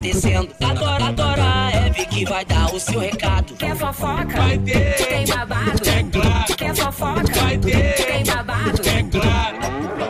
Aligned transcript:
Descendo, 0.00 0.54
adora, 0.62 1.06
adora 1.06 1.42
a 1.42 1.72
Eve 1.72 2.06
que 2.06 2.24
vai 2.24 2.44
dar 2.44 2.72
o 2.72 2.78
seu 2.78 3.00
recado. 3.00 3.52
Quer 3.56 3.74
fofoca? 3.74 4.26
Vai 4.26 4.56
ter. 4.56 4.94
Tem 4.94 5.26
babado? 5.26 5.88
É 5.88 6.02
claro. 6.04 6.56
Quer 6.56 6.76
fofoca? 6.76 7.32
Vai 7.34 7.58
ter. 7.58 7.94
Tem 7.94 8.24
babado? 8.24 8.88
É 8.88 9.02
claro. 9.02 9.58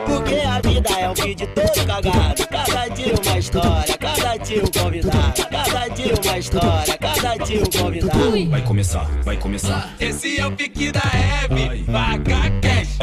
Porque 0.04 0.34
a 0.34 0.60
vida 0.60 0.90
é 0.90 1.08
um 1.08 1.14
vídeo 1.14 1.48
todo 1.54 1.86
cagado. 1.86 2.46
Cada 2.48 2.88
dia 2.88 3.14
uma 3.14 3.38
história, 3.38 3.96
cada 3.96 4.36
dia 4.36 4.62
um 4.62 4.66
convidado. 4.66 5.46
Cada 5.50 5.88
dia 5.88 6.14
uma 6.22 6.38
história, 6.38 6.98
cada 6.98 7.36
dia 7.38 7.62
um 7.62 7.82
convidado. 7.82 8.50
Vai 8.50 8.62
começar, 8.62 9.10
vai 9.24 9.36
começar. 9.38 9.94
Esse 9.98 10.38
é 10.38 10.46
o 10.46 10.52
pique 10.52 10.92
da 10.92 11.00
Hebe. 11.00 11.84
Vaca 11.84 12.50
cash. 12.60 12.98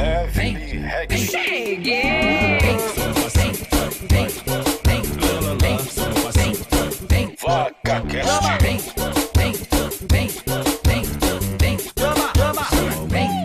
Cheguei! 1.31 3.04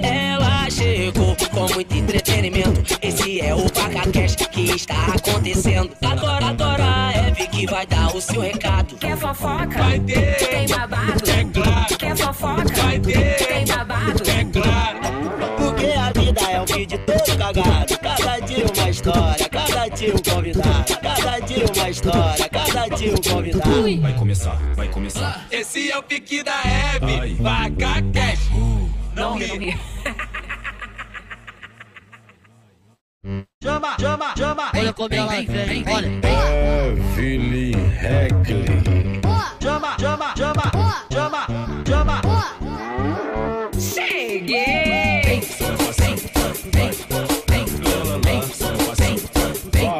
Ela 0.02 0.70
chegou 0.70 1.36
com 1.50 1.74
muito 1.74 1.94
entretenimento. 1.94 2.98
Esse 3.02 3.42
é 3.42 3.54
o 3.54 3.70
Cash 4.10 4.36
que 4.50 4.74
está 4.74 4.94
acontecendo. 5.14 5.90
Adora, 6.02 6.46
adora 6.46 6.82
a 6.82 7.12
Eve 7.12 7.46
que 7.48 7.66
vai 7.66 7.86
dar 7.86 8.16
o 8.16 8.20
seu 8.20 8.40
recado. 8.40 8.96
Quer 8.96 9.14
fofoca? 9.18 9.78
Vai 9.78 10.00
ter. 10.00 10.36
Tem 10.36 10.66
babado? 10.66 11.30
É 11.30 11.44
claro. 11.44 11.96
Quer 11.98 12.16
fofoca? 12.16 12.82
Vai 12.82 12.98
ter. 12.98 13.36
Tem 13.46 13.66
babado? 13.66 14.22
É 14.30 14.44
claro. 14.44 15.00
Porque 15.58 15.86
a 15.86 16.12
vida 16.18 16.40
é 16.50 16.60
um 16.62 16.64
vídeo 16.64 16.98
todo 17.06 17.38
cagado. 17.38 17.98
Cada 17.98 18.40
dia 18.40 18.64
uma 18.64 18.90
história, 18.90 19.48
cada 19.50 19.88
dia 19.88 20.14
um 20.14 20.18
convidado. 20.18 20.96
Cada 21.02 21.38
dia 21.40 21.64
uma 21.76 21.90
história, 21.90 22.49
um 23.08 23.16
convidado. 23.16 24.00
Vai 24.00 24.14
começar, 24.14 24.56
vai 24.74 24.88
começar. 24.88 25.46
Esse 25.50 25.90
é 25.90 25.98
o 25.98 26.02
pique 26.02 26.42
da 26.42 26.60
Hebe. 26.62 27.34
Vaca 27.34 28.02
cash. 28.12 28.50
Não 29.14 29.36
ri. 29.36 29.76
Chama, 33.62 33.96
chama, 34.00 34.34
chama. 34.36 34.70
Olha 34.74 34.92
como 34.94 35.14
ela 35.14 35.32
vem, 35.42 35.84
olha. 35.86 36.08
Evelyn 37.20 37.74
Heckley. 38.00 39.20
Chama, 39.62 39.96
chama, 39.98 40.34
chama. 40.34 40.72
Chama, 41.12 41.46
chama. 41.86 42.20
Cheguei! 43.78 45.40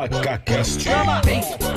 Vaca 0.00 0.38
Cast. 0.38 0.80
Chama, 0.80 1.20
chama. 1.22 1.69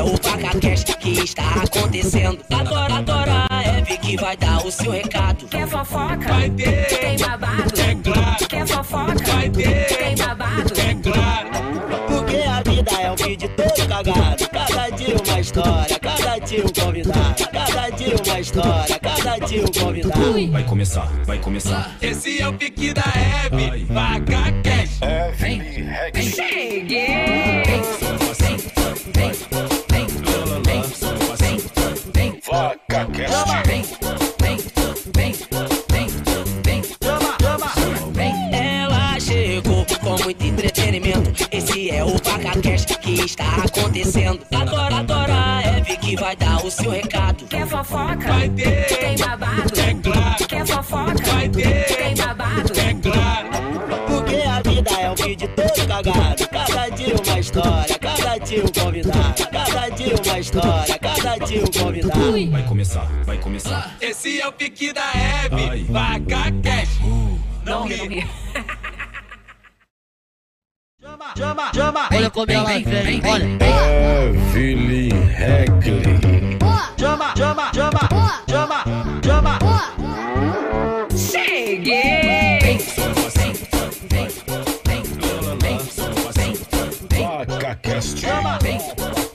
É 0.00 0.02
o 0.02 0.60
Cash 0.60 0.84
que 0.98 1.10
está 1.10 1.62
acontecendo. 1.62 2.38
Adora, 2.50 2.94
adora 2.94 3.46
a 3.50 3.62
Eve 3.62 3.98
que 3.98 4.16
vai 4.16 4.34
dar 4.36 4.64
o 4.64 4.72
seu 4.72 4.90
recado. 4.90 5.46
Quer 5.46 5.68
fofoca? 5.68 6.16
Vai 6.16 6.48
ter. 6.50 6.86
Tem 6.86 7.18
babado? 7.18 7.80
É 7.80 7.94
claro. 7.94 8.46
Quer 8.48 8.66
fofoca? 8.66 9.32
Vai 9.32 9.50
ter. 9.50 9.86
Tem 9.86 10.16
babado? 10.16 10.72
É 10.80 10.94
claro. 10.94 11.48
Porque 12.08 12.36
a 12.36 12.62
vida 12.62 12.90
é 12.92 13.10
um 13.10 13.16
vídeo 13.16 13.50
todo 13.50 13.88
cagado. 13.88 14.48
Cada 14.50 14.90
dia 14.90 15.16
uma 15.26 15.40
história, 15.40 15.98
cada 15.98 16.38
dia 16.38 16.64
um 16.64 16.68
convidado. 16.68 17.48
Cada 17.52 17.90
dia 17.90 18.16
uma 18.16 18.40
história, 18.40 18.98
cada 18.98 19.38
dia 19.46 19.62
um 19.62 19.66
convidado. 19.66 20.50
Vai 20.50 20.64
começar, 20.64 21.12
vai 21.26 21.38
começar. 21.38 21.96
Esse 22.00 22.40
é 22.40 22.48
o 22.48 22.54
pique 22.54 22.94
da 22.94 23.02
Hebe. 23.02 23.86
Cash. 24.62 25.00
Evelyn 25.02 25.90
Heckley. 25.90 26.30
Cheguei! 26.30 27.59
Ela 38.52 39.20
chegou 39.20 39.84
com 40.00 40.22
muito 40.22 40.44
entretenimento. 40.44 41.48
Esse 41.52 41.90
é 41.90 42.02
o 42.02 42.18
Cash 42.62 42.86
que 43.00 43.24
está 43.24 43.56
acontecendo. 43.64 44.40
Adora, 44.54 44.96
adora 44.96 45.32
a 45.34 45.62
Eve 45.62 45.96
que 45.98 46.16
vai 46.16 46.34
dar 46.36 46.64
o 46.64 46.70
seu 46.70 46.90
recado. 46.90 47.44
Quer 47.46 47.66
fofoca? 47.66 48.16
Vai 48.16 48.48
ter. 48.48 48.86
Tem 48.86 49.16
babado? 49.16 49.80
É 49.80 49.94
claro. 49.94 50.46
Quer 50.48 50.66
fofoca? 50.66 51.24
Vai 51.32 51.48
ter. 51.48 51.84
Tem 51.96 52.14
babado? 52.16 52.72
É 52.80 52.94
claro. 52.94 53.48
Porque 54.06 54.36
a 54.36 54.62
vida 54.62 54.90
é 54.90 55.10
um 55.10 55.14
vídeo 55.14 55.48
todo 55.48 55.86
cagado. 55.86 56.48
Cada 56.48 56.88
dia 56.88 57.14
uma 57.14 57.38
história, 57.38 57.98
cada 57.98 58.38
dia 58.38 58.64
um 58.64 58.82
convidado. 58.82 59.19
História, 60.40 60.98
cada 60.98 61.36
dia 61.44 61.62
um 61.62 61.66
convidado. 61.66 62.50
Vai 62.50 62.62
começar, 62.62 63.06
vai 63.26 63.36
começar. 63.36 63.94
Esse 64.00 64.40
é 64.40 64.48
o 64.48 64.52
pique 64.52 64.90
da 64.90 65.04
Hebe. 65.12 65.84
Vaca 65.84 66.50
cash. 66.62 66.98
Não 67.62 67.86
ri. 67.86 68.26
Chama, 71.02 71.34
chama, 71.36 71.72
chama. 71.74 72.08
Olha 72.10 72.30
como 72.30 72.50
ela 72.50 72.64
vem, 72.64 73.20
olha. 73.22 73.44
Evelyn 74.54 75.10
Heckley. 75.28 76.58
Chama, 76.98 77.34
chama, 77.36 77.70
chama. 77.74 78.08
Chama, 78.48 78.84
chama. 79.22 79.58
Cheguei! 81.16 82.78
Vaca 87.46 87.74
Cast. 87.82 88.18
Chama, 88.18 88.58
chama. 88.58 89.29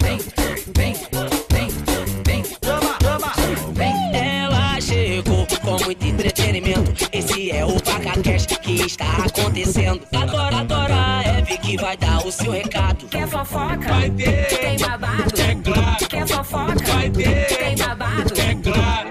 É 7.52 7.66
o 7.66 7.76
Cash 8.24 8.46
que 8.62 8.74
está 8.86 9.26
acontecendo. 9.26 10.02
Adora, 10.16 10.58
adora 10.58 10.94
a 10.96 11.24
Eve 11.40 11.58
que 11.58 11.78
vai 11.78 11.98
dar 11.98 12.26
o 12.26 12.32
seu 12.32 12.52
recado. 12.52 13.08
Quer 13.08 13.28
fofoca? 13.28 13.78
Vai 13.78 14.10
ter. 14.10 14.48
Tem 14.48 14.78
babado? 14.80 15.42
É 15.42 15.56
claro. 15.56 16.08
Quer 16.08 16.28
fofoca? 16.28 16.86
Vai 16.86 17.10
ter. 17.10 17.46
Tem 17.48 17.76
babado? 17.78 18.34
É 18.40 18.56
claro. 18.56 19.10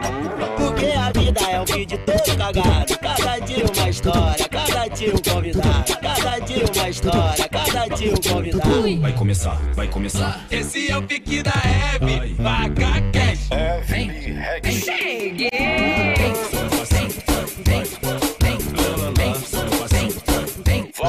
Porque 0.56 0.86
a 0.86 1.12
vida 1.12 1.40
é 1.40 1.60
um 1.60 1.64
vídeo 1.64 1.98
todo 1.98 2.36
cagado. 2.36 2.98
Cada 2.98 3.38
dia 3.40 3.64
uma 3.64 3.88
história, 3.90 4.48
cada 4.48 4.88
dia 4.88 5.14
um 5.14 5.32
convidado. 5.32 5.98
Cada 6.00 6.38
dia 6.40 6.64
uma 6.74 6.88
história, 6.88 7.48
cada 7.48 7.88
dia 7.88 8.12
um 8.12 8.32
convidado. 8.32 9.00
Vai 9.00 9.12
começar, 9.12 9.60
vai 9.74 9.88
começar. 9.88 10.46
Esse 10.50 10.90
é 10.90 10.96
o 10.96 11.02
pique 11.02 11.42
da 11.42 11.52
Hebe. 11.52 12.34
Vaca 12.34 13.00
cash. 13.12 13.48
Evelyn 13.50 14.38
Heckley. 14.38 14.80
Cheguei! 14.80 15.94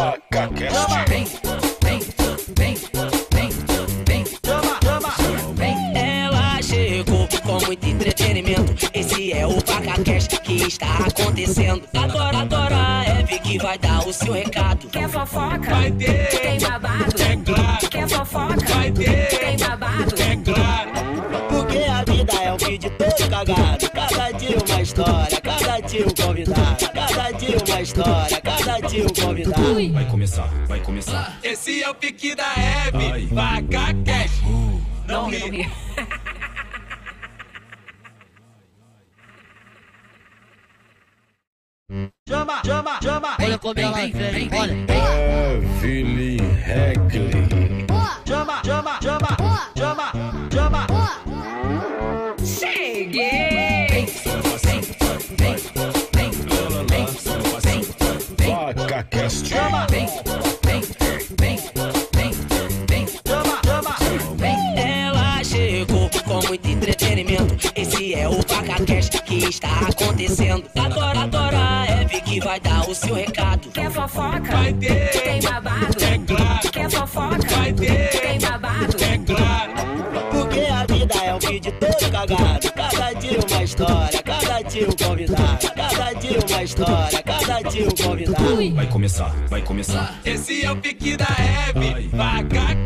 Vaca 0.06 0.48
Cast. 0.54 0.76
Chama, 4.44 4.78
chama. 4.84 5.98
Ela 5.98 6.62
chegou 6.62 7.28
com 7.44 7.66
muito 7.66 7.88
entretenimento. 7.88 8.88
Esse 8.94 9.34
é 9.34 9.48
o 9.48 9.56
Cash 10.06 10.28
que 10.44 10.68
está 10.68 11.08
acontecendo. 11.08 11.82
Adora, 11.96 12.38
adora 12.38 12.76
a 12.76 13.20
Eve 13.20 13.40
que 13.40 13.58
vai 13.58 13.80
dar 13.80 14.08
o 14.08 14.14
seu 14.14 14.32
recado. 14.32 14.88
Quer 14.90 15.10
fofoca? 15.10 15.58
Vai 15.58 15.92
ter. 15.92 16.28
Tem 16.30 16.60
babado? 16.60 17.22
É 17.24 17.36
claro. 17.38 17.90
Quer 17.90 18.08
fofoca? 18.08 18.74
Vai 18.76 18.92
ter. 18.92 19.28
Tem 19.30 19.58
babado? 19.58 20.16
É 20.22 20.36
claro. 20.36 20.92
Porque 21.50 21.78
a 21.80 22.04
vida 22.04 22.34
é 22.44 22.54
um 22.54 22.58
vídeo 22.58 22.92
todo 22.92 23.30
cagado. 23.30 23.90
Cada 23.90 24.32
dia 24.34 24.58
uma 24.70 24.82
história, 24.82 25.42
dia 25.96 26.06
um 26.06 26.14
convidado. 26.14 26.86
Cada 26.92 27.32
dia 27.32 27.58
uma 27.58 27.82
história, 27.82 28.42
cada 28.42 28.80
dia 28.88 29.06
um 29.06 29.08
convidado. 29.08 29.94
Vai 29.94 30.06
começar, 30.06 30.48
vai 30.68 30.80
começar. 30.82 31.40
Esse 31.44 31.84
é 31.84 31.90
o 31.90 31.96
pique 31.96 32.36
da 32.36 32.54
Hebe. 32.56 33.28
Vaca 33.28 33.94
cash. 34.04 34.42
Não 35.08 35.30
ri. 35.30 35.70
Chama, 42.28 42.62
chama, 42.66 43.00
chama. 43.02 43.38
Olha 43.40 43.58
como 43.60 43.80
ela 43.80 43.94
vem, 43.94 44.50
olha. 44.52 44.74
Evelyn 45.82 46.40
Heckley. 46.66 47.86
Chama, 48.28 48.62
chama, 48.66 49.00
chama. 49.02 49.38
Chama, 49.78 50.12
chama. 50.52 50.88
Cheguei! 52.44 53.75
Vaca 59.26 59.26
Cast. 59.26 59.48
Chama, 59.48 59.88
chama. 59.88 60.26
Ela 64.76 65.44
chegou 65.44 66.08
com 66.26 66.48
muito 66.48 66.68
entretenimento. 66.68 67.72
Esse 67.76 68.14
é 68.14 68.30
o 68.30 68.36
Cash 68.86 69.10
que 69.26 69.50
está 69.50 69.80
acontecendo. 69.90 70.70
Adora, 70.78 71.22
adora 71.22 71.58
a 71.58 71.88
Eve 72.02 72.22
que 72.22 72.24
que 72.36 72.40
vai 72.40 72.60
dar 72.60 72.88
o 72.88 72.94
seu 72.94 73.16
recado. 73.16 73.68
Quer 73.70 73.90
fofoca? 73.92 74.42
Vai 74.42 74.72
ter. 74.74 75.10
Tem 75.10 75.42
babado? 75.42 76.04
É 76.04 76.20
claro. 76.20 76.72
Quer 76.72 76.92
fofoca? 76.92 77.48
Vai 77.56 77.74
ter. 77.74 78.10
Tem 78.10 78.40
babado? 78.40 79.04
É 79.04 79.18
claro. 79.18 79.74
Porque 80.32 80.60
a 80.60 80.86
vida 80.86 81.16
é 81.24 81.34
um 81.34 81.40
vídeo 81.40 81.74
todo 81.80 82.12
cagado. 82.12 82.72
Cada 82.74 83.14
dia 83.14 83.40
uma 83.40 83.64
história, 83.64 84.22
cada 84.24 84.62
dia 84.62 84.88
um 84.88 84.92
convidado. 84.92 85.72
Cada 85.76 86.14
dia 86.14 86.40
uma 86.40 86.64
história, 86.64 87.15
convidado. 87.84 88.76
Vai 88.76 88.88
começar, 88.88 89.36
vai 89.50 89.62
começar. 89.62 90.20
Esse 90.26 90.66
é 90.66 90.72
o 90.72 90.78
pique 90.78 91.18
da 91.18 91.26
Hebe. 91.26 92.08
Vaca 92.10 92.85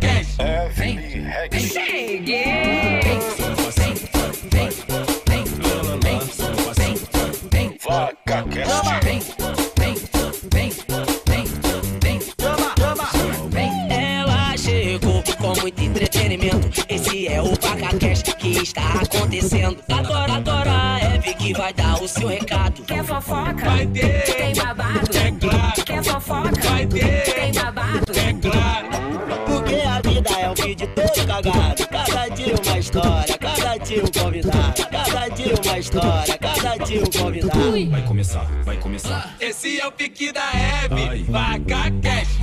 Vai 37.89 38.01
começar, 38.05 38.45
vai 38.63 38.77
começar. 38.77 39.35
Esse 39.39 39.79
é 39.79 39.87
o 39.87 39.91
pique 39.91 40.31
da 40.31 40.49
Hebe. 40.51 41.23
Vaca 41.23 41.91
Cash. 42.01 42.39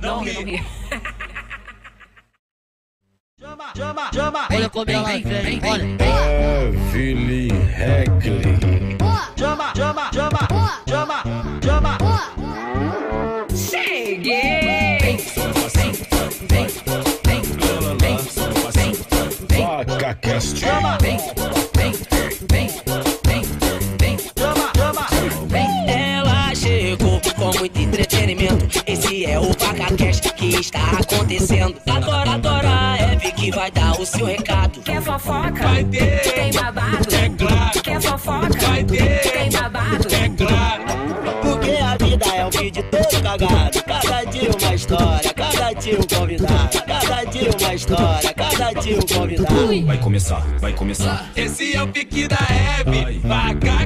Não 0.00 0.22
ri. 0.22 0.62
Vai 49.66 49.98
começar, 49.98 50.40
vai 50.60 50.72
começar. 50.72 51.28
Esse 51.34 51.74
é 51.74 51.82
o 51.82 51.88
pique 51.88 52.28
da 52.28 52.36
Hebe. 52.36 53.18
Vaca 53.18 53.85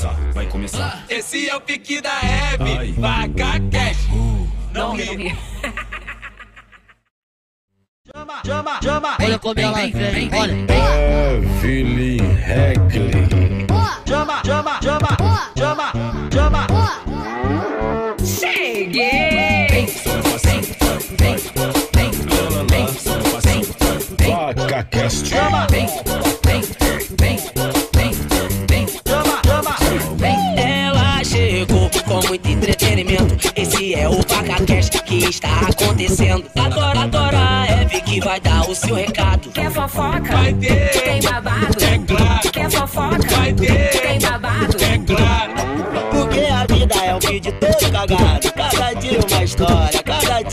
começar, 0.00 0.32
vai 0.32 0.46
começar. 0.46 1.04
Esse 1.10 1.48
é 1.48 1.54
o 1.54 1.60
pique 1.60 2.00
da 2.00 2.18
Hebe. 2.22 2.92
Vaca 2.92 3.60
Cash. 3.70 4.08
Não 4.72 4.96
ri. 4.96 5.36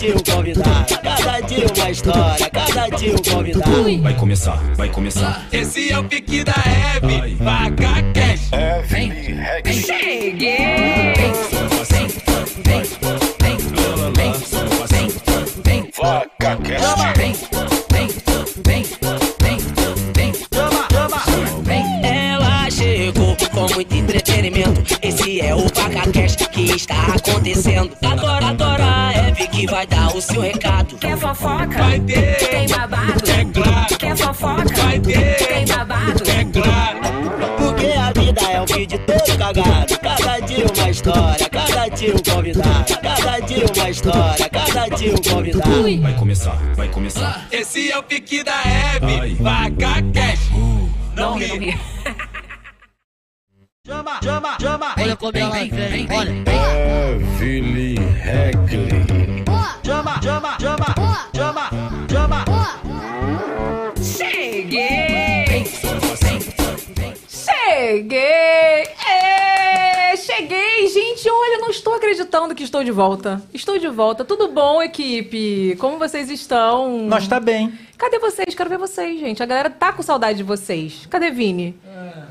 Dia 0.08 0.16
um 0.16 0.36
convidado. 0.36 0.86
Cada 1.04 1.40
dia 1.42 1.66
uma 1.76 1.92
história, 1.92 2.50
cada 2.50 2.90
dia 2.90 3.14
um 3.14 3.18
convidado. 3.18 4.02
Vai 4.02 4.14
começar, 4.16 4.58
vai 4.76 4.90
começar. 4.90 5.48
Esse 5.52 5.92
é 5.92 6.00
o 6.00 6.04
pique 6.06 6.44
da 6.44 6.54
Hebe. 6.54 7.36
Vaca 7.36 8.17
vai 29.78 29.86
dar 29.86 30.16
o 30.16 30.20
seu 30.20 30.42
recado. 30.42 30.98
Quer 30.98 31.16
fofoca? 31.18 31.68
Vai 31.68 32.00
ter. 32.00 32.38
Tem 32.38 32.68
babado? 32.68 33.30
É 33.30 33.46
claro. 33.46 33.98
Quer 34.00 34.18
fofoca? 34.18 34.76
Vai 34.76 35.00
ter. 35.00 35.36
Tem 35.36 35.68
babado? 35.68 36.24
É 36.32 36.46
claro. 36.46 37.00
Porque 37.60 37.86
a 37.86 38.12
vida 38.12 38.42
é 38.42 38.62
um 38.62 38.66
vídeo 38.66 39.00
todo 39.06 39.38
cagado. 39.38 40.00
Cada 40.00 40.40
dia 40.40 40.66
uma 40.66 40.90
história, 40.90 41.50
cada 41.50 41.88
dia 41.90 42.16
um 42.16 42.34
convidado. 42.34 42.98
Cada 43.02 43.40
dia 43.40 43.66
uma 43.76 43.90
história, 43.90 44.50
cada 44.50 44.88
dia 44.96 45.14
um 45.14 45.18
convidado. 45.18 46.02
Vai 46.02 46.14
começar, 46.16 46.56
vai 46.76 46.88
começar. 46.88 47.48
Esse 47.52 47.92
é 47.92 48.00
o 48.00 48.04
pique 48.04 48.44
da 48.44 48.60
Hebe. 48.64 49.36
Vaca 49.36 50.02
Cash. 50.12 50.50
Não 51.16 51.38
ri. 51.38 51.78
Que 72.58 72.64
estou 72.64 72.84
de 72.84 72.92
volta. 72.92 73.40
Estou 73.54 73.78
de 73.78 73.88
volta. 73.88 74.26
Tudo 74.26 74.48
bom, 74.48 74.82
equipe? 74.82 75.76
Como 75.78 76.00
vocês 76.00 76.30
estão? 76.32 77.04
Nós 77.06 77.28
tá 77.28 77.40
bem. 77.40 77.72
Cadê 77.98 78.18
vocês? 78.18 78.56
Quero 78.56 78.70
ver 78.70 78.80
vocês, 78.80 79.20
gente. 79.20 79.44
A 79.44 79.46
galera 79.46 79.70
tá 79.70 79.94
com 79.94 80.02
saudade 80.02 80.40
de 80.40 80.44
vocês. 80.44 81.06
Cadê 81.06 81.30
Vini? 81.30 81.80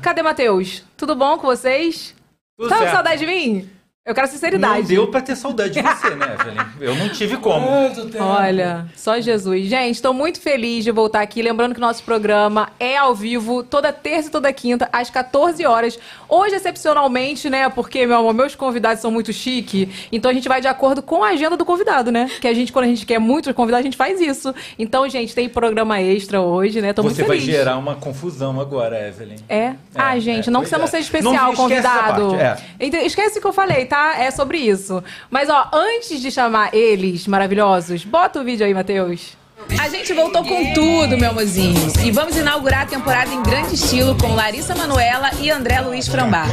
Cadê 0.01 0.21
Matheus? 0.21 0.83
Tudo 0.97 1.15
bom 1.15 1.37
com 1.37 1.47
vocês? 1.47 2.13
Tudo 2.57 2.67
tá 2.67 2.75
com 2.75 2.81
certo. 2.81 2.93
saudade 2.93 3.19
de 3.21 3.25
mim? 3.25 3.69
Eu 4.07 4.15
quero 4.15 4.25
Não 4.27 4.33
sinceridade. 4.33 4.87
deu 4.87 5.07
pra 5.09 5.19
ter 5.21 5.35
saudade 5.35 5.73
de 5.73 5.81
você, 5.81 6.09
né, 6.15 6.37
Evelyn? 6.39 6.65
Eu 6.79 6.95
não 6.95 7.09
tive 7.09 7.35
como. 7.37 7.67
Olha, 8.19 8.85
só 8.95 9.19
Jesus. 9.19 9.67
Gente, 9.67 9.95
estou 9.95 10.13
muito 10.13 10.39
feliz 10.39 10.83
de 10.85 10.91
voltar 10.91 11.21
aqui. 11.21 11.41
Lembrando 11.41 11.75
que 11.75 11.81
nosso 11.81 12.01
programa 12.03 12.69
é 12.79 12.95
ao 12.97 13.13
vivo, 13.13 13.63
toda 13.63 13.91
terça 13.91 14.29
e 14.29 14.31
toda 14.31 14.51
quinta, 14.53 14.87
às 14.93 15.09
14 15.09 15.65
horas. 15.65 15.99
Hoje, 16.29 16.55
excepcionalmente, 16.55 17.49
né? 17.49 17.67
Porque, 17.69 18.05
meu 18.05 18.17
amor, 18.19 18.33
meus 18.33 18.55
convidados 18.55 19.01
são 19.01 19.11
muito 19.11 19.33
chique. 19.33 19.89
Então 20.11 20.31
a 20.31 20.33
gente 20.33 20.47
vai 20.47 20.61
de 20.61 20.67
acordo 20.69 21.01
com 21.01 21.23
a 21.23 21.29
agenda 21.29 21.57
do 21.57 21.65
convidado, 21.65 22.11
né? 22.11 22.29
Que 22.39 22.47
a 22.47 22.53
gente, 22.53 22.71
quando 22.71 22.85
a 22.85 22.87
gente 22.87 23.05
quer 23.05 23.19
muitos 23.19 23.51
convidados, 23.53 23.81
a 23.81 23.87
gente 23.87 23.97
faz 23.97 24.21
isso. 24.21 24.55
Então, 24.79 25.07
gente, 25.09 25.35
tem 25.35 25.49
programa 25.49 26.01
extra 26.01 26.39
hoje, 26.41 26.79
né? 26.81 26.93
Tô 26.93 27.01
Você 27.03 27.23
muito 27.23 27.27
vai 27.27 27.39
feliz. 27.39 27.53
gerar 27.55 27.77
uma 27.77 27.95
confusão 27.95 28.59
agora, 28.61 29.07
Evelyn. 29.09 29.35
É? 29.49 29.73
ah, 29.93 30.17
gente, 30.17 30.47
é, 30.47 30.51
não 30.51 30.61
que 30.63 30.69
você 30.69 30.77
não 30.77 30.85
é. 30.85 30.87
seja 30.87 31.03
especial, 31.03 31.33
Não 31.33 31.51
esquece 31.51 31.73
essa 31.73 31.89
convidado. 31.89 32.29
parte, 32.37 32.63
é. 32.79 32.85
Ente- 32.85 32.97
Esquece 33.07 33.37
o 33.39 33.41
que 33.41 33.47
eu 33.47 33.53
falei, 33.53 33.85
tá? 33.85 33.96
É 34.17 34.31
sobre 34.31 34.57
isso. 34.57 35.03
Mas, 35.29 35.49
ó, 35.49 35.69
antes 35.73 36.21
de 36.21 36.31
chamar 36.31 36.73
eles 36.73 37.27
maravilhosos, 37.27 38.03
bota 38.03 38.39
o 38.39 38.43
vídeo 38.43 38.65
aí, 38.65 38.73
Matheus. 38.73 39.37
A 39.79 39.89
gente 39.89 40.13
voltou 40.13 40.43
com 40.43 40.73
tudo, 40.73 41.17
meu 41.17 41.31
amorzinho. 41.31 41.91
E 42.05 42.11
vamos 42.11 42.37
inaugurar 42.37 42.83
a 42.83 42.85
temporada 42.85 43.33
em 43.33 43.41
grande 43.43 43.75
estilo 43.75 44.15
com 44.15 44.33
Larissa 44.33 44.75
Manuela 44.75 45.31
e 45.41 45.49
André 45.49 45.81
Luiz 45.81 46.07
Frambá. 46.07 46.45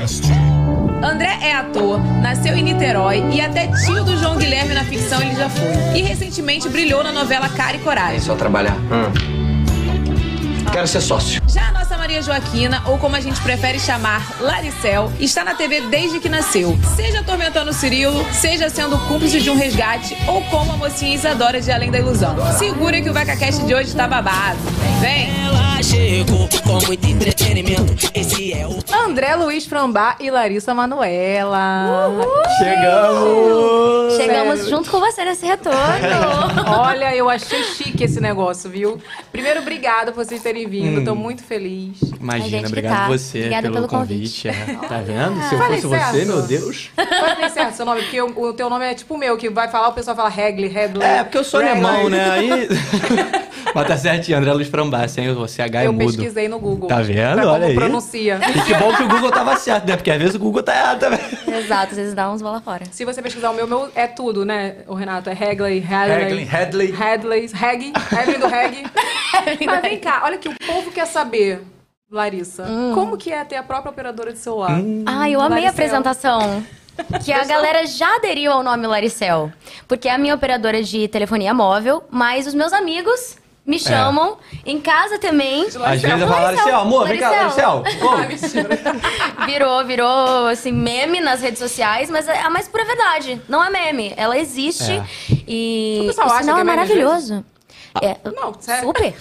André 1.03 1.39
é 1.43 1.53
ator, 1.55 2.01
nasceu 2.23 2.57
em 2.57 2.63
Niterói 2.63 3.23
e 3.31 3.41
até 3.41 3.67
tio 3.85 4.03
do 4.05 4.17
João 4.17 4.37
Guilherme 4.37 4.73
na 4.73 4.85
ficção 4.85 5.21
ele 5.21 5.35
já 5.35 5.51
foi. 5.51 5.99
E 5.99 6.03
recentemente 6.03 6.69
brilhou 6.69 7.05
na 7.05 7.13
novela 7.13 7.49
Cara 7.51 7.77
e 7.77 7.81
Coragem. 7.81 8.21
Só 8.21 8.35
trabalhar. 8.35 8.77
Quero 10.75 10.89
ser 10.89 11.01
sócio. 11.03 11.41
Já 11.47 11.69
a 11.69 11.73
nossa 11.73 11.97
Maria 11.97 12.21
Joaquina, 12.21 12.83
ou 12.87 12.99
como 12.99 13.15
a 13.15 13.21
gente 13.21 13.41
prefere 13.43 13.79
chamar, 13.79 14.29
Laricel, 14.41 15.13
está 15.21 15.45
na 15.45 15.55
TV 15.55 15.83
desde 15.83 16.19
que 16.19 16.29
nasceu. 16.29 16.77
Seja 16.97 17.21
atormentando 17.21 17.71
o 17.71 17.73
Cirilo, 17.73 18.27
seja 18.33 18.69
sendo 18.69 18.99
cúmplice 19.07 19.41
de 19.41 19.51
um 19.51 19.57
resgate, 19.57 20.17
ou 20.27 20.43
como 20.47 20.73
a 20.73 20.77
mocinha 20.77 21.15
Isadora 21.15 21.61
de 21.61 21.71
Além 21.71 21.93
da 21.93 22.01
Ilusão. 22.01 22.35
Segura 22.59 23.01
que 23.01 23.09
o 23.09 23.13
VacaCast 23.13 23.65
de 23.65 23.73
hoje 23.73 23.95
tá 23.95 24.09
babado. 24.09 24.59
Vem! 25.01 25.31
Ela 25.47 25.81
chegou 25.81 26.49
com 26.65 26.87
muito 26.87 27.07
entretenimento. 27.07 28.11
Esse 28.13 28.53
é 28.53 28.67
o 28.67 28.79
André 28.93 29.37
Luiz 29.37 29.67
Frambá 29.67 30.17
e 30.19 30.29
Larissa 30.29 30.75
Manuela. 30.75 32.11
Chegamos! 32.59 34.17
Chegamos 34.17 34.69
junto 34.69 34.91
com 34.91 34.99
você 34.99 35.25
nesse 35.25 35.47
retorno. 35.47 35.79
Olha, 36.67 37.15
eu 37.15 37.29
achei 37.29 37.63
chique 37.63 38.05
esse 38.05 38.21
negócio, 38.21 38.71
viu? 38.71 39.01
Primeiro, 39.31 39.61
obrigada 39.61 40.11
por 40.13 40.25
vocês 40.25 40.43
terem 40.43 40.64
vindo. 40.67 41.05
Tô 41.05 41.15
muito 41.15 41.43
feliz. 41.43 41.99
Gente 41.99 42.21
Imagina, 42.21 42.61
que 42.63 42.67
obrigado 42.69 42.97
tá. 42.97 43.09
você 43.09 43.39
Obrigada 43.39 43.63
pelo, 43.63 43.75
pelo 43.75 43.89
convite. 43.89 44.49
é. 44.49 44.53
Tá 44.89 44.99
vendo? 44.99 45.43
Se 45.49 45.55
eu 45.55 45.59
Falei 45.59 45.81
fosse 45.81 45.87
você, 45.87 46.13
certo. 46.13 46.27
meu 46.27 46.43
Deus. 46.43 46.91
Pode 46.95 47.37
ter 47.37 47.51
certo 47.51 47.75
seu 47.75 47.87
nome, 47.87 48.03
porque 48.03 48.21
o, 48.21 48.27
o 48.49 48.53
teu 48.53 48.69
nome 48.71 48.85
é 48.85 48.95
tipo 48.95 49.15
o 49.15 49.19
meu, 49.19 49.37
que 49.37 49.49
vai 49.51 49.69
falar, 49.69 49.89
o 49.89 49.93
pessoal 49.93 50.17
fala 50.17 50.29
Regli, 50.29 50.69
Regli. 50.69 51.03
É, 51.03 51.23
porque 51.25 51.39
eu 51.39 51.45
sou 51.45 51.61
alemão, 51.61 52.09
né? 52.09 52.31
Aí. 52.35 52.51
Mas 53.75 53.89
tá 53.89 53.97
certinho, 53.97 54.39
André 54.39 54.53
Luiz 54.53 54.69
Frambá, 54.69 55.09
sem 55.09 55.29
o 55.31 55.49
CH 55.49 55.59
é 55.75 55.87
Eu 55.87 55.93
mudo. 55.93 56.07
pesquisei 56.07 56.49
no 56.49 56.59
Google. 56.61 56.89
Tá 56.89 57.01
vendo? 57.01 57.35
Pra 57.41 57.47
Olha 57.51 57.53
como 57.53 57.65
aí. 57.65 57.75
pronuncia. 57.75 58.39
E 58.57 58.61
que 58.63 58.75
bom 58.75 58.95
que 58.95 59.03
o 59.03 59.09
Google 59.09 59.33
tava 59.33 59.57
certo, 59.57 59.87
né? 59.89 59.97
Porque 59.97 60.11
às 60.11 60.19
vezes 60.19 60.35
o 60.35 60.39
Google 60.39 60.63
tá 60.63 60.77
errado 60.77 61.01
também. 61.01 61.19
Exato, 61.49 61.91
às 61.93 61.97
vezes 61.97 62.15
dá 62.15 62.31
uns 62.31 62.41
bola 62.43 62.61
fora. 62.61 62.85
Se 62.93 63.05
você 63.05 63.21
pesquisar 63.23 63.51
o 63.51 63.55
meu, 63.55 63.67
meu 63.67 63.89
é 63.97 64.07
tudo, 64.07 64.45
né, 64.45 64.77
o 64.87 64.95
Renato? 64.95 65.29
É 65.31 65.33
Regli, 65.33 65.85
Hadley. 65.91 66.23
Hegley, 66.27 66.45
Headley. 66.45 66.95
Hadley, 66.95 67.47
Reg, 67.53 67.93
Evelyn 68.23 68.39
do 68.39 68.47
Reg. 68.47 68.85
Mas 69.67 69.81
vem 69.83 69.99
cá, 69.99 70.23
olha 70.25 70.39
que 70.39 70.49
o 70.49 70.54
povo 70.67 70.91
quer 70.91 71.07
saber, 71.07 71.63
Larissa, 72.11 72.65
como 72.95 73.17
que 73.17 73.33
é 73.33 73.45
ter 73.45 73.57
a 73.57 73.63
própria 73.63 73.91
operadora 73.91 74.33
de 74.33 74.39
celular? 74.39 74.79
Ah, 75.07 75.29
eu 75.29 75.41
amei 75.41 75.67
a 75.67 75.71
Laricel. 75.71 75.71
apresentação. 75.71 76.65
Que 77.25 77.33
a 77.33 77.45
galera 77.45 77.85
já 77.87 78.17
aderiu 78.17 78.53
ao 78.53 78.63
nome 78.63 78.87
Laricel. 78.87 79.51
Porque 79.89 80.09
é 80.09 80.13
a 80.13 80.19
minha 80.19 80.35
operadora 80.35 80.81
de 80.83 81.09
telefonia 81.09 81.53
móvel, 81.53 82.05
mas 82.09 82.47
os 82.47 82.55
meus 82.55 82.73
amigos 82.73 83.37
me 83.67 83.81
chamam. 83.81 84.37
Em 84.65 84.81
casa 84.81 85.19
também. 85.19 85.65
Às 85.67 85.75
vezes 86.03 86.21
eu 86.21 86.29
falo, 86.29 86.43
Laricel, 86.45 86.77
amor, 86.77 87.09
vem 87.09 87.19
cá, 87.19 87.31
Laricel. 87.31 87.83
Ô, 87.83 89.43
Virou, 89.47 89.85
virou, 89.85 90.47
assim, 90.47 90.71
meme 90.71 91.21
nas 91.21 91.41
redes 91.41 91.59
sociais, 91.59 92.09
mas 92.11 92.29
é 92.29 92.41
a 92.43 92.51
mais 92.51 92.69
pura 92.69 92.85
verdade. 92.85 93.43
Não 93.49 93.63
é 93.65 93.71
meme. 93.71 94.15
Ela 94.17 94.39
existe. 94.39 94.93
É. 94.93 95.05
E 95.49 95.99
O 96.03 96.07
pessoal 96.07 96.29
o 96.29 96.31
acha 96.33 96.41
sinal 96.43 96.55
que 96.57 96.61
é 96.61 96.63
é 96.63 96.65
maravilhoso. 96.65 97.45
É, 98.01 98.17
Não, 98.31 98.55
sério. 98.61 98.85
Super. 98.87 99.15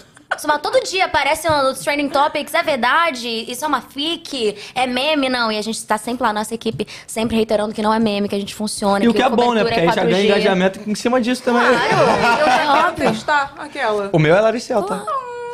Mas 0.45 0.61
todo 0.61 0.79
dia 0.83 1.05
aparece 1.05 1.47
nos 1.49 1.79
trending 1.79 2.09
topics, 2.09 2.53
é 2.53 2.63
verdade, 2.63 3.27
isso 3.49 3.63
é 3.63 3.67
uma 3.67 3.81
fic, 3.81 4.55
é 4.75 4.85
meme, 4.87 5.29
não. 5.29 5.51
E 5.51 5.57
a 5.57 5.61
gente 5.61 5.83
tá 5.85 5.97
sempre 5.97 6.23
lá, 6.25 6.33
nossa 6.33 6.53
equipe, 6.53 6.87
sempre 7.07 7.35
reiterando 7.35 7.73
que 7.73 7.81
não 7.81 7.93
é 7.93 7.99
meme, 7.99 8.27
que 8.27 8.35
a 8.35 8.39
gente 8.39 8.55
funciona, 8.55 9.03
E 9.03 9.07
o 9.07 9.13
que 9.13 9.21
é 9.21 9.29
bom, 9.29 9.53
né? 9.53 9.63
Porque 9.63 9.79
aí 9.79 9.85
já 9.87 10.03
4G. 10.03 10.09
ganha 10.09 10.23
engajamento 10.25 10.79
em 10.87 10.95
cima 10.95 11.21
disso 11.21 11.43
também. 11.43 11.61
Claro, 11.61 12.39
eu, 12.41 12.47
é 12.47 12.61
Ela 12.63 12.87
óbvio. 12.89 13.11
testar 13.11 13.53
aquela. 13.57 14.09
O 14.11 14.19
meu 14.19 14.35
é 14.35 14.41
Laricel, 14.41 14.83
tá? 14.83 15.03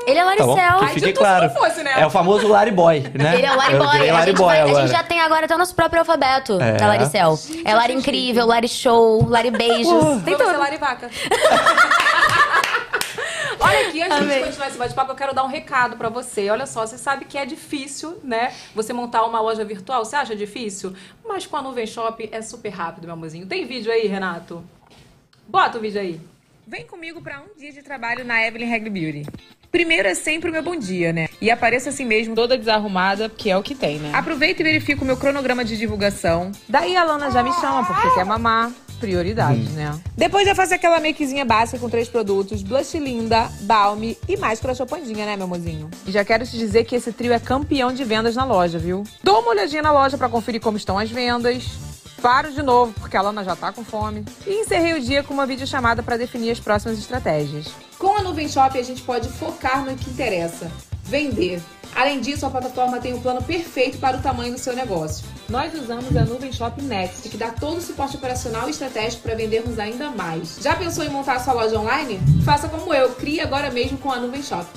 Ele 0.07 0.17
é 0.17 0.23
Tá 0.35 0.43
bom? 0.43 0.55
Laricel. 0.55 0.77
Que 0.79 0.85
Ai, 0.85 0.93
fique 0.93 1.13
claro. 1.13 1.45
não 1.45 1.53
fosse, 1.53 1.83
né? 1.83 1.93
É 1.97 2.05
o 2.05 2.09
famoso 2.09 2.47
Lariboy, 2.47 3.01
né? 3.13 3.35
Ele 3.35 3.45
é 3.45 3.51
o 3.51 3.55
Larry 3.55 3.77
Boy. 3.77 3.85
A 4.09 4.13
Larry 4.13 4.25
gente, 4.27 4.37
Boy 4.37 4.47
vai- 4.47 4.61
a 4.61 4.73
gente 4.81 4.91
já 4.91 5.03
tem 5.03 5.19
agora 5.21 5.45
até 5.45 5.53
o 5.53 5.57
nosso 5.57 5.75
próprio 5.75 5.99
alfabeto 5.99 6.59
É. 6.59 6.73
da 6.77 6.87
Laricel. 6.87 7.37
É 7.63 7.75
Lari 7.75 7.93
Incrível, 7.93 8.47
Lari 8.47 8.67
Show, 8.67 9.27
Lari 9.29 9.51
Beijos. 9.55 10.23
Tem 10.23 10.35
tudo. 10.35 10.49
ser 10.49 10.57
Larivaca. 10.57 11.09
Olha 13.59 13.87
aqui, 13.87 14.01
antes 14.01 14.17
de 14.17 14.39
continuar 14.43 14.67
esse 14.67 14.77
bate-papo, 14.77 15.11
eu 15.11 15.15
quero 15.15 15.33
dar 15.33 15.43
um 15.43 15.47
recado 15.47 15.97
pra 15.97 16.09
você. 16.09 16.49
Olha 16.49 16.65
só, 16.65 16.85
você 16.85 16.97
sabe 16.97 17.25
que 17.25 17.37
é 17.37 17.45
difícil, 17.45 18.19
né? 18.23 18.53
Você 18.73 18.93
montar 18.93 19.23
uma 19.25 19.41
loja 19.41 19.65
virtual, 19.65 20.05
você 20.05 20.15
acha 20.15 20.35
difícil? 20.35 20.93
Mas 21.27 21.45
com 21.45 21.57
a 21.57 21.61
Nuvem 21.61 21.85
Shop 21.85 22.29
é 22.31 22.41
super 22.41 22.69
rápido, 22.69 23.05
meu 23.05 23.13
amorzinho. 23.13 23.45
Tem 23.45 23.65
vídeo 23.65 23.91
aí, 23.91 24.07
Renato? 24.07 24.63
Bota 25.47 25.77
o 25.77 25.81
vídeo 25.81 25.99
aí. 25.99 26.19
Vem 26.65 26.85
comigo 26.85 27.21
pra 27.21 27.41
um 27.41 27.59
dia 27.59 27.73
de 27.73 27.81
trabalho 27.81 28.23
na 28.23 28.45
Evelyn 28.45 28.69
Regli 28.69 28.89
Beauty. 28.89 29.25
Primeiro 29.71 30.07
é 30.07 30.15
sempre 30.15 30.49
o 30.49 30.53
meu 30.53 30.63
bom 30.63 30.75
dia, 30.75 31.11
né? 31.11 31.27
E 31.41 31.51
apareço 31.51 31.89
assim 31.89 32.05
mesmo, 32.05 32.33
toda 32.35 32.57
desarrumada, 32.57 33.29
que 33.29 33.49
é 33.49 33.57
o 33.57 33.61
que 33.61 33.75
tem, 33.75 33.99
né? 33.99 34.11
Aproveito 34.13 34.61
e 34.61 34.63
verifico 34.63 35.03
o 35.03 35.05
meu 35.05 35.17
cronograma 35.17 35.65
de 35.65 35.77
divulgação. 35.77 36.51
Daí 36.67 36.95
a 36.95 37.03
Lana 37.03 37.29
já 37.29 37.43
me 37.43 37.51
chama, 37.53 37.85
porque 37.85 38.09
quer 38.15 38.25
mamar. 38.25 38.71
Prioridades, 38.99 39.71
né? 39.71 39.97
Depois 40.15 40.45
já 40.45 40.53
faço 40.53 40.73
aquela 40.73 40.99
makezinha 40.99 41.45
básica 41.45 41.79
com 41.79 41.89
três 41.89 42.07
produtos: 42.07 42.61
blush 42.61 42.97
linda, 42.99 43.49
balme 43.61 44.17
e 44.27 44.37
máscara 44.37 44.75
chopandinha, 44.75 45.25
né, 45.25 45.35
meu 45.35 45.47
mozinho? 45.47 45.89
E 46.05 46.11
já 46.11 46.23
quero 46.25 46.45
te 46.45 46.57
dizer 46.57 46.83
que 46.83 46.95
esse 46.95 47.11
trio 47.11 47.33
é 47.33 47.39
campeão 47.39 47.93
de 47.93 48.03
vendas 48.03 48.35
na 48.35 48.45
loja, 48.45 48.77
viu? 48.77 49.03
Dou 49.23 49.39
uma 49.39 49.51
olhadinha 49.51 49.81
na 49.81 49.91
loja 49.91 50.17
pra 50.17 50.29
conferir 50.29 50.61
como 50.61 50.77
estão 50.77 50.97
as 50.97 51.09
vendas. 51.09 51.89
Paro 52.21 52.51
de 52.51 52.61
novo, 52.61 52.93
porque 52.99 53.15
a 53.15 53.21
Lana 53.21 53.45
já 53.45 53.55
tá 53.55 53.71
com 53.71 53.83
fome. 53.83 54.25
E 54.45 54.61
encerrei 54.61 54.93
o 54.93 54.99
dia 54.99 55.23
com 55.23 55.33
uma 55.33 55.45
videochamada 55.45 56.03
para 56.03 56.17
definir 56.17 56.51
as 56.51 56.59
próximas 56.59 56.99
estratégias. 56.99 57.67
Com 57.97 58.17
a 58.17 58.21
Nuvem 58.21 58.49
Shop, 58.49 58.77
a 58.77 58.83
gente 58.83 59.01
pode 59.03 59.29
focar 59.29 59.85
no 59.85 59.95
que 59.95 60.09
interessa: 60.09 60.69
vender. 61.09 61.59
Além 61.95 62.21
disso, 62.21 62.45
a 62.45 62.49
plataforma 62.51 62.99
tem 62.99 63.13
o 63.15 63.19
plano 63.19 63.41
perfeito 63.41 63.97
para 63.97 64.17
o 64.17 64.21
tamanho 64.21 64.53
do 64.53 64.59
seu 64.59 64.75
negócio. 64.75 65.25
Nós 65.49 65.73
usamos 65.73 66.15
a 66.15 66.23
Nuvem 66.23 66.53
Shop 66.53 66.79
Next, 66.83 67.27
que 67.27 67.35
dá 67.35 67.49
todo 67.49 67.77
o 67.77 67.81
suporte 67.81 68.15
operacional 68.15 68.67
e 68.67 68.71
estratégico 68.71 69.23
para 69.23 69.33
vendermos 69.33 69.79
ainda 69.79 70.11
mais. 70.11 70.59
Já 70.61 70.75
pensou 70.75 71.03
em 71.03 71.09
montar 71.09 71.33
a 71.37 71.39
sua 71.39 71.53
loja 71.53 71.79
online? 71.79 72.19
Faça 72.45 72.69
como 72.69 72.93
eu, 72.93 73.09
crie 73.15 73.39
agora 73.41 73.71
mesmo 73.71 73.97
com 73.97 74.11
a 74.11 74.17
Nuvem 74.19 74.43
Shop. 74.43 74.67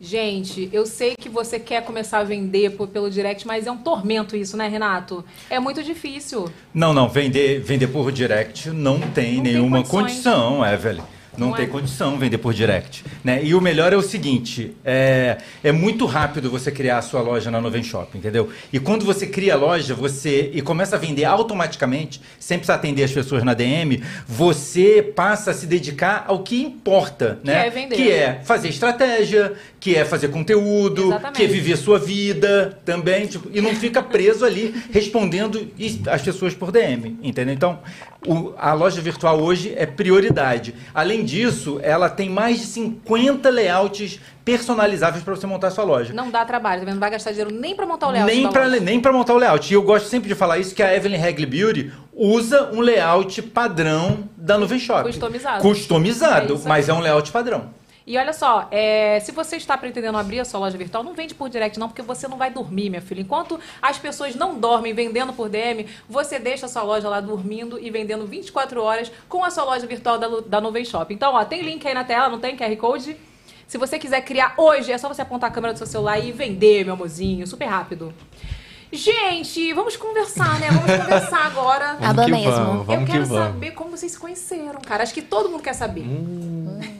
Gente, 0.00 0.68
eu 0.72 0.84
sei 0.84 1.14
que 1.16 1.28
você 1.28 1.58
quer 1.58 1.82
começar 1.84 2.18
a 2.18 2.24
vender 2.24 2.72
por- 2.76 2.88
pelo 2.88 3.08
direct, 3.08 3.46
mas 3.46 3.66
é 3.66 3.70
um 3.70 3.76
tormento 3.78 4.36
isso, 4.36 4.56
né, 4.56 4.66
Renato? 4.68 5.24
É 5.48 5.60
muito 5.60 5.84
difícil. 5.84 6.50
Não, 6.74 6.92
não, 6.92 7.08
vender, 7.08 7.60
vender 7.60 7.86
por 7.86 8.10
direct 8.10 8.70
não 8.70 8.98
tem 8.98 9.36
Não 9.36 9.42
tem 9.44 9.52
nenhuma 9.52 9.78
condições. 9.84 10.02
condição, 10.24 10.66
Evelyn. 10.66 11.02
Não, 11.36 11.48
Não 11.48 11.54
tem 11.54 11.64
é? 11.64 11.68
condição 11.68 12.18
vender 12.18 12.38
por 12.38 12.54
direct. 12.54 13.04
Né? 13.22 13.44
E 13.44 13.54
o 13.54 13.60
melhor 13.60 13.92
é 13.92 13.96
o 13.96 14.02
seguinte: 14.02 14.76
é, 14.84 15.38
é 15.62 15.72
muito 15.72 16.06
rápido 16.06 16.50
você 16.50 16.70
criar 16.70 16.98
a 16.98 17.02
sua 17.02 17.20
loja 17.20 17.50
na 17.50 17.60
Nuvem 17.60 17.82
Shop, 17.82 18.16
entendeu? 18.16 18.50
E 18.72 18.78
quando 18.78 19.04
você 19.04 19.26
cria 19.26 19.54
a 19.54 19.56
loja, 19.56 19.94
você 19.94 20.50
e 20.52 20.62
começa 20.62 20.96
a 20.96 20.98
vender 20.98 21.24
automaticamente, 21.24 22.20
sem 22.38 22.58
precisar 22.58 22.74
atender 22.74 23.04
as 23.04 23.12
pessoas 23.12 23.42
na 23.42 23.54
DM, 23.54 24.02
você 24.26 25.02
passa 25.02 25.50
a 25.50 25.54
se 25.54 25.66
dedicar 25.66 26.24
ao 26.26 26.42
que 26.42 26.62
importa, 26.62 27.38
né? 27.42 27.66
é 27.66 27.70
vender. 27.70 27.96
Que 27.96 28.10
é 28.10 28.40
fazer 28.44 28.68
estratégia, 28.68 29.54
que 29.84 29.94
é 29.94 30.02
fazer 30.02 30.28
conteúdo, 30.28 31.08
Exatamente. 31.08 31.36
que 31.36 31.44
é 31.44 31.46
viver 31.46 31.76
sua 31.76 31.98
vida 31.98 32.78
também, 32.86 33.26
tipo, 33.26 33.50
e 33.52 33.60
não 33.60 33.74
fica 33.74 34.02
preso 34.02 34.42
ali 34.42 34.74
respondendo 34.90 35.68
as 36.10 36.22
pessoas 36.22 36.54
por 36.54 36.72
DM, 36.72 37.18
entendeu? 37.22 37.52
Então, 37.52 37.80
o- 38.26 38.54
a 38.56 38.72
loja 38.72 38.98
virtual 39.02 39.38
hoje 39.42 39.74
é 39.76 39.84
prioridade. 39.84 40.74
Além 40.94 41.22
disso, 41.22 41.78
ela 41.82 42.08
tem 42.08 42.30
mais 42.30 42.60
de 42.60 42.64
50 42.64 43.50
layouts 43.50 44.18
personalizáveis 44.42 45.22
para 45.22 45.36
você 45.36 45.46
montar 45.46 45.66
a 45.66 45.70
sua 45.70 45.84
loja. 45.84 46.14
Não 46.14 46.30
dá 46.30 46.46
trabalho, 46.46 46.80
tá 46.80 46.84
vendo? 46.86 46.94
Não 46.94 47.00
vai 47.00 47.10
gastar 47.10 47.32
dinheiro 47.32 47.52
nem 47.52 47.76
pra 47.76 47.84
montar 47.84 48.08
o 48.08 48.10
layout 48.10 48.32
Nem 48.34 48.48
para 48.50 48.68
nem 48.80 48.98
pra 49.00 49.12
montar 49.12 49.34
o 49.34 49.36
layout. 49.36 49.70
E 49.70 49.74
eu 49.74 49.82
gosto 49.82 50.08
sempre 50.08 50.30
de 50.30 50.34
falar 50.34 50.56
isso, 50.56 50.74
que 50.74 50.82
a 50.82 50.96
Evelyn 50.96 51.18
Regli 51.18 51.44
Beauty 51.44 51.92
usa 52.14 52.70
um 52.72 52.80
layout 52.80 53.42
padrão 53.42 54.30
da 54.34 54.56
Nuvem 54.56 54.78
Shop. 54.78 55.02
Customizado. 55.02 55.60
Customizado, 55.60 56.54
É 56.64 56.68
mas 56.68 56.88
é 56.88 56.94
um 56.94 57.00
layout 57.00 57.30
padrão. 57.30 57.83
E 58.06 58.18
olha 58.18 58.34
só, 58.34 58.68
é, 58.70 59.18
se 59.20 59.32
você 59.32 59.56
está 59.56 59.78
pretendendo 59.78 60.18
abrir 60.18 60.38
a 60.38 60.44
sua 60.44 60.60
loja 60.60 60.76
virtual, 60.76 61.02
não 61.02 61.14
vende 61.14 61.34
por 61.34 61.48
direct 61.48 61.78
não, 61.78 61.88
porque 61.88 62.02
você 62.02 62.28
não 62.28 62.36
vai 62.36 62.50
dormir, 62.50 62.90
minha 62.90 63.00
filha. 63.00 63.22
Enquanto 63.22 63.58
as 63.80 63.98
pessoas 63.98 64.34
não 64.34 64.58
dormem 64.60 64.92
vendendo 64.92 65.32
por 65.32 65.48
DM, 65.48 65.86
você 66.06 66.38
deixa 66.38 66.66
a 66.66 66.68
sua 66.68 66.82
loja 66.82 67.08
lá 67.08 67.20
dormindo 67.20 67.78
e 67.80 67.88
vendendo 67.88 68.26
24 68.26 68.82
horas 68.82 69.10
com 69.26 69.42
a 69.42 69.50
sua 69.50 69.64
loja 69.64 69.86
virtual 69.86 70.18
da, 70.18 70.28
da 70.46 70.60
Nuvem 70.60 70.84
Shop. 70.84 71.12
Então, 71.14 71.32
ó, 71.32 71.44
tem 71.46 71.62
link 71.62 71.86
aí 71.86 71.94
na 71.94 72.04
tela, 72.04 72.28
não 72.28 72.38
tem 72.38 72.54
QR 72.54 72.76
Code? 72.76 73.16
Se 73.66 73.78
você 73.78 73.98
quiser 73.98 74.20
criar 74.20 74.52
hoje, 74.58 74.92
é 74.92 74.98
só 74.98 75.08
você 75.08 75.22
apontar 75.22 75.50
a 75.50 75.52
câmera 75.52 75.72
do 75.72 75.78
seu 75.78 75.86
celular 75.86 76.18
e 76.18 76.30
vender, 76.30 76.84
meu 76.84 76.92
amorzinho, 76.92 77.46
super 77.46 77.64
rápido. 77.64 78.12
Gente, 78.96 79.72
vamos 79.72 79.96
conversar, 79.96 80.58
né? 80.60 80.68
Vamos 80.70 81.04
conversar 81.04 81.46
agora. 81.46 81.94
Vamos 82.00 82.08
Aba 82.10 82.24
que 82.26 82.30
mesmo. 82.30 82.50
vamos, 82.52 82.86
vamos 82.86 82.88
Eu 82.94 83.00
que 83.00 83.12
quero 83.12 83.26
vamos. 83.26 83.44
saber 83.46 83.70
como 83.72 83.90
vocês 83.90 84.12
se 84.12 84.18
conheceram, 84.18 84.80
cara. 84.80 85.02
Acho 85.02 85.12
que 85.12 85.22
todo 85.22 85.48
mundo 85.48 85.62
quer 85.62 85.74
saber. 85.74 86.04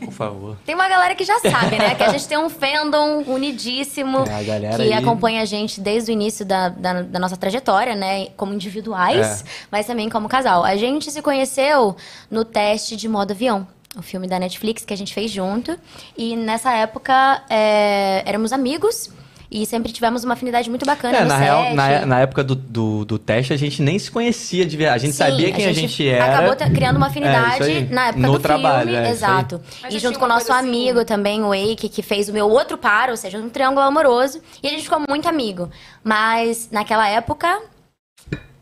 Por 0.05 0.13
favor. 0.13 0.57
Tem 0.67 0.75
uma 0.75 0.89
galera 0.89 1.15
que 1.15 1.25
já 1.25 1.39
sabe, 1.39 1.77
né? 1.79 1.95
Que 1.95 2.03
a 2.03 2.09
gente 2.11 2.27
tem 2.27 2.37
um 2.39 2.49
fandom 2.51 3.23
unidíssimo 3.27 4.19
É, 4.29 4.35
a 4.41 4.43
galera 4.43 4.77
que 4.77 4.83
aí. 4.83 4.93
acompanha 4.93 5.43
a 5.43 5.45
gente 5.45 5.81
desde 5.81 6.11
o 6.11 6.13
início 6.13 6.45
da, 6.45 6.69
da, 6.69 7.03
da 7.03 7.19
nossa 7.19 7.37
trajetória, 7.37 7.95
né? 7.95 8.27
Como 8.37 8.53
individuais, 8.55 9.43
É. 9.43 9.45
mas 9.71 9.87
também 9.87 10.09
como 10.09 10.29
casal. 10.29 10.65
A 10.65 10.77
gente 10.77 11.11
se 11.11 11.23
conheceu 11.23 11.97
no 12.31 12.45
teste 12.45 12.97
de 12.97 13.09
modo 13.09 13.31
avião. 13.33 13.67
O 13.97 14.03
filme 14.03 14.27
da 14.27 14.41
Netflix 14.41 14.85
que 14.85 14.93
a 14.93 14.97
gente 14.97 15.15
fez 15.15 15.31
junto. 15.31 15.79
E 16.17 16.35
nessa 16.35 16.73
época 16.73 17.43
é, 17.49 18.23
éramos 18.27 18.53
amigos 18.53 19.11
e 19.51 19.65
sempre 19.67 19.93
tivemos 19.93 20.25
uma 20.25 20.35
afinidade 20.35 20.69
muito 20.69 20.85
bacana 20.87 21.19
É, 21.19 21.25
na, 21.25 21.37
set. 21.37 21.45
real, 21.45 21.75
na, 21.75 22.07
na 22.07 22.21
época 22.21 22.43
do, 22.43 22.55
do, 22.55 23.05
do 23.05 23.19
teste, 23.19 23.53
a 23.53 23.57
gente 23.57 23.81
nem 23.83 23.99
se 23.99 24.11
conhecia 24.11 24.65
de 24.67 24.77
verdade. 24.77 24.97
A 25.05 25.07
gente 25.07 25.13
Sim, 25.17 25.25
sabia 25.25 25.53
quem 25.53 25.67
a 25.67 25.73
gente, 25.73 26.09
era. 26.09 26.25
Acabou 26.39 26.57
criando 26.75 26.97
uma 26.97 27.07
É, 27.07 27.11
afinidade 27.11 27.63
aí. 27.63 27.89
na 27.89 28.07
época 28.09 28.27
No 28.27 28.33
do 28.33 28.39
trabalho, 28.41 28.91
filme. 28.91 29.07
é, 29.07 29.11
exato. 29.11 29.61
E 29.91 29.99
junto 29.99 30.19
com 30.19 30.25
o 30.25 30.29
nosso 30.29 30.53
assim- 30.53 30.69
amigo 30.69 31.05
também, 31.05 31.43
o 31.43 31.55
Eike, 31.55 31.89
que 31.89 32.03
fez 32.03 32.29
o 32.29 32.33
meu 32.33 32.49
outro 32.49 32.77
par, 32.79 33.11
ou 33.11 33.17
seja, 33.17 33.39
um 33.39 33.49
triângulo 33.49 33.81
amoroso. 33.87 34.41
E 34.63 34.67
a 34.67 34.71
gente 34.71 34.83
ficou 34.85 35.01
muito 35.09 35.29
amigo. 35.29 35.71
Mas 36.03 36.69
naquela 36.71 37.09
época, 37.09 37.61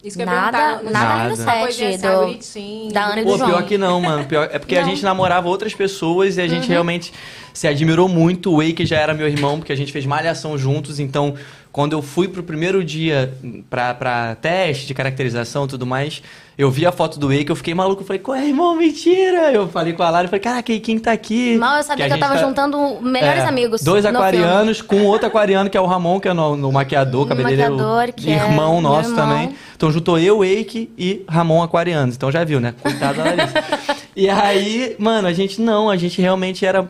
Isso 0.02 0.16
que 0.16 0.22
eu 0.22 0.26
nada, 0.26 0.76
perguntar. 0.78 0.90
nada 0.90 1.28
no 1.30 1.36
set 1.36 1.96
do, 1.98 2.92
da 2.92 3.04
Ana 3.04 3.20
e 3.20 3.24
do 3.24 3.30
Pô, 3.30 3.38
João. 3.38 3.50
pior 3.50 3.62
que 3.64 3.78
não, 3.78 4.00
mano. 4.00 4.24
Pior- 4.24 4.48
é 4.50 4.58
porque 4.58 4.76
a 4.76 4.80
Não. 4.82 4.88
gente 4.88 5.02
namorava 5.04 5.48
outras 5.48 5.74
pessoas 5.74 6.36
e 6.36 6.40
a 6.40 6.44
Uhum. 6.44 6.50
gente 6.50 6.68
realmente 6.68 7.12
se 7.54 7.68
admirou 7.68 8.08
muito. 8.08 8.50
O 8.52 8.56
Wake 8.56 8.84
já 8.84 8.96
era 8.98 9.14
meu 9.14 9.28
irmão, 9.28 9.58
porque 9.58 9.72
a 9.72 9.76
gente 9.76 9.92
fez 9.92 10.04
malhação 10.04 10.58
juntos. 10.58 10.98
Então, 10.98 11.34
quando 11.72 11.94
eu 11.94 12.02
fui 12.02 12.28
pro 12.28 12.42
primeiro 12.42 12.84
dia 12.84 13.32
pra, 13.70 13.94
pra 13.94 14.34
teste 14.34 14.86
de 14.86 14.92
caracterização 14.92 15.64
e 15.64 15.68
tudo 15.68 15.86
mais, 15.86 16.22
eu 16.58 16.70
vi 16.70 16.84
a 16.84 16.92
foto 16.92 17.18
do 17.18 17.28
Wake, 17.28 17.48
eu 17.48 17.56
fiquei 17.56 17.72
maluco. 17.72 18.02
Eu 18.02 18.06
falei, 18.06 18.20
qual 18.20 18.36
é, 18.36 18.46
irmão? 18.46 18.76
Mentira! 18.76 19.50
Eu 19.50 19.66
falei 19.68 19.94
com 19.94 20.02
a 20.02 20.10
Lara, 20.10 20.26
eu 20.26 20.28
falei, 20.28 20.40
caraca, 20.42 20.78
quem 20.78 20.98
tá 20.98 21.10
aqui? 21.12 21.56
Mal 21.56 21.78
eu 21.78 21.82
sabia 21.82 22.04
a 22.04 22.08
que, 22.08 22.14
eu 22.14 22.20
tava 22.20 22.34
tá- 22.34 22.40
juntando 22.40 23.00
melhores 23.00 23.42
É, 23.42 23.46
amigos. 23.46 23.82
Dois 23.82 24.04
no 24.04 24.10
filme. 24.10 24.18
aquarianos 24.18 24.82
com 24.82 25.02
outro 25.06 25.26
aquariano, 25.26 25.70
que 25.70 25.76
é 25.78 25.80
o 25.80 25.86
Ramon, 25.86 26.20
que 26.20 26.28
é 26.28 26.34
no, 26.34 26.56
no 26.58 26.70
maquiador, 26.70 27.26
cabeleireiro. 27.26 27.72
maquiador, 27.72 28.12
que 28.12 28.30
é 28.30 28.34
irmão 28.34 28.74
meu 28.74 28.82
nosso 28.82 29.10
irmão. 29.10 29.26
também. 29.26 29.54
Então 29.74 29.90
juntou 29.90 30.18
eu, 30.18 30.44
Eike 30.44 30.90
e 30.98 31.24
Ramon 31.26 31.62
Aquarianos. 31.62 32.14
Então 32.14 32.30
já 32.30 32.44
viu, 32.44 32.60
né? 32.60 32.74
Coitado 32.82 33.16
da 33.16 33.24
Larissa. 33.24 33.64
e 34.14 34.28
aí, 34.28 34.94
mano, 34.98 35.26
a 35.26 35.32
gente 35.32 35.58
não, 35.60 35.88
a 35.88 35.96
gente 35.96 36.20
realmente 36.20 36.66
era. 36.66 36.86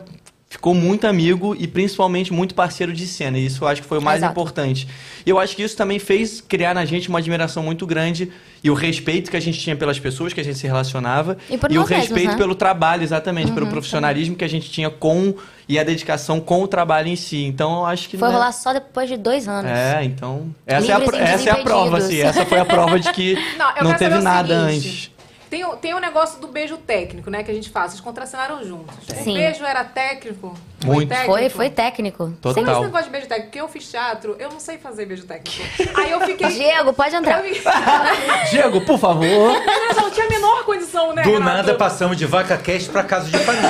Ficou 0.53 0.75
muito 0.75 1.07
amigo 1.07 1.55
e 1.57 1.67
principalmente 1.67 2.31
muito 2.31 2.53
parceiro 2.53 2.93
de 2.93 3.07
cena. 3.07 3.39
E 3.39 3.47
isso 3.47 3.63
eu 3.63 3.67
acho 3.67 3.81
que 3.81 3.87
foi 3.87 3.97
o 3.97 4.01
mais 4.03 4.19
Exato. 4.19 4.33
importante. 4.33 4.87
E 5.25 5.29
eu 5.29 5.39
acho 5.39 5.55
que 5.55 5.63
isso 5.63 5.75
também 5.75 5.97
fez 5.97 6.41
criar 6.41 6.75
na 6.75 6.85
gente 6.85 7.09
uma 7.09 7.17
admiração 7.17 7.63
muito 7.63 7.87
grande 7.87 8.31
e 8.63 8.69
o 8.69 8.75
respeito 8.75 9.31
que 9.31 9.35
a 9.35 9.39
gente 9.39 9.59
tinha 9.59 9.75
pelas 9.75 9.99
pessoas 9.99 10.31
que 10.31 10.39
a 10.39 10.43
gente 10.43 10.59
se 10.59 10.67
relacionava. 10.67 11.39
E 11.49 11.57
por 11.57 11.71
o 11.71 11.73
nós 11.73 11.89
mesmos, 11.89 12.07
respeito 12.07 12.31
né? 12.33 12.37
pelo 12.37 12.53
trabalho, 12.53 13.01
exatamente, 13.01 13.47
Uhum, 13.47 13.55
pelo 13.55 13.67
profissionalismo 13.67 14.35
que 14.35 14.43
a 14.43 14.47
gente 14.47 14.69
tinha 14.69 14.91
com 14.91 15.33
e 15.67 15.79
a 15.79 15.83
dedicação 15.83 16.39
com 16.39 16.61
o 16.61 16.67
trabalho 16.67 17.07
em 17.07 17.15
si. 17.15 17.43
Então 17.45 17.79
eu 17.79 17.85
acho 17.87 18.07
que 18.07 18.15
Foi 18.15 18.27
né, 18.27 18.35
rolar 18.35 18.51
só 18.51 18.73
depois 18.73 19.09
de 19.09 19.17
dois 19.17 19.47
anos. 19.47 19.71
é, 19.71 20.03
então. 20.03 20.53
Essa 20.67 20.91
é, 20.91 20.95
a, 20.95 20.99
e 20.99 21.19
essa 21.19 21.49
é 21.49 21.51
a 21.51 21.63
prova, 21.63 21.97
assim. 21.97 22.21
Essa 22.21 22.45
foi 22.45 22.59
a 22.59 22.65
prova 22.65 22.99
de 22.99 23.11
que 23.11 23.35
Não, 23.57 23.89
não, 23.89 23.97
teve 23.97 24.19
nada 24.19 24.67
seguinte. 24.69 24.87
antes. 24.87 25.12
Tem, 25.53 25.63
o- 25.63 25.75
tem 25.75 25.93
o 25.93 25.99
negócio 25.99 26.39
do 26.39 26.47
beijo 26.47 26.77
técnico, 26.77 27.29
né, 27.29 27.43
que 27.43 27.51
a 27.51 27.53
gente 27.53 27.69
faz. 27.69 27.91
Vocês 27.91 28.01
contracenaram 28.01 28.63
juntos. 28.63 28.95
Sim. 29.23 29.33
O 29.33 29.33
beijo 29.35 29.63
era 29.63 29.83
técnico? 29.83 30.57
Muito. 30.83 31.07
técnico? 31.09 31.31
Foi, 31.31 31.49
foi 31.49 31.69
técnico. 31.69 32.33
Total. 32.41 32.53
Sempre 32.55 32.71
esse 32.73 32.81
negócio 32.81 33.05
de 33.05 33.11
beijo 33.11 33.27
técnico, 33.27 33.47
porque 33.51 33.61
eu 33.61 33.67
fiz 33.69 33.89
teatro, 33.89 34.35
eu 34.39 34.49
não 34.49 34.59
sei 34.59 34.79
fazer 34.79 35.05
beijo 35.05 35.25
técnico. 35.25 35.61
Aí 35.95 36.09
eu 36.11 36.19
fiquei... 36.21 36.47
Diego, 36.47 36.91
pode 36.91 37.15
entrar. 37.15 37.45
Eu, 37.45 37.53
Diego, 38.49 38.81
por 38.81 38.97
favor. 38.97 39.23
eu 39.25 39.95
não 39.95 40.09
tinha 40.09 40.25
a 40.25 40.29
menor 40.29 40.65
condição, 40.65 41.13
né, 41.13 41.21
Do 41.21 41.31
Renato? 41.33 41.45
nada 41.57 41.75
passamos 41.75 42.17
de 42.17 42.25
vaca 42.25 42.57
cast 42.57 42.89
pra 42.89 43.03
casa 43.03 43.29
de 43.29 43.37
família. 43.37 43.69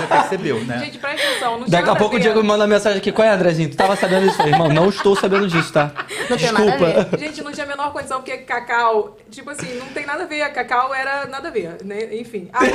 Você 0.00 0.06
percebeu, 0.08 0.64
né? 0.64 0.78
Gente, 0.78 0.98
presta 0.98 1.26
atenção, 1.28 1.58
não 1.58 1.66
tinha 1.66 1.78
Daqui 1.78 1.90
a 1.90 1.94
pouco 1.96 2.16
o. 2.16 2.18
Diego 2.20 2.40
me 2.40 2.48
manda 2.48 2.66
mensagem 2.66 2.98
aqui. 2.98 3.12
Qual 3.12 3.28
é, 3.28 3.30
Andrezinho? 3.30 3.68
Tu 3.70 3.76
tava 3.76 3.94
sabendo 3.96 4.28
disso? 4.28 4.42
Irmão, 4.42 4.68
não 4.70 4.88
estou 4.88 5.14
sabendo 5.14 5.46
disso, 5.46 5.72
tá? 5.74 5.92
Não 6.30 6.36
tem 6.38 6.50
nada 6.52 6.62
a 6.64 6.76
Desculpa. 6.76 7.16
ver. 7.16 7.18
Gente, 7.20 7.42
não 7.42 7.52
tinha 7.52 7.66
a 7.66 7.68
menor 7.68 7.92
condição, 7.92 8.18
porque 8.22 8.38
Cacau, 8.38 9.16
tipo 9.30 9.50
assim, 9.50 9.78
não 9.78 9.86
tem 9.88 10.04
nada 10.06 10.24
a 10.24 10.26
ver. 10.26 10.48
Cacau 10.52 10.92
era 10.94 11.17
nada 11.26 11.48
a 11.48 11.50
ver, 11.50 11.76
né? 11.84 12.14
Enfim. 12.16 12.48
Aí 12.54 12.70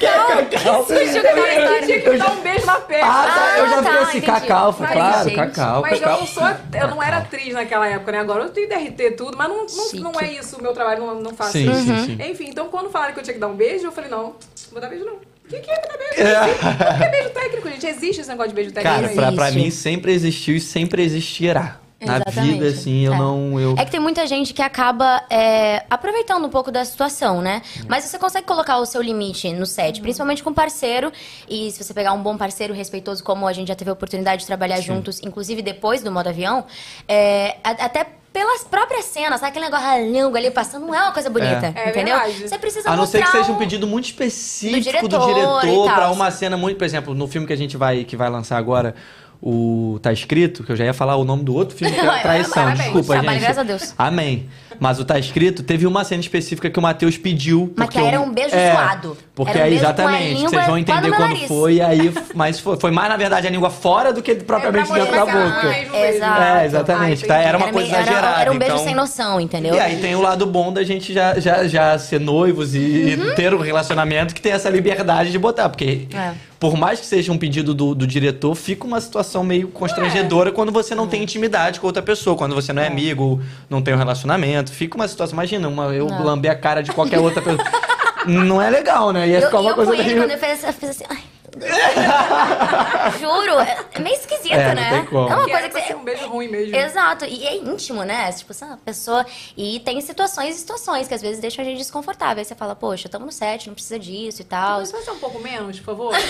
Cacau. 0.00 0.84
Surgiu 0.86 1.22
com 1.22 1.28
aquela 1.28 1.48
eu 1.48 1.62
história. 1.62 1.86
tinha 1.86 2.00
que 2.00 2.10
me 2.10 2.18
dar 2.18 2.30
um 2.32 2.40
beijo 2.40 2.66
na 2.66 2.80
perna. 2.80 3.06
Ah, 3.06 3.26
tá. 3.26 3.58
Eu 3.58 3.68
já 3.68 3.78
Ah, 3.78 3.80
vi 3.82 3.88
esse 3.88 4.02
entendi. 4.18 4.26
cacau. 4.26 4.76
Mas, 4.78 4.90
claro, 4.92 5.24
gente, 5.28 5.36
cacau. 5.36 5.82
Mas 5.82 5.92
eu 5.92 5.98
cacau. 6.00 6.20
não 6.20 6.26
sou, 6.26 6.44
eu 6.80 6.88
não 6.88 7.02
era 7.02 7.16
atriz 7.18 7.52
naquela 7.54 7.86
época, 7.88 8.12
né? 8.12 8.18
Agora 8.20 8.44
eu 8.44 8.50
tenho 8.50 8.68
DRT 8.68 9.02
e 9.02 9.10
tudo, 9.12 9.36
mas 9.36 9.48
não, 9.48 9.66
não, 9.66 10.12
não 10.12 10.20
é 10.20 10.32
isso, 10.32 10.56
o 10.56 10.62
meu 10.62 10.72
trabalho 10.72 11.00
não, 11.04 11.20
não 11.20 11.34
faço 11.34 11.52
Sim, 11.52 11.70
isso. 11.70 11.84
sim, 11.84 12.06
sim. 12.16 12.18
Enfim, 12.30 12.46
então 12.48 12.68
quando 12.68 12.90
falaram 12.90 13.12
que 13.12 13.20
eu 13.20 13.24
tinha 13.24 13.34
que 13.34 13.40
dar 13.40 13.48
um 13.48 13.54
beijo, 13.56 13.86
eu 13.86 13.92
falei, 13.92 14.10
não, 14.10 14.22
não 14.22 14.34
vou 14.72 14.80
dar 14.80 14.88
beijo 14.88 15.04
não. 15.04 15.14
O 15.14 15.20
que, 15.48 15.58
que 15.58 15.70
é 15.70 15.76
beijo? 15.76 16.98
Que 16.98 17.04
é 17.04 17.08
beijo 17.08 17.30
técnico, 17.30 17.68
gente? 17.70 17.86
Existe 17.86 18.20
esse 18.20 18.30
negócio 18.30 18.50
de 18.50 18.54
beijo 18.54 18.70
técnico? 18.72 19.00
Cara, 19.00 19.08
pra, 19.14 19.32
pra 19.32 19.50
mim 19.50 19.70
sempre 19.70 20.12
existiu 20.12 20.54
e 20.54 20.60
sempre 20.60 21.02
existirá. 21.02 21.79
Na 22.00 22.16
Exatamente. 22.16 22.52
vida, 22.54 22.66
assim, 22.68 23.00
eu 23.04 23.12
É. 23.12 23.18
não. 23.18 23.60
Eu... 23.60 23.74
É 23.76 23.84
que 23.84 23.90
tem 23.90 24.00
muita 24.00 24.26
gente 24.26 24.54
que 24.54 24.62
acaba 24.62 25.22
é, 25.28 25.84
aproveitando 25.90 26.46
um 26.46 26.48
pouco 26.48 26.70
da 26.72 26.82
situação, 26.82 27.42
né? 27.42 27.60
Mas 27.86 28.04
você 28.04 28.18
consegue 28.18 28.46
colocar 28.46 28.78
o 28.78 28.86
seu 28.86 29.02
limite 29.02 29.52
no 29.52 29.66
set, 29.66 30.00
principalmente 30.00 30.42
com 30.42 30.52
parceiro. 30.54 31.12
E 31.46 31.70
se 31.70 31.84
você 31.84 31.92
pegar 31.92 32.14
um 32.14 32.22
bom 32.22 32.38
parceiro 32.38 32.72
respeitoso, 32.72 33.22
como 33.22 33.46
a 33.46 33.52
gente 33.52 33.68
já 33.68 33.74
teve 33.74 33.90
a 33.90 33.92
oportunidade 33.92 34.40
de 34.40 34.46
trabalhar 34.46 34.80
juntos, 34.80 35.20
inclusive 35.22 35.60
depois 35.60 36.02
do 36.02 36.10
modo 36.10 36.28
avião, 36.28 36.64
é, 37.06 37.56
até 37.62 38.06
pelas 38.32 38.62
próprias 38.64 39.04
cenas, 39.06 39.40
sabe 39.40 39.50
aquele 39.50 39.64
negócio 39.66 39.86
a 39.86 39.98
língua 39.98 40.38
ali 40.38 40.50
passando, 40.52 40.86
não 40.86 40.94
é 40.94 41.02
uma 41.02 41.12
coisa 41.12 41.28
bonita, 41.28 41.66
É. 41.76 41.86
É 41.86 41.90
entendeu? 41.90 42.16
verdade. 42.16 42.48
Você 42.48 42.58
precisa 42.58 42.88
A 42.88 42.96
não 42.96 43.04
ser 43.04 43.22
que 43.24 43.30
seja 43.30 43.50
um 43.52 43.56
pedido 43.56 43.86
muito 43.86 44.04
específico 44.06 44.78
do 44.78 44.82
diretor 44.82 45.08
do 45.08 45.26
diretor 45.34 45.86
tal. 45.86 45.94
pra 45.96 46.10
uma 46.12 46.30
cena 46.30 46.56
muito, 46.56 46.78
por 46.78 46.84
exemplo, 46.84 47.12
no 47.14 47.26
filme 47.28 47.46
que 47.46 47.52
a 47.52 47.56
gente 47.56 47.76
vai 47.76 48.04
que 48.04 48.16
vai 48.16 48.30
lançar 48.30 48.56
agora, 48.56 48.94
o 49.42 49.98
tá 50.02 50.12
escrito, 50.12 50.62
que 50.64 50.72
eu 50.72 50.76
já 50.76 50.84
ia 50.84 50.92
falar 50.94 51.16
o 51.16 51.24
nome 51.24 51.42
do 51.44 51.54
outro 51.54 51.74
filme 51.76 51.94
que 51.94 52.00
é 52.00 52.04
Traição, 52.20 52.52
Parabéns. 52.54 52.78
desculpa, 52.82 53.06
Trabalho, 53.14 53.30
gente. 53.32 53.40
graças 53.40 53.58
a 53.58 53.62
Deus. 53.62 53.94
Amém. 53.96 54.48
Mas 54.78 54.98
o 54.98 55.04
tá 55.04 55.18
escrito, 55.18 55.62
teve 55.62 55.86
uma 55.86 56.04
cena 56.04 56.22
específica 56.22 56.70
que 56.70 56.78
o 56.78 56.82
Matheus 56.82 57.18
pediu, 57.18 57.70
Mas 57.76 57.90
que 57.90 57.98
era 57.98 58.18
um 58.18 58.32
beijo 58.32 58.54
é, 58.54 58.72
suado. 58.72 59.16
Porque 59.34 59.50
Era 59.50 59.60
um 59.60 59.64
aí, 59.64 59.70
beijo 59.70 59.82
com 59.84 59.88
a 59.88 59.92
exatamente, 59.92 60.34
língua 60.34 60.48
vocês 60.50 60.66
vão 60.66 60.78
entender 60.78 61.10
quando 61.10 61.20
nariz. 61.20 61.48
foi, 61.48 61.80
aí, 61.82 62.14
mas 62.34 62.60
foi, 62.60 62.78
foi 62.80 62.90
mais 62.90 63.08
na 63.10 63.16
verdade 63.18 63.46
a 63.46 63.50
língua 63.50 63.68
fora 63.68 64.10
do 64.10 64.22
que 64.22 64.34
propriamente 64.36 64.90
É 64.90 64.94
pra 64.94 65.04
dentro 65.04 65.16
da 65.16 65.26
boca. 65.26 65.68
beijo. 65.68 65.94
Exato. 65.94 66.42
É, 66.42 66.64
exatamente. 66.64 67.24
Ah, 67.24 67.28
tá? 67.28 67.36
Era 67.38 67.58
uma 67.58 67.64
Era, 67.66 67.72
coisa 67.74 67.88
meio- 67.88 68.00
era- 68.00 68.10
exagerada. 68.10 68.40
era 68.40 68.52
um 68.52 68.58
beijo 68.58 68.74
então... 68.74 68.84
sem 68.86 68.94
noção, 68.94 69.38
entendeu? 69.40 69.74
E 69.74 69.78
aí 69.80 69.96
tem 70.00 70.14
o 70.14 70.22
lado 70.22 70.46
bom 70.46 70.72
da 70.72 70.82
gente 70.82 71.12
já, 71.12 71.38
já, 71.38 71.66
já 71.68 71.98
ser 71.98 72.18
noivos 72.20 72.74
e 72.74 73.18
Uhum. 73.20 73.34
ter 73.34 73.52
um 73.52 73.60
relacionamento 73.60 74.34
que 74.34 74.40
tem 74.40 74.52
essa 74.52 74.70
liberdade 74.70 75.30
de 75.30 75.38
botar. 75.38 75.68
Porque 75.68 76.06
É. 76.14 76.32
por 76.60 76.76
mais 76.76 77.00
que 77.00 77.06
seja 77.06 77.32
um 77.32 77.38
pedido 77.38 77.72
do, 77.72 77.94
do 77.94 78.06
diretor, 78.06 78.54
fica 78.54 78.86
uma 78.86 79.00
situação 79.00 79.42
meio 79.42 79.68
constrangedora 79.68 80.52
quando 80.52 80.70
você 80.70 80.94
não 80.94 81.08
tem 81.08 81.22
intimidade 81.22 81.80
com 81.80 81.86
outra 81.86 82.02
pessoa, 82.02 82.36
quando 82.36 82.54
você 82.54 82.70
não 82.70 82.82
é 82.82 82.86
amigo, 82.86 83.40
não 83.70 83.80
tem 83.80 83.94
um 83.94 83.96
relacionamento. 83.96 84.70
Fica 84.70 84.94
uma 84.94 85.08
situação, 85.08 85.34
imagina, 85.36 85.66
uma, 85.66 85.86
eu 85.86 86.06
Não. 86.06 86.22
lamber 86.22 86.50
a 86.50 86.54
cara 86.54 86.82
de 86.82 86.92
qualquer 86.92 87.18
outra 87.18 87.40
pessoa. 87.40 87.64
não 88.28 88.60
é 88.60 88.68
legal, 88.68 89.10
né? 89.10 89.26
Ia 89.26 89.38
Eu, 89.38 89.46
ficar 89.46 89.56
e 89.56 89.60
uma 89.62 89.70
eu 89.70 89.74
coisa 89.74 89.90
com 89.92 89.96
ele, 89.96 90.04
meio... 90.04 90.20
quando 90.22 90.30
ele 90.32 90.38
fez, 90.38 90.62
eu 90.62 90.72
fiz 90.74 90.90
assim, 90.90 91.04
ai. 91.08 91.29
Juro, 93.20 93.58
é 93.60 93.78
é 93.94 93.98
meio 93.98 94.16
esquisito, 94.16 94.52
É, 94.52 94.68
não 94.68 94.74
né? 94.74 94.90
tem 94.90 95.04
como. 95.06 95.28
É 95.28 95.34
uma 95.36 95.44
Que 95.44 95.50
era 95.52 95.60
coisa 95.62 95.68
que 95.68 95.70
pra 95.72 95.80
você... 95.82 95.86
ser 95.88 95.96
um 95.96 96.04
beijo 96.04 96.26
ruim 96.28 96.48
mesmo. 96.48 96.74
Exato, 96.76 97.24
e 97.24 97.46
é 97.46 97.56
íntimo, 97.56 98.02
né? 98.02 98.32
Tipo, 98.32 98.52
essa 98.52 98.78
pessoa. 98.84 99.24
E 99.56 99.80
tem 99.80 100.00
situações 100.00 100.56
e 100.56 100.58
situações 100.58 101.08
que 101.08 101.14
às 101.14 101.22
vezes 101.22 101.40
deixam 101.40 101.64
a 101.64 101.68
gente 101.68 101.78
desconfortável. 101.78 102.38
Aí 102.38 102.44
você 102.44 102.54
fala, 102.54 102.74
poxa, 102.74 103.06
estamos 103.08 103.26
no 103.26 103.32
set, 103.32 103.66
não 103.66 103.74
precisa 103.74 103.98
disso 103.98 104.42
e 104.42 104.44
tal. 104.44 104.78
Mas 104.80 104.88
ser 104.88 105.10
um 105.10 105.18
pouco 105.18 105.38
menos, 105.40 105.78
por 105.78 105.86
favor? 105.86 106.14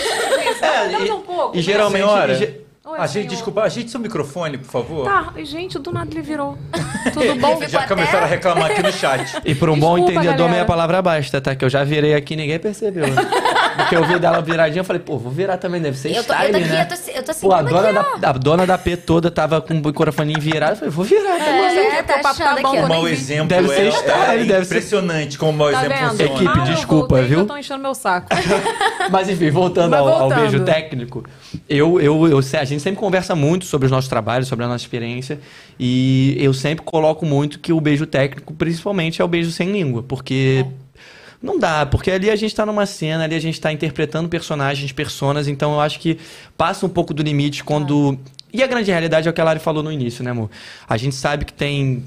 É, 0.61 1.05
e- 1.05 1.11
um 1.11 1.21
pouco. 1.21 1.57
e 1.57 1.61
geralmente- 1.61 2.05
e 2.31 2.35
ge- 2.35 2.61
Oi, 2.83 2.97
a 2.97 3.05
gente, 3.05 3.13
senhor. 3.13 3.27
desculpa, 3.27 3.61
ajeite 3.61 3.91
seu 3.91 3.99
microfone, 3.99 4.57
por 4.57 4.65
favor. 4.71 5.05
Tá, 5.05 5.31
gente, 5.43 5.77
do 5.77 5.91
nada 5.91 6.09
ele 6.11 6.23
virou. 6.23 6.57
Tudo 7.13 7.35
bom? 7.35 7.61
Já 7.67 7.87
começaram 7.87 8.23
a 8.25 8.27
reclamar 8.27 8.71
aqui 8.71 8.81
no 8.81 8.91
chat. 8.91 9.39
E 9.45 9.53
para 9.53 9.71
um 9.71 9.77
bom 9.79 9.95
Desculpa, 9.95 10.11
entendedor, 10.13 10.37
galera. 10.37 10.51
meia 10.53 10.65
palavra 10.65 10.99
basta, 11.01 11.39
tá? 11.39 11.55
Que 11.55 11.63
eu 11.63 11.69
já 11.69 11.83
virei 11.83 12.15
aqui 12.15 12.33
e 12.33 12.37
ninguém 12.37 12.57
percebeu. 12.57 13.05
né? 13.07 13.15
porque 13.77 13.95
eu 13.95 14.05
vi 14.05 14.17
dela 14.19 14.41
viradinha, 14.41 14.81
eu 14.81 14.83
falei, 14.83 15.01
pô, 15.01 15.17
vou 15.17 15.31
virar 15.31 15.57
também, 15.57 15.79
deve 15.81 15.97
ser 15.97 16.09
Eu 16.09 16.23
tô, 16.23 16.33
eu 16.33 16.37
style, 16.39 16.51
tô 16.51 16.57
aqui, 16.57 16.67
né? 16.69 16.81
eu 16.81 16.87
tô, 16.97 17.11
eu 17.19 17.23
tô 17.23 17.33
Pô, 17.39 17.53
a 17.53 17.61
dona, 17.61 17.99
aqui, 18.01 18.09
ó. 18.15 18.17
da, 18.17 18.29
a 18.29 18.33
dona 18.33 18.65
da 18.67 18.77
P 18.77 18.97
toda 18.97 19.29
tava 19.31 19.61
com 19.61 19.73
o 19.73 19.77
microfoninho 19.77 20.39
virado, 20.41 20.71
eu 20.71 20.75
falei, 20.77 20.89
vou 20.91 21.05
virar. 21.05 21.37
É, 21.39 22.03
tá 22.03 22.17
o 22.17 22.21
papo 22.21 22.37
tá 22.37 22.45
achando 22.51 22.61
bom, 22.61 22.67
aqui, 22.69 22.77
eu 22.77 22.83
O 22.85 22.89
mau 22.89 23.07
exemplo 23.07 23.47
Deve 23.47 23.67
ser 23.69 23.87
é, 23.87 23.91
style, 23.91 24.41
é 24.41 24.45
deve 24.45 24.65
ser- 24.65 24.75
impressionante 24.75 25.37
como 25.37 25.51
o 25.51 25.55
mau 25.55 25.71
Tá 25.71 25.85
exemplo 25.85 25.97
vendo? 25.97 26.09
funciona. 26.09 26.33
Equipe, 26.33 26.51
Ah, 26.53 26.59
eu 26.67 26.75
desculpa, 26.75 27.21
viu? 27.21 27.35
Já 27.37 27.41
estão 27.43 27.57
enchendo 27.57 27.81
meu 27.83 27.95
saco. 27.95 28.27
Mas 29.09 29.29
enfim, 29.29 29.49
voltando, 29.49 29.93
ao, 29.95 30.29
beijo 30.29 30.63
técnico, 30.63 31.23
eu, 31.69 31.99
eu, 31.99 32.27
eu, 32.27 32.37
a 32.39 32.65
gente 32.71 32.83
sempre 32.83 32.99
conversa 32.99 33.35
muito 33.35 33.65
sobre 33.65 33.85
os 33.85 33.91
nossos 33.91 34.09
trabalhos, 34.09 34.47
sobre 34.47 34.65
a 34.65 34.67
nossa 34.67 34.83
experiência, 34.83 35.39
e 35.79 36.35
eu 36.39 36.53
sempre 36.53 36.83
coloco 36.83 37.25
muito 37.25 37.59
que 37.59 37.71
o 37.71 37.79
beijo 37.79 38.05
técnico, 38.05 38.53
principalmente, 38.53 39.21
é 39.21 39.25
o 39.25 39.27
beijo 39.27 39.51
sem 39.51 39.71
língua, 39.71 40.03
porque 40.03 40.65
não 41.41 41.57
dá, 41.57 41.85
porque 41.85 42.11
ali 42.11 42.29
a 42.29 42.35
gente 42.35 42.53
tá 42.53 42.65
numa 42.65 42.85
cena, 42.85 43.23
ali 43.23 43.35
a 43.35 43.39
gente 43.39 43.59
tá 43.59 43.71
interpretando 43.71 44.29
personagens, 44.29 44.91
personas, 44.91 45.47
então 45.47 45.73
eu 45.73 45.81
acho 45.81 45.99
que 45.99 46.19
passa 46.55 46.85
um 46.85 46.89
pouco 46.89 47.13
do 47.13 47.23
limite 47.23 47.63
quando. 47.63 48.17
E 48.53 48.61
a 48.61 48.67
grande 48.67 48.91
realidade 48.91 49.27
é 49.27 49.31
o 49.31 49.33
que 49.33 49.41
a 49.41 49.43
Lari 49.43 49.59
falou 49.59 49.81
no 49.81 49.91
início, 49.91 50.23
né, 50.23 50.31
amor? 50.31 50.49
A 50.87 50.97
gente 50.97 51.15
sabe 51.15 51.45
que 51.45 51.53
tem 51.53 52.03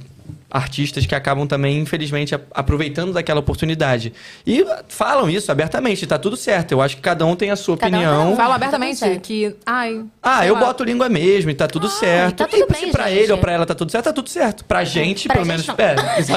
artistas 0.55 1.05
que 1.05 1.15
acabam 1.17 1.49
também, 1.49 1.81
infelizmente, 1.81 2.33
aproveitando 2.53 3.13
daquela 3.13 3.41
oportunidade. 3.41 4.13
E 4.47 4.65
falam 4.89 5.29
isso 5.29 5.51
abertamente, 5.51 6.07
tá 6.07 6.17
tudo 6.17 6.37
certo. 6.37 6.71
Eu 6.71 6.81
acho 6.81 6.95
que 6.95 7.03
cada 7.03 7.27
um 7.27 7.35
tem 7.35 7.51
a 7.51 7.57
sua 7.57 7.77
Cada 7.77 7.97
opinião. 7.97 8.33
um. 8.33 8.37
Fala 8.37 8.55
abertamente 8.55 9.19
que. 9.21 9.57
Ai. 9.67 10.05
Ah, 10.23 10.47
eu 10.47 10.55
lá. 10.55 10.61
boto 10.61 10.85
língua 10.85 11.09
mesmo 11.09 11.51
e 11.51 11.55
tá 11.55 11.67
tudo 11.67 11.89
certo. 11.91 12.37
tá 12.37 12.47
tudo 12.47 12.63
e 12.63 12.73
bem, 12.73 12.85
se 12.87 12.91
pra 12.93 13.09
gente. 13.09 13.19
ele 13.19 13.33
ou 13.33 13.39
pra 13.39 13.53
ela 13.53 13.67
tá 13.67 13.75
tudo 13.75 13.91
certo, 13.91 14.05
tá 14.05 14.13
tudo 14.13 14.29
certo. 14.31 14.65
Pra 14.65 14.85
gente, 14.85 15.27
Pra 15.27 15.35
pelo 15.39 15.45
gente 15.47 15.67
menos. 15.67 15.67
não. 15.67 15.75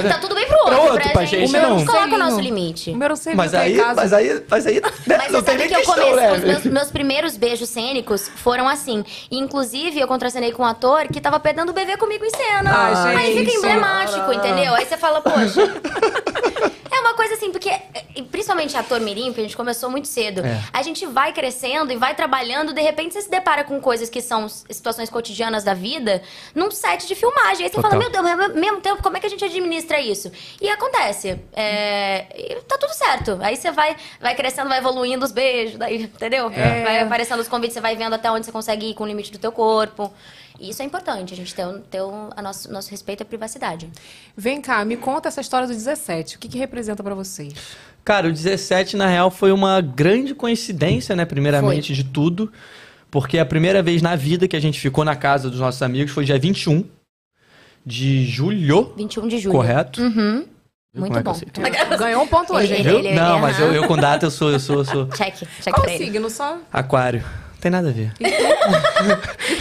É. 0.02 0.08
Tá 0.08 0.20
tudo 0.20 0.34
bem 0.36 0.48
pro 0.48 0.58
outro, 0.58 0.74
Pro 0.74 0.82
outro, 0.84 1.02
pra, 1.04 1.12
pra 1.12 1.26
gente, 1.26 1.48
gente, 1.52 1.58
a 1.58 1.62
não. 1.70 1.78
gente 1.80 1.88
coloca 1.88 2.16
o 2.16 2.18
nosso 2.18 2.40
limite. 2.40 2.92
O 2.92 2.96
meu 2.96 3.16
sei 3.16 3.36
Mas 3.36 3.54
aí, 3.54 3.78
mas 3.96 4.14
aí, 4.14 4.42
mas 4.50 4.66
aí, 4.66 4.82
né, 5.06 5.18
Mas 5.18 5.32
não 5.32 5.44
tem 5.44 5.58
nem 5.58 5.68
que 5.68 5.74
eu 5.76 5.80
questão, 5.80 5.96
comecei, 5.96 6.16
né? 6.16 6.32
os 6.34 6.44
meus, 6.44 6.64
meus 6.66 6.92
primeiros 6.92 7.38
beijos 7.38 7.70
cênicos 7.70 8.28
foram 8.36 8.68
assim. 8.68 9.04
E, 9.30 9.38
inclusive, 9.38 10.00
eu 10.00 10.08
contracenei 10.08 10.52
com 10.52 10.64
um 10.64 10.66
ator 10.66 11.08
que 11.08 11.20
tava 11.22 11.40
pegando 11.40 11.70
o 11.70 11.74
bebê 11.74 11.98
comigo 11.98 12.26
em 12.26 12.30
cena. 12.32 12.72
Ai, 12.74 13.16
Aí 13.16 13.38
fica 13.38 13.52
gente. 13.52 13.62
Emblemático, 14.08 14.34
entendeu? 14.34 14.74
Aí 14.74 14.86
você 14.86 14.98
fala, 14.98 15.22
poxa. 15.22 15.62
É 16.90 17.00
uma 17.00 17.14
coisa 17.14 17.36
assim, 17.36 17.52
porque, 17.52 17.70
principalmente 18.32 18.76
ator 18.76 19.00
mirim, 19.00 19.32
que 19.32 19.40
a 19.40 19.44
gente 19.44 19.56
começou 19.56 19.88
muito 19.88 20.08
cedo, 20.08 20.42
É. 20.44 20.60
a 20.74 20.82
gente 20.82 21.06
vai 21.06 21.32
crescendo 21.32 21.94
e 21.94 21.96
vai 21.96 22.16
trabalhando, 22.16 22.74
de 22.74 22.82
repente 22.82 23.14
você 23.14 23.22
se 23.22 23.30
depara 23.30 23.64
com 23.64 23.80
coisas 23.80 24.10
que 24.10 24.20
são 24.20 24.50
situações 24.50 25.08
cotidianas 25.08 25.64
da 25.64 25.76
vida 25.76 26.24
num 26.56 26.72
set 26.72 27.06
de 27.06 27.14
filmagem. 27.14 27.66
Aí 27.66 27.70
você 27.70 27.76
Total. 27.76 27.92
fala, 27.92 28.02
meu 28.02 28.10
Deus, 28.12 28.24
mas 28.24 28.40
ao 28.40 28.56
mesmo 28.56 28.82
tempo, 28.82 29.04
como 29.04 29.16
é 29.16 29.20
que 29.20 29.28
a 29.28 29.30
gente 29.30 29.46
administra 29.46 30.00
isso? 30.02 30.32
E 30.60 30.68
acontece. 30.70 31.40
É, 31.54 32.26
e 32.36 32.56
tá 32.62 32.78
tudo 32.80 32.94
certo. 32.94 33.38
Aí 33.42 33.56
você 33.56 33.70
vai, 33.70 33.96
vai 34.20 34.34
crescendo, 34.34 34.68
vai 34.68 34.80
evoluindo 34.80 35.24
os 35.24 35.32
beijos, 35.32 35.78
daí, 35.78 36.04
entendeu? 36.04 36.50
É. 36.52 36.84
Vai 36.84 37.00
aparecendo 37.02 37.42
os 37.42 37.48
convites, 37.48 37.76
você 37.76 37.82
vai 37.82 37.96
vendo 37.96 38.14
até 38.16 38.32
onde 38.32 38.44
você 38.46 38.52
consegue 38.52 38.90
ir 38.90 38.94
com 38.96 39.04
o 39.04 39.08
limite 39.08 39.32
do 39.32 39.38
teu 39.38 39.52
corpo. 39.52 40.12
E 40.60 40.70
isso 40.70 40.82
é 40.82 40.86
importante, 40.86 41.34
a 41.34 41.38
gente 41.38 41.54
ter, 41.54 41.66
um- 41.66 41.80
ter 41.82 42.02
um, 42.02 42.30
a 42.36 42.42
nosso, 42.42 42.72
nosso 42.72 42.90
respeito 42.90 43.22
à 43.22 43.26
privacidade. 43.26 43.90
Vem 44.36 44.60
cá, 44.62 44.84
me 44.84 44.98
conta 44.98 45.28
essa 45.28 45.40
história 45.42 45.68
do 45.68 45.74
17. 45.74 46.36
O 46.36 46.40
que, 46.40 46.48
que 46.48 46.58
representa 46.58 47.04
pra 47.04 47.14
vocês? 47.14 47.54
Cara, 48.04 48.28
o 48.28 48.32
17, 48.34 48.96
na 48.98 49.08
real, 49.08 49.30
foi 49.30 49.52
uma 49.52 49.82
grande 49.82 50.34
coincidência, 50.34 51.16
né? 51.16 51.26
Primeiramente 51.26 51.94
de 51.94 52.04
tudo. 52.04 52.52
Porque 53.12 53.38
a 53.40 53.46
primeira 53.46 53.82
vez 53.84 54.02
na 54.02 54.16
vida 54.16 54.48
que 54.48 54.56
a 54.56 54.60
gente 54.60 54.80
ficou 54.80 55.04
na 55.06 55.16
casa 55.16 55.50
dos 55.50 55.60
nossos 55.60 55.82
amigos 55.82 56.12
foi 56.12 56.26
dia 56.26 56.38
21 56.40 56.84
de 57.86 58.26
julho. 58.26 58.94
21 58.98 59.28
de 59.28 59.38
julho. 59.40 59.56
Correto? 59.56 60.02
Uhum. 60.02 60.46
Viu 60.94 61.02
Muito 61.02 61.18
é 61.20 61.24
bom. 61.24 61.34
Ganhou 61.98 62.24
um 62.24 62.28
ponto 62.28 62.54
hoje, 62.54 62.74
hein? 62.74 62.80
Ele- 62.82 62.90
Viu? 62.90 63.00
ele- 63.00 63.14
Não, 63.14 63.34
ele- 63.34 63.42
mas 63.42 63.60
eu, 63.60 63.74
eu 63.74 63.88
com 63.88 63.96
data 63.96 64.26
eu 64.26 64.32
sou, 64.32 64.52
eu 64.52 64.60
sou, 64.60 64.78
eu 64.80 64.86
sou 64.86 65.06
Check, 65.16 65.36
check 65.62 65.74
Qual 65.74 65.86
o 65.86 65.90
ele. 65.90 66.06
signo? 66.06 66.30
Só. 66.30 66.58
aquário. 66.72 67.24
Não 67.58 67.62
tem 67.62 67.72
nada 67.72 67.90
a 67.90 67.92
ver. 67.92 68.14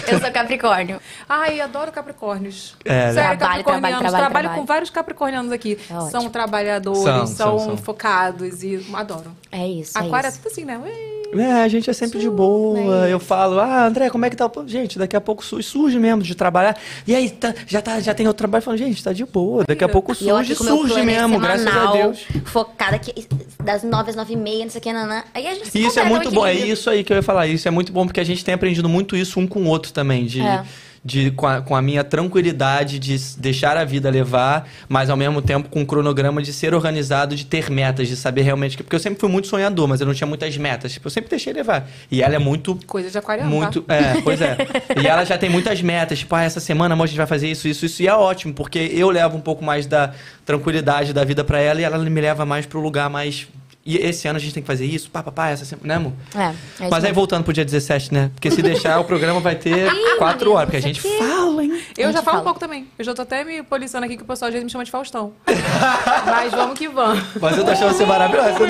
Eu 0.07 0.21
sou 0.21 0.31
Capricórnio. 0.31 1.01
Ai, 1.27 1.61
adoro 1.63 1.91
Capricórnios. 1.91 2.77
É, 2.85 3.11
Sério, 3.13 3.39
Trabalho, 3.39 3.39
Capricornianos. 3.39 3.65
trabalho, 3.65 4.01
trabalho, 4.01 4.11
Trabalho 4.11 4.31
trabalho. 4.45 4.61
com 4.61 4.67
vários 4.67 4.91
Capricornianos 4.91 5.51
aqui. 5.53 5.79
É 5.91 6.11
são 6.11 6.29
trabalhadores, 6.29 7.03
São, 7.03 7.27
são, 7.27 7.59
são, 7.59 7.77
focados 7.79 8.63
e 8.63 8.87
adoro. 8.93 9.33
É 9.51 9.67
isso, 9.67 9.97
Aquário 9.99 10.27
é 10.27 10.29
é 10.29 10.33
isso. 10.33 10.39
tudo 10.43 10.53
assim, 10.53 10.65
né? 10.67 10.79
Ui. 10.79 11.16
É, 11.35 11.53
a 11.63 11.69
gente 11.69 11.89
é 11.91 11.93
sempre 11.93 12.19
de 12.19 12.31
boa. 12.31 13.09
Eu 13.09 13.19
falo, 13.19 13.59
ah, 13.61 13.87
André, 13.87 14.09
como 14.11 14.25
é 14.25 14.31
que 14.31 14.37
tá? 14.37 14.51
Gente, 14.67 14.99
daqui 14.99 15.17
a 15.17 15.21
pouco 15.21 15.45
surge, 15.45 15.99
mesmo 15.99 16.23
de 16.23 16.35
trabalhar. 16.35 16.77
E 17.07 17.15
aí, 17.15 17.31
tá- 17.31 17.55
já, 17.67 17.83
tá, 17.83 18.01
já 18.01 18.15
tem 18.15 18.27
outro 18.27 18.39
trabalho? 18.39 18.63
Falando, 18.63 18.79
gente, 18.79 19.03
tá 19.03 19.13
de 19.13 19.25
boa. 19.25 19.65
Daqui 19.67 19.85
a 19.85 19.89
pouco 19.89 20.15
surge, 20.15 20.55
surge 20.55 21.03
mesmo, 21.03 21.39
graças 21.39 21.67
a 21.67 21.93
Deus. 21.93 22.25
Focada 22.45 22.97
aqui 22.97 23.27
das 23.63 23.83
nove 23.83 24.11
às 24.11 24.17
nove 24.17 24.33
e 24.35 24.37
meia, 24.37 24.65
não 24.65 24.71
sei 24.71 24.79
o 24.79 24.83
que, 24.83 24.93
nanã. 24.93 25.23
Aí 25.35 25.47
a 25.47 25.55
gente 25.55 25.79
isso 25.79 25.99
é 26.01 26.05
muito 26.05 26.31
bom, 26.31 26.47
é 26.47 26.55
isso 26.55 26.89
aí 26.89 27.03
que 27.05 27.13
eu 27.13 27.17
ia 27.17 27.23
falar. 27.23 27.47
Isso 27.47 27.67
é 27.67 27.71
muito 27.71 27.93
bom 27.93 28.07
porque 28.07 28.21
a 28.21 28.25
gente 28.25 28.45
tem 28.45 28.55
aprendido 28.55 28.89
muito 28.89 29.17
isso 29.17 29.41
um 29.41 29.47
com 29.47 29.61
o 29.63 29.67
outro 29.67 29.93
também. 29.93 30.27
De, 30.27 30.41
É. 30.41 30.65
de, 31.07 31.31
com, 31.31 31.47
a, 31.47 31.61
com 31.63 31.77
a 31.77 31.81
minha 31.81 32.03
tranquilidade 32.03 32.99
de 32.99 33.17
deixar 33.39 33.77
a 33.77 33.85
vida 33.85 34.11
levar, 34.11 34.69
mas 34.89 35.09
ao 35.09 35.17
mesmo 35.17 35.41
tempo 35.41 35.69
com 35.69 35.81
um 35.83 35.85
cronograma 35.87 36.43
de 36.43 36.53
ser 36.53 36.75
organizado, 36.75 37.37
de 37.37 37.47
ter 37.47 37.71
metas, 37.71 38.09
de 38.09 38.17
saber 38.17 38.43
realmente. 38.43 38.77
que- 38.77 38.83
Porque 38.83 38.97
eu 38.97 39.01
sempre 39.01 39.21
fui 39.21 39.29
muito 39.29 39.47
sonhador, 39.47 39.87
mas 39.87 40.01
eu 40.01 40.07
não 40.07 40.13
tinha 40.15 40.27
muitas 40.27 40.57
metas. 40.57 40.93
Tipo, 40.93 41.07
eu 41.07 41.11
sempre 41.11 41.31
deixei 41.31 41.53
levar. 41.53 41.89
E 42.11 42.23
ela 42.23 42.35
é 42.35 42.39
muito 42.39 42.77
Coisa 42.87 43.09
de 43.09 43.17
aquariano, 43.17 43.49
muito, 43.49 43.83
tá? 43.83 43.95
é, 43.95 44.21
pois 44.21 44.41
é. 44.41 44.57
E 45.01 45.07
ela 45.07 45.25
já 45.25 45.39
tem 45.39 45.49
muitas 45.49 45.81
metas, 45.81 46.19
tipo, 46.19 46.35
ah, 46.35 46.43
essa 46.43 46.59
semana 46.59 46.95
amor, 46.95 47.05
a 47.05 47.07
gente 47.07 47.17
vai 47.19 47.27
fazer 47.27 47.49
isso, 47.49 47.69
isso, 47.69 47.87
isso. 47.87 48.03
E 48.03 48.09
é 48.09 48.15
ótimo, 48.15 48.53
porque 48.53 48.79
eu 48.93 49.09
levo 49.11 49.37
um 49.37 49.41
pouco 49.41 49.65
mais 49.65 49.87
da 49.87 50.13
tranquilidade 50.45 51.13
da 51.13 51.23
vida 51.25 51.45
pra 51.45 51.61
ela 51.61 51.81
e 51.81 51.85
ela 51.85 51.99
me 51.99 52.21
leva 52.21 52.45
mais 52.45 52.67
pro 52.67 52.81
lugar 52.81 53.09
mais. 53.09 53.47
E 53.87 53.99
esse 53.99 54.27
ano 54.27 54.37
a 54.37 54.41
gente 54.41 54.53
tem 54.53 54.63
que 54.63 54.67
fazer 54.67 54.85
isso, 54.85 55.09
pá, 55.09 55.23
pá, 55.23 55.31
pá, 55.31 55.49
essa 55.51 55.65
semana, 55.65 55.87
né, 55.87 55.95
amor? 55.95 56.13
É, 56.35 56.85
é 56.85 56.89
Mas 56.91 57.05
aí 57.05 57.13
voltando 57.13 57.45
pro 57.45 57.53
dia 57.53 57.65
17, 57.65 58.13
né? 58.13 58.33
Porque 58.35 58.51
se 58.51 58.61
deixar, 58.61 58.99
o 58.99 59.05
programa 59.05 59.39
vai 59.39 59.55
ter 59.55 59.89
quatro 60.19 60.53
horas, 60.53 60.65
porque 60.65 60.77
a 60.77 60.83
gente 60.83 61.01
fala, 61.01 61.63
hein? 61.63 61.81
Eu 61.97 62.09
A 62.09 62.13
já 62.13 62.19
falo 62.19 62.25
fala. 62.25 62.41
um 62.41 62.45
pouco 62.45 62.59
também. 62.59 62.89
Eu 62.99 63.05
já 63.05 63.15
tô 63.15 63.23
até 63.23 63.45
me 63.45 63.63
policiando 63.63 64.05
aqui 64.05 64.17
que 64.17 64.25
o 64.25 64.27
pessoal 64.27 64.49
às 64.49 64.53
vezes 64.55 64.65
me 64.65 64.71
chama 64.71 64.85
de 64.85 64.91
Faustão. 64.91 65.33
Mas 66.27 66.51
vamos 66.53 66.77
que 66.77 66.89
vamos. 66.89 67.23
Mas 67.41 67.57
eu 67.57 67.65
tô 67.65 67.71
achando 67.71 67.93
você 67.95 68.05
maravilhosa. 68.05 68.59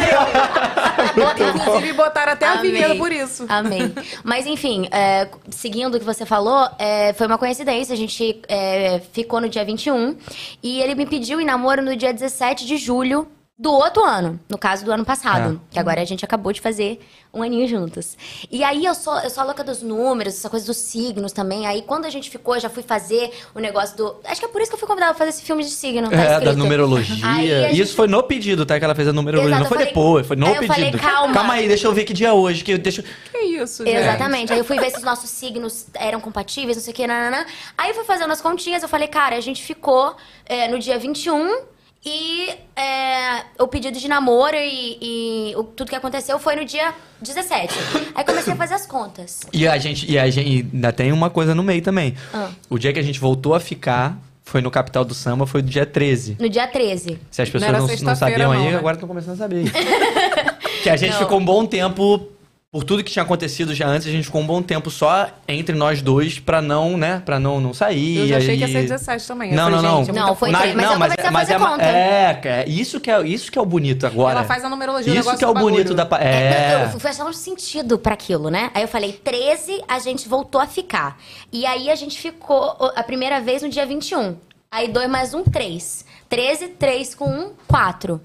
Inclusive, 1.54 1.92
botaram 1.94 2.32
até 2.32 2.46
a 2.46 2.52
Amei. 2.58 2.72
vinheta 2.72 2.94
por 2.96 3.10
isso. 3.10 3.46
Amém. 3.48 3.92
Mas 4.22 4.46
enfim, 4.46 4.86
é, 4.90 5.28
seguindo 5.50 5.94
o 5.94 5.98
que 5.98 6.04
você 6.04 6.26
falou, 6.26 6.68
é, 6.78 7.14
foi 7.14 7.26
uma 7.26 7.38
coincidência. 7.38 7.94
A 7.94 7.96
gente 7.96 8.42
é, 8.48 9.00
ficou 9.12 9.40
no 9.40 9.48
dia 9.48 9.64
21 9.64 10.16
e 10.62 10.80
ele 10.80 10.94
me 10.94 11.06
pediu 11.06 11.40
em 11.40 11.44
namoro 11.44 11.82
no 11.82 11.96
dia 11.96 12.12
17 12.12 12.66
de 12.66 12.76
julho 12.76 13.26
do 13.58 13.72
outro 13.72 14.04
ano, 14.04 14.38
no 14.50 14.58
caso 14.58 14.84
do 14.84 14.92
ano 14.92 15.02
passado, 15.02 15.58
que 15.70 15.78
agora 15.78 16.02
a 16.02 16.04
gente 16.04 16.22
acabou 16.22 16.52
de 16.52 16.60
fazer 16.60 17.00
um 17.32 17.42
aninho 17.42 17.66
juntos. 17.66 18.14
E 18.50 18.62
aí 18.62 18.84
eu 18.84 18.94
sou, 18.94 19.18
eu 19.20 19.30
sou 19.30 19.42
a 19.42 19.46
louca 19.46 19.64
dos 19.64 19.80
números, 19.80 20.34
essa 20.34 20.50
coisa 20.50 20.66
dos 20.66 20.76
signos 20.76 21.32
também. 21.32 21.66
Aí 21.66 21.80
quando 21.80 22.04
a 22.04 22.10
gente 22.10 22.28
ficou, 22.28 22.54
eu 22.56 22.60
já 22.60 22.68
fui 22.68 22.82
fazer 22.82 23.30
o 23.54 23.58
negócio 23.58 23.96
do. 23.96 24.16
Acho 24.24 24.40
que 24.40 24.44
é 24.44 24.48
por 24.48 24.60
isso 24.60 24.70
que 24.70 24.74
eu 24.74 24.78
fui 24.78 24.86
convidada 24.86 25.14
pra 25.14 25.18
fazer 25.20 25.30
esse 25.30 25.42
filme 25.42 25.62
de 25.64 25.70
signo. 25.70 26.10
Tá 26.10 26.16
É, 26.16 26.26
da 26.26 26.32
escrito. 26.36 26.56
numerologia. 26.58 27.26
Aí 27.26 27.50
a 27.52 27.58
E 27.58 27.70
gente- 27.70 27.80
Isso 27.80 27.96
foi 27.96 28.06
no 28.08 28.22
pedido, 28.22 28.66
tá? 28.66 28.78
Que 28.78 28.84
ela 28.84 28.94
fez 28.94 29.08
a 29.08 29.12
numerologia. 29.14 29.50
Exato, 29.52 29.62
não 29.62 29.68
foi 29.68 29.78
falei- 29.78 29.92
depois, 29.92 30.26
foi 30.26 30.36
no 30.36 30.46
Aí 30.46 30.52
eu 30.52 30.58
pedido. 30.60 30.74
falei, 30.98 31.32
calma. 31.32 31.52
aí, 31.54 31.66
deixa 31.66 31.86
eu 31.86 31.94
ver 31.94 32.04
que 32.04 32.12
dia 32.12 32.28
é 32.28 32.32
hoje. 32.32 32.62
Que 32.62 32.72
eu- 32.72 32.78
deixa... 32.78 33.02
Que 33.32 33.38
isso, 33.38 33.86
gente? 33.86 33.96
Exatamente. 33.96 34.52
Aí 34.52 34.58
eu 34.58 34.64
fui 34.66 34.78
ver 34.78 34.90
se 34.90 34.98
os 34.98 35.02
nossos 35.02 35.30
signos 35.30 35.86
eram 35.94 36.20
compatíveis, 36.20 36.76
não 36.76 36.84
sei 36.84 36.92
o 36.92 36.96
que, 36.96 37.06
nananã. 37.06 37.46
Aí 37.78 37.88
eu 37.90 37.94
fui 37.94 38.04
fazendo 38.04 38.30
as 38.32 38.40
continhas, 38.42 38.82
eu 38.82 38.88
falei, 38.88 39.08
cara, 39.08 39.34
a 39.34 39.40
gente 39.40 39.62
ficou 39.62 40.14
é, 40.44 40.68
no 40.68 40.78
dia 40.78 40.98
21 40.98 41.60
e 42.06 42.50
é, 42.76 43.42
o 43.58 43.66
pedido 43.66 43.98
de 43.98 44.06
namoro 44.06 44.56
e, 44.56 44.98
e 45.50 45.56
o- 45.56 45.64
tudo 45.64 45.88
que 45.90 45.96
aconteceu 45.96 46.38
foi 46.38 46.54
no 46.54 46.64
dia 46.64 46.94
17. 47.20 47.74
Aí 48.14 48.24
comecei 48.24 48.52
a 48.52 48.56
fazer 48.56 48.74
as 48.74 48.86
contas. 48.86 49.40
E 49.52 49.66
a 49.66 49.76
gente, 49.76 50.10
e 50.10 50.16
a 50.18 50.30
gente 50.30 50.48
e 50.48 50.68
ainda 50.72 50.92
tem 50.92 51.10
uma 51.10 51.28
coisa 51.28 51.54
no 51.54 51.62
meio 51.64 51.82
também. 51.82 52.14
Ah. 52.32 52.50
O 52.70 52.78
dia 52.78 52.92
que 52.92 52.98
a 53.00 53.02
gente 53.02 53.18
voltou 53.18 53.54
a 53.54 53.60
ficar 53.60 54.16
foi 54.44 54.60
no 54.60 54.70
Capital 54.70 55.04
do 55.04 55.12
Samba, 55.12 55.44
foi 55.44 55.60
do 55.60 55.68
dia 55.68 55.84
13. 55.84 56.36
No 56.38 56.48
dia 56.48 56.68
13. 56.68 57.18
Se 57.32 57.42
as 57.42 57.50
pessoas 57.50 57.72
não, 57.72 57.80
não, 57.80 57.88
sexta-feira, 57.88 58.16
sabiam 58.44 58.52
aí, 58.52 58.58
não, 58.66 58.70
né? 58.70 58.76
agora 58.78 58.94
estão 58.94 59.08
começando 59.08 59.34
a 59.34 59.36
saber. 59.38 59.64
que 60.84 60.88
a 60.88 60.96
gente 60.96 61.14
Não. 61.14 61.18
ficou 61.18 61.40
um 61.40 61.44
bom 61.44 61.66
tempo, 61.66 62.28
por 62.76 62.84
tudo 62.84 63.02
que 63.02 63.10
tinha 63.10 63.22
acontecido 63.22 63.74
já 63.74 63.86
antes, 63.88 64.06
a 64.06 64.10
gente 64.10 64.24
ficou 64.26 64.42
um 64.42 64.46
bom 64.46 64.60
tempo 64.60 64.90
só 64.90 65.30
entre 65.48 65.74
nós 65.74 66.02
dois 66.02 66.38
pra 66.38 66.60
não, 66.60 66.94
né, 66.98 67.22
pra 67.24 67.40
não, 67.40 67.58
não 67.58 67.72
sair. 67.72 68.18
Eu 68.18 68.28
já 68.28 68.36
achei 68.36 68.50
aí- 68.50 68.56
que 68.58 68.64
ia 68.64 68.68
ser 68.68 68.82
17 68.82 69.26
também. 69.26 69.52
Não, 69.54 69.64
falei, 69.70 69.76
não, 69.76 69.82
não. 69.82 69.98
gente, 70.04 70.10
é 70.10 70.12
muita 70.12 70.26
Não, 70.28 70.36
foi 70.36 70.50
Na- 70.50 70.58
mas 70.58 70.68
eu 70.90 70.92
comecei 70.92 71.24
a 71.24 71.32
fazer 71.32 71.52
é, 71.54 71.58
ma- 71.58 71.70
conta. 71.70 71.84
É, 71.84 72.34
cara, 72.34 72.68
isso 72.68 73.00
que 73.00 73.10
é, 73.10 73.26
isso 73.26 73.50
que 73.50 73.58
é 73.58 73.62
o 73.62 73.64
bonito 73.64 74.06
agora. 74.06 74.32
Ela 74.38 74.44
faz 74.44 74.62
a 74.62 74.68
numerologia, 74.68 75.10
o 75.10 75.16
Isso 75.16 75.36
que 75.38 75.42
é 75.44 75.48
o 75.48 75.54
do 75.54 75.60
bonito 75.60 75.94
bagulho. 75.94 76.10
da... 76.10 76.18
É, 76.22 76.34
É. 76.74 76.78
não, 76.86 76.92
eu 76.92 77.00
fui 77.00 77.08
achando 77.10 77.32
sentido 77.32 77.98
pra 77.98 78.12
aquilo, 78.12 78.50
né? 78.50 78.70
Aí 78.74 78.82
eu 78.82 78.88
falei, 78.88 79.12
13, 79.12 79.82
a 79.88 79.98
gente 79.98 80.28
voltou 80.28 80.60
a 80.60 80.66
ficar. 80.66 81.18
E 81.50 81.64
aí 81.64 81.88
a 81.90 81.94
gente 81.94 82.18
ficou 82.20 82.76
a 82.94 83.02
primeira 83.02 83.40
vez 83.40 83.62
no 83.62 83.70
dia 83.70 83.86
21. 83.86 84.36
Aí 84.70 84.88
2 84.88 85.08
mais 85.08 85.32
1, 85.32 85.44
3. 85.44 86.04
13, 86.28 86.68
3 86.68 87.14
com 87.14 87.24
1, 87.26 87.52
4. 87.66 88.20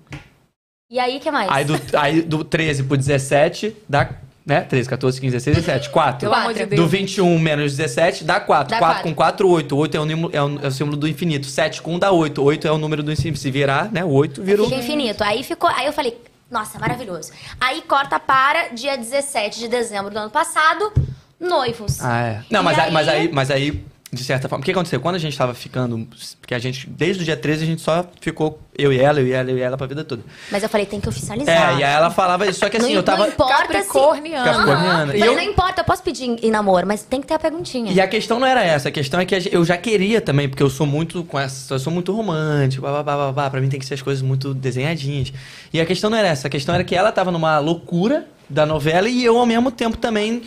E 0.94 1.00
aí, 1.00 1.16
o 1.16 1.20
que 1.22 1.32
mais? 1.32 1.50
Aí 1.50 1.64
do, 1.64 1.80
aí 1.98 2.22
do 2.22 2.44
13 2.44 2.84
pro 2.84 2.98
17 2.98 3.74
dá, 3.88 4.10
né? 4.46 4.62
13, 4.62 4.90
14, 4.90 5.22
15, 5.22 5.32
16, 5.34 5.56
17. 5.58 5.90
4. 5.90 6.20
Pelo 6.22 6.34
amor 6.34 6.54
de 6.54 6.60
Quatro. 6.60 6.76
Deus. 6.76 6.82
Do 6.82 6.88
21 6.88 7.40
menos 7.40 7.76
17 7.76 8.24
dá 8.24 8.40
4. 8.40 8.72
Dá 8.72 8.80
4 8.80 8.80
quatro. 8.80 9.04
com 9.10 9.16
4, 9.16 9.50
8. 9.50 9.78
8 9.78 9.98
é 9.98 10.00
o, 10.00 10.06
número, 10.06 10.30
é, 10.36 10.42
o, 10.42 10.60
é 10.64 10.68
o 10.68 10.72
símbolo 10.72 10.98
do 10.98 11.08
infinito. 11.08 11.46
7 11.46 11.82
com 11.82 11.96
1 11.96 12.00
dá 12.00 12.12
8. 12.12 12.42
8 12.44 12.68
é 12.68 12.72
o 12.72 12.78
número 12.78 13.04
do 13.04 13.12
infinito. 13.12 13.40
Se 13.40 13.52
virar, 13.52 13.92
né? 13.92 14.04
O 14.04 14.10
8 14.10 14.42
virou. 14.42 14.68
Fica 14.68 14.80
infinito. 14.80 15.24
Aí 15.24 15.44
ficou. 15.44 15.70
Aí 15.70 15.86
eu 15.86 15.94
falei, 15.94 16.18
Nossa, 16.50 16.78
maravilhoso. 16.80 17.32
Aí 17.60 17.82
corta 17.84 18.20
para 18.20 18.70
dia 18.70 18.98
17 18.98 19.60
de 19.60 19.68
dezembro 19.70 20.12
do 20.12 20.18
ano 20.20 20.30
passado, 20.30 20.92
noivos. 21.40 22.02
Ah, 22.04 22.22
é. 22.28 22.42
Não, 22.50 22.62
E 22.62 22.64
mas 22.64 22.78
aí, 22.80 22.86
aí- 22.86 22.92
mas 22.92 23.08
aí, 23.08 23.30
mas 23.32 23.52
aí, 23.52 23.84
de 24.14 24.24
certa 24.26 24.50
forma. 24.50 24.62
O 24.62 24.66
que 24.66 24.72
aconteceu? 24.72 25.00
Quando 25.00 25.16
a 25.16 25.20
gente 25.20 25.38
tava 25.38 25.54
ficando. 25.54 26.06
Porque 26.42 26.54
a 26.54 26.60
gente, 26.60 26.90
desde 26.90 27.22
o 27.22 27.26
dia 27.26 27.38
13, 27.38 27.64
a 27.64 27.66
gente 27.66 27.82
só 27.82 28.06
ficou 28.20 28.60
eu 28.78 28.92
e 28.92 29.00
ela, 29.00 29.22
eu 29.22 29.28
e 29.28 29.32
ela, 29.32 29.50
eu 29.50 29.58
e 29.58 29.62
ela 29.62 29.78
pra 29.78 29.88
vida 29.88 30.04
toda. 30.04 30.22
Mas 30.52 30.62
eu 30.64 30.68
falei, 30.68 30.86
tem 30.86 31.00
que 31.00 31.08
oficializar. 31.08 31.76
É, 31.76 31.80
e 31.80 31.84
aí 31.84 31.94
ela 31.94 32.12
falava 32.12 32.46
isso. 32.46 32.60
Só 32.60 32.70
que 32.70 32.76
assim, 32.76 32.90
não, 32.90 32.96
eu 32.96 33.04
tava. 33.04 33.20
Não 33.24 33.28
importa 33.30 33.68
se... 33.82 33.88
Capricorniana. 33.88 35.16
E 35.16 35.20
Mas 35.20 35.28
eu- 35.30 35.36
não 35.36 35.42
importa, 35.42 35.82
eu 35.82 35.86
posso 35.86 36.04
pedir 36.04 36.26
em, 36.26 36.52
namoro, 36.52 36.86
mas 36.86 37.04
tem 37.04 37.22
que 37.22 37.28
ter 37.28 37.36
a 37.36 37.40
perguntinha. 37.40 37.92
E 37.92 38.02
a 38.02 38.08
questão 38.08 38.38
não 38.38 38.48
era 38.48 38.62
essa, 38.64 38.90
a 38.90 38.92
questão 38.92 39.20
é 39.20 39.26
que 39.26 39.50
eu 39.50 39.64
já 39.64 39.78
queria 39.78 40.20
também, 40.20 40.50
porque 40.50 40.64
eu 40.64 40.70
sou 40.70 40.86
muito 40.86 41.24
com 41.24 41.40
essa, 41.40 41.74
eu 41.74 41.80
sou 41.80 41.94
muito 41.94 42.12
romântico, 42.14 42.82
babá, 42.84 43.04
babá, 43.04 43.50
pra 43.50 43.62
mim 43.62 43.70
tem 43.70 43.80
que 43.80 43.86
ser 43.86 43.94
as 43.94 44.02
coisas 44.02 44.22
muito 44.22 44.54
desenhadinhas. 44.54 45.32
E 45.72 45.80
a 45.80 45.86
questão 45.86 46.10
não 46.10 46.18
era 46.18 46.28
essa, 46.28 46.48
a 46.48 46.52
questão 46.52 46.76
era 46.76 46.84
que 46.84 46.96
ela 46.96 47.12
tava 47.14 47.32
numa 47.32 47.60
loucura 47.60 48.28
da 48.50 48.66
novela 48.66 49.08
e 49.08 49.24
eu 49.24 49.38
ao 49.38 49.46
mesmo 49.46 49.72
tempo 49.72 49.96
também 49.96 50.42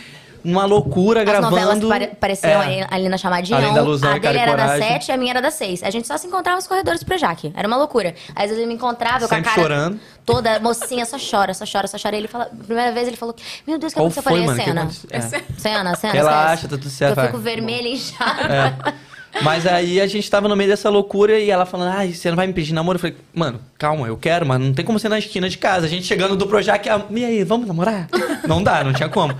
numa 0.44 0.64
loucura 0.66 1.20
As 1.20 1.26
gravando. 1.26 1.50
novelas 1.56 1.84
pare 1.84 2.06
pareciam 2.20 2.62
É. 2.62 2.86
ali, 2.90 3.08
na 3.08 3.16
chamadinha. 3.16 3.58
Além 3.58 3.72
da 3.74 3.82
Luzão 3.82 4.10
a 4.12 4.18
dele 4.18 4.38
era 4.38 4.54
da 4.54 4.62
Coragem. 4.64 4.88
7 4.88 5.08
e 5.08 5.12
a 5.12 5.16
minha 5.16 5.32
era 5.32 5.40
da 5.42 5.50
6. 5.50 5.82
A 5.82 5.90
gente 5.90 6.06
só 6.06 6.16
se 6.18 6.26
encontrava 6.26 6.56
nos 6.56 6.66
corredores 6.66 7.02
pro 7.02 7.16
Jaque. 7.16 7.52
Era 7.56 7.66
uma 7.66 7.76
loucura. 7.76 8.14
Às 8.36 8.42
vezes 8.44 8.58
ele 8.58 8.66
me 8.66 8.74
encontrava 8.74 9.20
com 9.26 9.34
a 9.34 9.38
Sempre 9.38 9.50
cara 9.50 9.62
chorando. 9.62 10.00
toda, 10.26 10.60
mocinha, 10.60 11.04
só 11.06 11.16
chora, 11.18 11.54
só 11.54 11.64
chora, 11.70 11.86
só 11.88 11.96
chora. 11.98 12.14
E 12.14 12.18
ele 12.20 12.28
fala, 12.28 12.50
primeira 12.66 12.92
vez 12.92 13.08
ele 13.08 13.16
falou, 13.16 13.34
meu 13.66 13.78
Deus, 13.78 13.92
o 13.92 13.94
que 13.96 14.00
aconteceu? 14.00 14.20
Eu 14.20 14.22
foi, 14.24 14.32
falei, 14.32 14.46
mano? 14.46 14.60
é 14.60 14.64
Que 14.64 14.70
cena. 14.70 14.90
É. 15.10 15.58
Cena, 15.58 15.94
cena, 15.96 16.12
Relaxa, 16.12 16.62
tá 16.68 16.76
tudo 16.76 16.90
certo, 16.90 17.18
Eu 17.18 17.26
fico 17.26 17.38
vermelha 17.38 17.88
e 17.88 17.94
inchada. 17.94 18.94
Mas 19.42 19.66
aí 19.66 20.00
a 20.00 20.06
gente 20.06 20.30
tava 20.30 20.46
no 20.46 20.54
meio 20.54 20.70
dessa 20.70 20.88
loucura 20.88 21.36
e 21.40 21.50
ela 21.50 21.66
falando, 21.66 21.92
ai, 21.96 22.12
você 22.12 22.28
não 22.28 22.36
vai 22.36 22.46
me 22.46 22.52
pedir 22.52 22.72
namoro? 22.72 22.96
Eu 22.96 23.00
falei, 23.00 23.16
mano, 23.34 23.60
calma, 23.76 24.06
eu 24.06 24.16
quero, 24.16 24.46
mas 24.46 24.60
não 24.60 24.72
tem 24.72 24.84
como 24.84 24.96
ser 24.98 25.08
na 25.08 25.18
esquina 25.18 25.48
de 25.48 25.58
casa. 25.58 25.86
A 25.86 25.88
gente 25.88 26.06
chegando 26.06 26.36
do 26.36 26.46
Projac, 26.46 26.86
e 27.10 27.24
aí, 27.24 27.42
vamos 27.42 27.66
namorar? 27.66 28.08
não 28.46 28.62
dá, 28.62 28.84
não 28.84 28.92
tinha 28.92 29.08
como. 29.08 29.34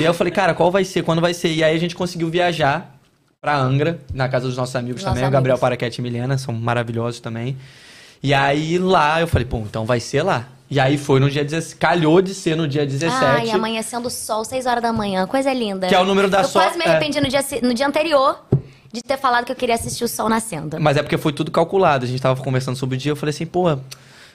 E 0.00 0.02
aí 0.02 0.06
eu 0.08 0.14
falei, 0.14 0.32
cara, 0.32 0.54
qual 0.54 0.70
vai 0.70 0.82
ser? 0.82 1.02
Quando 1.02 1.20
vai 1.20 1.34
ser? 1.34 1.52
E 1.52 1.62
aí 1.62 1.76
a 1.76 1.78
gente 1.78 1.94
conseguiu 1.94 2.30
viajar 2.30 2.96
pra 3.38 3.54
Angra, 3.58 4.00
na 4.14 4.28
casa 4.30 4.46
dos 4.46 4.56
nossos 4.56 4.74
amigos 4.74 5.02
também, 5.04 5.22
o 5.26 5.30
Gabriel 5.30 5.54
amigos. 5.54 5.60
Paraquete 5.60 6.00
e 6.00 6.02
Milena, 6.02 6.38
são 6.38 6.54
maravilhosos 6.54 7.20
também. 7.20 7.56
E 8.22 8.32
aí 8.32 8.78
lá 8.78 9.20
eu 9.20 9.26
falei, 9.26 9.46
pô, 9.46 9.58
então 9.58 9.84
vai 9.84 10.00
ser 10.00 10.22
lá. 10.22 10.48
E 10.70 10.80
aí 10.80 10.96
foi 10.96 11.20
no 11.20 11.28
dia 11.28 11.44
17, 11.44 11.76
calhou 11.76 12.22
de 12.22 12.32
ser 12.32 12.56
no 12.56 12.66
dia 12.66 12.86
17. 12.86 13.24
Ai, 13.24 13.50
amanhecendo 13.50 14.08
o 14.08 14.10
sol, 14.10 14.42
6 14.44 14.64
horas 14.66 14.82
da 14.82 14.92
manhã, 14.92 15.26
coisa 15.26 15.52
linda. 15.52 15.86
Que 15.86 15.94
é 15.94 16.00
o 16.00 16.04
número 16.04 16.30
da 16.30 16.40
Eu 16.40 16.44
sorte- 16.48 16.68
quase 16.68 16.78
me 16.78 16.84
é. 16.84 16.88
arrependi 16.88 17.20
no, 17.20 17.28
dia, 17.28 17.40
no 17.62 17.74
dia 17.74 17.86
anterior 17.86 18.42
de 18.92 19.02
ter 19.02 19.18
falado 19.18 19.44
que 19.44 19.52
eu 19.52 19.56
queria 19.56 19.74
assistir 19.74 20.04
o 20.04 20.08
sol 20.08 20.28
nascendo. 20.30 20.78
Mas 20.80 20.96
é 20.96 21.02
porque 21.02 21.18
foi 21.18 21.32
tudo 21.34 21.50
calculado. 21.50 22.06
A 22.06 22.08
gente 22.08 22.22
tava 22.22 22.42
conversando 22.42 22.76
sobre 22.76 22.96
o 22.96 22.98
dia, 22.98 23.12
eu 23.12 23.16
falei 23.16 23.30
assim, 23.34 23.44
pô, 23.46 23.64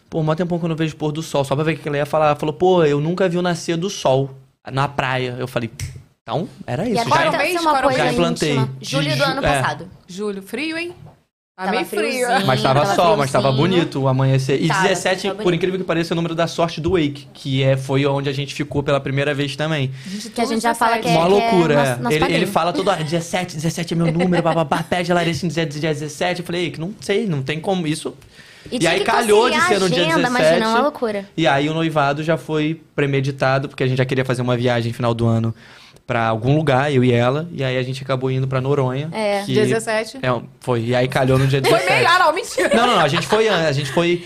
pô, 0.09 0.21
mó 0.21 0.35
tempão 0.35 0.59
que 0.59 0.65
eu 0.65 0.69
não 0.69 0.75
vejo 0.75 0.95
pôr 0.95 1.11
do 1.11 1.23
sol, 1.23 1.43
só 1.43 1.55
pra 1.55 1.63
ver 1.63 1.73
o 1.75 1.77
que 1.77 1.87
ela 1.87 1.97
ia 1.97 2.05
falar. 2.05 2.27
Ela 2.27 2.35
falou, 2.35 2.53
pô, 2.53 2.83
eu 2.83 2.99
nunca 2.99 3.27
vi 3.27 3.37
o 3.37 3.41
nascer 3.41 3.77
do 3.77 3.89
sol 3.89 4.29
na 4.71 4.87
praia. 4.87 5.35
Eu 5.39 5.47
falei, 5.47 5.69
então, 6.23 6.49
era 6.65 6.87
E 6.87 6.93
isso. 6.93 7.01
agora 7.01 7.25
Já, 7.25 7.29
deve 7.31 7.43
mês? 7.43 7.53
ser 7.53 7.59
uma 7.67 7.81
coisa 7.81 7.97
já 7.99 8.11
implantei. 8.11 8.51
íntima. 8.51 8.69
Julho 8.81 9.15
do 9.15 9.23
ano 9.23 9.45
é. 9.45 9.61
passado. 9.61 9.89
Julho, 10.07 10.41
frio, 10.41 10.77
hein? 10.77 10.93
Tá 11.55 11.63
Tava 11.63 11.71
meio 11.77 11.85
frio. 11.85 12.27
Mas 12.45 12.61
tava 12.61 12.81
Tava 12.81 12.95
sol, 12.95 13.15
mas 13.15 13.31
tava 13.31 13.49
bonito 13.49 14.01
o 14.01 14.07
amanhecer. 14.09 14.61
E 14.61 14.67
Tava, 14.67 14.89
17, 14.89 15.27
tava 15.29 15.41
por 15.41 15.53
incrível 15.53 15.79
que 15.79 15.85
pareça, 15.85 16.11
é 16.11 16.13
o 16.13 16.17
número 16.17 16.35
da 16.35 16.47
sorte 16.47 16.81
do 16.81 16.91
Wake, 16.91 17.29
que 17.33 17.63
é, 17.63 17.77
foi 17.77 18.05
onde 18.05 18.27
a 18.27 18.33
gente 18.33 18.53
ficou 18.53 18.83
pela 18.83 18.99
primeira 18.99 19.33
vez 19.33 19.55
também. 19.55 19.89
Que 20.33 20.41
a 20.41 20.45
gente 20.45 20.61
já 20.63 20.75
fala 20.75 20.97
que 20.97 21.07
é, 21.07 21.11
Uma 21.11 21.23
que 21.23 21.29
loucura, 21.29 21.73
é 21.73 21.77
é. 21.77 21.85
nosso, 21.89 22.01
nosso 22.01 22.15
ele, 22.17 22.33
ele 22.33 22.45
fala 22.45 22.73
toda 22.73 22.91
hora, 22.91 23.03
17, 23.03 23.55
17 23.55 23.93
é 23.93 23.95
meu 23.95 24.11
número, 24.11 24.43
bababá, 24.43 24.83
pede 24.83 25.13
a 25.13 25.15
Larissa 25.15 25.45
em 25.45 25.49
dia, 25.49 25.65
dia 25.65 25.93
17. 25.93 26.41
Eu 26.41 26.45
falei, 26.45 26.71
que 26.71 26.79
não 26.79 26.93
sei, 26.99 27.25
não 27.25 27.41
tem 27.41 27.57
como 27.61 27.87
isso. 27.87 28.13
E, 28.71 28.77
E, 28.83 28.87
aí 28.87 29.03
calhou 29.03 29.49
de 29.49 29.61
ser 29.61 29.79
no 29.79 29.89
dia 29.89 30.01
agenda, 30.03 30.15
17. 30.23 30.27
imagina, 30.29 30.69
uma 30.69 30.81
loucura. 30.81 31.25
E 31.37 31.45
aí 31.47 31.69
o 31.69 31.73
noivado 31.73 32.23
já 32.23 32.35
foi 32.37 32.81
premeditado, 32.95 33.67
porque 33.69 33.83
a 33.83 33.87
gente 33.87 33.97
já 33.97 34.05
queria 34.05 34.25
fazer 34.25 34.41
uma 34.41 34.57
viagem 34.57 34.91
final 34.91 35.13
do 35.13 35.25
ano 35.27 35.53
pra 36.07 36.27
algum 36.27 36.55
lugar, 36.55 36.91
eu 36.93 37.03
e 37.03 37.11
ela. 37.11 37.47
E 37.51 37.63
aí 37.63 37.77
a 37.77 37.83
gente 37.83 38.03
acabou 38.03 38.29
indo 38.31 38.47
pra 38.47 38.61
Noronha. 38.61 39.09
É. 39.11 39.41
que- 39.45 39.53
Dia 39.53 39.63
17. 39.65 40.17
É, 40.17 40.41
foi. 40.59 40.81
E 40.85 40.95
aí 40.95 41.07
calhou 41.07 41.37
no 41.37 41.47
dia 41.47 41.61
Foi 41.61 41.71
17. 41.71 41.93
melhor, 41.93 42.19
não, 42.19 42.33
mentira. 42.33 42.69
Não, 42.75 42.87
não, 42.87 42.95
não. 42.95 43.01
A 43.03 43.07
gente 43.07 43.27
foi, 43.27 43.47
a 43.47 43.71
gente 43.71 43.91
foi 43.91 44.25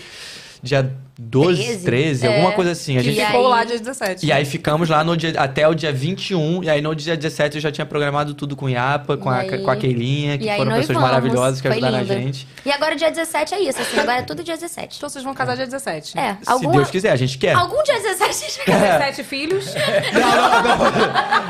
dia 0.62 0.90
12, 1.22 1.62
13, 1.62 1.84
13, 1.84 2.26
é. 2.26 2.32
alguma 2.34 2.52
coisa 2.52 2.70
assim. 2.70 2.96
A 2.96 3.02
gente 3.02 3.20
aí- 3.20 3.26
Ficou 3.26 3.46
lá 3.48 3.62
dia 3.62 3.78
17. 3.78 4.24
e 4.26 4.32
aí 4.32 4.44
ficamos 4.46 4.88
lá 4.88 5.04
no 5.04 5.14
dia, 5.16 5.34
até 5.36 5.68
o 5.68 5.74
dia 5.74 5.92
21, 5.92 6.64
e 6.64 6.70
aí 6.70 6.80
no 6.80 6.94
dia 6.94 7.14
17 7.16 7.56
eu 7.56 7.60
já 7.60 7.70
tinha 7.70 7.84
programado 7.84 8.32
tudo 8.32 8.56
com 8.56 8.64
o 8.64 8.68
Iapa, 8.70 9.18
com, 9.18 9.30
E 9.30 9.34
a, 9.34 9.38
aí- 9.40 9.58
com 9.62 9.70
a 9.70 9.76
Keilinha, 9.76 10.38
que 10.38 10.48
aí 10.48 10.56
foram 10.56 10.70
pessoas 10.72 10.88
noivamos, 10.96 11.10
maravilhosas 11.10 11.60
que 11.60 11.68
foi 11.68 11.76
ajudaram 11.76 11.98
lindo. 12.00 12.12
a 12.12 12.16
gente. 12.16 12.48
E 12.64 12.72
agora 12.72 12.96
dia 12.96 13.10
17 13.10 13.54
é 13.54 13.60
isso, 13.60 13.80
assim, 13.82 14.00
agora 14.00 14.20
é 14.20 14.22
tudo 14.22 14.42
dia 14.42 14.54
17. 14.56 14.96
Então 14.96 15.08
vocês 15.10 15.22
vão 15.24 15.34
casar 15.34 15.56
dia 15.56 15.66
17. 15.66 16.18
É, 16.18 16.38
Se 16.42 16.50
algum, 16.50 16.70
Deus 16.72 16.90
quiser, 16.90 17.12
a 17.12 17.16
gente 17.16 17.36
quer. 17.36 17.52
algum 17.54 17.82
dia 17.82 18.00
17 18.00 18.30
a 18.30 18.48
gente 18.48 18.58
vai 18.66 18.80
17 18.80 19.24
filhos. 19.24 19.74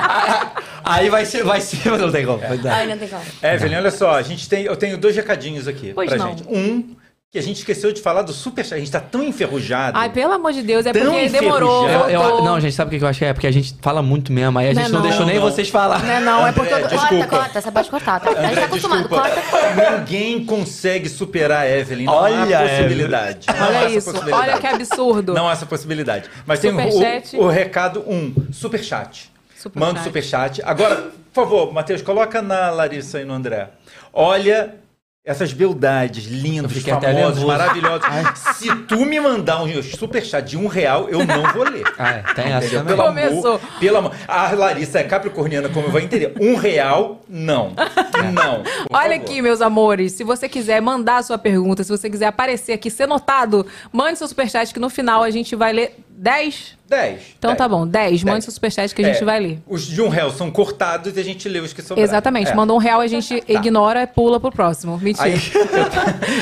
Aí 0.82 1.08
vai 1.08 1.24
ser, 1.24 1.44
vai 1.44 1.60
ser, 1.60 1.88
mas 1.90 2.00
não 2.00 2.10
tem 2.10 2.24
como. 2.26 2.40
Ai, 2.68 2.86
não 2.86 2.98
tem 2.98 3.08
como. 3.08 3.22
Evelyn, 3.42 3.76
olha 3.76 3.90
só, 3.90 4.12
a 4.16 4.22
gente 4.22 4.48
tem, 4.48 4.64
eu 4.64 4.76
tenho 4.76 4.98
dois 4.98 5.14
recadinhos 5.14 5.68
aqui 5.68 5.92
Pois 5.94 6.08
pra 6.08 6.18
não. 6.18 6.28
gente. 6.30 6.42
Um, 6.48 6.96
que 7.32 7.38
a 7.38 7.42
gente 7.42 7.58
esqueceu 7.58 7.92
de 7.92 8.00
falar 8.02 8.22
do 8.22 8.32
Superchat. 8.32 8.74
A 8.74 8.78
gente 8.80 8.90
tá 8.90 8.98
tão 8.98 9.22
enferrujado. 9.22 9.96
Ai, 9.96 10.10
pelo 10.10 10.32
amor 10.32 10.52
de 10.52 10.62
Deus, 10.62 10.84
é 10.84 10.92
Tão 10.92 11.12
porque 11.12 11.28
demorou. 11.28 11.84
enferrujado. 11.84 12.10
Eu- 12.10 12.20
eu- 12.38 12.42
não, 12.42 12.58
gente, 12.58 12.74
sabe 12.74 12.96
o 12.96 12.98
que 12.98 13.04
eu 13.04 13.08
acho 13.08 13.20
que 13.20 13.24
é? 13.24 13.32
Porque 13.32 13.46
a 13.46 13.52
gente 13.52 13.76
fala 13.80 14.02
muito 14.02 14.32
mesmo, 14.32 14.58
aí 14.58 14.70
a 14.70 14.74
Não 14.74 14.82
gente 14.82 14.88
é 14.90 14.92
não, 14.92 14.98
não. 15.00 15.06
deixou 15.08 15.24
nem 15.24 15.36
Não. 15.36 15.42
vocês 15.42 15.68
falar. 15.68 16.02
Não 16.02 16.10
é 16.12 16.20
não, 16.20 16.44
é 16.44 16.50
porque... 16.50 16.74
André, 16.74 16.86
eu- 16.86 16.88
Corta, 16.90 17.06
Desculpa. 17.06 17.26
corta, 17.28 17.60
você 17.60 17.70
pode 17.70 17.88
cortar, 17.90 18.18
tá? 18.20 18.30
A 18.30 18.34
gente 18.34 18.44
André, 18.46 18.60
tá 18.62 18.66
acostumado, 18.66 18.98
desculpa. 19.08 19.30
corta. 19.30 19.98
Ninguém 19.98 20.44
consegue 20.44 21.08
superar 21.08 21.60
a 21.60 21.70
Evelyn. 21.70 22.06
Não 22.06 22.14
Olha, 22.14 22.58
há 22.58 22.62
possibilidade. 22.68 23.46
Não 23.46 23.54
há 23.54 23.68
Olha 23.68 23.76
essa 23.76 23.88
isso, 23.96 24.10
possibilidade. 24.10 24.50
olha 24.50 24.58
que 24.60 24.66
absurdo. 24.66 25.32
Não 25.34 25.48
há 25.48 25.52
essa 25.52 25.66
possibilidade. 25.66 26.28
Mas 26.44 26.58
tem 26.58 26.72
o, 26.72 27.42
o 27.44 27.48
recado 27.48 28.00
um, 28.08 28.34
superchat. 28.52 29.30
Superchat. 29.56 29.78
Manda 29.86 30.00
o 30.00 30.02
superchat. 30.02 30.60
Agora, 30.64 30.96
por 31.32 31.44
favor, 31.44 31.72
Matheus, 31.72 32.02
coloca 32.02 32.42
na 32.42 32.70
Larissa 32.70 33.20
e 33.20 33.24
no 33.24 33.34
André. 33.34 33.68
Olha 34.12 34.74
essas 35.24 35.52
beldades 35.52 36.24
lindos, 36.24 36.72
Eu 36.72 36.78
fiquei 36.78 36.92
até 36.92 37.08
famosos, 37.12 37.44
nervoso. 37.44 37.46
maravilhosos. 37.46 38.38
Se 38.56 38.74
tu 38.86 39.04
me 39.04 39.20
mandar 39.20 39.62
um 39.62 39.82
superchat 39.82 40.48
de 40.48 40.56
um 40.56 40.66
real, 40.66 41.08
eu 41.10 41.24
não 41.26 41.42
vou 41.52 41.62
ler. 41.64 41.84
Ah, 41.98 42.10
é, 42.14 42.22
tem 42.34 42.46
essa 42.52 42.66
Entendeu? 42.76 42.96
também. 42.96 42.96
Pelo 42.96 43.08
Começou. 43.08 43.54
amor, 43.56 43.60
pelo 43.78 43.96
amor. 43.98 44.12
A 44.26 44.50
Larissa 44.52 44.98
é 45.00 45.04
capricorniana, 45.04 45.68
como 45.68 45.86
eu 45.86 45.90
vou 45.90 46.00
entender. 46.00 46.32
Um 46.40 46.56
real, 46.56 47.20
não. 47.28 47.74
Não. 48.32 48.62
por 48.62 48.96
Olha 48.96 49.10
favor. 49.10 49.24
aqui, 49.24 49.42
meus 49.42 49.60
amores. 49.60 50.12
Se 50.12 50.24
você 50.24 50.48
quiser 50.48 50.80
mandar 50.80 51.18
a 51.18 51.22
sua 51.22 51.36
pergunta, 51.38 51.84
se 51.84 51.90
você 51.90 52.08
quiser 52.08 52.26
aparecer 52.26 52.72
aqui, 52.72 52.90
ser 52.90 53.06
notado, 53.06 53.66
mande 53.92 54.18
seu 54.18 54.26
superchat 54.26 54.72
que 54.72 54.80
no 54.80 54.88
final 54.88 55.22
a 55.22 55.30
gente 55.30 55.54
vai 55.54 55.72
ler 55.72 55.96
10. 56.20 56.78
10. 56.90 57.20
Então 57.38 57.50
10. 57.52 57.58
tá 57.58 57.68
bom, 57.68 57.86
10. 57.86 58.24
Mande 58.24 58.42
seu 58.44 58.52
superchat 58.52 58.92
que 58.92 59.00
a 59.00 59.04
gente 59.04 59.22
É, 59.22 59.24
vai 59.24 59.38
ler. 59.38 59.58
Os 59.64 59.86
de 59.86 60.02
um 60.02 60.08
real 60.08 60.28
são 60.32 60.50
cortados 60.50 61.16
e 61.16 61.20
a 61.20 61.22
gente 61.22 61.48
lê 61.48 61.60
os 61.60 61.72
que 61.72 61.80
sobraram. 61.82 62.02
Exatamente. 62.02 62.50
É. 62.50 62.54
Mandou 62.54 62.74
um 62.76 62.80
real, 62.80 63.00
a 63.00 63.06
gente 63.06 63.42
ignora 63.48 64.02
e 64.02 64.06
pula 64.08 64.40
pro 64.40 64.50
próximo. 64.50 64.98
Mentira. 64.98 65.24
Aí, 65.26 65.34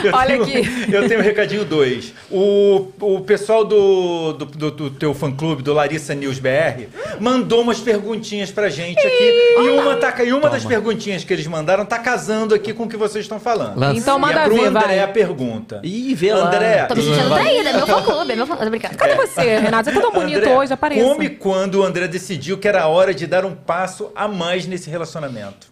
eu, 0.05 0.11
Olha 0.17 0.29
tenho, 0.43 0.43
aqui. 0.43 0.93
Eu 0.93 1.07
tenho 1.07 1.21
um 1.21 1.23
recadinho 1.23 1.65
2. 1.67 2.15
O, 2.31 2.89
o 2.99 3.21
pessoal 3.21 3.63
do, 3.63 4.33
do, 4.33 4.45
do- 4.47 4.71
do 4.71 4.91
teu 4.91 5.13
fã-clube, 5.13 5.63
do 5.63 5.75
Larissa 5.75 6.15
News 6.15 6.39
BR, 6.39 6.87
mandou 7.21 7.61
umas 7.61 7.79
perguntinhas 7.79 8.51
pra 8.51 8.71
gente 8.71 8.99
aqui. 9.07 9.55
E 9.61 9.69
uma, 9.79 9.97
tá, 9.97 10.25
e 10.25 10.33
uma 10.33 10.49
das 10.49 10.65
perguntinhas 10.65 11.25
que 11.25 11.33
eles 11.35 11.47
mandaram 11.47 11.85
tá 11.85 11.99
casando 11.99 12.55
aqui 12.55 12.73
com 12.73 12.85
o 12.85 12.89
que 12.89 12.97
vocês 12.97 13.23
estão 13.27 13.39
falando. 13.39 13.79
Lança. 13.79 13.99
Então 14.01 14.17
e 14.17 14.21
manda 14.23 14.41
é 14.41 14.45
pro 14.45 14.55
ver, 14.55 14.67
André 14.69 14.81
vai. 14.87 15.01
a 15.01 15.09
pergunta. 15.09 15.81
Ih, 15.85 16.15
vê 16.15 16.33
lá. 16.33 16.47
André, 16.49 16.85
Tô 16.87 16.95
me 16.95 17.03
sentindo 17.03 17.29
traída, 17.35 17.69
é 17.69 17.73
meu 17.75 17.87
fã 17.87 18.03
clube, 18.03 18.33
é 18.33 18.37
meu 18.37 18.47
fã... 18.47 18.57
Tô 18.57 18.71
brincando. 18.71 18.97
Cadê 18.97 19.15
você, 19.15 19.68
Renato? 19.71 19.91
Você 19.91 19.97
tá 19.97 20.01
tão 20.01 20.13
bonito 20.13 20.39
André, 20.39 20.57
hoje, 20.57 20.73
apareça. 20.73 21.03
Como 21.03 21.23
e 21.23 21.31
quando 21.31 21.77
o 21.77 21.85
André 21.85 22.09
decidiu 22.09 22.59
que 22.59 22.67
era 22.67 22.87
hora 22.87 23.15
de 23.15 23.27
dar 23.27 23.45
um 23.45 23.55
passo 23.55 24.11
a 24.15 24.27
mais 24.27 24.67
nesse 24.67 24.91
relacionamento? 24.91 25.69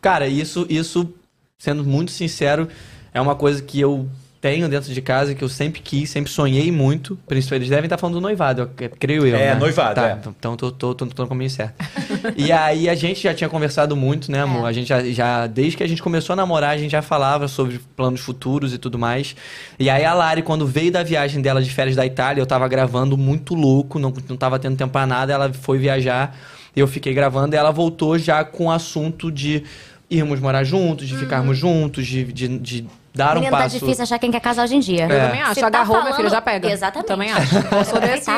Cara, 0.00 0.26
isso, 0.26 0.66
isso, 0.68 1.12
sendo 1.58 1.84
muito 1.84 2.10
sincero, 2.10 2.68
é 3.12 3.20
uma 3.20 3.34
coisa 3.34 3.62
que 3.62 3.80
eu 3.80 4.08
tenho 4.46 4.68
dentro 4.68 4.92
de 4.94 5.02
casa, 5.02 5.34
que 5.34 5.42
eu 5.42 5.48
sempre 5.48 5.80
quis, 5.80 6.08
sempre 6.08 6.30
sonhei 6.30 6.70
muito. 6.70 7.18
Principalmente, 7.26 7.62
eles 7.62 7.70
devem 7.70 7.86
estar 7.86 7.98
falando 7.98 8.14
do 8.14 8.20
noivado, 8.20 8.62
eu- 8.78 8.90
creio 8.90 9.26
eu. 9.26 9.34
É, 9.34 9.54
né? 9.54 9.54
noivado, 9.56 9.96
Tá, 9.96 10.08
é. 10.10 10.18
Então 10.38 10.56
tô, 10.56 10.70
tô, 10.70 10.94
tô, 10.94 11.06
tô 11.06 11.22
no 11.24 11.28
caminho 11.28 11.50
certo. 11.50 11.74
e 12.36 12.52
aí 12.52 12.88
a 12.88 12.94
gente 12.94 13.20
já 13.22 13.34
tinha 13.34 13.50
conversado 13.50 13.96
muito, 13.96 14.30
né, 14.30 14.40
amor? 14.42 14.66
É. 14.66 14.68
A 14.68 14.72
gente 14.72 14.86
já, 14.88 15.02
já, 15.02 15.46
desde 15.48 15.76
que 15.76 15.82
a 15.82 15.88
gente 15.88 16.00
começou 16.00 16.34
a 16.34 16.36
namorar, 16.36 16.70
a 16.70 16.78
gente 16.78 16.92
já 16.92 17.02
falava 17.02 17.48
sobre 17.48 17.80
planos 17.96 18.20
futuros 18.20 18.72
e 18.72 18.78
tudo 18.78 18.96
mais. 18.98 19.34
E 19.80 19.90
aí 19.90 20.04
a 20.04 20.14
Lari, 20.14 20.42
quando 20.42 20.64
veio 20.64 20.92
da 20.92 21.02
viagem 21.02 21.42
dela 21.42 21.60
de 21.60 21.70
férias 21.70 21.96
da 21.96 22.06
Itália, 22.06 22.40
eu 22.40 22.46
tava 22.46 22.68
gravando 22.68 23.16
muito 23.18 23.52
louco, 23.54 23.98
não, 23.98 24.14
não 24.28 24.36
tava 24.36 24.58
tendo 24.60 24.76
tempo 24.76 24.92
pra 24.92 25.06
nada, 25.06 25.32
ela 25.32 25.52
foi 25.52 25.78
viajar, 25.78 26.36
eu 26.76 26.86
fiquei 26.86 27.12
gravando 27.12 27.56
e 27.56 27.58
ela 27.58 27.72
voltou 27.72 28.16
já 28.18 28.44
com 28.44 28.66
o 28.66 28.70
assunto 28.70 29.32
de 29.32 29.64
irmos 30.08 30.38
morar 30.38 30.62
juntos, 30.62 31.08
de 31.08 31.16
ficarmos 31.16 31.58
juntos, 31.58 32.06
de, 32.06 32.22
de, 32.32 32.58
de 32.58 32.86
dar 33.16 33.32
um 33.32 33.40
Menino, 33.40 33.50
tá 33.56 33.62
passo. 33.64 33.78
difícil 33.78 34.02
achar 34.02 34.18
quem 34.18 34.30
quer 34.30 34.40
casar 34.40 34.64
hoje 34.64 34.76
em 34.76 34.80
dia. 34.80 35.04
Eu 35.04 35.20
também 35.26 35.42
acho. 35.42 35.54
Se 35.54 35.60
tá 35.60 35.66
Agarrou, 35.68 35.86
minha 35.96 36.02
falando- 36.02 36.16
filha, 36.16 36.28
já 36.30 36.40
pega. 36.40 36.70
Exatamente. 36.70 37.06
Também 37.08 37.32
acho. 37.32 37.56
Eu 37.56 37.84
sou 37.84 38.00
desse... 38.00 38.30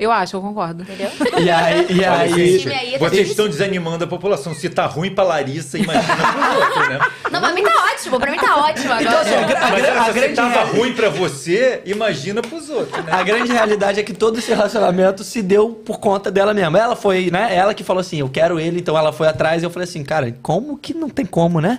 Eu 0.00 0.10
acho, 0.10 0.34
eu 0.36 0.40
concordo. 0.40 0.82
Entendeu? 0.82 1.10
E 1.38 1.50
aí, 1.50 1.86
e 1.90 2.04
aí 2.04 2.28
gente, 2.58 2.68
aí 2.70 2.92
tá 2.92 2.98
vocês 2.98 3.10
difícil. 3.10 3.30
estão 3.32 3.48
desanimando 3.48 4.02
a 4.02 4.06
população. 4.06 4.54
Se 4.54 4.68
tá 4.70 4.86
ruim 4.86 5.14
pra 5.14 5.22
Larissa, 5.24 5.76
imagina 5.78 6.02
pro 6.16 6.60
outro, 6.64 6.88
né? 6.88 6.98
Não, 7.30 7.40
pra 7.40 7.52
mim 7.52 7.62
tá 7.62 7.84
ótimo. 7.92 8.18
Pra 8.18 8.30
mim 8.30 8.38
tá 8.38 8.56
ótimo 8.56 8.92
agora. 8.92 9.02
Então, 9.02 9.18
assim, 9.20 9.34
a, 9.34 9.42
gra- 9.46 9.58
a 9.66 9.70
Mas 9.70 9.82
gra- 9.82 10.00
a 10.00 10.04
se 10.06 10.12
grande 10.12 10.34
tava 10.34 10.64
ruim 10.64 10.94
pra 10.94 11.10
você, 11.10 11.82
imagina 11.84 12.40
pros 12.40 12.70
outros, 12.70 13.04
né? 13.04 13.12
A 13.12 13.22
grande 13.22 13.52
realidade 13.52 14.00
é 14.00 14.02
que 14.02 14.14
todo 14.14 14.38
esse 14.38 14.48
relacionamento 14.52 15.22
se 15.22 15.42
deu 15.42 15.68
por 15.70 16.00
conta 16.00 16.30
dela 16.30 16.54
mesma. 16.54 16.78
Ela 16.78 16.96
foi, 16.96 17.30
né? 17.30 17.54
Ela 17.54 17.74
que 17.74 17.84
falou 17.84 18.00
assim, 18.00 18.20
eu 18.20 18.28
quero 18.30 18.58
ele, 18.58 18.80
então 18.80 18.96
ela 18.96 19.12
foi 19.12 19.28
atrás 19.28 19.62
e 19.62 19.66
eu 19.66 19.70
falei 19.70 19.86
assim, 19.86 20.02
cara, 20.02 20.34
como 20.42 20.78
que 20.78 20.94
não 20.94 21.10
tem 21.10 21.26
como, 21.26 21.60
né? 21.60 21.78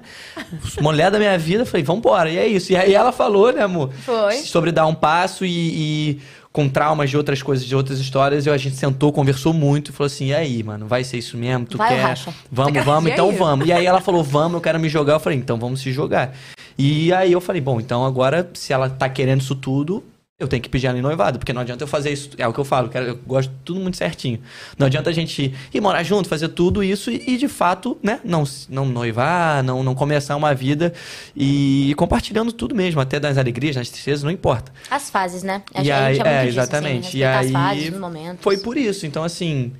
Mulher 0.80 1.10
da 1.10 1.18
minha 1.18 1.38
vida, 1.40 1.64
eu 1.64 1.66
falei, 1.66 1.84
vambora, 1.84 2.30
e 2.30 2.38
é 2.38 2.46
isso. 2.48 2.72
E 2.72 2.76
aí 2.76 2.94
ela 2.94 3.12
falou, 3.12 3.52
né, 3.52 3.64
amor? 3.64 3.92
Foi. 4.06 4.36
Sobre 4.38 4.72
dar 4.72 4.86
um 4.86 4.94
passo 4.94 5.44
e, 5.44 5.50
e 6.12 6.22
com 6.52 6.68
traumas 6.68 7.10
de 7.10 7.16
outras 7.16 7.42
coisas, 7.42 7.66
de 7.66 7.76
outras 7.76 8.00
histórias, 8.00 8.46
e 8.46 8.50
a 8.50 8.58
gente 8.58 8.76
sentou, 8.76 9.12
conversou 9.14 9.54
muito 9.54 9.90
e 9.90 9.94
falou 9.94 10.08
assim, 10.08 10.28
e 10.28 10.34
aí, 10.34 10.62
mano, 10.64 10.86
vai 10.86 11.04
ser 11.04 11.18
isso 11.18 11.38
mesmo? 11.38 11.66
Tu 11.66 11.78
Vai 11.78 11.90
quer? 11.96 12.02
racha? 12.02 12.34
Vamos, 12.52 12.74
quer- 12.74 12.84
vamos, 12.86 13.10
então 13.12 13.30
aí? 13.30 13.36
vamos. 13.38 13.68
E 13.68 13.72
aí 13.72 13.86
ela 13.86 14.02
falou, 14.02 14.22
vamos, 14.24 14.56
eu 14.56 14.62
quero 14.62 14.80
me 14.80 14.90
jogar. 14.90 15.14
Eu 15.14 15.20
falei, 15.20 15.38
então 15.38 15.58
vamos 15.58 15.80
se 15.82 15.92
jogar. 15.94 16.34
E 16.78 17.14
aí 17.14 17.32
eu 17.32 17.40
falei, 17.40 17.62
bom, 17.62 17.80
então 17.80 18.06
agora, 18.06 18.50
se 18.54 18.74
ela 18.74 18.90
tá 18.90 19.08
querendo 19.08 19.42
isso 19.42 19.56
tudo, 19.56 20.04
eu 20.42 20.48
tenho 20.48 20.62
que 20.62 20.70
pedir 20.70 20.88
ela 20.88 20.98
em 20.98 21.02
noivado, 21.02 21.38
porque 21.38 21.54
não 21.54 21.62
adianta 21.62 21.84
eu 21.84 21.88
fazer 21.88 22.12
isso. 22.12 22.32
É 22.38 22.48
o 22.48 22.54
que 22.54 22.60
eu 22.60 22.66
falo, 22.66 22.90
eu 22.94 23.16
gosto 23.16 23.50
de 23.50 23.56
tudo 23.64 23.80
muito 23.80 23.96
certinho. 23.96 24.40
Não 24.78 24.88
adianta 24.88 25.10
a 25.10 25.14
gente 25.14 25.54
ir 25.72 25.82
morar 25.82 26.02
junto, 26.02 26.28
fazer 26.28 26.50
tudo 26.50 26.84
isso 26.84 27.12
e, 27.12 27.24
e, 27.28 27.38
de 27.38 27.48
fato, 27.48 27.98
né, 28.02 28.20
não, 28.24 28.44
não 28.68 28.86
noivar, 28.86 29.64
não, 29.64 29.84
não 29.84 29.94
começar 29.94 30.36
uma 30.36 30.54
vida 30.56 30.94
e, 31.36 31.94
compartilhando 31.96 32.52
tudo 32.52 32.74
mesmo, 32.74 33.00
até 33.00 33.20
das 33.20 33.38
alegrias, 33.38 33.76
das 33.76 33.90
tristezas, 33.90 34.24
não 34.24 34.32
importa. 34.32 34.72
As 34.90 35.10
fases, 35.12 35.44
né? 35.44 35.62
E 35.76 35.78
a 35.80 35.84
gente 35.84 35.92
aí, 35.92 36.04
é 36.04 36.16
muito 36.16 36.28
é, 36.28 36.46
disso, 36.46 36.60
exatamente. 36.60 37.08
Assim, 37.08 37.18
e 37.20 37.24
aí 37.24 37.46
as 37.46 37.52
fases, 37.52 37.94
foi 38.40 38.58
por 38.58 38.78
isso. 38.78 39.06
Então, 39.06 39.24
assim, 39.24 39.72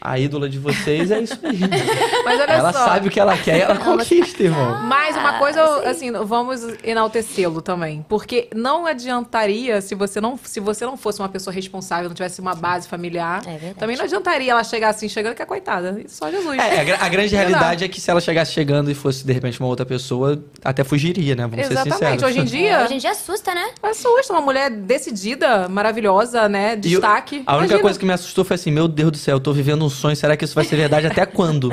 a 0.00 0.18
ídola 0.18 0.48
de 0.48 0.58
vocês 0.58 1.10
é 1.10 1.20
isso 1.20 1.38
aí. 1.42 1.58
Mas 2.24 2.40
olha 2.40 2.52
ela 2.52 2.72
só. 2.72 2.84
sabe 2.86 3.08
o 3.08 3.10
que 3.10 3.20
ela 3.20 3.36
quer 3.36 3.58
e 3.58 3.60
ela 3.60 3.76
conquista, 3.76 4.42
irmão. 4.42 4.78
Mas 4.84 5.16
uma 5.16 5.30
Ah, 5.36 5.38
coisa, 5.38 5.64
sim. 5.82 5.86
assim, 5.88 6.12
vamos 6.12 6.62
enaltecê-lo 6.82 7.60
também. 7.62 8.04
Porque 8.08 8.48
não 8.54 8.86
adiantaria 8.86 9.80
se 9.80 9.94
você 9.94 10.20
não, 10.20 10.38
se 10.42 10.60
você 10.60 10.84
não 10.84 10.96
fosse 10.96 11.18
uma 11.20 11.28
pessoa 11.28 11.52
responsável, 11.54 12.08
não 12.08 12.14
tivesse 12.14 12.40
uma 12.40 12.54
base 12.54 12.88
familiar. 12.88 13.42
É 13.46 13.74
também 13.78 13.96
não 13.96 14.04
adiantaria 14.04 14.52
ela 14.52 14.64
chegar 14.64 14.88
assim, 14.90 15.08
chegando 15.08 15.34
que 15.34 15.42
é 15.42 15.46
coitada. 15.46 16.00
Só 16.08 16.30
Jesus. 16.30 16.58
É, 16.58 16.80
a, 16.80 16.84
gra- 16.84 16.98
a 17.00 17.08
grande 17.08 17.34
realidade 17.34 17.84
é 17.84 17.88
que 17.88 18.00
se 18.00 18.10
ela 18.10 18.20
chegasse 18.20 18.52
chegando 18.52 18.90
e 18.90 18.94
fosse, 18.94 19.24
de 19.24 19.32
repente, 19.32 19.58
uma 19.60 19.68
outra 19.68 19.84
pessoa, 19.86 20.42
até 20.64 20.82
fugiria, 20.84 21.34
né? 21.36 21.46
Vamos 21.46 21.66
ser 21.66 21.72
Exatamente. 21.72 21.98
sinceros. 21.98 22.22
Hoje 22.22 22.38
em 22.40 22.44
dia, 22.44 22.70
É, 22.70 22.84
hoje 22.84 22.94
em 22.94 22.98
dia 22.98 23.10
assusta, 23.10 23.54
né? 23.54 23.68
assusta. 23.82 24.32
Uma 24.32 24.42
mulher 24.42 24.70
decidida, 24.70 25.68
maravilhosa, 25.68 26.48
né? 26.48 26.74
E 26.74 26.76
Destaque. 26.76 27.42
a 27.46 27.52
única 27.52 27.64
Imagina. 27.66 27.80
coisa 27.80 27.98
que 27.98 28.06
me 28.06 28.12
assustou 28.12 28.44
foi 28.44 28.54
assim, 28.54 28.70
meu 28.70 28.88
Deus 28.88 29.12
do 29.12 29.16
céu, 29.18 29.36
eu 29.36 29.40
tô 29.40 29.52
vivendo 29.52 29.84
um 29.84 29.89
sonho, 29.90 30.16
será 30.16 30.36
que 30.36 30.44
isso 30.44 30.54
vai 30.54 30.64
ser 30.64 30.76
verdade 30.76 31.06
até 31.06 31.26
quando? 31.26 31.70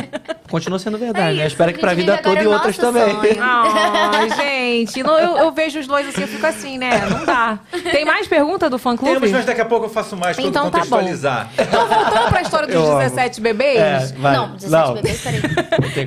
Continua 0.50 0.80
sendo 0.80 0.98
verdade, 0.98 1.34
É 1.36 1.38
né? 1.40 1.44
Eu 1.44 1.48
espero 1.48 1.74
que 1.74 1.80
pra 1.80 1.94
vida 1.94 2.18
toda 2.18 2.42
e 2.42 2.48
outras 2.48 2.78
nosso 2.78 2.94
também. 2.94 3.16
sonho. 3.16 3.38
Ai, 3.44 4.30
gente, 4.30 5.04
não, 5.04 5.18
eu, 5.20 5.38
eu 5.38 5.52
vejo 5.52 5.80
os 5.80 5.88
dois 5.88 6.08
assim, 6.08 6.22
eu 6.22 6.28
fico 6.28 6.46
assim, 6.46 6.78
né? 6.78 6.90
Não 7.10 7.26
dá. 7.26 7.60
Tem 7.92 8.06
mais 8.06 8.28
pergunta 8.28 8.70
do 8.70 8.80
fã-clube? 8.80 9.14
Temos, 9.16 9.32
mas 9.32 9.46
daqui 9.46 9.60
a 9.62 9.66
pouco 9.66 9.86
eu 9.86 9.90
faço 9.90 10.16
mais 10.16 10.38
Então 10.40 10.52
tá 10.52 10.62
bom. 10.62 10.72
contextualizar. 10.72 11.50
Então, 11.60 11.88
voltando 11.88 12.30
pra 12.30 12.42
história 12.42 12.68
dos 12.68 12.76
Eu 12.76 12.92
amo. 12.92 13.00
17 13.00 13.42
bebês, 13.42 13.78
É, 13.78 14.16
vai. 14.18 14.36
Não, 14.38 14.56
17 14.56 14.72
Não. 14.72 14.94
bebês, 14.94 15.22
peraí. 15.22 15.42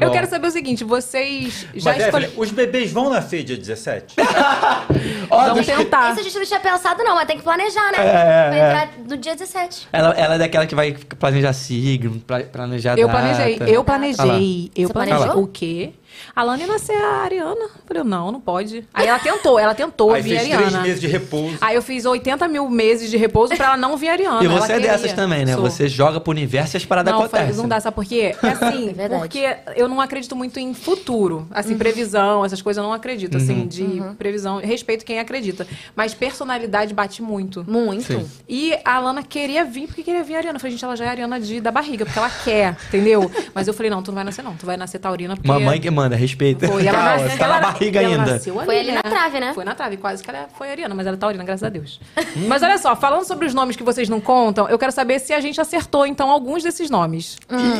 Eu 0.00 0.10
quero 0.10 0.26
saber 0.28 0.46
o 0.46 0.50
seguinte, 0.50 0.84
vocês 0.84 1.66
já 1.74 1.96
escolheram... 1.96 2.32
Os 2.36 2.50
bebês 2.50 2.90
vão 2.92 3.10
na 3.10 3.20
FEI 3.20 3.42
dia 3.44 3.56
17? 3.58 4.14
Ó, 5.30 5.44
Vamos 5.48 5.66
tentar. 5.66 6.10
Isso 6.12 6.20
a 6.20 6.22
gente 6.22 6.38
não 6.38 6.46
tinha 6.46 6.60
pensado, 6.60 7.02
não, 7.04 7.14
mas 7.14 7.26
tem 7.26 7.36
que 7.36 7.42
planejar, 7.42 7.92
né? 7.92 7.98
É, 7.98 8.02
é, 8.06 8.50
Vai 8.50 8.60
é. 8.60 8.66
entrar 8.68 8.88
no 9.08 9.16
dia 9.16 9.34
17. 9.36 9.88
ela, 9.92 10.14
ela 10.16 10.34
é 10.36 10.38
daquela 10.38 10.66
que 10.66 10.74
vai 10.74 10.92
planejar 11.18 11.52
signo, 11.52 11.99
pla- 12.08 12.40
planejar 12.40 12.98
Eu 12.98 13.06
data. 13.06 13.18
planejei, 13.18 13.58
eu 13.74 13.84
planejei, 13.84 14.70
eu 14.74 14.86
Você 14.88 14.92
planejei. 14.92 15.18
planejou? 15.18 15.42
O 15.44 15.46
quê? 15.46 15.92
A 16.34 16.42
Lana 16.42 16.62
ia 16.62 16.66
nascer 16.66 16.96
a 16.96 17.22
Ariana. 17.22 17.60
Eu 17.60 17.70
Falei, 17.86 18.02
não, 18.04 18.30
não 18.32 18.40
pode. 18.40 18.86
Aí 18.94 19.06
ela 19.06 19.18
tentou, 19.18 19.58
ela 19.58 19.74
tentou 19.74 20.12
Aí 20.12 20.22
vir 20.22 20.36
a 20.36 20.40
fez 20.40 20.48
três 20.50 20.64
Ariana. 20.66 20.82
meses 20.82 21.00
de 21.00 21.06
repouso. 21.06 21.58
Aí 21.60 21.74
eu 21.76 21.82
fiz 21.82 22.04
80 22.04 22.48
mil 22.48 22.68
meses 22.68 23.10
de 23.10 23.16
repouso 23.16 23.54
pra 23.56 23.66
ela 23.66 23.76
não 23.76 23.96
vir 23.96 24.08
a 24.08 24.12
Ariana. 24.12 24.42
E 24.42 24.46
Ela 24.46 24.60
você 24.60 24.72
é 24.72 24.74
queria. 24.76 24.92
dessas 24.92 25.12
também, 25.12 25.44
né? 25.44 25.54
Sou. 25.54 25.62
Você 25.62 25.88
joga 25.88 26.20
pro 26.20 26.30
universo 26.30 26.76
e 26.76 26.78
as 26.78 26.84
paradas 26.84 27.12
Não, 27.12 27.20
acontecem. 27.22 27.54
não 27.56 27.68
dá, 27.68 27.80
sabe 27.80 27.94
por 27.94 28.04
quê? 28.04 28.34
É 28.42 28.48
assim, 28.48 28.94
É 28.98 29.08
porque 29.08 29.56
eu 29.76 29.88
não 29.88 30.00
acredito 30.00 30.34
muito 30.36 30.58
em 30.58 30.72
futuro. 30.74 31.46
Assim, 31.50 31.76
previsão, 31.76 32.44
essas 32.44 32.60
coisas 32.62 32.82
eu 32.82 32.86
não 32.88 32.92
acredito, 32.94 33.36
assim, 33.36 33.66
de 33.66 34.02
previsão. 34.18 34.58
Respeito 34.58 35.04
quem 35.04 35.18
acredita. 35.18 35.66
Mas 35.94 36.14
personalidade 36.14 36.94
bate 36.94 37.22
muito. 37.22 37.64
Muito. 37.68 38.02
Sim. 38.04 38.28
E 38.48 38.76
a 38.84 38.98
Lana 38.98 39.22
queria 39.22 39.64
vir 39.64 39.86
porque 39.86 40.02
queria 40.02 40.22
vir 40.22 40.34
a 40.34 40.38
Ariana. 40.38 40.56
Eu 40.56 40.60
falei, 40.60 40.72
gente, 40.72 40.84
ela 40.84 40.96
já 40.96 41.04
é 41.04 41.08
a 41.08 41.10
Ariana 41.10 41.40
de, 41.40 41.60
da 41.60 41.70
barriga, 41.70 42.04
porque 42.04 42.18
ela 42.18 42.30
quer, 42.30 42.76
entendeu? 42.88 43.30
Mas 43.54 43.68
eu 43.68 43.74
falei, 43.74 43.90
não, 43.90 44.02
tu 44.02 44.08
não 44.08 44.16
vai 44.16 44.24
nascer, 44.24 44.42
não. 44.42 44.54
Tu 44.56 44.66
vai 44.66 44.76
nascer 44.76 44.98
taurina 44.98 45.34
porque. 45.36 45.48
Mamãe 45.48 45.80
que 45.80 45.90
manda, 45.90 46.16
respeita. 46.20 46.68
Foi, 46.68 46.86
ela 46.86 46.98
Calma, 46.98 47.22
nasceu, 47.22 47.38
tá 47.38 47.48
na 47.48 47.60
barriga 47.60 48.00
ela 48.00 48.14
ainda. 48.16 48.32
nasceu 48.32 48.54
Foi 48.64 48.78
ali 48.78 48.92
na 48.92 49.02
trave, 49.02 49.40
né? 49.40 49.54
Foi 49.54 49.64
na 49.64 49.74
trave, 49.74 49.96
quase 49.96 50.22
que 50.22 50.30
ela 50.30 50.48
foi 50.56 50.70
ariana, 50.70 50.94
mas 50.94 51.06
ela 51.06 51.16
é 51.16 51.18
taurina, 51.18 51.42
graças 51.42 51.64
a 51.64 51.68
Deus. 51.68 52.00
mas 52.46 52.62
olha 52.62 52.78
só, 52.78 52.94
falando 52.94 53.24
sobre 53.24 53.46
os 53.46 53.54
nomes 53.54 53.76
que 53.76 53.82
vocês 53.82 54.08
não 54.08 54.20
contam, 54.20 54.68
eu 54.68 54.78
quero 54.78 54.92
saber 54.92 55.18
se 55.18 55.32
a 55.32 55.40
gente 55.40 55.60
acertou, 55.60 56.06
então, 56.06 56.30
alguns 56.30 56.62
desses 56.62 56.90
nomes. 56.90 57.36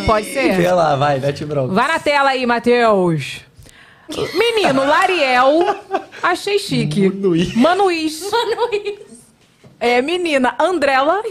Pode 0.07 0.27
Vê 0.27 0.57
ser? 0.57 0.73
lá, 0.73 0.97
vai, 0.97 1.19
mete 1.21 1.45
bronca. 1.45 1.73
Vai 1.75 1.89
na 1.89 1.99
tela 1.99 2.31
aí, 2.31 2.45
Matheus. 2.47 3.41
Menino, 4.35 4.85
Lariel. 4.87 5.77
Achei 6.23 6.59
chique. 6.59 7.09
Manuís. 7.09 7.55
Manuís. 7.55 8.31
É, 9.83 10.03
menina, 10.03 10.55
Andrela 10.61 11.23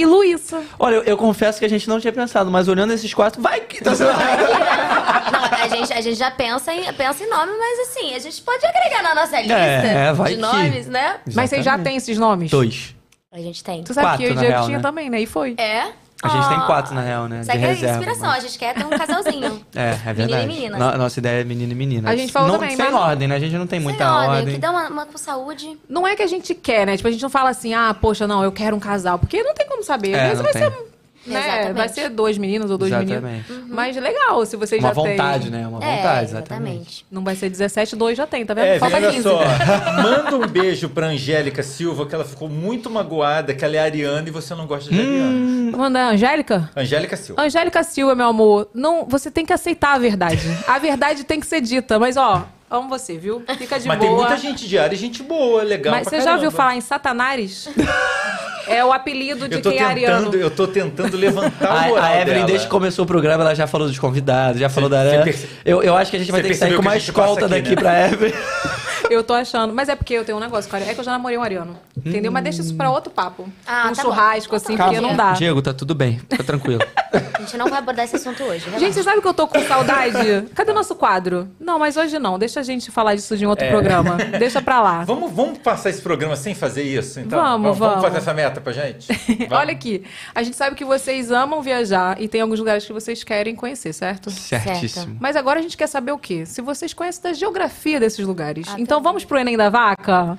e 0.00 0.06
Luísa. 0.06 0.62
Olha, 0.78 0.96
eu, 0.96 1.02
eu 1.02 1.16
confesso 1.16 1.58
que 1.58 1.64
a 1.64 1.68
gente 1.68 1.88
não 1.88 1.98
tinha 2.00 2.12
pensado, 2.12 2.50
mas 2.50 2.68
olhando 2.68 2.92
esses 2.92 3.12
quatro, 3.12 3.40
vai 3.42 3.60
que... 3.60 3.82
Tá 3.82 3.90
Não, 3.94 5.44
a 5.64 5.68
gente, 5.68 5.92
a 5.92 6.00
gente 6.00 6.16
já 6.16 6.30
pensa 6.30 6.72
em, 6.72 6.92
pensa 6.94 7.24
em 7.24 7.28
nome, 7.28 7.52
mas 7.58 7.88
assim, 7.88 8.14
a 8.14 8.18
gente 8.18 8.40
pode 8.42 8.64
agregar 8.64 9.02
na 9.02 9.14
nossa 9.14 9.38
lista 9.40 9.54
É, 9.54 10.12
vai 10.12 10.30
de 10.30 10.36
que- 10.36 10.40
nomes, 10.40 10.86
né? 10.86 11.16
Mas 11.34 11.50
vocês 11.50 11.64
já 11.64 11.72
Exatamente. 11.72 11.84
têm 11.84 11.96
esses 11.96 12.18
nomes? 12.18 12.50
Dois. 12.50 12.94
A 13.32 13.38
gente 13.38 13.62
tem. 13.62 13.82
Tu 13.84 13.92
sabe 13.92 14.06
Quatro, 14.06 14.18
que 14.18 14.24
eu 14.24 14.34
e 14.34 14.36
Diego 14.38 14.64
tinha 14.64 14.78
né? 14.78 14.82
também, 14.82 15.10
né? 15.10 15.20
E 15.20 15.26
foi. 15.26 15.54
É? 15.58 15.88
A 16.20 16.28
gente 16.28 16.48
tem 16.48 16.56
Ah. 16.56 16.62
quatro, 16.62 16.94
na 16.94 17.00
real, 17.00 17.28
né? 17.28 17.40
Isso 17.42 17.50
De 17.50 17.56
aqui 17.56 17.64
é 17.64 17.68
reserva. 17.68 17.94
inspiração, 17.98 18.26
mas- 18.28 18.36
a 18.38 18.40
gente 18.48 18.58
quer 18.58 18.74
ter 18.74 18.84
um 18.84 18.90
casalzinho. 18.90 19.64
É, 19.74 19.96
é 20.04 20.12
verdade. 20.12 20.44
e 20.44 20.46
menina. 20.48 20.76
No- 20.76 20.98
nossa 20.98 21.18
ideia 21.20 21.40
é 21.42 21.44
menino 21.44 21.70
e 21.70 21.74
menina. 21.76 22.10
A 22.10 22.16
gente 22.16 22.32
falou 22.32 22.48
não, 22.48 22.58
também, 22.58 22.74
Sem 22.74 22.84
mas- 22.90 22.94
ordem, 23.00 23.28
né? 23.28 23.36
A 23.36 23.38
gente 23.38 23.56
não 23.56 23.66
tem 23.68 23.78
muita 23.78 24.04
Sem 24.04 24.12
ordem, 24.12 24.30
ordem. 24.30 24.54
que 24.54 24.60
dá 24.60 24.70
uma, 24.72 24.88
uma 24.88 25.06
com 25.06 25.16
saúde. 25.16 25.78
Não 25.88 26.04
é 26.06 26.16
que 26.16 26.22
a 26.22 26.26
gente 26.26 26.54
quer, 26.56 26.86
né? 26.86 26.96
Tipo, 26.96 27.08
a 27.08 27.12
gente 27.12 27.22
não 27.22 27.30
fala 27.30 27.50
assim, 27.50 27.72
ah, 27.72 27.94
poxa, 27.94 28.26
não, 28.26 28.42
eu 28.42 28.50
quero 28.50 28.74
um 28.74 28.80
casal. 28.80 29.16
Porque 29.18 29.40
não 29.44 29.54
tem 29.54 29.66
como 29.68 29.84
saber. 29.84 30.10
É, 30.12 30.22
Às 30.22 30.28
vezes 30.40 30.42
vai 30.42 30.52
tem. 30.52 30.62
ser. 30.62 30.88
Né? 31.28 31.38
Exatamente. 31.40 31.76
Vai 31.76 31.88
ser 31.88 32.08
dois 32.08 32.38
meninos 32.38 32.70
ou 32.70 32.78
dois 32.78 32.92
Exatamente. 32.92 33.50
meninos. 33.50 33.70
Mas 33.70 33.96
legal, 33.96 34.44
se 34.46 34.56
vocês 34.56 34.82
Uma 34.82 34.94
já 34.94 35.02
têm. 35.02 35.10
vontade, 35.12 35.50
né? 35.50 35.66
Uma 35.66 35.84
é, 35.84 35.96
vontade, 35.96 36.24
exatamente. 36.30 36.30
exatamente. 36.30 37.06
Não 37.10 37.22
vai 37.24 37.36
ser 37.36 37.50
17, 37.50 37.96
dois 37.96 38.16
já 38.16 38.26
tem, 38.26 38.44
tá 38.46 38.54
vendo? 38.54 38.64
É, 38.66 38.78
Falta 38.78 38.96
olha 38.96 39.10
15. 39.10 39.22
só. 39.22 39.40
Manda 40.02 40.36
um 40.36 40.46
beijo 40.46 40.88
pra 40.88 41.06
Angélica 41.08 41.62
Silva, 41.62 42.06
que 42.06 42.14
ela 42.14 42.24
ficou 42.24 42.48
muito 42.48 42.88
magoada, 42.90 43.54
que 43.54 43.64
ela 43.64 43.76
é 43.76 43.80
ariana 43.80 44.28
e 44.28 44.30
você 44.30 44.54
não 44.54 44.66
gosta 44.66 44.90
de 44.90 44.98
ariana. 45.00 45.76
Manda 45.76 46.00
a 46.00 46.08
Angélica? 46.10 46.70
Angélica 46.76 47.16
Silva. 47.16 47.42
Angélica 47.42 47.82
Silva, 47.82 48.14
meu 48.14 48.26
amor, 48.26 48.68
não, 48.74 49.06
você 49.06 49.30
tem 49.30 49.44
que 49.44 49.52
aceitar 49.52 49.94
a 49.94 49.98
verdade. 49.98 50.40
A 50.66 50.78
verdade 50.78 51.24
tem 51.24 51.38
que 51.40 51.46
ser 51.46 51.60
dita, 51.60 51.98
mas 51.98 52.16
ó, 52.16 52.46
amo 52.70 52.88
você, 52.88 53.16
viu? 53.18 53.42
Fica 53.56 53.78
de 53.78 53.86
Mas 53.88 53.98
boa. 53.98 54.08
tem 54.10 54.16
muita 54.18 54.36
gente 54.36 54.68
de 54.68 54.78
área 54.78 54.94
e 54.94 54.98
gente 54.98 55.22
boa, 55.22 55.62
legal 55.62 55.92
Mas 55.94 56.08
pra 56.08 56.18
você 56.18 56.24
já 56.24 56.32
ouviu 56.34 56.50
caramba. 56.50 56.56
falar 56.56 56.76
em 56.76 56.80
Satanares? 56.80 57.68
é 58.68 58.84
o 58.84 58.92
apelido 58.92 59.48
de 59.48 59.56
Eu 59.56 59.62
tô, 59.62 59.70
quem 59.70 59.78
é 59.78 59.84
ariano. 59.84 60.24
tentando, 60.26 60.36
eu 60.42 60.50
tô 60.50 60.66
tentando 60.68 61.16
levantar 61.16 61.86
o 61.86 61.88
moral 61.88 62.04
A, 62.04 62.06
a 62.08 62.14
Evelyn, 62.20 62.34
dela. 62.34 62.46
desde 62.46 62.66
que 62.66 62.70
começou 62.70 63.04
o 63.04 63.08
programa, 63.08 63.42
ela 63.44 63.54
já 63.54 63.66
falou 63.66 63.88
dos 63.88 63.98
convidados, 63.98 64.60
já 64.60 64.68
falou 64.68 64.88
da 64.90 65.02
perce- 65.24 65.48
Eu, 65.64 65.82
eu 65.82 65.96
acho 65.96 66.10
que 66.10 66.16
a 66.16 66.20
gente 66.20 66.30
vai 66.30 66.42
ter 66.42 66.48
que 66.48 66.54
sair 66.54 66.70
com 66.70 66.76
a 66.76 66.80
uma 66.80 66.90
passa 66.92 67.04
escolta 67.04 67.46
aqui, 67.46 67.54
daqui 67.54 67.70
né? 67.70 67.76
pra 67.76 68.08
Evelyn. 68.08 68.32
Eu 69.10 69.22
tô 69.24 69.34
achando. 69.34 69.74
Mas 69.74 69.88
é 69.88 69.96
porque 69.96 70.14
eu 70.14 70.24
tenho 70.24 70.38
um 70.38 70.40
negócio 70.40 70.68
com 70.70 70.76
ariano. 70.76 70.90
É 70.92 70.94
que 70.94 71.00
eu 71.00 71.04
já 71.04 71.12
namorei 71.12 71.36
um 71.38 71.42
ariano. 71.42 71.78
Entendeu? 71.96 72.30
Mas 72.32 72.44
deixa 72.44 72.60
isso 72.62 72.74
pra 72.74 72.90
outro 72.90 73.10
papo. 73.10 73.48
Ah, 73.66 73.88
um 73.90 73.94
tá 73.94 74.02
bom. 74.02 74.08
churrasco, 74.10 74.56
assim, 74.56 74.76
Calma. 74.76 74.92
porque 74.92 75.06
não 75.06 75.16
dá. 75.16 75.32
Diego, 75.32 75.60
tá 75.62 75.72
tudo 75.72 75.94
bem, 75.94 76.18
fica 76.18 76.44
tranquilo. 76.44 76.80
A 77.34 77.40
gente 77.42 77.56
não 77.56 77.68
vai 77.68 77.78
abordar 77.78 78.04
esse 78.04 78.16
assunto 78.16 78.42
hoje. 78.42 78.64
relaxa. 78.64 78.84
Gente, 78.84 78.94
você 78.94 79.02
sabe 79.02 79.22
que 79.22 79.26
eu 79.28 79.32
tô 79.32 79.46
com 79.46 79.58
saudade? 79.62 80.42
Cadê 80.54 80.72
o 80.72 80.74
nosso 80.74 80.94
quadro? 80.94 81.48
Não, 81.58 81.78
mas 81.78 81.96
hoje 81.96 82.18
não. 82.18 82.38
Deixa 82.38 82.60
a 82.60 82.62
gente 82.62 82.90
falar 82.90 83.14
disso 83.14 83.36
de 83.36 83.46
um 83.46 83.48
outro 83.50 83.66
programa. 83.68 84.16
Deixa 84.38 84.60
pra 84.60 84.80
lá. 84.82 85.04
Vamos, 85.04 85.32
vamos 85.32 85.58
passar 85.58 85.88
esse 85.90 86.02
programa 86.02 86.36
sem 86.36 86.54
fazer 86.54 86.82
isso, 86.82 87.20
então? 87.20 87.40
Vamos, 87.40 87.62
Vamos 87.62 87.78
vamos. 87.78 88.02
fazer 88.02 88.18
essa 88.18 88.34
meta 88.34 88.60
pra 88.60 88.72
gente? 88.72 89.08
Olha 89.50 89.72
aqui. 89.72 90.04
A 90.34 90.42
gente 90.42 90.56
sabe 90.56 90.76
que 90.76 90.84
vocês 90.84 91.30
amam 91.30 91.62
viajar 91.62 92.20
e 92.20 92.28
tem 92.28 92.40
alguns 92.40 92.58
lugares 92.58 92.84
que 92.84 92.92
vocês 92.92 93.24
querem 93.24 93.54
conhecer, 93.54 93.92
certo? 93.92 94.30
Certíssimo. 94.30 95.16
Mas 95.20 95.36
agora 95.36 95.60
a 95.60 95.62
gente 95.62 95.76
quer 95.76 95.86
saber 95.86 96.12
o 96.12 96.18
quê? 96.18 96.44
Se 96.44 96.60
vocês 96.60 96.92
conhecem 96.92 97.22
da 97.22 97.32
geografia 97.32 97.98
desses 98.00 98.26
lugares. 98.26 98.66
Ah, 98.68 98.74
então 98.78 98.97
tá. 99.02 99.08
vamos 99.08 99.24
pro 99.24 99.38
Enem 99.38 99.56
da 99.56 99.70
Vaca? 99.70 100.38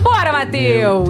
Bora, 0.00 0.32
Matheus! 0.32 1.08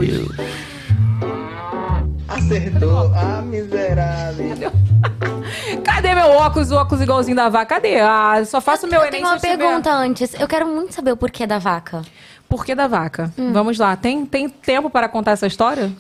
Acertou 2.28 3.12
a 3.14 3.42
miserável. 3.42 4.72
Cadê 5.84 6.14
meu 6.14 6.30
óculos, 6.30 6.70
o 6.70 6.76
óculos 6.76 7.02
igualzinho 7.02 7.36
da 7.36 7.48
vaca? 7.48 7.74
Cadê? 7.76 8.00
Ah, 8.00 8.42
só 8.46 8.60
faço 8.60 8.86
meu 8.86 9.00
eu 9.00 9.06
Enem 9.06 9.20
tenho 9.20 9.26
uma 9.26 9.38
se 9.38 9.46
eu 9.46 9.50
tiver- 9.52 9.66
pergunta 9.66 9.92
antes. 9.92 10.34
Eu 10.34 10.48
quero 10.48 10.66
muito 10.66 10.94
saber 10.94 11.12
o 11.12 11.16
porquê 11.16 11.46
da 11.46 11.58
vaca. 11.58 12.02
Por 12.48 12.64
que 12.64 12.74
da 12.74 12.86
vaca? 12.86 13.30
Hum. 13.38 13.52
Vamos 13.52 13.78
lá. 13.78 13.94
Tem, 13.96 14.24
tem 14.24 14.48
tempo 14.48 14.88
para 14.88 15.08
contar 15.08 15.32
essa 15.32 15.46
história? 15.46 15.92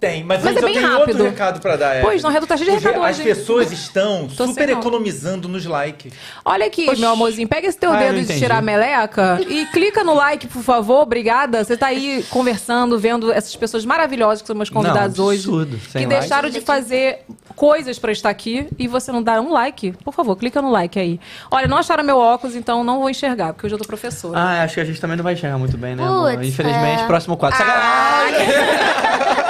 Tem, 0.00 0.24
mas, 0.24 0.42
Mas 0.42 0.56
eu 0.56 0.62
é 0.62 0.64
bem 0.64 0.74
tenho 0.74 0.86
rápido. 0.88 1.08
outro 1.10 1.24
recado 1.24 1.60
pra 1.60 1.76
dar. 1.76 2.00
Pois, 2.00 2.22
não, 2.22 2.30
Redu, 2.30 2.46
tá 2.46 2.56
cheio 2.56 2.70
de 2.70 2.76
recado 2.78 3.04
As 3.04 3.16
hoje. 3.18 3.22
pessoas 3.28 3.70
estão 3.70 4.26
Tô 4.34 4.46
super 4.46 4.66
sem 4.68 4.78
economizando 4.78 5.46
nos 5.46 5.66
likes. 5.66 6.10
Olha 6.42 6.64
aqui, 6.66 6.90
meu 6.98 7.10
amorzinho, 7.10 7.46
pega 7.46 7.68
esse 7.68 7.76
teu 7.78 7.92
Ah, 7.92 7.96
dedo 7.96 8.22
de 8.26 8.38
tirar 8.38 8.56
a 8.58 8.62
meleca 8.62 9.38
e 9.46 9.66
clica 9.66 10.02
no 10.02 10.14
like, 10.14 10.46
por 10.46 10.62
favor, 10.62 11.02
obrigada. 11.02 11.62
Você 11.62 11.76
tá 11.76 11.88
aí 11.88 12.24
conversando, 12.30 12.98
vendo 12.98 13.30
essas 13.30 13.54
pessoas 13.54 13.84
maravilhosas 13.84 14.40
que 14.40 14.46
são 14.46 14.56
meus 14.56 14.70
convidados 14.70 15.18
Não, 15.18 15.26
hoje. 15.26 15.40
absurdo. 15.40 15.78
Sem 15.90 16.00
Que 16.02 16.06
like. 16.06 16.20
deixaram 16.20 16.48
de 16.48 16.62
fazer 16.62 17.18
coisas 17.54 17.98
pra 17.98 18.10
estar 18.10 18.30
aqui 18.30 18.68
e 18.78 18.88
você 18.88 19.12
não 19.12 19.22
dá 19.22 19.38
um 19.38 19.52
like. 19.52 19.92
Por 20.02 20.14
favor, 20.14 20.34
clica 20.34 20.62
no 20.62 20.70
like 20.70 20.98
aí. 20.98 21.20
Olha, 21.50 21.68
não 21.68 21.76
acharam 21.76 22.02
meu 22.02 22.16
óculos, 22.16 22.56
então 22.56 22.82
não 22.82 23.00
vou 23.00 23.10
enxergar, 23.10 23.52
porque 23.52 23.66
hoje 23.66 23.74
eu 23.74 23.78
tô 23.78 23.84
professora. 23.84 24.38
Ah, 24.38 24.62
acho 24.62 24.76
que 24.76 24.80
a 24.80 24.84
gente 24.86 24.98
também 24.98 25.18
não 25.18 25.24
vai 25.24 25.36
chegar 25.36 25.58
muito 25.58 25.76
bem, 25.76 25.94
né, 25.94 26.04
Infelizmente, 26.42 27.02
é. 27.02 27.06
próximo 27.06 27.36
quadro. 27.36 27.58
Ah! 27.60 28.28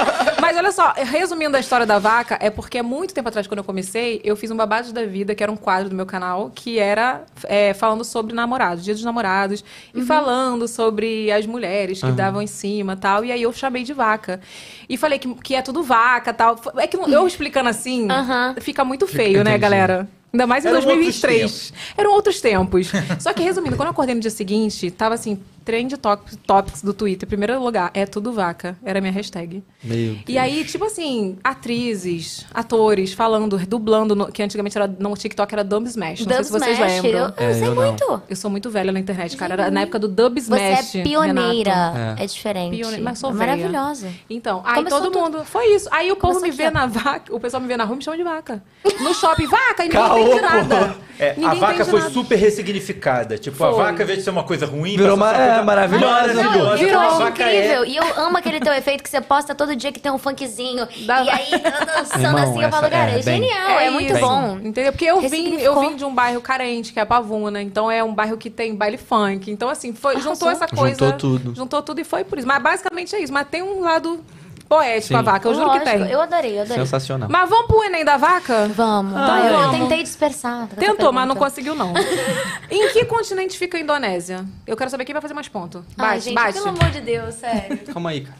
Mas 0.51 0.57
olha 0.57 0.71
só, 0.73 0.93
resumindo 0.97 1.55
a 1.55 1.61
história 1.61 1.85
da 1.85 1.97
vaca, 1.97 2.37
é 2.41 2.49
porque 2.49 2.77
há 2.77 2.83
muito 2.83 3.13
tempo 3.13 3.29
atrás, 3.29 3.47
quando 3.47 3.59
eu 3.59 3.63
comecei, 3.63 4.19
eu 4.21 4.35
fiz 4.35 4.51
um 4.51 4.55
Babados 4.57 4.91
da 4.91 5.05
Vida, 5.05 5.33
que 5.33 5.41
era 5.41 5.49
um 5.49 5.55
quadro 5.55 5.87
do 5.87 5.95
meu 5.95 6.05
canal, 6.05 6.51
que 6.53 6.77
era 6.77 7.23
é, 7.45 7.73
falando 7.73 8.03
sobre 8.03 8.33
namorados, 8.33 8.83
dia 8.83 8.93
dos 8.93 9.05
namorados, 9.05 9.63
e 9.95 10.01
falando 10.01 10.67
sobre 10.67 11.31
as 11.31 11.45
mulheres 11.45 12.01
que 12.01 12.11
davam 12.11 12.41
em 12.41 12.47
cima 12.47 12.97
tal. 12.97 13.23
E 13.23 13.31
aí 13.31 13.41
eu 13.41 13.53
chamei 13.53 13.85
de 13.85 13.93
vaca. 13.93 14.41
E 14.89 14.97
falei 14.97 15.19
que, 15.19 15.33
que 15.35 15.55
é 15.55 15.61
tudo 15.61 15.83
vaca 15.83 16.33
tal. 16.33 16.59
É 16.75 16.85
que 16.85 16.97
eu 16.97 17.25
explicando 17.25 17.69
assim, 17.69 18.11
Aham. 18.11 18.53
fica 18.59 18.83
muito 18.83 19.07
feio, 19.07 19.45
né, 19.45 19.57
galera? 19.57 20.05
Ainda 20.33 20.47
mais 20.47 20.63
em 20.63 20.69
Eram 20.69 20.79
outros 20.79 20.95
2023. 20.95 21.73
Eram 21.97 22.11
outros 22.13 22.41
tempos. 22.41 22.91
Só 23.19 23.33
que, 23.33 23.43
resumindo, 23.43 23.75
quando 23.75 23.87
eu 23.87 23.91
acordei 23.91 24.15
no 24.15 24.21
dia 24.21 24.31
seguinte, 24.31 24.89
tava 24.89 25.15
assim, 25.15 25.41
trend 25.63 25.97
top- 25.97 26.35
topics 26.37 26.81
do 26.81 26.93
Twitter, 26.93 27.27
primeiro 27.27 27.61
lugar, 27.63 27.91
é 27.93 28.05
tudo 28.05 28.31
vaca. 28.33 28.77
Era 28.83 28.99
a 28.99 29.01
minha 29.01 29.13
hashtag. 29.13 29.63
Meu 29.83 30.13
Deus. 30.13 30.19
E 30.27 30.37
aí, 30.37 30.63
tipo 30.65 30.85
assim, 30.85 31.37
atrizes, 31.43 32.45
atores 32.53 33.13
falando, 33.13 33.57
dublando, 33.65 34.15
no- 34.15 34.31
que 34.31 34.41
antigamente 34.41 34.77
era, 34.77 34.87
no 34.87 35.13
TikTok 35.15 35.53
era 35.53 35.63
Dub 35.63 35.85
Smash. 35.87 36.21
Não 36.21 36.27
Dub 36.27 36.35
sei 36.35 36.43
se 36.43 36.51
vocês 36.51 36.77
Smash, 36.77 36.91
lembram. 37.03 37.19
Eu, 37.19 37.25
eu 37.27 37.33
É, 37.49 37.53
sei 37.53 37.67
eu 37.67 37.75
não. 37.75 37.83
muito. 37.83 38.21
Eu 38.29 38.35
sou 38.35 38.51
muito 38.51 38.69
velha 38.69 38.91
na 38.91 38.99
internet, 38.99 39.37
cara. 39.37 39.53
Era 39.53 39.71
na 39.71 39.81
época 39.81 39.99
do 39.99 40.07
Dub 40.07 40.39
Você 40.39 40.41
Smash. 40.41 40.95
é 40.95 41.03
pioneira. 41.03 41.71
Renato. 41.91 42.21
É, 42.21 42.25
diferente. 42.25 42.77
Pione- 42.77 43.01
mas 43.01 43.19
sou 43.19 43.29
é 43.29 43.33
velha. 43.33 43.55
maravilhosa. 43.57 44.09
Então, 44.29 44.61
aí 44.65 44.75
Começou 44.75 44.99
todo 45.01 45.11
tudo- 45.11 45.21
mundo. 45.23 45.45
Foi 45.45 45.65
isso. 45.75 45.87
Aí 45.91 46.11
o 46.11 46.15
povo 46.15 46.33
Começou 46.39 46.41
me 46.43 46.47
aqui, 46.49 46.57
vê 46.57 46.67
ó. 46.67 46.71
na 46.71 46.85
vaca, 46.87 47.35
o 47.35 47.39
pessoal 47.39 47.61
me 47.61 47.67
vê 47.67 47.77
na 47.77 47.83
rua 47.83 47.95
e 47.95 47.97
me 47.97 48.03
chama 48.03 48.17
de 48.17 48.23
vaca. 48.23 48.63
No 48.99 49.13
shopping, 49.13 49.47
vaca, 49.47 49.83
e 49.85 49.87
ninguém 49.89 50.01
Caô, 50.01 50.17
entende 50.19 50.41
nada. 50.41 50.95
É, 51.19 51.35
a 51.45 51.53
vaca 51.53 51.85
foi 51.85 51.99
nada. 51.99 52.11
super 52.11 52.35
ressignificada. 52.35 53.37
Tipo, 53.37 53.63
a 53.63 53.69
Foi. 53.69 53.77
vaca, 53.77 53.97
ao 53.99 54.03
invés 54.03 54.17
de 54.19 54.23
ser 54.23 54.29
uma 54.31 54.43
coisa 54.43 54.65
ruim, 54.65 54.95
Virou 54.97 55.17
passou 55.17 55.23
a 55.27 55.31
uma- 55.31 55.37
ser 55.45 55.50
uma 55.50 55.50
é, 55.59 55.61
maravilhosa. 55.63 56.33
maravilhosa. 56.33 56.43
Não, 56.57 56.71
Eu 56.71 56.77
Virou. 56.77 57.27
Incrível. 57.27 57.83
é- 57.83 57.87
E 57.87 57.95
eu 57.97 58.03
amo 58.19 58.37
aquele 58.37 58.59
teu 58.59 58.73
efeito 58.73 59.03
que 59.03 59.09
você 59.09 59.21
posta 59.21 59.53
todo 59.55 59.75
dia 59.75 59.91
que 59.91 59.99
tem 59.99 60.11
um 60.11 60.17
funkzinho. 60.17 60.87
Da- 61.05 61.23
E 61.23 61.29
aí, 61.29 61.49
dançando 61.51 62.23
Irmão, 62.25 62.43
assim, 62.43 62.63
eu 62.63 62.69
falo, 62.69 62.89
cara, 62.89 63.11
é, 63.11 63.19
é, 63.19 63.23
bem- 63.23 63.41
genial, 63.43 63.79
é, 63.79 63.89
muito 63.89 64.11
isso, 64.13 64.19
bom. 64.21 64.57
Entendeu? 64.63 64.91
Porque 64.91 65.05
eu 65.05 65.21
vim, 65.21 65.55
eu 65.59 65.79
vim 65.79 65.95
de 65.95 66.05
um 66.05 66.13
bairro 66.13 66.41
carente, 66.41 66.93
que 66.93 66.99
é 66.99 67.05
Pavuna. 67.05 67.61
Então 67.61 67.89
é 67.89 68.03
um 68.03 68.13
bairro 68.13 68.37
que 68.37 68.49
tem 68.49 68.75
baile 68.75 68.97
funk. 68.97 69.49
Então, 69.51 69.69
assim, 69.69 69.93
foi, 69.93 70.19
juntou 70.19 70.49
essa 70.49 70.67
coisa. 70.67 70.95
Juntou 70.95 71.13
tudo. 71.13 71.55
Juntou 71.55 71.81
tudo 71.81 72.01
e 72.01 72.03
foi 72.03 72.23
por 72.23 72.37
isso. 72.37 72.47
Mas 72.47 72.61
basicamente 72.61 73.15
é 73.15 73.19
isso. 73.21 73.33
Mas 73.33 73.47
tem 73.49 73.61
um 73.61 73.81
lado 73.81 74.23
poético 74.71 75.07
Sim. 75.09 75.15
a 75.15 75.21
vaca, 75.21 75.49
eu 75.49 75.53
juro 75.53 75.67
Lógico, 75.67 75.85
que 75.85 75.91
tem. 75.91 76.09
Eu 76.09 76.21
adorei, 76.21 76.57
eu 76.57 76.61
adorei. 76.61 76.85
Sensacional. 76.85 77.27
Mas 77.29 77.49
vamos 77.49 77.67
pro 77.67 77.83
Enem 77.83 78.05
da 78.05 78.15
vaca? 78.15 78.69
Vamos. 78.69 79.11
Então 79.11 79.37
eu, 79.39 79.45
eu 79.45 79.59
vamos. 79.59 79.79
tentei 79.79 80.01
dispersar. 80.01 80.63
essa 80.63 80.75
Tentou, 80.77 81.11
mas 81.11 81.27
não 81.27 81.35
pergunta. 81.35 81.39
conseguiu, 81.39 81.75
não. 81.75 81.93
em 82.71 82.93
que 82.93 83.03
continente 83.03 83.57
fica 83.57 83.77
a 83.77 83.81
Indonésia? 83.81 84.45
Eu 84.65 84.77
quero 84.77 84.89
saber 84.89 85.03
quem 85.03 85.11
vai 85.11 85.21
fazer 85.21 85.33
mais 85.33 85.49
ponto. 85.49 85.85
Bate, 85.97 86.09
Ai, 86.09 86.21
gente, 86.21 86.35
bate. 86.35 86.53
pelo 86.53 86.69
amor 86.69 86.89
de 86.89 87.01
Deus, 87.01 87.35
sério. 87.35 87.79
Calma 87.91 88.11
aí, 88.11 88.21
cara. 88.21 88.37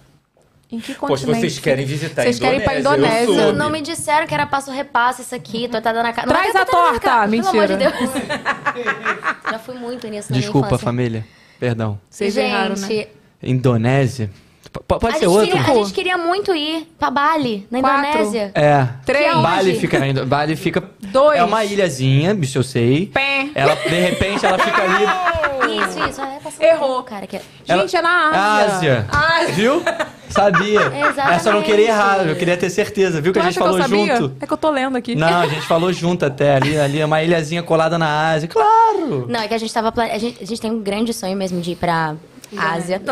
Em 0.72 0.80
que 0.80 0.94
Pô, 0.94 1.08
se 1.18 1.26
continente? 1.26 1.40
vocês 1.42 1.60
querem 1.60 1.86
visitar 1.86 2.24
Vocês 2.24 2.38
a 2.38 2.40
querem 2.40 2.60
ir 2.62 2.64
pra 2.64 2.80
Indonésia, 2.80 3.30
eu 3.30 3.44
soube. 3.44 3.58
Não 3.58 3.70
me 3.70 3.82
disseram 3.82 4.26
que 4.26 4.34
era 4.34 4.46
passo 4.46 4.72
repasse 4.72 5.24
isso 5.24 5.36
aqui, 5.36 5.68
tortada 5.68 6.02
na 6.02 6.14
cara. 6.14 6.28
Não 6.28 6.34
Traz 6.34 6.56
a 6.56 6.66
tortada 6.66 6.78
na 6.78 6.90
torta, 6.92 7.00
cara, 7.02 7.28
mentira. 7.28 7.78
Pelo 7.78 7.90
amor 7.90 8.08
de 8.08 8.08
Deus. 8.08 9.44
Já 9.52 9.60
fui 9.60 9.76
muito 9.76 10.08
nisso 10.08 10.32
na 10.32 10.40
Desculpa, 10.40 10.68
infância. 10.68 10.86
família. 10.86 11.28
Perdão. 11.60 12.00
Vocês 12.10 12.34
gente, 12.34 12.46
erraram, 12.46 12.76
né? 12.78 13.08
Indonésia. 13.44 14.30
P- 14.74 14.80
pode 14.88 15.08
a 15.18 15.20
ser 15.20 15.28
outro? 15.28 15.48
queria, 15.48 15.62
a 15.62 15.74
gente 15.76 15.94
queria 15.94 16.18
muito 16.18 16.56
ir 16.56 16.88
pra 16.98 17.12
Bali, 17.12 17.68
na 17.70 17.82
Quatro. 17.82 18.08
Indonésia. 18.10 18.52
É. 18.56 18.88
Três. 19.06 19.26
Que 19.26 19.30
é 19.30 19.36
onde? 19.36 19.44
Bali 19.44 19.76
fica 19.80 20.00
na 20.00 20.08
Indo- 20.08 20.26
Bali 20.26 20.56
fica. 20.56 20.84
Dois. 21.02 21.38
É 21.40 21.44
uma 21.44 21.66
ilhazinha, 21.66 22.34
bicho, 22.34 22.58
eu 22.60 22.64
sei. 22.64 23.08
Pé. 23.08 23.50
Ela, 23.54 23.76
de 23.76 23.90
repente, 24.00 24.46
ela 24.46 24.58
fica 24.58 24.82
ali. 24.82 25.04
Isso, 25.78 26.10
isso. 26.10 26.22
É, 26.22 26.40
passando 26.42 26.64
Errou. 26.64 27.00
um 27.00 27.04
cara 27.04 27.28
que 27.28 27.36
é- 27.38 27.42
Gente, 27.66 27.96
é 27.98 28.02
na 28.02 28.30
Ásia. 28.30 28.76
Ásia. 28.76 29.08
Ásia. 29.12 29.54
Viu? 29.54 29.84
Sabia. 30.30 30.80
Exatamente. 31.10 31.46
Eu 31.48 31.54
não 31.54 31.62
queria 31.64 31.88
errar, 31.90 32.26
eu 32.26 32.36
queria 32.38 32.56
ter 32.56 32.70
certeza. 32.70 33.20
Viu 33.20 33.34
que 33.34 33.40
Tu 33.40 33.42
a 33.42 33.46
gente 33.46 33.54
que 33.56 33.60
falou 33.60 33.78
sabia? 33.82 34.16
junto? 34.16 34.38
É 34.42 34.48
que 34.48 34.54
eu 34.54 34.58
tô 34.58 34.70
lendo 34.70 34.96
aqui. 34.98 35.16
Não, 35.16 35.42
a 35.42 35.48
gente 35.48 35.68
falou 35.68 35.92
junto 35.92 36.26
até. 36.26 36.56
Ali, 36.56 36.78
ali 36.80 37.02
é 37.02 37.06
uma 37.06 37.22
ilhazinha 37.22 37.62
colada 37.62 37.98
na 37.98 38.30
Ásia. 38.32 38.48
Claro! 38.48 39.26
Não, 39.28 39.42
é 39.42 39.48
que 39.50 39.54
a 39.54 39.58
gente 39.58 39.74
tava 39.74 39.92
plane... 39.92 40.12
a, 40.12 40.18
gente, 40.18 40.42
a 40.42 40.46
gente 40.46 40.62
tem 40.62 40.72
um 40.72 40.80
grande 40.82 41.14
sonho 41.14 41.36
mesmo 41.36 41.60
de 41.60 41.72
ir 41.72 41.76
pra 41.76 42.16
Ásia. 42.58 43.02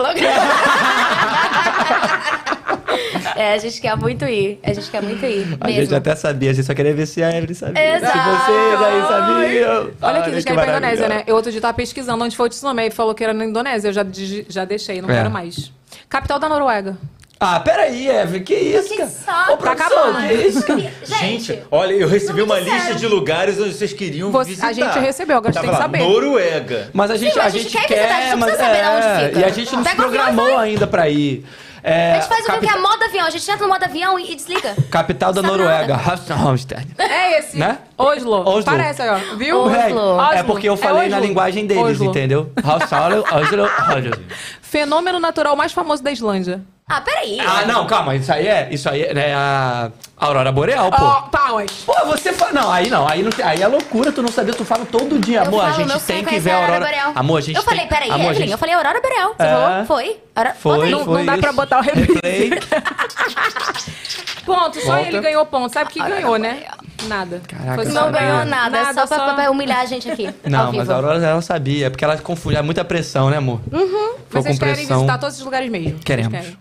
é, 3.35 3.53
a 3.53 3.57
gente 3.57 3.79
quer 3.79 3.95
muito 3.95 4.25
ir. 4.25 4.59
A 4.63 4.73
gente 4.73 4.89
quer 4.89 5.01
muito 5.01 5.25
ir. 5.25 5.57
A 5.59 5.67
mesmo. 5.67 5.81
gente 5.81 5.95
até 5.95 6.15
sabia, 6.15 6.51
a 6.51 6.53
gente 6.53 6.65
só 6.65 6.73
queria 6.73 6.93
ver 6.93 7.05
se 7.05 7.23
a 7.23 7.29
Evelyn 7.35 7.53
sabia. 7.53 7.95
Exato. 7.97 8.17
Se 8.17 8.23
vocês 8.25 8.81
aí 8.81 9.01
sabiam. 9.07 9.91
Olha 10.01 10.19
aqui, 10.19 10.29
vocês 10.31 10.45
querem 10.45 10.59
ir 10.59 10.63
pra 10.65 10.71
Indonésia, 10.71 11.07
né? 11.07 11.23
Eu 11.25 11.35
outro 11.35 11.51
dia 11.51 11.61
tava 11.61 11.73
pesquisando 11.73 12.23
onde 12.23 12.35
foi 12.35 12.47
o 12.47 12.49
tsunami. 12.49 12.83
Ele 12.83 12.91
falou 12.91 13.13
que 13.15 13.23
era 13.23 13.33
na 13.33 13.45
Indonésia. 13.45 13.89
Eu 13.89 13.93
já, 13.93 14.05
já 14.49 14.65
deixei, 14.65 15.01
não 15.01 15.09
É. 15.09 15.13
quero 15.13 15.31
mais. 15.31 15.71
Capital 16.09 16.39
da 16.39 16.49
Noruega. 16.49 16.97
Ah, 17.41 17.57
peraí, 17.61 18.09
Evelyn, 18.09 18.43
que 18.43 18.53
isso, 18.53 18.89
Que 18.89 18.97
cara? 18.97 19.09
saco. 19.09 19.53
Ô, 19.53 19.57
Tá 19.57 19.71
acabando. 19.71 20.27
que 20.27 20.33
isso, 20.33 20.61
cara? 20.67 20.91
Gente, 21.05 21.57
olha, 21.71 21.93
eu 21.93 22.05
recebi 22.09 22.41
uma 22.41 22.59
disseram. 22.59 22.77
lista 22.77 22.95
de 22.95 23.07
lugares 23.07 23.57
onde 23.57 23.73
vocês 23.75 23.93
queriam 23.93 24.29
Você- 24.29 24.49
visitar. 24.49 24.67
a 24.67 24.73
gente 24.73 24.99
recebeu, 24.99 25.37
agora 25.37 25.51
a 25.57 25.61
gente 25.63 25.71
Tava 25.71 25.87
tem 25.87 25.97
que 25.97 26.03
saber. 26.03 26.13
Noruega. 26.13 26.89
Mas 26.91 27.11
a 27.11 27.15
gente, 27.15 27.33
mas 27.37 27.45
a 27.45 27.47
a 27.47 27.49
gente 27.49 27.63
gente 27.69 27.87
quer 27.87 27.95
visitar, 27.95 28.17
a 28.17 28.21
gente 28.23 28.35
mas 28.35 28.59
é, 28.59 29.27
fica. 29.29 29.39
E 29.39 29.43
a 29.45 29.49
gente 29.49 29.73
não 29.73 29.83
se 29.83 29.89
Pega 29.89 29.93
e 30.01 30.05
programou 30.05 30.57
ainda 30.57 30.85
pra 30.85 31.07
ir. 31.07 31.45
É, 31.83 32.13
A 32.13 32.15
gente 32.19 32.27
faz 32.29 32.41
o 32.41 32.45
que? 32.45 32.51
capi- 32.51 32.67
Que 32.67 32.73
é 32.73 32.79
modo 32.79 33.03
avião. 33.03 33.25
A 33.25 33.29
gente 33.29 33.49
entra 33.51 33.65
no 33.65 33.73
modo 33.73 33.83
avião 33.83 34.19
e, 34.19 34.31
e 34.31 34.35
desliga. 34.35 34.75
Capital 34.91 35.31
da 35.33 35.41
Noruega, 35.41 35.97
nada. 35.97 36.33
Hamsterd. 36.35 36.87
É 36.97 37.39
esse. 37.39 37.57
Né? 37.57 37.77
Oslo. 37.97 38.47
Oslo. 38.47 38.63
Parece 38.65 39.01
aí, 39.01 39.09
ó. 39.09 39.35
Viu? 39.35 39.59
Oslo. 39.61 39.75
É, 39.75 39.93
Oslo. 39.93 40.21
É 40.33 40.43
porque 40.43 40.67
eu 40.69 40.73
É 40.73 40.77
falei 40.77 41.09
na 41.09 41.17
Oslo. 41.17 41.27
linguagem 41.27 41.65
deles, 41.67 41.83
Oslo. 41.83 42.05
entendeu? 42.09 42.51
Oslo, 42.63 43.23
Oslo, 43.31 43.63
Oslo. 43.63 44.23
Fenômeno 44.61 45.19
natural 45.19 45.55
mais 45.55 45.71
famoso 45.71 46.03
da 46.03 46.11
Islândia. 46.11 46.61
Ah, 46.91 47.01
peraí. 47.01 47.37
Ah, 47.39 47.65
não, 47.67 47.85
calma, 47.85 48.15
isso 48.15 48.33
aí 48.33 48.47
é, 48.47 48.67
isso 48.71 48.89
aí 48.89 49.03
é 49.03 49.31
a 49.33 49.91
Aurora 50.17 50.51
Boreal, 50.51 50.89
pô. 50.89 51.05
Ó, 51.05 51.21
palmas. 51.21 51.69
Pô, 51.85 51.93
você 52.07 52.33
fala. 52.33 52.51
Não, 52.51 52.71
aí 52.71 52.89
não, 52.89 53.07
aí 53.07 53.21
não 53.21 53.29
tem- 53.31 53.45
aí 53.45 53.61
é 53.61 53.67
loucura, 53.67 54.11
tu 54.11 54.23
não 54.23 54.31
sabia, 54.31 54.55
tu 54.55 54.65
fala 54.65 54.83
todo 54.85 55.19
dia, 55.19 55.41
Eu 55.41 55.45
amor, 55.49 55.59
a 55.65 55.71
falo, 55.73 55.85
meu 55.85 55.95
gente 55.97 56.05
tem 56.07 56.15
é 56.15 56.19
que 56.21 56.25
conhecer 56.25 56.43
ver 56.49 56.51
a 56.51 56.57
Aurora. 56.57 56.79
Boreal. 56.85 57.11
Amor, 57.13 57.37
a 57.37 57.41
gente 57.41 57.55
Eu 57.57 57.61
falei, 57.61 57.79
tem... 57.81 57.89
peraí, 57.89 58.09
amor, 58.09 58.19
a 58.19 58.23
Evelyn, 58.31 58.39
gente- 58.41 58.51
eu 58.53 58.57
falei 58.57 58.73
Aurora 58.73 58.99
Boreal. 59.01 59.29
Você 59.37 59.43
É. 59.43 59.51
falou? 59.53 59.85
Foi. 59.85 60.19
Aurora- 60.35 60.55
Foi. 60.59 60.89
Não, 60.89 61.05
foi 61.05 61.17
não 61.19 61.25
dá 61.27 61.33
isso. 61.33 61.41
pra 61.43 61.51
botar 61.53 61.77
o 61.77 61.81
replay. 61.83 62.49
Replay. 62.49 62.59
Ponto, 64.45 64.79
só 64.81 64.93
Volta. 64.95 65.07
ele 65.09 65.19
ganhou 65.21 65.45
ponto. 65.45 65.71
Sabe 65.71 65.91
que 65.91 65.99
ganhou, 65.99 66.37
né? 66.37 66.63
Nada. 67.07 67.39
Caraca, 67.47 67.85
só- 67.85 67.91
Não 67.91 68.03
sabia. 68.05 68.19
ganhou 68.19 68.45
nada, 68.45 68.77
é 68.79 68.93
só 68.93 69.05
pra, 69.05 69.33
pra 69.35 69.51
humilhar 69.51 69.81
a 69.81 69.85
gente 69.85 70.09
aqui. 70.09 70.33
Não, 70.43 70.73
mas 70.73 70.89
a 70.89 70.95
Aurora 70.95 71.23
ela 71.23 71.41
sabia, 71.43 71.85
é 71.85 71.89
porque 71.91 72.03
ela 72.03 72.17
confunde, 72.17 72.55
é 72.57 72.61
muita 72.63 72.83
pressão, 72.83 73.29
né, 73.29 73.37
amor? 73.37 73.61
Uhum. 73.71 74.15
Vocês 74.31 74.57
querem 74.57 74.73
pressão. 74.73 74.97
visitar 74.97 75.19
todos 75.19 75.35
esses 75.35 75.45
lugares 75.45 75.69
mesmo? 75.69 75.99
Queremos. 75.99 76.57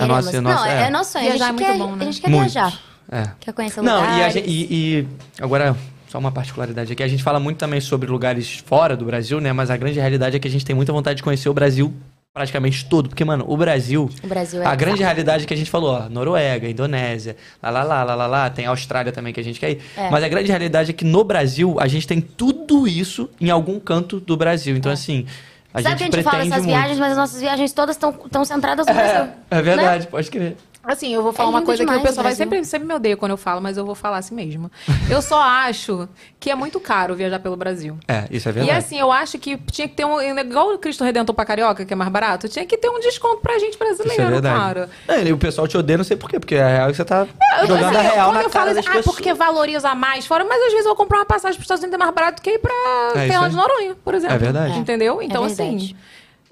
Querem? 0.00 0.12
A 0.12 0.16
nossa, 0.16 0.30
Queremos. 0.30 0.52
nossa, 0.52 0.64
não, 0.64 0.72
é. 0.72 0.86
é, 0.86 0.90
nosso 0.90 1.12
sonho. 1.12 1.28
A 1.28 1.30
gente, 1.30 1.42
é 1.42 1.52
muito 1.52 1.64
quer, 1.64 1.78
bom, 1.78 1.96
né? 1.96 1.96
a 2.00 2.04
gente 2.04 2.20
quer 2.20 2.30
Muito. 2.30 2.52
viajar. 2.52 2.80
É. 3.12 3.30
Quer 3.40 3.52
conhecer 3.52 3.82
Não, 3.82 4.00
lugares. 4.00 4.18
e, 4.18 4.22
a 4.22 4.30
gente, 4.30 4.48
e, 4.48 4.66
e 4.72 5.08
agora, 5.42 5.76
só 6.08 6.18
uma 6.18 6.30
particularidade 6.30 6.92
aqui, 6.92 7.02
a 7.02 7.08
gente 7.08 7.22
fala 7.22 7.40
muito 7.40 7.58
também 7.58 7.80
sobre 7.80 8.08
lugares 8.08 8.62
fora 8.64 8.96
do 8.96 9.04
Brasil, 9.04 9.40
né? 9.40 9.52
Mas 9.52 9.70
a 9.70 9.76
grande 9.76 9.98
realidade 9.98 10.36
é 10.36 10.38
que 10.38 10.46
a 10.46 10.50
gente 10.50 10.64
tem 10.64 10.74
muita 10.74 10.92
vontade 10.92 11.16
de 11.16 11.22
conhecer 11.22 11.48
o 11.48 11.54
Brasil 11.54 11.92
praticamente 12.32 12.84
todo, 12.84 13.08
porque, 13.08 13.24
mano, 13.24 13.44
o 13.48 13.56
Brasil. 13.56 14.08
O 14.22 14.26
Brasil 14.28 14.62
é 14.62 14.66
A 14.66 14.74
grande 14.76 15.02
realidade 15.02 15.42
é 15.42 15.46
que 15.46 15.52
a 15.52 15.56
gente 15.56 15.70
falou, 15.70 15.94
ó, 15.94 16.08
Noruega, 16.08 16.68
Indonésia, 16.68 17.36
lá, 17.60 17.70
lá, 17.70 17.82
lá, 17.82 18.04
lá, 18.04 18.14
lá, 18.14 18.26
lá, 18.26 18.50
tem 18.50 18.66
a 18.66 18.70
Austrália 18.70 19.10
também 19.10 19.32
que 19.32 19.40
a 19.40 19.42
gente 19.42 19.58
quer 19.58 19.72
ir. 19.72 19.80
É. 19.96 20.08
Mas 20.10 20.22
a 20.22 20.28
grande 20.28 20.48
realidade 20.48 20.90
é 20.90 20.92
que 20.92 21.04
no 21.04 21.24
Brasil, 21.24 21.76
a 21.80 21.88
gente 21.88 22.06
tem 22.06 22.20
tudo 22.20 22.86
isso 22.86 23.28
em 23.40 23.50
algum 23.50 23.80
canto 23.80 24.20
do 24.20 24.36
Brasil. 24.36 24.76
Então, 24.76 24.92
assim, 24.92 25.26
a 25.72 25.80
É. 25.80 25.82
Sabe 25.82 25.98
gente 25.98 26.10
que 26.10 26.16
a 26.16 26.22
gente 26.22 26.30
fala 26.30 26.44
essas 26.44 26.64
viagens, 26.64 26.98
mas 26.98 27.10
as 27.12 27.16
nossas 27.16 27.40
viagens 27.40 27.72
todas 27.72 27.96
estão 27.96 28.44
centradas 28.44 28.86
no 28.86 28.92
Brasil. 28.92 29.32
É, 29.50 29.58
é 29.58 29.62
verdade, 29.62 30.06
pode 30.06 30.30
crer. 30.30 30.56
Assim, 30.82 31.12
eu 31.14 31.22
vou 31.22 31.30
falar 31.32 31.48
É 31.48 31.50
uma 31.50 31.62
coisa 31.62 31.84
que 31.84 31.92
o 31.94 32.02
pessoal 32.02 32.24
vai 32.24 32.34
sempre, 32.34 32.64
sempre 32.64 32.88
me 32.88 32.94
odeia 32.94 33.14
quando 33.16 33.32
eu 33.32 33.36
falo, 33.36 33.60
mas 33.60 33.76
eu 33.76 33.84
vou 33.84 33.94
falar 33.94 34.16
assim 34.16 34.34
mesmo. 34.34 34.70
Eu 35.10 35.20
só 35.20 35.38
acho 35.42 36.08
que 36.38 36.50
é 36.50 36.54
muito 36.54 36.80
caro 36.80 37.14
viajar 37.14 37.38
pelo 37.38 37.54
Brasil. 37.54 37.98
É, 38.08 38.24
isso 38.30 38.48
é 38.48 38.50
E 38.50 38.54
verdade. 38.54 38.78
assim, 38.78 38.98
eu 38.98 39.12
acho 39.12 39.38
que 39.38 39.58
tinha 39.70 39.86
que 39.86 39.94
ter 39.94 40.06
um. 40.06 40.18
Igual 40.38 40.72
o 40.74 40.78
Cristo 40.78 41.04
Redentor 41.04 41.34
pra 41.34 41.44
Carioca, 41.44 41.84
que 41.84 41.92
é 41.92 41.96
mais 41.96 42.10
barato, 42.10 42.48
tinha 42.48 42.64
que 42.64 42.78
ter 42.78 42.88
um 42.88 42.98
desconto 42.98 43.42
pra 43.42 43.58
gente 43.58 43.74
Isso 43.74 43.82
é 43.82 43.86
brasileiro, 43.86 44.30
verdade. 44.30 44.58
cara. 44.58 44.90
É, 45.06 45.22
e 45.24 45.32
o 45.34 45.38
pessoal 45.38 45.68
te 45.68 45.76
odeia, 45.76 45.98
não 45.98 46.04
sei 46.04 46.16
por 46.16 46.30
quê, 46.30 46.40
porque 46.40 46.54
é 46.54 46.76
real 46.76 46.90
que 46.90 46.96
você 46.96 47.04
tá 47.04 47.26
Eu, 47.60 47.66
jogando 47.66 47.84
assim, 47.84 47.96
a 47.96 48.10
real 48.12 48.32
na 48.32 48.40
eu 48.42 48.48
cara 48.48 48.64
falo 48.64 48.74
das 48.74 48.78
assim, 48.78 48.88
ah, 48.88 48.92
pessoas. 48.96 49.14
porque 49.16 49.34
valoriza 49.34 49.94
mais 49.94 50.26
fora, 50.26 50.44
mas 50.44 50.58
às 50.62 50.70
vezes 50.72 50.86
eu 50.86 50.94
vou 50.94 50.96
comprar 50.96 51.18
uma 51.18 51.26
passagem 51.26 51.56
pros 51.56 51.64
Estados 51.66 51.82
Unidos 51.82 51.94
é 51.94 51.98
mais 52.02 52.14
barato 52.14 52.40
que 52.40 52.50
ir 52.50 52.58
pra 52.58 52.72
É 53.16 53.28
Fernando 53.28 53.50
de 53.50 53.56
Noronha, 53.56 53.96
por 54.02 54.14
exemplo. 54.14 54.34
É 54.34 54.38
verdade. 54.38 54.78
Entendeu? 54.78 55.20
Então, 55.20 55.44
É 55.44 55.46
assim. 55.46 55.94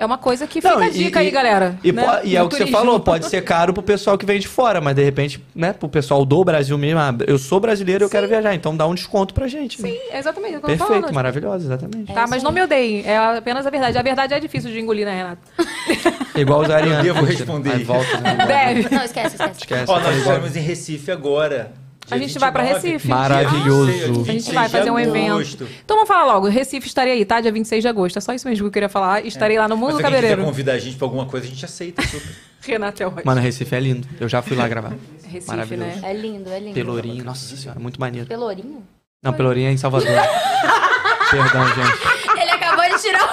É 0.01 0.07
uma 0.07 0.16
coisa 0.16 0.46
que 0.46 0.61
fica 0.61 0.72
Não, 0.74 0.78
a 0.80 0.86
e- 0.86 0.92
dica 0.92 1.20
e- 1.20 1.26
aí, 1.26 1.30
galera. 1.32 1.76
E, 1.82 1.90
né? 1.90 2.05
po- 2.05 2.24
e 2.24 2.36
é 2.36 2.40
o 2.42 2.46
que 2.49 2.55
você 2.55 2.59
turismo. 2.62 2.78
falou, 2.78 3.01
pode 3.01 3.26
ser 3.26 3.42
caro 3.42 3.72
pro 3.74 3.82
pessoal 3.82 4.16
que 4.16 4.24
vem 4.24 4.38
de 4.38 4.46
fora, 4.46 4.80
mas 4.80 4.94
de 4.94 5.03
repente, 5.03 5.44
né, 5.53 5.72
pro 5.72 5.88
pessoal 5.88 6.24
do 6.24 6.44
Brasil 6.44 6.78
mesmo, 6.78 7.01
ah, 7.01 7.12
eu 7.26 7.36
sou 7.36 7.59
brasileiro, 7.59 8.05
eu 8.05 8.09
quero 8.09 8.28
viajar, 8.28 8.55
então 8.55 8.76
dá 8.76 8.86
um 8.86 8.94
desconto 8.94 9.34
pra 9.34 9.49
gente. 9.49 9.82
Sim, 9.82 9.99
é 10.12 10.20
exatamente 10.20 10.51
o 10.51 10.51
que 10.53 10.57
eu 10.59 10.61
tô 10.61 10.66
Perfeito, 10.68 11.01
falando. 11.01 11.12
maravilhoso, 11.12 11.64
exatamente. 11.66 12.12
Tá, 12.12 12.26
mas 12.28 12.44
não 12.44 12.53
me 12.53 12.62
odeiem. 12.62 13.03
É 13.05 13.18
apenas 13.18 13.66
a 13.66 13.70
verdade. 13.70 13.99
A 13.99 14.03
verdade 14.03 14.34
é 14.34 14.38
difícil 14.38 14.70
de 14.70 14.78
engolir, 14.78 15.05
né, 15.05 15.16
Renato? 15.16 15.42
Igual 16.38 16.61
os 16.61 16.70
arianos. 16.70 17.03
devo 17.03 17.24
responder. 17.24 17.72
Aí 17.72 17.82
volta, 17.82 18.18
né? 18.22 18.36
Deve. 18.46 18.94
Não, 18.94 19.03
esquece, 19.03 19.34
esquece. 19.34 19.59
Esquece, 19.62 19.90
Ó, 19.90 19.99
tá 19.99 20.11
nós 20.12 20.16
estamos 20.18 20.55
em 20.57 20.61
Recife 20.61 21.11
agora. 21.11 21.72
A 22.11 22.18
gente 22.18 22.38
vai 22.38 22.50
pra 22.50 22.62
Recife. 22.62 23.09
Maravilhoso. 23.09 23.92
Dia 23.92 24.04
A 24.04 24.06
gente 24.06 24.24
26 24.24 24.54
vai 24.54 24.68
fazer 24.68 24.90
um 24.90 24.98
evento. 24.98 25.68
Então 25.84 25.96
vamos 25.96 26.09
falar 26.09 26.24
logo. 26.32 26.48
Recife 26.48 26.86
estarei 26.86 27.12
aí, 27.14 27.24
tá? 27.24 27.40
Dia 27.40 27.52
26 27.52 27.82
de 27.82 27.88
agosto. 27.88 28.16
É 28.16 28.20
só 28.20 28.32
isso 28.32 28.48
mesmo 28.48 28.64
que 28.64 28.68
eu 28.68 28.72
queria 28.72 28.88
falar. 28.88 29.24
Estarei 29.24 29.59
lá 29.59 29.68
no 29.68 29.76
Mundo 29.76 30.00
Mas 30.00 30.20
do 30.20 30.26
se 30.28 30.36
convidar 30.36 30.72
a 30.72 30.78
gente 30.78 30.96
pra 30.96 31.06
alguma 31.06 31.26
coisa, 31.26 31.46
a 31.46 31.48
gente 31.48 31.64
aceita 31.64 32.02
super. 32.02 32.28
Renato 32.66 33.02
é 33.02 33.06
ótimo. 33.06 33.22
Mano, 33.24 33.40
Recife 33.40 33.74
é 33.74 33.80
lindo. 33.80 34.09
Eu 34.20 34.28
já 34.28 34.42
fui 34.42 34.56
lá 34.56 34.66
gravar. 34.68 34.92
Recife, 35.24 35.48
Maravilhoso. 35.48 36.00
né? 36.00 36.11
É 36.11 36.12
lindo, 36.12 36.50
é 36.50 36.59
lindo. 36.59 36.74
Pelourinho, 36.74 37.24
nossa 37.24 37.56
senhora, 37.56 37.78
muito 37.78 38.00
maneiro. 38.00 38.26
Pelourinho? 38.26 38.82
Não, 39.22 39.32
Pelourinho 39.32 39.68
é 39.68 39.72
em 39.72 39.76
Salvador. 39.76 40.09
Perdão, 41.30 41.66
gente. 41.68 42.40
Ele 42.40 42.50
acabou 42.50 42.84
de 42.84 43.02
tirar 43.02 43.28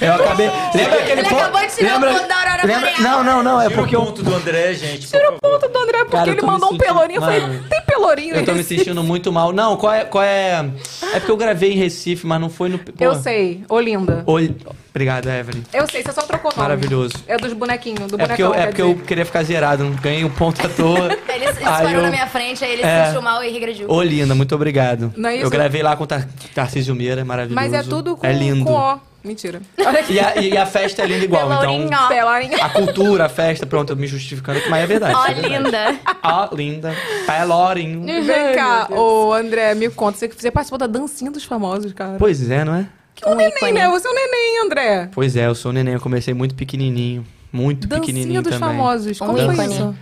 Eu 0.00 0.14
acabei. 0.14 0.50
Lembra 0.74 0.98
aquele 1.00 1.20
Ele 1.20 1.28
ponto- 1.28 1.40
acabou 1.42 1.60
de 1.60 1.74
tirar 1.74 1.92
lembra- 1.94 2.10
o 2.10 2.14
ponto 2.14 2.28
da 2.28 2.36
Aurora 2.36 2.66
lembra- 2.66 2.90
Boreal. 2.92 3.00
Não, 3.02 3.24
não, 3.24 3.42
não. 3.42 3.60
É 3.60 3.64
Tira 3.68 3.80
porque 3.80 3.96
o 3.96 4.00
eu. 4.00 4.06
ponto 4.06 4.22
do 4.22 4.34
André, 4.34 4.74
gente. 4.74 5.06
Tira 5.08 5.22
o 5.30 5.38
favor. 5.38 5.40
ponto 5.60 5.68
do 5.72 5.78
André, 5.78 5.98
porque 5.98 6.16
Cara, 6.16 6.28
eu 6.28 6.32
ele 6.34 6.40
tô 6.40 6.46
me 6.46 6.52
mandou 6.52 6.68
um 6.68 6.72
sentindo- 6.72 6.86
pelourinho. 6.86 7.16
Eu 7.18 7.22
falei, 7.22 7.40
Mano, 7.40 7.64
tem 7.68 7.82
pelourinho 7.82 8.34
Eu 8.36 8.44
tô 8.44 8.52
me 8.52 8.58
nesse? 8.58 8.76
sentindo 8.78 9.02
muito 9.02 9.32
mal. 9.32 9.52
Não, 9.52 9.76
qual 9.76 9.92
é. 9.92 10.04
Qual 10.04 10.24
é... 10.24 10.64
é 11.12 11.18
porque 11.18 11.30
eu 11.30 11.36
gravei 11.36 11.72
em 11.72 11.76
Recife, 11.76 12.26
mas 12.26 12.40
não 12.40 12.48
foi 12.50 12.68
no. 12.68 12.78
Pô, 12.78 12.92
Eu 12.98 13.14
sei. 13.16 13.62
Olinda. 13.68 14.22
Oi. 14.26 14.54
Obrigado, 14.92 15.28
Evelyn. 15.28 15.62
Eu 15.72 15.86
sei, 15.88 16.02
você 16.02 16.10
só 16.12 16.22
trocou 16.22 16.50
o 16.50 16.54
nome. 16.56 16.68
Maravilhoso. 16.68 17.14
É 17.28 17.36
dos 17.36 17.52
bonequinhos, 17.52 18.10
do 18.10 18.20
É 18.20 18.26
porque, 18.26 18.42
eu, 18.42 18.52
é 18.52 18.56
quer 18.58 18.66
porque 18.66 18.82
eu 18.82 18.92
dizer. 18.94 19.06
queria 19.06 19.24
ficar 19.24 19.42
zerado, 19.44 19.84
não 19.84 19.92
ganhei 19.92 20.24
um 20.24 20.30
ponto 20.30 20.66
à 20.66 20.68
toa. 20.68 21.10
Ele, 21.30 21.44
ele 21.44 21.46
Aí 21.46 21.62
parou 21.62 21.90
eu- 21.92 22.02
na 22.02 22.10
minha 22.10 22.26
frente, 22.26 22.64
aí 22.64 22.72
ele 22.72 22.82
É. 22.82 23.00
se 23.02 23.06
sentiu 23.06 23.22
mal 23.22 23.42
e 23.44 23.50
regrediu. 23.50 23.88
Ô, 23.88 24.02
linda, 24.02 24.34
muito 24.34 24.52
obrigado. 24.54 25.12
Não 25.16 25.28
é 25.30 25.36
isso? 25.36 25.44
Eu 25.46 25.50
gravei 25.50 25.80
lá 25.82 25.94
com 25.96 26.02
o 26.04 26.06
Tar 26.08 26.26
Tarcísio 26.54 26.94
Meira, 26.94 27.20
é 27.20 27.24
maravilhoso. 27.24 27.54
Mas 27.54 27.72
é 27.72 27.82
tudo 27.88 28.16
com, 28.16 28.26
É 28.26 28.32
lindo. 28.32 28.64
com 28.64 28.72
O. 28.72 29.00
Mentira. 29.22 29.60
E 30.08 30.18
a, 30.18 30.36
e 30.40 30.56
a 30.56 30.64
festa 30.66 31.02
é 31.02 31.06
linda 31.06 31.24
igual, 31.24 31.46
Pelourinho. 31.48 31.86
então. 31.86 32.08
Pelourinho. 32.08 32.62
A 32.62 32.68
cultura, 32.70 33.26
a 33.26 33.28
festa, 33.28 33.66
pronto, 33.66 33.90
eu 33.92 33.96
me 33.96 34.06
justificando 34.06 34.60
mas 34.70 34.82
é 34.82 34.86
verdade. 34.86 35.14
Ó, 35.14 35.26
é 35.26 35.34
verdade. 35.34 35.62
linda. 35.64 35.96
Ó, 36.22 36.48
linda. 36.54 36.94
Pelourinho. 37.26 38.02
Vem 38.24 38.54
cá, 38.54 38.88
ô 38.90 39.32
André, 39.32 39.74
me 39.74 39.90
conta. 39.90 40.18
Você, 40.18 40.28
você 40.28 40.50
participou 40.50 40.78
da 40.78 40.86
dancinha 40.86 41.30
dos 41.30 41.44
famosos, 41.44 41.92
cara. 41.92 42.16
Pois 42.18 42.50
é, 42.50 42.64
não 42.64 42.74
é? 42.74 42.86
um 43.26 43.32
Um 43.32 43.34
neném, 43.34 43.54
ícone. 43.56 43.72
né? 43.72 43.88
Você 43.90 44.06
é 44.08 44.10
um 44.10 44.14
neném, 44.14 44.64
André. 44.64 45.08
Pois 45.12 45.36
é, 45.36 45.46
eu 45.46 45.54
sou 45.54 45.70
um 45.70 45.74
neném, 45.74 45.94
eu 45.94 46.00
comecei 46.00 46.32
muito 46.32 46.54
pequenininho. 46.54 47.26
Muito 47.52 47.86
Dancinha 47.86 48.06
pequenininho 48.06 48.42
dos 48.42 48.52
também. 48.52 48.68
famosos. 48.68 49.20
Um 49.20 49.26
Como 49.26 49.38
foi 49.38 49.54
ícone. 49.54 49.74
isso? 49.74 49.94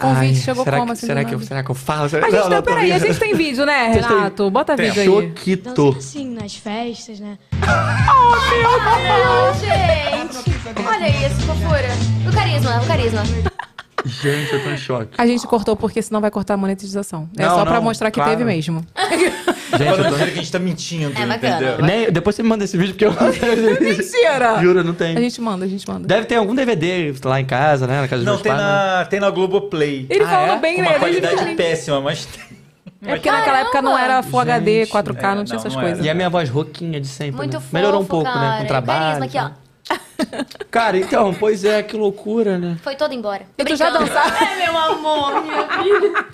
Convite 0.00 0.30
Ai, 0.30 0.34
chegou 0.34 0.64
será 0.64 0.78
como 0.78 0.86
que, 0.86 0.92
assim? 0.94 1.06
será 1.06 1.24
que, 1.24 1.34
eu, 1.34 1.40
será 1.40 1.62
que 1.62 1.70
eu 1.70 1.74
falo? 1.74 2.04
A 2.04 2.08
gente, 2.08 2.30
tá, 2.30 2.62
peraí, 2.62 2.90
a 2.90 2.98
gente 2.98 3.18
tem 3.18 3.34
vídeo, 3.34 3.66
né, 3.66 3.88
Renato? 3.92 4.50
Bota 4.50 4.74
Tem. 4.74 4.90
vídeo 4.90 5.18
aí. 5.18 5.28
Choquito. 5.28 5.94
Assim, 5.98 6.34
nas 6.34 6.56
festas, 6.56 7.20
né? 7.20 7.38
Não, 7.60 9.54
gente. 9.54 10.40
Olha 10.86 11.06
essa 11.06 11.40
fofura. 11.42 11.88
O 12.26 12.32
carisma, 12.34 12.80
o 12.80 12.86
carisma. 12.86 13.22
Gente, 14.04 14.52
eu 14.52 14.62
tô 14.62 14.70
em 14.70 14.76
choque. 14.78 15.08
A 15.18 15.26
gente 15.26 15.46
cortou 15.46 15.76
porque 15.76 16.00
senão 16.00 16.20
vai 16.20 16.30
cortar 16.30 16.54
a 16.54 16.56
monetização. 16.56 17.28
É 17.36 17.42
Não, 17.44 17.54
só 17.56 17.64
pra 17.64 17.74
não, 17.74 17.82
mostrar 17.82 18.10
que 18.10 18.14
claro. 18.20 18.30
teve 18.30 18.44
mesmo. 18.44 18.84
Gente, 18.96 19.40
Pra 19.70 19.84
eu 19.86 19.98
não 19.98 20.10
tô... 20.10 20.16
que 20.16 20.22
a 20.22 20.26
gente 20.26 20.50
tá 20.52 20.58
mentindo, 20.58 21.12
É 21.16 21.26
bacana. 21.26 21.56
entendeu? 21.56 21.82
Nem, 21.86 22.10
depois 22.10 22.34
você 22.36 22.42
me 22.42 22.48
manda 22.48 22.64
esse 22.64 22.76
vídeo 22.76 22.94
porque 22.94 23.04
eu 23.04 23.12
não. 23.14 23.30
Mentira! 23.80 24.58
Juro, 24.60 24.82
não 24.84 24.94
tem. 24.94 25.16
A 25.16 25.20
gente 25.20 25.40
manda, 25.40 25.64
a 25.64 25.68
gente 25.68 25.88
manda. 25.88 26.06
Deve 26.08 26.26
ter 26.26 26.36
algum 26.36 26.54
DVD 26.54 27.14
lá 27.24 27.40
em 27.40 27.44
casa, 27.44 27.86
né? 27.86 28.00
Na 28.00 28.08
casa 28.08 28.24
Não, 28.24 28.38
tem 28.38 28.50
pais, 28.52 28.64
né? 28.64 28.68
na, 28.68 29.04
tem 29.04 29.20
na 29.20 29.30
Globoplay. 29.30 30.06
Ele 30.10 30.24
Ah, 30.24 30.28
falando 30.28 30.52
é? 30.52 30.60
bem, 30.60 30.76
Com 30.76 30.82
né? 30.82 30.88
uma 30.88 30.98
qualidade 30.98 31.54
péssima, 31.54 32.00
mas 32.00 32.26
tem. 32.26 32.44
É 33.02 33.14
porque 33.14 33.30
naquela 33.30 33.60
época 33.60 33.80
não 33.80 33.96
era 33.96 34.22
Full 34.22 34.40
HD, 34.40 34.84
Gente, 34.84 34.92
4K, 34.92 35.22
não 35.34 35.40
é, 35.42 35.44
tinha 35.44 35.54
não, 35.54 35.56
essas 35.56 35.74
não 35.74 35.80
coisas. 35.80 36.04
E 36.04 36.10
a 36.10 36.14
minha 36.14 36.28
voz 36.28 36.50
roquinha 36.50 37.00
de 37.00 37.08
sempre. 37.08 37.36
Muito 37.36 37.54
né? 37.54 37.60
fofo, 37.60 37.74
Melhorou 37.74 38.02
um 38.02 38.04
pouco, 38.04 38.26
né? 38.28 38.32
cara. 38.34 38.56
Com 38.56 38.60
o 38.60 38.64
O 38.64 38.68
trabalho. 38.68 39.00
carisma 39.20 39.24
aqui, 39.24 39.38
ó. 39.38 39.59
Cara, 40.70 40.96
então, 40.98 41.34
pois 41.34 41.64
é, 41.64 41.82
que 41.82 41.96
loucura, 41.96 42.58
né? 42.58 42.78
Foi 42.82 42.94
todo 42.94 43.12
embora. 43.12 43.46
E 43.58 43.64
tu 43.64 43.76
já 43.76 43.90
dançava? 43.90 44.30
É, 44.44 44.66
meu 44.66 44.76
amor, 44.76 45.42
minha 45.42 45.68
filha. 45.68 46.26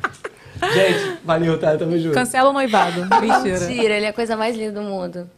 Gente, 0.72 1.18
valeu, 1.24 1.58
tá? 1.58 1.76
Tamo 1.76 1.98
junto. 1.98 2.14
Cancela 2.14 2.50
o 2.50 2.52
noivado. 2.52 3.06
Mentira. 3.20 3.60
Mentira, 3.60 3.94
ele 3.94 4.06
é 4.06 4.08
a 4.08 4.12
coisa 4.12 4.36
mais 4.36 4.56
linda 4.56 4.80
do 4.80 4.82
mundo. 4.82 5.30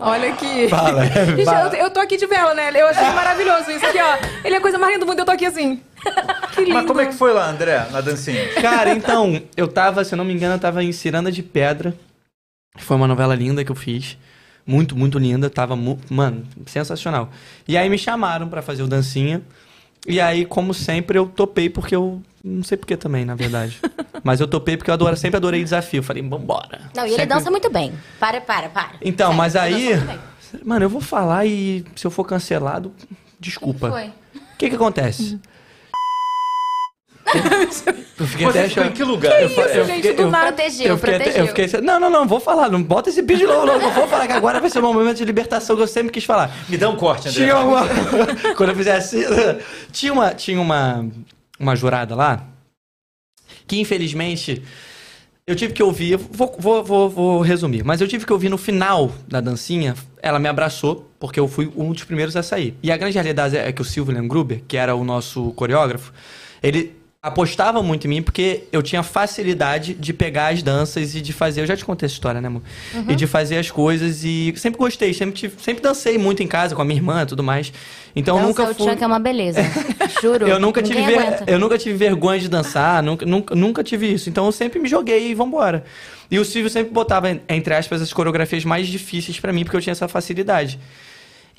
Olha 0.00 0.32
aqui. 0.32 0.68
Fala, 0.68 1.04
Gente, 1.06 1.44
fala. 1.44 1.74
eu, 1.76 1.84
eu 1.86 1.90
tô 1.90 1.98
aqui 1.98 2.16
de 2.16 2.26
vela, 2.26 2.54
né? 2.54 2.70
Eu 2.72 2.86
achei 2.86 3.10
maravilhoso 3.10 3.68
isso 3.72 3.84
aqui, 3.84 3.98
ó. 4.00 4.16
Ele 4.44 4.54
é 4.54 4.58
a 4.58 4.60
coisa 4.60 4.78
mais 4.78 4.92
linda 4.92 5.04
do 5.04 5.08
mundo, 5.08 5.18
eu 5.18 5.24
tô 5.24 5.32
aqui 5.32 5.44
assim. 5.44 5.82
Que 6.54 6.60
lindo. 6.60 6.74
Mas 6.74 6.86
como 6.86 7.00
é 7.00 7.06
que 7.06 7.14
foi 7.14 7.32
lá, 7.32 7.50
André, 7.50 7.84
na 7.90 8.00
dancinha? 8.00 8.48
Cara, 8.60 8.90
então, 8.90 9.42
eu 9.56 9.66
tava, 9.66 10.04
se 10.04 10.14
eu 10.14 10.16
não 10.16 10.24
me 10.24 10.32
engano, 10.32 10.54
eu 10.54 10.58
tava 10.60 10.84
em 10.84 10.92
Ciranda 10.92 11.32
de 11.32 11.42
Pedra. 11.42 11.94
Foi 12.76 12.96
uma 12.96 13.08
novela 13.08 13.34
linda 13.34 13.64
que 13.64 13.72
eu 13.72 13.76
fiz. 13.76 14.16
Muito, 14.68 14.94
muito 14.94 15.18
linda. 15.18 15.48
Tava, 15.48 15.74
mu- 15.74 15.98
mano, 16.10 16.44
sensacional. 16.66 17.30
E 17.66 17.74
aí 17.76 17.88
me 17.88 17.96
chamaram 17.96 18.46
pra 18.48 18.60
fazer 18.60 18.82
o 18.82 18.86
dancinha. 18.86 19.40
E 20.06 20.20
aí, 20.20 20.44
como 20.44 20.74
sempre, 20.74 21.18
eu 21.18 21.26
topei 21.26 21.70
porque 21.70 21.96
eu. 21.96 22.22
Não 22.44 22.62
sei 22.62 22.76
porquê 22.76 22.96
também, 22.96 23.24
na 23.24 23.34
verdade. 23.34 23.80
Mas 24.22 24.40
eu 24.40 24.46
topei 24.46 24.76
porque 24.76 24.90
eu 24.90 24.94
adoro, 24.94 25.16
sempre 25.16 25.38
adorei 25.38 25.64
desafio. 25.64 26.02
Falei, 26.02 26.22
vambora. 26.22 26.82
Não, 26.94 27.04
e 27.04 27.08
ele 27.08 27.16
Sempre- 27.16 27.34
dança 27.34 27.50
muito 27.50 27.70
bem. 27.70 27.92
Para, 28.20 28.40
para, 28.42 28.68
para. 28.68 28.92
Então, 29.02 29.28
Sério, 29.28 29.38
mas 29.38 29.54
ele 29.54 29.92
aí. 29.94 30.18
Mano, 30.64 30.84
eu 30.84 30.88
vou 30.90 31.00
falar 31.00 31.46
e 31.46 31.84
se 31.96 32.06
eu 32.06 32.10
for 32.10 32.24
cancelado, 32.24 32.92
desculpa. 33.40 33.90
Foi. 33.90 34.06
O 34.06 34.56
que 34.58 34.68
que 34.70 34.76
acontece? 34.76 35.38
Eu 37.34 38.26
fiquei 38.26 38.46
Você 38.46 38.58
até 38.58 38.68
ficou 38.68 38.82
em 38.82 38.86
achando. 38.86 38.92
que 38.92 39.04
lugar? 39.04 39.44
Isso, 39.44 39.60
eu 39.60 39.84
gente, 39.84 40.12
do 40.12 40.30
nada. 40.30 40.52
Protegeu, 40.52 40.86
Eu 40.86 40.98
fiquei, 40.98 41.14
até- 41.14 41.24
protegeu. 41.24 41.44
eu 41.44 41.68
fiquei, 41.68 41.80
não, 41.80 42.00
não, 42.00 42.10
não, 42.10 42.26
vou 42.26 42.40
falar, 42.40 42.70
não 42.70 42.82
bota 42.82 43.10
esse 43.10 43.22
vídeo 43.22 43.46
não, 43.46 43.64
não, 43.66 43.78
não 43.80 43.90
vou 43.90 44.08
falar 44.08 44.26
que 44.26 44.32
agora 44.32 44.60
vai 44.60 44.70
ser 44.70 44.78
um 44.82 44.92
momento 44.92 45.16
de 45.18 45.24
libertação 45.24 45.76
que 45.76 45.82
eu 45.82 45.86
sempre 45.86 46.12
quis 46.12 46.24
falar. 46.24 46.50
Me 46.68 46.76
dá 46.76 46.88
um 46.88 46.96
corte, 46.96 47.28
André. 47.28 47.40
Tinha 47.44 47.58
uma, 47.58 47.82
quando 48.56 48.70
eu 48.70 48.76
fizesse, 48.76 49.24
tinha 49.92 50.12
uma, 50.12 50.34
tinha 50.34 50.60
uma, 50.60 51.06
uma 51.58 51.76
jurada 51.76 52.14
lá, 52.14 52.44
que 53.66 53.78
infelizmente, 53.80 54.62
eu 55.46 55.54
tive 55.54 55.72
que 55.72 55.82
ouvir, 55.82 56.16
vou, 56.16 56.54
vou, 56.58 56.84
vou, 56.84 57.10
vou 57.10 57.40
resumir, 57.40 57.84
mas 57.84 58.00
eu 58.00 58.08
tive 58.08 58.26
que 58.26 58.32
ouvir 58.32 58.48
no 58.48 58.58
final 58.58 59.12
da 59.26 59.40
dancinha, 59.40 59.94
ela 60.22 60.38
me 60.38 60.48
abraçou, 60.48 61.10
porque 61.18 61.38
eu 61.38 61.48
fui 61.48 61.70
um 61.76 61.92
dos 61.92 62.04
primeiros 62.04 62.36
a 62.36 62.42
sair. 62.42 62.74
E 62.82 62.90
a 62.92 62.96
grande 62.96 63.14
realidade 63.14 63.56
é 63.56 63.70
que 63.72 63.80
o 63.82 63.84
Silvio 63.84 64.22
Gruber, 64.26 64.62
que 64.66 64.76
era 64.76 64.94
o 64.94 65.04
nosso 65.04 65.52
coreógrafo, 65.52 66.12
ele 66.62 66.97
apostava 67.28 67.82
muito 67.82 68.06
em 68.06 68.10
mim 68.10 68.22
porque 68.22 68.64
eu 68.72 68.82
tinha 68.82 69.02
facilidade 69.02 69.94
de 69.94 70.12
pegar 70.12 70.48
as 70.52 70.62
danças 70.62 71.14
e 71.14 71.20
de 71.20 71.32
fazer. 71.32 71.60
Eu 71.62 71.66
já 71.66 71.76
te 71.76 71.84
contei 71.84 72.06
essa 72.06 72.14
história, 72.14 72.40
né, 72.40 72.48
amor? 72.48 72.62
E 73.08 73.14
de 73.14 73.26
fazer 73.26 73.58
as 73.58 73.70
coisas 73.70 74.24
e 74.24 74.52
sempre 74.56 74.78
gostei, 74.78 75.14
sempre, 75.14 75.34
tive- 75.34 75.54
sempre 75.62 75.82
dancei 75.82 76.18
muito 76.18 76.42
em 76.42 76.46
casa 76.46 76.74
com 76.74 76.82
a 76.82 76.84
minha 76.84 76.98
irmã 76.98 77.22
e 77.22 77.26
tudo 77.26 77.42
mais. 77.42 77.72
Então 78.16 78.36
Dança 78.36 78.48
nunca 78.48 78.62
fui. 78.74 79.04
É 79.04 79.06
uma 79.06 79.18
beleza. 79.18 79.60
Juro. 80.20 80.48
Eu 80.48 80.58
nunca, 80.58 80.82
tive 80.82 81.00
ver- 81.02 81.42
eu 81.46 81.58
nunca 81.58 81.78
tive 81.78 81.96
vergonha 81.96 82.40
de 82.40 82.48
dançar, 82.48 83.02
nunca, 83.02 83.24
nunca, 83.24 83.54
nunca 83.54 83.84
tive 83.84 84.12
isso. 84.12 84.28
Então 84.28 84.46
eu 84.46 84.52
sempre 84.52 84.78
me 84.80 84.88
joguei 84.88 85.30
e 85.30 85.34
vambora. 85.34 85.84
E 86.30 86.38
o 86.38 86.44
Silvio 86.44 86.68
sempre 86.70 86.92
botava, 86.92 87.30
entre 87.48 87.74
aspas, 87.74 88.02
as 88.02 88.12
coreografias 88.12 88.64
mais 88.64 88.86
difíceis 88.88 89.38
pra 89.40 89.52
mim, 89.52 89.62
porque 89.64 89.76
eu 89.76 89.80
tinha 89.80 89.92
essa 89.92 90.08
facilidade. 90.08 90.78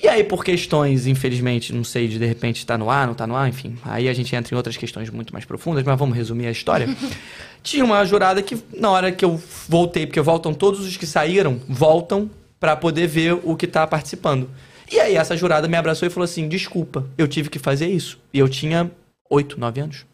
E 0.02 0.08
aí, 0.08 0.24
por 0.24 0.46
questões, 0.46 1.06
infelizmente, 1.08 1.74
não 1.74 1.84
sei, 1.84 2.08
de 2.08 2.18
de 2.18 2.26
repente 2.26 2.66
tá 2.66 2.78
no 2.78 2.90
ar, 2.90 3.06
não 3.06 3.14
tá 3.14 3.28
no 3.28 3.36
ar, 3.36 3.50
enfim. 3.50 3.78
Aí 3.84 4.08
a 4.08 4.14
gente 4.14 4.34
entra 4.34 4.54
em 4.54 4.58
outras 4.58 4.78
questões 4.78 5.10
muito 5.10 5.34
mais 5.34 5.44
profundas, 5.44 5.84
mas 5.84 6.00
vamos 6.00 6.16
resumir 6.16 6.48
a 6.48 6.52
história. 6.52 6.88
Tinha 7.62 7.84
uma 7.84 8.06
jurada 8.06 8.42
que, 8.42 8.58
na 8.74 8.90
hora 8.90 9.12
que 9.12 9.26
eu 9.26 9.42
voltei, 9.68 10.08
porque 10.08 10.22
voltam 10.22 10.54
todos 10.54 10.88
os 10.88 10.96
que 10.96 11.06
saíram, 11.06 11.60
voltam 11.68 12.30
pra 12.58 12.78
poder 12.78 13.08
ver 13.08 13.40
o 13.44 13.58
que 13.58 13.68
tá 13.68 13.86
participando. 13.86 14.50
E 14.90 15.00
aí, 15.02 15.18
essa 15.18 15.36
jurada 15.36 15.68
me 15.68 15.76
abraçou 15.76 16.08
e 16.08 16.12
falou 16.12 16.24
assim: 16.24 16.48
desculpa, 16.48 17.06
eu 17.18 17.28
tive 17.28 17.50
que 17.50 17.60
fazer 17.60 17.88
isso. 17.88 18.18
E 18.34 18.40
eu 18.40 18.48
tinha 18.48 18.90
8, 19.30 19.60
9 19.60 19.82
anos. 19.82 20.06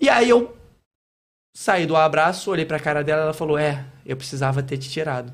E 0.00 0.08
aí 0.08 0.28
eu 0.28 0.56
saí 1.52 1.84
do 1.84 1.96
abraço, 1.96 2.52
olhei 2.52 2.64
pra 2.64 2.78
cara 2.78 3.02
dela, 3.02 3.22
ela 3.22 3.34
falou: 3.34 3.58
é, 3.58 3.84
eu 4.06 4.16
precisava 4.16 4.62
ter 4.62 4.78
te 4.78 4.88
tirado. 4.88 5.32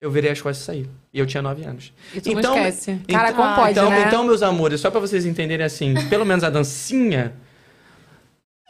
Eu 0.00 0.10
virei 0.10 0.30
as 0.30 0.40
costas 0.40 0.62
e 0.62 0.66
saí. 0.66 0.86
E 1.12 1.18
eu 1.18 1.26
tinha 1.26 1.42
9 1.42 1.64
anos. 1.64 1.92
E 2.14 2.20
tu 2.20 2.30
Então- 2.30 2.54
não 2.54 2.66
esquece. 2.68 3.00
Cara, 3.08 3.30
então, 3.30 3.42
como 3.42 3.56
pode, 3.56 3.70
então, 3.72 3.88
né? 3.90 4.04
então, 4.06 4.24
meus 4.24 4.42
amores, 4.42 4.80
só 4.80 4.90
pra 4.90 5.00
vocês 5.00 5.24
entenderem 5.24 5.64
assim, 5.64 5.94
pelo 6.08 6.24
menos 6.26 6.44
a 6.44 6.50
dancinha. 6.50 7.32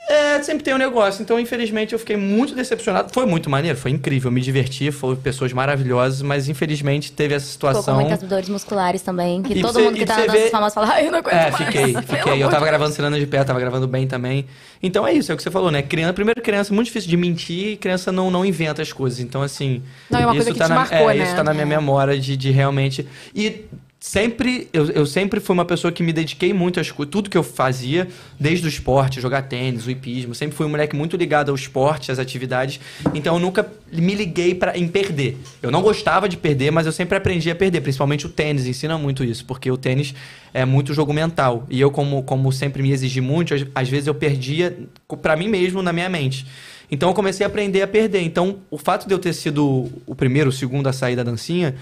É, 0.08 0.40
sempre 0.40 0.62
tem 0.62 0.72
um 0.72 0.78
negócio. 0.78 1.20
Então, 1.20 1.38
infelizmente, 1.40 1.92
eu 1.92 1.98
fiquei 1.98 2.16
muito 2.16 2.54
decepcionado. 2.54 3.12
Foi 3.12 3.26
muito 3.26 3.50
maneiro, 3.50 3.76
foi 3.76 3.90
incrível, 3.90 4.30
me 4.30 4.40
diverti, 4.40 4.92
foram 4.92 5.16
pessoas 5.16 5.52
maravilhosas, 5.52 6.22
mas 6.22 6.48
infelizmente 6.48 7.10
teve 7.10 7.34
essa 7.34 7.50
Ficou 7.52 7.70
com 7.70 7.74
situação. 7.80 8.00
muitas 8.00 8.22
dores 8.28 8.48
musculares 8.48 9.02
também. 9.02 9.42
Que 9.42 9.54
E 9.54 9.60
todo 9.60 9.72
você- 9.72 9.82
mundo 9.82 9.96
que 9.96 10.06
tá 10.06 10.16
na 10.18 10.26
dança 10.26 10.38
vê- 10.38 10.50
famosa 10.50 10.74
fala, 10.74 10.88
ai, 10.92 11.06
eu 11.08 11.10
não 11.10 11.18
aguento 11.18 11.34
É, 11.34 11.50
mais. 11.50 11.56
fiquei, 11.56 11.94
fiquei. 12.02 12.42
Eu 12.42 12.48
tava 12.48 12.64
gravando 12.66 12.94
Ciranda 12.94 13.18
de 13.18 13.26
Pé, 13.26 13.42
tava 13.42 13.58
gravando 13.58 13.88
bem 13.88 14.06
também. 14.06 14.46
Então 14.80 15.04
é 15.04 15.12
isso, 15.12 15.32
é 15.32 15.34
o 15.34 15.36
que 15.36 15.42
você 15.42 15.50
falou, 15.50 15.72
né? 15.72 15.82
Criança, 15.82 16.12
primeiro, 16.12 16.40
criança 16.40 16.72
é 16.72 16.74
muito 16.74 16.86
difícil 16.86 17.10
de 17.10 17.16
mentir 17.16 17.68
e 17.72 17.76
criança 17.76 18.12
não, 18.12 18.30
não 18.30 18.44
inventa 18.44 18.82
as 18.82 18.92
coisas. 18.92 19.18
Então, 19.18 19.42
assim. 19.42 19.82
Não, 20.08 20.20
é 20.20 20.26
uma 20.26 20.36
isso 20.36 20.44
coisa 20.44 20.52
que 20.52 20.58
tá 20.58 20.66
te 20.66 20.68
na, 20.68 20.74
marcou, 20.76 21.10
é, 21.10 21.14
né? 21.14 21.24
Isso 21.24 21.34
tá 21.34 21.42
na 21.42 21.52
minha 21.52 21.66
memória 21.66 22.16
de, 22.18 22.36
de 22.36 22.50
realmente. 22.52 23.06
E 23.34 23.64
sempre 24.06 24.68
eu, 24.72 24.86
eu 24.90 25.04
sempre 25.04 25.40
fui 25.40 25.52
uma 25.52 25.64
pessoa 25.64 25.90
que 25.90 26.00
me 26.00 26.12
dediquei 26.12 26.52
muito 26.52 26.78
a 26.78 26.84
tudo 27.10 27.28
que 27.28 27.36
eu 27.36 27.42
fazia, 27.42 28.06
desde 28.38 28.64
o 28.64 28.68
esporte, 28.68 29.20
jogar 29.20 29.42
tênis, 29.42 29.84
o 29.84 29.90
hipismo, 29.90 30.32
sempre 30.32 30.56
fui 30.56 30.64
um 30.64 30.68
moleque 30.68 30.94
muito 30.94 31.16
ligado 31.16 31.48
ao 31.48 31.56
esporte, 31.56 32.12
às 32.12 32.20
atividades. 32.20 32.78
Então 33.12 33.34
eu 33.34 33.40
nunca 33.40 33.68
me 33.92 34.14
liguei 34.14 34.54
para 34.54 34.78
em 34.78 34.86
perder. 34.86 35.36
Eu 35.60 35.72
não 35.72 35.82
gostava 35.82 36.28
de 36.28 36.36
perder, 36.36 36.70
mas 36.70 36.86
eu 36.86 36.92
sempre 36.92 37.18
aprendi 37.18 37.50
a 37.50 37.54
perder, 37.56 37.80
principalmente 37.80 38.26
o 38.26 38.28
tênis 38.28 38.64
ensina 38.64 38.96
muito 38.96 39.24
isso, 39.24 39.44
porque 39.44 39.68
o 39.72 39.76
tênis 39.76 40.14
é 40.54 40.64
muito 40.64 40.94
jogo 40.94 41.12
mental. 41.12 41.66
E 41.68 41.80
eu 41.80 41.90
como 41.90 42.22
como 42.22 42.52
sempre 42.52 42.84
me 42.84 42.92
exigi 42.92 43.20
muito, 43.20 43.54
às, 43.74 43.88
vezes 43.88 44.06
eu 44.06 44.14
perdia 44.14 44.78
para 45.20 45.34
mim 45.34 45.48
mesmo 45.48 45.82
na 45.82 45.92
minha 45.92 46.08
mente. 46.08 46.46
Então 46.88 47.08
eu 47.08 47.14
comecei 47.14 47.44
a 47.44 47.48
aprender 47.48 47.82
a 47.82 47.88
perder. 47.88 48.20
Então, 48.20 48.58
o 48.70 48.78
fato 48.78 49.08
de 49.08 49.12
eu 49.12 49.18
ter 49.18 49.32
sido 49.32 49.90
o 50.06 50.14
primeiro, 50.14 50.50
o 50.50 50.52
segundo 50.52 50.86
a 50.86 50.92
sair 50.92 51.16
da 51.16 51.24
dancinha, 51.24 51.74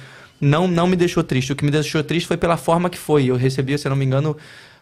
não, 0.44 0.68
não 0.68 0.86
me 0.86 0.96
deixou 0.96 1.22
triste. 1.22 1.52
O 1.52 1.56
que 1.56 1.64
me 1.64 1.70
deixou 1.70 2.02
triste 2.02 2.26
foi 2.26 2.36
pela 2.36 2.56
forma 2.56 2.88
que 2.90 2.98
foi. 2.98 3.26
Eu 3.26 3.36
recebi, 3.36 3.76
se 3.78 3.86
eu 3.86 3.90
não 3.90 3.96
me 3.96 4.04
engano, 4.04 4.36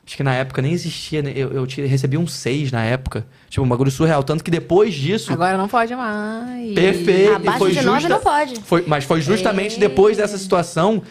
acho 0.06 0.16
que 0.16 0.22
na 0.22 0.34
época 0.34 0.60
nem 0.60 0.72
existia, 0.72 1.22
né? 1.22 1.32
eu, 1.34 1.52
eu 1.52 1.66
recebi 1.88 2.16
um 2.18 2.26
6 2.26 2.72
na 2.72 2.82
época. 2.84 3.26
Tipo, 3.48 3.64
um 3.64 3.68
bagulho 3.68 3.90
surreal. 3.90 4.22
Tanto 4.22 4.42
que 4.42 4.50
depois 4.50 4.94
disso. 4.94 5.32
Agora 5.32 5.56
não 5.56 5.68
pode 5.68 5.94
mais. 5.94 6.74
Perfeito. 6.74 7.34
Abaixo 7.34 7.58
foi 7.58 7.70
de 7.72 7.80
justa- 7.82 8.08
não 8.08 8.20
pode. 8.20 8.60
Foi, 8.62 8.84
mas 8.86 9.04
foi 9.04 9.20
justamente 9.20 9.78
depois 9.78 10.16
dessa 10.16 10.36
situação 10.38 11.02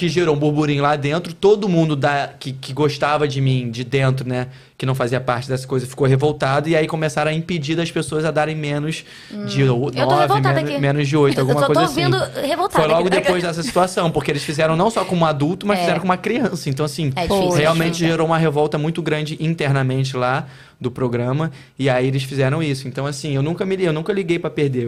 que 0.00 0.08
gerou 0.08 0.34
um 0.34 0.38
burburinho 0.38 0.82
lá 0.82 0.96
dentro. 0.96 1.34
Todo 1.34 1.68
mundo 1.68 1.94
da, 1.94 2.30
que, 2.40 2.52
que 2.52 2.72
gostava 2.72 3.28
de 3.28 3.38
mim 3.38 3.70
de 3.70 3.84
dentro, 3.84 4.26
né? 4.26 4.46
Que 4.78 4.86
não 4.86 4.94
fazia 4.94 5.20
parte 5.20 5.46
dessa 5.46 5.66
coisa, 5.66 5.86
ficou 5.86 6.06
revoltado. 6.06 6.70
E 6.70 6.74
aí 6.74 6.86
começaram 6.86 7.30
a 7.30 7.34
impedir 7.34 7.76
das 7.76 7.90
pessoas 7.90 8.24
a 8.24 8.30
darem 8.30 8.56
menos 8.56 9.04
de 9.46 9.62
Hum. 9.64 9.90
tô 9.92 10.06
nove, 10.06 10.40
menos, 10.40 10.80
menos 10.80 11.06
de 11.08 11.16
oito, 11.18 11.36
Eu 11.38 11.42
alguma 11.42 11.60
tô- 11.60 11.66
tô 11.66 11.74
coisa 11.74 11.92
assim. 11.92 12.06
ouvindo 12.06 12.16
revoltada 12.46 12.82
Foi 12.82 12.86
logo 12.94 13.08
aqui. 13.08 13.16
depois 13.20 13.42
dessa 13.42 13.62
situação, 13.62 14.10
porque 14.10 14.30
eles 14.30 14.42
fizeram 14.42 14.74
não 14.74 14.88
só 14.90 15.04
com 15.04 15.14
um 15.16 15.26
adulto, 15.26 15.66
mas 15.66 15.78
É. 15.78 15.82
fizeram 15.82 16.00
com 16.00 16.06
uma 16.06 16.16
criança. 16.16 16.70
Então, 16.70 16.86
assim, 16.86 17.12
É 17.14 17.26
difícil, 17.26 17.50
realmente 17.50 18.02
né? 18.02 18.08
gerou 18.08 18.26
uma 18.26 18.38
revolta 18.38 18.78
muito 18.78 19.02
grande 19.02 19.36
internamente 19.38 20.16
lá 20.16 20.46
do 20.80 20.90
programa 20.90 21.50
e 21.78 21.90
aí 21.90 22.06
eles 22.06 22.22
fizeram 22.22 22.62
isso. 22.62 22.88
Então 22.88 23.06
assim, 23.06 23.34
eu 23.34 23.42
nunca 23.42 23.66
me 23.66 23.80
eu 23.84 23.92
nunca 23.92 24.12
liguei 24.12 24.38
pra 24.38 24.48
perder. 24.50 24.84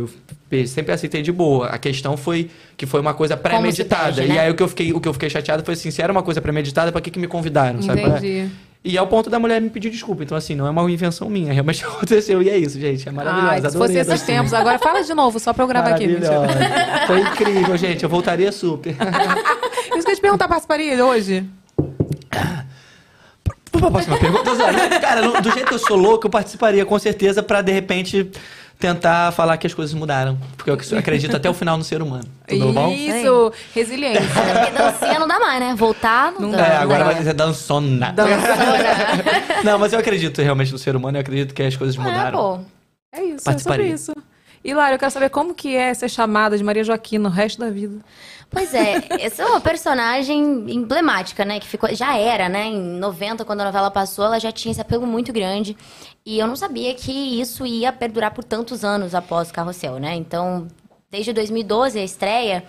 Eu 0.51 0.67
sempre 0.67 0.93
aceitei 0.93 1.23
de 1.23 1.31
boa. 1.31 1.67
A 1.67 1.79
questão 1.79 2.17
foi 2.17 2.51
que 2.77 2.87
foi 2.87 3.01
uma 3.01 3.13
coisa 3.15 3.37
premeditada. 3.37 4.23
né? 4.23 4.35
E 4.35 4.39
aí 4.39 4.51
o 4.51 4.55
que 4.55 4.63
eu 4.63 4.69
fiquei 4.69 4.93
o 4.93 5.01
que 5.01 5.09
eu 5.09 5.13
fiquei 5.13 5.29
chateado 5.29 5.63
foi 5.65 5.75
assim, 5.75 5.91
se 5.91 6.01
era 6.01 6.11
uma 6.13 6.23
coisa 6.23 6.41
premeditada, 6.41 6.91
pra 6.91 7.01
que 7.01 7.11
que 7.11 7.19
me 7.19 7.27
convidaram, 7.29 7.83
sabe? 7.83 8.03
Entendi. 8.03 8.49
E 8.85 8.99
ao 8.99 9.07
ponto 9.07 9.31
da 9.31 9.39
mulher 9.39 9.61
me 9.61 9.71
pedir 9.71 9.91
desculpa. 9.91 10.25
Então 10.25 10.37
assim, 10.37 10.55
não 10.55 10.67
é 10.67 10.71
uma 10.71 10.91
invenção 10.91 11.29
minha, 11.29 11.53
realmente 11.53 11.85
aconteceu 11.87 12.43
e 12.43 12.49
é 12.49 12.57
isso, 12.57 12.81
gente. 12.81 13.09
É 13.09 13.13
maravilhoso. 13.13 13.51
Ai, 13.51 13.71
se 13.71 13.79
fosse 13.79 13.93
esses 13.95 14.07
dancinha. 14.07 14.39
tempos. 14.39 14.55
Agora 14.55 14.79
fala 14.79 15.03
de 15.03 15.15
novo, 15.15 15.39
só 15.39 15.53
pra 15.53 15.63
eu 15.65 15.69
gravar 15.69 15.91
aqui. 15.91 16.09
Foi 17.07 17.21
incrível, 17.21 17.77
gente. 17.77 18.03
Eu 18.03 18.09
voltaria 18.09 18.51
super. 18.51 18.97
Isso 19.97 20.07
que 20.07 20.13
eu 20.13 20.17
te 20.17 20.23
perguntar, 20.23 20.49
participaria 20.49 21.05
hoje? 21.05 21.45
Pra 23.73 23.91
próxima 23.91 24.19
pergunta? 24.19 24.51
Cara, 25.01 25.23
no- 25.23 25.41
do 25.41 25.51
jeito 25.51 25.67
que 25.67 25.75
eu 25.75 25.79
sou 25.79 25.97
louco, 25.97 26.27
eu 26.27 26.31
participaria 26.31 26.85
com 26.87 26.99
certeza 26.99 27.43
pra, 27.43 27.61
de 27.63 27.73
repente, 27.73 28.31
tentar 28.79 29.33
falar 29.33 29.57
que 29.57 29.67
as 29.67 29.75
coisas 29.75 29.95
mudaram. 29.95 30.39
Porque 30.57 30.71
eu 30.71 30.99
acredito 30.99 31.35
até 31.35 31.49
o 31.49 31.55
final 31.55 31.77
no 31.79 31.83
ser 31.85 32.03
humano. 32.03 32.25
Tudo 32.47 32.73
bom? 32.73 32.93
Isso, 32.93 33.53
resiliência. 33.75 34.23
Até 34.23 34.55
porque 34.67 34.79
dancinha 34.79 35.19
não 35.19 35.27
dá 35.27 35.41
mais, 35.41 35.61
né? 35.61 35.75
Voltar 35.77 36.33
não, 36.33 36.41
Não 36.43 36.51
dá. 36.51 36.67
É, 36.67 36.77
agora 36.77 37.05
Não 37.05 37.13
vai 37.13 37.23
ser 37.23 37.33
dançona. 37.33 38.15
Não, 39.65 39.79
mas 39.79 39.93
eu 39.93 39.99
acredito 39.99 40.41
realmente 40.43 40.73
no 40.73 40.79
ser 40.79 40.97
humano, 40.97 41.17
eu 41.17 41.21
acredito 41.21 41.55
que 41.55 41.63
as 41.63 41.77
coisas 41.77 41.97
É, 41.97 42.01
mudaram. 42.01 42.39
pô. 42.39 42.59
É 43.13 43.23
isso, 43.23 43.35
é 43.35 43.39
sobre 43.39 43.45
Participaria. 43.45 43.95
isso. 43.95 44.13
Hilário, 44.65 44.95
eu 44.95 44.99
quero 44.99 45.11
saber 45.11 45.29
como 45.31 45.55
que 45.55 45.75
é 45.75 45.93
ser 45.93 46.09
chamada 46.09 46.57
de 46.57 46.63
Maria 46.65 46.85
Joaquina 46.85 47.29
o 47.29 47.33
resto 47.33 47.59
da 47.61 47.69
vida. 47.71 47.97
Pois 48.53 48.75
é, 48.75 49.03
essa 49.19 49.43
é 49.43 49.47
uma 49.47 49.61
personagem 49.61 50.39
emblemática, 50.71 51.43
né? 51.43 51.59
Que 51.59 51.67
ficou, 51.67 51.93
já 51.95 52.17
era, 52.19 52.51
né? 52.51 52.67
Em 52.67 52.99
90, 52.99 53.47
quando 53.47 53.63
a 53.63 53.65
novela 53.65 53.91
passou, 53.91 54.27
ela 54.27 54.39
já 54.39 54.53
tinha 54.53 54.73
esse 54.73 54.81
apelo 54.81 55.07
muito 55.07 55.33
grande. 55.33 55.75
E 56.25 56.39
eu 56.39 56.47
não 56.47 56.55
sabia 56.55 56.95
que 56.95 57.11
isso 57.41 57.65
ia 57.65 57.91
perdurar 57.91 58.33
por 58.33 58.45
tantos 58.45 58.85
anos 58.85 59.15
após 59.15 59.49
o 59.49 59.53
Carrossel, 59.55 59.99
né? 59.99 60.15
Então, 60.15 60.69
desde 61.11 61.33
2012, 61.33 61.99
a 61.99 62.05
estreia, 62.05 62.65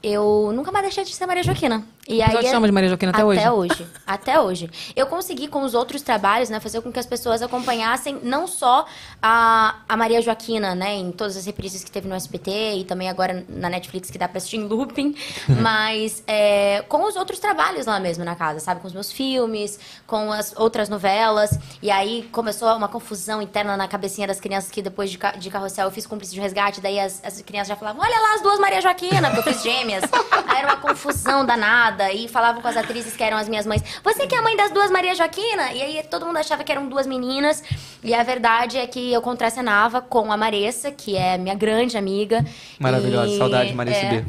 eu 0.00 0.52
nunca 0.54 0.70
mais 0.70 0.84
deixei 0.84 1.02
de 1.02 1.12
ser 1.12 1.26
Maria 1.26 1.42
Joaquina. 1.42 1.84
E 2.06 2.22
pessoal 2.22 2.42
te 2.42 2.50
chama 2.50 2.66
de 2.66 2.72
Maria 2.72 2.88
Joaquina 2.88 3.12
até 3.12 3.24
hoje? 3.24 3.40
Até 3.40 3.50
hoje. 3.50 3.86
Até 4.06 4.40
hoje. 4.40 4.70
Eu 4.94 5.06
consegui, 5.06 5.48
com 5.48 5.62
os 5.62 5.74
outros 5.74 6.02
trabalhos, 6.02 6.50
né, 6.50 6.60
fazer 6.60 6.80
com 6.82 6.92
que 6.92 6.98
as 6.98 7.06
pessoas 7.06 7.40
acompanhassem 7.40 8.20
não 8.22 8.46
só 8.46 8.84
a, 9.22 9.76
a 9.88 9.96
Maria 9.96 10.20
Joaquina, 10.20 10.74
né, 10.74 10.94
em 10.96 11.10
todas 11.10 11.36
as 11.36 11.46
reprises 11.46 11.82
que 11.82 11.90
teve 11.90 12.06
no 12.06 12.14
SBT 12.14 12.74
e 12.76 12.84
também 12.84 13.08
agora 13.08 13.44
na 13.48 13.70
Netflix 13.70 14.10
que 14.10 14.18
dá 14.18 14.28
pra 14.28 14.36
assistir 14.36 14.58
em 14.58 14.66
looping, 14.66 15.16
mas 15.62 16.22
é, 16.26 16.84
com 16.88 17.04
os 17.04 17.16
outros 17.16 17.38
trabalhos 17.38 17.86
lá 17.86 17.98
mesmo 17.98 18.22
na 18.22 18.34
casa, 18.34 18.60
sabe? 18.60 18.80
Com 18.80 18.86
os 18.86 18.92
meus 18.92 19.10
filmes, 19.10 19.80
com 20.06 20.30
as 20.30 20.54
outras 20.56 20.90
novelas. 20.90 21.58
E 21.82 21.90
aí 21.90 22.28
começou 22.30 22.68
uma 22.76 22.88
confusão 22.88 23.40
interna 23.40 23.76
na 23.76 23.88
cabecinha 23.88 24.26
das 24.26 24.40
crianças 24.40 24.70
que 24.70 24.82
depois 24.82 25.10
de, 25.10 25.18
de 25.38 25.50
carrossel 25.50 25.86
eu 25.86 25.90
fiz 25.90 26.06
cúmplice 26.06 26.34
de 26.34 26.40
resgate, 26.40 26.82
daí 26.82 27.00
as, 27.00 27.22
as 27.24 27.40
crianças 27.40 27.68
já 27.68 27.76
falavam: 27.76 28.02
olha 28.02 28.20
lá 28.20 28.34
as 28.34 28.42
duas 28.42 28.58
Maria 28.58 28.82
Joaquina, 28.82 29.30
porque 29.30 29.48
eu 29.48 29.54
fiz 29.54 29.62
gêmeas. 29.62 30.04
aí 30.48 30.58
era 30.58 30.68
uma 30.68 30.76
confusão 30.76 31.46
danada. 31.46 31.93
E 32.12 32.28
falavam 32.28 32.60
com 32.60 32.68
as 32.68 32.76
atrizes 32.76 33.16
que 33.16 33.22
eram 33.22 33.36
as 33.36 33.48
minhas 33.48 33.66
mães: 33.66 33.82
Você 34.02 34.26
que 34.26 34.34
é 34.34 34.38
a 34.38 34.42
mãe 34.42 34.56
das 34.56 34.70
duas 34.70 34.90
Maria 34.90 35.14
Joaquina? 35.14 35.72
E 35.72 35.82
aí 35.82 36.02
todo 36.10 36.26
mundo 36.26 36.36
achava 36.38 36.64
que 36.64 36.72
eram 36.72 36.88
duas 36.88 37.06
meninas. 37.06 37.62
E 38.02 38.12
a 38.14 38.22
verdade 38.22 38.78
é 38.78 38.86
que 38.86 39.12
eu 39.12 39.22
contracenava 39.22 40.00
com 40.00 40.30
a 40.32 40.36
Maressa, 40.36 40.90
que 40.90 41.16
é 41.16 41.38
minha 41.38 41.54
grande 41.54 41.96
amiga. 41.96 42.44
Maravilhosa, 42.78 43.32
E, 43.32 43.38
saudade, 43.38 43.72
Maria 43.74 43.94
é, 43.94 44.16
SB. 44.16 44.24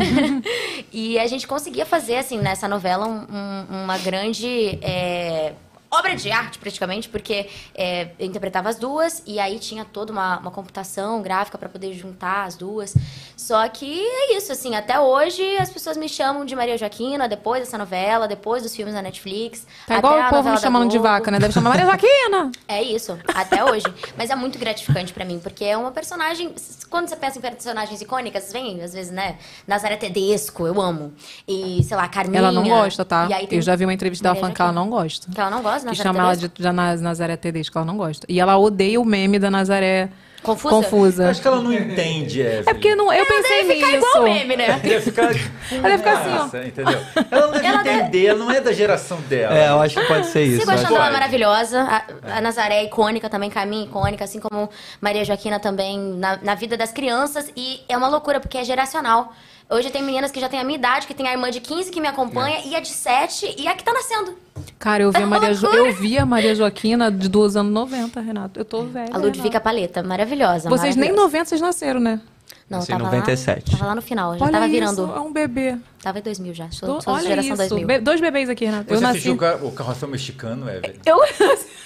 e 0.93 1.19
a 1.19 1.27
gente 1.27 1.47
conseguia 1.47 1.85
fazer, 1.85 2.17
assim, 2.17 2.37
nessa 2.37 2.67
novela, 2.67 3.07
um- 3.07 3.25
um- 3.29 3.83
uma 3.83 3.97
grande. 3.97 4.79
é, 4.81 5.53
Obra 5.97 6.15
de 6.15 6.31
arte, 6.31 6.57
praticamente, 6.59 7.07
porque 7.07 7.47
é, 7.73 8.09
eu 8.19 8.25
interpretava 8.25 8.69
as 8.69 8.77
duas 8.77 9.23
e 9.25 9.39
aí 9.39 9.59
tinha 9.59 9.85
toda 9.85 10.11
uma, 10.11 10.39
uma 10.39 10.51
computação 10.51 11.21
gráfica 11.21 11.57
para 11.57 11.69
poder 11.69 11.93
juntar 11.93 12.45
as 12.45 12.55
duas. 12.55 12.95
Só 13.37 13.67
que 13.69 14.01
é 14.01 14.37
isso, 14.37 14.51
assim, 14.51 14.75
até 14.75 14.99
hoje 14.99 15.57
as 15.57 15.69
pessoas 15.69 15.97
me 15.97 16.09
chamam 16.09 16.45
de 16.45 16.55
Maria 16.55 16.77
Joaquina, 16.77 17.27
depois 17.27 17.61
dessa 17.61 17.77
novela, 17.77 18.27
depois 18.27 18.63
dos 18.63 18.75
filmes 18.75 18.93
da 18.93 19.01
Netflix. 19.01 19.65
Tá 19.87 19.97
igual 19.97 20.19
o 20.19 20.29
povo 20.29 20.49
me 20.49 20.55
da 20.55 20.61
chamando 20.61 20.89
de 20.89 20.97
vaca, 20.97 21.29
né? 21.31 21.39
Deve 21.39 21.53
chamar 21.53 21.71
Maria 21.71 21.85
Joaquina. 21.85 22.51
É 22.67 22.81
isso, 22.81 23.17
até 23.33 23.63
hoje. 23.63 23.85
Mas 24.17 24.29
é 24.29 24.35
muito 24.35 24.57
gratificante 24.57 25.13
pra 25.13 25.23
mim, 25.23 25.39
porque 25.39 25.63
é 25.63 25.77
uma 25.77 25.91
personagem. 25.91 26.53
Quando 26.89 27.07
você 27.07 27.15
pensa 27.15 27.37
em 27.37 27.41
personagens 27.41 28.01
icônicas, 28.01 28.51
vem, 28.51 28.81
às 28.81 28.93
vezes, 28.93 29.11
né? 29.11 29.37
Nazaré 29.67 29.95
Tedesco, 29.95 30.65
eu 30.65 30.81
amo. 30.81 31.13
E, 31.47 31.83
sei 31.83 31.95
lá, 31.95 32.07
Carminha. 32.07 32.39
Ela 32.39 32.51
não 32.51 32.67
gosta, 32.67 33.05
tá? 33.05 33.27
Eu 33.49 33.61
já 33.61 33.75
vi 33.75 33.85
uma 33.85 33.93
entrevista 33.93 34.23
dela 34.23 34.33
Maria 34.33 34.41
falando 34.41 34.55
que 34.55 34.61
ela 34.61 34.71
não 34.71 34.89
gosta. 34.89 35.31
Que 35.31 35.39
ela 35.39 35.49
não 35.49 35.61
gosta, 35.61 35.84
Que 35.91 35.97
chama 35.97 36.19
ela 36.19 36.35
de, 36.35 36.47
de 36.47 36.71
Naz- 36.71 37.01
Nazaré 37.01 37.35
Tedesco, 37.37 37.71
que 37.73 37.77
ela 37.77 37.85
não 37.87 37.97
gosta. 37.97 38.25
E 38.29 38.39
ela 38.39 38.57
odeia 38.57 38.99
o 38.99 39.05
meme 39.05 39.39
da 39.39 39.49
Nazaré 39.51 40.09
Confusa? 40.43 40.75
Eu 40.75 40.81
confusa. 40.83 41.29
acho 41.31 41.41
que 41.41 41.47
ela 41.47 41.59
não 41.59 41.73
entende, 41.73 42.39
Evelyn. 42.39 42.63
É 42.67 42.73
porque 42.73 42.95
não, 42.95 43.11
eu 43.11 43.25
pensei 43.25 43.63
Deve 43.63 43.73
ficar 43.73 43.87
nisso. 43.87 43.97
igual 44.07 44.23
meme, 44.25 44.55
né? 44.55 44.79
Deve 44.79 45.01
ficar... 45.01 45.23
Ela 45.71 45.81
deve 45.81 45.97
ficar 45.97 46.13
assim, 46.19 46.29
ó. 46.29 46.35
Nossa, 46.35 46.63
entendeu? 46.63 46.99
Ela 47.31 47.45
não 47.47 47.51
deve 47.53 47.65
Ela 47.65 47.81
deve- 47.83 47.99
entender, 48.01 48.25
ela 48.27 48.37
não 48.39 48.51
é 48.51 48.61
da 48.61 48.71
geração 48.71 49.19
dela. 49.21 49.57
É, 49.57 49.69
eu 49.69 49.81
acho 49.81 49.99
que 49.99 50.05
pode 50.05 50.27
ser 50.27 50.43
isso. 50.43 50.59
Sigo 50.59 50.69
achando 50.69 50.89
ela 50.93 50.99
Pode. 50.99 51.13
maravilhosa. 51.13 51.81
A, 51.81 52.37
a 52.37 52.41
Nazaré 52.41 52.75
é 52.75 52.83
icônica 52.83 53.27
também, 53.27 53.49
Carminha 53.49 53.81
é 53.81 53.85
icônica, 53.87 54.23
assim 54.23 54.39
como 54.39 54.69
Maria 55.01 55.25
Joaquina 55.25 55.59
também 55.59 55.97
na, 55.99 56.37
na 56.39 56.53
vida 56.53 56.77
das 56.77 56.91
crianças. 56.91 57.51
E 57.57 57.79
é 57.89 57.97
uma 57.97 58.07
loucura, 58.07 58.39
porque 58.39 58.59
é 58.59 58.63
geracional. 58.63 59.33
Hoje 59.69 59.89
tem 59.89 60.03
meninas 60.03 60.31
que 60.31 60.39
já 60.39 60.47
têm 60.47 60.59
a 60.59 60.63
minha 60.63 60.77
idade, 60.77 61.07
que 61.07 61.13
tem 61.13 61.27
a 61.27 61.31
irmã 61.31 61.49
de 61.49 61.59
15 61.59 61.89
que 61.91 61.99
me 61.99 62.07
acompanha, 62.07 62.59
e 62.65 62.75
a 62.75 62.79
de 62.79 62.89
7, 62.89 63.55
e 63.57 63.67
a 63.67 63.73
que 63.73 63.83
tá 63.83 63.91
nascendo. 63.93 64.37
Cara, 64.77 65.03
eu 65.03 65.11
vi, 65.11 65.17
a 65.19 65.21
É 65.21 65.25
Maria 65.25 65.53
jo... 65.53 65.67
eu 65.67 65.91
vi 65.93 66.17
a 66.19 66.25
Maria 66.25 66.53
Joaquina 66.53 67.11
de 67.11 67.27
dos 67.27 67.55
anos 67.57 67.73
90, 67.73 68.21
Renato. 68.21 68.59
Eu 68.59 68.65
tô 68.65 68.83
velha. 68.83 69.09
A 69.13 69.17
Ludvika 69.17 69.59
Paleta, 69.59 70.03
maravilhosa. 70.03 70.69
Vocês 70.69 70.95
nem 70.95 71.09
em 71.09 71.13
maravilhosa. 71.13 71.37
90 71.37 71.45
vocês 71.49 71.61
nasceram, 71.61 71.99
né? 71.99 72.21
Não, 72.69 72.79
Nasci 72.79 72.91
em 72.91 72.97
tava 72.97 73.05
97. 73.11 73.71
Lá, 73.71 73.77
tava 73.77 73.89
lá 73.89 73.95
no 73.95 74.01
final, 74.01 74.37
já 74.37 74.43
Olha 74.43 74.51
tava 74.53 74.65
isso, 74.67 74.73
virando. 74.73 75.13
é 75.15 75.19
um 75.19 75.31
bebê. 75.31 75.77
Tava 76.01 76.17
em 76.19 76.21
2000 76.21 76.53
já. 76.53 76.71
Sou, 76.71 76.95
Do- 76.95 77.03
sou 77.03 77.13
Olha 77.13 77.23
geração 77.27 77.49
isso. 77.53 77.57
2000. 77.57 77.87
Be- 77.87 77.99
dois 77.99 78.19
bebês 78.21 78.49
aqui, 78.49 78.65
Renato. 78.65 78.85
eu 78.91 78.97
Você 78.97 79.01
nasci. 79.03 79.11
assistiu 79.17 79.33
o 79.33 79.37
ca- 79.37 79.59
o 79.61 79.71
carrossel 79.71 80.09
mexicano, 80.09 80.67
Evelyn? 80.69 80.95
Eu 81.05 81.17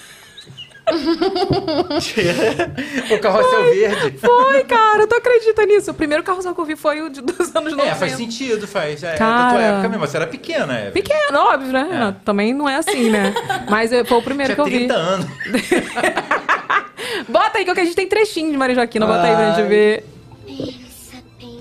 o 3.10 3.18
carrossel 3.18 3.64
verde. 3.64 4.18
Foi, 4.18 4.64
cara, 4.64 5.06
tu 5.06 5.14
acredita 5.14 5.64
nisso? 5.66 5.90
O 5.90 5.94
primeiro 5.94 6.22
carrossel 6.22 6.54
que 6.54 6.60
eu 6.60 6.64
vi 6.64 6.76
foi 6.76 7.02
o 7.02 7.10
de, 7.10 7.20
dos 7.20 7.54
anos 7.54 7.72
90. 7.72 7.82
É, 7.82 7.94
faz 7.94 8.12
sentido, 8.12 8.66
faz. 8.66 9.02
É, 9.02 9.16
Cara. 9.16 9.44
da 9.44 9.50
tua 9.50 9.62
época 9.62 9.88
mesmo. 9.88 10.06
Você 10.06 10.16
era 10.16 10.26
pequena, 10.26 10.74
Evelyn. 10.74 10.92
Pequeno, 10.92 11.38
óbvio, 11.38 11.72
né, 11.72 11.86
Renato? 11.90 12.20
Também 12.24 12.52
não 12.52 12.68
é 12.68 12.76
assim, 12.76 13.10
né? 13.10 13.34
Mas 13.68 13.90
foi 14.06 14.18
o 14.18 14.22
primeiro 14.22 14.54
Tinha 14.54 14.64
que 14.64 14.74
eu 14.74 14.80
vi. 14.80 14.86
30 14.86 14.94
anos. 14.94 15.26
Bota 17.28 17.58
aí, 17.58 17.64
que 17.64 17.70
a 17.70 17.84
gente 17.84 17.94
tem 17.94 18.08
trechinho 18.08 18.50
de 18.50 18.56
Maria 18.56 18.74
Joaquina. 18.74 19.06
Bota 19.06 19.22
aí 19.22 19.34
pra 19.34 19.50
gente 19.52 19.68
ver. 19.68 20.04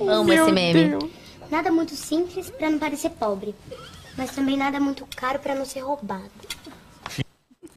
Amo 0.01 0.23
Meu 0.23 0.45
esse 0.45 0.53
meme. 0.53 0.85
Deus. 0.85 1.03
Nada 1.51 1.71
muito 1.71 1.95
simples 1.95 2.49
pra 2.49 2.69
não 2.69 2.77
parecer 2.77 3.09
pobre, 3.11 3.55
mas 4.15 4.31
também 4.31 4.55
nada 4.55 4.79
muito 4.79 5.05
caro 5.15 5.39
pra 5.39 5.55
não 5.55 5.65
ser 5.65 5.79
roubado. 5.79 6.29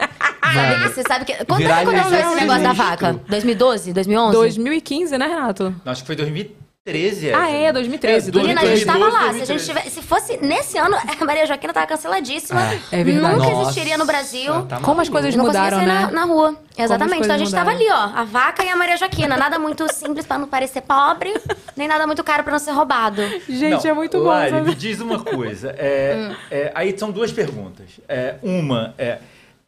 Sabe, 0.52 0.88
você 0.88 1.02
sabe 1.08 1.24
que. 1.24 1.44
Quando 1.46 1.62
é 1.62 1.66
que 1.66 1.72
aconteceu 1.72 2.18
esse 2.18 2.28
esse 2.28 2.40
negócio 2.40 2.62
da 2.62 2.72
vaca? 2.72 3.20
2012? 3.28 3.92
2011? 3.92 4.32
2015, 4.36 5.16
né, 5.18 5.26
Renato? 5.26 5.74
Não, 5.84 5.92
acho 5.92 6.02
que 6.02 6.06
foi 6.06 6.16
2013. 6.16 6.62
2013, 6.84 7.32
Ah, 7.32 7.48
é, 7.48 7.72
2013. 7.72 8.30
É, 8.30 8.34
Menina, 8.34 8.60
a 8.60 8.64
gente 8.66 8.84
2012, 8.84 8.86
tava 8.86 9.04
lá. 9.04 9.20
Se, 9.20 9.28
a 9.28 9.46
2013. 9.46 9.52
gente 9.52 9.64
tivesse, 9.68 9.90
se 9.90 10.02
fosse 10.02 10.36
nesse 10.44 10.76
ano, 10.78 10.96
a 11.20 11.24
Maria 11.24 11.46
Joaquina 11.46 11.72
tava 11.72 11.86
canceladíssima. 11.86 12.60
É 12.90 13.04
verdade. 13.04 13.36
Nunca 13.36 13.50
Nossa, 13.50 13.62
existiria 13.62 13.96
no 13.96 14.04
Brasil. 14.04 14.62
tá 14.66 14.80
Como 14.80 15.00
as 15.00 15.08
coisas 15.08 15.34
não 15.36 15.44
conseguia 15.44 15.70
mudaram, 15.70 15.86
né? 15.86 16.00
na, 16.06 16.10
na 16.10 16.24
rua. 16.24 16.56
Exatamente. 16.76 17.22
Então 17.22 17.36
a 17.36 17.38
gente 17.38 17.52
tava 17.52 17.70
ali, 17.70 17.84
mudaram. 17.84 18.12
ó. 18.16 18.18
A 18.18 18.24
vaca 18.24 18.64
e 18.64 18.68
a 18.68 18.74
Maria 18.74 18.96
Joaquina. 18.96 19.36
Nada 19.36 19.60
muito 19.60 19.86
simples 19.92 20.26
pra 20.26 20.38
não 20.38 20.48
parecer 20.48 20.80
pobre, 20.80 21.32
nem 21.76 21.86
nada 21.86 22.04
muito 22.04 22.24
caro 22.24 22.42
pra 22.42 22.50
não 22.50 22.58
ser 22.58 22.72
roubado. 22.72 23.22
Gente, 23.48 23.84
Não, 23.84 23.90
é 23.90 23.94
muito 23.94 24.18
bom. 24.18 24.24
Lari, 24.24 24.50
sabe? 24.50 24.68
me 24.68 24.74
diz 24.74 25.00
uma 25.00 25.20
coisa. 25.22 25.72
É, 25.78 26.32
é, 26.50 26.72
aí 26.74 26.98
são 26.98 27.12
duas 27.12 27.30
perguntas. 27.30 27.86
É, 28.08 28.34
uma 28.42 28.92
é 28.98 29.18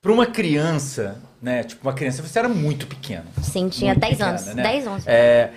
para 0.05 0.13
uma 0.13 0.27
criança, 0.27 1.17
né? 1.41 1.65
Tipo, 1.65 1.89
uma 1.89 1.95
criança, 1.95 2.23
você 2.23 2.39
era 2.39 2.47
muito 2.47 2.87
pequena. 2.87 3.25
Sim, 3.43 3.71
tinha 3.71 3.93
Muito 3.95 4.01
10 4.03 4.13
pequena, 4.13 4.31
anos. 4.33 4.47
né? 4.55 4.63
10, 4.63 4.87
11. 4.87 5.05
É, 5.09 5.51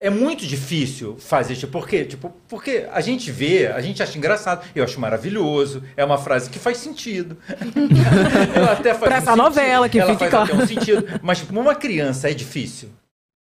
é 0.00 0.08
muito 0.08 0.46
difícil 0.46 1.18
fazer 1.18 1.52
isso. 1.52 1.68
Por 1.68 1.86
quê? 1.86 2.02
Tipo, 2.06 2.32
porque 2.48 2.86
a 2.90 3.02
gente 3.02 3.30
vê, 3.30 3.66
a 3.66 3.82
gente 3.82 4.02
acha 4.02 4.16
engraçado, 4.16 4.64
eu 4.74 4.82
acho 4.82 4.98
maravilhoso, 4.98 5.82
é 5.98 6.02
uma 6.02 6.16
frase 6.16 6.48
que 6.48 6.58
faz 6.58 6.78
sentido. 6.78 7.36
Ela 8.56 8.72
até 8.72 8.94
faz 8.94 9.00
Pra 9.00 9.10
um 9.10 9.18
essa 9.18 9.26
sentido, 9.26 9.36
novela, 9.36 9.88
que 9.90 9.98
ela 10.00 10.10
fique 10.12 10.18
faz 10.20 10.30
claro. 10.30 10.54
até 10.54 10.62
um 10.62 10.66
sentido. 10.66 11.20
Mas 11.22 11.38
tipo, 11.40 11.60
uma 11.60 11.74
criança 11.74 12.30
é 12.30 12.32
difícil 12.32 12.88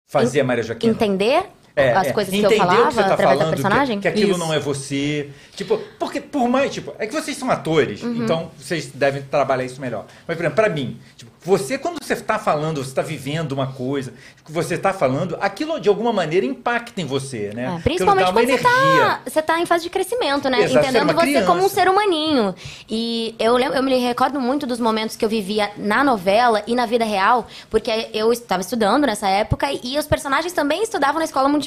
fazer 0.05 0.41
a 0.41 0.43
Maria 0.43 0.65
Joaquina. 0.65 0.91
Entender 0.91 1.45
É, 1.75 1.91
as 1.93 2.07
é. 2.07 2.13
coisas 2.13 2.33
que 2.33 2.41
eu 2.41 2.51
falava 2.51 2.87
que 2.89 2.95
tá 2.95 3.01
através 3.01 3.17
da 3.17 3.25
falando, 3.27 3.39
que- 3.55 3.61
personagem? 3.61 3.99
Que, 3.99 4.07
aquilo 4.07 4.31
Isso. 4.31 4.39
não 4.39 4.53
é 4.53 4.59
você. 4.59 5.29
Tipo, 5.55 5.77
porque 5.99 6.21
por 6.21 6.47
mais, 6.47 6.73
tipo, 6.73 6.93
é 6.97 7.05
que 7.05 7.13
vocês 7.13 7.35
são 7.35 7.49
atores, 7.51 8.01
Uhum. 8.01 8.23
então 8.23 8.51
vocês 8.57 8.87
devem 8.93 9.21
trabalhar 9.23 9.63
isso 9.65 9.81
melhor. 9.81 10.05
Mas, 10.27 10.37
por 10.37 10.43
exemplo, 10.43 10.55
pra 10.55 10.69
mim, 10.69 10.97
tipo, 11.17 11.31
você, 11.43 11.77
quando 11.77 11.97
você 12.03 12.15
tá 12.15 12.39
falando, 12.39 12.83
você 12.83 12.93
tá 12.95 13.01
vivendo 13.03 13.51
uma 13.51 13.67
coisa, 13.67 14.13
que 14.43 14.51
você 14.51 14.77
tá 14.79 14.91
falando, 14.93 15.37
aquilo 15.39 15.79
de 15.79 15.87
alguma 15.89 16.11
maneira 16.11 16.43
impacta 16.45 16.99
em 17.01 17.05
você, 17.05 17.51
né? 17.53 17.75
É, 17.77 17.81
principalmente 17.81 18.31
quando 18.31 18.45
você 18.47 18.53
energia. 18.53 18.69
tá, 18.69 19.21
você 19.27 19.41
tá 19.43 19.59
em 19.59 19.65
fase 19.65 19.83
de 19.83 19.89
crescimento, 19.91 20.49
né? 20.49 20.61
Exato, 20.63 20.87
Entendendo 20.87 21.13
você 21.13 21.43
como 21.43 21.63
um 21.63 21.69
ser 21.69 21.87
humaninho. 21.87 22.55
E 22.89 23.35
eu, 23.37 23.55
lembro, 23.57 23.77
eu 23.77 23.83
me 23.83 23.95
recordo 23.99 24.39
muito 24.41 24.65
dos 24.65 24.79
momentos 24.79 25.15
que 25.15 25.23
eu 25.23 25.29
vivia 25.29 25.69
na 25.77 26.03
novela 26.03 26.63
e 26.65 26.73
na 26.73 26.85
vida 26.87 27.05
real, 27.05 27.47
porque 27.69 28.09
eu 28.13 28.31
estava 28.33 28.61
estudando 28.61 29.05
nessa 29.05 29.27
época 29.27 29.67
e 29.83 29.99
os 29.99 30.07
personagens 30.07 30.51
também 30.53 30.81
estudavam 30.81 31.19
na 31.19 31.25
escola 31.25 31.47
mundial. 31.47 31.64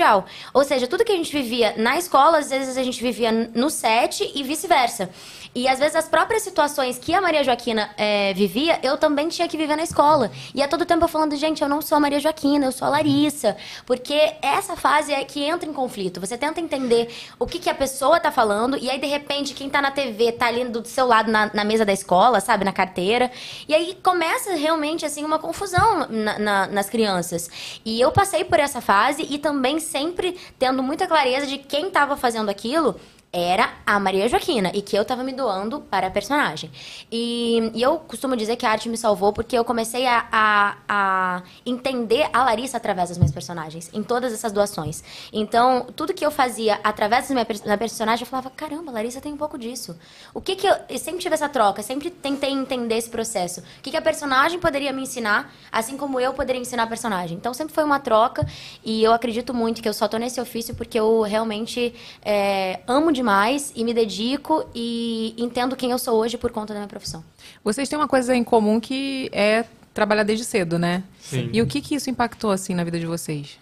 Ou 0.54 0.64
seja, 0.64 0.86
tudo 0.86 1.04
que 1.04 1.12
a 1.12 1.16
gente 1.16 1.32
vivia 1.32 1.74
na 1.76 1.98
escola, 1.98 2.38
às 2.38 2.50
vezes 2.50 2.76
a 2.76 2.82
gente 2.82 3.02
vivia 3.02 3.32
no 3.32 3.70
set 3.70 4.30
e 4.34 4.42
vice-versa. 4.42 5.10
E 5.54 5.66
às 5.68 5.78
vezes 5.78 5.96
as 5.96 6.08
próprias 6.08 6.42
situações 6.42 6.98
que 6.98 7.12
a 7.14 7.20
Maria 7.20 7.42
Joaquina 7.42 7.90
eh, 7.96 8.32
vivia, 8.34 8.78
eu 8.82 8.96
também 8.96 9.28
tinha 9.28 9.48
que 9.48 9.56
viver 9.56 9.76
na 9.76 9.82
escola. 9.82 10.30
E 10.54 10.62
a 10.62 10.68
todo 10.68 10.84
tempo 10.84 11.04
eu 11.04 11.08
falando, 11.08 11.34
gente, 11.36 11.62
eu 11.62 11.68
não 11.68 11.80
sou 11.82 11.96
a 11.96 12.00
Maria 12.00 12.20
Joaquina, 12.20 12.66
eu 12.66 12.72
sou 12.72 12.86
a 12.86 12.90
Larissa. 12.90 13.56
Porque 13.86 14.34
essa 14.42 14.76
fase 14.76 15.12
é 15.12 15.24
que 15.24 15.42
entra 15.42 15.68
em 15.68 15.72
conflito. 15.72 16.20
Você 16.20 16.36
tenta 16.38 16.60
entender 16.60 17.08
o 17.38 17.46
que, 17.46 17.58
que 17.58 17.70
a 17.70 17.74
pessoa 17.74 18.20
tá 18.20 18.30
falando, 18.30 18.76
e 18.76 18.90
aí, 18.90 18.98
de 19.00 19.06
repente, 19.06 19.54
quem 19.54 19.68
tá 19.70 19.80
na 19.80 19.90
TV 19.90 20.32
tá 20.32 20.46
ali 20.46 20.64
do 20.66 20.86
seu 20.86 21.06
lado 21.06 21.30
na, 21.30 21.50
na 21.52 21.64
mesa 21.64 21.84
da 21.84 21.92
escola, 21.92 22.40
sabe, 22.40 22.64
na 22.64 22.72
carteira. 22.72 23.30
E 23.66 23.74
aí 23.74 23.96
começa 24.02 24.54
realmente, 24.54 25.04
assim, 25.04 25.24
uma 25.24 25.38
confusão 25.38 26.06
na- 26.08 26.38
na- 26.38 26.66
nas 26.66 26.88
crianças. 26.88 27.50
E 27.84 28.00
eu 28.00 28.12
passei 28.12 28.44
por 28.44 28.60
essa 28.60 28.80
fase 28.80 29.26
e 29.28 29.38
também 29.38 29.80
sempre 29.80 30.36
tendo 30.58 30.82
muita 30.82 31.06
clareza 31.06 31.46
de 31.46 31.58
quem 31.58 31.90
tava 31.90 32.16
fazendo 32.16 32.48
aquilo 32.48 32.98
era 33.32 33.74
a 33.84 34.00
Maria 34.00 34.28
Joaquina 34.28 34.70
e 34.74 34.80
que 34.80 34.96
eu 34.96 35.04
tava 35.04 35.22
me 35.22 35.32
doando 35.32 35.80
para 35.80 36.06
a 36.06 36.10
personagem. 36.10 36.70
E, 37.12 37.70
e 37.74 37.82
eu 37.82 37.98
costumo 37.98 38.36
dizer 38.36 38.56
que 38.56 38.64
a 38.64 38.70
arte 38.70 38.88
me 38.88 38.96
salvou 38.96 39.32
porque 39.32 39.56
eu 39.56 39.64
comecei 39.64 40.06
a, 40.06 40.26
a, 40.32 40.76
a 40.88 41.42
entender 41.64 42.28
a 42.32 42.44
Larissa 42.44 42.78
através 42.78 43.10
das 43.10 43.18
minhas 43.18 43.32
personagens, 43.32 43.90
em 43.92 44.02
todas 44.02 44.32
essas 44.32 44.50
doações. 44.50 45.02
Então, 45.32 45.86
tudo 45.94 46.14
que 46.14 46.24
eu 46.24 46.30
fazia 46.30 46.80
através 46.82 47.28
da 47.28 47.34
minha, 47.34 47.46
da 47.66 47.76
personagem, 47.76 48.24
eu 48.24 48.26
falava: 48.26 48.50
caramba, 48.50 48.90
Larissa 48.90 49.20
tem 49.20 49.32
um 49.32 49.36
pouco 49.36 49.58
disso. 49.58 49.98
O 50.32 50.40
que 50.40 50.56
que 50.56 50.66
eu. 50.66 50.74
Eu 50.88 50.98
sempre 50.98 51.20
tive 51.20 51.34
essa 51.34 51.48
troca, 51.48 51.82
sempre 51.82 52.10
tentei 52.10 52.50
entender 52.50 52.96
esse 52.96 53.10
processo. 53.10 53.60
O 53.60 53.82
que, 53.82 53.90
que 53.90 53.96
a 53.96 54.02
personagem 54.02 54.58
poderia 54.58 54.92
me 54.92 55.02
ensinar, 55.02 55.52
assim 55.70 55.96
como 55.96 56.18
eu 56.18 56.32
poderia 56.32 56.60
ensinar 56.60 56.84
a 56.84 56.86
personagem. 56.86 57.36
Então, 57.36 57.52
sempre 57.52 57.74
foi 57.74 57.84
uma 57.84 58.00
troca 58.00 58.46
e 58.84 59.02
eu 59.02 59.12
acredito 59.12 59.52
muito 59.52 59.82
que 59.82 59.88
eu 59.88 59.92
só 59.92 60.08
tô 60.08 60.16
nesse 60.16 60.40
ofício 60.40 60.74
porque 60.74 60.98
eu 60.98 61.22
realmente 61.22 61.94
é, 62.22 62.80
amo 62.86 63.12
demais 63.18 63.72
e 63.74 63.84
me 63.84 63.92
dedico 63.92 64.64
e 64.74 65.34
entendo 65.36 65.76
quem 65.76 65.90
eu 65.90 65.98
sou 65.98 66.18
hoje 66.18 66.38
por 66.38 66.50
conta 66.50 66.72
da 66.72 66.80
minha 66.80 66.88
profissão. 66.88 67.24
Vocês 67.62 67.88
têm 67.88 67.98
uma 67.98 68.08
coisa 68.08 68.34
em 68.34 68.44
comum 68.44 68.80
que 68.80 69.28
é 69.32 69.64
trabalhar 69.92 70.22
desde 70.22 70.44
cedo, 70.44 70.78
né? 70.78 71.02
Sim. 71.20 71.50
E 71.52 71.60
o 71.60 71.66
que 71.66 71.80
que 71.80 71.94
isso 71.94 72.08
impactou, 72.08 72.50
assim, 72.50 72.74
na 72.74 72.84
vida 72.84 72.98
de 72.98 73.06
vocês? 73.06 73.58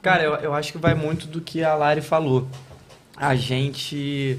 Cara, 0.00 0.22
eu, 0.22 0.34
eu 0.36 0.54
acho 0.54 0.72
que 0.72 0.78
vai 0.78 0.94
muito 0.94 1.26
do 1.26 1.40
que 1.40 1.62
a 1.62 1.74
Lari 1.74 2.00
falou. 2.00 2.48
A 3.16 3.34
gente 3.34 4.38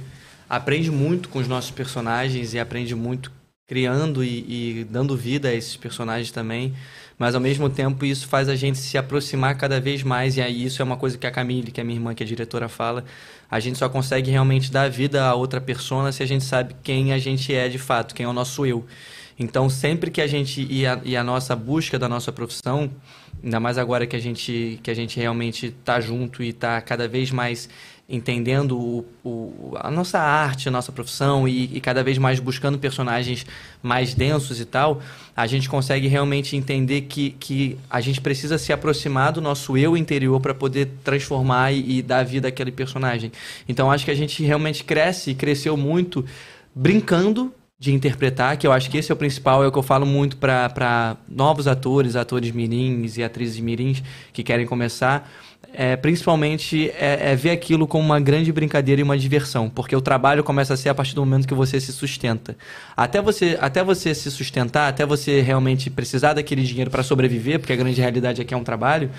aprende 0.50 0.90
muito 0.90 1.30
com 1.30 1.40
os 1.40 1.48
nossos 1.48 1.72
personagens 1.72 2.54
e 2.54 2.60
aprende 2.60 2.96
muito 2.96 3.32
criando 3.68 4.24
e, 4.24 4.80
e 4.82 4.84
dando 4.86 5.16
vida 5.16 5.50
a 5.50 5.54
esses 5.54 5.76
personagens 5.76 6.32
também. 6.32 6.74
Mas 7.18 7.34
ao 7.34 7.42
mesmo 7.42 7.70
tempo 7.70 8.06
isso 8.06 8.28
faz 8.28 8.48
a 8.48 8.56
gente 8.56 8.78
se 8.78 8.98
aproximar 8.98 9.56
cada 9.58 9.80
vez 9.80 10.04
mais. 10.04 10.38
E 10.38 10.42
aí 10.42 10.66
isso 10.66 10.82
é 10.82 10.86
uma 10.86 10.98
coisa 10.98 11.18
que 11.18 11.26
a 11.26 11.32
Camille, 11.32 11.72
que 11.72 11.82
é 11.82 11.84
minha 11.84 11.98
irmã, 11.98 12.14
que 12.14 12.22
é 12.22 12.26
diretora, 12.26 12.70
fala. 12.70 13.04
A 13.50 13.60
gente 13.60 13.80
só 13.80 13.90
consegue 13.90 14.30
realmente 14.30 14.72
dar 14.72 14.90
vida 14.90 15.26
a 15.26 15.34
outra 15.34 15.60
persona 15.60 16.12
se 16.12 16.22
a 16.22 16.26
gente 16.26 16.44
sabe 16.44 16.76
quem 16.84 17.14
a 17.14 17.18
gente 17.18 17.54
é 17.54 17.68
de 17.68 17.80
fato, 17.80 18.14
quem 18.14 18.26
é 18.26 18.30
o 18.30 18.34
nosso 18.34 18.66
eu. 18.66 18.86
Então, 19.40 19.70
sempre 19.70 20.10
que 20.10 20.20
a 20.20 20.28
gente 20.28 20.66
e 20.70 20.86
a, 20.86 21.00
e 21.04 21.16
a 21.16 21.24
nossa 21.24 21.56
busca 21.56 22.00
da 22.00 22.10
nossa 22.10 22.32
profissão, 22.32 22.90
ainda 23.44 23.60
mais 23.60 23.78
agora 23.78 24.08
que 24.08 24.16
a 24.16 24.20
gente 24.20 24.80
que 24.82 24.90
a 24.90 24.96
gente 24.96 25.20
realmente 25.20 25.68
está 25.68 26.00
junto 26.00 26.42
e 26.42 26.50
está 26.50 26.82
cada 26.82 27.08
vez 27.08 27.30
mais 27.30 27.70
entendendo 28.10 28.78
o, 28.78 29.06
o- 29.24 29.74
a 29.80 29.92
nossa 29.92 30.18
arte, 30.20 30.70
a 30.70 30.72
nossa 30.72 30.92
profissão 30.92 31.48
e, 31.48 31.76
e 31.76 31.82
cada 31.82 32.04
vez 32.04 32.18
mais 32.18 32.40
buscando 32.40 32.78
personagens 32.80 33.46
mais 33.84 34.14
densos 34.14 34.60
e 34.62 34.66
tal, 34.66 35.02
a 35.36 35.46
gente 35.46 35.68
consegue 35.70 36.08
realmente 36.08 36.56
entender 36.56 37.02
que, 37.02 37.32
que 37.32 37.78
a 37.90 38.00
gente 38.00 38.22
precisa 38.22 38.58
se 38.58 38.72
aproximar 38.72 39.34
do 39.34 39.42
nosso 39.42 39.78
eu 39.78 39.98
interior 39.98 40.40
para 40.40 40.54
poder 40.54 40.88
transformar 41.04 41.74
e, 41.74 41.98
e 41.98 42.02
dar 42.02 42.24
vida 42.24 42.48
àquele 42.48 42.72
personagem. 42.72 43.32
Então, 43.68 43.92
acho 43.92 44.06
que 44.06 44.12
a 44.12 44.16
gente 44.16 44.42
realmente 44.44 44.84
cresce 44.84 45.32
e 45.32 45.36
cresceu 45.36 45.76
muito 45.76 46.26
brincando 46.74 47.54
de 47.80 47.94
interpretar, 47.94 48.58
que 48.58 48.66
eu 48.66 48.72
acho 48.72 48.90
que 48.90 48.98
esse 48.98 49.12
é 49.12 49.14
o 49.14 49.18
principal, 49.18 49.64
é 49.64 49.68
o 49.68 49.72
que 49.72 49.78
eu 49.78 49.84
falo 49.84 50.04
muito 50.06 50.38
para 50.38 51.16
novos 51.30 51.68
atores, 51.68 52.16
atores 52.16 52.50
mirins 52.52 53.18
e 53.18 53.24
atrizes 53.24 53.60
mirins 53.60 54.02
que 54.34 54.42
querem 54.44 54.66
começar. 54.66 55.30
É, 55.74 55.96
principalmente 55.96 56.90
é, 56.92 57.32
é 57.32 57.36
ver 57.36 57.52
aquilo 57.52 57.86
como 57.86 58.04
uma 58.04 58.20
grande 58.20 58.52
brincadeira 58.52 59.02
e 59.02 59.04
uma 59.04 59.18
diversão, 59.18 59.70
porque 59.70 59.96
o 59.96 60.02
trabalho 60.02 60.44
começa 60.44 60.74
a 60.74 60.78
ser 60.78 60.90
a 60.90 60.96
partir 60.96 61.14
do 61.14 61.24
momento 61.24 61.48
que 61.48 61.54
você 61.54 61.80
se 61.80 61.94
sustenta. 61.94 62.58
Até 62.96 63.22
você, 63.22 63.58
até 63.62 63.84
você 63.84 64.16
se 64.16 64.32
sustentar, 64.32 64.88
até 64.88 65.06
você 65.06 65.42
realmente 65.42 65.90
precisar 65.90 66.34
daquele 66.34 66.64
dinheiro 66.64 66.90
para 66.90 67.04
sobreviver, 67.04 67.60
porque 67.60 67.74
a 67.74 67.76
grande 67.76 68.02
realidade 68.02 68.42
aqui 68.42 68.54
é 68.54 68.58
um 68.58 68.64
trabalho, 68.64 69.12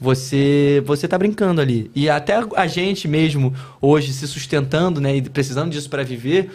você 0.00 0.82
você 0.86 1.08
tá 1.08 1.18
brincando 1.18 1.60
ali. 1.60 1.90
E 1.94 2.08
até 2.08 2.40
a 2.54 2.66
gente 2.66 3.08
mesmo 3.08 3.52
hoje 3.80 4.12
se 4.12 4.28
sustentando, 4.28 5.00
né, 5.00 5.16
e 5.16 5.22
precisando 5.22 5.70
disso 5.70 5.90
para 5.90 6.04
viver, 6.04 6.50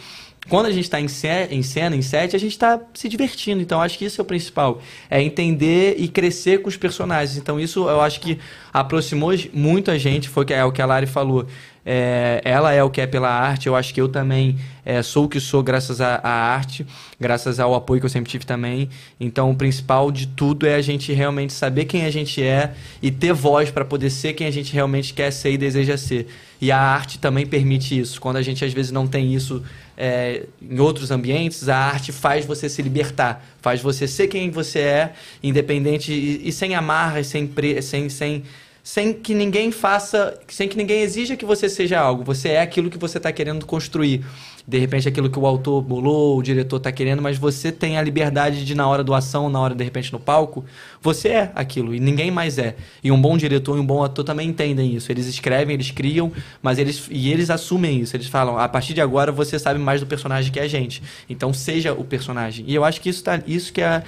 quando 0.50 0.66
a 0.66 0.72
gente 0.72 0.86
está 0.86 1.00
em, 1.00 1.06
em 1.06 1.62
cena, 1.62 1.96
em 1.96 2.02
set, 2.02 2.36
a 2.36 2.39
gente 2.39 2.52
está 2.52 2.80
se 2.94 3.08
divertindo. 3.08 3.62
Então, 3.62 3.80
acho 3.80 3.98
que 3.98 4.06
isso 4.06 4.20
é 4.20 4.24
o 4.24 4.26
principal. 4.26 4.82
É 5.10 5.22
entender 5.22 5.96
e 6.00 6.08
crescer 6.08 6.62
com 6.62 6.68
os 6.68 6.76
personagens. 6.76 7.38
Então, 7.38 7.60
isso 7.60 7.88
eu 7.88 8.02
acho 8.02 8.20
que 8.20 8.39
aproximou 8.74 9.32
muito 9.54 9.92
a 9.92 9.98
gente. 9.98 10.28
Foi 10.28 10.46
é 10.50 10.66
o 10.66 10.72
que 10.72 10.82
a 10.82 10.86
Lari 10.86 11.06
falou. 11.06 11.46
É, 11.86 12.42
ela 12.44 12.74
é 12.74 12.84
o 12.84 12.89
que 12.89 13.02
é 13.02 13.08
pela 13.08 13.30
arte. 13.30 13.68
Eu 13.68 13.76
acho 13.76 13.94
que 13.94 14.02
eu 14.02 14.10
também 14.10 14.58
é, 14.84 15.04
sou 15.04 15.26
o 15.26 15.30
que 15.30 15.39
sou 15.39 15.62
graças 15.62 16.02
à, 16.02 16.16
à 16.16 16.32
arte, 16.32 16.88
graças 17.20 17.60
ao 17.60 17.76
apoio 17.76 18.00
que 18.00 18.06
eu 18.08 18.10
sempre 18.10 18.32
tive 18.32 18.46
também. 18.46 18.89
Então, 19.20 19.52
o 19.52 19.56
principal 19.56 20.12
de 20.12 20.26
tudo 20.26 20.66
é 20.66 20.74
a 20.74 20.82
gente 20.82 21.14
realmente 21.14 21.54
saber 21.54 21.86
quem 21.86 22.04
a 22.04 22.10
gente 22.10 22.42
é 22.42 22.74
e 23.00 23.12
ter 23.12 23.32
voz 23.32 23.70
para 23.70 23.86
poder 23.86 24.10
ser 24.10 24.34
quem 24.34 24.48
a 24.48 24.52
gente 24.52 24.74
realmente 24.74 25.14
quer 25.14 25.32
ser 25.32 25.52
e 25.52 25.58
deseja 25.58 25.98
ser. 25.98 26.28
E 26.62 26.72
a 26.72 26.78
arte 26.78 27.18
também 27.18 27.45
permite 27.45 27.99
isso. 27.99 28.22
Quando 28.22 28.38
a 28.38 28.41
gente 28.43 28.64
às 28.64 28.72
vezes 28.72 28.91
não 28.91 29.07
tem 29.07 29.34
isso 29.34 29.64
é, 29.97 30.45
em 30.62 30.80
outros 30.80 31.09
ambientes, 31.09 31.68
a 31.68 31.76
arte 31.76 32.12
faz 32.12 32.45
você 32.45 32.70
se 32.70 32.82
libertar, 32.84 33.43
faz 33.59 33.82
você 33.82 34.07
ser 34.07 34.28
quem 34.28 34.51
você 34.51 34.80
é, 34.80 35.14
independente 35.41 36.14
e, 36.14 36.47
e 36.47 36.51
sem 36.51 36.76
amarras, 36.76 37.26
sem, 37.26 37.47
pre- 37.47 37.82
sem, 37.82 38.09
sem, 38.09 38.43
sem 38.84 39.12
que 39.12 39.34
ninguém 39.34 39.72
faça, 39.72 40.39
sem 40.47 40.68
que 40.70 40.78
ninguém 40.78 41.01
exija 41.01 41.36
que 41.36 41.45
você 41.45 41.68
seja 41.68 41.99
algo. 41.99 42.24
Você 42.24 42.49
é 42.49 42.62
aquilo 42.62 42.91
que 42.91 42.97
você 42.97 43.18
está 43.18 43.32
querendo 43.32 43.66
construir. 43.66 44.24
De 44.68 44.78
repente, 44.78 45.07
aquilo 45.07 45.30
que 45.30 45.39
o 45.39 45.45
autor 45.45 45.82
bolou, 45.82 46.38
o 46.38 46.43
diretor 46.43 46.78
está 46.78 46.91
querendo, 46.91 47.22
mas 47.22 47.38
você 47.38 47.72
tem 47.72 47.97
a 47.97 48.01
liberdade 48.01 48.64
de, 48.64 48.76
na 48.76 48.88
hora 48.88 49.03
do 49.03 49.14
ação, 49.14 49.49
na 49.49 49.59
hora, 49.59 49.74
de 49.74 49.84
repente, 49.84 50.14
no 50.14 50.20
palco, 50.20 50.64
você 51.01 51.30
é 51.30 51.51
aquilo 51.55 51.95
e 51.95 51.99
ninguém 51.99 52.30
mais 52.30 52.57
é. 52.57 52.76
E 53.03 53.12
um 53.12 53.20
bom 53.20 53.38
diretor 53.38 53.78
e 53.78 53.80
um 53.80 53.86
bom 53.86 54.03
ator 54.03 54.24
também 54.24 54.49
entendem 54.49 54.95
isso. 54.95 55.12
Eles 55.12 55.26
escrevem, 55.28 55.74
eles 55.74 55.91
criam, 55.91 56.32
mas 56.62 56.78
eles 56.78 57.07
e 57.09 57.32
eles 57.32 57.49
assumem 57.49 57.99
isso. 57.99 58.16
Eles 58.16 58.28
falam: 58.28 58.57
a 58.57 58.70
partir 58.70 58.93
de 58.93 59.01
agora 59.01 59.32
você 59.32 59.57
sabe 59.57 59.80
mais 59.80 59.99
do 59.99 60.07
personagem 60.07 60.51
que 60.51 60.59
a 60.59 60.68
gente. 60.68 61.01
Então 61.30 61.51
seja 61.53 61.93
o 61.93 62.03
personagem. 62.03 62.64
E 62.68 62.76
eu 62.76 62.86
acho 62.86 63.01
que 63.01 63.09
isso, 63.09 63.24
tá, 63.24 63.41
isso 63.47 63.74
que 63.74 63.82
é 63.82 64.03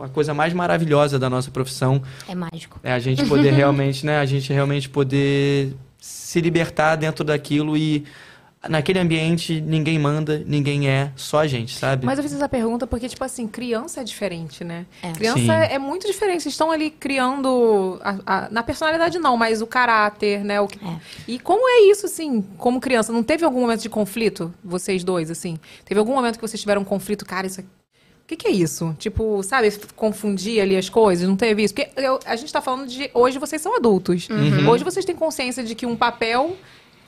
a 0.00 0.08
coisa 0.08 0.34
mais 0.34 0.52
maravilhosa 0.52 1.18
da 1.18 1.30
nossa 1.30 1.50
profissão 1.50 2.02
É 2.28 2.34
mágico. 2.34 2.80
é 2.82 2.92
a 2.92 2.98
gente 2.98 3.24
poder 3.26 3.52
realmente, 3.54 4.04
né? 4.04 4.18
A 4.18 4.26
gente 4.26 4.52
realmente 4.52 4.88
poder 4.88 5.74
se 6.00 6.40
libertar 6.40 6.96
dentro 6.96 7.24
daquilo 7.24 7.76
e 7.76 8.04
naquele 8.68 8.98
ambiente 8.98 9.60
ninguém 9.60 9.98
manda, 9.98 10.42
ninguém 10.46 10.88
é, 10.88 11.10
só 11.16 11.40
a 11.40 11.46
gente, 11.46 11.76
sabe? 11.76 12.04
Mas 12.06 12.18
eu 12.18 12.22
fiz 12.24 12.32
essa 12.34 12.48
pergunta 12.48 12.86
porque, 12.86 13.08
tipo 13.08 13.22
assim, 13.24 13.46
criança 13.46 14.00
é 14.00 14.04
diferente, 14.04 14.62
né? 14.64 14.86
É. 15.02 15.12
Criança 15.12 15.38
Sim. 15.40 15.50
é 15.50 15.78
muito 15.78 16.06
diferente. 16.06 16.42
Vocês 16.42 16.54
estão 16.54 16.70
ali 16.70 16.90
criando. 16.90 17.98
a- 18.02 18.18
a- 18.26 18.48
na 18.50 18.62
personalidade, 18.62 19.18
não, 19.18 19.36
mas 19.36 19.60
o 19.62 19.66
caráter, 19.66 20.44
né? 20.44 20.60
O 20.60 20.66
que- 20.68 20.78
É. 20.84 20.96
E 21.26 21.38
como 21.38 21.68
é 21.68 21.90
isso, 21.90 22.06
assim, 22.06 22.42
como 22.58 22.80
criança? 22.80 23.12
Não 23.12 23.22
teve 23.22 23.44
algum 23.44 23.60
momento 23.60 23.82
de 23.82 23.88
conflito, 23.88 24.52
vocês 24.64 25.02
dois, 25.04 25.30
assim? 25.30 25.58
Teve 25.84 25.98
algum 26.00 26.14
momento 26.14 26.36
que 26.36 26.42
vocês 26.46 26.60
tiveram 26.60 26.82
um 26.82 26.84
conflito, 26.84 27.24
cara, 27.24 27.46
isso 27.46 27.60
aqui. 27.60 27.68
O 27.68 28.26
que, 28.26 28.36
que 28.36 28.48
é 28.48 28.50
isso? 28.50 28.96
Tipo, 28.98 29.42
sabe, 29.42 29.70
confundir 29.94 30.58
ali 30.60 30.76
as 30.76 30.88
coisas? 30.88 31.28
Não 31.28 31.36
teve 31.36 31.62
isso? 31.62 31.74
Porque 31.74 31.90
eu- 32.00 32.18
a 32.24 32.34
gente 32.36 32.50
tá 32.52 32.62
falando 32.62 32.86
de. 32.86 33.10
Hoje 33.12 33.38
vocês 33.38 33.60
são 33.60 33.76
adultos. 33.76 34.28
Hoje 34.68 34.82
vocês 34.82 35.04
têm 35.04 35.14
consciência 35.14 35.62
de 35.62 35.74
que 35.74 35.84
um 35.84 35.94
papel 35.94 36.56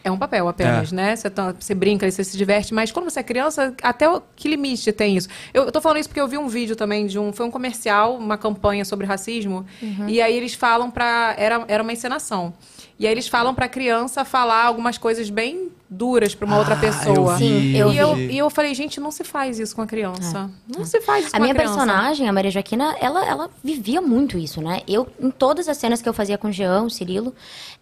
é 0.07 0.11
um 0.11 0.17
papel 0.17 0.47
apenas, 0.49 0.93
né? 0.93 1.17
Você, 1.17 1.29
tá- 1.29 1.53
você 1.59 1.75
brinca, 1.75 2.09
você 2.11 2.23
se 2.23 2.37
diverte, 2.37 2.73
mas 2.73 2.93
quando 2.93 3.11
você 3.11 3.21
é 3.21 3.23
criança, 3.23 3.75
até 3.83 4.09
o, 4.09 4.23
que 4.37 4.49
limite 4.49 4.93
tem 4.93 5.17
isso? 5.17 5.29
Eu, 5.53 5.65
eu 5.65 5.73
tô 5.73 5.81
falando 5.81 5.99
isso 5.99 6.09
porque 6.09 6.21
eu 6.21 6.29
vi 6.29 6.39
um 6.39 6.47
vídeo 6.49 6.77
também 6.77 7.07
de 7.07 7.19
um. 7.19 7.33
Foi 7.33 7.45
um 7.45 7.51
comercial, 7.51 8.17
uma 8.17 8.39
campanha 8.39 8.85
sobre 8.85 9.07
racismo, 9.07 9.67
e 10.09 10.21
aí 10.23 10.35
eles 10.37 10.55
falam 10.55 10.91
pra. 10.91 11.35
Era, 11.37 11.65
era 11.67 11.83
uma 11.83 11.93
encenação. 11.93 12.55
E 12.99 13.07
aí 13.07 13.13
eles 13.13 13.29
falam 13.29 13.55
pra 13.55 13.69
criança 13.69 14.25
falar 14.25 14.65
algumas 14.65 14.97
coisas 14.97 15.29
bem 15.29 15.71
duras 15.89 16.34
pra 16.34 16.47
uma 16.47 16.59
outra 16.59 16.74
Ah, 16.74 16.78
pessoa. 16.78 17.32
eu 17.32 17.39
Sim, 17.39 17.61
vi, 17.61 17.76
eu 17.78 17.93
e, 17.93 17.99
eu, 17.99 18.18
e 18.18 18.39
eu 18.39 18.51
falei, 18.51 18.74
gente, 18.74 18.99
não 19.01 19.11
se 19.11 19.22
faz 19.22 19.59
isso 19.59 19.74
com 19.74 19.82
a 19.82 19.87
criança. 19.87 20.51
Não 20.66 20.84
se 20.84 21.01
faz 21.01 21.26
isso 21.26 21.37
A 21.37 21.39
com 21.39 21.43
minha 21.45 21.53
a 21.53 21.57
criança. 21.57 21.74
personagem, 21.78 22.28
a 22.28 22.32
Maria 22.32 22.51
Joaquina, 22.51 22.97
ela, 23.01 23.24
ela 23.24 23.51
vivia 23.62 24.01
muito 24.01 24.37
isso, 24.37 24.61
né? 24.61 24.82
Eu, 24.89 25.07
em 25.20 25.30
todas 25.30 25.68
as 25.68 25.76
cenas 25.76 26.03
que 26.03 26.09
eu 26.09 26.12
fazia 26.12 26.37
com 26.37 26.49
o 26.49 26.53
Jean, 26.53 26.82
o 26.82 26.91
Cirilo, 26.91 27.32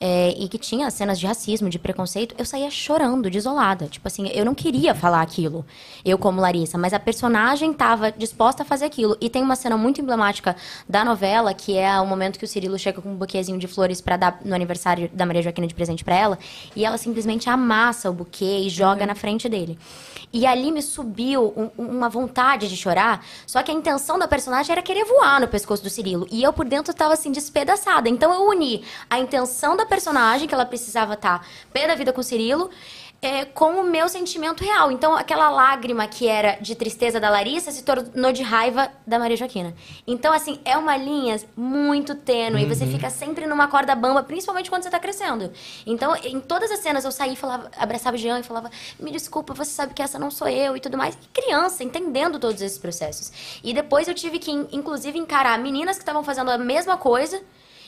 é, 0.00 0.34
e 0.38 0.48
que 0.48 0.58
tinha 0.58 0.90
cenas 0.90 1.18
de 1.18 1.26
racismo, 1.26 1.70
de 1.70 1.78
preconceito, 1.78 2.34
eu 2.36 2.44
saía 2.44 2.70
chorando, 2.70 3.30
desolada. 3.30 3.86
Tipo 3.86 4.06
assim, 4.06 4.28
eu 4.34 4.44
não 4.44 4.54
queria 4.54 4.94
falar 4.94 5.22
aquilo, 5.22 5.64
eu 6.04 6.18
como 6.18 6.40
Larissa, 6.40 6.76
mas 6.76 6.92
a 6.92 6.98
personagem 7.00 7.70
estava 7.70 8.12
disposta 8.12 8.62
a 8.64 8.66
fazer 8.66 8.84
aquilo. 8.84 9.16
E 9.20 9.30
tem 9.30 9.42
uma 9.42 9.56
cena 9.56 9.76
muito 9.78 10.00
emblemática 10.00 10.54
da 10.86 11.04
novela, 11.04 11.54
que 11.54 11.76
é 11.78 11.98
o 12.00 12.06
momento 12.06 12.38
que 12.38 12.44
o 12.44 12.48
Cirilo 12.48 12.78
chega 12.78 13.00
com 13.00 13.10
um 13.12 13.16
buquezinho 13.16 13.58
de 13.58 13.66
flores 13.66 14.00
pra 14.02 14.16
dar 14.18 14.40
no 14.44 14.54
aniversário 14.54 15.08
da 15.12 15.24
Maria 15.24 15.40
Joaquina 15.42 15.66
de 15.66 15.74
presente 15.74 16.04
pra 16.04 16.14
ela, 16.16 16.38
e 16.76 16.84
ela 16.84 16.98
simplesmente 16.98 17.48
amassa 17.48 17.93
o 18.10 18.12
buquê 18.12 18.60
e 18.66 18.68
joga 18.68 19.06
na 19.06 19.14
frente 19.14 19.48
dele. 19.48 19.78
E 20.32 20.46
ali 20.46 20.72
me 20.72 20.82
subiu 20.82 21.52
um- 21.56 21.70
uma 21.78 22.08
vontade 22.08 22.68
de 22.68 22.76
chorar, 22.76 23.24
só 23.46 23.62
que 23.62 23.70
a 23.70 23.74
intenção 23.74 24.18
da 24.18 24.26
personagem 24.26 24.72
era 24.72 24.82
querer 24.82 25.04
voar 25.04 25.40
no 25.40 25.46
pescoço 25.46 25.82
do 25.82 25.88
Cirilo. 25.88 26.26
E 26.30 26.42
eu 26.42 26.52
por 26.52 26.64
dentro 26.64 26.92
tava 26.92 27.14
assim, 27.14 27.30
despedaçada. 27.30 28.08
Então 28.08 28.32
eu 28.34 28.48
uni 28.48 28.84
a 29.08 29.18
intenção 29.20 29.76
da 29.76 29.86
personagem, 29.86 30.48
que 30.48 30.54
ela 30.54 30.66
precisava 30.66 31.14
estar 31.14 31.46
pé 31.72 31.86
da 31.86 31.94
vida 31.94 32.12
com 32.12 32.20
o 32.20 32.24
Cirilo, 32.24 32.68
é, 33.26 33.44
com 33.44 33.80
o 33.80 33.84
meu 33.84 34.08
sentimento 34.08 34.62
real. 34.62 34.90
Então 34.92 35.14
aquela 35.16 35.48
lágrima 35.50 36.06
que 36.06 36.28
era 36.28 36.56
de 36.60 36.74
tristeza 36.74 37.18
da 37.18 37.30
Larissa 37.30 37.70
se 37.70 37.82
tornou 37.82 38.32
de 38.32 38.42
raiva 38.42 38.90
da 39.06 39.18
Maria 39.18 39.36
Joaquina. 39.36 39.74
Então, 40.06 40.32
assim, 40.32 40.60
é 40.64 40.76
uma 40.76 40.96
linha 40.96 41.40
muito 41.56 42.14
tênue. 42.14 42.62
E 42.62 42.66
você 42.66 42.86
fica 42.86 43.08
sempre 43.10 43.46
numa 43.46 43.68
corda 43.68 43.94
bamba, 43.94 44.22
principalmente 44.22 44.68
quando 44.70 44.82
você 44.82 44.90
tá 44.90 44.98
crescendo. 44.98 45.52
Então, 45.86 46.14
em 46.16 46.40
todas 46.40 46.70
as 46.70 46.80
cenas 46.80 47.04
eu 47.04 47.12
saí 47.12 47.32
e 47.32 47.36
falava, 47.36 47.70
abraçava 47.78 48.16
o 48.16 48.18
Jean 48.18 48.40
e 48.40 48.42
falava: 48.42 48.70
Me 48.98 49.10
desculpa, 49.10 49.54
você 49.54 49.70
sabe 49.70 49.94
que 49.94 50.02
essa 50.02 50.18
não 50.18 50.30
sou 50.30 50.48
eu 50.48 50.76
e 50.76 50.80
tudo 50.80 50.96
mais. 50.98 51.14
E 51.14 51.40
criança, 51.40 51.82
entendendo 51.84 52.38
todos 52.38 52.60
esses 52.60 52.78
processos. 52.78 53.32
E 53.62 53.72
depois 53.72 54.06
eu 54.08 54.14
tive 54.14 54.38
que, 54.38 54.50
in- 54.50 54.68
inclusive, 54.72 55.18
encarar 55.18 55.58
meninas 55.58 55.96
que 55.96 56.02
estavam 56.02 56.22
fazendo 56.22 56.50
a 56.50 56.58
mesma 56.58 56.96
coisa. 56.96 57.40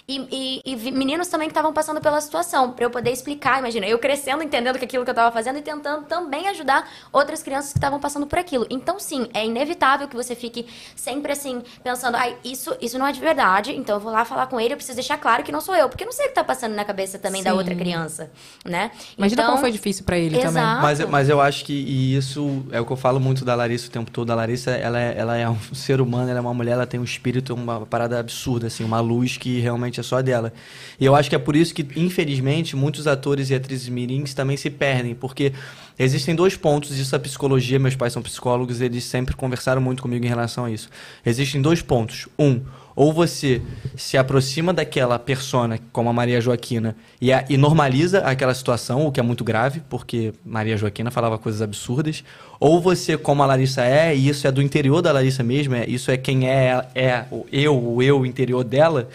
E, 0.09 0.63
e- 0.65 0.73
e 0.73 0.93
meninos 0.93 1.27
também 1.27 1.49
que 1.49 1.51
estavam 1.51 1.73
passando 1.73 2.01
pela 2.01 2.21
situação, 2.21 2.71
pra 2.71 2.85
eu 2.85 2.91
poder 2.91 3.11
explicar, 3.11 3.59
imagina, 3.59 3.87
eu 3.87 3.99
crescendo, 3.99 4.41
entendendo 4.41 4.79
que 4.79 4.85
aquilo 4.85 5.05
que 5.05 5.11
eu 5.11 5.15
tava 5.15 5.33
fazendo 5.33 5.59
e 5.59 5.63
tentando 5.63 6.05
também 6.07 6.47
ajudar 6.47 6.89
outras 7.13 7.43
crianças 7.43 7.73
que 7.73 7.79
estavam 7.79 7.99
passando 7.99 8.25
por 8.25 8.39
aquilo. 8.39 8.65
Então, 8.71 9.01
sim, 9.01 9.27
é 9.35 9.45
inevitável 9.45 10.07
que 10.07 10.15
você 10.15 10.37
fique 10.37 10.65
sempre 10.95 11.33
assim, 11.33 11.61
pensando, 11.83 12.15
ai, 12.15 12.37
isso, 12.45 12.77
isso 12.81 12.97
não 13.01 13.05
é 13.05 13.11
de 13.11 13.19
verdade, 13.19 13.73
então 13.73 13.97
eu 13.97 14.01
vou 14.01 14.13
lá 14.13 14.25
falar 14.25 14.47
com 14.47 14.61
ele, 14.61 14.75
eu 14.75 14.77
preciso 14.77 14.95
deixar 14.95 15.19
claro 15.19 15.43
que 15.43 15.51
não 15.51 15.61
sou 15.61 15.75
eu, 15.75 15.89
porque 15.89 16.05
eu 16.05 16.07
não 16.07 16.13
sei 16.13 16.27
o 16.27 16.29
que 16.29 16.35
tá 16.37 16.45
passando 16.45 16.77
na 16.77 16.85
cabeça 16.85 17.19
também 17.19 17.43
da 17.43 17.51
Sim. 17.51 17.57
outra 17.57 17.75
criança, 17.75 18.31
né? 18.65 18.93
Imagina 19.19 19.43
então, 19.43 19.53
como 19.55 19.61
foi 19.61 19.73
difícil 19.73 20.05
pra 20.05 20.17
ele 20.17 20.39
também. 20.39 20.63
Exato. 20.63 20.83
Mas, 20.83 21.01
mas 21.01 21.29
eu 21.29 21.41
acho 21.41 21.65
que 21.65 21.73
e 21.73 22.17
isso 22.17 22.65
é 22.71 22.81
o 22.81 22.87
que 22.87 22.93
eu 22.93 22.97
falo 22.97 23.19
muito 23.19 23.45
da 23.45 23.57
Larissa 23.57 23.89
o 23.89 23.91
tempo 23.91 24.09
todo. 24.13 24.31
A 24.31 24.37
Larissa, 24.37 24.71
ela 24.71 25.01
é, 25.01 25.19
ela 25.19 25.37
é 25.37 25.49
um 25.51 25.59
ser 25.75 26.01
humano, 26.01 26.31
ela 26.31 26.39
é 26.39 26.41
uma 26.41 26.55
mulher, 26.55 26.73
ela 26.75 26.87
tem 26.87 27.01
um 27.01 27.05
espírito, 27.05 27.53
uma 27.55 27.85
parada 27.85 28.21
absurda, 28.21 28.69
assim, 28.69 28.85
uma 28.85 29.01
luz 29.01 29.37
que 29.37 29.59
realmente 29.59 29.96
é 30.01 30.03
só 30.03 30.21
dela. 30.23 30.53
E 31.01 31.05
eu 31.05 31.15
acho 31.15 31.29
que 31.29 31.37
é 31.37 31.39
por 31.39 31.55
isso 31.57 31.75
que, 31.75 31.87
infelizmente, 31.97 32.75
muitos 32.77 33.07
atores 33.07 33.51
e 33.51 33.55
atrizes 33.55 33.89
mirins 33.89 34.35
também 34.35 34.57
se 34.57 34.71
perdem, 34.71 35.15
porque 35.15 35.53
existem 35.99 36.35
dois 36.35 36.57
pontos, 36.57 36.97
isso 36.99 37.15
a 37.15 37.19
psicologia, 37.19 37.79
meus 37.79 37.97
pais 37.97 38.13
são 38.13 38.23
psicólogos, 38.23 38.81
eles 38.81 39.05
sempre 39.05 39.35
conversaram 39.35 39.81
muito 39.81 40.03
comigo 40.03 40.25
em 40.25 40.29
relação 40.29 40.65
a 40.65 40.71
isso. 40.71 40.89
Existem 41.25 41.61
dois 41.61 41.83
pontos. 41.83 42.29
Um, 42.39 42.61
ou 42.95 43.13
você 43.13 43.61
se 43.95 44.17
aproxima 44.17 44.73
daquela 44.73 45.19
persona, 45.19 45.79
como 45.93 46.09
a 46.09 46.15
Maria 46.15 46.41
Joaquina, 46.41 46.97
e, 47.21 47.31
a- 47.31 47.45
e 47.47 47.59
normaliza 47.59 48.21
aquela 48.21 48.55
situação, 48.55 49.07
o 49.07 49.13
que 49.13 49.21
é 49.21 49.23
muito 49.23 49.45
grave, 49.45 49.83
porque 49.91 50.33
Maria 50.43 50.79
Joaquina 50.79 51.11
falava 51.11 51.37
coisas 51.37 51.61
absurdas. 51.61 52.25
Ou 52.59 52.81
você, 52.81 53.19
como 53.19 53.43
a 53.43 53.47
Larissa 53.47 53.83
é, 53.85 54.17
e 54.17 54.31
isso 54.31 54.47
é 54.47 54.51
do 54.51 54.63
interior 54.63 55.03
da 55.03 55.13
Larissa 55.13 55.43
mesmo, 55.43 55.75
é, 55.75 55.85
isso 55.87 56.11
é 56.11 56.17
quem 56.17 56.49
é, 56.49 56.87
é 56.95 57.27
o 57.31 57.45
eu, 57.53 57.79
o 57.79 58.03
eu 58.03 58.25
interior 58.25 58.65
dela. 58.65 59.11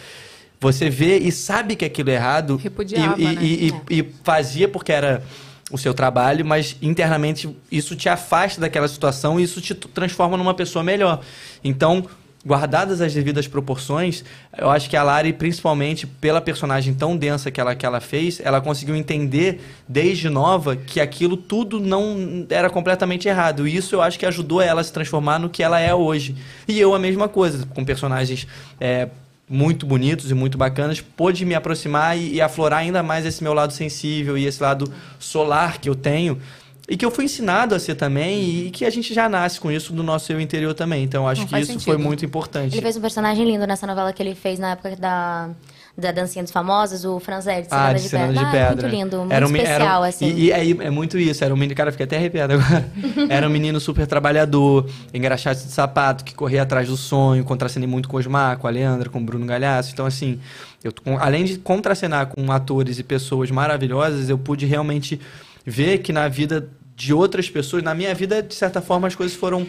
Você 0.62 0.90
vê 0.92 1.18
e 1.18 1.32
sabe 1.32 1.76
que 1.76 1.84
aquilo 1.84 2.12
é 2.12 2.14
errado. 2.14 2.56
Repudiava, 2.56 3.20
e, 3.20 3.24
e- 3.24 3.36
né? 3.36 3.42
e- 3.42 3.74
e- 3.96 4.00
e 4.00 4.14
fazia 4.24 4.68
porque 4.70 4.92
era 4.92 5.24
o 5.72 5.78
seu 5.78 5.94
trabalho, 5.94 6.46
mas 6.46 6.76
internamente 6.82 7.50
isso 7.72 7.96
te 7.96 8.08
afasta 8.08 8.62
daquela 8.62 8.88
situação 8.88 9.40
e 9.40 9.44
isso 9.44 9.60
te 9.60 9.74
transforma 9.74 10.38
numa 10.38 10.54
pessoa 10.54 10.84
melhor. 10.84 11.22
Então, 11.64 12.06
guardadas 12.46 13.02
as 13.02 13.14
devidas 13.14 13.48
proporções, 13.48 14.24
eu 14.58 14.70
acho 14.70 14.90
que 14.90 14.98
a 14.98 15.02
Lari, 15.04 15.32
principalmente 15.34 16.06
pela 16.06 16.42
personagem 16.42 16.94
tão 16.94 17.16
densa 17.18 17.50
que 17.50 17.60
ela, 17.62 17.74
que 17.74 17.86
ela 17.86 18.00
fez, 18.00 18.40
ela 18.44 18.60
conseguiu 18.62 18.96
entender 18.96 19.62
desde 19.88 20.30
nova 20.30 20.76
que 20.76 21.00
aquilo 21.00 21.38
tudo 21.38 21.80
não 21.80 22.46
era 22.50 22.70
completamente 22.70 23.28
errado. 23.28 23.68
E 23.68 23.76
isso 23.76 23.96
eu 23.96 24.02
acho 24.02 24.20
que 24.20 24.26
ajudou 24.28 24.62
ela 24.62 24.82
a 24.82 24.84
se 24.84 24.92
transformar 24.94 25.40
no 25.40 25.50
que 25.50 25.64
ela 25.64 25.80
é 25.80 25.94
hoje. 25.96 26.36
E 26.68 26.80
eu 26.80 26.94
a 26.94 27.00
mesma 27.00 27.28
coisa, 27.30 27.66
com 27.68 27.84
personagens 27.86 28.46
é, 28.80 29.08
muito 29.52 29.86
bonitos 29.86 30.32
e 30.32 30.34
muito 30.34 30.58
bacanas, 30.58 31.02
pude 31.02 31.46
me 31.46 31.54
aproximar 31.54 32.18
e, 32.18 32.36
e 32.36 32.42
aflorar 32.42 32.80
ainda 32.80 33.04
mais 33.04 33.26
esse 33.26 33.44
meu 33.44 33.54
lado 33.54 33.74
sensível 33.74 34.38
e 34.38 34.46
esse 34.46 34.64
lado 34.64 34.92
solar 35.20 35.80
que 35.80 35.90
eu 35.90 35.96
tenho. 35.96 36.40
E 36.88 36.98
que 36.98 37.06
eu 37.06 37.12
fui 37.12 37.26
ensinado 37.26 37.76
a 37.76 37.80
ser 37.80 37.96
também, 37.96 38.66
e 38.66 38.72
que 38.72 38.84
a 38.84 38.90
gente 38.90 39.14
já 39.14 39.30
nasce 39.30 39.60
com 39.60 39.72
isso 39.72 39.94
no 39.94 40.04
nosso 40.04 40.32
eu 40.32 40.42
interior 40.42 40.74
também. 40.74 41.04
Então, 41.04 41.28
acho 41.28 41.42
Não, 41.42 41.48
que 41.48 41.60
isso 41.60 41.74
sentido. 41.74 41.86
foi 41.86 41.98
muito 41.98 42.26
importante. 42.26 42.74
Ele 42.74 42.82
fez 42.82 42.98
um 42.98 43.02
personagem 43.02 43.46
lindo 43.46 43.66
nessa 43.68 43.86
novela 43.86 44.12
que 44.12 44.22
ele 44.22 44.36
fez 44.36 44.60
na 44.60 44.72
época 44.72 44.96
da, 44.96 45.50
da 45.98 46.12
Dancinha 46.12 46.42
dos 46.44 46.52
Famosos, 46.52 47.04
o 47.06 47.20
Franzé 47.20 47.62
de 47.62 47.68
Ah, 47.70 47.94
Cenada 47.98 48.00
de 48.00 48.04
de 48.04 48.10
Pedra. 48.10 48.34
de 48.34 48.40
Ah, 48.40 48.52
Pedra. 48.52 48.70
muito 48.72 48.88
lindo, 48.88 49.18
muito 49.20 49.32
Era 49.34 49.46
um 49.46 49.50
era 49.50 49.60
um- 49.60 49.62
especial, 49.64 50.04
assim. 50.04 50.34
E, 50.36 50.52
aí 50.54 50.78
é 50.80 50.90
muito 50.90 51.18
isso, 51.20 51.44
era 51.44 51.54
um 51.54 51.58
menino, 51.58 51.76
cara, 51.76 51.92
fiquei 51.92 52.06
até 52.06 52.18
arrepiado 52.18 52.54
agora. 52.54 52.90
era 53.30 53.48
um 53.48 53.50
menino 53.52 53.80
super 53.80 54.08
trabalhador, 54.08 54.90
engraxate 55.14 55.66
de 55.66 55.72
sapato, 55.72 56.24
que 56.24 56.34
corria 56.34 56.62
atrás 56.64 56.88
do 56.88 56.96
sonho, 56.98 57.44
contracenei 57.44 57.88
muito 57.88 58.08
com 58.08 58.18
o 58.18 58.20
Osmar, 58.20 58.58
com 58.58 58.68
a 58.68 58.72
Leandra, 58.72 59.10
com 59.10 59.20
o 59.20 59.22
Bruno 59.24 59.46
Galhaço. 59.46 59.92
Então, 59.94 60.06
assim, 60.06 60.40
eu, 60.84 60.92
com- 61.04 61.18
além 61.18 61.44
de 61.44 61.58
contracenar 61.58 62.28
com 62.28 62.52
atores 62.52 62.98
e 62.98 63.04
pessoas 63.04 63.52
maravilhosas, 63.52 64.30
eu 64.30 64.38
pude 64.38 64.66
realmente 64.66 65.20
ver 65.66 66.00
que 66.00 66.12
na 66.14 66.28
vida 66.28 66.68
de 66.96 67.14
outras 67.14 67.50
pessoas, 67.50 67.82
na 67.84 67.94
minha 67.96 68.14
vida, 68.14 68.42
de 68.44 68.54
certa 68.54 68.80
forma, 68.82 69.08
as 69.08 69.16
coisas 69.16 69.36
foram 69.36 69.66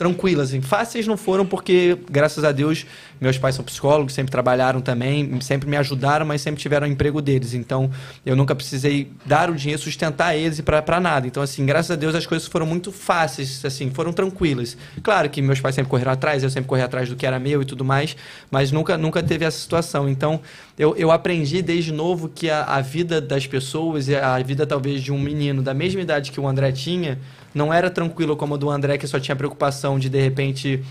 tranquilas. 0.00 0.48
Assim. 0.48 0.62
Fáceis 0.62 1.06
não 1.06 1.18
foram 1.18 1.44
porque, 1.44 1.98
graças 2.10 2.42
a 2.42 2.52
Deus, 2.52 2.86
meus 3.20 3.36
pais 3.36 3.54
são 3.54 3.62
psicólogos, 3.62 4.14
sempre 4.14 4.32
trabalharam 4.32 4.80
também, 4.80 5.38
sempre 5.42 5.68
me 5.68 5.76
ajudaram, 5.76 6.24
mas 6.24 6.40
sempre 6.40 6.58
tiveram 6.58 6.88
o 6.88 6.90
emprego 6.90 7.20
deles. 7.20 7.52
Então, 7.52 7.90
eu 8.24 8.34
nunca 8.34 8.54
precisei 8.54 9.10
dar 9.26 9.50
o 9.50 9.54
dinheiro, 9.54 9.80
sustentar 9.80 10.34
eles 10.34 10.58
e 10.58 10.62
pra 10.62 10.98
nada. 10.98 11.26
Então, 11.26 11.42
assim, 11.42 11.66
graças 11.66 11.90
a 11.90 11.96
Deus, 11.96 12.14
as 12.14 12.24
coisas 12.24 12.48
foram 12.48 12.64
muito 12.64 12.90
fáceis, 12.90 13.62
assim, 13.62 13.90
foram 13.90 14.10
tranquilas. 14.10 14.74
Claro 15.02 15.28
que 15.28 15.42
meus 15.42 15.60
pais 15.60 15.74
sempre 15.74 15.90
correram 15.90 16.12
atrás, 16.12 16.42
eu 16.42 16.48
sempre 16.48 16.66
corri 16.66 16.80
atrás 16.80 17.06
do 17.06 17.14
que 17.14 17.26
era 17.26 17.38
meu 17.38 17.60
e 17.60 17.66
tudo 17.66 17.84
mais, 17.84 18.16
mas 18.50 18.72
nunca, 18.72 18.96
nunca 18.96 19.22
teve 19.22 19.44
essa 19.44 19.58
situação. 19.58 20.08
Então, 20.08 20.40
eu, 20.78 20.96
eu 20.96 21.10
aprendi 21.10 21.60
desde 21.60 21.92
novo 21.92 22.30
que 22.30 22.48
a, 22.48 22.64
a 22.64 22.80
vida 22.80 23.20
das 23.20 23.46
pessoas 23.46 24.08
e 24.08 24.16
a 24.16 24.38
vida, 24.38 24.66
talvez, 24.66 25.02
de 25.02 25.12
um 25.12 25.20
menino 25.20 25.60
da 25.60 25.74
mesma 25.74 26.00
idade 26.00 26.32
que 26.32 26.40
o 26.40 26.48
André 26.48 26.72
tinha, 26.72 27.18
não 27.54 27.72
era 27.72 27.90
tranquilo 27.90 28.36
como 28.36 28.54
a 28.54 28.56
do 28.56 28.70
André, 28.70 28.98
que 28.98 29.06
só 29.06 29.18
tinha 29.20 29.34
preocupação 29.36 29.98
de, 29.98 30.08
de 30.08 30.20
repente, 30.20 30.82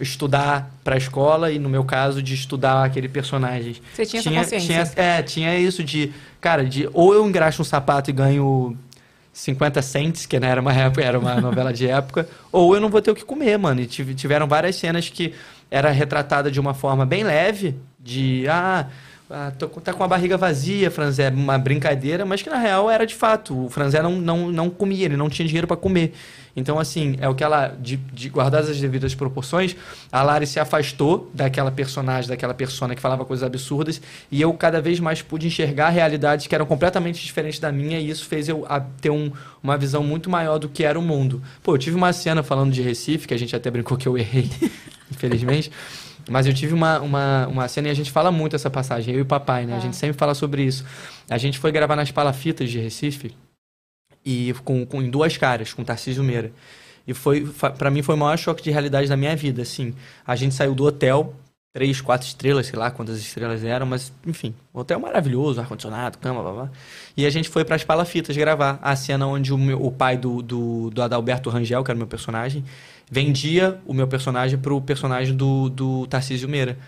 estudar 0.00 0.70
para 0.84 0.94
a 0.94 0.98
escola 0.98 1.50
e, 1.50 1.58
no 1.58 1.68
meu 1.68 1.84
caso, 1.84 2.22
de 2.22 2.34
estudar 2.34 2.84
aquele 2.84 3.08
personagem. 3.08 3.76
Você 3.94 4.06
tinha 4.06 4.20
essa 4.40 4.54
consciência. 4.56 4.84
Tinha, 4.94 5.04
é, 5.04 5.22
tinha 5.22 5.58
isso 5.58 5.82
de, 5.82 6.12
cara, 6.40 6.64
de 6.64 6.88
ou 6.92 7.12
eu 7.14 7.26
engraxo 7.26 7.62
um 7.62 7.64
sapato 7.64 8.10
e 8.10 8.12
ganho 8.12 8.76
50 9.32 9.82
cents, 9.82 10.26
que 10.26 10.38
não 10.38 10.48
era 10.48 10.60
uma, 10.60 10.72
época, 10.72 11.02
era 11.04 11.18
uma 11.18 11.40
novela 11.40 11.72
de 11.72 11.86
época, 11.88 12.28
ou 12.52 12.74
eu 12.74 12.80
não 12.80 12.88
vou 12.88 13.00
ter 13.02 13.10
o 13.10 13.14
que 13.14 13.24
comer, 13.24 13.56
mano. 13.58 13.80
E 13.80 13.86
tive- 13.86 14.14
tiveram 14.14 14.46
várias 14.46 14.76
cenas 14.76 15.08
que 15.08 15.32
era 15.70 15.90
retratada 15.90 16.50
de 16.50 16.58
uma 16.58 16.74
forma 16.74 17.04
bem 17.04 17.22
leve, 17.24 17.76
de, 18.00 18.46
ah, 18.48 18.86
ah, 19.30 19.52
tô, 19.58 19.68
tá 19.68 19.92
com 19.92 20.02
a 20.02 20.08
barriga 20.08 20.38
vazia, 20.38 20.90
Franzé, 20.90 21.24
é 21.24 21.30
uma 21.30 21.58
brincadeira, 21.58 22.24
mas 22.24 22.40
que 22.40 22.48
na 22.48 22.56
real 22.56 22.90
era 22.90 23.06
de 23.06 23.14
fato. 23.14 23.66
O 23.66 23.68
Franzé 23.68 24.00
não, 24.00 24.12
não, 24.12 24.50
não 24.50 24.70
comia, 24.70 25.04
ele 25.04 25.18
não 25.18 25.28
tinha 25.28 25.46
dinheiro 25.46 25.66
para 25.66 25.76
comer. 25.76 26.14
Então, 26.56 26.78
assim, 26.78 27.16
é 27.20 27.28
o 27.28 27.34
que 27.34 27.44
ela, 27.44 27.68
de, 27.78 27.96
de 27.96 28.30
guardadas 28.30 28.70
as 28.70 28.80
devidas 28.80 29.14
proporções, 29.14 29.76
a 30.10 30.22
Lari 30.22 30.46
se 30.46 30.58
afastou 30.58 31.30
daquela 31.32 31.70
personagem, 31.70 32.28
daquela 32.28 32.54
persona 32.54 32.94
que 32.94 33.02
falava 33.02 33.24
coisas 33.24 33.46
absurdas, 33.46 34.00
e 34.30 34.40
eu 34.40 34.52
cada 34.54 34.80
vez 34.80 34.98
mais 34.98 35.20
pude 35.20 35.46
enxergar 35.46 35.90
realidades 35.90 36.46
que 36.46 36.54
eram 36.54 36.64
completamente 36.64 37.24
diferentes 37.24 37.60
da 37.60 37.70
minha, 37.70 38.00
e 38.00 38.08
isso 38.08 38.24
fez 38.26 38.48
eu 38.48 38.64
a, 38.66 38.80
ter 38.80 39.10
um, 39.10 39.30
uma 39.62 39.76
visão 39.76 40.02
muito 40.02 40.30
maior 40.30 40.58
do 40.58 40.70
que 40.70 40.84
era 40.84 40.98
o 40.98 41.02
mundo. 41.02 41.42
Pô, 41.62 41.74
eu 41.74 41.78
tive 41.78 41.96
uma 41.96 42.12
cena 42.14 42.42
falando 42.42 42.72
de 42.72 42.80
Recife, 42.80 43.28
que 43.28 43.34
a 43.34 43.38
gente 43.38 43.54
até 43.54 43.70
brincou 43.70 43.98
que 43.98 44.08
eu 44.08 44.16
errei, 44.16 44.50
infelizmente. 45.12 45.70
Mas 46.28 46.46
eu 46.46 46.54
tive 46.54 46.74
uma, 46.74 47.00
uma, 47.00 47.46
uma 47.46 47.68
cena 47.68 47.88
e 47.88 47.90
a 47.90 47.94
gente 47.94 48.10
fala 48.10 48.30
muito 48.30 48.54
essa 48.54 48.68
passagem, 48.68 49.14
eu 49.14 49.20
e 49.20 49.22
o 49.22 49.26
papai, 49.26 49.66
né? 49.66 49.76
A 49.76 49.80
gente 49.80 49.96
sempre 49.96 50.16
fala 50.16 50.34
sobre 50.34 50.62
isso. 50.62 50.84
A 51.28 51.38
gente 51.38 51.58
foi 51.58 51.72
gravar 51.72 51.96
nas 51.96 52.10
palafitas 52.10 52.70
de 52.70 52.78
Recife, 52.78 53.34
e 54.24 54.52
com, 54.64 54.84
com 54.84 55.00
em 55.02 55.08
duas 55.08 55.36
caras, 55.36 55.72
com 55.72 55.82
Tarcísio 55.82 56.22
Meira. 56.22 56.52
E 57.06 57.14
foi, 57.14 57.46
para 57.78 57.90
mim 57.90 58.02
foi 58.02 58.14
o 58.14 58.18
maior 58.18 58.36
choque 58.36 58.62
de 58.62 58.70
realidade 58.70 59.08
da 59.08 59.16
minha 59.16 59.34
vida, 59.34 59.62
assim. 59.62 59.94
A 60.26 60.36
gente 60.36 60.54
saiu 60.54 60.74
do 60.74 60.84
hotel, 60.84 61.34
três, 61.72 62.02
quatro 62.02 62.26
estrelas, 62.26 62.66
sei 62.66 62.78
lá 62.78 62.90
quantas 62.90 63.18
estrelas 63.18 63.64
eram, 63.64 63.86
mas 63.86 64.12
enfim, 64.26 64.54
hotel 64.74 65.00
maravilhoso, 65.00 65.60
ar-condicionado, 65.60 66.18
cama, 66.18 66.42
blá, 66.42 66.52
blá. 66.52 66.70
E 67.16 67.24
a 67.24 67.30
gente 67.30 67.48
foi 67.48 67.64
para 67.64 67.76
as 67.76 67.84
palafitas 67.84 68.36
gravar 68.36 68.78
a 68.82 68.94
cena 68.94 69.26
onde 69.26 69.54
o, 69.54 69.56
meu, 69.56 69.82
o 69.82 69.90
pai 69.90 70.18
do, 70.18 70.42
do, 70.42 70.90
do 70.90 71.00
Adalberto 71.00 71.48
Rangel, 71.48 71.82
que 71.82 71.90
era 71.90 71.96
o 71.96 71.98
meu 71.98 72.06
personagem, 72.06 72.62
vendia 73.10 73.80
o 73.86 73.94
meu 73.94 74.06
personagem 74.06 74.58
pro 74.58 74.80
personagem 74.80 75.34
do, 75.34 75.68
do 75.68 76.06
Tarcísio 76.06 76.48
Meira. 76.48 76.78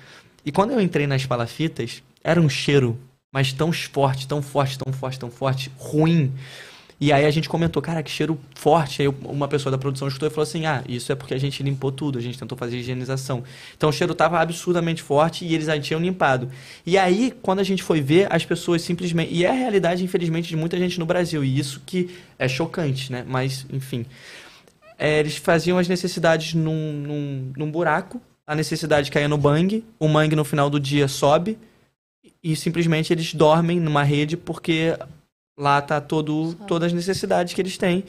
E 0.45 0.53
quando 0.53 0.73
eu 0.73 0.81
entrei 0.81 1.07
nas 1.07 1.27
palafitas, 1.27 2.03
era 2.23 2.41
um 2.41 2.49
cheiro, 2.49 2.99
mas 3.33 3.53
tão 3.53 3.73
forte, 3.73 4.27
tão 4.27 4.43
forte, 4.43 4.79
tão 4.79 4.93
forte, 4.93 5.19
tão 5.19 5.31
forte, 5.31 5.71
ruim 5.77 6.33
e 7.01 7.15
aí 7.15 7.25
a 7.25 7.31
gente 7.31 7.49
comentou, 7.49 7.81
cara, 7.81 8.03
que 8.03 8.11
cheiro 8.11 8.39
forte. 8.55 9.01
Aí 9.01 9.09
uma 9.09 9.49
pessoa 9.49 9.71
da 9.71 9.79
produção 9.79 10.07
escutou 10.07 10.29
e 10.29 10.31
falou 10.31 10.43
assim: 10.43 10.67
ah, 10.67 10.85
isso 10.87 11.11
é 11.11 11.15
porque 11.15 11.33
a 11.33 11.39
gente 11.39 11.63
limpou 11.63 11.91
tudo, 11.91 12.19
a 12.19 12.23
gente 12.23 12.39
tentou 12.39 12.59
fazer 12.59 12.77
higienização. 12.77 13.43
Então 13.75 13.89
o 13.89 13.93
cheiro 13.93 14.13
estava 14.13 14.39
absurdamente 14.39 15.03
forte 15.03 15.47
e 15.47 15.55
eles 15.55 15.69
aí 15.71 15.81
tinham 15.81 16.01
limpado. 16.01 16.51
E 16.85 16.99
aí, 16.99 17.33
quando 17.41 17.61
a 17.61 17.63
gente 17.63 17.83
foi 17.83 18.03
ver, 18.03 18.31
as 18.31 18.45
pessoas 18.45 18.83
simplesmente. 18.83 19.33
E 19.33 19.47
é 19.47 19.49
a 19.49 19.55
realidade, 19.55 20.05
infelizmente, 20.05 20.51
de 20.51 20.57
muita 20.57 20.77
gente 20.77 21.01
no 21.01 21.07
Brasil. 21.07 21.43
E 21.43 21.59
isso 21.59 21.81
que 21.87 22.11
é 22.39 22.47
chocante, 22.47 23.11
né? 23.11 23.25
Mas, 23.27 23.65
enfim. 23.73 24.05
É, 25.01 25.19
eles 25.19 25.37
faziam 25.37 25.79
as 25.79 25.89
necessidades 25.89 26.55
num, 26.55 26.93
num, 26.93 27.53
num 27.57 27.71
buraco, 27.71 28.21
a 28.47 28.55
necessidade 28.55 29.11
caía 29.11 29.29
no 29.29 29.39
bang, 29.39 29.85
o 29.99 30.07
mangue 30.07 30.37
no 30.37 30.45
final 30.45 30.69
do 30.69 30.79
dia 30.79 31.09
sobe 31.09 31.59
e 32.43 32.55
simplesmente 32.55 33.13
eles 33.13 33.33
dormem 33.33 33.81
numa 33.81 34.03
rede 34.03 34.37
porque 34.37 34.95
Lá 35.61 35.83
tá 35.83 36.01
todo, 36.01 36.55
todas 36.67 36.87
as 36.87 36.93
necessidades 36.95 37.53
que 37.53 37.61
eles 37.61 37.77
têm. 37.77 38.03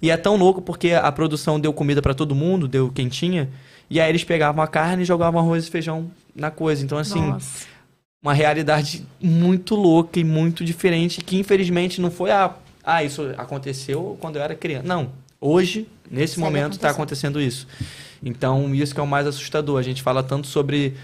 E 0.00 0.10
é 0.10 0.16
tão 0.16 0.34
louco 0.34 0.62
porque 0.62 0.92
a 0.92 1.12
produção 1.12 1.60
deu 1.60 1.70
comida 1.70 2.00
para 2.00 2.14
todo 2.14 2.34
mundo, 2.34 2.66
deu 2.66 2.90
quentinha. 2.90 3.50
E 3.90 4.00
aí 4.00 4.08
eles 4.08 4.24
pegavam 4.24 4.64
a 4.64 4.66
carne 4.66 5.02
e 5.02 5.06
jogavam 5.06 5.38
arroz 5.38 5.66
e 5.66 5.70
feijão 5.70 6.10
na 6.34 6.50
coisa. 6.50 6.82
Então, 6.82 6.96
assim, 6.96 7.20
Nossa. 7.20 7.66
uma 8.22 8.32
realidade 8.32 9.06
muito 9.20 9.74
louca 9.74 10.18
e 10.18 10.24
muito 10.24 10.64
diferente. 10.64 11.20
Que 11.20 11.38
infelizmente 11.38 12.00
não 12.00 12.10
foi 12.10 12.30
a. 12.30 12.54
Ah, 12.82 13.04
isso 13.04 13.34
aconteceu 13.36 14.16
quando 14.18 14.36
eu 14.36 14.42
era 14.42 14.54
criança. 14.54 14.88
Não. 14.88 15.10
Hoje, 15.38 15.86
nesse 16.10 16.34
Segue 16.34 16.44
momento, 16.44 16.72
está 16.72 16.90
acontecendo 16.90 17.40
isso. 17.40 17.66
Então, 18.22 18.74
isso 18.74 18.94
que 18.94 19.00
é 19.00 19.02
o 19.02 19.06
mais 19.06 19.26
assustador. 19.26 19.78
A 19.78 19.82
gente 19.82 20.02
fala 20.02 20.22
tanto 20.22 20.46
sobre. 20.46 20.94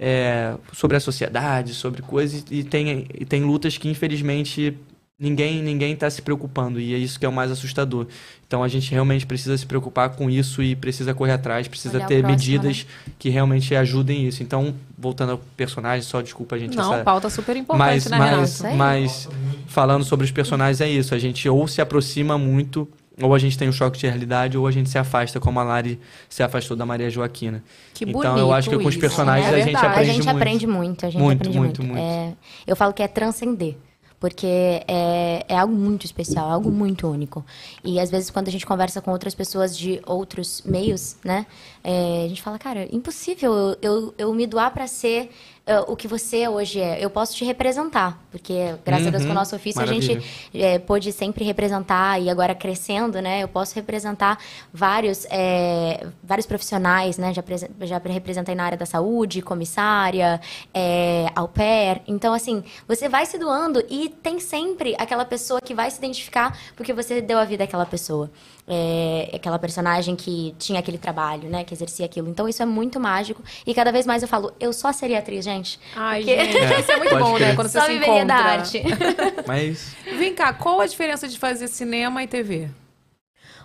É, 0.00 0.54
sobre 0.72 0.96
a 0.96 1.00
sociedade, 1.00 1.74
sobre 1.74 2.02
coisas, 2.02 2.44
e 2.52 2.62
tem, 2.62 3.04
e 3.12 3.24
tem 3.24 3.42
lutas 3.42 3.76
que 3.76 3.88
infelizmente 3.88 4.78
ninguém 5.18 5.60
ninguém 5.60 5.92
está 5.92 6.08
se 6.08 6.22
preocupando 6.22 6.78
e 6.78 6.94
é 6.94 6.96
isso 6.96 7.18
que 7.18 7.26
é 7.26 7.28
o 7.28 7.32
mais 7.32 7.50
assustador. 7.50 8.06
Então 8.46 8.62
a 8.62 8.68
gente 8.68 8.90
realmente 8.92 9.26
precisa 9.26 9.58
se 9.58 9.66
preocupar 9.66 10.10
com 10.10 10.30
isso 10.30 10.62
e 10.62 10.76
precisa 10.76 11.12
correr 11.12 11.32
atrás, 11.32 11.66
precisa 11.66 11.98
Olhar 11.98 12.06
ter 12.06 12.22
próximo, 12.22 12.52
medidas 12.52 12.84
né? 12.84 13.12
que 13.18 13.28
realmente 13.28 13.74
ajudem 13.74 14.26
isso. 14.26 14.42
Então, 14.42 14.74
voltando 14.96 15.32
ao 15.32 15.38
personagem, 15.56 16.02
só 16.02 16.22
desculpa 16.22 16.54
a 16.54 16.58
gente 16.58 16.76
Não, 16.76 16.94
essa... 16.94 17.02
pauta 17.02 17.28
super 17.28 17.56
importante, 17.56 18.08
mas, 18.08 18.10
né, 18.10 18.18
mas, 18.18 18.62
mas 18.76 19.28
falando 19.66 20.04
sobre 20.04 20.24
os 20.24 20.30
personagens 20.30 20.80
é 20.80 20.88
isso, 20.88 21.14
a 21.14 21.18
gente 21.18 21.48
ou 21.48 21.66
se 21.66 21.80
aproxima 21.80 22.38
muito 22.38 22.88
ou 23.20 23.34
a 23.34 23.38
gente 23.38 23.56
tem 23.58 23.68
um 23.68 23.72
choque 23.72 23.98
de 23.98 24.06
realidade, 24.06 24.56
ou 24.56 24.66
a 24.66 24.70
gente 24.70 24.88
se 24.88 24.98
afasta, 24.98 25.40
como 25.40 25.58
a 25.60 25.62
Lari 25.62 26.00
se 26.28 26.42
afastou 26.42 26.76
da 26.76 26.86
Maria 26.86 27.10
Joaquina. 27.10 27.62
Que 27.94 28.04
então 28.04 28.38
eu 28.38 28.52
acho 28.52 28.70
que 28.70 28.78
com 28.78 28.88
os 28.88 28.96
personagens 28.96 29.52
é 29.52 29.62
a 29.62 29.64
gente 29.64 29.76
aprende 29.76 29.86
muito. 29.86 30.04
A 30.04 30.10
gente 30.10 30.26
muito. 30.26 30.36
aprende 30.36 30.66
muito, 30.66 31.06
a 31.06 31.10
gente 31.10 31.22
muito, 31.22 31.40
aprende 31.40 31.58
muito. 31.58 31.82
muito. 31.82 31.98
É, 31.98 32.34
eu 32.66 32.76
falo 32.76 32.92
que 32.92 33.02
é 33.02 33.08
transcender 33.08 33.76
porque 34.20 34.82
é, 34.88 35.44
é 35.48 35.56
algo 35.56 35.74
muito 35.74 36.04
especial, 36.04 36.50
algo 36.50 36.70
muito 36.70 37.06
único. 37.06 37.44
E 37.84 38.00
às 38.00 38.10
vezes 38.10 38.30
quando 38.30 38.48
a 38.48 38.50
gente 38.50 38.66
conversa 38.66 39.00
com 39.00 39.10
outras 39.10 39.34
pessoas 39.34 39.76
de 39.76 40.00
outros 40.06 40.62
meios, 40.64 41.16
né, 41.24 41.46
é, 41.84 42.24
a 42.24 42.28
gente 42.28 42.42
fala, 42.42 42.58
cara, 42.58 42.88
impossível 42.90 43.52
eu, 43.52 43.76
eu, 43.80 44.14
eu 44.18 44.34
me 44.34 44.46
doar 44.46 44.72
para 44.72 44.86
ser 44.86 45.30
uh, 45.68 45.92
o 45.92 45.96
que 45.96 46.08
você 46.08 46.48
hoje 46.48 46.80
é. 46.80 47.04
Eu 47.04 47.10
posso 47.10 47.34
te 47.34 47.44
representar, 47.44 48.18
porque 48.30 48.74
graças 48.84 49.06
uhum, 49.06 49.08
a 49.08 49.10
Deus 49.12 49.24
com 49.24 49.30
o 49.30 49.34
nosso 49.34 49.54
ofício 49.54 49.80
maravilha. 49.80 50.16
a 50.16 50.20
gente 50.20 50.58
é, 50.58 50.78
pôde 50.78 51.12
sempre 51.12 51.44
representar 51.44 52.20
e 52.20 52.30
agora 52.30 52.54
crescendo, 52.54 53.20
né? 53.20 53.42
Eu 53.42 53.48
posso 53.48 53.74
representar 53.74 54.38
vários, 54.72 55.26
é, 55.30 56.06
vários 56.22 56.46
profissionais, 56.46 57.18
né? 57.18 57.32
Já, 57.34 57.44
já 57.82 57.98
representei 57.98 58.54
na 58.54 58.64
área 58.64 58.78
da 58.78 58.86
saúde, 58.86 59.42
comissária, 59.42 60.40
é, 60.72 61.26
au 61.34 61.48
pair. 61.48 62.00
Então, 62.06 62.32
assim, 62.32 62.64
você 62.86 63.08
vai 63.08 63.26
se 63.26 63.38
doando 63.38 63.84
e 63.88 64.08
tem 64.08 64.40
sempre 64.40 64.94
aquela 64.98 65.24
pessoa 65.24 65.60
que 65.60 65.74
vai 65.74 65.90
se 65.90 65.98
identificar 65.98 66.58
porque 66.74 66.92
você 66.92 67.20
deu 67.20 67.38
a 67.38 67.44
vida 67.44 67.64
àquela 67.64 67.86
pessoa 67.86 68.30
é, 68.68 69.30
aquela 69.34 69.58
personagem 69.58 70.14
que 70.14 70.54
tinha 70.58 70.78
aquele 70.80 70.98
trabalho, 70.98 71.48
né? 71.48 71.64
Que 71.64 71.72
exercia 71.72 72.04
aquilo. 72.04 72.28
Então 72.28 72.48
isso 72.48 72.62
é 72.62 72.66
muito 72.66 73.00
mágico. 73.00 73.42
E 73.66 73.74
cada 73.74 73.90
vez 73.90 74.06
mais 74.06 74.22
eu 74.22 74.28
falo, 74.28 74.52
eu 74.60 74.72
só 74.72 74.92
seria 74.92 75.18
atriz, 75.18 75.44
gente. 75.44 75.80
Ai, 75.96 76.20
porque... 76.22 76.44
gente, 76.44 76.56
é. 76.56 76.80
isso 76.80 76.92
é 76.92 76.96
muito 76.96 77.18
bom, 77.18 77.38
né? 77.38 77.54
Quando 77.54 77.68
você 77.68 77.80
só 77.80 77.86
se 77.86 77.92
encontra. 77.94 78.24
da 78.26 78.36
arte. 78.36 78.82
Mas... 79.46 79.96
Vem 80.18 80.34
cá, 80.34 80.52
qual 80.52 80.80
a 80.80 80.86
diferença 80.86 81.26
de 81.26 81.38
fazer 81.38 81.68
cinema 81.68 82.22
e 82.22 82.26
TV? 82.26 82.68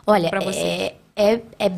Olha, 0.07 0.31
é, 0.55 0.95
é, 1.15 1.41
é 1.59 1.71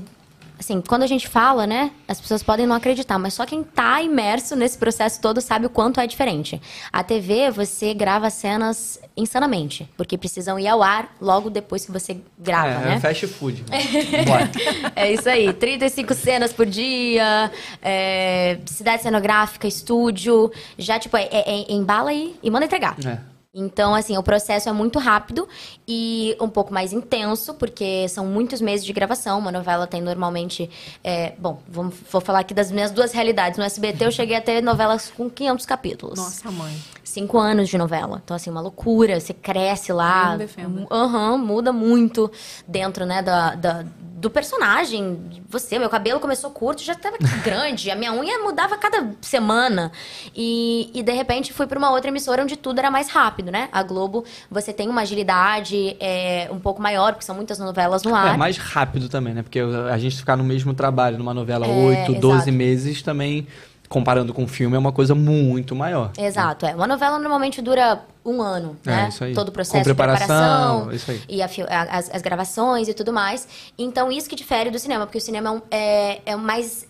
assim, 0.66 0.82
quando 0.82 1.03
a 1.03 1.07
gente 1.07 1.28
fala, 1.28 1.68
né, 1.68 1.91
as 2.07 2.20
pessoas 2.20 2.41
podem 2.41 2.66
não 2.66 2.76
acreditar, 2.76 3.20
mas 3.20 3.36
só 3.36 3.45
quem 3.45 3.61
está 3.61 4.01
imerso 4.01 4.55
nesse 4.55 4.78
processo 4.78 5.22
todo 5.22 5.39
sabe 5.39 5.68
o 5.68 5.70
quanto 5.70 5.99
é 5.99 6.07
diferente. 6.07 6.59
A 6.91 7.03
TV, 7.03 7.51
você 7.51 7.93
grava 7.93 8.30
cenas 8.30 8.99
insanamente, 9.16 9.88
porque 9.95 10.18
precisam 10.18 10.59
ir 10.59 10.68
ao 10.68 10.82
ar 10.82 11.16
logo 11.22 11.49
depois 11.49 11.86
que 11.86 11.91
você 11.91 12.18
grava, 12.38 12.82
é, 12.82 12.86
né? 12.86 12.95
É 12.95 12.99
fast 12.99 13.28
food. 13.28 13.63
é 14.95 15.13
isso 15.13 15.30
aí, 15.30 15.53
35 15.53 16.13
cenas 16.16 16.51
por 16.51 16.66
dia, 16.66 17.51
é, 17.82 18.57
cidade 18.66 19.03
cenográfica, 19.03 19.68
estúdio, 19.68 20.51
já, 20.78 20.97
tipo, 20.97 21.16
é, 21.16 21.30
é, 21.32 21.61
é 21.61 21.74
embala 21.74 22.11
e, 22.11 22.36
e 22.41 22.49
manda 22.49 22.66
entregar. 22.66 22.95
É. 23.05 23.34
Então, 23.57 23.95
assim, 23.95 24.17
o 24.17 24.21
processo 24.21 24.67
é 24.67 24.71
muito 24.73 24.99
rápido 24.99 25.47
e 25.87 26.35
um 26.41 26.49
pouco 26.49 26.73
mais 26.73 26.91
intenso, 26.91 27.53
porque 27.53 28.05
são 28.09 28.25
muitos 28.25 28.59
meses 28.59 28.85
de 28.85 28.91
gravação. 28.91 29.39
Uma 29.39 29.51
novela 29.51 29.87
tem 29.87 30.01
normalmente. 30.01 30.69
É, 31.01 31.33
bom, 31.37 31.61
vamos, 31.65 31.95
vou 32.11 32.19
falar 32.19 32.39
aqui 32.39 32.53
das 32.53 32.69
minhas 32.69 32.91
duas 32.91 33.13
realidades. 33.13 33.57
No 33.57 33.63
SBT, 33.63 34.05
eu 34.07 34.11
cheguei 34.11 34.35
a 34.35 34.41
ter 34.41 34.61
novelas 34.61 35.09
com 35.09 35.29
500 35.29 35.65
capítulos. 35.65 36.19
Nossa, 36.19 36.51
mãe. 36.51 36.75
Cinco 37.01 37.37
anos 37.37 37.69
de 37.69 37.77
novela. 37.77 38.21
Então, 38.25 38.35
assim, 38.35 38.49
uma 38.49 38.59
loucura. 38.59 39.17
Você 39.21 39.33
cresce 39.33 39.93
lá. 39.93 40.37
Aham, 40.91 41.31
uhum, 41.31 41.37
muda 41.37 41.71
muito 41.71 42.29
dentro, 42.67 43.05
né, 43.05 43.21
da, 43.21 43.55
da 43.55 43.85
do 44.16 44.30
personagem. 44.30 45.43
Você, 45.49 45.78
meu 45.78 45.89
cabelo 45.89 46.22
começou 46.22 46.49
curto, 46.49 46.82
já 46.82 46.93
estava 46.93 47.18
grande. 47.43 47.91
A 47.91 47.95
minha 47.95 48.13
unha 48.13 48.39
mudava 48.39 48.78
cada 48.78 49.11
semana. 49.20 49.91
E, 50.34 50.89
e 50.93 51.03
de 51.03 51.11
repente 51.11 51.51
fui 51.51 51.68
para 51.68 51.78
uma 51.78 51.91
outra 51.91 52.09
emissora 52.09 52.41
onde 52.41 52.55
tudo 52.55 52.80
era 52.80 52.89
mais 52.89 53.09
rápido, 53.09 53.51
né? 53.51 53.68
A 53.74 53.84
Globo, 53.84 54.24
você 54.49 54.72
tem 54.72 54.88
uma 54.88 55.01
agilidade 55.01 55.97
é, 55.99 56.47
um 56.49 56.59
pouco 56.59 56.82
maior, 56.82 57.11
porque 57.11 57.26
são 57.26 57.36
muitas 57.36 57.59
novelas 57.59 58.03
no 58.03 58.16
ar. 58.16 58.36
É 58.36 58.38
mais 58.38 58.57
rápido 58.57 59.09
também, 59.09 59.34
né? 59.34 59.43
Porque 59.43 59.59
a 59.59 59.97
gente 59.97 60.16
ficar 60.16 60.38
no 60.38 60.43
mesmo 60.45 60.74
trabalho 60.74 61.18
numa 61.18 61.34
novela 61.34 61.68
é, 61.68 62.07
8, 62.07 62.13
12 62.13 62.51
meses 62.51 63.01
também 63.01 63.45
comparando 63.95 64.33
com 64.33 64.43
o 64.43 64.47
filme, 64.47 64.75
é 64.75 64.79
uma 64.79 64.91
coisa 64.91 65.15
muito 65.15 65.73
maior. 65.73 66.11
Exato, 66.17 66.65
né? 66.65 66.73
é. 66.73 66.75
Uma 66.75 66.85
novela 66.85 67.17
normalmente 67.17 67.61
dura 67.61 68.01
um 68.25 68.41
ano, 68.41 68.75
é, 68.85 68.89
né? 68.89 69.07
Isso 69.07 69.23
aí. 69.23 69.33
Todo 69.33 69.47
o 69.47 69.51
processo 69.53 69.77
com 69.77 69.83
preparação, 69.85 70.89
de 70.89 70.97
preparação 70.97 71.25
e 71.29 71.41
a, 71.41 71.47
as, 71.97 72.13
as, 72.13 72.21
gravações 72.21 72.89
e 72.89 72.93
tudo 72.93 73.13
mais. 73.13 73.47
Então, 73.77 74.11
isso 74.11 74.27
que 74.27 74.35
difere 74.35 74.69
do 74.69 74.77
cinema, 74.77 75.05
porque 75.05 75.17
o 75.17 75.21
cinema 75.21 75.63
é, 75.71 76.19
é, 76.25 76.33
é 76.33 76.35
mais 76.35 76.85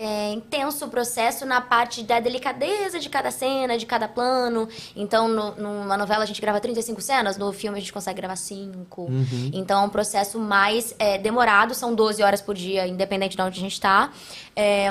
é, 0.00 0.30
intenso 0.30 0.86
o 0.86 0.88
processo 0.88 1.44
na 1.44 1.60
parte 1.60 2.04
da 2.04 2.20
delicadeza 2.20 3.00
de 3.00 3.08
cada 3.08 3.32
cena, 3.32 3.76
de 3.76 3.84
cada 3.84 4.06
plano. 4.06 4.68
Então, 4.94 5.26
no- 5.26 5.56
numa 5.56 5.96
novela 5.96 6.22
a 6.22 6.26
gente 6.26 6.40
grava 6.40 6.60
35 6.60 7.00
cenas, 7.00 7.36
no 7.36 7.52
filme 7.52 7.76
a 7.76 7.80
gente 7.80 7.92
consegue 7.92 8.18
gravar 8.18 8.36
5. 8.36 9.02
Uhum. 9.02 9.50
Então, 9.52 9.82
é 9.82 9.84
um 9.84 9.88
processo 9.88 10.38
mais 10.38 10.94
é, 11.00 11.18
demorado, 11.18 11.74
são 11.74 11.92
12 11.92 12.22
horas 12.22 12.40
por 12.40 12.54
dia, 12.54 12.86
independente 12.86 13.34
de 13.34 13.42
onde 13.42 13.58
a 13.58 13.60
gente 13.60 13.72
está. 13.72 14.12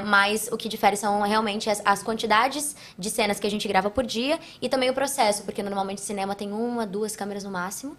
mas 0.06 0.50
o 0.52 0.58
que 0.58 0.68
difere 0.68 0.98
são 0.98 1.22
realmente 1.22 1.70
as, 1.70 1.82
as 1.86 2.04
quantidades 2.04 2.76
de 3.00 3.10
cenas 3.10 3.40
que 3.40 3.48
a 3.48 3.52
gente 3.52 3.66
grava 3.68 3.90
por 3.90 4.06
dia 4.06 4.38
e 4.62 4.68
também 4.68 4.90
o 4.90 4.94
processo, 4.94 5.44
porque 5.44 5.64
normalmente 5.64 6.02
cinema 6.02 6.36
tem 6.36 6.52
uma, 6.52 6.86
duas 6.86 7.16
câmeras 7.16 7.44
no 7.46 7.52
máximo. 7.52 7.96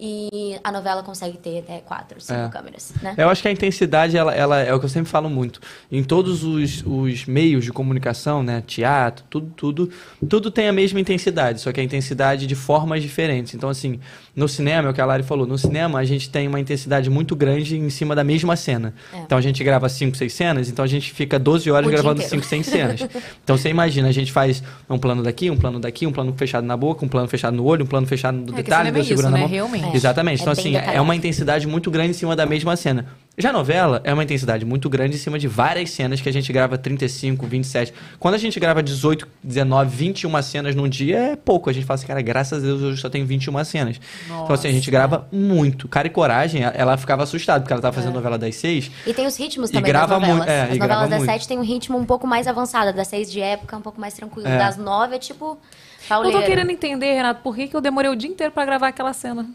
E 0.00 0.58
a 0.64 0.72
novela 0.72 1.02
consegue 1.02 1.38
ter 1.38 1.60
até 1.60 1.78
quatro, 1.78 2.20
cinco 2.20 2.40
É. 2.40 2.48
câmeras, 2.48 2.92
né? 3.00 3.14
Eu 3.16 3.28
acho 3.28 3.40
que 3.40 3.48
a 3.48 3.52
intensidade, 3.52 4.16
ela, 4.16 4.34
ela 4.34 4.58
é 4.60 4.74
o 4.74 4.78
que 4.80 4.86
eu 4.86 4.88
sempre 4.90 5.10
falo 5.10 5.30
muito. 5.30 5.60
Em 5.90 6.02
todos 6.02 6.42
os, 6.42 6.82
os 6.84 7.24
meios 7.26 7.64
de 7.64 7.72
comunicação, 7.72 8.42
né? 8.42 8.62
Teatro, 8.66 9.24
tudo, 9.30 9.52
tudo, 9.56 9.90
tudo 10.28 10.50
tem 10.50 10.68
a 10.68 10.72
mesma 10.72 10.98
intensidade, 11.00 11.60
só 11.60 11.70
que 11.72 11.80
a 11.80 11.84
intensidade 11.84 12.46
de 12.46 12.54
formas 12.54 13.00
diferentes. 13.02 13.54
Então, 13.54 13.68
assim, 13.68 14.00
no 14.34 14.48
cinema, 14.48 14.88
é 14.88 14.90
o 14.90 14.94
que 14.94 15.00
a 15.00 15.04
Lari 15.04 15.22
falou, 15.22 15.46
no 15.46 15.58
cinema 15.58 15.98
a 15.98 16.04
gente 16.04 16.30
tem 16.30 16.48
uma 16.48 16.58
intensidade 16.58 17.10
muito 17.10 17.36
grande 17.36 17.76
em 17.76 17.90
cima 17.90 18.14
da 18.14 18.24
mesma 18.24 18.56
cena. 18.56 18.94
É. 19.12 19.18
Então 19.18 19.36
a 19.36 19.40
gente 19.40 19.62
grava 19.62 19.88
5, 19.88 20.16
6 20.16 20.32
cenas, 20.32 20.68
então 20.70 20.82
a 20.82 20.88
gente 20.88 21.12
fica 21.12 21.38
12 21.38 21.70
horas 21.70 21.86
O 21.86 21.90
gravando 21.90 22.22
inteiro. 22.22 22.42
5, 22.42 22.64
6 22.64 22.66
cenas. 22.66 23.08
Então 23.44 23.58
você 23.58 23.68
imagina, 23.68 24.08
a 24.08 24.12
gente 24.12 24.32
faz 24.32 24.62
um 24.88 24.98
plano 24.98 25.22
daqui, 25.22 25.50
um 25.50 25.56
plano 25.56 25.78
daqui, 25.78 26.06
um 26.06 26.12
plano 26.12 26.32
fechado 26.36 26.66
na 26.66 26.76
boca, 26.76 27.04
um 27.04 27.08
plano 27.08 27.28
fechado 27.28 27.56
no 27.56 27.64
olho, 27.64 27.84
um 27.84 27.88
plano 27.88 28.06
fechado 28.06 28.38
no 28.38 28.46
que 28.46 28.62
detalhe, 28.62 28.88
é 28.88 29.00
isso, 29.00 29.08
segurando 29.08 29.32
né? 29.32 29.38
a 29.38 29.42
mão. 29.42 29.48
Realmente. 29.48 29.96
Exatamente. 29.96 30.40
É 30.40 30.42
então, 30.42 30.52
assim, 30.52 30.76
é 30.76 30.80
detalhado. 30.80 31.04
uma 31.04 31.14
intensidade 31.14 31.66
muito 31.66 31.90
grande 31.90 32.10
em 32.10 32.14
cima 32.14 32.34
da 32.34 32.46
mesma 32.46 32.74
cena. 32.74 33.06
Já 33.38 33.48
a 33.48 33.52
novela 33.52 34.02
é 34.04 34.12
uma 34.12 34.22
intensidade 34.22 34.62
muito 34.62 34.90
grande 34.90 35.16
em 35.16 35.18
cima 35.18 35.38
de 35.38 35.48
várias 35.48 35.90
cenas 35.90 36.20
que 36.20 36.28
a 36.28 36.32
gente 36.32 36.52
grava 36.52 36.76
35, 36.76 37.46
27. 37.46 37.94
Quando 38.18 38.34
a 38.34 38.38
gente 38.38 38.60
grava 38.60 38.82
18, 38.82 39.26
19, 39.42 39.96
21 39.96 40.42
cenas 40.42 40.74
num 40.74 40.86
dia, 40.86 41.18
é 41.18 41.36
pouco. 41.36 41.70
A 41.70 41.72
gente 41.72 41.86
fala 41.86 41.94
assim, 41.94 42.06
cara, 42.06 42.20
graças 42.20 42.62
a 42.62 42.66
Deus 42.66 42.82
eu 42.82 42.94
só 42.96 43.08
tenho 43.08 43.24
21 43.24 43.64
cenas. 43.64 43.98
Então, 44.26 44.52
assim, 44.52 44.68
a 44.68 44.72
gente 44.72 44.90
grava 44.90 45.26
muito. 45.32 45.88
Cara 45.88 46.08
e 46.08 46.10
coragem, 46.10 46.62
ela 46.62 46.94
ficava 46.98 47.22
assustada, 47.22 47.60
porque 47.60 47.72
ela 47.72 47.80
tava 47.80 47.94
fazendo 47.94 48.12
novela 48.12 48.36
das 48.36 48.54
seis. 48.56 48.90
E 49.06 49.14
tem 49.14 49.26
os 49.26 49.36
ritmos 49.38 49.70
E 49.70 49.72
também 49.72 49.90
grava 49.90 50.18
das 50.18 50.20
novelas. 50.20 50.36
muito, 50.36 50.50
é, 50.50 50.62
As 50.64 50.74
e 50.74 50.78
grava 50.78 50.92
novelas 50.94 51.10
das 51.10 51.18
muito. 51.20 51.30
sete 51.32 51.48
tem 51.48 51.58
um 51.58 51.62
ritmo 51.64 51.96
um 51.96 52.04
pouco 52.04 52.26
mais 52.26 52.46
avançado, 52.46 52.94
das 52.94 53.08
seis 53.08 53.32
de 53.32 53.40
época 53.40 53.74
um 53.78 53.80
pouco 53.82 53.98
mais 53.98 54.12
tranquilo. 54.12 54.46
É. 54.46 54.58
Das 54.58 54.76
nove 54.76 55.16
é 55.16 55.18
tipo 55.18 55.52
Eu 55.52 55.58
pauleira. 56.06 56.38
tô 56.38 56.46
querendo 56.46 56.70
entender, 56.70 57.14
Renato, 57.14 57.40
por 57.42 57.56
que, 57.56 57.66
que 57.66 57.74
eu 57.74 57.80
demorei 57.80 58.10
o 58.10 58.14
dia 58.14 58.28
inteiro 58.28 58.52
pra 58.52 58.66
gravar 58.66 58.88
aquela 58.88 59.14
cena 59.14 59.46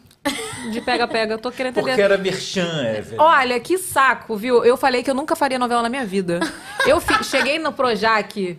de 0.72 0.82
pega-pega. 0.82 1.34
Eu 1.34 1.40
tô 1.40 1.52
querendo 1.52 1.74
entender. 1.78 1.90
Porque 1.92 2.02
era 2.02 2.18
merchan, 2.18 2.84
Evelyn. 2.98 3.20
Olha, 3.20 3.60
que 3.60 3.78
saco, 3.78 4.36
viu? 4.36 4.64
Eu 4.66 4.78
falei 4.78 5.04
que 5.04 5.10
eu 5.10 5.16
nunca 5.16 5.36
faria 5.36 5.58
novela 5.60 5.82
na 5.82 5.90
minha 5.90 6.06
vida. 6.06 6.40
Eu 6.86 7.00
fi- 7.00 7.24
cheguei 7.24 7.60
no 7.60 7.72
Projac 7.72 8.58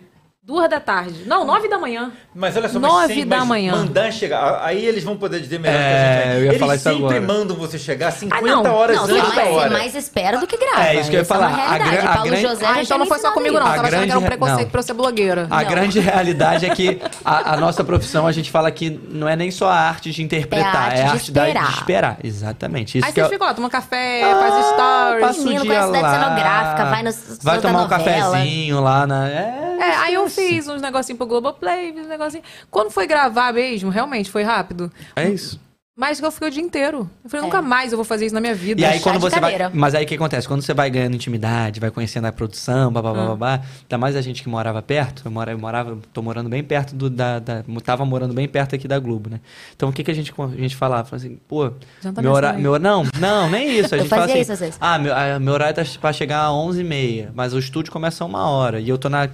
duas 0.49 0.69
da 0.69 0.79
tarde. 0.79 1.23
Não, 1.27 1.45
nove 1.45 1.67
da 1.69 1.77
manhã. 1.77 2.11
Mas 2.33 2.57
olha 2.57 2.67
só, 2.69 2.79
Nove 2.79 2.95
mas 3.07 3.13
sem, 3.13 3.27
da 3.27 3.37
mas 3.39 3.47
manhã. 3.47 3.71
mandar 3.75 4.11
chegar. 4.11 4.61
Aí 4.63 4.83
eles 4.85 5.03
vão 5.03 5.15
poder 5.15 5.39
dizer 5.41 5.59
melhor 5.59 5.75
É, 5.79 5.83
que 5.83 5.93
a 5.93 6.23
gente. 6.23 6.35
eu 6.37 6.43
ia 6.43 6.47
eles 6.49 6.59
falar 6.59 6.75
isso 6.75 6.83
sempre 6.83 7.05
agora. 7.05 7.21
mandam 7.21 7.55
você 7.55 7.77
chegar 7.77 8.11
50 8.11 8.37
Ah, 8.37 8.41
não. 8.63 8.73
horas 8.75 8.95
Não, 8.97 9.03
antes 9.03 9.15
você, 9.15 9.21
da 9.29 9.35
mais, 9.35 9.53
hora. 9.55 9.69
você 9.69 9.77
mais 9.77 9.95
espera 9.95 10.37
do 10.39 10.47
que 10.47 10.57
grava. 10.57 10.83
É, 10.87 10.95
isso 10.99 11.09
que 11.09 11.15
eu 11.15 11.19
ia 11.19 11.21
Essa 11.21 11.33
falar. 11.35 11.45
É 11.45 11.53
uma 11.53 11.57
A 11.63 11.67
realidade. 11.67 11.91
gra- 11.97 12.09
a 12.09 12.13
Paulo 12.15 12.29
grande- 12.31 12.47
José 12.47 12.65
Ah, 12.65 12.81
então 12.83 12.97
não 12.97 13.05
foi 13.05 13.19
só 13.19 13.31
comigo, 13.31 13.59
não. 13.59 13.65
A 13.67 13.69
Tava 13.75 13.87
achando 13.87 13.89
que 13.89 13.95
era 13.95 14.05
um 14.05 14.21
grande- 14.21 14.25
preconceito 14.37 14.61
não. 14.65 14.69
pra 14.71 14.79
eu 14.79 14.83
ser 14.83 14.93
blogueira. 14.93 15.47
A 15.49 15.61
Não. 15.63 15.69
grande 15.69 15.99
realidade 15.99 16.65
é 16.65 16.69
que 16.75 17.01
a, 17.23 17.53
a 17.53 17.57
nossa 17.57 17.83
profissão, 17.83 18.25
a 18.25 18.31
gente 18.31 18.49
fala 18.49 18.71
que 18.71 18.89
não 19.11 19.27
é 19.29 19.35
nem 19.35 19.51
só 19.51 19.67
a 19.69 19.75
arte 19.75 20.11
de 20.11 20.23
interpretar, 20.23 20.93
É 20.93 20.99
é 20.99 21.01
a 21.01 21.05
a 21.05 21.05
arte 21.05 21.13
arte, 21.13 21.25
de 21.25 21.31
da- 21.31 21.47
esperar. 21.47 21.67
de 21.67 21.73
esperar. 21.77 22.17
Exatamente. 22.23 22.97
Isso 22.97 23.05
Aí 23.07 23.13
que 23.13 23.19
vocês 23.19 23.27
é- 23.27 23.33
ficam 23.33 23.47
lá, 23.47 23.53
tomam 23.53 23.69
café, 23.69 24.23
Ah, 24.23 24.39
faz 24.39 24.65
stories. 24.65 25.21
passa 25.27 25.39
o 25.41 25.43
Menino, 25.43 25.63
dia 25.63 25.85
lá, 25.85 26.13
cenográfica, 26.13 26.85
vai 26.85 27.03
nos- 27.03 27.39
Vai 27.43 27.55
nos 27.55 27.61
tomar 27.63 27.79
um 27.83 27.87
da 27.87 27.97
cafezinho 27.97 28.81
lá 28.81 29.05
na... 29.05 29.27
É, 29.29 29.77
É, 29.79 29.95
aí 29.95 30.13
eu. 30.13 30.29
Fiz 30.47 30.67
uns 30.67 30.81
negocinhos 30.81 31.17
pro 31.17 31.27
Globoplay, 31.27 31.91
fiz 31.93 32.01
uns 32.03 32.09
negocinhos. 32.09 32.45
Quando 32.71 32.89
foi 32.91 33.05
gravar 33.07 33.53
mesmo, 33.53 33.89
realmente 33.89 34.29
foi 34.31 34.43
rápido. 34.43 34.91
É 35.15 35.27
isso. 35.29 35.59
Mas 36.01 36.17
eu 36.21 36.31
fiquei 36.31 36.47
o 36.47 36.51
dia 36.51 36.63
inteiro. 36.63 37.09
Eu 37.25 37.29
falei, 37.29 37.43
É. 37.43 37.45
nunca 37.45 37.61
mais 37.61 37.91
eu 37.91 37.97
vou 37.97 38.05
fazer 38.05 38.25
isso 38.25 38.33
na 38.33 38.39
minha 38.39 38.55
vida. 38.55 38.79
E 38.79 38.85
aí 38.85 39.01
quando 39.01 39.19
você 39.19 39.37
vai. 39.37 39.57
Mas 39.73 39.93
aí 39.93 40.05
o 40.05 40.07
que 40.07 40.15
acontece? 40.15 40.47
Quando 40.47 40.61
você 40.61 40.73
vai 40.73 40.89
ganhando 40.89 41.13
intimidade, 41.13 41.77
vai 41.81 41.91
conhecendo 41.91 42.23
a 42.25 42.31
produção, 42.31 42.89
babá, 42.89 43.09
Ah. 43.09 43.13
babá, 43.13 43.27
babá, 43.35 43.61
ainda 43.81 43.97
mais 43.97 44.15
a 44.15 44.21
gente 44.21 44.41
que 44.41 44.47
morava 44.47 44.81
perto, 44.81 45.23
eu 45.25 45.31
morava, 45.31 45.57
eu 45.57 45.61
morava 45.61 45.97
tô 46.13 46.21
morando 46.21 46.47
bem 46.49 46.63
perto 46.63 46.95
do, 46.95 47.09
da, 47.09 47.39
da. 47.39 47.65
Tava 47.83 48.05
morando 48.05 48.33
bem 48.33 48.47
perto 48.47 48.75
aqui 48.75 48.87
da 48.87 48.97
Globo, 48.97 49.29
né? 49.29 49.41
Então 49.75 49.89
o 49.89 49.91
que, 49.91 50.01
que 50.01 50.09
a 50.09 50.13
gente, 50.13 50.33
a 50.37 50.47
gente 50.61 50.73
falava? 50.77 51.03
Falava 51.03 51.17
assim, 51.17 51.37
pô, 51.49 51.69
Janta 52.01 52.21
meu 52.21 52.31
horário. 52.31 52.61
Meu, 52.61 52.79
não, 52.79 53.03
não, 53.19 53.49
nem 53.49 53.77
isso. 53.77 53.93
A 53.93 53.97
Eu 53.99 54.01
gente 54.03 54.09
fala 54.09 54.21
fazia 54.21 54.35
assim, 54.35 54.41
isso 54.43 54.53
às 54.53 54.59
vezes. 54.61 54.77
ah, 54.79 54.97
meu, 54.97 55.13
ah, 55.13 55.37
meu 55.37 55.51
horário 55.53 55.75
tá 55.75 55.83
pra 55.99 56.13
chegar 56.13 56.45
às 56.45 56.53
11h30, 56.53 57.31
mas 57.35 57.53
o 57.53 57.59
estúdio 57.59 57.91
começa 57.91 58.23
a 58.23 58.27
uma 58.27 58.49
hora. 58.49 58.79
E 58.79 58.87
eu 58.87 58.97
tô 58.97 59.09
na 59.09 59.27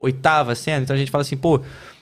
oitava 0.00 0.54
cena, 0.54 0.82
então 0.82 0.94
a 0.94 0.98
gente 0.98 1.10
fala 1.10 1.22
assim, 1.22 1.36
pô, 1.36 1.60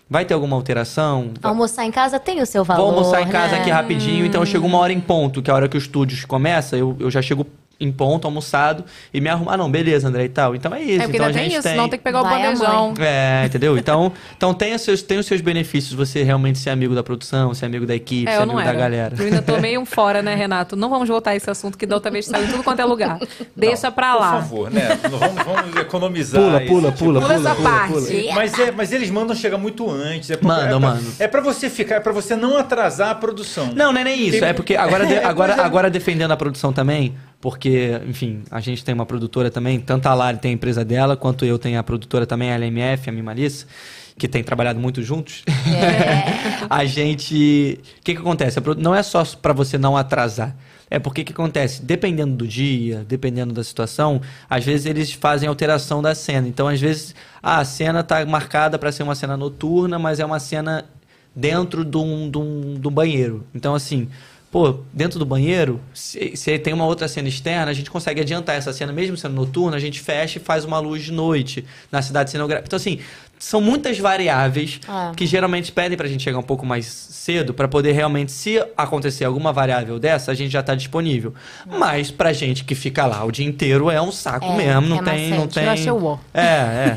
vai 0.09 0.25
ter 0.25 0.35
alguma 0.35 0.57
alteração? 0.57 1.33
Almoçar 1.43 1.85
em 1.85 1.91
casa 1.91 2.19
tem 2.19 2.41
o 2.41 2.47
seu 2.47 2.65
valor. 2.65 2.83
Vou 2.83 2.95
almoçar 2.95 3.23
em 3.23 3.29
casa 3.29 3.55
né? 3.55 3.61
aqui 3.61 3.71
rapidinho, 3.71 4.27
então 4.27 4.43
eu 4.43 4.47
chego 4.47 4.67
uma 4.67 4.79
hora 4.79 4.93
em 4.93 5.01
ponto, 5.01 5.43
que 5.43 5.51
é 5.51 5.53
a 5.53 5.57
hora 5.57 5.69
que 5.69 5.77
o 5.77 5.79
estúdio 5.79 6.27
começa, 6.27 6.77
eu, 6.77 6.97
eu 7.01 7.11
já 7.11 7.23
chego 7.23 7.47
em 7.81 7.91
ponto, 7.93 8.27
almoçado, 8.27 8.85
e 9.13 9.21
me 9.21 9.29
arrumar. 9.29 9.55
Ah, 9.55 9.57
não, 9.57 9.71
beleza, 9.71 10.09
André 10.09 10.25
e 10.25 10.29
tal. 10.29 10.55
Então 10.55 10.75
é 10.75 10.81
isso. 10.83 11.03
É 11.03 11.05
porque 11.05 11.17
então 11.17 11.27
ainda 11.27 11.39
a 11.39 11.43
tem 11.43 11.51
gente 11.51 11.59
isso, 11.61 11.69
senão 11.69 11.89
tem 11.89 11.99
que 11.99 12.05
pegar 12.05 12.21
o 12.21 12.23
Vai 12.23 12.43
a 12.43 12.47
bandejão. 12.53 12.95
É, 13.01 13.43
entendeu? 13.47 13.77
Então, 13.77 14.13
então 14.37 14.55
tem, 14.55 14.75
os 14.75 14.83
seus, 14.83 15.03
tem 15.03 15.19
os 15.19 15.27
seus 15.27 15.41
benefícios 15.41 15.93
você 15.93 16.23
realmente 16.23 16.59
ser 16.59 16.71
amigo 16.71 16.95
da 16.95 17.03
produção, 17.03 17.53
ser 17.53 17.67
amigo 17.67 17.85
da 17.87 17.95
equipe, 17.95 18.29
É, 18.31 18.37
ser 18.37 18.43
eu 18.43 18.47
não 18.47 18.55
amigo 18.55 18.69
era. 18.69 18.73
da 18.73 18.79
galera. 18.85 19.17
Eu 19.19 19.25
ainda 19.27 19.43
tô 19.43 19.59
meio 19.61 19.81
um 19.81 19.85
fora, 19.87 20.23
né, 20.23 20.35
Renato? 20.35 20.77
Não 20.77 20.89
vamos 20.89 21.09
voltar 21.09 21.31
a 21.33 21.37
esse 21.37 21.51
assunto 21.51 21.77
que 21.77 21.85
da 21.87 21.97
outra 21.97 22.11
vez 22.11 22.27
saiu 22.27 22.45
em 22.45 22.49
tudo 22.49 22.63
quanto 22.63 22.81
é 22.81 22.85
lugar. 22.85 23.19
Deixa 23.57 23.91
pra 23.91 24.15
lá. 24.15 24.33
Por 24.33 24.41
favor, 24.41 24.71
né? 24.71 24.99
Vamos, 25.11 25.45
vamos 25.45 25.77
economizar. 25.77 26.41
Pula, 26.41 26.61
pula, 26.61 26.93
tipo 26.93 27.05
pula, 27.05 27.21
Pula 27.21 27.35
pula, 27.35 27.51
essa 27.51 27.55
pula, 27.57 27.71
parte. 27.71 27.93
pula. 27.93 28.35
Mas, 28.35 28.59
é, 28.59 28.71
mas 28.71 28.93
eles 28.93 29.11
mandam 29.11 29.35
chegar 29.37 29.59
muito 29.59 29.91
antes. 29.91 30.31
É 30.31 30.37
pra, 30.37 30.49
Mandam, 30.49 30.65
é 30.65 30.69
pra, 30.71 30.79
mandam. 30.81 31.13
É 31.19 31.29
pra 31.29 31.41
você 31.41 31.69
ficar, 31.69 31.97
é 31.97 32.01
pra 32.01 32.13
você 32.13 32.35
não 32.37 32.57
atrasar 32.57 33.11
a 33.11 33.15
produção. 33.15 33.71
Não, 33.75 33.93
não 33.93 34.01
é 34.01 34.05
nem 34.05 34.21
isso. 34.29 34.39
Tem- 34.41 34.49
É 34.49 34.53
porque 34.53 34.75
agora, 34.77 35.05
de- 35.07 35.15
É, 35.15 35.25
agora, 35.25 35.55
é. 35.55 35.61
agora 35.61 35.91
defendendo 35.91 36.31
a 36.33 36.37
produção 36.37 36.73
também, 36.73 37.15
porque, 37.45 38.01
enfim, 38.09 38.43
a 38.51 38.59
gente 38.59 38.83
tem 38.83 38.95
uma 38.95 39.05
produtora 39.05 39.51
também, 39.51 39.79
tanto 39.79 40.07
a 40.07 40.15
Lari 40.15 40.39
tem 40.39 40.53
a 40.53 40.55
empresa 40.55 40.83
dela, 40.83 41.15
quanto 41.15 41.45
eu 41.45 41.59
tenho 41.59 41.79
a 41.79 41.83
produtora 41.83 42.25
também, 42.25 42.51
a 42.51 42.55
LMF, 42.55 43.11
a 43.11 43.13
Mimalice, 43.13 43.67
que 44.17 44.27
tem 44.27 44.43
trabalhado 44.43 44.81
muito 44.81 45.03
juntos. 45.03 45.45
É. 45.47 46.65
a 46.71 46.87
gente. 46.87 47.79
O 47.99 48.03
que, 48.03 48.15
que 48.15 48.19
acontece? 48.19 48.59
Não 48.79 48.95
é 48.95 49.03
só 49.03 49.23
pra 49.43 49.53
você 49.53 49.77
não 49.77 49.95
atrasar. 49.95 50.57
É 50.89 50.99
porque 50.99 51.21
o 51.21 51.25
que 51.27 51.35
acontece? 51.35 51.83
Dependendo 51.85 52.35
do 52.35 52.49
dia, 52.49 53.05
dependendo 53.07 53.53
da 53.53 53.63
situação, 53.63 54.23
às 54.49 54.65
vezes 54.65 54.87
eles 54.87 55.13
fazem 55.13 55.47
alteração 55.47 56.01
da 56.01 56.15
cena. 56.15 56.49
Então, 56.49 56.67
às 56.67 56.81
vezes, 56.81 57.15
ah, 57.43 57.59
a 57.59 57.65
cena 57.67 58.03
tá 58.03 58.25
marcada 58.25 58.79
pra 58.79 58.91
ser 58.91 59.03
uma 59.03 59.15
cena 59.15 59.37
noturna, 59.37 59.99
mas 59.99 60.19
é 60.19 60.25
uma 60.25 60.41
cena 60.41 60.87
dentro 61.37 61.85
de 61.85 61.99
um, 61.99 62.31
de 62.31 62.39
um, 62.39 62.81
de 62.81 62.89
um 62.89 62.91
banheiro. 62.91 63.45
Então, 63.55 63.75
assim, 63.75 64.09
pô, 64.55 64.79
dentro 64.93 65.19
do 65.19 65.27
banheiro, 65.27 65.81
se, 65.93 66.37
se 66.37 66.57
tem 66.61 66.73
uma 66.73 66.87
outra 66.87 67.09
cena 67.09 67.29
externa, 67.29 67.73
a 67.73 67.75
gente 67.75 67.91
consegue 67.91 68.21
adiantar 68.21 68.55
essa 68.55 68.73
cena, 68.73 68.93
mesmo 68.93 69.17
sendo 69.17 69.35
noturna, 69.35 69.77
a 69.77 69.81
gente 69.81 69.99
fecha 69.99 70.39
e 70.39 70.41
faz 70.41 70.65
uma 70.65 70.79
luz 70.79 71.03
de 71.03 71.11
noite 71.11 71.65
na 71.91 72.01
cidade 72.01 72.31
cenográfica. 72.31 72.69
Então, 72.69 72.77
assim, 72.77 73.01
são 73.45 73.61
muitas 73.61 73.99
variáveis 73.99 74.81
Ah. 74.89 75.13
que 75.17 75.27
geralmente 75.27 75.71
pedem 75.73 75.97
pra 75.97 76.09
gente 76.09 76.23
chegar 76.23 76.39
um 76.39 76.43
pouco 76.43 76.65
mais 76.65 76.87
cedo 76.87 77.55
pra 77.55 77.67
poder 77.69 77.93
realmente, 77.93 78.33
se 78.33 78.63
acontecer 78.77 79.25
alguma 79.25 79.53
variável 79.53 79.99
dessa, 79.99 80.31
a 80.31 80.35
gente 80.35 80.51
já 80.51 80.63
tá 80.63 80.75
disponível. 80.75 81.33
Mas 81.67 82.11
pra 82.11 82.33
gente 82.33 82.65
que 82.65 82.75
fica 82.75 83.07
lá 83.07 83.25
o 83.25 83.31
dia 83.33 83.47
inteiro 83.47 83.91
é 83.91 84.01
um 84.01 84.13
saco 84.13 84.45
É, 84.47 84.57
mesmo, 84.57 84.89
não 84.89 84.99
é 84.99 85.03
tem, 85.03 85.31
não 85.31 85.47
tem. 85.47 85.65
Eu 85.65 85.71
achei 85.71 85.91
o 85.93 86.05
ó. 86.05 86.19
É, 86.35 86.43
é. 86.43 86.95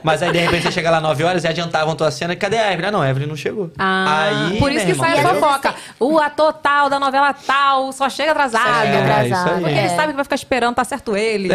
Mas 0.04 0.22
aí 0.22 0.30
de 0.30 0.38
repente 0.38 0.62
você 0.64 0.72
chega 0.72 0.90
lá 0.90 1.00
9 1.00 1.24
horas 1.24 1.42
e 1.44 1.48
adiantavam 1.48 1.96
tua 1.96 2.10
cena, 2.10 2.36
cadê 2.36 2.58
a 2.58 2.72
Evelyn? 2.72 2.88
Ah, 2.88 2.92
não, 2.92 3.02
a 3.02 3.08
Evelyn 3.10 3.26
não 3.28 3.36
chegou. 3.36 3.70
Ah, 3.78 4.48
aí, 4.50 4.58
por 4.58 4.70
isso 4.70 4.86
que 4.86 4.94
sai 4.94 5.12
a 5.14 5.16
irmão, 5.16 5.34
fofoca. 5.34 5.74
O 5.98 6.18
ator 6.18 6.52
tal 6.52 6.88
da 6.88 7.00
novela 7.00 7.32
tal 7.32 7.90
só 7.92 8.08
chega 8.08 8.30
atrasado. 8.32 8.64
Chega 8.86 8.96
É, 8.98 9.02
atrasado. 9.02 9.56
isso 9.58 9.66
aí. 9.66 9.72
Ele 9.78 9.86
É. 9.86 9.88
sabe 9.96 10.08
que 10.08 10.14
vai 10.16 10.24
ficar 10.24 10.36
esperando, 10.36 10.74
tá 10.74 10.84
certo 10.84 11.16
ele. 11.16 11.48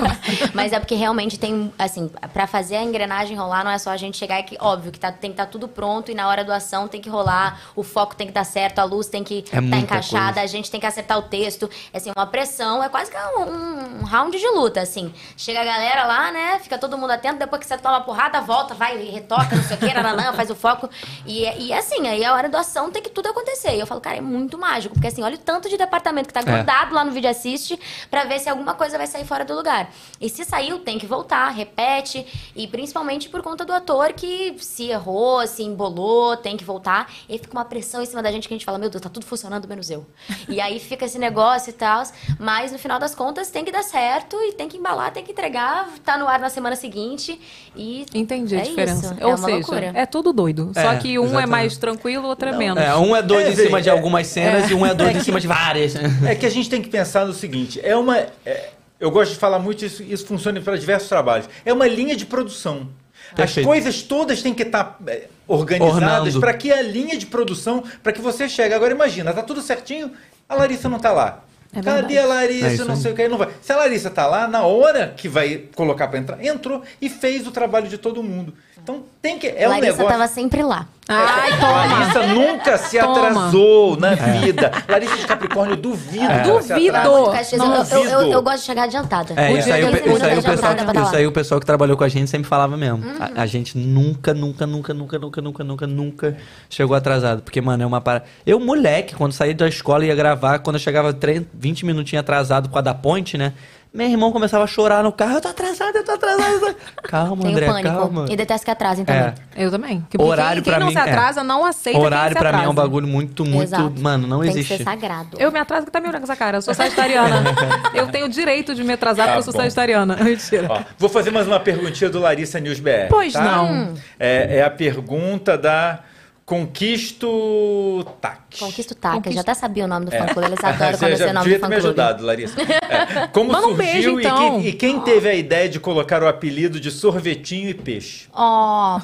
Mas 0.54 0.72
é 0.72 0.80
porque 0.80 0.94
realmente 0.94 1.38
tem, 1.38 1.72
assim, 1.78 2.10
pra 2.32 2.46
fazer 2.46 2.76
a 2.76 2.82
engrenagem 2.82 3.36
rolar, 3.36 3.53
não 3.62 3.70
é 3.70 3.78
só 3.78 3.90
a 3.90 3.96
gente 3.96 4.16
chegar 4.16 4.40
e 4.40 4.42
que, 4.44 4.56
óbvio, 4.58 4.90
que 4.90 4.98
tá, 4.98 5.12
tem 5.12 5.30
que 5.30 5.34
estar 5.34 5.46
tudo 5.46 5.68
pronto 5.68 6.10
e 6.10 6.14
na 6.14 6.26
hora 6.26 6.42
do 6.42 6.52
ação 6.52 6.88
tem 6.88 7.00
que 7.00 7.08
rolar, 7.10 7.60
o 7.76 7.82
foco 7.82 8.16
tem 8.16 8.26
que 8.26 8.30
estar 8.30 8.44
certo, 8.44 8.78
a 8.78 8.84
luz 8.84 9.06
tem 9.08 9.22
que 9.22 9.34
É 9.34 9.38
estar 9.40 9.60
muita 9.60 9.76
encaixada, 9.76 10.24
coisa. 10.26 10.40
a 10.40 10.46
gente 10.46 10.70
tem 10.70 10.80
que 10.80 10.86
acertar 10.86 11.18
o 11.18 11.22
texto. 11.22 11.68
É, 11.92 11.98
Assim, 12.04 12.10
uma 12.16 12.26
pressão, 12.26 12.82
é 12.82 12.88
quase 12.88 13.10
que 13.10 13.16
um, 13.16 14.00
um 14.00 14.04
round 14.04 14.36
de 14.38 14.46
luta, 14.48 14.80
assim. 14.80 15.12
Chega 15.36 15.60
a 15.60 15.64
galera 15.64 16.04
lá, 16.06 16.30
né? 16.32 16.58
Fica 16.60 16.76
todo 16.78 16.98
mundo 16.98 17.10
atento, 17.12 17.38
depois 17.38 17.60
que 17.60 17.66
você 17.66 17.78
toma 17.78 18.00
porrada, 18.02 18.40
volta, 18.40 18.74
vai, 18.74 18.96
retoca, 19.04 19.54
não 19.56 19.62
sei 19.62 19.76
o 19.76 19.80
que, 19.80 19.94
nananã, 19.94 20.32
faz 20.32 20.50
o 20.50 20.54
foco. 20.54 20.88
E, 21.26 21.44
e 21.66 21.72
assim, 21.72 22.06
aí 22.06 22.24
a 22.24 22.34
hora 22.34 22.48
da 22.48 22.60
ação 22.60 22.90
tem 22.90 23.02
que 23.02 23.10
tudo 23.10 23.28
acontecer. 23.28 23.74
E 23.76 23.80
eu 23.80 23.86
falo, 23.86 24.00
cara, 24.00 24.16
é 24.16 24.20
muito 24.20 24.58
mágico. 24.58 24.94
Porque 24.94 25.08
assim, 25.08 25.22
olha 25.22 25.34
o 25.36 25.38
tanto 25.38 25.68
de 25.68 25.76
departamento 25.76 26.28
que 26.28 26.34
tá 26.34 26.42
grudado 26.42 26.94
lá 26.94 27.04
no 27.04 27.12
vídeo 27.12 27.30
assiste 27.30 27.78
pra 28.10 28.24
ver 28.24 28.38
se 28.38 28.48
alguma 28.48 28.74
coisa 28.74 28.98
vai 28.98 29.06
sair 29.06 29.24
fora 29.24 29.44
do 29.44 29.54
lugar. 29.54 29.90
E 30.20 30.28
se 30.28 30.44
saiu, 30.44 30.78
tem 30.80 30.98
que 30.98 31.06
voltar, 31.06 31.48
repete. 31.48 32.26
E 32.54 32.66
principalmente 32.66 33.28
por 33.28 33.42
conta 33.44 33.62
do 33.64 33.72
ator 33.74 34.12
que 34.14 34.56
se 34.58 34.88
errou, 34.88 35.46
se 35.46 35.62
embolou, 35.62 36.34
tem 36.34 36.56
que 36.56 36.64
voltar. 36.64 37.12
E 37.28 37.34
aí 37.34 37.38
fica 37.38 37.52
uma 37.52 37.64
pressão 37.64 38.02
em 38.02 38.06
cima 38.06 38.22
da 38.22 38.32
gente 38.32 38.48
que 38.48 38.54
a 38.54 38.56
gente 38.56 38.64
fala, 38.64 38.78
meu 38.78 38.88
Deus, 38.88 39.02
tá 39.02 39.10
tudo 39.10 39.26
funcionando 39.26 39.68
menos 39.68 39.90
eu. 39.90 40.06
E 40.48 40.60
aí 40.62 40.80
fica 40.80 41.04
esse 41.04 41.18
negócio 41.18 41.68
e 41.68 41.72
tal. 41.74 42.02
Mas 42.40 42.72
no 42.72 42.78
final 42.78 42.98
das 42.98 43.14
contas 43.14 43.50
tem 43.50 43.62
que 43.62 43.70
dar 43.70 43.82
certo 43.82 44.34
e 44.40 44.52
tem 44.52 44.66
que 44.66 44.78
embalar, 44.78 45.12
tem 45.12 45.22
que 45.22 45.30
entregar, 45.32 45.88
tá 46.02 46.16
no 46.16 46.26
ar 46.26 46.40
na 46.40 46.48
semana 46.48 46.74
seguinte. 46.74 47.38
E 47.76 48.06
Entendi 48.14 48.56
a 48.56 48.60
é 48.60 48.62
diferença. 48.62 49.14
Isso, 49.14 49.14
Ou 49.24 49.30
é 49.30 49.34
uma 49.34 49.36
seja, 49.38 49.56
loucura. 49.56 49.92
é 49.94 50.06
tudo 50.06 50.32
doido. 50.32 50.72
Só 50.72 50.92
É, 50.92 50.96
que 50.96 51.18
um 51.18 51.24
é 51.24 51.26
exatamente. 51.26 51.50
mais 51.50 51.76
tranquilo, 51.76 52.24
o 52.24 52.28
outro 52.28 52.48
é 52.48 52.56
menos. 52.56 52.82
É, 52.82 52.96
um 52.96 53.14
é 53.14 53.20
doido 53.22 53.48
É, 53.48 53.52
em 53.52 53.56
cima 53.56 53.82
de 53.82 53.90
é- 53.90 53.92
algumas 53.92 54.26
cenas 54.26 54.70
e 54.70 54.74
um 54.74 54.86
é 54.86 54.94
doido 54.94 55.18
em 55.18 55.22
cima 55.22 55.38
de 55.38 55.46
várias. 55.46 55.94
É 56.26 56.34
que 56.34 56.46
a 56.46 56.50
gente 56.50 56.70
tem 56.70 56.80
que 56.80 56.88
pensar 56.88 57.26
no 57.26 57.34
seguinte: 57.34 57.78
é 57.84 57.94
uma. 57.94 58.16
é- 58.18 58.70
eu 58.98 59.10
gosto 59.10 59.32
de 59.32 59.38
falar 59.38 59.58
muito 59.58 59.84
isso, 59.84 60.02
isso 60.02 60.24
funciona 60.26 60.58
para 60.62 60.76
diversos 60.78 61.08
trabalhos. 61.10 61.46
É 61.64 61.72
uma 61.72 61.86
linha 61.86 62.16
de 62.16 62.24
produção. 62.24 62.88
Perfeito. 63.34 63.66
As 63.68 63.74
coisas 63.74 64.02
todas 64.02 64.42
têm 64.42 64.54
que 64.54 64.62
estar 64.62 64.98
é, 65.06 65.28
organizadas 65.46 66.36
para 66.36 66.54
que 66.54 66.72
a 66.72 66.80
linha 66.82 67.16
de 67.16 67.26
produção, 67.26 67.82
para 68.02 68.12
que 68.12 68.20
você 68.20 68.48
chegue. 68.48 68.74
Agora 68.74 68.92
imagina, 68.92 69.32
tá 69.32 69.42
tudo 69.42 69.60
certinho, 69.60 70.12
a 70.48 70.54
Larissa 70.54 70.88
não 70.88 70.98
tá 70.98 71.12
lá. 71.12 71.44
É 71.76 71.82
Cadê 71.82 72.18
a 72.18 72.22
É 72.22 72.26
Larissa? 72.26 72.72
isso 72.72 72.84
não 72.84 72.94
sei 72.94 73.12
o 73.12 73.14
que, 73.16 73.26
não 73.26 73.36
vai. 73.36 73.48
Se 73.60 73.72
a 73.72 73.76
Larissa 73.76 74.08
tá 74.08 74.26
lá, 74.26 74.46
na 74.46 74.62
hora 74.62 75.12
que 75.16 75.28
vai 75.28 75.64
colocar 75.74 76.06
para 76.06 76.18
entrar, 76.20 76.44
entrou 76.44 76.82
e 77.00 77.08
fez 77.08 77.46
o 77.48 77.50
trabalho 77.50 77.88
de 77.88 77.98
todo 77.98 78.22
mundo. 78.22 78.54
Então 78.80 79.02
tem 79.20 79.38
que. 79.38 79.48
É 79.48 79.66
um 79.66 79.70
Larissa 79.70 79.92
negócio. 79.96 80.08
tava 80.08 80.28
sempre 80.28 80.62
lá. 80.62 80.86
Ai, 81.08 81.50
toma. 81.58 81.84
Larissa 81.86 82.26
nunca 82.28 82.78
se 82.78 82.98
Toma. 82.98 83.28
atrasou 83.28 83.96
na 83.98 84.14
vida. 84.14 84.72
Larissa 84.88 85.16
de 85.16 85.26
Capricórnio, 85.26 85.76
duvido. 85.76 86.24
É. 86.24 86.42
Duvido. 86.42 86.96
Eu, 86.96 88.00
eu, 88.00 88.04
eu, 88.04 88.32
eu 88.32 88.42
gosto 88.42 88.60
de 88.60 88.64
chegar 88.64 88.84
adiantada. 88.84 89.34
É, 89.36 89.52
O 89.52 89.58
isso 89.58 89.72
aí, 89.72 89.84
o, 89.84 89.88
isso, 89.88 90.24
aí 90.24 90.38
o 90.38 90.42
pessoal, 90.42 90.74
isso 91.02 91.16
aí 91.16 91.26
o 91.26 91.32
pessoal 91.32 91.60
que 91.60 91.66
trabalhou 91.66 91.96
com 91.96 92.04
a 92.04 92.08
gente 92.08 92.30
sempre 92.30 92.48
falava 92.48 92.76
mesmo. 92.76 93.04
Uhum. 93.04 93.16
A, 93.36 93.42
a 93.42 93.46
gente 93.46 93.76
nunca, 93.76 94.32
nunca, 94.32 94.66
nunca, 94.66 94.94
nunca, 94.94 95.18
nunca, 95.18 95.42
nunca, 95.42 95.64
nunca, 95.64 95.86
nunca 95.86 96.36
chegou 96.70 96.96
atrasado. 96.96 97.42
Porque, 97.42 97.60
mano, 97.60 97.82
é 97.82 97.86
uma 97.86 98.00
parada. 98.00 98.24
Eu, 98.46 98.58
moleque, 98.58 99.14
quando 99.14 99.32
saí 99.32 99.52
da 99.52 99.68
escola 99.68 100.04
e 100.04 100.08
ia 100.08 100.14
gravar, 100.14 100.60
quando 100.60 100.76
eu 100.76 100.80
chegava 100.80 101.12
30, 101.12 101.48
20 101.52 101.84
minutinhos 101.84 102.20
atrasado 102.20 102.68
com 102.70 102.78
a 102.78 102.80
da 102.80 102.94
ponte, 102.94 103.36
né? 103.36 103.52
Meu 103.94 104.08
irmão 104.08 104.32
começava 104.32 104.64
a 104.64 104.66
chorar 104.66 105.04
no 105.04 105.12
carro. 105.12 105.34
Eu 105.34 105.40
tô 105.40 105.46
atrasado, 105.46 105.94
eu 105.94 106.04
tô 106.04 106.10
atrasado. 106.10 106.52
eu 106.66 106.74
tô- 106.74 106.74
Calma, 107.08 107.42
Tenho 107.42 107.52
André, 107.54 107.66
pânico. 107.66 107.88
calma. 107.96 108.26
E 108.28 108.34
detesto 108.36 108.64
que 108.64 108.70
atrasem 108.72 109.04
também. 109.04 109.22
É. 109.22 109.34
Eu 109.64 109.70
também. 109.70 110.04
Que 110.10 110.20
Horário 110.20 110.62
quem, 110.64 110.72
pra 110.72 110.72
quem 110.72 110.80
não 110.80 110.86
mim, 110.88 110.92
se 110.92 110.98
atrasa 110.98 111.40
é. 111.40 111.44
não 111.44 111.64
aceita 111.64 112.00
Horário 112.00 112.36
pra 112.36 112.52
mim 112.54 112.64
é 112.64 112.68
um 112.68 112.74
bagulho 112.74 113.06
muito, 113.06 113.44
muito. 113.44 113.62
Exato. 113.62 113.94
Mano, 114.00 114.26
não 114.26 114.40
Tem 114.40 114.50
existe. 114.50 114.72
que 114.72 114.76
ser 114.78 114.82
sagrado. 114.84 115.36
Eu 115.38 115.52
me 115.52 115.60
atraso 115.60 115.86
que 115.86 115.92
tá 115.92 116.00
me 116.00 116.08
olhando 116.08 116.22
com 116.22 116.24
essa 116.24 116.34
cara. 116.34 116.56
Eu 116.56 116.62
sou 116.62 116.74
sagitariana. 116.74 117.44
eu 117.94 118.08
tenho 118.08 118.26
o 118.26 118.28
direito 118.28 118.74
de 118.74 118.82
me 118.82 118.94
atrasar 118.94 119.26
Tá 119.26 119.32
porque 119.34 119.38
eu 119.38 119.42
sou 119.44 119.52
bom. 119.52 119.60
sagitariana. 119.60 120.16
Mentira. 120.24 120.66
Ó, 120.70 120.82
vou 120.98 121.08
fazer 121.08 121.30
mais 121.30 121.46
uma 121.46 121.60
perguntinha 121.60 122.10
do 122.10 122.18
Larissa 122.18 122.58
News 122.58 122.80
BR. 122.80 123.06
Pois 123.08 123.32
tá? 123.32 123.42
não. 123.44 123.94
É, 124.18 124.56
é 124.58 124.62
a 124.64 124.70
pergunta 124.70 125.56
da 125.56 126.00
Conquisto 126.44 128.04
Tac. 128.20 128.43
Conquista 128.58 128.92
o 128.92 128.96
taca. 128.96 129.16
Conquista- 129.16 129.34
Já 129.36 129.40
até 129.40 129.54
sabia 129.54 129.84
o 129.84 129.88
nome 129.88 130.06
do 130.06 130.14
É. 130.14 130.18
fã-clube. 130.18 130.48
Eles 130.48 130.64
adoram 130.64 130.98
quando 130.98 131.10
eu 131.10 131.16
sei 131.16 131.26
o 131.28 131.32
nome 131.32 131.44
devia 131.44 131.58
do 131.58 131.60
ter 131.62 131.68
me 131.68 131.74
fã-clube. 131.74 131.76
ajudado, 131.76 132.24
Larissa. 132.24 132.54
É, 132.60 133.26
Como 133.28 133.52
Manda 133.52 133.66
um 133.66 133.74
surgiu 133.76 133.92
beijo, 133.92 134.20
e, 134.20 134.24
então. 134.24 134.38
quem, 134.60 134.66
e 134.68 134.72
quem 134.72 135.00
teve 135.00 135.28
a 135.28 135.34
ideia 135.34 135.68
de 135.68 135.80
colocar 135.80 136.22
o 136.22 136.28
apelido 136.28 136.78
de 136.80 136.90
sorvetinho 136.90 137.68
e 137.68 137.74
peixe? 137.74 138.26
Ó, 138.32 139.00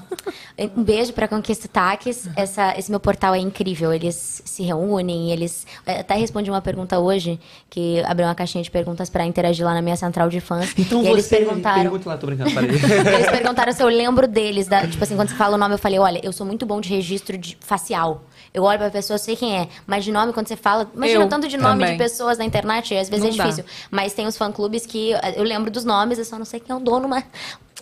um 0.76 0.82
beijo 0.82 1.12
pra 1.12 1.26
Conquista 1.28 1.68
Taques. 1.68 2.28
Essa, 2.36 2.74
esse 2.78 2.90
meu 2.90 3.00
portal 3.00 3.34
é 3.34 3.38
incrível. 3.38 3.92
Eles 3.92 4.42
se 4.44 4.62
reúnem, 4.62 5.30
eles. 5.32 5.66
eu 5.86 6.00
Até 6.00 6.14
respondi 6.14 6.50
uma 6.50 6.60
pergunta 6.60 6.98
hoje, 6.98 7.38
que 7.68 8.00
abriu 8.04 8.26
uma 8.26 8.34
caixinha 8.34 8.62
de 8.62 8.70
perguntas 8.70 9.08
pra 9.10 9.24
interagir 9.24 9.64
lá 9.64 9.74
na 9.74 9.82
minha 9.82 9.96
central 9.96 10.28
de 10.28 10.40
fãs. 10.40 10.72
Então 10.78 11.00
e 11.00 11.04
você 11.04 11.10
eles 11.10 11.28
perguntaram. 11.28 11.82
pergunta 11.82 12.08
lá, 12.08 12.16
tô 12.16 12.26
brincando, 12.26 12.52
parei. 12.52 12.70
Eles 13.14 13.30
perguntaram 13.30 13.72
se 13.72 13.82
eu 13.82 13.88
lembro 13.88 14.26
deles. 14.28 14.66
da- 14.66 14.86
tipo 14.86 15.02
assim, 15.02 15.16
quando 15.16 15.28
você 15.28 15.34
fala 15.34 15.56
o 15.56 15.58
nome, 15.58 15.74
eu 15.74 15.78
falei, 15.78 15.98
olha, 15.98 16.20
eu 16.22 16.32
sou 16.32 16.46
muito 16.46 16.64
bom 16.66 16.80
de 16.80 16.88
registro 16.88 17.36
de 17.36 17.56
facial. 17.60 18.22
Eu 18.52 18.64
olho 18.64 18.78
pra 18.78 18.90
pessoa, 18.90 19.16
sei 19.16 19.36
quem 19.36 19.56
é. 19.56 19.68
Mas 19.86 20.04
de 20.04 20.10
nome, 20.10 20.32
quando 20.32 20.48
você 20.48 20.56
fala. 20.56 20.90
Imagina 20.94 21.24
Eu 21.24 21.28
tanto 21.28 21.46
de 21.46 21.56
nome 21.56 21.80
também. 21.80 21.92
de 21.92 21.98
pessoas 21.98 22.36
na 22.36 22.44
internet, 22.44 22.96
às 22.96 23.08
vezes 23.08 23.24
Não 23.24 23.32
é 23.32 23.36
dá. 23.36 23.44
difícil. 23.44 23.64
Mas 23.90 24.12
tem 24.12 24.26
os 24.26 24.36
fã-clubes 24.36 24.84
que 24.86 25.12
eu 25.36 25.44
lembro 25.44 25.70
dos 25.70 25.84
nomes, 25.84 26.18
eu 26.18 26.24
só 26.24 26.36
não 26.38 26.44
sei 26.44 26.58
quem 26.60 26.74
é 26.74 26.76
o 26.76 26.80
dono, 26.80 27.08
mas. 27.08 27.24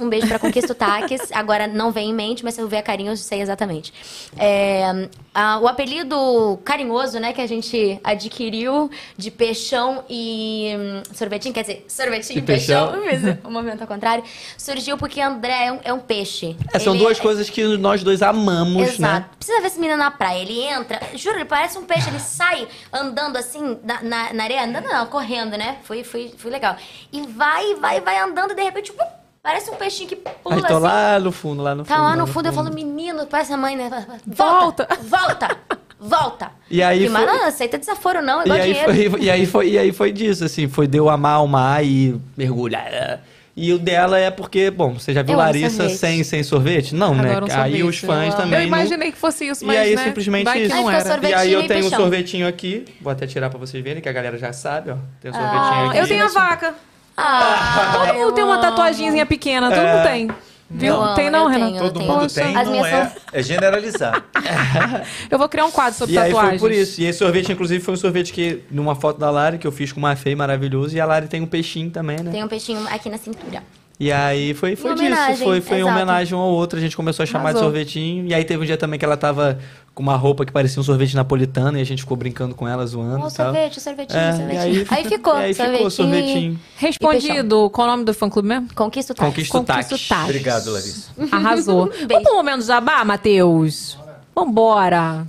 Um 0.01 0.09
beijo 0.09 0.27
pra 0.27 0.39
Conquista 0.39 0.75
Taques. 0.75 1.21
Agora 1.33 1.67
não 1.67 1.91
vem 1.91 2.11
em 2.11 2.15
mente, 2.15 2.45
mas 2.45 2.55
se 2.55 2.61
eu 2.61 2.69
ver 2.69 2.79
a 2.79 2.83
carinho, 2.83 3.13
eu 3.13 3.17
sei 3.17 3.41
exatamente. 3.41 3.93
É, 4.37 5.09
ah, 5.35 5.59
o 5.61 5.69
apelido 5.69 6.59
carinhoso, 6.65 7.19
né, 7.19 7.33
que 7.33 7.41
a 7.41 7.47
gente 7.47 8.01
adquiriu 8.03 8.91
de 9.17 9.31
peixão 9.31 10.05
e 10.09 10.75
hum, 10.79 11.03
sorvetinho, 11.15 11.55
quer 11.55 11.63
dizer, 11.63 11.85
sorvetinho 11.89 12.39
E 12.39 12.43
peixão, 12.43 13.01
peixão. 13.01 13.39
o 13.45 13.51
movimento 13.51 13.83
ao 13.83 13.87
contrário, 13.89 14.25
surgiu 14.57 14.97
porque 14.97 15.21
André 15.21 15.67
é 15.67 15.73
um, 15.73 15.81
é 15.85 15.93
um 15.93 16.01
peixe. 16.01 16.57
É, 16.73 16.79
são 16.79 16.95
Ele 16.95 17.05
duas 17.05 17.19
é- 17.19 17.23
coisas 17.23 17.49
que 17.51 17.65
nós 17.77 18.03
dois 18.03 18.23
amamos, 18.23 18.83
Exato. 18.83 19.03
né? 19.03 19.25
Precisa 19.37 19.61
ver 19.61 19.67
esse 19.67 19.79
menino 19.81 19.99
na 19.99 20.11
praia. 20.11 20.43
Ele 20.43 20.61
entra, 20.61 21.01
juro, 21.15 21.37
ele 21.37 21.45
parece 21.45 21.79
um 21.79 21.85
peixe. 21.85 22.09
Ele 22.09 22.21
sai 22.21 22.67
andando 22.93 23.37
assim 23.37 23.79
na, 23.83 24.03
na, 24.03 24.33
na 24.33 24.45
areia. 24.45 24.65
Andando 24.65 24.87
não, 24.89 25.07
correndo, 25.07 25.57
né? 25.57 25.79
Foi, 25.85 26.03
foi, 26.05 26.33
foi 26.37 26.51
legal. 26.51 26.77
E 27.13 27.23
vai, 27.23 27.75
vai, 27.77 28.01
vai 28.01 28.19
andando 28.19 28.53
e 28.53 28.55
de 28.55 28.63
repente, 28.63 28.93
pum, 28.93 29.05
parece 29.49 29.71
um 29.71 29.75
peixinho 29.77 30.07
que 30.09 30.17
pula 30.17 30.57
Aí 30.57 30.61
tô 30.61 30.75
assim. 30.75 30.83
lá 30.85 31.19
no 31.19 31.33
fundo, 31.33 31.63
lá 31.63 31.75
no 31.75 31.83
fundo. 31.85 31.97
Tá 31.97 32.03
lá 32.03 32.15
no 32.15 32.27
fundo, 32.27 32.47
eu 32.49 32.53
falo, 32.53 32.71
menino, 32.73 33.27
parece 33.27 33.51
a 33.53 33.57
mãe, 33.57 33.75
né? 33.77 33.89
Volta. 34.27 34.87
Volta! 34.87 34.89
Volta! 35.03 35.57
Volta! 35.99 36.51
E 36.71 36.83
aí 36.83 37.07
e, 37.07 37.09
mas 37.09 37.25
foi- 37.25 37.33
não 37.39 37.45
aceita 37.47 37.79
desaforo, 37.79 38.21
não, 38.21 38.41
E 38.41 38.45
igual 38.45 38.59
aí, 38.61 38.73
dinheiro. 38.75 39.11
foi, 39.11 39.21
e, 39.23 39.31
aí 39.31 39.47
foi, 39.47 39.71
e 39.71 39.79
aí 39.79 39.91
foi 39.91 40.13
disso, 40.13 40.45
assim, 40.45 40.69
foi 40.69 40.87
de 40.87 40.99
eu 40.99 41.09
amar 41.09 41.43
o 41.43 41.49
mar 41.49 41.83
e 41.83 42.21
mergulhar. 42.37 43.21
E 43.57 43.73
o 43.73 43.79
dela 43.79 44.19
é 44.19 44.31
porque, 44.31 44.71
bom, 44.71 44.99
você 44.99 45.13
já 45.15 45.23
viu 45.23 45.33
Eu 45.33 45.39
Larissa 45.39 45.89
sem, 45.89 46.23
sem 46.23 46.43
sorvete? 46.43 46.95
Não, 46.95 47.15
né? 47.15 47.41
Um 47.41 47.45
aí 47.45 47.51
sorvete. 47.51 47.83
os 47.85 47.99
fãs 47.99 48.35
Eu 48.35 48.37
também. 48.37 48.53
Eu 48.53 48.59
não- 48.61 48.67
imaginei 48.79 49.11
que 49.11 49.19
fosse 49.19 49.47
isso, 49.49 49.65
E 49.65 49.67
mas 49.67 49.79
aí 49.79 49.97
né, 49.97 50.05
simplesmente 50.05 50.45
vai 50.45 50.59
que 50.59 50.65
isso. 50.67 50.77
não 50.77 50.89
Aí 50.89 50.95
era. 50.97 51.29
E 51.29 51.35
aí 51.35 51.53
eu 51.55 51.63
e 51.63 51.67
tenho 51.67 51.87
um 51.87 51.91
sorvetinho 51.91 52.47
aqui. 52.47 52.85
Vou 53.01 53.11
até 53.11 53.27
tirar 53.27 53.49
pra 53.51 53.59
vocês 53.59 53.83
verem, 53.83 54.01
que 54.03 54.09
a 54.09 54.13
galera 54.13 54.37
já 54.39 54.53
sabe, 54.53 54.91
ó. 54.91 54.97
Tem 55.23 55.31
o 55.31 55.35
Ah, 55.35 55.39
sorvetinho 55.41 55.89
aqui. 55.89 55.99
Eu 55.99 56.07
tenho 56.07 56.25
a 56.25 56.29
vaca. 56.29 56.75
Ah, 57.21 57.91
Todo 57.93 58.07
mundo 58.15 58.21
eu 58.21 58.33
tem 58.33 58.45
uma 58.45 58.55
amo. 58.55 58.63
tatuagenzinha 58.63 59.27
pequena, 59.27 59.69
todo 59.71 59.79
É. 59.81 59.93
mundo 59.97 60.03
tem. 60.05 60.31
Viu? 60.71 60.95
Amo, 61.03 61.15
tem 61.15 61.31
não, 61.31 61.47
Renan? 61.47 61.79
Todo 61.79 61.99
tenho. 61.99 62.13
mundo 62.13 62.21
Poxa, 62.21 62.43
tem, 62.43 62.55
as 62.57 62.65
não 62.67 62.73
minhas 62.73 62.87
é, 62.87 63.05
são- 63.07 63.13
é 63.33 63.43
generalizar. 63.43 64.23
Eu 65.31 65.39
vou 65.39 65.49
criar 65.49 65.65
um 65.65 65.71
quadro 65.71 65.99
sobre 65.99 66.15
E 66.15 66.19
aí 66.19 66.31
tatuagens. 66.31 66.61
foi 66.61 66.69
por 66.71 66.75
isso. 66.77 67.01
E 67.01 67.07
esse 67.07 67.19
sorvete, 67.19 67.51
inclusive, 67.51 67.83
foi 67.83 67.95
um 67.95 67.97
sorvete 67.97 68.33
que, 68.33 68.63
numa 68.71 68.95
foto 68.95 69.19
da 69.19 69.31
Lari, 69.31 69.57
que 69.59 69.67
eu 69.67 69.73
fiz 69.73 69.93
com 69.93 69.99
uma 69.99 70.15
Fei 70.15 70.37
maravilhoso. 70.37 70.95
E 70.95 71.01
a 71.01 71.07
Lari 71.07 71.27
tem 71.27 71.41
um 71.41 71.47
peixinho 71.47 71.91
também, 71.91 72.19
né? 72.23 72.31
Tem 72.31 72.45
um 72.45 72.49
peixinho 72.49 72.87
aqui 72.89 73.09
na 73.09 73.17
cintura. 73.17 73.63
E 74.01 74.13
aí 74.13 74.55
foi, 74.55 74.77
foi 74.77 74.93
disso, 74.95 75.03
homenagem, 75.07 75.45
foi, 75.45 75.61
foi 75.61 75.79
exato. 75.79 75.93
homenagem 75.93 76.39
um 76.39 76.41
ao 76.41 76.51
outro, 76.51 76.79
a 76.79 76.81
gente 76.81 76.97
começou 76.97 77.25
a 77.25 77.27
chamar 77.27 77.47
de 77.51 77.59
Arrasou. 77.59 77.65
sorvetinho. 77.65 78.27
E 78.29 78.33
aí 78.35 78.45
teve 78.45 78.63
um 78.63 78.67
dia 78.67 78.77
também 78.77 78.97
que 78.97 79.05
ela 79.05 79.17
tava 79.17 79.59
com 79.93 80.01
uma 80.05 80.15
roupa 80.15 80.47
que 80.47 80.53
parecia 80.53 80.81
um 80.81 80.85
sorvete 80.85 81.17
napolitano 81.17 81.77
e 81.77 81.81
a 81.81 81.85
gente 81.85 82.03
ficou 82.03 82.17
brincando 82.17 82.55
com 82.55 82.69
ela, 82.69 82.87
zoando 82.87 83.17
e 83.17 83.21
tal. 83.23 83.31
sorvete, 83.31 83.81
sorvetinho, 83.81 84.21
É, 84.21 84.33
sorvetinho. 84.33 84.61
aí, 84.63 84.87
Aí 84.89 85.05
ficou, 85.05 85.33
aí 85.33 85.53
ficou 85.53 85.91
sorvetinho. 85.91 85.91
sorvetinho. 85.91 86.61
Respondido. 86.77 87.71
Qual 87.71 87.89
o 87.89 87.91
nome 87.91 88.05
do 88.05 88.15
fã-clube 88.15 88.47
mesmo? 88.47 88.69
Conquista 88.73 89.13
o 89.13 89.17
taco. 89.17 89.31
Conquista 89.31 89.59
o. 89.59 90.25
Obrigado, 90.25 90.71
Larissa. 90.71 91.09
Arrasou. 91.33 91.91
Vamos 92.09 92.23
pro 92.23 92.35
momento 92.37 92.65
jabá, 92.65 93.05
Matheus? 93.05 93.99
Vambora. 94.33 95.27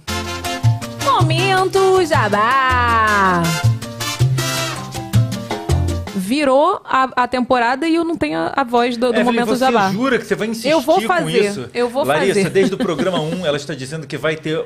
Momento 1.04 2.06
jabá. 2.06 3.42
Virou 6.20 6.82
a, 6.84 7.24
a 7.24 7.28
temporada 7.28 7.88
e 7.88 7.96
eu 7.96 8.04
não 8.04 8.16
tenho 8.18 8.38
a, 8.38 8.54
a 8.58 8.64
voz 8.64 8.98
do, 8.98 9.08
do 9.08 9.14
Evelyn, 9.20 9.24
momento 9.26 9.48
você 9.48 9.66
jabá. 9.66 9.90
jura 9.92 10.20
que 10.20 10.26
você 10.26 10.36
vai 10.36 10.48
insistir 10.50 10.70
Eu 10.70 10.82
vou 10.82 10.96
com 11.02 11.08
fazer, 11.08 11.46
isso? 11.46 11.70
eu 11.74 11.90
vou 11.90 12.04
Larissa, 12.04 12.34
fazer. 12.36 12.50
desde 12.50 12.76
o 12.76 12.78
programa 12.80 13.20
1, 13.22 13.46
ela 13.46 13.58
está 13.58 13.74
dizendo 13.74 14.06
que 14.06 14.18
vai 14.18 14.36
ter... 14.36 14.64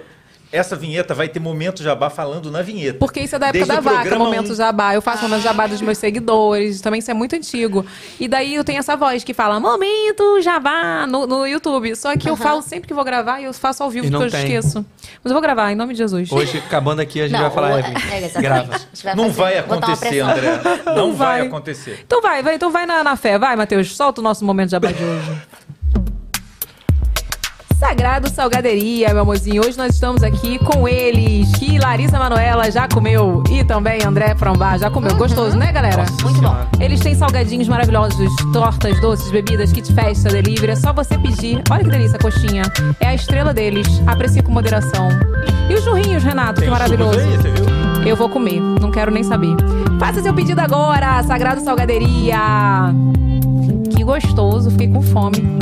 Essa 0.53 0.75
vinheta 0.75 1.15
vai 1.15 1.27
ter 1.27 1.39
momento 1.39 1.81
jabá 1.81 2.11
falando 2.11 2.51
na 2.51 2.61
vinheta. 2.61 2.99
Porque 2.99 3.19
isso 3.21 3.35
é 3.35 3.39
da 3.39 3.47
época 3.47 3.65
Desde 3.65 3.73
da 3.73 3.81
vaca, 3.81 4.19
momento 4.19 4.51
1. 4.51 4.55
jabá. 4.55 4.93
Eu 4.93 5.01
faço 5.01 5.23
momento 5.23 5.41
jabá 5.41 5.65
dos 5.65 5.81
meus 5.81 5.97
seguidores, 5.97 6.79
também 6.79 6.99
isso 6.99 7.09
é 7.09 7.13
muito 7.15 7.35
antigo. 7.35 7.83
E 8.19 8.27
daí 8.27 8.53
eu 8.53 8.63
tenho 8.63 8.77
essa 8.77 8.95
voz 8.95 9.23
que 9.23 9.33
fala 9.33 9.59
momento 9.59 10.39
jabá 10.43 11.07
no, 11.07 11.25
no 11.25 11.47
YouTube. 11.47 11.95
Só 11.95 12.15
que 12.15 12.29
eu 12.29 12.35
falo 12.35 12.61
sempre 12.61 12.87
que 12.87 12.93
vou 12.93 13.03
gravar 13.03 13.41
e 13.41 13.45
eu 13.45 13.53
faço 13.53 13.81
ao 13.81 13.89
vivo 13.89 14.11
porque 14.11 14.25
eu 14.25 14.29
tem. 14.29 14.41
esqueço. 14.41 14.85
Mas 15.23 15.31
eu 15.31 15.33
vou 15.33 15.41
gravar, 15.41 15.71
em 15.71 15.75
nome 15.75 15.93
de 15.93 15.97
Jesus. 15.97 16.31
Hoje, 16.31 16.59
acabando 16.59 16.99
aqui, 16.99 17.19
a 17.19 17.27
gente 17.27 17.33
Não, 17.35 17.41
vai 17.41 17.51
falar, 17.51 17.79
Evelyn, 17.79 17.97
é, 18.11 18.41
grava. 18.41 18.79
Vai 19.03 19.15
Não 19.15 19.31
vai 19.31 19.57
acontecer. 19.57 20.19
André. 20.19 20.61
Não, 20.85 20.95
Não 20.95 21.13
vai. 21.15 21.39
vai. 21.39 21.47
acontecer. 21.47 21.99
Então 22.05 22.21
vai, 22.21 22.43
vai, 22.43 22.55
então 22.55 22.69
vai 22.69 22.85
na, 22.85 23.03
na 23.03 23.15
fé. 23.15 23.39
Vai, 23.39 23.55
Matheus, 23.55 23.95
solta 23.95 24.21
o 24.21 24.23
nosso 24.23 24.45
momento 24.45 24.69
jabá 24.69 24.91
de 24.91 25.03
hoje. 25.03 25.41
Sagrado 27.93 28.27
Salgaderia, 28.27 29.09
meu 29.09 29.21
amorzinho. 29.21 29.63
Hoje 29.63 29.77
nós 29.77 29.93
estamos 29.93 30.23
aqui 30.23 30.57
com 30.57 30.87
eles, 30.87 31.51
que 31.51 31.77
Larissa 31.77 32.17
Manuela 32.17 32.71
já 32.71 32.87
comeu 32.87 33.43
e 33.51 33.63
também 33.63 34.03
André 34.03 34.33
Frambá 34.33 34.75
já 34.79 34.89
comeu. 34.89 35.15
Gostoso, 35.15 35.55
né, 35.55 35.71
galera? 35.71 36.03
Muito 36.23 36.41
bom. 36.41 36.55
Eles 36.79 36.99
têm 37.01 37.13
salgadinhos 37.13 37.67
maravilhosos, 37.67 38.31
tortas, 38.51 38.99
doces, 38.99 39.29
bebidas, 39.29 39.71
kit 39.71 39.93
festa, 39.93 40.27
delivery. 40.29 40.71
É 40.71 40.75
só 40.75 40.91
você 40.91 41.19
pedir. 41.19 41.61
Olha 41.69 41.83
que 41.83 41.89
delícia 41.91 42.17
a 42.17 42.19
coxinha. 42.19 42.63
É 42.99 43.09
a 43.09 43.13
estrela 43.13 43.53
deles. 43.53 43.87
Aprecie 44.07 44.41
com 44.41 44.51
moderação. 44.51 45.09
E 45.69 45.75
os 45.75 45.83
churrinhos, 45.83 46.23
Renato, 46.23 46.63
que 46.63 46.69
maravilhoso. 46.71 47.19
Aí, 47.19 47.37
você 47.37 47.51
viu? 47.51 48.07
Eu 48.07 48.15
vou 48.15 48.27
comer, 48.27 48.59
não 48.59 48.89
quero 48.89 49.11
nem 49.11 49.21
saber. 49.21 49.55
Faça 49.99 50.19
seu 50.19 50.33
pedido 50.33 50.61
agora, 50.61 51.21
Sagrado 51.21 51.61
Salgaderia. 51.61 52.39
Que 53.95 54.03
gostoso, 54.03 54.71
fiquei 54.71 54.87
com 54.87 55.03
fome. 55.03 55.59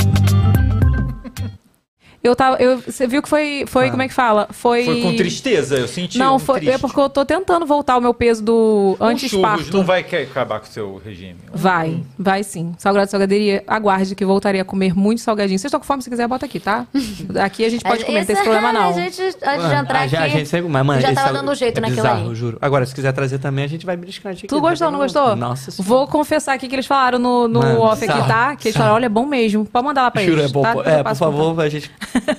Eu 2.22 2.36
tava, 2.36 2.56
eu, 2.62 2.78
você 2.80 3.04
viu 3.06 3.20
que 3.20 3.28
foi, 3.28 3.64
foi 3.66 3.90
como 3.90 4.00
é 4.02 4.06
que 4.06 4.14
fala? 4.14 4.46
Foi, 4.52 4.84
Foi 4.84 5.02
com 5.02 5.16
tristeza, 5.16 5.74
eu 5.76 5.88
senti. 5.88 6.18
Não, 6.18 6.36
um 6.36 6.38
foi, 6.38 6.60
triste. 6.60 6.74
é 6.76 6.78
porque 6.78 7.00
eu 7.00 7.08
tô 7.08 7.24
tentando 7.24 7.66
voltar 7.66 7.96
o 7.96 8.00
meu 8.00 8.14
peso 8.14 8.42
do 8.44 8.96
antes 9.00 9.34
parto. 9.34 9.76
não 9.76 9.84
vai 9.84 10.00
acabar 10.02 10.60
com 10.60 10.66
o 10.66 10.68
seu 10.68 11.02
regime. 11.04 11.36
Vai, 11.52 12.00
vai 12.16 12.44
sim. 12.44 12.74
Sagrado 12.78 13.10
Salgaderia, 13.10 13.64
aguarde 13.66 14.14
que 14.14 14.24
voltarei 14.24 14.60
a 14.60 14.64
comer 14.64 14.94
muito 14.94 15.20
salgadinho. 15.20 15.58
Vocês 15.58 15.68
estão 15.68 15.80
com 15.80 15.86
fome? 15.86 16.00
Se 16.02 16.08
quiser, 16.08 16.28
bota 16.28 16.46
aqui, 16.46 16.60
tá? 16.60 16.86
Aqui 17.42 17.64
a 17.64 17.68
gente 17.68 17.82
pode 17.84 18.04
comer, 18.04 18.20
não 18.20 18.26
tem 18.26 18.34
esse 18.34 18.42
problema 18.44 18.72
não. 18.72 18.90
A 18.90 18.92
gente, 18.92 19.20
antes 19.20 19.68
de 19.68 19.74
entrar 19.74 19.98
Ah, 19.98 20.02
aqui, 20.02 20.08
já, 20.10 20.22
a 20.22 20.28
gente 20.28 20.48
sempre, 20.48 20.70
mas, 20.70 20.86
mano, 20.86 21.00
já 21.00 21.12
tava 21.12 21.30
é- 21.30 21.32
dando 21.32 21.50
um 21.50 21.54
jeito 21.54 21.78
é 21.78 21.80
naquela 21.80 22.02
bizarro, 22.10 22.26
ali. 22.26 22.34
juro. 22.36 22.58
Agora, 22.62 22.86
se 22.86 22.94
quiser 22.94 23.12
trazer 23.12 23.38
também, 23.38 23.64
a 23.64 23.68
gente 23.68 23.84
vai 23.84 23.96
beliscar 23.96 24.32
aqui. 24.32 24.46
Tu 24.46 24.60
gostou, 24.60 24.90
não 24.92 24.98
gostou? 25.00 25.34
Nossa 25.34 25.72
senhora. 25.72 25.88
Vou 25.88 26.06
confessar 26.06 26.54
aqui 26.54 26.68
que 26.68 26.74
eles 26.74 26.86
falaram 26.86 27.18
no, 27.18 27.48
no 27.48 27.58
Mano, 27.60 27.80
off 27.80 28.04
aqui, 28.04 28.28
tá? 28.28 28.54
Que 28.54 28.68
eles 28.68 28.76
falaram, 28.76 28.94
olha, 28.96 29.06
é 29.06 29.08
bom 29.08 29.26
mesmo. 29.26 29.64
Pode 29.64 29.84
mandar 29.84 30.02
lá 30.02 30.10
pra 30.10 30.22
Juro, 30.22 30.40
eles, 30.40 30.50
é 30.50 30.54
bom. 30.54 30.62
tá? 30.62 30.74
É, 30.84 31.02
por 31.02 31.16
favor, 31.16 31.60
a 31.60 31.68
gente. 31.68 31.90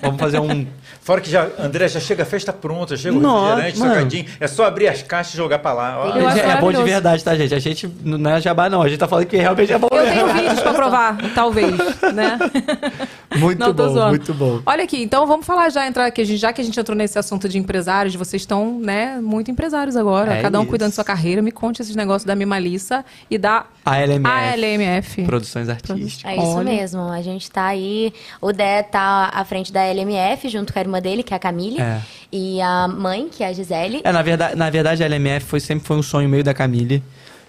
Vamos 0.02 0.20
fazer 0.20 0.40
um. 0.40 0.66
Fora 1.02 1.20
que 1.20 1.30
já, 1.30 1.48
André, 1.60 1.88
já 1.88 2.00
chega 2.00 2.24
a 2.24 2.26
festa 2.26 2.54
pronta, 2.54 2.96
chega 2.96 3.18
o 3.18 3.20
Nossa, 3.20 3.62
refrigerante, 3.62 4.18
mano. 4.18 4.30
É 4.40 4.48
só 4.48 4.66
abrir 4.66 4.88
as 4.88 5.02
caixas 5.04 5.34
e 5.34 5.38
jogar 5.38 5.60
pra 5.60 5.74
lá. 5.74 6.00
Ó. 6.00 6.18
Eu 6.18 6.28
acho 6.28 6.40
é 6.40 6.42
bom 6.44 6.48
de 6.48 6.54
maravilhoso. 6.78 6.84
verdade, 6.86 7.24
tá, 7.24 7.36
gente? 7.36 7.54
A 7.54 7.60
gente 7.60 7.90
não 8.04 8.32
é 8.32 8.40
jabá, 8.42 8.70
não. 8.70 8.82
A 8.82 8.88
gente 8.88 9.00
tá 9.00 9.08
falando 9.08 9.26
que 9.26 9.38
realmente 9.38 9.74
é 9.74 9.78
bom 9.78 9.90
Eu 9.92 9.98
mesmo. 10.04 10.14
tenho 10.14 10.34
vídeos 10.34 10.60
pra 10.62 10.74
provar, 10.74 11.18
talvez, 11.36 11.76
né? 12.14 12.40
Muito 13.38 13.60
Não, 13.60 13.74
bom, 13.74 14.10
muito 14.10 14.34
bom. 14.34 14.62
Olha 14.66 14.84
aqui, 14.84 15.02
então 15.02 15.26
vamos 15.26 15.46
falar 15.46 15.70
já, 15.70 15.88
entrar 15.88 16.06
aqui, 16.06 16.22
a 16.22 16.26
gente- 16.26 16.38
já 16.40 16.54
que 16.54 16.62
a 16.62 16.64
gente 16.64 16.80
entrou 16.80 16.96
nesse 16.96 17.18
assunto 17.18 17.48
de 17.50 17.58
empresários, 17.58 18.14
vocês 18.16 18.42
estão, 18.42 18.80
né, 18.80 19.20
muito 19.22 19.50
empresários 19.50 19.96
agora. 19.96 20.34
É 20.36 20.42
Cada 20.42 20.60
um 20.60 20.64
isso. 20.64 20.70
cuidando 20.70 20.90
da 20.90 20.96
sua 20.96 21.04
carreira. 21.04 21.42
Me 21.42 21.52
conte 21.52 21.82
esses 21.82 21.96
negócios 21.96 22.26
da 22.26 22.36
Mimalissa 22.36 23.04
e 23.30 23.38
da 23.38 23.66
A 23.86 23.98
LMF. 23.98 24.28
ALMF. 24.30 25.24
Produções 25.24 25.70
Artísticas. 25.70 26.32
É 26.32 26.36
isso 26.38 26.46
Olha. 26.58 26.64
mesmo. 26.72 27.02
A 27.02 27.22
gente 27.22 27.50
tá 27.50 27.66
aí. 27.66 28.14
O 28.42 28.52
Dé 28.54 28.84
tá 28.84 29.30
à 29.34 29.44
frente 29.46 29.72
da 29.74 29.82
LMF, 29.84 30.48
junto 30.50 30.72
com 30.74 30.80
a 30.80 30.82
irmã 30.82 31.02
dele, 31.02 31.24
que 31.24 31.34
é 31.34 31.38
a 31.38 31.40
Camille. 31.40 31.82
É. 31.82 32.02
E 32.32 32.62
a 32.62 32.88
mãe, 32.88 33.30
que 33.32 33.44
é 33.44 33.48
a 33.48 33.54
Gisele. 33.54 34.02
É, 34.04 34.12
na 34.12 34.22
verdade, 34.22 34.56
na 34.56 34.70
verdade 34.70 35.04
a 35.04 35.06
LMF 35.08 35.46
foi, 35.46 35.60
sempre 35.60 35.86
foi 35.88 35.98
um 35.98 36.04
sonho 36.04 36.28
meio 36.30 36.44
da 36.44 36.54
Camille 36.54 37.04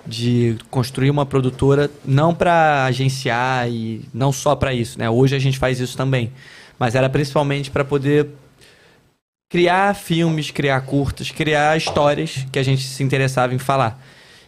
de 0.06 0.56
construir 0.70 1.10
uma 1.10 1.24
produtora 1.24 1.90
não 2.05 2.35
para 2.35 2.85
agenciar 2.85 3.68
e 3.68 4.05
não 4.12 4.32
só 4.32 4.55
para 4.55 4.72
isso, 4.74 4.98
né? 4.98 5.09
Hoje 5.09 5.35
a 5.35 5.39
gente 5.39 5.59
faz 5.59 5.81
isso 5.81 5.97
também, 5.97 6.32
mas 6.78 6.94
era 6.94 7.09
principalmente 7.09 7.70
para 7.70 7.85
poder 7.85 8.28
criar 9.48 9.94
filmes, 9.94 10.51
criar 10.51 10.81
curtas, 10.82 11.31
criar 11.31 11.76
histórias 11.76 12.47
que 12.51 12.59
a 12.59 12.62
gente 12.62 12.82
se 12.82 13.02
interessava 13.02 13.55
em 13.55 13.59
falar. 13.59 14.02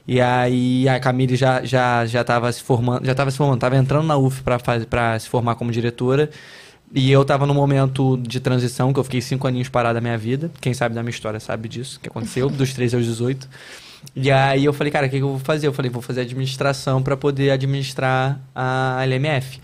E 0.07 0.21
aí 0.21 0.89
a 0.89 1.01
Camille 1.01 1.37
já 1.37 1.65
já 1.65 2.07
já 2.07 2.21
estava 2.21 2.53
se 2.53 2.63
formando, 2.63 3.05
já 3.05 3.13
estava 3.13 3.31
se 3.31 3.37
formando, 3.37 3.57
estava 3.57 3.77
entrando 3.77 4.07
na 4.07 4.17
UF 4.17 4.43
para 4.43 4.59
para 4.59 5.19
se 5.19 5.29
formar 5.29 5.55
como 5.57 5.73
diretora. 5.73 6.31
E 6.93 7.11
eu 7.11 7.25
tava 7.25 7.47
num 7.47 7.55
momento 7.55 8.17
de 8.17 8.39
transição, 8.39 8.93
que 8.93 9.01
eu 9.01 9.05
fiquei 9.05 9.21
cinco 9.21 9.47
aninhos 9.47 9.69
parado 9.69 9.95
da 9.95 10.01
minha 10.01 10.17
vida. 10.17 10.51
Quem 10.61 10.73
sabe 10.73 10.95
da 10.95 11.03
minha 11.03 11.11
história 11.11 11.41
sabe 11.41 11.69
disso, 11.69 11.99
que 12.01 12.09
aconteceu, 12.09 12.49
dos 12.49 12.73
13 12.73 12.97
aos 12.97 13.05
18. 13.05 13.49
E 14.15 14.31
aí 14.31 14.65
eu 14.65 14.73
falei, 14.73 14.91
cara, 14.91 15.07
o 15.07 15.11
que, 15.11 15.19
que 15.19 15.23
eu 15.23 15.31
vou 15.31 15.39
fazer? 15.39 15.67
Eu 15.67 15.73
falei, 15.73 15.91
vou 15.91 16.03
fazer 16.03 16.23
administração 16.23 17.03
para 17.03 17.17
poder 17.17 17.51
administrar 17.51 18.41
a 18.55 19.05
LMF. 19.05 19.61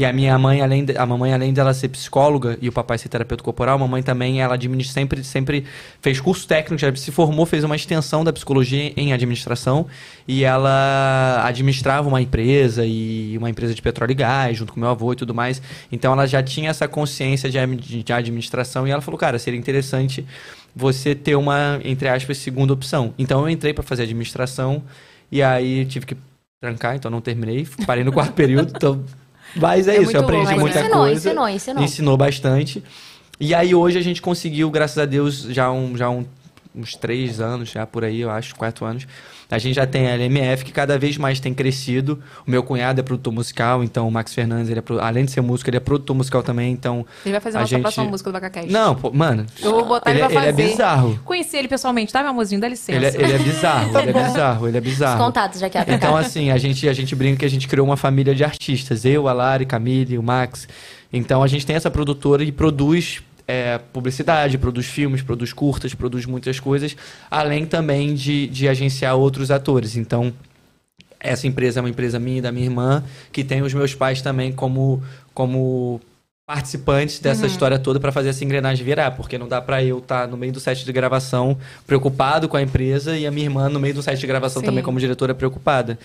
E 0.00 0.04
a 0.06 0.14
minha 0.14 0.38
mãe, 0.38 0.62
além 0.62 0.82
de, 0.82 0.96
a 0.96 1.04
mamãe, 1.04 1.34
além 1.34 1.52
dela 1.52 1.74
ser 1.74 1.90
psicóloga 1.90 2.56
e 2.62 2.70
o 2.70 2.72
papai 2.72 2.96
ser 2.96 3.10
terapeuta 3.10 3.44
corporal, 3.44 3.74
a 3.74 3.78
mamãe 3.80 4.02
também, 4.02 4.40
ela 4.40 4.54
administra, 4.54 4.94
sempre, 4.94 5.22
sempre 5.22 5.66
fez 6.00 6.18
curso 6.18 6.48
técnico, 6.48 6.80
já 6.80 6.96
se 6.96 7.12
formou, 7.12 7.44
fez 7.44 7.64
uma 7.64 7.76
extensão 7.76 8.24
da 8.24 8.32
psicologia 8.32 8.94
em 8.96 9.12
administração 9.12 9.86
e 10.26 10.42
ela 10.42 11.42
administrava 11.44 12.08
uma 12.08 12.18
empresa 12.18 12.82
e 12.82 13.36
uma 13.36 13.50
empresa 13.50 13.74
de 13.74 13.82
petróleo 13.82 14.12
e 14.12 14.14
gás, 14.14 14.56
junto 14.56 14.72
com 14.72 14.80
meu 14.80 14.88
avô 14.88 15.12
e 15.12 15.16
tudo 15.16 15.34
mais. 15.34 15.60
Então 15.92 16.14
ela 16.14 16.26
já 16.26 16.42
tinha 16.42 16.70
essa 16.70 16.88
consciência 16.88 17.50
de, 17.50 18.02
de 18.02 18.10
administração 18.10 18.88
e 18.88 18.90
ela 18.90 19.02
falou, 19.02 19.18
cara, 19.18 19.38
seria 19.38 19.60
interessante 19.60 20.24
você 20.74 21.14
ter 21.14 21.34
uma, 21.34 21.78
entre 21.84 22.08
aspas, 22.08 22.38
segunda 22.38 22.72
opção. 22.72 23.12
Então 23.18 23.42
eu 23.42 23.50
entrei 23.50 23.74
para 23.74 23.84
fazer 23.84 24.04
administração 24.04 24.82
e 25.30 25.42
aí 25.42 25.84
tive 25.84 26.06
que 26.06 26.16
trancar, 26.58 26.96
então 26.96 27.10
não 27.10 27.20
terminei, 27.20 27.68
parei 27.86 28.02
no 28.02 28.12
quarto 28.12 28.32
período, 28.32 28.72
então 28.76 29.04
mas 29.56 29.88
é, 29.88 29.96
É 29.96 30.02
isso, 30.02 30.16
eu 30.16 30.20
aprendi 30.20 30.46
Mas 30.46 30.58
muita 30.60 30.80
ensinou, 30.80 30.98
coisa. 30.98 31.14
ensinou, 31.28 31.48
ensinou. 31.48 31.84
Ensinou 31.84 32.16
bastante. 32.16 32.82
E 33.38 33.54
aí 33.54 33.74
hoje 33.74 33.98
a 33.98 34.02
gente 34.02 34.20
conseguiu, 34.20 34.70
graças 34.70 34.98
a 34.98 35.06
Deus, 35.06 35.42
já, 35.50 35.70
um, 35.70 35.96
já 35.96 36.10
um- 36.10 36.24
uns 36.74 36.94
três 36.94 37.40
anos, 37.40 37.70
já 37.70 37.86
por 37.86 38.04
aí, 38.04 38.20
eu 38.20 38.30
acho, 38.30 38.54
quatro 38.54 38.84
anos. 38.84 39.06
A 39.50 39.58
gente 39.58 39.74
já 39.74 39.84
tem 39.86 40.06
a 40.06 40.10
LMF, 40.14 40.64
que 40.64 40.70
cada 40.70 40.96
vez 40.96 41.16
mais 41.16 41.40
tem 41.40 41.52
crescido. 41.52 42.22
O 42.46 42.50
meu 42.50 42.62
cunhado 42.62 43.00
é 43.00 43.02
produtor 43.02 43.32
musical, 43.32 43.82
então 43.82 44.06
o 44.06 44.10
Max 44.10 44.32
Fernandes, 44.32 44.70
ele 44.70 44.78
é, 44.78 44.82
pro- 44.82 45.00
além 45.00 45.24
de 45.24 45.32
ser 45.32 45.40
músico, 45.40 45.68
ele 45.68 45.76
é 45.76 45.80
produtor 45.80 46.14
musical 46.14 46.40
também, 46.44 46.70
então... 46.72 47.04
Ele 47.24 47.32
vai 47.32 47.40
fazer 47.40 47.56
a 47.56 47.60
nossa 47.62 47.70
gente- 47.70 47.82
próxima 47.82 48.04
música 48.04 48.30
do 48.30 48.32
Bacacast. 48.34 48.70
Não, 48.70 48.94
pô, 48.94 49.10
mano... 49.12 49.44
Eu 49.60 49.72
vou 49.72 49.84
botar 49.86 50.08
ele, 50.10 50.20
ele, 50.20 50.28
pra 50.28 50.42
ele 50.44 50.52
fazer. 50.52 50.62
é 50.62 50.66
bizarro. 50.70 51.20
Conheci 51.24 51.56
ele 51.56 51.66
pessoalmente, 51.66 52.12
tá, 52.12 52.20
meu 52.20 52.30
amorzinho? 52.30 52.60
Dá 52.60 52.68
licença. 52.68 52.92
Ele 52.96 53.06
é, 53.06 53.14
ele 53.20 53.32
é 53.32 53.38
bizarro, 53.38 53.98
ele 53.98 54.10
é 54.10 54.12
bizarro, 54.24 54.68
ele 54.68 54.76
é 54.76 54.80
Os 54.80 54.86
bizarro. 54.86 55.24
contatos 55.24 55.58
já 55.58 55.68
que 55.68 55.76
é 55.78 55.84
Então, 55.88 56.16
assim, 56.16 56.52
a 56.52 56.56
gente, 56.58 56.88
a 56.88 56.92
gente 56.92 57.16
brinca 57.16 57.40
que 57.40 57.44
a 57.44 57.50
gente 57.50 57.66
criou 57.66 57.84
uma 57.84 57.96
família 57.96 58.32
de 58.34 58.44
artistas. 58.44 59.04
Eu, 59.04 59.26
a 59.26 59.32
Lari, 59.32 59.66
Camille, 59.66 60.16
o 60.16 60.22
Max. 60.22 60.68
Então, 61.12 61.42
a 61.42 61.48
gente 61.48 61.66
tem 61.66 61.74
essa 61.74 61.90
produtora 61.90 62.44
e 62.44 62.52
produz 62.52 63.20
é, 63.50 63.78
publicidade, 63.92 64.56
produz 64.56 64.86
filmes, 64.86 65.22
produz 65.22 65.52
curtas, 65.52 65.92
produz 65.92 66.24
muitas 66.24 66.60
coisas, 66.60 66.96
além 67.28 67.66
também 67.66 68.14
de, 68.14 68.46
de 68.46 68.68
agenciar 68.68 69.16
outros 69.16 69.50
atores. 69.50 69.96
Então, 69.96 70.32
essa 71.18 71.48
empresa 71.48 71.80
é 71.80 71.82
uma 71.82 71.90
empresa 71.90 72.20
minha 72.20 72.38
e 72.38 72.40
da 72.40 72.52
minha 72.52 72.66
irmã, 72.66 73.02
que 73.32 73.42
tem 73.42 73.60
os 73.60 73.74
meus 73.74 73.92
pais 73.92 74.22
também 74.22 74.52
como, 74.52 75.02
como 75.34 76.00
participantes 76.46 77.18
dessa 77.18 77.44
história 77.44 77.76
toda 77.76 77.98
para 77.98 78.12
fazer 78.12 78.28
essa 78.28 78.44
engrenagem 78.44 78.84
virar, 78.84 79.10
porque 79.12 79.36
não 79.36 79.48
dá 79.48 79.60
para 79.60 79.82
eu 79.82 79.98
estar 79.98 80.28
no 80.28 80.36
meio 80.36 80.52
do 80.52 80.60
set 80.60 80.84
de 80.84 80.92
gravação 80.92 81.58
preocupado 81.88 82.48
com 82.48 82.56
a 82.56 82.62
empresa 82.62 83.18
e 83.18 83.26
a 83.26 83.32
minha 83.32 83.46
irmã 83.46 83.68
no 83.68 83.80
meio 83.80 83.94
do 83.94 84.02
set 84.02 84.18
de 84.18 84.26
gravação 84.28 84.60
Sim. 84.60 84.66
também 84.66 84.84
como 84.84 85.00
diretora 85.00 85.34
preocupada. 85.34 85.98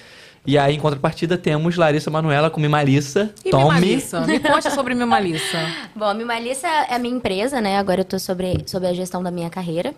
E 0.45 0.57
aí, 0.57 0.75
em 0.75 0.79
contrapartida, 0.79 1.37
temos 1.37 1.75
Larissa 1.75 2.11
Manuela 2.11 2.49
com 2.49 2.59
Mimalissa, 2.59 3.33
E 3.43 3.49
Tommy. 3.49 3.63
Mimalissa? 3.75 4.21
Me 4.21 4.39
conte 4.39 4.69
sobre 4.71 4.93
Mimalissa. 4.93 5.57
Bom, 5.95 6.05
a 6.05 6.13
Mimalissa 6.13 6.67
é 6.67 6.95
a 6.95 6.99
minha 6.99 7.15
empresa, 7.15 7.59
né? 7.59 7.77
Agora 7.77 8.01
eu 8.01 8.05
tô 8.05 8.19
sobre, 8.19 8.63
sobre 8.67 8.87
a 8.87 8.93
gestão 8.93 9.23
da 9.23 9.31
minha 9.31 9.49
carreira. 9.49 9.93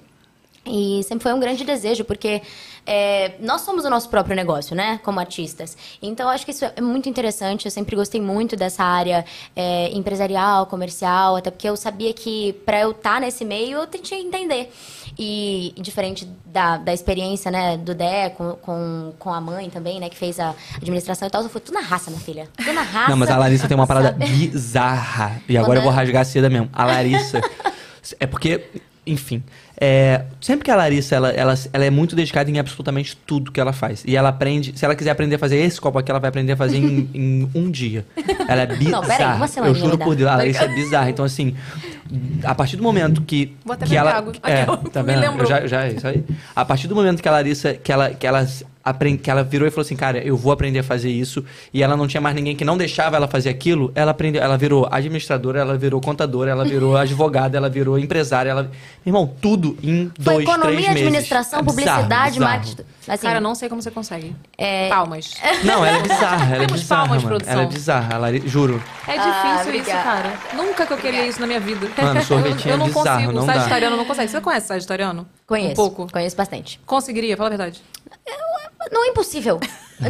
E 0.69 1.02
sempre 1.03 1.24
foi 1.24 1.34
um 1.34 1.40
grande 1.40 1.64
desejo, 1.64 2.03
porque 2.03 2.41
é, 2.86 3.36
nós 3.40 3.61
somos 3.61 3.86
o 3.86 3.90
nosso 3.90 4.10
próprio 4.10 4.36
negócio, 4.36 4.76
né? 4.76 4.99
Como 5.03 5.19
artistas. 5.19 5.78
Então, 6.02 6.28
eu 6.28 6.30
acho 6.30 6.45
que 6.45 6.52
isso 6.52 6.65
é 6.65 6.82
muito 6.82 7.07
interessante. 7.07 7.65
Eu 7.65 7.72
sempre 7.72 7.95
gostei 7.95 8.19
muito 8.19 8.56
dessa 8.56 8.84
área 8.84 9.26
é, 9.56 9.90
empresarial, 9.94 10.65
comercial, 10.65 11.38
até 11.38 11.49
porque 11.49 11.69
eu 11.69 11.78
sabia 11.78 12.14
que 12.14 12.53
para 12.65 12.82
eu 12.82 12.91
estar 12.91 13.22
nesse 13.22 13.45
meio, 13.45 13.80
eu 13.80 13.88
tinha 13.88 14.19
que 14.19 14.28
entender. 14.28 14.72
E 15.19 15.73
diferente 15.77 16.27
da, 16.45 16.77
da 16.77 16.94
experiência, 16.94 17.49
né, 17.49 17.76
do 17.76 17.95
Dé 17.95 18.30
com, 18.30 18.52
com, 18.53 19.14
com 19.18 19.34
a 19.34 19.41
mãe 19.41 19.69
também, 19.69 19.99
né, 19.99 20.10
que 20.10 20.18
fez 20.18 20.39
a 20.39 20.53
administração 20.76 21.27
e 21.27 21.31
tal, 21.31 21.41
eu 21.41 21.49
fui 21.49 21.60
tudo 21.60 21.73
na 21.73 21.81
raça, 21.81 22.11
minha 22.11 22.22
filha. 22.22 22.48
Tudo 22.56 22.72
na 22.73 22.84
raça. 22.84 23.10
Não, 23.10 23.18
mas 23.18 23.30
a 23.30 23.38
Larissa 23.38 23.68
tem 23.68 23.76
uma 23.76 23.88
parada 23.88 24.10
sabe? 24.10 24.27
bizarra. 24.27 25.41
E 25.49 25.57
agora 25.57 25.80
eu 25.80 25.84
vou 25.84 25.91
Quando 25.91 25.99
rasgar 25.99 26.22
a 26.22 26.26
seda 26.26 26.49
mesmo. 26.49 26.69
A 26.72 26.85
Larissa. 26.85 27.41
é 28.19 28.27
porque, 28.27 28.65
enfim. 29.06 29.44
É, 29.80 30.26
sempre 30.41 30.66
que 30.66 30.72
a 30.72 30.76
Larissa, 30.76 31.16
ela, 31.16 31.30
ela, 31.30 31.54
ela 31.72 31.86
é 31.86 31.90
muito 31.91 32.16
dedicada 32.16 32.49
em 32.49 32.58
absolutamente 32.58 33.16
tudo 33.16 33.52
que 33.52 33.60
ela 33.60 33.72
faz. 33.72 34.04
E 34.08 34.16
ela 34.16 34.30
aprende. 34.30 34.74
Se 34.76 34.84
ela 34.84 34.95
quiser 34.95 35.12
aprender 35.12 35.36
a 35.36 35.40
fazer 35.40 35.58
esse 35.58 35.80
copo 35.80 35.99
aqui, 35.99 36.10
ela 36.10 36.20
vai 36.20 36.30
aprender 36.30 36.54
a 36.54 36.58
fazer 36.58 36.78
em, 36.78 37.08
em 37.14 37.49
um 37.54 37.70
dia. 37.70 38.04
Ela 38.48 38.64
é 38.64 38.66
bizarra. 38.66 38.90
Não, 38.90 39.08
peraí, 39.08 39.36
uma 39.36 39.45
eu 39.45 39.49
semaninha 39.49 39.80
juro 39.80 39.98
dá. 39.98 40.04
por 40.04 40.16
Deus, 40.16 40.30
a 40.30 40.38
Larissa 40.38 40.64
é 40.64 40.68
bizarra. 40.68 41.10
Então, 41.12 41.24
assim, 41.24 41.56
a 42.44 42.56
partir 42.56 42.76
do 42.76 42.82
momento 42.82 43.22
que. 43.22 43.56
Vou 43.64 43.74
até 43.74 43.86
que 43.86 43.95
ela, 43.95 44.12
água. 44.14 44.34
É, 44.44 44.66
tá 44.91 45.04
vendo? 45.04 45.24
Eu 45.24 45.45
já, 45.45 45.68
já 45.68 45.86
é 45.86 45.94
isso 45.94 46.08
aí. 46.08 46.24
A 46.56 46.66
partir 46.66 46.88
do 46.88 46.95
momento 46.95 47.22
que 47.22 47.30
a 47.30 47.32
Larissa, 47.32 47.76
que 47.76 47.91
ela, 47.91 48.10
que 48.10 48.26
ela 48.26 48.48
aprende, 48.90 49.18
que 49.18 49.30
ela 49.30 49.44
virou 49.44 49.68
e 49.68 49.72
falou 49.72 49.86
assim, 49.86 49.95
cara, 49.95 50.20
eu 50.20 50.38
vou 50.38 50.52
aprender 50.52 50.80
a 50.80 50.84
fazer 50.84 51.10
isso, 51.10 51.44
e 51.74 51.84
ela 51.84 51.98
não 51.98 52.08
tinha 52.08 52.22
mais 52.22 52.34
ninguém 52.34 52.56
que 52.56 52.64
não 52.64 52.78
deixava 52.78 53.18
ela 53.18 53.28
fazer 53.28 53.49
aquilo, 53.49 53.91
ela 53.94 54.12
aprendeu, 54.12 54.41
ela 54.41 54.58
virou 54.58 54.88
administradora, 54.90 55.60
ela 55.60 55.78
virou 55.78 55.99
contadora, 55.99 56.52
ela 56.52 56.64
virou 56.64 56.95
advogada, 56.98 57.58
ela 57.58 57.70
virou 57.70 57.99
empresária, 57.99 58.49
ela, 58.49 58.64
meu 58.64 58.72
irmão, 59.06 59.30
tudo 59.41 59.66
tudo 59.73 59.89
em 59.89 60.11
Foi 60.22 60.34
dois, 60.35 60.44
economia, 60.48 60.68
três 60.76 60.88
meses. 60.89 61.02
administração, 61.07 61.60
É 61.60 61.61
bizarro, 61.64 61.76
publicidade, 62.02 62.34
bizarro. 62.34 62.52
marketing. 62.52 62.81
Assim, 63.07 63.26
Cara, 63.26 63.38
eu 63.38 63.41
não 63.41 63.56
sei 63.56 63.69
como 63.69 63.81
você 63.81 63.89
consegue. 63.91 64.35
é, 64.57 64.89
Palmas. 64.89 65.34
Não, 65.64 65.85
ela 65.85 65.98
é 65.98 66.02
bizarra, 66.02 66.45
ela 66.56 66.64
é 66.64 66.68
Temos 66.68 66.81
bizarra, 66.81 67.02
palmas, 67.07 67.23
mano. 67.23 67.27
produção. 67.35 67.53
Ela 67.53 67.64
é 67.64 67.65
bizarra, 67.68 68.14
ela, 68.15 68.39
juro. 68.48 68.84
É 69.07 69.11
Ah, 69.11 69.15
difícil 69.18 69.56
isso, 69.56 69.61
obrigada. 69.69 70.03
cara. 70.03 70.34
Nunca 70.53 70.85
que 70.85 70.91
eu 70.94 70.98
queria 70.98 71.26
isso 71.26 71.39
na 71.39 71.48
minha 71.48 71.60
vida. 71.61 71.89
Mano, 72.02 72.22
sorvetinho 72.23 72.65
eu, 72.65 72.69
eu 72.72 72.73
é 72.76 72.77
não 72.77 72.85
bizarro, 72.88 73.06
consigo. 73.15 73.31
não 73.31 73.44
o 73.44 73.45
dá. 73.48 73.53
sagitariano 73.53 73.95
não 73.98 74.06
consegue. 74.06 74.30
Você 74.31 74.41
conhece 74.41 74.68
sagitariano? 74.68 75.26
Conheço. 75.48 75.72
Um 75.72 75.76
pouco. 75.76 76.11
Conheço 76.11 76.36
bastante. 76.36 76.78
Conseguiria, 76.86 77.38
fala 77.38 77.48
a 77.48 77.49
verdade. 77.52 77.82
Não 78.91 79.06
é 79.06 79.07
impossível. 79.07 79.60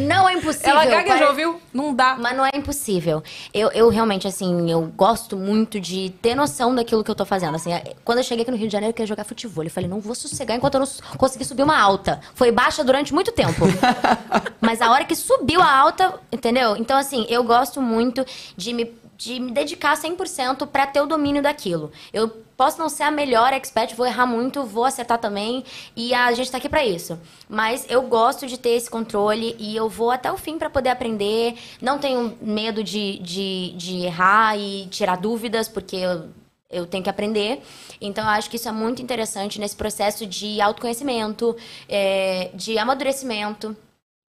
Não 0.01 0.27
é 0.27 0.33
impossível. 0.33 0.71
Ela 0.71 0.85
gaguejou, 0.85 1.33
viu? 1.33 1.61
Não 1.71 1.93
dá. 1.93 2.17
Mas 2.19 2.35
não 2.35 2.45
é 2.45 2.49
impossível. 2.55 3.23
Eu, 3.53 3.71
eu 3.71 3.89
realmente, 3.89 4.27
assim, 4.27 4.69
eu 4.69 4.81
gosto 4.81 5.37
muito 5.37 5.79
de 5.79 6.09
ter 6.21 6.35
noção 6.35 6.75
daquilo 6.75 7.03
que 7.03 7.09
eu 7.09 7.15
tô 7.15 7.23
fazendo. 7.23 7.55
Assim, 7.55 7.71
é, 7.71 7.93
quando 8.03 8.17
eu 8.17 8.23
cheguei 8.23 8.41
aqui 8.41 8.51
no 8.51 8.57
Rio 8.57 8.67
de 8.67 8.73
Janeiro, 8.73 8.91
eu 8.91 8.93
queria 8.93 9.07
jogar 9.07 9.23
futebol. 9.23 9.63
Eu 9.63 9.69
falei, 9.69 9.89
não 9.89 9.99
vou 9.99 10.15
sossegar 10.15 10.57
enquanto 10.57 10.75
eu 10.75 10.81
não 10.81 10.87
conseguir 11.17 11.45
subir 11.45 11.63
uma 11.63 11.79
alta. 11.79 12.19
Foi 12.33 12.51
baixa 12.51 12.83
durante 12.83 13.13
muito 13.13 13.31
tempo. 13.31 13.65
Mas 14.59 14.81
a 14.81 14.91
hora 14.91 15.05
que 15.05 15.15
subiu 15.15 15.61
a 15.61 15.71
alta, 15.71 16.19
entendeu? 16.31 16.75
Então, 16.75 16.97
assim, 16.97 17.25
eu 17.29 17.43
gosto 17.43 17.81
muito 17.81 18.25
de 18.57 18.73
me, 18.73 18.93
de 19.15 19.39
me 19.39 19.51
dedicar 19.51 19.95
100% 19.95 20.67
pra 20.67 20.87
ter 20.87 20.99
o 20.99 21.05
domínio 21.05 21.41
daquilo. 21.41 21.91
Eu 22.11 22.46
posso 22.57 22.79
não 22.79 22.89
ser 22.89 23.03
a 23.03 23.11
melhor 23.11 23.53
expert, 23.53 23.93
vou 23.95 24.05
errar 24.05 24.25
muito, 24.25 24.63
vou 24.63 24.83
acertar 24.83 25.19
também. 25.19 25.63
E 25.95 26.13
a 26.13 26.33
gente 26.33 26.51
tá 26.51 26.57
aqui 26.57 26.67
pra 26.67 26.83
isso. 26.83 27.17
Mas 27.47 27.85
eu 27.87 28.01
gosto 28.01 28.47
de 28.47 28.57
ter 28.57 28.71
esse 28.71 28.89
controle 28.89 29.55
e 29.59 29.75
eu 29.75 29.87
vou 29.87 30.09
até 30.09 30.31
o 30.31 30.37
fim 30.37 30.57
pra 30.57 30.69
poder 30.69 30.89
aprender. 30.89 31.55
Não 31.79 31.99
tenho 31.99 32.35
medo 32.41 32.83
de, 32.83 33.19
de, 33.19 33.73
de 33.77 33.97
errar 34.05 34.57
e 34.57 34.87
tirar 34.87 35.17
dúvidas, 35.17 35.69
porque 35.69 35.97
eu, 35.97 36.29
eu 36.69 36.87
tenho 36.87 37.03
que 37.03 37.09
aprender. 37.09 37.61
Então, 38.01 38.23
eu 38.23 38.31
acho 38.31 38.49
que 38.49 38.55
isso 38.55 38.67
é 38.67 38.71
muito 38.71 39.01
interessante 39.01 39.59
nesse 39.59 39.75
processo 39.75 40.25
de 40.25 40.59
autoconhecimento, 40.59 41.55
é, 41.87 42.49
de 42.55 42.77
amadurecimento. 42.79 43.77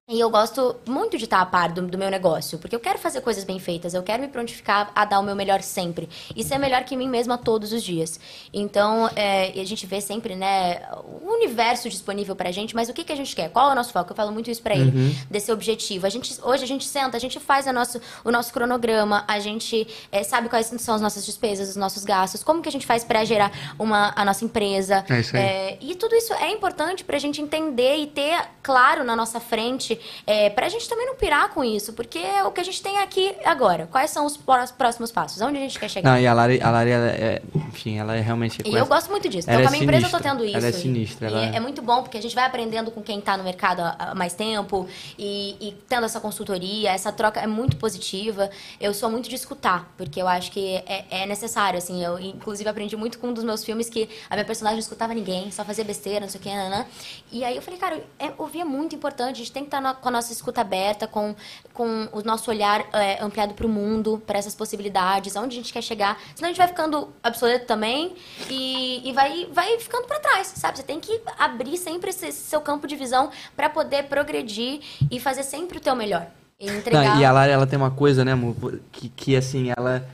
E 0.10 0.22
eu 0.22 0.30
gosto 0.30 0.78
muito 0.88 1.18
de 1.18 1.26
estar 1.26 1.42
a 1.42 1.46
par 1.46 1.70
do, 1.74 1.82
do 1.82 1.98
meu 1.98 2.10
negócio, 2.10 2.58
porque 2.60 2.74
eu 2.74 2.80
quero 2.80 2.98
fazer 2.98 3.20
coisas 3.20 3.44
bem 3.44 3.60
feitas, 3.60 3.94
eu 3.94 4.02
quero 4.02 4.22
me 4.22 4.30
prontificar 4.30 4.90
a 4.96 5.04
dar 5.04 5.20
o 5.20 5.24
meu 5.24 5.36
melhor 5.36 5.62
sempre. 5.62 6.08
E 6.34 6.46
ser 6.46 6.58
melhor 6.58 6.86
que 6.86 6.96
mim 6.96 7.10
mesma 7.10 7.38
todos 7.38 7.74
os 7.74 7.84
dias. 7.84 8.18
Então, 8.54 9.10
é, 9.18 9.54
e 9.54 9.60
a 9.60 9.66
gente 9.66 9.86
vê 9.86 10.00
sempre, 10.00 10.34
né, 10.34 10.82
o 11.22 11.30
universo 11.34 11.90
disponível 11.90 12.38
pra 12.38 12.54
gente, 12.54 12.74
mas 12.74 12.88
o 12.88 12.94
que, 12.94 13.04
que 13.04 13.12
a 13.12 13.18
gente 13.18 13.36
quer? 13.36 13.50
Qual 13.50 13.68
é 13.68 13.74
o 13.74 13.76
nosso 13.76 13.92
foco? 13.92 14.14
Eu 14.14 14.16
falo 14.16 14.32
muito 14.32 14.50
isso 14.50 14.62
pra 14.62 14.76
ele, 14.78 14.92
Uhum. 14.98 15.14
desse 15.30 15.52
objetivo. 15.52 16.06
A 16.08 16.10
gente, 16.10 16.40
hoje 16.42 16.64
a 16.64 16.68
gente 16.68 16.86
senta, 16.86 17.18
a 17.18 17.20
gente 17.20 17.38
faz 17.42 17.68
a 17.68 17.74
nosso, 17.74 18.00
o 18.24 18.32
nosso 18.32 18.54
cronograma, 18.54 19.26
a 19.28 19.42
gente 19.42 19.86
é, 20.10 20.24
sabe 20.24 20.48
quais 20.48 20.68
são 20.68 20.96
as 20.96 21.02
nossas 21.02 21.26
despesas, 21.26 21.68
os 21.72 21.76
nossos 21.76 22.06
gastos, 22.06 22.42
como 22.46 22.62
que 22.62 22.70
a 22.70 22.72
gente 22.72 22.86
faz 22.86 23.04
pra 23.04 23.26
gerar 23.26 23.52
uma, 23.78 24.14
a 24.16 24.24
nossa 24.24 24.46
empresa. 24.46 25.04
É 25.10 25.20
isso 25.20 25.36
aí. 25.36 25.44
É, 25.44 25.78
e 25.82 25.96
tudo 25.96 26.16
isso 26.16 26.34
é 26.36 26.50
importante 26.50 27.04
pra 27.04 27.20
gente 27.20 27.42
entender 27.42 27.98
e 27.98 28.08
ter 28.08 28.40
claro 28.64 29.04
na 29.04 29.14
nossa 29.14 29.42
frente, 29.42 29.97
é, 30.26 30.50
pra 30.50 30.70
gente 30.70 30.88
também 30.88 31.06
não 31.06 31.16
pirar 31.16 31.50
com 31.50 31.64
isso, 31.64 31.94
porque 31.94 32.20
é 32.20 32.44
o 32.44 32.52
que 32.52 32.62
a 32.62 32.64
gente 32.64 32.82
tem 32.82 32.98
aqui 33.00 33.36
agora. 33.46 33.88
Quais 33.88 34.12
são 34.12 34.26
os 34.26 34.38
pró- 34.38 34.66
próximos 34.78 35.12
passos? 35.12 35.42
Onde 35.42 35.58
a 35.58 35.62
gente 35.62 35.80
quer 35.80 35.90
chegar? 35.90 36.12
Não, 36.12 36.20
e 36.20 36.28
a 36.28 36.34
Lari, 36.34 36.62
a 36.62 36.70
Lari 36.70 36.90
ela 36.92 37.08
é, 37.08 37.42
enfim, 37.56 37.98
ela 38.00 38.16
é 38.16 38.22
realmente... 38.22 38.62
E 38.66 38.74
eu 38.76 38.86
gosto 38.86 39.10
muito 39.10 39.28
disso. 39.30 39.50
Então, 39.50 39.62
com 39.62 39.68
a 39.68 39.72
minha 39.72 39.84
empresa 39.84 40.08
eu 40.08 40.12
tô 40.12 40.18
sinistra. 40.18 40.32
tendo 40.32 40.46
isso. 40.46 40.58
Ela 40.58 40.68
é 40.68 40.72
sinistra, 40.72 41.30
E 41.30 41.34
ela 41.34 41.46
é, 41.46 41.56
é 41.58 41.60
muito 41.60 41.82
bom, 41.82 42.02
porque 42.02 42.18
a 42.18 42.22
gente 42.22 42.36
vai 42.36 42.46
aprendendo 42.46 42.92
com 42.92 43.02
quem 43.02 43.20
tá 43.22 43.38
no 43.38 43.44
mercado 43.44 43.82
há, 43.82 43.96
há 44.00 44.16
mais 44.16 44.34
tempo 44.34 44.88
e, 45.18 45.56
e 45.60 45.72
tendo 45.88 46.06
essa 46.06 46.20
consultoria, 46.20 46.92
essa 46.92 47.12
troca 47.12 47.40
é 47.40 47.48
muito 47.48 47.78
positiva. 47.78 48.50
Eu 48.80 48.94
sou 48.94 49.10
muito 49.10 49.30
de 49.30 49.36
escutar, 49.36 49.92
porque 49.98 50.22
eu 50.22 50.28
acho 50.28 50.52
que 50.52 50.76
é, 50.86 51.06
é 51.10 51.26
necessário, 51.26 51.78
assim. 51.78 52.04
Eu, 52.04 52.20
inclusive, 52.20 52.70
aprendi 52.70 52.96
muito 52.96 53.20
com 53.20 53.28
um 53.28 53.34
dos 53.34 53.44
meus 53.44 53.64
filmes 53.64 53.90
que 53.90 54.10
a 54.30 54.36
minha 54.36 54.46
personagem 54.46 54.76
não 54.78 54.82
escutava 54.82 55.14
ninguém, 55.14 55.52
só 55.52 55.64
fazia 55.64 55.84
besteira, 55.84 56.22
não 56.22 56.30
sei 56.30 56.40
o 56.40 56.44
que, 56.44 56.50
nanã. 56.50 56.86
E 57.32 57.44
aí 57.44 57.56
eu 57.56 57.62
falei, 57.62 57.80
cara, 57.80 58.04
é, 58.20 58.32
ouvir 58.38 58.62
é 58.62 58.66
muito 58.66 58.96
importante. 58.96 59.36
A 59.36 59.38
gente 59.40 59.52
tem 59.52 59.64
que 59.64 59.68
estar 59.68 59.82
com 59.96 60.10
a 60.10 60.12
nossa 60.12 60.32
escuta 60.32 60.62
aberta, 60.62 61.08
com, 61.08 61.36
com 61.74 62.08
o 62.12 62.22
nosso 62.24 62.50
olhar 62.50 62.86
é, 62.94 63.24
ampliado 63.24 63.54
pro 63.54 63.68
mundo, 63.68 64.22
para 64.26 64.38
essas 64.40 64.56
possibilidades, 64.56 65.36
aonde 65.36 65.56
a 65.56 65.62
gente 65.62 65.74
quer 65.74 65.82
chegar. 65.82 66.20
Senão 66.36 66.50
a 66.50 66.52
gente 66.52 66.58
vai 66.58 66.68
ficando 66.68 67.10
obsoleto 67.26 67.66
também 67.66 68.16
e, 68.50 69.08
e 69.08 69.14
vai, 69.14 69.48
vai 69.52 69.78
ficando 69.80 70.08
para 70.08 70.20
trás, 70.20 70.48
sabe? 70.56 70.78
Você 70.78 70.84
tem 70.84 71.00
que 71.00 71.22
abrir 71.38 71.78
sempre 71.78 72.10
esse, 72.10 72.32
seu 72.32 72.62
campo 72.62 72.88
de 72.88 72.96
visão 72.96 73.30
para 73.56 73.70
poder 73.70 74.04
progredir 74.04 74.82
e 75.10 75.20
fazer 75.20 75.44
sempre 75.44 75.78
o 75.78 75.82
teu 75.82 75.96
melhor. 75.96 76.28
E 76.60 76.70
entregar. 76.70 77.16
Não, 77.16 77.22
e 77.22 77.26
a 77.26 77.32
Lari, 77.32 77.52
ela 77.52 77.68
tem 77.68 77.78
uma 77.78 77.92
coisa, 77.92 78.26
né, 78.26 78.32
amor? 78.32 78.80
Que, 78.92 79.10
que 79.10 79.36
assim, 79.36 79.72
ela, 79.76 80.08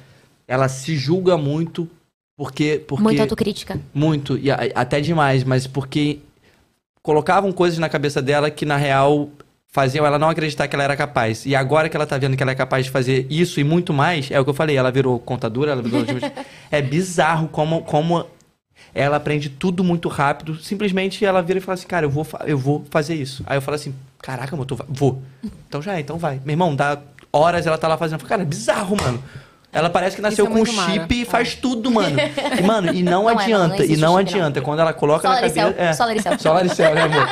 ela 0.48 0.68
se 0.68 0.98
julga 0.98 1.38
muito 1.38 1.90
porque... 2.36 2.84
porque 2.88 3.04
Muita 3.04 3.22
autocrítica. 3.22 3.80
Muito, 3.94 4.38
e 4.38 4.52
até 4.52 5.00
demais, 5.00 5.44
mas 5.44 5.68
porque 5.68 6.20
colocavam 7.02 7.52
coisas 7.52 7.78
na 7.78 7.90
cabeça 7.90 8.22
dela 8.22 8.50
que, 8.50 8.66
na 8.66 8.78
real, 8.78 9.30
faziam 9.74 10.06
ela 10.06 10.20
não 10.20 10.30
acreditar 10.30 10.68
que 10.68 10.76
ela 10.76 10.84
era 10.84 10.96
capaz. 10.96 11.48
E 11.48 11.56
agora 11.56 11.90
que 11.90 11.98
ela 11.98 12.06
tá 12.06 12.16
vendo 12.16 12.38
que 12.38 12.44
ela 12.44 12.52
é 12.52 12.56
capaz 12.56 12.86
de 12.86 12.92
fazer 12.92 13.26
isso 13.28 13.60
e 13.60 13.64
muito 13.64 13.92
mais, 13.92 14.30
é 14.30 14.40
o 14.40 14.44
que 14.44 14.50
eu 14.52 14.54
falei, 14.54 14.78
ela 14.78 14.92
virou 14.92 15.20
contadora, 15.20 15.72
ela 15.72 15.82
virou... 15.82 16.06
é 16.70 16.80
bizarro 16.80 17.48
como, 17.48 17.82
como 17.82 18.24
ela 18.94 19.18
aprende 19.18 19.50
tudo 19.50 19.84
muito 19.84 20.08
rápido. 20.10 20.56
Simplesmente 20.58 21.26
ela 21.26 21.42
vira 21.42 21.58
e 21.58 21.62
fala 21.62 21.74
assim, 21.74 21.88
cara, 21.88 22.06
eu 22.06 22.10
vou, 22.12 22.26
eu 22.46 22.58
vou 22.58 22.86
fazer 22.92 23.16
isso. 23.16 23.44
Aí 23.48 23.58
eu 23.58 23.62
falo 23.64 23.74
assim, 23.74 23.96
caraca, 24.22 24.56
tu 24.64 24.76
vai? 24.76 24.86
Vou. 24.88 25.24
Então 25.68 25.82
já 25.82 25.96
é, 25.96 26.02
então 26.02 26.20
vai. 26.20 26.40
Meu 26.46 26.54
irmão, 26.54 26.76
dá 26.76 27.02
horas 27.32 27.66
ela 27.66 27.78
tá 27.78 27.88
lá 27.88 27.98
fazendo. 27.98 28.18
Eu 28.18 28.20
falo, 28.20 28.30
Cara, 28.30 28.42
é 28.44 28.46
bizarro, 28.46 28.96
mano. 28.96 29.24
Ela 29.74 29.90
parece 29.90 30.16
que 30.16 30.22
nasceu 30.22 30.46
é 30.46 30.48
com 30.48 30.54
muito 30.56 30.70
chip 30.72 30.86
mara. 31.00 31.14
e 31.14 31.26
faz 31.26 31.56
tudo, 31.56 31.90
mano. 31.92 32.16
E, 32.60 32.62
mano, 32.62 32.94
e 32.94 33.02
não 33.02 33.24
Não 33.24 33.30
é, 33.30 33.34
não, 33.34 33.40
adianta, 33.42 33.78
não 33.78 33.84
e 33.86 33.88
não 33.88 33.88
chip, 33.88 34.02
não. 34.02 34.18
adianta. 34.18 34.62
Quando 34.62 34.80
ela 34.80 34.94
coloca 34.94 35.28
Só 35.28 35.34
na 35.34 35.36
cabeça. 35.42 35.76
É, 35.78 35.94
só 35.94 36.06
Laricel. 36.06 36.40
Só 36.40 36.54
Laricel, 36.54 36.94
né, 36.94 37.02
amor? 37.02 37.28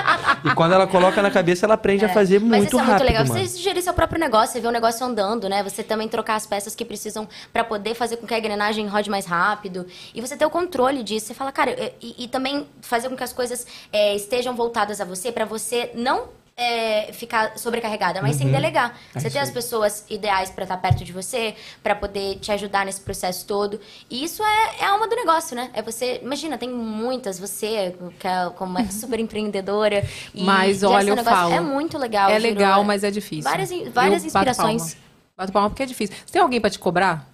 E 0.51 0.55
quando 0.55 0.73
ela 0.73 0.87
coloca 0.87 1.21
na 1.21 1.29
cabeça, 1.29 1.65
ela 1.65 1.75
aprende 1.75 2.03
a 2.03 2.09
fazer 2.09 2.39
Mas 2.39 2.49
muito 2.49 2.67
isso 2.67 2.79
é 2.79 2.79
muito 2.79 2.91
rápido. 2.91 3.05
legal. 3.07 3.25
mano. 3.27 3.47
Você 3.47 3.61
gerir 3.61 3.83
seu 3.83 3.93
próprio 3.93 4.19
negócio, 4.19 4.53
você 4.53 4.59
vê 4.59 4.67
o 4.67 4.71
negócio 4.71 5.05
andando, 5.05 5.47
né? 5.47 5.61
Você 5.63 5.83
também 5.83 6.07
trocar 6.07 6.35
as 6.35 6.45
peças 6.47 6.73
que 6.73 6.83
precisam 6.83 7.27
pra 7.53 7.63
poder 7.63 7.93
fazer 7.93 8.17
com 8.17 8.25
que 8.25 8.33
a 8.33 8.39
engrenagem 8.39 8.87
rode 8.87 9.09
mais 9.09 9.25
rápido. 9.25 9.85
E 10.15 10.19
você 10.21 10.35
ter 10.35 10.45
o 10.45 10.49
controle 10.49 11.03
disso. 11.03 11.27
Você 11.27 11.33
fala, 11.33 11.51
cara, 11.51 11.75
e, 12.01 12.23
e 12.23 12.27
também 12.27 12.65
fazer 12.81 13.07
com 13.09 13.15
que 13.15 13.23
as 13.23 13.31
coisas 13.33 13.67
é, 13.93 14.15
estejam 14.15 14.55
voltadas 14.55 14.99
a 14.99 15.05
você, 15.05 15.31
pra 15.31 15.45
você 15.45 15.91
não 15.93 16.23
é, 16.61 17.11
ficar 17.13 17.57
sobrecarregada, 17.57 18.21
mas 18.21 18.35
sem 18.35 18.47
Uhum. 18.47 18.53
delegar. 18.53 18.95
É 19.15 19.19
você 19.19 19.29
ter 19.29 19.39
as 19.39 19.49
pessoas 19.49 20.05
ideais 20.09 20.49
pra 20.49 20.63
estar 20.63 20.77
perto 20.77 21.03
de 21.03 21.11
você, 21.11 21.55
pra 21.81 21.95
poder 21.95 22.35
te 22.39 22.51
ajudar 22.51 22.85
nesse 22.85 23.01
processo 23.01 23.45
todo. 23.45 23.79
E 24.09 24.23
isso 24.23 24.43
é, 24.43 24.75
é 24.81 24.85
a 24.85 24.91
alma 24.91 25.07
do 25.07 25.15
negócio, 25.15 25.55
né? 25.55 25.69
É 25.73 25.81
você, 25.81 26.19
imagina, 26.23 26.57
tem 26.57 26.69
muitas, 26.69 27.39
você 27.39 27.95
que 28.19 28.27
é, 28.27 28.49
como 28.55 28.77
é 28.79 28.85
super 28.91 29.19
empreendedora. 29.19 30.05
Mas 30.33 30.83
olha, 30.83 31.11
eu 31.11 31.23
falo. 31.23 31.53
É 31.53 31.59
muito 31.59 31.97
legal. 31.97 32.29
É 32.29 32.37
legal, 32.37 32.83
mas 32.83 33.03
é 33.03 33.11
difícil. 33.11 33.43
Várias, 33.49 33.69
várias 33.69 33.93
Eu 33.93 33.95
bato 33.95 34.25
inspirações. 34.27 34.81
palma. 34.93 35.01
Bato 35.37 35.51
palma 35.51 35.69
porque 35.69 35.83
é 35.83 35.85
difícil. 35.87 36.15
Você 36.25 36.33
tem 36.33 36.41
alguém 36.41 36.61
pra 36.61 36.69
te 36.69 36.77
cobrar? 36.77 37.30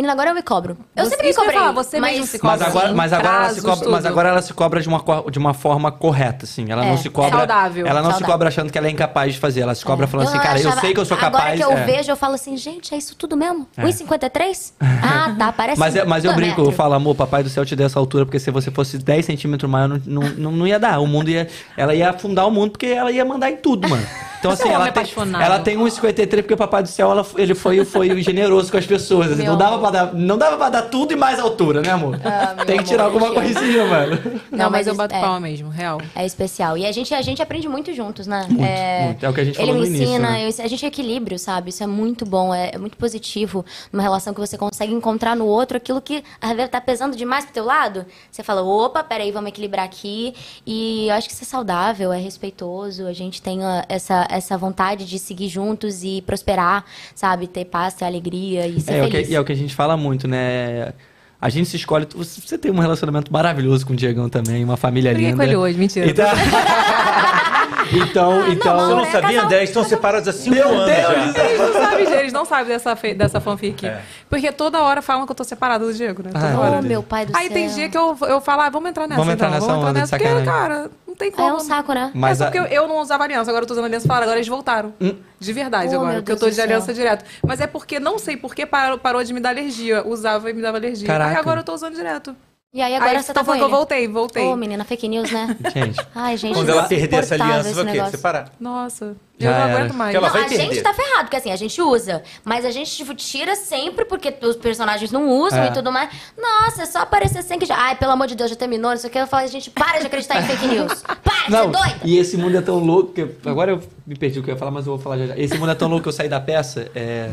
Menina, 0.00 0.14
agora 0.14 0.30
eu 0.30 0.34
me 0.34 0.42
cobro. 0.42 0.78
Eu 0.96 1.04
Você- 1.04 1.10
sempre 1.10 1.26
me 1.26 1.32
eu 1.32 1.36
cobrei. 1.36 1.58
falar, 1.58 1.72
você 1.72 2.00
mas... 2.00 2.12
mesmo 2.12 2.26
se 2.26 2.40
Mas 2.42 2.52
cobra. 2.58 2.66
agora, 2.68 2.88
Sim, 2.88 2.94
mas, 2.94 3.12
agora 3.12 3.36
ela 3.36 3.50
se 3.52 3.60
cobra, 3.60 3.88
mas 3.90 4.06
agora 4.06 4.28
ela 4.30 4.40
se 4.42 4.54
cobra 4.54 4.80
de 4.80 4.88
uma, 4.88 5.04
de 5.30 5.38
uma 5.38 5.52
forma 5.52 5.92
correta, 5.92 6.46
assim. 6.46 6.64
Ela 6.70 6.86
É, 6.86 6.88
não 6.88 6.96
se 6.96 7.10
cobra. 7.10 7.36
saudável. 7.38 7.86
Ela 7.86 8.00
não 8.00 8.06
se 8.06 8.12
Saudável. 8.12 8.32
cobra 8.32 8.48
achando 8.48 8.72
que 8.72 8.78
ela 8.78 8.86
é 8.86 8.90
incapaz 8.90 9.34
de 9.34 9.38
fazer. 9.38 9.60
Ela 9.60 9.74
se 9.74 9.84
cobra 9.84 10.06
falando 10.06 10.28
assim, 10.28 10.38
cara, 10.38 10.58
eu 10.58 10.68
achava- 10.68 10.80
sei 10.80 10.94
que 10.94 11.00
eu 11.00 11.04
sou 11.04 11.18
Agora 11.18 11.32
capaz. 11.32 11.60
que 11.60 11.64
eu 11.66 11.72
é. 11.72 11.84
vejo, 11.84 12.10
eu 12.10 12.16
falo 12.16 12.34
assim, 12.34 12.56
gente, 12.56 12.94
é 12.94 12.96
isso 12.96 13.14
tudo 13.14 13.36
mesmo? 13.36 13.68
1,53? 13.76 14.72
Ah, 15.02 15.34
tá, 15.38 15.52
parece 15.52 15.78
Mas, 15.78 15.96
é- 15.96 16.04
mas 16.04 16.24
eu 16.24 16.32
um 16.32 16.34
brinco, 16.36 16.60
eu 16.60 16.64
metro. 16.66 16.76
falo, 16.76 16.94
amor, 16.94 17.14
papai 17.14 17.42
do 17.42 17.48
céu 17.48 17.64
te 17.66 17.74
deu 17.76 17.86
essa 17.86 17.98
altura, 17.98 18.24
porque 18.24 18.38
se 18.38 18.50
você 18.50 18.70
fosse 18.70 18.96
10 18.96 19.26
centímetros 19.26 19.70
maior, 19.70 19.88
não, 19.88 20.00
não, 20.06 20.28
não, 20.30 20.52
não 20.52 20.66
ia 20.66 20.78
dar. 20.78 20.98
O 21.00 21.06
mundo 21.06 21.28
ia. 21.30 21.46
Ela 21.76 21.94
ia 21.94 22.10
afundar 22.10 22.46
o 22.46 22.50
mundo 22.50 22.70
porque 22.72 22.86
ela 22.86 23.10
ia 23.10 23.24
mandar 23.24 23.50
em 23.50 23.56
tudo, 23.56 23.88
mano. 23.88 24.06
Então, 24.38 24.50
assim, 24.50 24.68
é 24.68 24.72
um 24.72 24.74
ela 24.76 24.90
tem, 24.90 25.04
ela 25.42 25.58
tem 25.58 25.76
1,53 25.78 26.42
porque 26.42 26.54
o 26.54 26.56
papai 26.56 26.82
do 26.82 26.88
céu, 26.88 27.10
ela, 27.10 27.26
ele 27.36 27.54
foi, 27.54 27.84
foi 27.84 28.22
generoso 28.22 28.70
com 28.70 28.78
as 28.78 28.86
pessoas. 28.86 29.32
assim, 29.32 29.42
não, 29.42 29.56
dava 29.56 29.74
amor. 29.74 29.80
Pra 29.90 30.04
dar, 30.04 30.14
não 30.14 30.38
dava 30.38 30.56
pra 30.56 30.70
dar 30.70 30.82
tudo 30.82 31.12
e 31.12 31.16
mais 31.16 31.38
altura, 31.38 31.82
né, 31.82 31.90
amor? 31.90 32.20
Ah, 32.24 32.64
tem 32.64 32.78
que 32.78 32.84
tirar 32.84 33.06
amor, 33.06 33.22
alguma 33.22 33.34
coisinha, 33.42 33.84
mano. 33.86 34.18
Não, 34.50 34.58
Não, 34.58 34.70
mas, 34.70 34.72
mas 34.72 34.86
eu 34.86 34.94
bato 34.94 35.14
é. 35.14 35.20
palma 35.20 35.40
mesmo, 35.40 35.68
real. 35.68 36.00
É 36.14 36.24
especial. 36.24 36.76
E 36.78 36.86
a 36.86 36.92
gente, 36.92 37.14
a 37.14 37.22
gente 37.22 37.42
aprende 37.42 37.68
muito 37.68 37.92
juntos, 37.94 38.26
né? 38.26 38.46
Muito, 38.48 38.64
é, 38.64 39.04
muito. 39.06 39.26
É 39.26 39.28
o 39.28 39.32
que 39.32 39.40
a 39.40 39.44
gente 39.44 39.58
Ele 39.58 39.66
falou 39.66 39.82
me 39.82 39.88
no 39.88 39.94
início, 39.96 40.12
ensina, 40.14 40.30
né? 40.30 40.44
eu 40.46 40.64
a 40.64 40.68
gente 40.68 40.84
é 40.84 40.88
equilíbrio, 40.88 41.38
sabe? 41.38 41.70
Isso 41.70 41.82
é 41.82 41.86
muito 41.86 42.24
bom, 42.26 42.54
é, 42.54 42.70
é 42.74 42.78
muito 42.78 42.96
positivo. 42.96 43.64
Numa 43.92 44.02
relação 44.02 44.32
que 44.34 44.40
você 44.40 44.56
consegue 44.58 44.92
encontrar 44.92 45.34
no 45.36 45.46
outro 45.46 45.76
aquilo 45.76 46.00
que 46.00 46.22
às 46.40 46.54
vezes 46.54 46.70
tá 46.70 46.80
pesando 46.80 47.16
demais 47.16 47.44
pro 47.44 47.54
teu 47.54 47.64
lado. 47.64 48.04
Você 48.30 48.42
fala, 48.42 48.62
opa, 48.62 49.02
peraí, 49.02 49.30
vamos 49.32 49.48
equilibrar 49.48 49.84
aqui. 49.84 50.34
E 50.66 51.08
eu 51.08 51.14
acho 51.14 51.28
que 51.28 51.34
isso 51.34 51.44
é 51.44 51.46
saudável, 51.46 52.12
é 52.12 52.18
respeitoso. 52.18 53.06
A 53.06 53.12
gente 53.12 53.40
tem 53.40 53.64
ah, 53.64 53.84
essa, 53.88 54.26
essa 54.30 54.56
vontade 54.58 55.04
de 55.06 55.18
seguir 55.18 55.48
juntos 55.48 56.02
e 56.04 56.22
prosperar, 56.22 56.84
sabe? 57.14 57.46
Ter 57.46 57.64
paz, 57.64 57.94
ter 57.94 58.04
alegria 58.04 58.66
e 58.66 58.80
ser 58.80 58.92
É, 58.92 58.98
é 58.98 59.02
o 59.02 59.04
que, 59.06 59.10
feliz. 59.12 59.30
e 59.30 59.34
é 59.34 59.40
o 59.40 59.44
que 59.44 59.52
a 59.52 59.56
gente 59.56 59.74
fala 59.80 59.96
muito, 59.96 60.28
né? 60.28 60.92
A 61.40 61.48
gente 61.48 61.70
se 61.70 61.76
escolhe. 61.76 62.06
Você 62.14 62.58
tem 62.58 62.70
um 62.70 62.78
relacionamento 62.80 63.32
maravilhoso 63.32 63.86
com 63.86 63.94
o 63.94 63.96
Diegão 63.96 64.28
também, 64.28 64.62
uma 64.62 64.76
família 64.76 65.10
Briguei 65.10 65.30
linda. 65.30 65.42
com 65.42 65.48
ele 65.48 65.56
hoje, 65.56 65.78
mentira. 65.78 66.06
Então, 66.06 66.26
então, 67.92 68.48
então 68.52 68.78
Você 68.78 68.94
não 68.94 69.00
é 69.06 69.10
sabia, 69.10 69.28
casal- 69.28 69.44
André? 69.46 69.56
Eles 69.58 69.70
estão 69.70 69.84
separados 69.84 70.28
há 70.28 70.32
cinco 70.34 70.54
Meu 70.56 70.68
anos 70.68 70.84
Deus 70.86 71.34
já. 71.34 71.44
Eles 71.48 71.58
não 71.60 71.72
sabem, 71.82 72.06
gente, 72.06 72.18
eles 72.18 72.32
não 72.32 72.44
sabe 72.44 72.68
dessa, 72.68 72.94
fe- 72.96 73.14
dessa 73.14 73.40
fanfic. 73.40 73.86
É. 73.86 74.02
Porque 74.28 74.52
toda 74.52 74.80
hora 74.82 75.00
falam 75.00 75.24
que 75.24 75.32
eu 75.32 75.36
tô 75.36 75.42
separada 75.44 75.84
do 75.84 75.94
Diego, 75.94 76.22
né? 76.22 76.30
Toda 76.32 76.46
Ah, 76.46 76.60
hora. 76.60 76.78
Oh, 76.80 76.82
meu 76.82 77.02
pai 77.02 77.24
do 77.26 77.34
Aí 77.36 77.46
céu. 77.46 77.54
tem 77.54 77.68
dia 77.68 77.88
que 77.88 77.96
eu, 77.96 78.16
eu 78.28 78.40
falo, 78.42 78.60
ah, 78.62 78.68
vamos 78.70 78.90
entrar 78.90 79.08
nessa. 79.08 79.18
Vamos 79.18 79.32
entrar 79.32 79.48
então, 79.48 79.60
nessa 79.60 79.66
vamos 79.72 79.88
onda 79.88 79.98
entrar 80.00 80.18
de 80.18 80.24
nessa. 80.24 80.34
Porque, 80.34 80.44
cara, 80.50 80.82
não 80.82 80.90
tem 81.20 81.28
Ah, 81.28 81.36
como. 81.36 81.48
é 81.48 81.54
um 81.54 81.60
saco, 81.60 81.92
né? 81.92 82.10
Mas 82.14 82.40
é 82.40 82.44
a- 82.44 82.46
só 82.46 82.52
porque 82.52 82.58
eu, 82.74 82.82
eu 82.82 82.88
não 82.88 82.98
usava 82.98 83.22
aliança, 83.24 83.50
agora 83.50 83.62
eu 83.62 83.66
tô 83.68 83.74
usando 83.74 83.84
aliança 83.84 84.06
falaram, 84.08 84.24
agora 84.24 84.38
eles 84.38 84.48
voltaram. 84.48 84.92
De 85.38 85.52
verdade 85.52 85.94
Oh, 85.94 86.00
agora, 86.00 86.14
porque 86.16 86.32
eu 86.32 86.36
tô 86.38 86.48
de 86.48 86.54
céu. 86.54 86.64
aliança 86.64 86.92
direto. 86.92 87.24
Mas 87.46 87.60
é 87.60 87.66
porque, 87.66 88.00
não 88.00 88.18
sei 88.18 88.36
por 88.36 88.54
que 88.54 88.66
parou, 88.66 88.98
parou 88.98 89.22
de 89.22 89.32
me 89.32 89.40
dar 89.40 89.50
alergia. 89.50 90.06
Usava 90.06 90.50
e 90.50 90.52
me 90.52 90.60
dava 90.62 90.78
alergia. 90.78 91.06
Caraca. 91.06 91.30
Aí 91.30 91.36
agora 91.36 91.60
eu 91.60 91.64
tô 91.64 91.72
usando 91.74 91.94
direto. 91.94 92.34
E 92.72 92.80
aí 92.80 92.94
agora 92.94 93.18
Aí 93.18 93.22
você 93.24 93.32
tá 93.32 93.40
com 93.40 93.46
falando 93.46 93.58
que 93.58 93.64
ele. 93.64 93.72
eu 93.72 93.76
voltei, 93.76 94.08
voltei. 94.08 94.44
Ô, 94.46 94.54
menina, 94.54 94.84
fake 94.84 95.08
news, 95.08 95.28
né? 95.32 95.56
Gente, 95.74 95.98
Ai, 96.14 96.36
gente, 96.36 96.54
Quando 96.54 96.68
ela 96.68 96.84
perder 96.84 97.16
essa 97.16 97.34
aliança, 97.34 97.68
esse 97.68 97.74
vai 97.74 97.82
o 97.82 97.86
quê? 97.88 97.92
negócio. 97.94 98.16
Separar. 98.16 98.52
Nossa, 98.60 99.16
Já 99.40 99.50
eu 99.50 99.54
não 99.68 99.74
aguento 99.76 99.92
mais. 99.94 100.14
Não, 100.14 100.24
a 100.24 100.30
perder. 100.30 100.56
gente 100.56 100.80
tá 100.80 100.94
ferrado, 100.94 101.22
porque 101.24 101.34
assim, 101.36 101.50
a 101.50 101.56
gente 101.56 101.82
usa, 101.82 102.22
mas 102.44 102.64
a 102.64 102.70
gente 102.70 102.94
tipo, 102.94 103.12
tira 103.12 103.56
sempre 103.56 104.04
porque 104.04 104.32
os 104.42 104.54
personagens 104.54 105.10
não 105.10 105.28
usam 105.28 105.64
É. 105.64 105.66
e 105.66 105.72
tudo 105.72 105.90
mais. 105.90 106.10
Nossa, 106.38 106.82
é 106.82 106.86
só 106.86 107.00
aparecer 107.00 107.42
sem 107.42 107.58
que 107.58 107.66
já. 107.66 107.74
Ai, 107.76 107.96
pelo 107.96 108.12
amor 108.12 108.28
de 108.28 108.36
Deus, 108.36 108.48
já 108.50 108.54
terminou, 108.56 108.92
não 108.92 108.98
sei 108.98 109.10
o 109.10 109.12
que. 109.12 109.18
Eu 109.18 109.26
falo, 109.26 109.48
gente, 109.48 109.68
para 109.68 109.98
de 109.98 110.06
acreditar 110.06 110.40
em 110.40 110.46
fake 110.46 110.66
news. 110.68 111.02
Para 111.24 111.44
de 111.46 111.50
Não, 111.50 111.64
ser 111.64 111.70
doida. 111.72 112.00
e 112.04 112.18
esse 112.18 112.36
mundo 112.36 112.56
é 112.56 112.60
tão 112.62 112.78
louco 112.78 113.12
que. 113.12 113.26
Agora 113.46 113.72
eu 113.72 113.82
me 114.06 114.14
perdi 114.14 114.38
o 114.38 114.44
que 114.44 114.50
eu 114.50 114.54
ia 114.54 114.58
falar, 114.58 114.70
mas 114.70 114.86
eu 114.86 114.92
vou 114.94 115.02
falar 115.02 115.18
já 115.18 115.26
já. 115.26 115.36
Esse 115.36 115.58
mundo 115.58 115.72
é 115.72 115.74
tão 115.74 115.88
louco 115.88 116.04
que 116.04 116.08
eu 116.08 116.12
saí 116.12 116.28
da 116.28 116.38
peça, 116.40 116.88
é, 116.94 117.32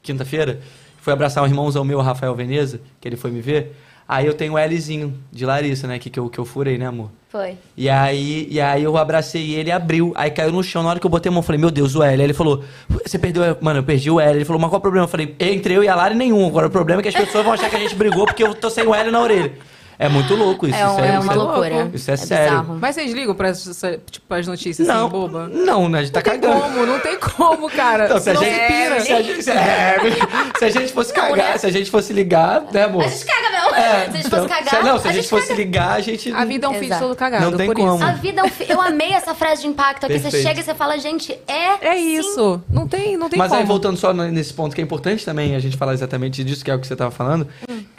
quinta-feira, 0.00 0.60
fui 1.00 1.12
abraçar 1.12 1.42
um 1.42 1.46
irmãozão 1.48 1.82
meu, 1.84 2.00
Rafael 2.00 2.34
Veneza, 2.36 2.80
que 3.00 3.08
ele 3.08 3.16
foi 3.16 3.32
me 3.32 3.40
ver. 3.40 3.74
Aí 4.10 4.26
eu 4.26 4.34
tenho 4.34 4.54
o 4.54 4.58
Lzinho 4.58 5.14
de 5.30 5.46
Larissa, 5.46 5.86
né? 5.86 5.96
Que, 5.96 6.10
que, 6.10 6.18
eu, 6.18 6.28
que 6.28 6.36
eu 6.36 6.44
furei, 6.44 6.76
né, 6.76 6.86
amor? 6.86 7.12
Foi. 7.28 7.56
E 7.76 7.88
aí, 7.88 8.48
e 8.50 8.60
aí 8.60 8.82
eu 8.82 8.96
abracei 8.96 9.54
ele 9.54 9.68
e 9.68 9.72
abriu. 9.72 10.12
Aí 10.16 10.32
caiu 10.32 10.50
no 10.50 10.64
chão. 10.64 10.82
Na 10.82 10.88
hora 10.88 10.98
que 10.98 11.06
eu 11.06 11.10
botei 11.10 11.30
a 11.30 11.32
mão, 11.32 11.38
eu 11.38 11.44
falei, 11.44 11.60
meu 11.60 11.70
Deus, 11.70 11.94
o 11.94 12.02
L. 12.02 12.20
Aí 12.20 12.26
ele 12.26 12.34
falou, 12.34 12.64
você 12.88 13.16
perdeu. 13.20 13.56
Mano, 13.60 13.78
eu 13.78 13.84
perdi 13.84 14.10
o 14.10 14.18
L. 14.18 14.38
Ele 14.38 14.44
falou, 14.44 14.60
mas 14.60 14.68
qual 14.68 14.80
o 14.80 14.82
problema? 14.82 15.04
Eu 15.04 15.08
falei, 15.08 15.36
entre 15.38 15.74
eu 15.74 15.84
e 15.84 15.88
a 15.88 15.94
Lari 15.94 16.16
nenhum. 16.16 16.44
Agora 16.44 16.66
o 16.66 16.70
problema 16.70 17.00
é 17.00 17.02
que 17.04 17.08
as 17.08 17.14
pessoas 17.14 17.44
vão 17.44 17.52
achar 17.52 17.70
que 17.70 17.76
a 17.76 17.78
gente 17.78 17.94
brigou 17.94 18.26
porque 18.26 18.42
eu 18.42 18.52
tô 18.52 18.68
sem 18.68 18.84
o 18.84 18.92
L 18.92 19.12
na 19.12 19.20
orelha. 19.20 19.52
É 20.02 20.08
muito 20.08 20.34
louco 20.34 20.66
isso. 20.66 20.74
É, 20.76 20.82
isso 20.86 20.98
é 21.00 21.12
isso 21.12 21.20
uma 21.22 21.34
loucura. 21.34 21.90
Isso 21.92 22.10
é, 22.10 22.16
sério. 22.16 22.50
bizarro. 22.60 22.78
Mas 22.80 22.94
vocês 22.94 23.12
ligam 23.12 23.34
pra 23.34 23.48
essa- 23.48 24.00
tipo, 24.10 24.34
as 24.34 24.46
notícias 24.46 24.88
Não, 24.88 25.02
assim, 25.02 25.10
boba? 25.10 25.46
não, 25.52 25.90
né? 25.90 25.98
A 25.98 26.02
gente 26.02 26.12
tá 26.12 26.20
Não 26.20 26.30
tem 26.32 26.40
cagando. 26.40 26.60
como, 26.62 26.86
não 26.86 27.00
tem 27.00 27.18
como, 27.20 27.70
cara. 27.70 28.08
Não, 28.08 28.18
se 28.18 28.30
a 28.30 28.34
gente, 28.34 28.54
se 28.54 28.60
pira. 28.66 29.00
se 29.00 29.12
a 29.12 29.22
gente, 29.22 29.42
se, 29.42 29.50
é, 29.50 29.96
se 30.58 30.64
a 30.64 30.70
gente 30.70 30.92
fosse 30.94 31.14
Não, 31.14 31.28
cagar, 31.28 31.50
né? 31.50 31.58
se 31.58 31.66
a 31.66 31.70
gente 31.70 31.90
fosse 31.90 32.14
ligar, 32.14 32.62
né, 32.72 32.84
amor? 32.84 33.04
A 33.04 33.08
gente 33.08 33.26
caga 33.26 33.50
mesmo. 33.50 33.74
É, 33.76 33.80
se 33.82 33.84
a 33.84 34.04
gente 34.04 34.22
fosse 34.22 34.26
então, 34.26 34.48
cagar. 34.48 34.70
se- 34.70 34.82
não, 34.88 34.98
se 34.98 35.08
a, 35.08 35.12
gente, 35.12 35.28
fosse 35.28 35.48
caga. 35.48 35.60
ligar, 35.60 35.92
a 35.92 36.00
gente. 36.00 36.32
A 36.32 36.44
vida 36.46 36.66
é 36.66 36.68
um 36.70 36.74
Exato. 36.82 37.00
todo 37.02 37.16
cagado, 37.16 37.50
Não 37.50 37.56
tem 37.58 37.66
por 37.66 37.76
como. 37.76 37.94
isso. 37.96 38.04
A 38.04 38.12
vida 38.12 38.40
é 38.40 38.44
um 38.44 38.48
fi... 38.48 38.66
Eu 38.70 38.80
amei 38.80 39.12
essa 39.12 39.34
frase 39.34 39.60
de 39.60 39.68
impacto 39.68 40.06
aqui. 40.06 40.18
Você 40.18 40.42
chega 40.42 40.60
e 40.60 40.62
você 40.62 40.74
fala, 40.74 40.96
gente, 40.98 41.38
é. 41.46 41.88
É 41.88 41.94
sim. 41.96 42.16
isso. 42.18 42.62
Não 42.70 42.88
tem, 42.88 43.18
não 43.18 43.28
tem 43.28 43.38
Mas 43.38 43.50
como. 43.50 43.60
aí, 43.60 43.66
voltando 43.66 43.98
só 43.98 44.14
nesse 44.14 44.54
ponto 44.54 44.74
que 44.74 44.80
é 44.80 44.84
importante 44.84 45.26
também, 45.26 45.54
a 45.54 45.58
gente 45.60 45.76
falar 45.76 45.92
exatamente 45.92 46.42
disso, 46.42 46.64
que 46.64 46.70
é 46.70 46.74
o 46.74 46.78
que 46.78 46.86
você 46.86 46.96
tava 46.96 47.10
falando, 47.10 47.46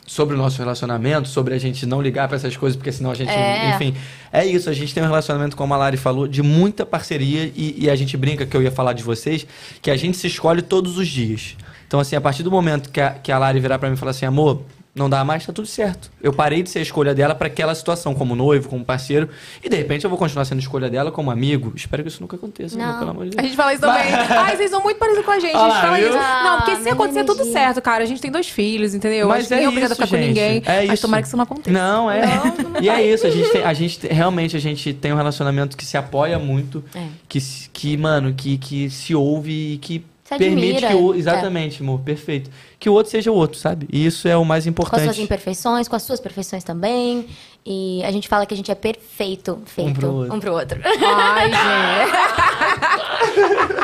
sobre 0.06 0.36
o 0.36 0.38
nosso 0.38 0.58
relacionamento, 0.58 1.28
sobre 1.30 1.54
a 1.54 1.58
gente 1.58 1.86
não 1.86 2.02
ligar 2.02 2.28
pra 2.28 2.36
essas 2.38 2.58
coisas, 2.58 2.76
porque 2.76 2.92
senão 2.92 3.12
a 3.12 3.14
gente, 3.14 3.30
É. 3.32 3.70
enfim. 3.76 3.96
É 4.32 4.46
isso, 4.46 4.70
a 4.70 4.74
gente 4.74 4.94
tem 4.94 5.02
um 5.02 5.06
relacionamento, 5.08 5.56
como 5.56 5.74
a 5.74 5.78
Lari 5.78 5.98
falou, 5.98 6.28
de 6.28 6.42
muita 6.42 6.86
parceria 6.86 7.52
e, 7.56 7.86
e 7.86 7.90
a 7.90 7.96
gente 7.96 8.18
brinca, 8.18 8.46
que 8.46 8.56
eu 8.56 8.62
ia 8.62 8.72
falar 8.72 8.94
de 8.94 9.04
vocês, 9.04 9.46
que 9.82 9.90
a 9.90 9.96
gente 9.96 10.18
se 10.18 10.28
escolhe 10.28 10.62
todos 10.62 10.98
os 10.98 11.08
dias. 11.08 11.56
Então, 11.88 12.00
assim, 12.00 12.16
a 12.16 12.22
partir 12.22 12.44
do 12.44 12.52
momento 12.52 12.90
que 12.90 13.00
a, 13.02 13.12
que 13.12 13.32
a 13.32 13.38
Lari 13.38 13.60
virar 13.60 13.78
pra 13.80 13.90
mim 13.90 13.96
e 13.96 13.98
falar 13.98 14.12
assim, 14.12 14.26
amor, 14.26 14.64
não 14.94 15.10
dá 15.10 15.24
mais, 15.24 15.46
tá 15.46 15.54
tudo 15.54 15.68
certo. 15.68 16.12
Eu 16.22 16.34
parei 16.34 16.62
de 16.62 16.70
ser 16.70 16.80
a 16.80 16.82
escolha 16.82 17.16
dela 17.16 17.34
pra 17.34 17.48
aquela 17.48 17.74
situação, 17.74 18.14
como 18.14 18.36
noivo, 18.36 18.68
como 18.68 18.84
parceiro, 18.84 19.30
e 19.64 19.70
de 19.70 19.76
repente 19.78 20.04
eu 20.04 20.10
vou 20.10 20.20
continuar 20.20 20.44
sendo 20.46 20.60
escolha 20.60 20.90
dela 20.90 21.12
como 21.12 21.32
amigo. 21.32 21.72
Espero 21.76 22.04
que 22.04 22.10
isso 22.10 22.20
nunca 22.22 22.36
aconteça, 22.36 22.78
Não. 22.78 22.84
amor, 22.86 23.00
pelo 23.00 23.12
amor 23.12 23.24
de 23.26 23.30
A 23.30 23.42
Deus. 23.42 23.48
gente 23.48 23.56
fala 23.56 23.72
isso 23.74 23.82
também. 23.82 24.14
Ai, 24.14 24.58
vocês 24.58 24.70
são 24.70 24.84
muito 24.84 24.98
parecidos 24.98 25.26
com 25.26 25.32
a 25.32 25.40
gente. 25.40 25.56
A 25.56 25.60
gente 25.60 25.70
lá, 25.70 25.82
fala 25.82 25.98
viu? 25.98 26.10
isso. 26.10 26.18
Não, 26.18 26.58
porque 26.58 26.76
se 26.76 26.90
Ah, 26.90 26.94
acontecer 26.94 27.24
tudo 27.24 27.40
entendi. 27.42 27.54
certo, 27.54 27.82
cara. 27.82 28.04
A 28.04 28.08
gente 28.08 28.22
tem 28.22 28.32
dois 28.32 28.50
filhos, 28.50 28.94
entendeu? 28.94 29.28
Mas 29.30 29.40
Acho 29.40 29.48
que 29.48 29.54
é 29.54 29.58
ninguém 29.58 29.66
é 29.66 29.70
obrigado 29.70 29.92
a 29.92 29.94
isso, 29.94 30.02
ficar 30.04 30.18
com 30.18 30.22
gente. 30.24 30.28
ninguém. 30.28 30.64
É 30.66 30.82
mas 30.88 30.94
isso. 30.94 31.02
tomara 31.04 31.22
que 31.22 31.28
isso 31.28 31.38
não 31.38 31.44
aconteça. 31.44 31.72
Não, 31.72 32.12
é. 32.12 32.22
e 32.82 32.90
é 32.90 33.02
isso, 33.14 33.26
a 33.26 33.30
gente 33.30 33.50
tem, 33.50 33.64
a 33.64 33.74
gente 33.74 34.08
realmente 34.08 34.58
a 34.58 34.60
gente 34.60 34.94
tem 34.94 35.14
um 35.14 35.16
relacionamento 35.16 35.78
que 35.78 35.86
se 35.86 35.96
apoia 35.98 36.38
muito, 36.38 36.84
É. 36.94 37.06
que 37.30 37.40
se- 37.40 37.70
que, 37.70 37.96
mano, 37.96 38.34
que 38.34 38.58
que 38.58 38.90
se 38.90 39.16
ouve 39.16 39.74
e 39.74 39.78
que 39.78 40.04
Se 40.36 40.40
permite 40.40 40.78
admira, 40.78 40.88
que 40.88 40.94
o 40.96 41.14
é. 41.14 41.18
exatamente, 41.18 41.82
amor, 41.82 42.00
perfeito. 42.02 42.50
Que 42.80 42.90
o 42.90 42.94
outro 42.94 43.12
seja 43.12 43.32
o 43.32 43.36
outro, 43.36 43.58
sabe? 43.58 43.88
E 43.92 44.06
isso 44.06 44.28
é 44.28 44.36
o 44.38 44.46
mais 44.46 44.66
Com 44.66 44.70
as 44.70 44.76
suas 44.88 44.92
importante. 45.02 45.22
imperfeições, 45.22 45.88
com 45.88 45.96
as 45.96 46.04
suas 46.04 46.20
perfeições 46.20 46.64
também. 46.64 47.28
E 47.66 48.04
a 48.04 48.12
gente 48.12 48.28
fala 48.28 48.46
que 48.46 48.54
a 48.54 48.58
gente 48.58 48.72
é 48.72 48.76
perfeito, 48.76 49.62
feito 49.66 50.00
pro 50.00 50.14
outro. 50.14 50.36
um 50.36 50.40
pro 50.40 50.54
outro. 50.54 50.80
Ai, 50.84 51.50
gente. 51.52 52.12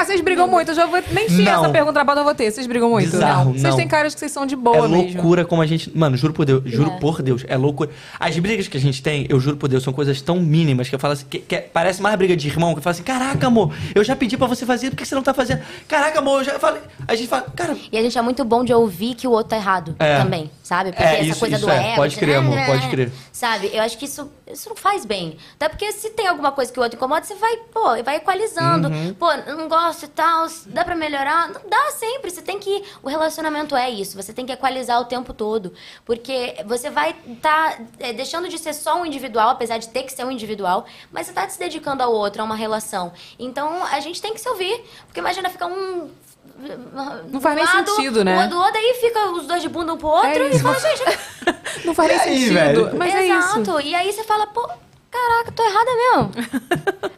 Cá, 0.00 0.04
vocês 0.06 0.20
brigam 0.22 0.46
muito. 0.48 0.70
Eu 0.70 0.74
já 0.74 0.86
vou... 0.86 1.02
Nem 1.12 1.26
tinha 1.26 1.52
Não. 1.56 1.62
essa 1.64 1.72
pergunta 1.72 1.98
na 1.98 2.04
pauta, 2.04 2.20
eu 2.20 2.24
vou 2.24 2.34
ter. 2.34 2.50
Vocês 2.50 2.66
brigam 2.66 2.88
muito? 2.90 3.10
Bizarro, 3.10 3.52
Vocês 3.52 3.62
não. 3.62 3.76
têm 3.76 3.86
caras 3.86 4.14
que 4.14 4.20
vocês 4.20 4.32
são 4.32 4.46
de 4.46 4.54
É 4.54 4.56
boa 4.56 4.88
mesmo. 4.88 5.12
loucura 5.14 5.44
como 5.44 5.60
a 5.62 5.66
gente. 5.66 5.96
Mano, 5.96 6.16
juro 6.16 6.32
por 6.32 6.44
Deus, 6.46 6.62
juro 6.64 6.90
É. 6.92 6.98
por 6.98 7.20
Deus, 7.22 7.44
é 7.46 7.56
loucura. 7.56 7.90
As 8.18 8.38
brigas 8.38 8.66
que 8.66 8.76
a 8.76 8.80
gente 8.80 9.02
tem, 9.02 9.26
eu 9.28 9.38
juro 9.38 9.56
por 9.56 9.68
Deus, 9.68 9.82
são 9.82 9.92
coisas 9.92 10.20
tão 10.22 10.36
mínimas 10.40 10.88
que 10.88 10.94
eu 10.94 10.98
falo 10.98 11.12
assim, 11.12 11.26
que, 11.28 11.38
que 11.40 11.56
parece 11.58 12.00
mais 12.00 12.14
briga 12.16 12.36
de 12.36 12.48
irmão, 12.48 12.72
que 12.72 12.78
eu 12.78 12.82
falo 12.82 12.92
assim, 12.92 13.02
caraca, 13.02 13.46
amor, 13.46 13.74
eu 13.94 14.02
já 14.02 14.16
pedi 14.16 14.36
pra 14.38 14.46
você 14.46 14.64
fazer, 14.64 14.90
por 14.90 14.96
que 14.96 15.04
você 15.06 15.14
não 15.14 15.22
tá 15.22 15.34
fazendo? 15.34 15.60
Caraca, 15.86 16.18
amor, 16.18 16.40
eu 16.40 16.44
já 16.44 16.58
falei. 16.58 16.80
A 17.06 17.14
gente 17.14 17.28
fala, 17.28 17.42
cara, 17.54 17.76
E 17.92 17.98
a 17.98 18.02
gente 18.02 18.16
é 18.16 18.22
muito 18.22 18.44
bom 18.44 18.64
de 18.64 18.72
ouvir 18.72 19.14
que 19.14 19.26
o 19.26 19.30
outro 19.32 19.50
tá 19.50 19.56
errado 19.56 19.94
É. 19.98 20.18
também, 20.18 20.50
sabe? 20.62 20.90
Porque 20.92 21.02
É, 21.02 21.14
essa 21.20 21.24
isso- 21.24 21.40
coisa 21.40 21.56
isso 21.56 21.66
do 21.66 21.72
é, 21.72 21.86
ego. 21.88 21.96
pode 21.96 22.14
de- 22.14 22.20
crer, 22.20 22.36
amor, 22.36 22.56
pode 22.66 22.88
crer. 22.88 23.12
Sabe? 23.32 23.70
Eu 23.72 23.82
acho 23.82 23.98
que 23.98 24.04
isso, 24.04 24.30
isso 24.50 24.68
não 24.68 24.76
faz 24.76 25.04
bem. 25.04 25.36
Até 25.56 25.68
porque 25.68 25.90
se 25.92 26.10
tem 26.10 26.26
alguma 26.26 26.52
coisa 26.52 26.72
que 26.72 26.78
o 26.78 26.82
outro 26.82 26.96
incomoda, 26.96 27.24
você 27.24 27.34
vai, 27.34 27.56
pô, 27.72 28.02
vai 28.04 28.16
equalizando. 28.16 28.88
Uhum. 28.88 29.14
Pô, 29.18 29.30
eu 29.32 29.56
não 29.56 29.68
gosto 29.68 29.89
e 30.04 30.08
tal, 30.08 30.46
dá 30.66 30.84
pra 30.84 30.94
melhorar? 30.94 31.48
Não 31.48 31.60
dá 31.68 31.90
sempre. 31.92 32.30
Você 32.30 32.42
tem 32.42 32.58
que. 32.58 32.82
O 33.02 33.08
relacionamento 33.08 33.76
é 33.76 33.90
isso. 33.90 34.16
Você 34.16 34.32
tem 34.32 34.46
que 34.46 34.52
equalizar 34.52 35.00
o 35.00 35.04
tempo 35.04 35.32
todo. 35.32 35.72
Porque 36.04 36.56
você 36.66 36.90
vai 36.90 37.14
estar 37.26 37.80
deixando 38.14 38.48
de 38.48 38.58
ser 38.58 38.72
só 38.74 39.00
um 39.00 39.06
individual, 39.06 39.50
apesar 39.50 39.78
de 39.78 39.88
ter 39.88 40.02
que 40.02 40.12
ser 40.12 40.24
um 40.24 40.30
individual, 40.30 40.84
mas 41.10 41.26
você 41.26 41.32
tá 41.32 41.48
se 41.48 41.58
dedicando 41.58 42.02
ao 42.02 42.12
outro, 42.12 42.42
a 42.42 42.44
uma 42.44 42.56
relação. 42.56 43.12
Então 43.38 43.84
a 43.84 44.00
gente 44.00 44.20
tem 44.20 44.32
que 44.34 44.40
se 44.40 44.48
ouvir. 44.48 44.84
Porque 45.06 45.20
imagina 45.20 45.48
ficar 45.48 45.66
um. 45.66 46.10
Não 47.30 47.40
faz 47.40 47.56
nem 47.56 47.64
lado, 47.64 47.90
sentido, 47.90 48.22
né? 48.24 48.44
Um 48.44 48.48
do 48.48 48.58
outro, 48.58 48.76
aí 48.78 48.98
fica 49.00 49.30
os 49.30 49.46
dois 49.46 49.62
de 49.62 49.68
bunda 49.68 49.94
um 49.94 49.96
pro 49.96 50.08
outro 50.08 50.28
É 50.28 50.50
e 50.50 50.58
fala, 50.58 50.78
gente, 50.78 51.02
Não 51.84 51.94
faz 51.94 52.08
nem 52.10 52.20
aí, 52.20 52.38
sentido. 52.38 52.54
velho? 52.54 52.96
Mas 52.96 53.14
é 53.14 53.26
isso. 53.26 53.60
Exato. 53.60 53.80
E 53.80 53.94
aí 53.94 54.12
você 54.12 54.24
fala, 54.24 54.46
pô, 54.46 54.68
caraca, 55.10 55.52
tô 55.52 55.62
errada 55.64 55.90
mesmo. 55.96 56.30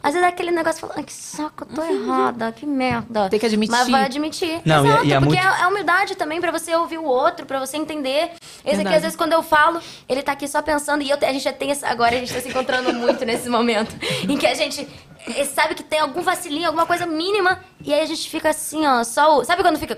Às 0.01 0.13
vezes 0.13 0.25
é 0.27 0.29
aquele 0.29 0.51
negócio 0.51 0.81
fala, 0.81 0.93
ai, 0.97 1.03
que 1.03 1.13
saco, 1.13 1.63
eu 1.69 1.75
tô 1.75 1.83
errada, 1.83 2.51
que 2.51 2.65
merda. 2.65 3.29
Tem 3.29 3.39
que 3.39 3.45
admitir. 3.45 3.71
Mas 3.71 3.89
vai 3.89 4.03
admitir. 4.05 4.61
Não, 4.65 4.85
e 4.85 4.87
é- 4.87 4.91
Exato, 4.91 5.05
e 5.05 5.13
é 5.13 5.19
porque 5.19 5.35
muito- 5.41 5.47
é, 5.57 5.61
é 5.61 5.67
humildade 5.67 6.15
também 6.15 6.41
pra 6.41 6.51
você 6.51 6.75
ouvir 6.75 6.97
o 6.97 7.05
outro, 7.05 7.45
pra 7.45 7.59
você 7.59 7.77
entender. 7.77 8.31
Esse 8.33 8.67
aqui, 8.67 8.75
Verdade. 8.77 8.95
às 8.95 9.01
vezes, 9.03 9.15
quando 9.17 9.33
eu 9.33 9.43
falo, 9.43 9.79
ele 10.09 10.21
tá 10.23 10.31
aqui 10.33 10.47
só 10.47 10.61
pensando, 10.61 11.03
e 11.03 11.09
eu, 11.09 11.17
a 11.21 11.31
gente 11.33 11.43
já 11.43 11.53
tem 11.53 11.71
essa, 11.71 11.87
agora 11.87 12.15
a 12.15 12.19
gente 12.19 12.33
tá 12.33 12.39
se 12.41 12.49
encontrando 12.49 12.91
muito 12.93 13.23
nesse 13.25 13.47
momento, 13.49 13.95
em 14.27 14.37
que 14.37 14.47
a 14.47 14.53
gente 14.55 14.87
eh, 15.27 15.45
sabe 15.45 15.75
que 15.75 15.83
tem 15.83 15.99
algum 15.99 16.21
vacilinho, 16.21 16.65
alguma 16.67 16.85
coisa 16.85 17.05
mínima, 17.05 17.59
e 17.83 17.93
aí 17.93 18.01
a 18.01 18.05
gente 18.05 18.29
fica 18.29 18.49
assim, 18.49 18.85
ó, 18.85 19.03
só 19.03 19.37
o... 19.39 19.45
Sabe 19.45 19.61
quando 19.61 19.77
fica 19.79 19.97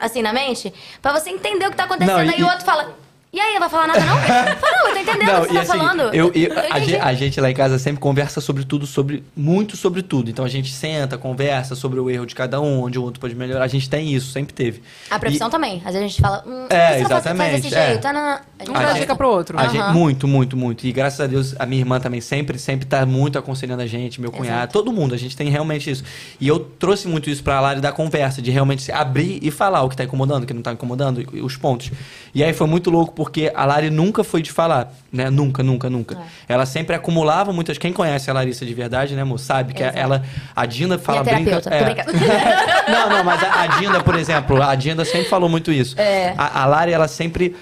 assim 0.00 0.22
na 0.22 0.32
mente? 0.32 0.72
Pra 1.00 1.12
você 1.12 1.30
entender 1.30 1.66
o 1.66 1.70
que 1.70 1.76
tá 1.76 1.84
acontecendo, 1.84 2.16
Não, 2.16 2.24
e- 2.24 2.34
aí 2.34 2.42
o 2.42 2.46
outro 2.46 2.64
fala... 2.64 2.94
E 3.34 3.40
aí, 3.40 3.54
não 3.54 3.60
vai 3.60 3.68
falar 3.68 3.88
nada, 3.88 4.00
não? 4.00 4.16
Fala, 4.22 4.76
não, 4.78 4.88
eu 4.88 4.94
tô 4.94 5.00
entendendo 5.00 5.42
o 5.42 5.46
que 5.46 5.52
você 5.54 5.58
tá 5.58 5.64
falando. 5.64 6.00
eu, 6.14 6.30
eu- 6.34 6.52
a, 6.70 6.78
gente, 6.78 6.96
a 7.00 7.14
gente 7.14 7.40
lá 7.40 7.50
em 7.50 7.54
casa 7.54 7.78
sempre 7.80 8.00
conversa 8.00 8.40
sobre 8.40 8.64
tudo, 8.64 8.86
sobre 8.86 9.24
muito 9.36 9.76
sobre 9.76 10.02
tudo. 10.02 10.30
Então 10.30 10.44
a 10.44 10.48
gente 10.48 10.70
senta, 10.72 11.18
conversa 11.18 11.74
sobre 11.74 11.98
o 11.98 12.08
erro 12.08 12.26
de 12.26 12.34
cada 12.34 12.60
um, 12.60 12.82
onde 12.84 12.96
o 12.96 13.02
outro 13.02 13.18
pode 13.20 13.34
melhorar. 13.34 13.64
A 13.64 13.68
gente 13.68 13.90
tem 13.90 14.12
isso, 14.14 14.30
sempre 14.30 14.52
teve. 14.54 14.82
A 15.10 15.18
profissão 15.18 15.48
E- 15.48 15.50
também. 15.50 15.76
Às 15.84 15.94
vezes 15.94 15.98
a 15.98 16.06
gente 16.08 16.20
fala, 16.20 16.44
hum, 16.46 16.66
É, 16.70 17.00
não 17.00 17.08
faz- 17.08 17.08
faz 17.08 17.10
exatamente, 17.10 17.60
desse 17.62 17.74
é. 17.74 17.86
jeito? 17.88 18.06
Ah, 18.06 18.12
não, 18.12 18.22
não. 18.22 18.30
A 18.30 18.64
gente 18.64 18.70
Um 18.70 18.72
dá 18.74 18.92
dica 18.92 19.16
pro 19.16 19.28
outro. 19.28 19.58
A 19.58 19.66
gente, 19.66 19.82
muito, 19.92 20.28
muito, 20.28 20.56
muito. 20.56 20.86
E 20.86 20.92
graças 20.92 21.20
a 21.20 21.26
Deus, 21.26 21.56
a 21.58 21.66
minha 21.66 21.80
irmã 21.82 21.98
também 21.98 22.20
sempre, 22.20 22.56
sempre 22.56 22.86
tá 22.86 23.04
muito 23.04 23.36
aconselhando 23.36 23.82
a 23.82 23.86
gente, 23.86 24.20
meu 24.20 24.30
cunhado, 24.30 24.58
Exato. 24.58 24.72
todo 24.74 24.92
mundo. 24.92 25.12
A 25.12 25.18
gente 25.18 25.36
tem 25.36 25.48
realmente 25.50 25.90
isso. 25.90 26.04
E 26.40 26.46
eu 26.46 26.60
trouxe 26.60 27.08
muito 27.08 27.28
isso 27.28 27.42
pra 27.42 27.60
Lari 27.60 27.80
da 27.80 27.90
conversa, 27.90 28.40
de 28.40 28.52
realmente 28.52 28.82
se 28.82 28.92
abrir 28.92 29.40
e 29.42 29.50
falar 29.50 29.82
o 29.82 29.88
que 29.88 29.96
tá 29.96 30.04
incomodando, 30.04 30.44
o 30.44 30.46
que 30.46 30.54
não 30.54 30.62
tá 30.62 30.72
incomodando, 30.72 31.26
os 31.42 31.56
pontos. 31.56 31.90
E 32.32 32.44
aí 32.44 32.52
foi 32.52 32.68
muito 32.68 32.90
louco, 32.90 33.12
porque 33.12 33.23
a 33.54 33.64
Lari 33.64 33.90
nunca 33.90 34.24
foi 34.24 34.42
de 34.42 34.50
falar, 34.50 34.92
né? 35.12 35.30
Nunca, 35.30 35.62
nunca, 35.62 35.90
nunca. 35.90 36.16
É. 36.16 36.54
Ela 36.54 36.66
sempre 36.66 36.94
acumulava 36.94 37.52
muitas. 37.52 37.78
Quem 37.78 37.92
conhece 37.92 38.30
a 38.30 38.34
Larissa 38.34 38.64
de 38.64 38.74
verdade, 38.74 39.14
né, 39.14 39.22
amor? 39.22 39.38
Sabe 39.38 39.74
que 39.74 39.82
Exato. 39.82 39.98
ela. 39.98 40.24
A 40.54 40.66
Dinda 40.66 40.98
fala 40.98 41.22
Minha 41.22 41.34
brinca. 41.36 41.62
é. 41.70 42.90
não, 42.90 43.08
não, 43.10 43.24
mas 43.24 43.42
a, 43.42 43.62
a 43.62 43.66
Dinda, 43.78 44.02
por 44.02 44.16
exemplo, 44.16 44.62
a 44.62 44.74
Dinda 44.74 45.04
sempre 45.04 45.28
falou 45.28 45.48
muito 45.48 45.70
isso. 45.72 45.98
É. 45.98 46.34
A, 46.36 46.62
a 46.62 46.66
Lari, 46.66 46.92
ela 46.92 47.08
sempre. 47.08 47.56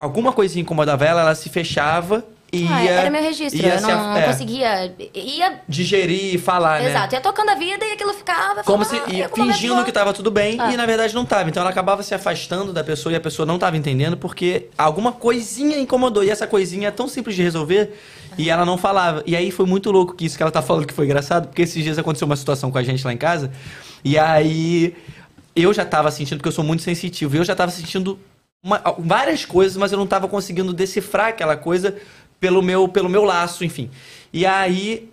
Alguma 0.00 0.32
coisinha 0.32 0.62
incomodava 0.62 1.04
ela, 1.04 1.22
ela 1.22 1.34
se 1.34 1.48
fechava 1.48 2.24
ia... 2.62 2.74
Ah, 2.76 2.82
era 2.84 3.10
meu 3.10 3.22
registro. 3.22 3.66
Eu 3.66 3.80
não, 3.80 3.90
af- 4.12 4.18
é, 4.18 4.26
conseguia. 4.26 4.94
Ia. 5.14 5.60
Digerir 5.68 6.34
e 6.34 6.38
falar, 6.38 6.80
né? 6.80 6.90
Exato, 6.90 7.14
ia 7.14 7.20
tocando 7.20 7.50
a 7.50 7.54
vida 7.54 7.84
e 7.84 7.92
aquilo 7.92 8.12
ficava. 8.14 8.62
Como 8.64 8.84
se 8.84 8.96
ia 9.08 9.28
fingindo 9.28 9.84
que 9.84 9.92
tava 9.92 10.12
tudo 10.12 10.30
bem 10.30 10.56
Ah. 10.60 10.72
e 10.72 10.76
na 10.76 10.86
verdade 10.86 11.14
não 11.14 11.24
tava. 11.24 11.48
Então 11.48 11.60
ela 11.60 11.70
acabava 11.70 12.02
se 12.02 12.14
afastando 12.14 12.72
da 12.72 12.82
pessoa 12.84 13.12
e 13.12 13.16
a 13.16 13.20
pessoa 13.20 13.44
não 13.46 13.58
tava 13.58 13.76
entendendo 13.76 14.16
porque 14.16 14.68
alguma 14.78 15.12
coisinha 15.12 15.78
incomodou. 15.78 16.22
E 16.24 16.30
essa 16.30 16.46
coisinha 16.46 16.88
é 16.88 16.90
tão 16.90 17.08
simples 17.08 17.34
de 17.36 17.42
resolver 17.42 17.98
e 18.38 18.50
ela 18.50 18.64
não 18.64 18.76
falava. 18.78 19.22
E 19.26 19.36
aí 19.36 19.50
foi 19.50 19.66
muito 19.66 19.90
louco 19.90 20.14
que 20.14 20.24
isso 20.26 20.36
que 20.36 20.42
ela 20.42 20.52
tá 20.52 20.62
falando 20.62 20.86
que 20.86 20.94
foi 20.94 21.04
engraçado, 21.04 21.48
porque 21.48 21.62
esses 21.62 21.82
dias 21.82 21.98
aconteceu 21.98 22.26
uma 22.26 22.36
situação 22.36 22.70
com 22.70 22.78
a 22.78 22.82
gente 22.82 23.04
lá 23.04 23.12
em 23.12 23.16
casa 23.16 23.50
e 24.04 24.18
aí 24.18 24.94
eu 25.56 25.72
já 25.72 25.84
tava 25.84 26.10
sentindo, 26.10 26.38
porque 26.38 26.48
eu 26.48 26.52
sou 26.52 26.64
muito 26.64 26.82
sensitivo, 26.82 27.36
eu 27.36 27.44
já 27.44 27.54
tava 27.54 27.70
sentindo 27.70 28.18
uma- 28.62 28.82
várias 28.98 29.44
coisas, 29.44 29.76
mas 29.76 29.92
eu 29.92 29.98
não 29.98 30.06
tava 30.06 30.26
conseguindo 30.26 30.72
decifrar 30.72 31.28
aquela 31.28 31.56
coisa 31.56 31.94
pelo 32.44 32.60
meu, 32.60 32.86
pelo 32.86 33.08
meu 33.08 33.24
laço, 33.24 33.64
enfim. 33.64 33.88
E 34.30 34.44
aí 34.44 35.08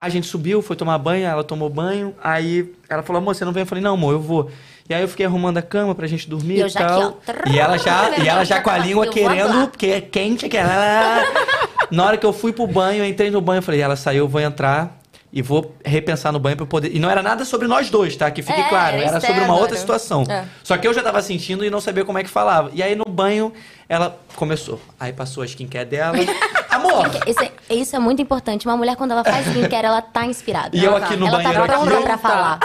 a 0.00 0.08
gente 0.08 0.28
subiu, 0.28 0.62
foi 0.62 0.76
tomar 0.76 0.96
banho, 0.98 1.26
ela 1.26 1.42
tomou 1.42 1.68
banho, 1.68 2.14
aí 2.22 2.72
ela 2.88 3.02
falou, 3.02 3.20
amor, 3.20 3.34
você 3.34 3.44
não 3.44 3.50
vem? 3.50 3.62
Eu 3.62 3.66
falei, 3.66 3.82
não, 3.82 3.94
amor, 3.94 4.12
eu 4.12 4.20
vou. 4.20 4.48
E 4.88 4.94
aí 4.94 5.02
eu 5.02 5.08
fiquei 5.08 5.26
arrumando 5.26 5.58
a 5.58 5.62
cama 5.62 5.96
pra 5.96 6.06
gente 6.06 6.30
dormir 6.30 6.64
E 6.64 6.70
tal. 6.72 7.18
aqui. 7.28 7.50
E 7.50 7.58
ela 7.58 7.76
já, 7.76 8.16
e 8.18 8.28
ela 8.28 8.44
já 8.44 8.60
com 8.62 8.70
a 8.70 8.78
língua 8.78 9.08
querendo, 9.08 9.66
porque 9.66 9.86
é 9.86 10.00
quente, 10.00 10.48
que 10.48 10.56
ela... 10.56 11.24
Na 11.90 12.04
hora 12.04 12.16
que 12.16 12.24
eu 12.24 12.32
fui 12.32 12.52
pro 12.52 12.68
banho, 12.68 13.02
eu 13.02 13.08
entrei 13.08 13.32
no 13.32 13.40
banho, 13.40 13.58
eu 13.58 13.62
falei, 13.62 13.80
ela 13.80 13.96
saiu, 13.96 14.18
eu 14.26 14.28
vou 14.28 14.40
entrar 14.40 14.96
e 15.36 15.42
vou 15.42 15.76
repensar 15.84 16.32
no 16.32 16.38
banho 16.38 16.56
pra 16.56 16.62
eu 16.62 16.66
poder... 16.66 16.96
E 16.96 16.98
não 16.98 17.10
era 17.10 17.22
nada 17.22 17.44
sobre 17.44 17.68
nós 17.68 17.90
dois, 17.90 18.16
tá? 18.16 18.30
Que 18.30 18.40
fique 18.40 18.58
É, 18.58 18.70
claro, 18.70 18.96
era 18.96 19.06
era 19.08 19.20
sobre 19.20 19.42
uma 19.42 19.54
outra 19.54 19.76
situação. 19.76 20.24
É. 20.26 20.46
Só 20.64 20.78
que 20.78 20.88
eu 20.88 20.94
já 20.94 21.02
tava 21.02 21.20
sentindo 21.20 21.62
e 21.62 21.68
não 21.68 21.78
sabia 21.78 22.06
como 22.06 22.16
é 22.16 22.24
que 22.24 22.30
falava. 22.30 22.70
E 22.72 22.82
aí 22.82 22.94
no 22.94 23.04
banho, 23.04 23.52
ela 23.86 24.18
começou. 24.34 24.80
Aí 24.98 25.12
passou 25.12 25.42
a 25.42 25.46
skincare 25.46 25.86
dela. 25.86 26.16
Amor! 26.70 27.10
Isso 27.26 27.42
é, 27.42 27.52
isso 27.68 27.94
é 27.94 27.98
muito 27.98 28.22
importante. 28.22 28.66
Uma 28.66 28.78
mulher, 28.78 28.96
quando 28.96 29.10
ela 29.10 29.22
faz 29.22 29.46
skincare, 29.48 29.84
ela 29.86 30.00
tá 30.00 30.24
inspirada. 30.24 30.74
E 30.74 30.82
eu 30.82 30.92
Ela 30.92 31.04
aqui 31.04 31.12
tá. 31.12 31.16
no 31.20 31.26
ela 31.26 31.36
banheiro 31.36 31.66
tá 31.66 31.72
pronta 31.74 31.94
aqui. 31.96 32.02
pra 32.02 32.16
falar. 32.16 32.60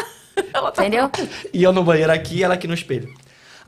Entendeu? 0.69 1.11
E 1.53 1.61
eu 1.61 1.73
no 1.73 1.83
banheiro 1.83 2.13
aqui 2.13 2.37
e 2.37 2.43
ela 2.43 2.53
aqui 2.53 2.67
no 2.67 2.73
espelho. 2.73 3.13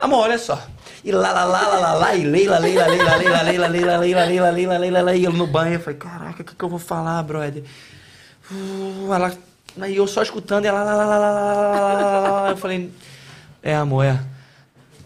Amor, 0.00 0.20
olha 0.20 0.38
só. 0.38 0.66
E 1.04 1.12
lá, 1.12 1.30
lá, 1.30 1.44
lá, 1.44 1.68
lá, 1.68 1.78
lá, 1.78 1.92
lá, 1.92 2.14
e 2.14 2.24
leila, 2.24 2.58
leila, 2.58 2.86
leila, 2.86 3.16
leila, 3.16 3.42
leila, 3.42 3.68
leila, 3.68 3.68
leila, 3.68 4.24
leila, 4.24 4.50
leila, 4.50 4.50
leila, 4.50 4.78
leila, 4.78 5.14
e 5.14 5.24
eu 5.24 5.32
no 5.32 5.46
banho, 5.46 5.74
eu 5.74 5.80
falei, 5.80 5.98
caraca, 5.98 6.40
o 6.40 6.44
que, 6.46 6.54
que 6.54 6.64
eu 6.64 6.68
vou 6.70 6.78
falar, 6.78 7.22
brother? 7.22 7.62
Uh, 7.62 7.62
ela, 7.62 7.62
aí 7.62 7.62
eu 7.62 7.62
só 7.62 7.62
escutando, 7.62 7.62
e 7.62 8.03
Uh, 8.50 9.12
ela, 9.12 9.32
aí 9.80 9.96
eu 9.96 10.06
só 10.06 10.22
escutando 10.22 10.64
ela. 10.64 10.82
Lá, 10.82 10.94
lá, 10.94 11.18
lá, 11.18 12.50
eu 12.50 12.56
falei, 12.56 12.90
é 13.62 13.74
amor, 13.74 14.04
é. 14.04 14.20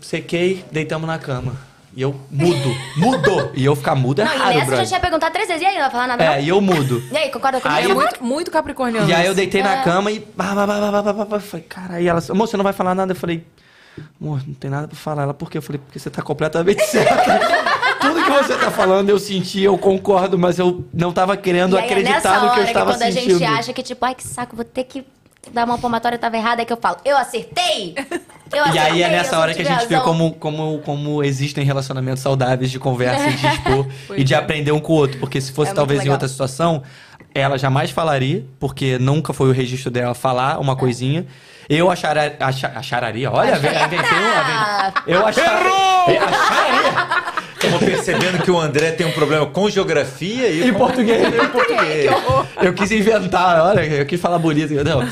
Sequei, 0.00 0.64
deitamos 0.70 1.06
na 1.06 1.18
cama. 1.18 1.68
E 1.94 2.02
eu 2.02 2.14
mudo, 2.30 2.76
mudo. 2.96 3.50
E 3.54 3.64
eu 3.64 3.74
ficar 3.74 3.94
mudo 3.94 4.22
é 4.22 4.24
não, 4.24 4.38
raro, 4.38 4.66
bro. 4.66 4.76
já 4.76 4.86
tinha 4.86 5.00
perguntado 5.00 5.32
três 5.32 5.48
vezes, 5.48 5.62
e 5.62 5.66
aí 5.66 5.76
ela 5.76 5.90
fala 5.90 6.06
nada. 6.06 6.24
É, 6.24 6.42
e 6.42 6.48
eu 6.48 6.60
mudo. 6.60 7.02
E 7.10 7.16
aí, 7.16 7.30
concorda 7.30 7.60
comigo? 7.60 7.80
Aí 7.80 7.88
eu... 7.88 7.94
muito, 7.94 8.24
muito 8.24 8.50
capricorniano. 8.50 9.08
E 9.08 9.12
aí 9.12 9.26
eu 9.26 9.34
deitei 9.34 9.60
é. 9.60 9.64
na 9.64 9.82
cama 9.82 10.10
e. 10.10 10.24
Falei, 11.40 11.66
cara, 11.68 11.94
aí 11.94 12.06
ela. 12.06 12.20
moça 12.34 12.52
você 12.52 12.56
não 12.56 12.64
vai 12.64 12.72
falar 12.72 12.94
nada? 12.94 13.12
Eu 13.12 13.16
falei, 13.16 13.44
amor, 14.20 14.42
não 14.46 14.54
tem 14.54 14.70
nada 14.70 14.86
pra 14.86 14.96
falar. 14.96 15.22
Ela, 15.24 15.34
por 15.34 15.50
quê? 15.50 15.58
Eu 15.58 15.62
falei, 15.62 15.80
porque 15.80 15.98
você 15.98 16.08
tá 16.10 16.22
completamente 16.22 16.82
certa. 16.86 17.77
Que 18.28 18.42
você 18.44 18.56
tá 18.56 18.70
falando 18.70 19.08
eu 19.08 19.18
senti, 19.18 19.62
eu 19.62 19.76
concordo, 19.78 20.38
mas 20.38 20.58
eu 20.58 20.84
não 20.92 21.12
tava 21.12 21.36
querendo 21.36 21.76
E 21.76 21.78
aí, 21.78 21.84
é 21.84 21.86
acreditar 21.90 22.14
nessa 22.14 22.40
no 22.40 22.52
que 22.52 22.60
eu 22.60 22.64
estava 22.64 22.92
quando 22.92 23.02
sentindo. 23.02 23.34
a 23.36 23.38
gente 23.38 23.44
acha 23.44 23.72
que, 23.72 23.82
tipo, 23.82 24.04
ai, 24.04 24.14
que 24.14 24.22
saco, 24.24 24.54
vou 24.56 24.64
ter 24.64 24.84
que 24.84 25.04
dar 25.52 25.64
uma 25.64 25.78
palmatória, 25.78 26.18
tava 26.18 26.36
errada, 26.36 26.60
é 26.60 26.64
que 26.64 26.72
eu 26.72 26.76
falo, 26.76 26.98
eu 27.04 27.16
acertei! 27.16 27.94
Eu 28.52 28.66
E 28.66 28.78
aí 28.78 28.78
acertei, 28.78 29.02
é 29.02 29.06
eu 29.06 29.10
nessa 29.10 29.38
hora 29.38 29.54
que 29.54 29.62
a 29.62 29.64
gente 29.64 29.86
vê 29.86 29.94
razão. 29.96 30.12
como, 30.12 30.32
como, 30.34 30.78
como 30.80 31.22
existem 31.24 31.64
relacionamentos 31.64 32.22
saudáveis 32.22 32.70
de 32.70 32.78
conversa 32.78 33.28
e 33.28 33.32
de 33.34 33.46
expor 33.46 33.86
e 34.16 34.24
de 34.24 34.34
aprender 34.34 34.72
um 34.72 34.80
com 34.80 34.92
o 34.92 34.96
outro. 34.96 35.18
Porque 35.20 35.40
se 35.40 35.52
fosse 35.52 35.70
É 35.70 35.74
talvez 35.74 36.04
em 36.04 36.08
outra 36.10 36.28
situação, 36.28 36.82
ela 37.34 37.56
jamais 37.58 37.90
falaria, 37.90 38.44
porque 38.60 38.98
nunca 38.98 39.32
foi 39.32 39.48
o 39.48 39.52
registro 39.52 39.90
dela 39.90 40.12
falar 40.14 40.58
uma 40.60 40.76
coisinha. 40.76 41.24
Eu 41.68 41.90
achara, 41.90 42.34
acha, 42.40 42.68
achararia, 42.74 43.30
olha, 43.30 43.56
vem, 43.58 43.70
vem, 43.70 43.88
vem- 43.88 43.98
eu 45.06 45.26
achar, 45.26 45.62
eu 46.08 46.22
acharia 46.24 47.34
Estamos 47.68 47.84
percebendo 47.84 48.42
que 48.42 48.50
o 48.50 48.58
André 48.58 48.92
tem 48.92 49.06
um 49.06 49.12
problema 49.12 49.44
com 49.46 49.68
geografia 49.68 50.48
e 50.48 50.68
em 50.68 50.72
com 50.72 50.78
português. 50.78 51.22
em 51.26 51.48
português. 51.48 52.10
Eu 52.62 52.72
quis 52.72 52.90
inventar, 52.90 53.60
olha, 53.60 53.84
eu 53.84 54.06
quis 54.06 54.20
falar 54.20 54.38
bonito. 54.38 54.72
Não, 54.82 55.02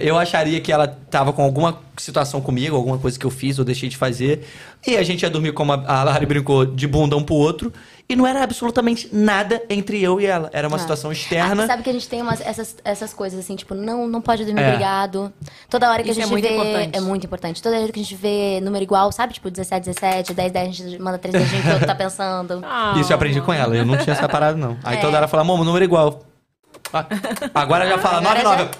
eu 0.00 0.16
acharia 0.16 0.60
que 0.60 0.72
ela 0.72 0.86
tava 0.86 1.32
com 1.32 1.42
alguma 1.42 1.78
situação 1.96 2.40
comigo, 2.40 2.76
alguma 2.76 2.98
coisa 2.98 3.18
que 3.18 3.24
eu 3.26 3.30
fiz 3.30 3.58
ou 3.58 3.64
deixei 3.64 3.88
de 3.88 3.96
fazer. 3.96 4.46
E 4.86 4.96
a 4.96 5.02
gente 5.02 5.22
ia 5.22 5.30
dormir, 5.30 5.52
como 5.52 5.72
a 5.72 5.84
a 5.86 6.04
Lari 6.04 6.26
brincou, 6.26 6.64
de 6.66 6.86
bunda 6.86 7.16
um 7.16 7.22
pro 7.22 7.34
outro. 7.34 7.72
E 8.06 8.14
não 8.14 8.26
era 8.26 8.42
absolutamente 8.44 9.08
nada 9.10 9.62
entre 9.70 10.02
eu 10.02 10.20
e 10.20 10.26
ela. 10.26 10.50
Era 10.52 10.68
uma 10.68 10.76
Ah. 10.76 10.80
situação 10.80 11.08
Ah, 11.10 11.12
externa. 11.14 11.66
sabe 11.66 11.82
que 11.82 11.88
a 11.88 11.92
gente 11.92 12.06
tem 12.06 12.20
umas, 12.20 12.38
essas, 12.42 12.76
essas 12.84 13.14
coisas 13.14 13.40
assim, 13.40 13.56
tipo, 13.56 13.74
não, 13.74 14.06
não 14.06 14.20
pode 14.20 14.44
dormir 14.44 14.60
É. 14.60 14.70
brigado. 14.72 15.32
Toda 15.70 15.90
hora 15.90 16.02
que 16.02 16.10
Isso 16.10 16.20
a 16.20 16.22
é 16.22 16.26
gente 16.26 16.32
muito 16.32 16.46
vê. 16.46 16.54
importante. 16.54 16.96
É 16.96 17.00
muito 17.00 17.24
importante. 17.26 17.62
Toda 17.62 17.76
hora 17.80 17.90
que 17.90 17.98
a 17.98 18.02
gente 18.02 18.14
vê 18.14 18.60
número 18.60 18.82
igual, 18.84 19.10
sabe? 19.10 19.32
Tipo, 19.32 19.50
17, 19.50 19.86
17, 19.86 20.34
10, 20.34 20.52
10, 20.52 20.68
a 20.68 20.72
gente 20.72 20.98
manda 21.02 21.16
três 21.18 21.32
dedinhos 21.32 21.62
que 21.64 21.68
o 21.70 21.72
outro 21.72 21.86
tá 21.86 21.94
pensando. 21.94 22.62
Ah, 22.66 22.94
Isso 22.98 23.10
eu 23.10 23.16
aprendi 23.16 23.40
com 23.40 23.52
ela. 23.52 23.74
Eu 23.74 23.86
não 23.86 23.96
tinha 23.96 24.12
essa 24.12 24.28
parada, 24.28 24.56
não. 24.58 24.76
Aí 24.84 24.98
É. 24.98 25.00
toda 25.00 25.16
hora 25.16 25.26
fala, 25.26 25.42
mamo, 25.42 25.64
número 25.64 25.84
igual. 25.84 26.22
Ah, 26.92 27.06
Agora 27.54 27.86
já 27.88 27.96
fala 27.98 28.18
Agora 28.18 28.42
9, 28.42 28.62
9. 28.64 28.70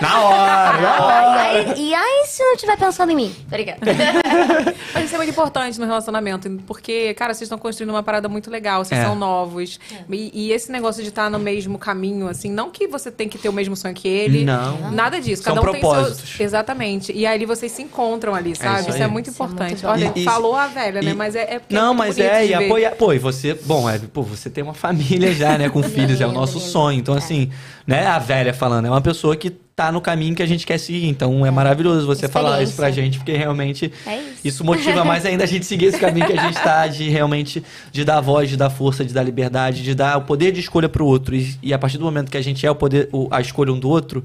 Na 0.00 0.20
hora, 0.22 0.80
na 0.80 1.04
hora. 1.04 1.52
E 1.52 1.58
aí, 1.72 1.88
e 1.88 1.94
aí, 1.94 2.24
se 2.26 2.42
não 2.42 2.54
estiver 2.54 2.76
pensando 2.78 3.10
em 3.12 3.16
mim? 3.16 3.34
Tá 3.50 3.56
ligado? 3.56 3.78
Mas 4.94 5.04
isso 5.04 5.14
é 5.14 5.18
muito 5.18 5.30
importante 5.30 5.78
no 5.78 5.86
relacionamento, 5.86 6.48
porque, 6.66 7.12
cara, 7.14 7.34
vocês 7.34 7.42
estão 7.46 7.58
construindo 7.58 7.90
uma 7.90 8.02
parada 8.02 8.28
muito 8.28 8.50
legal, 8.50 8.84
vocês 8.84 9.00
É. 9.00 9.04
são 9.04 9.14
novos. 9.14 9.78
E, 10.10 10.30
e 10.46 10.52
esse 10.52 10.70
negócio 10.72 11.02
de 11.02 11.08
estar 11.10 11.30
no 11.30 11.38
mesmo 11.38 11.78
caminho, 11.78 12.26
assim, 12.28 12.50
não 12.50 12.70
que 12.70 12.86
você 12.86 13.10
tem 13.10 13.28
que 13.28 13.36
ter 13.38 13.48
o 13.48 13.52
mesmo 13.52 13.76
sonho 13.76 13.94
que 13.94 14.08
ele. 14.08 14.44
Não. 14.44 14.90
Nada 14.92 15.20
disso. 15.20 15.42
São 15.42 15.54
Cada 15.54 15.68
um 15.68 15.72
tem 15.72 15.80
propósitos. 15.80 16.28
seus. 16.30 16.40
Exatamente. 16.40 17.12
E 17.12 17.26
aí 17.26 17.44
vocês 17.44 17.70
se 17.72 17.82
encontram 17.82 18.34
ali, 18.34 18.54
sabe? 18.56 18.80
isso 18.80 18.88
isso, 18.90 18.96
aí. 18.98 19.02
é 19.02 19.06
muito 19.06 19.30
Isso 19.30 19.42
é 19.42 19.46
muito 19.46 19.54
importante. 19.62 19.82
bom. 19.82 19.88
Olha, 19.88 20.12
E- 20.14 20.24
falou 20.24 20.56
a 20.56 20.66
velha, 20.68 21.02
né? 21.02 21.10
e- 21.10 21.14
Mas 21.14 21.34
é, 21.34 21.54
é 21.54 21.58
porque 21.58 21.74
Não, 21.74 21.92
é 21.92 21.96
mas 21.96 22.18
é, 22.18 22.46
e 22.46 22.54
apoiar. 22.54 22.92
Pô, 22.92 23.12
e 23.12 23.18
você, 23.18 23.54
bom, 23.54 23.88
é, 23.88 23.98
pô, 23.98 24.22
você 24.22 24.48
tem 24.48 24.62
uma 24.64 24.74
família 24.74 25.34
já, 25.34 25.58
né, 25.58 25.68
com 25.68 25.82
filhos, 25.82 26.20
é 26.20 26.26
o 26.26 26.32
nosso 26.32 26.58
sonho. 26.60 26.98
Então, 26.98 27.14
É. 27.14 27.18
assim, 27.18 27.50
né, 27.86 28.06
a 28.06 28.18
velha 28.18 28.54
falando, 28.54 28.86
é 28.86 28.90
uma 28.90 29.00
pessoa 29.00 29.36
que 29.36 29.50
tá 29.86 29.92
no 29.92 30.00
caminho 30.00 30.34
que 30.34 30.42
a 30.42 30.46
gente 30.46 30.64
quer 30.66 30.78
seguir. 30.78 31.06
Então, 31.08 31.44
é, 31.44 31.50
maravilhoso 31.50 32.06
você 32.06 32.28
falar 32.28 32.62
isso 32.62 32.74
pra 32.76 32.90
gente, 32.90 33.18
porque 33.18 33.32
realmente 33.36 33.92
É 34.06 34.16
isso. 34.18 34.40
isso 34.44 34.64
motiva 34.64 35.04
mais 35.04 35.24
ainda 35.26 35.44
a 35.44 35.46
gente 35.46 35.66
seguir 35.66 35.86
esse 35.86 35.98
caminho 35.98 36.26
que 36.26 36.32
a 36.38 36.42
gente 36.42 36.54
tá, 36.62 36.86
de 36.86 37.08
realmente, 37.08 37.62
de 37.90 38.04
dar 38.04 38.20
voz, 38.20 38.48
de 38.48 38.56
dar 38.56 38.70
força, 38.70 39.04
de 39.04 39.12
dar 39.12 39.22
liberdade, 39.22 39.82
de 39.82 39.94
dar 39.94 40.16
o 40.18 40.22
poder 40.22 40.52
de 40.52 40.60
escolha 40.60 40.88
pro 40.88 41.04
outro. 41.06 41.34
E, 41.34 41.56
e 41.62 41.74
a 41.74 41.78
partir 41.78 41.98
do 41.98 42.04
momento 42.04 42.30
que 42.30 42.36
a 42.36 42.42
gente 42.42 42.64
é 42.66 42.70
o 42.70 42.74
poder, 42.74 43.08
o- 43.12 43.28
a 43.30 43.40
escolha 43.40 43.72
um 43.72 43.78
do 43.78 43.88
outro, 43.88 44.24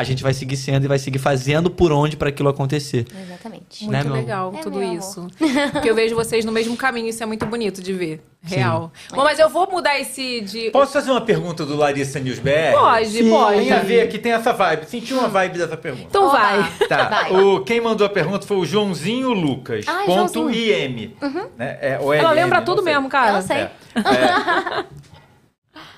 a 0.00 0.04
gente 0.04 0.22
vai 0.22 0.32
seguir 0.34 0.56
sendo 0.56 0.84
e 0.84 0.88
vai 0.88 0.98
seguir 0.98 1.18
fazendo 1.18 1.70
por 1.70 1.92
onde 1.92 2.16
para 2.16 2.28
aquilo 2.28 2.48
acontecer. 2.48 3.06
Exatamente. 3.24 3.84
Muito 3.84 4.08
Né, 4.08 4.12
legal 4.12 4.52
É, 4.56 4.60
tudo 4.60 4.78
meu 4.78 4.92
isso. 4.94 5.26
Porque 5.72 5.90
eu 5.90 5.94
vejo 5.94 6.14
vocês 6.14 6.44
no 6.44 6.52
mesmo 6.52 6.76
caminho, 6.76 7.08
isso 7.08 7.22
é 7.22 7.26
muito 7.26 7.44
bonito 7.46 7.82
de 7.82 7.92
ver. 7.92 8.22
Real. 8.40 8.92
Bom, 9.10 9.24
mas 9.24 9.38
eu 9.40 9.48
vou 9.48 9.68
mudar 9.68 9.98
esse 9.98 10.40
de. 10.42 10.70
Posso 10.70 10.92
fazer 10.92 11.10
uma 11.10 11.20
pergunta 11.20 11.66
do 11.66 11.76
Larissa 11.76 12.20
News 12.20 12.38
BR? 12.38 12.72
Pode, 12.72 13.24
pode. 13.24 13.58
Tem 13.58 13.72
a 13.72 13.80
ver 13.80 14.00
aqui, 14.02 14.16
tem 14.16 14.30
essa 14.32 14.52
vibe. 14.52 14.86
Senti 14.86 15.12
uma 15.12 15.26
vibe 15.28 15.58
dessa 15.58 15.76
pergunta. 15.76 16.06
Então 16.08 16.30
vai. 16.30 16.58
Tá, 16.88 17.08
Vai. 17.08 17.32
o, 17.32 17.60
quem 17.64 17.80
mandou 17.80 18.06
a 18.06 18.10
pergunta 18.10 18.46
foi 18.46 18.56
o 18.56 18.64
Joãozinho 18.64 19.32
Lucas. 19.32 19.84
Ai, 19.88 20.06
ponto 20.06 20.32
Joãozinho. 20.32 20.50
IM. 20.50 21.14
Né? 21.56 21.78
É, 21.80 21.92
Ela 22.00 22.30
LM, 22.30 22.34
lembra 22.34 22.58
não 22.58 22.64
tudo 22.64 22.82
mesmo, 22.82 23.08
cara. 23.08 23.38
Eu 23.38 23.42
sei. 23.42 23.56
É. 23.58 23.70
É. 23.96 24.84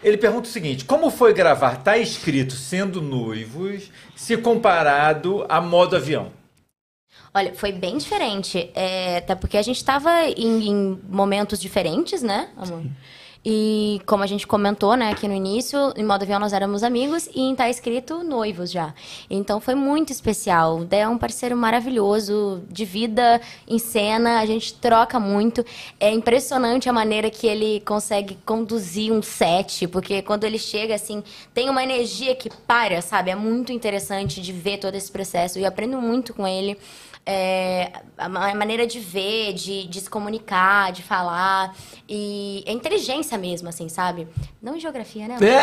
Ele 0.02 0.16
pergunta 0.16 0.48
o 0.48 0.52
seguinte: 0.52 0.84
como 0.84 1.10
foi 1.10 1.34
gravar 1.34 1.82
Tá 1.82 1.98
Escrito 1.98 2.54
sendo 2.54 3.02
noivos 3.02 3.90
se 4.16 4.36
comparado 4.36 5.44
a 5.48 5.60
modo 5.60 5.96
avião? 5.96 6.32
Olha, 7.32 7.54
foi 7.54 7.70
bem 7.70 7.96
diferente. 7.98 8.70
É, 8.74 9.18
até 9.18 9.34
porque 9.34 9.56
a 9.56 9.62
gente 9.62 9.84
tava 9.84 10.10
em, 10.36 10.68
em 10.68 11.00
momentos 11.08 11.60
diferentes, 11.60 12.22
né, 12.22 12.50
amor? 12.56 12.82
E 13.44 14.02
como 14.04 14.22
a 14.22 14.26
gente 14.26 14.46
comentou, 14.46 14.94
né, 14.96 15.10
aqui 15.10 15.26
no 15.26 15.32
início, 15.32 15.94
em 15.96 16.04
modo 16.04 16.24
avião 16.24 16.38
nós 16.38 16.52
éramos 16.52 16.82
amigos 16.82 17.26
e 17.34 17.40
em 17.40 17.54
tá 17.54 17.70
escrito 17.70 18.22
noivos 18.22 18.70
já. 18.70 18.92
Então 19.30 19.60
foi 19.60 19.74
muito 19.74 20.12
especial. 20.12 20.80
O 20.80 20.84
Dé 20.84 21.00
é 21.00 21.08
um 21.08 21.16
parceiro 21.16 21.56
maravilhoso, 21.56 22.62
de 22.68 22.84
vida 22.84 23.40
em 23.66 23.78
cena, 23.78 24.40
a 24.40 24.46
gente 24.46 24.74
troca 24.74 25.18
muito. 25.18 25.64
É 25.98 26.10
impressionante 26.10 26.88
a 26.88 26.92
maneira 26.92 27.30
que 27.30 27.46
ele 27.46 27.80
consegue 27.80 28.36
conduzir 28.44 29.10
um 29.10 29.22
set, 29.22 29.88
porque 29.88 30.20
quando 30.20 30.44
ele 30.44 30.58
chega 30.58 30.94
assim, 30.94 31.24
tem 31.54 31.70
uma 31.70 31.82
energia 31.82 32.34
que 32.34 32.50
para, 32.66 33.00
sabe? 33.00 33.30
É 33.30 33.34
muito 33.34 33.72
interessante 33.72 34.42
de 34.42 34.52
ver 34.52 34.76
todo 34.76 34.94
esse 34.94 35.10
processo 35.10 35.58
e 35.58 35.64
aprendo 35.64 35.98
muito 35.98 36.34
com 36.34 36.46
ele. 36.46 36.76
É, 37.26 37.92
a 38.18 38.28
ma- 38.28 38.50
a 38.50 38.54
maneira 38.54 38.86
de 38.86 38.98
ver, 38.98 39.52
de, 39.52 39.86
de 39.86 40.00
se 40.00 40.10
comunicar, 40.10 40.90
de 40.92 41.02
falar. 41.02 41.74
E 42.08 42.64
a 42.66 42.72
inteligência 42.72 43.36
mesmo, 43.38 43.68
assim, 43.68 43.88
sabe? 43.88 44.26
Não 44.60 44.76
em 44.76 44.80
geografia, 44.80 45.28
né? 45.28 45.36
É. 45.40 45.60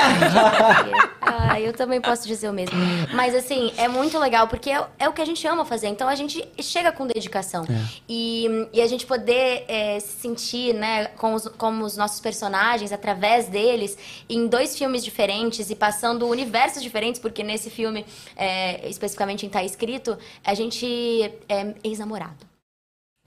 ah, 1.21 1.59
eu 1.59 1.73
também 1.73 1.99
posso 1.99 2.27
dizer 2.27 2.49
o 2.49 2.53
mesmo. 2.53 2.77
Mas, 3.13 3.35
assim, 3.35 3.73
é 3.77 3.87
muito 3.87 4.17
legal, 4.17 4.47
porque 4.47 4.69
é, 4.69 4.85
é 4.99 5.09
o 5.09 5.13
que 5.13 5.21
a 5.21 5.25
gente 5.25 5.45
ama 5.47 5.65
fazer. 5.65 5.87
Então, 5.87 6.07
a 6.07 6.15
gente 6.15 6.47
chega 6.61 6.91
com 6.91 7.05
dedicação. 7.05 7.65
E, 8.07 8.47
e 8.71 8.81
a 8.81 8.87
gente 8.87 9.05
poder 9.05 9.65
é, 9.67 9.99
se 9.99 10.19
sentir, 10.21 10.73
né, 10.73 11.05
com 11.17 11.33
os, 11.33 11.47
como 11.57 11.83
os 11.83 11.97
nossos 11.97 12.19
personagens, 12.19 12.91
através 12.91 13.47
deles, 13.47 13.97
em 14.29 14.47
dois 14.47 14.77
filmes 14.77 15.03
diferentes 15.03 15.69
e 15.69 15.75
passando 15.75 16.27
universos 16.27 16.81
diferentes, 16.81 17.19
porque 17.19 17.43
nesse 17.43 17.69
filme, 17.69 18.05
é, 18.35 18.87
especificamente 18.87 19.45
em 19.45 19.49
Tá 19.49 19.63
Escrito, 19.63 20.17
a 20.45 20.53
gente 20.53 21.29
é 21.49 21.75
ex-namorado. 21.83 22.56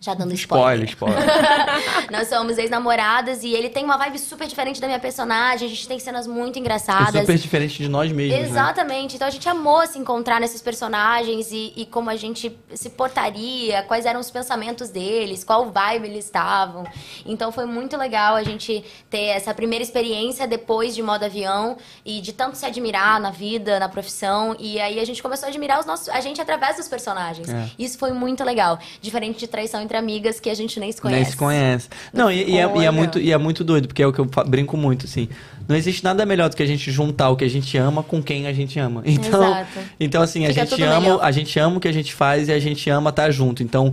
Já 0.02 0.14
dando 0.14 0.32
Spoiler, 0.32 0.89
spoiler. 0.89 1.18
spoiler. 1.18 2.09
Nós 2.10 2.27
somos 2.28 2.56
ex-namorados 2.56 3.43
e 3.43 3.52
ele 3.52 3.68
tem 3.68 3.85
uma 3.85 3.98
vibe 3.98 4.18
super 4.18 4.47
diferente 4.48 4.81
da 4.81 4.86
minha 4.86 4.98
personagem. 4.98 5.66
A 5.66 5.70
gente 5.70 5.86
tem 5.86 5.98
cenas 5.98 6.27
muito 6.27 6.56
É 6.56 6.60
engraçadas. 6.60 7.20
super 7.20 7.36
diferente 7.36 7.77
de 7.82 7.86
nós 7.86 8.10
mesmos, 8.10 8.40
né? 8.40 8.47
Exatamente. 8.48 9.16
Então 9.16 9.28
a 9.28 9.31
gente 9.31 9.47
amou 9.47 9.86
se 9.86 9.98
encontrar 9.98 10.40
nesses 10.40 10.62
personagens 10.62 11.52
e, 11.52 11.74
e 11.77 11.85
como 11.85 12.09
a 12.09 12.16
gente 12.16 12.59
se 12.74 12.89
portaria, 12.89 13.82
quais 13.82 14.06
eram 14.06 14.20
os 14.20 14.31
pensamentos 14.31 14.89
deles, 14.89 15.44
qual 15.44 15.70
vibe 15.70 16.06
eles 16.09 16.24
estavam. 16.24 16.85
Então 17.27 17.52
foi 17.52 17.66
muito 17.66 17.94
legal 17.98 18.36
a 18.36 18.43
gente 18.43 18.82
ter 19.10 19.24
essa 19.27 19.52
primeira 19.52 19.82
experiência 19.85 20.47
depois 20.48 20.94
de 20.94 21.02
modo 21.02 21.24
avião 21.27 21.77
e 22.06 22.22
de 22.22 22.32
tanto 22.32 22.56
se 22.56 22.64
admirar 22.64 23.20
na 23.20 23.31
vida, 23.31 23.78
na 23.78 23.89
profissão. 23.89 24.56
E 24.59 24.81
aí 24.81 24.98
a 24.98 25.05
gente 25.05 25.22
começou 25.22 25.44
a 25.47 25.51
admirar 25.51 25.78
os 25.78 25.85
nossos, 25.85 26.09
a 26.09 26.22
gente 26.22 26.40
através 26.40 26.77
dos 26.78 26.89
personagens. 26.89 27.51
É. 27.51 27.68
Isso 27.78 27.98
foi 27.98 28.12
muito 28.14 28.43
legal. 28.43 28.78
Diferente 29.02 29.39
de 29.40 29.47
traição 29.47 29.89
entre 29.90 29.96
amigas 29.96 30.38
que 30.38 30.48
a 30.48 30.54
gente 30.54 30.78
nem 30.78 30.92
se 30.92 31.00
conhece. 31.00 31.22
Nem 31.22 31.30
se 31.30 31.36
conhece. 31.36 31.88
Não, 32.12 32.30
e, 32.30 32.50
e 32.50 32.58
é, 32.58 32.78
e, 32.78 32.84
é 32.84 32.90
muito, 32.90 33.18
e 33.18 33.32
é 33.32 33.38
muito 33.38 33.64
doido, 33.64 33.88
porque 33.88 34.02
é 34.02 34.06
o 34.06 34.12
que 34.12 34.20
eu 34.20 34.30
brinco 34.46 34.76
muito, 34.76 35.06
assim. 35.06 35.28
Não 35.68 35.76
existe 35.76 36.04
nada 36.04 36.24
melhor 36.24 36.48
do 36.48 36.56
que 36.56 36.62
a 36.62 36.66
gente 36.66 36.90
juntar 36.90 37.30
o 37.30 37.36
que 37.36 37.44
a 37.44 37.50
gente 37.50 37.76
ama 37.76 38.02
com 38.02 38.22
quem 38.22 38.46
a 38.46 38.52
gente 38.52 38.78
ama. 38.78 39.02
Então, 39.10 39.42
Exato. 39.42 39.78
então 39.98 40.22
assim, 40.22 40.46
a 40.46 40.52
gente 40.52 40.82
ama, 40.82 41.00
melhor. 41.00 41.20
a 41.22 41.30
gente 41.30 41.58
ama 41.58 41.76
o 41.76 41.80
que 41.80 41.88
a 41.88 41.92
gente 41.92 42.14
faz 42.14 42.48
e 42.48 42.52
a 42.52 42.58
gente 42.58 42.88
ama 42.88 43.10
estar 43.10 43.30
junto. 43.30 43.62
Então, 43.62 43.92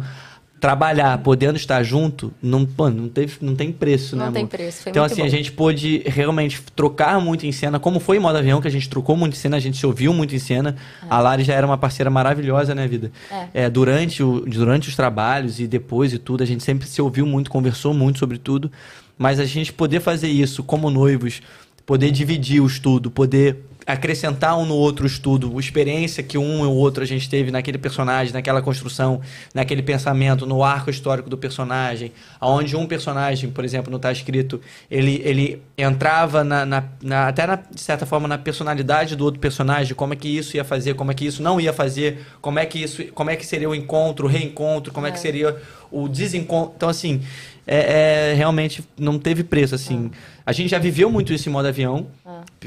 trabalhar, 0.59 1.17
podendo 1.19 1.55
estar 1.55 1.83
junto, 1.83 2.33
não, 2.41 2.67
mano, 2.77 3.03
não, 3.03 3.09
teve, 3.09 3.37
não 3.41 3.55
tem 3.55 3.71
preço, 3.71 4.15
né, 4.15 4.25
Não 4.25 4.31
tem 4.33 4.41
amor? 4.41 4.49
preço, 4.49 4.83
foi 4.83 4.89
Então, 4.89 5.03
assim, 5.03 5.21
bom. 5.21 5.27
a 5.27 5.29
gente 5.29 5.51
pôde 5.51 6.01
realmente 6.05 6.61
trocar 6.75 7.21
muito 7.21 7.45
em 7.45 7.51
cena, 7.51 7.79
como 7.79 7.99
foi 7.99 8.17
em 8.17 8.19
modo 8.19 8.37
avião, 8.39 8.59
que 8.59 8.67
a 8.67 8.71
gente 8.71 8.89
trocou 8.89 9.15
muito 9.15 9.33
em 9.33 9.37
cena, 9.37 9.57
a 9.57 9.59
gente 9.59 9.77
se 9.77 9.85
ouviu 9.85 10.13
muito 10.13 10.33
em 10.35 10.39
cena. 10.39 10.75
A 11.09 11.19
Lari 11.19 11.43
já 11.43 11.53
era 11.53 11.65
uma 11.65 11.77
parceira 11.77 12.09
maravilhosa, 12.09 12.73
né, 12.73 12.87
vida? 12.87 13.11
É. 13.31 13.65
É, 13.65 13.69
durante, 13.69 14.23
o, 14.23 14.41
durante 14.41 14.89
os 14.89 14.95
trabalhos 14.95 15.59
e 15.59 15.67
depois 15.67 16.11
e 16.11 16.17
tudo, 16.17 16.41
a 16.41 16.45
gente 16.45 16.63
sempre 16.63 16.87
se 16.87 16.99
ouviu 17.01 17.25
muito, 17.25 17.51
conversou 17.51 17.93
muito 17.93 18.17
sobre 18.17 18.37
tudo. 18.39 18.71
Mas 19.17 19.39
a 19.39 19.45
gente 19.45 19.71
poder 19.71 19.99
fazer 19.99 20.27
isso 20.27 20.63
como 20.63 20.89
noivos, 20.89 21.41
poder 21.85 22.09
dividir 22.11 22.61
o 22.61 22.67
estudo, 22.67 23.09
poder 23.11 23.57
acrescentar 23.87 24.57
um 24.57 24.65
no 24.65 24.75
outro 24.75 25.07
estudo, 25.07 25.57
experiência 25.57 26.21
que 26.21 26.37
um 26.37 26.63
e 26.65 26.67
o 26.67 26.71
outro 26.71 27.01
a 27.03 27.07
gente 27.07 27.29
teve 27.29 27.49
naquele 27.51 27.77
personagem, 27.77 28.33
naquela 28.33 28.61
construção, 28.61 29.21
naquele 29.53 29.81
pensamento, 29.81 30.45
no 30.45 30.61
arco 30.61 30.89
histórico 30.89 31.29
do 31.29 31.37
personagem, 31.37 32.11
aonde 32.39 32.75
um 32.75 32.85
personagem, 32.85 33.49
por 33.49 33.63
exemplo, 33.63 33.89
não 33.89 33.95
está 33.95 34.11
escrito, 34.11 34.59
ele, 34.91 35.21
ele 35.23 35.61
entrava 35.77 36.43
na, 36.43 36.65
na- 36.65 36.83
na- 37.01 37.27
até 37.29 37.47
na- 37.47 37.55
de 37.55 37.79
certa 37.79 38.05
forma 38.05 38.27
na 38.27 38.37
personalidade 38.37 39.15
do 39.15 39.23
outro 39.23 39.39
personagem, 39.39 39.95
como 39.95 40.11
é 40.11 40.15
que 40.17 40.27
isso 40.27 40.57
ia 40.57 40.65
fazer, 40.65 40.93
como 40.95 41.09
é 41.11 41.13
que 41.13 41.25
isso 41.25 41.41
não 41.41 41.59
ia 41.59 41.71
fazer, 41.71 42.25
como 42.41 42.59
é 42.59 42.65
que 42.65 42.83
isso, 42.83 43.05
como 43.13 43.29
é 43.29 43.37
que 43.37 43.45
seria 43.45 43.69
o 43.69 43.73
encontro, 43.75 44.27
o 44.27 44.29
reencontro, 44.29 44.91
como 44.91 45.07
é, 45.07 45.11
que 45.11 45.19
seria 45.19 45.55
o 45.89 46.09
desencontro. 46.09 46.73
Então, 46.75 46.89
assim, 46.89 47.21
é, 47.65 48.31
é, 48.31 48.33
realmente 48.33 48.83
não 48.99 49.17
teve 49.17 49.43
preço, 49.43 49.75
assim. 49.75 50.11
A 50.47 50.53
gente 50.53 50.69
já 50.69 50.79
viveu 50.79 51.11
muito 51.11 51.33
isso 51.33 51.49
em 51.49 51.51
modo 51.51 51.67
avião. 51.67 52.07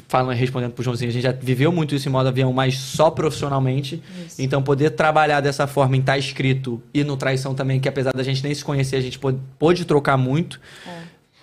Falando, 0.07 0.37
respondendo 0.37 0.73
pro 0.73 0.85
Joãozinho, 0.85 1.09
a 1.09 1.13
gente 1.15 1.23
já 1.23 1.33
viveu 1.33 1.73
muito 1.73 1.95
isso 1.95 2.07
em 2.07 2.13
modo 2.13 2.29
avião, 2.29 2.53
mas 2.53 2.77
só 2.77 3.11
profissionalmente. 3.11 4.03
Então, 4.39 4.63
poder 4.63 4.91
trabalhar 4.91 5.41
dessa 5.41 5.67
forma 5.67 5.97
em 5.97 6.01
estar 6.01 6.19
escrito 6.19 6.83
e 6.93 7.03
no 7.03 7.17
traição 7.17 7.55
também, 7.55 7.81
que 7.81 7.89
apesar 7.89 8.13
da 8.13 8.23
gente 8.23 8.43
nem 8.45 8.55
se 8.55 8.63
conhecer, 8.63 8.97
a 8.97 9.01
gente 9.01 9.19
pôde, 9.19 9.39
pôde 9.59 9.87
trocar 9.87 10.19
muito. 10.19 10.61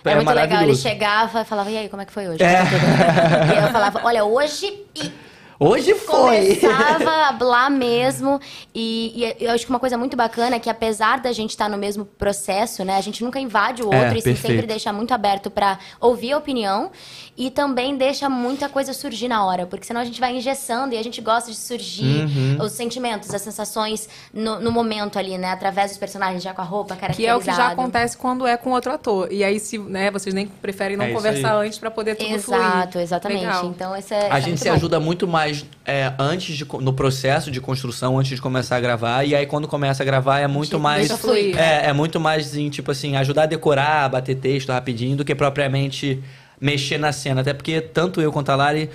É, 0.06 0.14
muito 0.14 0.32
legal, 0.32 0.62
ele 0.62 0.76
chegava 0.76 1.42
e 1.42 1.46
falava, 1.46 1.72
e 1.72 1.78
aí, 1.80 1.90
como 1.90 2.04
é 2.04 2.06
que 2.06 2.14
foi 2.14 2.28
hoje? 2.28 2.44
É. 2.44 2.58
Tá 2.58 2.66
tudo 2.66 3.48
bem?" 3.50 3.58
E 3.58 3.66
eu 3.66 3.72
falava, 3.72 4.02
olha, 4.04 4.24
hoje 4.24 4.80
e 4.96 5.12
Hoje 5.60 5.96
foi! 5.96 6.56
começava 6.58 7.10
a 7.10 7.30
hablar 7.30 7.70
mesmo. 7.72 8.40
E, 8.76 9.24
e 9.40 9.44
eu 9.46 9.52
acho 9.52 9.66
que 9.66 9.72
uma 9.72 9.80
coisa 9.80 9.98
muito 9.98 10.16
bacana 10.16 10.56
é 10.56 10.60
que 10.60 10.70
apesar 10.70 11.20
da 11.20 11.32
gente 11.32 11.50
estar 11.52 11.68
no 11.70 11.78
mesmo 11.78 12.06
processo, 12.06 12.84
né? 12.86 12.96
A 12.98 13.02
gente 13.02 13.24
nunca 13.24 13.40
invade 13.40 13.82
o 13.84 13.92
É, 13.94 14.02
outro 14.04 14.18
e 14.18 14.22
sim, 14.22 14.30
perfeito. 14.30 14.48
sempre 14.54 14.68
deixa 14.68 14.94
muito 14.94 15.14
aberto 15.14 15.50
pra 15.50 15.80
ouvir 16.00 16.34
a 16.34 16.38
opinião. 16.38 16.92
E 17.40 17.52
também 17.52 17.96
deixa 17.98 18.28
muita 18.30 18.68
coisa 18.68 18.94
surgir 18.94 19.28
na 19.28 19.46
hora. 19.46 19.66
Porque 19.68 19.86
senão 19.86 20.02
a 20.02 20.06
gente 20.06 20.20
vai 20.20 20.36
engessando 20.36 20.94
e 20.94 20.98
a 20.98 21.04
gente 21.04 21.22
gosta 21.22 21.50
de 21.52 21.58
surgir 21.58 22.08
Uhum. 22.28 22.58
os 22.64 22.72
sentimentos, 22.74 23.34
as 23.34 23.42
sensações 23.42 24.08
no, 24.34 24.60
no 24.60 24.72
momento 24.72 25.18
ali, 25.20 25.38
né? 25.38 25.52
Através 25.52 25.92
dos 25.92 25.98
personagens, 26.00 26.42
já 26.44 26.54
com 26.54 26.62
a 26.62 26.66
roupa, 26.66 26.96
Que 26.96 27.02
caracterizado. 27.02 27.40
é 27.40 27.42
o 27.42 27.46
que 27.46 27.56
já 27.56 27.68
acontece 27.70 28.18
quando 28.18 28.46
é 28.46 28.58
com 28.58 28.72
outro 28.72 28.92
ator. 28.92 29.32
E 29.32 29.44
aí, 29.44 29.60
se, 29.60 29.78
né, 29.78 30.10
vocês 30.12 30.34
nem 30.34 30.48
preferem 30.48 30.98
não 30.98 31.06
É 31.06 31.12
conversar 31.14 31.60
aí. 31.60 31.68
antes 31.68 31.78
pra 31.80 31.90
poder 31.92 32.16
tudo 32.16 32.40
fluir. 32.40 32.60
Exato, 32.60 33.00
exatamente. 33.00 33.42
Legal. 33.46 33.66
Então, 33.66 33.96
esse 33.96 34.14
é, 34.14 34.32
A 34.32 34.38
é 34.40 34.42
gente 34.42 34.60
se 34.60 34.68
bom. 34.70 34.76
ajuda 34.76 35.00
muito 35.00 35.28
mais 35.28 35.47
é, 35.86 36.14
antes 36.18 36.56
de, 36.56 36.66
no 36.82 36.94
processo 36.94 37.52
de 37.52 37.60
construção, 37.62 38.18
antes 38.18 38.36
de 38.36 38.42
começar 38.42 38.78
a 38.78 38.80
gravar. 38.80 39.24
E 39.24 39.36
aí, 39.36 39.46
quando 39.46 39.68
começa 39.68 40.04
a 40.04 40.06
gravar, 40.06 40.40
é 40.40 40.48
muito 40.48 40.80
mais. 40.80 41.12
fluir. 41.12 41.58
É, 41.58 41.88
é 41.88 41.94
muito 41.94 42.20
mais 42.20 42.56
em, 42.56 42.70
tipo 42.70 42.92
assim, 42.92 43.16
ajudar 43.16 43.44
a 43.44 43.46
decorar, 43.46 44.10
bater 44.10 44.36
texto 44.36 44.70
rapidinho, 44.70 45.18
do 45.18 45.26
que 45.26 45.36
propriamente 45.36 46.22
mexer 46.60 46.98
na 46.98 47.12
cena. 47.12 47.42
Até 47.42 47.54
porque 47.54 47.82
tanto 47.82 48.22
eu 48.22 48.32
quanto 48.32 48.50
a 48.50 48.56
Lari, 48.56 48.90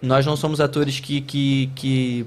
nós 0.00 0.24
não 0.26 0.36
somos 0.36 0.60
atores 0.60 1.00
que, 1.00 1.20
que, 1.20 1.70
que 1.74 2.26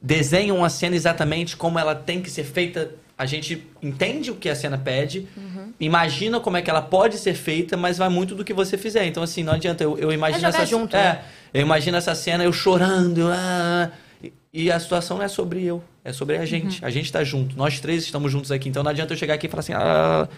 desenham 0.00 0.64
a 0.64 0.68
cena 0.68 0.96
exatamente 0.96 1.56
como 1.56 1.78
ela 1.78 1.94
tem 1.94 2.20
que 2.22 2.30
ser 2.30 2.44
feita. 2.44 2.90
A 3.18 3.26
gente 3.26 3.66
entende 3.82 4.30
o 4.30 4.36
que 4.36 4.48
a 4.48 4.54
cena 4.54 4.78
pede, 4.78 5.26
Uhum. 5.36 5.72
imagina 5.80 6.38
como 6.38 6.56
é 6.56 6.62
que 6.62 6.70
ela 6.70 6.80
pode 6.80 7.18
ser 7.18 7.34
feita, 7.34 7.76
mas 7.76 7.98
vai 7.98 8.08
muito 8.08 8.34
do 8.36 8.44
que 8.44 8.54
você 8.54 8.78
fizer. 8.78 9.04
Então, 9.06 9.22
assim, 9.24 9.42
não 9.42 9.54
adianta. 9.54 9.82
Eu, 9.82 9.98
eu 9.98 10.12
imagino 10.12 10.40
jogar 10.40 10.56
essa 10.62 10.66
junto, 10.66 10.94
é, 10.96 11.02
né? 11.02 11.20
eu 11.52 11.60
imagino 11.62 11.96
essa 11.96 12.14
cena, 12.14 12.44
eu 12.44 12.52
chorando, 12.52 13.28
ah, 13.28 13.90
e, 14.22 14.32
e 14.52 14.70
a 14.70 14.78
situação 14.78 15.16
não 15.18 15.24
é 15.24 15.28
sobre 15.28 15.64
eu, 15.64 15.82
é 16.04 16.12
sobre 16.12 16.36
a 16.36 16.46
gente. 16.46 16.84
A 16.84 16.90
gente 16.90 17.10
tá 17.10 17.24
junto, 17.24 17.56
nós 17.56 17.80
três 17.80 18.04
estamos 18.04 18.30
juntos 18.30 18.52
aqui. 18.52 18.68
Então 18.68 18.82
não 18.84 18.90
adianta 18.90 19.12
eu 19.14 19.16
chegar 19.18 19.34
aqui 19.34 19.46
e 19.46 19.50
falar 19.50 19.60
assim, 19.60 19.72
ah, 19.74 20.28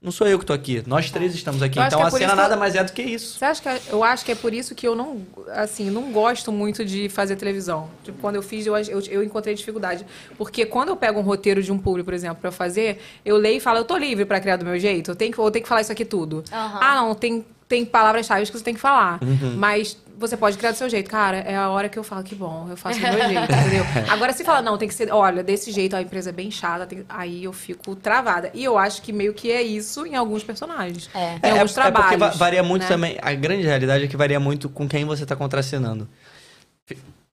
não 0.00 0.12
sou 0.12 0.26
eu 0.28 0.38
que 0.38 0.46
tô 0.46 0.52
aqui, 0.52 0.82
nós 0.86 1.10
três 1.10 1.34
estamos 1.34 1.60
aqui. 1.62 1.78
Eu 1.78 1.82
Então 1.84 2.00
é 2.00 2.04
a 2.04 2.10
cena 2.10 2.34
nada 2.36 2.54
eu- 2.54 2.58
mais 2.58 2.74
é 2.76 2.84
do 2.84 2.92
que 2.92 3.02
isso. 3.02 3.36
Você 3.38 3.44
acha 3.44 3.60
que 3.60 3.68
é- 3.68 3.80
eu 3.90 4.04
acho 4.04 4.24
que 4.24 4.30
é 4.30 4.34
por 4.36 4.54
isso 4.54 4.74
que 4.74 4.86
eu 4.86 4.94
não, 4.94 5.22
assim, 5.48 5.90
não 5.90 6.12
gosto 6.12 6.52
muito 6.52 6.84
de 6.84 7.08
fazer 7.08 7.34
televisão. 7.34 7.90
Tipo, 8.04 8.18
quando 8.20 8.36
eu 8.36 8.42
fiz, 8.42 8.64
eu, 8.64 8.76
eu, 8.76 9.00
eu 9.10 9.22
encontrei 9.24 9.54
dificuldade. 9.54 10.06
Porque 10.36 10.64
quando 10.64 10.90
eu 10.90 10.96
pego 10.96 11.18
um 11.18 11.22
roteiro 11.22 11.60
de 11.62 11.72
um 11.72 11.78
público, 11.78 12.04
por 12.06 12.14
exemplo, 12.14 12.38
pra 12.40 12.52
fazer, 12.52 13.00
eu 13.24 13.36
leio 13.36 13.56
e 13.56 13.60
falo, 13.60 13.78
eu 13.78 13.84
tô 13.84 13.96
livre 13.96 14.24
pra 14.24 14.38
criar 14.40 14.56
do 14.56 14.64
meu 14.64 14.78
jeito, 14.78 15.10
eu 15.10 15.16
tenho 15.16 15.32
que, 15.32 15.38
eu 15.38 15.50
tenho 15.50 15.62
que 15.64 15.68
falar 15.68 15.80
isso 15.80 15.90
aqui 15.92 16.04
tudo. 16.04 16.44
Aham. 16.52 16.78
Ah, 16.80 16.94
não, 16.94 17.14
tem, 17.16 17.44
tem 17.68 17.84
palavras-chave 17.84 18.46
que 18.46 18.56
você 18.56 18.62
tem 18.64 18.74
que 18.74 18.80
falar. 18.80 19.18
Uhum. 19.22 19.56
Mas 19.56 19.96
você 20.18 20.36
pode 20.36 20.58
criar 20.58 20.72
do 20.72 20.76
seu 20.76 20.88
jeito. 20.90 21.08
Cara, 21.08 21.38
é 21.38 21.54
a 21.56 21.68
hora 21.70 21.88
que 21.88 21.98
eu 21.98 22.02
falo, 22.02 22.22
que 22.24 22.34
bom, 22.34 22.66
eu 22.68 22.76
faço 22.76 22.98
do 22.98 23.06
meu 23.06 23.12
jeito, 23.28 23.52
entendeu? 23.52 23.84
Agora, 24.10 24.32
se 24.32 24.44
fala, 24.44 24.60
não, 24.60 24.76
tem 24.76 24.88
que 24.88 24.94
ser, 24.94 25.10
olha, 25.12 25.42
desse 25.44 25.70
jeito, 25.70 25.94
a 25.94 26.02
empresa 26.02 26.30
é 26.30 26.32
bem 26.32 26.50
chata, 26.50 26.86
tem- 26.86 27.04
aí 27.08 27.44
eu 27.44 27.52
fico 27.52 27.94
travada. 27.94 28.50
E 28.52 28.64
eu 28.64 28.76
acho 28.76 29.00
que 29.02 29.12
meio 29.12 29.32
que 29.32 29.50
é 29.50 29.62
isso 29.62 30.04
em 30.04 30.16
alguns 30.16 30.42
personagens. 30.42 31.08
É. 31.14 31.38
Em 31.48 31.50
alguns 31.52 31.76
é 31.78 31.82
porque 31.82 31.90
trabalhos. 31.92 32.18
va- 32.20 32.30
varia 32.30 32.62
muito 32.62 32.82
né? 32.82 32.88
também. 32.88 33.18
A 33.22 33.32
grande 33.34 33.62
realidade 33.62 34.04
é 34.04 34.08
que 34.08 34.16
varia 34.16 34.40
muito 34.40 34.68
com 34.68 34.88
quem 34.88 35.04
você 35.04 35.24
tá 35.24 35.36
contracenando. 35.36 36.08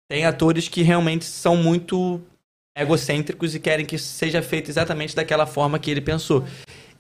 Tem 0.08 0.26
atores 0.26 0.68
que 0.68 0.84
realmente 0.84 1.26
são 1.26 1.58
muito 1.58 2.22
egocêntricos 2.78 3.56
e 3.56 3.60
querem 3.60 3.86
que 3.86 3.98
seja 3.98 4.42
feito 4.42 4.70
exatamente 4.70 5.16
daquela 5.16 5.46
forma 5.46 5.80
que 5.80 5.90
ele 5.90 6.02
pensou. 6.02 6.46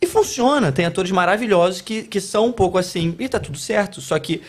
E 0.02 0.07
funciona. 0.07 0.72
Tem 0.72 0.86
atores 0.86 1.12
maravilhosos 1.12 1.82
que, 1.82 2.03
que 2.03 2.20
são 2.20 2.48
um 2.48 2.52
pouco 2.52 2.78
assim, 2.78 3.16
e 3.20 3.30
tá 3.30 3.40
tudo 3.40 3.57
certo. 3.57 4.02
Só 4.02 4.18
que 4.18 4.41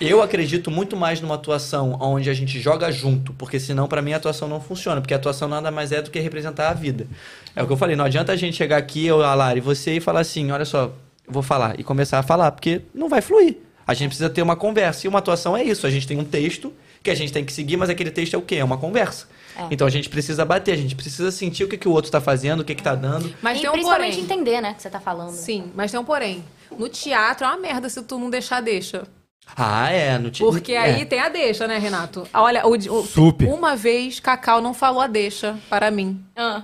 eu 0.00 0.22
acredito 0.22 0.70
muito 0.70 0.96
mais 0.96 1.20
numa 1.20 1.34
atuação 1.34 1.96
onde 2.00 2.30
a 2.30 2.34
gente 2.34 2.58
joga 2.58 2.90
junto, 2.90 3.32
porque 3.34 3.60
senão 3.60 3.86
pra 3.86 4.00
mim 4.00 4.12
a 4.12 4.16
atuação 4.16 4.48
não 4.48 4.60
funciona, 4.60 5.00
porque 5.00 5.14
a 5.14 5.16
atuação 5.16 5.48
nada 5.48 5.70
mais 5.70 5.92
é 5.92 6.00
do 6.00 6.10
que 6.10 6.18
representar 6.18 6.70
a 6.70 6.74
vida. 6.74 7.06
É 7.54 7.62
o 7.62 7.66
que 7.66 7.72
eu 7.72 7.76
falei, 7.76 7.94
não 7.96 8.04
adianta 8.04 8.32
a 8.32 8.36
gente 8.36 8.56
chegar 8.56 8.78
aqui, 8.78 9.06
eu, 9.06 9.22
a 9.22 9.34
Lari, 9.34 9.60
você 9.60 9.96
e 9.96 10.00
falar 10.00 10.20
assim, 10.20 10.50
olha 10.50 10.64
só, 10.64 10.84
eu 11.26 11.32
vou 11.32 11.42
falar 11.42 11.78
e 11.78 11.84
começar 11.84 12.18
a 12.18 12.22
falar, 12.22 12.50
porque 12.52 12.82
não 12.94 13.08
vai 13.08 13.20
fluir. 13.20 13.58
A 13.86 13.94
gente 13.94 14.08
precisa 14.08 14.30
ter 14.30 14.40
uma 14.40 14.54
conversa. 14.54 15.06
E 15.06 15.08
uma 15.08 15.18
atuação 15.18 15.56
é 15.56 15.64
isso, 15.64 15.86
a 15.86 15.90
gente 15.90 16.06
tem 16.06 16.18
um 16.18 16.24
texto 16.24 16.72
que 17.02 17.10
a 17.10 17.14
gente 17.14 17.32
tem 17.32 17.44
que 17.44 17.52
seguir, 17.52 17.76
mas 17.76 17.90
aquele 17.90 18.10
texto 18.10 18.34
é 18.34 18.38
o 18.38 18.42
quê? 18.42 18.56
É 18.56 18.64
uma 18.64 18.78
conversa. 18.78 19.26
É. 19.56 19.66
Então 19.70 19.86
a 19.86 19.90
gente 19.90 20.08
precisa 20.08 20.44
bater, 20.44 20.72
a 20.72 20.76
gente 20.76 20.94
precisa 20.94 21.30
sentir 21.30 21.64
o 21.64 21.68
que, 21.68 21.76
que 21.76 21.88
o 21.88 21.92
outro 21.92 22.10
tá 22.10 22.20
fazendo, 22.20 22.60
o 22.60 22.64
que 22.64 22.74
que 22.74 22.82
tá 22.82 22.94
dando. 22.94 23.34
Mas 23.42 23.58
e 23.58 23.62
tem 23.62 23.70
um 23.70 23.72
principalmente 23.72 24.16
porém. 24.16 24.24
entender, 24.24 24.60
né, 24.60 24.72
o 24.72 24.74
que 24.74 24.82
você 24.82 24.90
tá 24.90 25.00
falando. 25.00 25.32
Sim, 25.32 25.72
mas 25.74 25.90
tem 25.90 25.98
um 25.98 26.04
porém. 26.04 26.44
No 26.78 26.88
teatro 26.88 27.44
é 27.44 27.48
uma 27.48 27.56
merda 27.56 27.88
se 27.88 28.00
tu 28.02 28.18
não 28.18 28.30
deixar 28.30 28.60
deixa. 28.60 29.02
Ah, 29.56 29.90
é, 29.90 30.16
no 30.18 30.30
ti- 30.30 30.42
Porque 30.42 30.72
é. 30.72 30.78
aí 30.78 31.04
tem 31.04 31.20
a 31.20 31.28
deixa, 31.28 31.66
né, 31.66 31.76
Renato? 31.78 32.26
Olha, 32.32 32.66
o, 32.66 32.70
o- 32.72 33.04
Super. 33.06 33.48
uma 33.48 33.74
vez 33.74 34.20
Cacau 34.20 34.60
não 34.60 34.72
falou 34.72 35.00
a 35.00 35.06
deixa 35.06 35.56
para 35.68 35.90
mim. 35.90 36.24
Ah. 36.36 36.62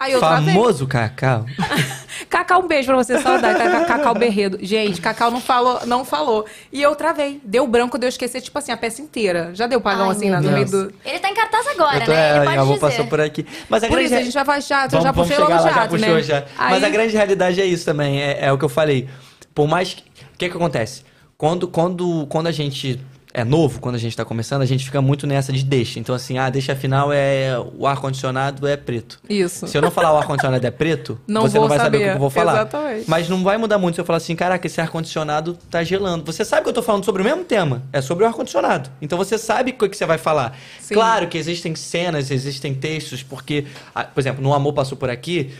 Aí 0.00 0.12
eu 0.12 0.18
travei. 0.18 0.52
Famoso 0.54 0.86
Cacau. 0.86 1.46
Cacau, 2.28 2.62
um 2.62 2.66
beijo 2.66 2.88
pra 2.88 2.96
você, 2.96 3.20
saudade. 3.20 3.58
Cacau, 3.86 4.14
Berredo. 4.14 4.58
Gente, 4.60 5.00
Cacau 5.00 5.30
não 5.30 5.40
falou, 5.40 5.86
não 5.86 6.04
falou. 6.04 6.44
E 6.72 6.82
eu 6.82 6.94
travei. 6.96 7.40
Deu 7.44 7.66
branco, 7.66 7.96
deu 7.96 8.08
esquecer, 8.08 8.40
tipo 8.40 8.58
assim, 8.58 8.72
a 8.72 8.76
peça 8.76 9.00
inteira. 9.00 9.50
Já 9.54 9.66
deu 9.66 9.80
pagão 9.80 10.10
Ai, 10.10 10.16
assim, 10.16 10.30
lá 10.30 10.40
no 10.40 10.50
meio 10.50 10.66
do... 10.68 10.92
Ele 11.04 11.18
tá 11.20 11.30
em 11.30 11.34
cartaz 11.34 11.66
agora, 11.68 11.98
Eu 11.98 12.04
tô, 12.06 12.12
né? 12.12 12.30
Ele 12.30 12.38
é, 12.38 12.44
pode 12.44 12.58
avó 12.58 12.74
dizer. 12.74 12.80
passou 12.80 13.06
por 13.06 13.20
aqui. 13.20 13.46
Mas 13.68 13.84
a 13.84 13.86
Por 13.86 13.92
grande 13.94 14.06
isso, 14.06 14.14
a 14.16 14.22
gente 14.22 14.32
já 14.32 14.44
faz 14.44 14.66
teatro, 14.66 14.98
eu 14.98 15.02
já 15.02 15.12
vamos, 15.12 15.28
puxei 15.28 15.44
vamos 15.44 15.54
logo 15.62 15.68
lá, 15.68 15.72
teatro, 15.74 15.98
já 15.98 16.06
puxou 16.06 16.16
né? 16.16 16.22
já. 16.22 16.44
Mas 16.58 16.82
Aí- 16.82 16.84
a 16.84 16.92
grande 16.92 17.16
realidade 17.16 17.60
é 17.60 17.64
isso 17.66 17.84
também, 17.84 18.20
é, 18.20 18.46
é 18.46 18.52
o 18.52 18.58
que 18.58 18.64
eu 18.64 18.68
falei. 18.68 19.08
Por 19.54 19.68
mais 19.68 19.94
que... 19.94 20.02
O 20.02 20.36
que 20.36 20.48
que 20.48 20.56
acontece? 20.56 21.04
Quando, 21.44 21.68
quando, 21.68 22.26
quando 22.30 22.46
a 22.46 22.50
gente 22.50 22.98
é 23.34 23.44
novo, 23.44 23.78
quando 23.78 23.96
a 23.96 23.98
gente 23.98 24.16
tá 24.16 24.24
começando, 24.24 24.62
a 24.62 24.64
gente 24.64 24.82
fica 24.82 25.02
muito 25.02 25.26
nessa 25.26 25.52
de 25.52 25.62
deixa. 25.62 25.98
Então 25.98 26.14
assim, 26.14 26.38
ah, 26.38 26.48
deixa 26.48 26.74
final 26.74 27.12
é... 27.12 27.54
O 27.76 27.86
ar-condicionado 27.86 28.66
é 28.66 28.78
preto. 28.78 29.20
Isso. 29.28 29.66
Se 29.66 29.76
eu 29.76 29.82
não 29.82 29.90
falar 29.90 30.14
o 30.14 30.16
ar-condicionado 30.16 30.66
é 30.66 30.70
preto, 30.70 31.20
Não 31.28 31.42
você 31.42 31.58
não 31.58 31.68
vai 31.68 31.76
saber 31.76 31.98
o 31.98 32.00
saber. 32.00 32.10
que 32.12 32.16
eu 32.16 32.18
vou 32.18 32.30
falar. 32.30 32.52
Exatamente. 32.52 33.10
Mas 33.10 33.28
não 33.28 33.44
vai 33.44 33.58
mudar 33.58 33.76
muito 33.76 33.96
se 33.96 34.00
eu 34.00 34.06
falar 34.06 34.16
assim, 34.16 34.34
caraca, 34.34 34.66
esse 34.66 34.80
ar-condicionado 34.80 35.58
tá 35.70 35.84
gelando. 35.84 36.24
Você 36.24 36.46
sabe 36.46 36.62
que 36.62 36.70
eu 36.70 36.72
tô 36.72 36.82
falando 36.82 37.04
sobre 37.04 37.20
o 37.20 37.24
mesmo 37.26 37.44
tema. 37.44 37.82
É 37.92 38.00
sobre 38.00 38.24
o 38.24 38.26
ar-condicionado. 38.26 38.88
Então 39.02 39.18
você 39.18 39.36
sabe 39.36 39.72
o 39.72 39.74
que 39.74 39.90
que 39.90 39.98
você 39.98 40.06
vai 40.06 40.16
falar. 40.16 40.56
Sim. 40.80 40.94
Claro 40.94 41.28
que 41.28 41.36
existem 41.36 41.74
cenas, 41.74 42.30
existem 42.30 42.72
textos, 42.72 43.22
porque, 43.22 43.66
ah, 43.94 44.04
por 44.04 44.18
exemplo, 44.18 44.42
no 44.42 44.54
Amor 44.54 44.72
Passou 44.72 44.96
Por 44.96 45.10
Aqui, 45.10 45.52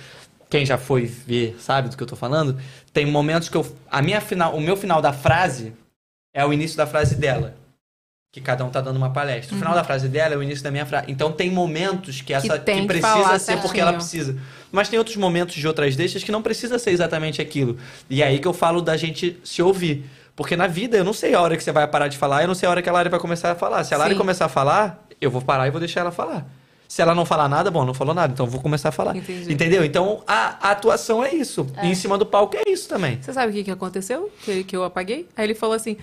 quem 0.54 0.64
já 0.64 0.78
foi 0.78 1.04
ver 1.04 1.56
sabe 1.58 1.88
do 1.88 1.96
que 1.96 2.02
eu 2.04 2.06
tô 2.06 2.14
falando, 2.14 2.56
tem 2.92 3.04
momentos 3.04 3.48
que 3.48 3.56
eu. 3.56 3.66
A 3.90 4.00
minha 4.00 4.20
final, 4.20 4.54
o 4.54 4.60
meu 4.60 4.76
final 4.76 5.02
da 5.02 5.12
frase 5.12 5.72
é 6.32 6.46
o 6.46 6.52
início 6.52 6.76
da 6.76 6.86
frase 6.86 7.16
dela. 7.16 7.56
Que 8.32 8.40
cada 8.40 8.64
um 8.64 8.70
tá 8.70 8.80
dando 8.80 8.96
uma 8.96 9.10
palestra. 9.10 9.56
O 9.56 9.58
final 9.58 9.74
da 9.74 9.82
frase 9.82 10.08
dela 10.08 10.34
é 10.34 10.36
o 10.36 10.42
início 10.44 10.62
da 10.62 10.70
minha 10.70 10.86
frase. 10.86 11.06
Então 11.08 11.32
tem 11.32 11.50
momentos 11.50 12.20
que 12.20 12.32
essa 12.32 12.56
tem 12.56 12.82
que 12.82 12.86
precisa 12.86 13.36
ser 13.40 13.56
porque 13.60 13.80
ela 13.80 13.98
certinho. 13.98 14.24
precisa. 14.24 14.42
Mas 14.70 14.88
tem 14.88 14.96
outros 14.96 15.16
momentos 15.16 15.56
de 15.56 15.66
outras 15.66 15.96
deixas 15.96 16.22
que 16.22 16.30
não 16.30 16.40
precisa 16.40 16.78
ser 16.78 16.90
exatamente 16.90 17.42
aquilo. 17.42 17.76
E 18.08 18.22
é 18.22 18.26
aí 18.28 18.38
que 18.38 18.46
eu 18.46 18.52
falo 18.52 18.80
da 18.80 18.96
gente 18.96 19.36
se 19.42 19.60
ouvir. 19.60 20.08
Porque 20.36 20.56
na 20.56 20.68
vida 20.68 20.96
eu 20.96 21.02
não 21.02 21.12
sei 21.12 21.34
a 21.34 21.40
hora 21.40 21.56
que 21.56 21.64
você 21.64 21.72
vai 21.72 21.88
parar 21.88 22.06
de 22.06 22.16
falar, 22.16 22.42
eu 22.42 22.48
não 22.48 22.54
sei 22.54 22.68
a 22.68 22.70
hora 22.70 22.80
que 22.80 22.88
a 22.88 22.92
Lari 22.92 23.08
vai 23.08 23.18
começar 23.18 23.50
a 23.50 23.54
falar. 23.56 23.82
Se 23.82 23.92
a 23.92 23.96
Lari 23.98 24.12
Sim. 24.12 24.18
começar 24.18 24.44
a 24.44 24.48
falar, 24.48 25.04
eu 25.20 25.32
vou 25.32 25.42
parar 25.42 25.66
e 25.66 25.72
vou 25.72 25.80
deixar 25.80 26.02
ela 26.02 26.12
falar. 26.12 26.46
Se 26.94 27.02
ela 27.02 27.12
não 27.12 27.26
falar 27.26 27.48
nada, 27.48 27.72
bom, 27.72 27.84
não 27.84 27.92
falou 27.92 28.14
nada, 28.14 28.32
então 28.32 28.46
eu 28.46 28.50
vou 28.50 28.60
começar 28.60 28.90
a 28.90 28.92
falar. 28.92 29.16
Entendi. 29.16 29.52
Entendeu? 29.52 29.84
Então 29.84 30.22
a, 30.28 30.68
a 30.68 30.70
atuação 30.70 31.24
é 31.24 31.34
isso. 31.34 31.66
E 31.82 31.88
em 31.88 31.94
cima 31.96 32.16
do 32.16 32.24
palco 32.24 32.56
é 32.56 32.70
isso 32.70 32.88
também. 32.88 33.20
Você 33.20 33.32
sabe 33.32 33.50
o 33.50 33.52
que, 33.52 33.64
que 33.64 33.70
aconteceu? 33.72 34.30
Que, 34.44 34.62
que 34.62 34.76
eu 34.76 34.84
apaguei? 34.84 35.28
Aí 35.36 35.44
ele 35.44 35.56
falou 35.56 35.74
assim: 35.74 35.96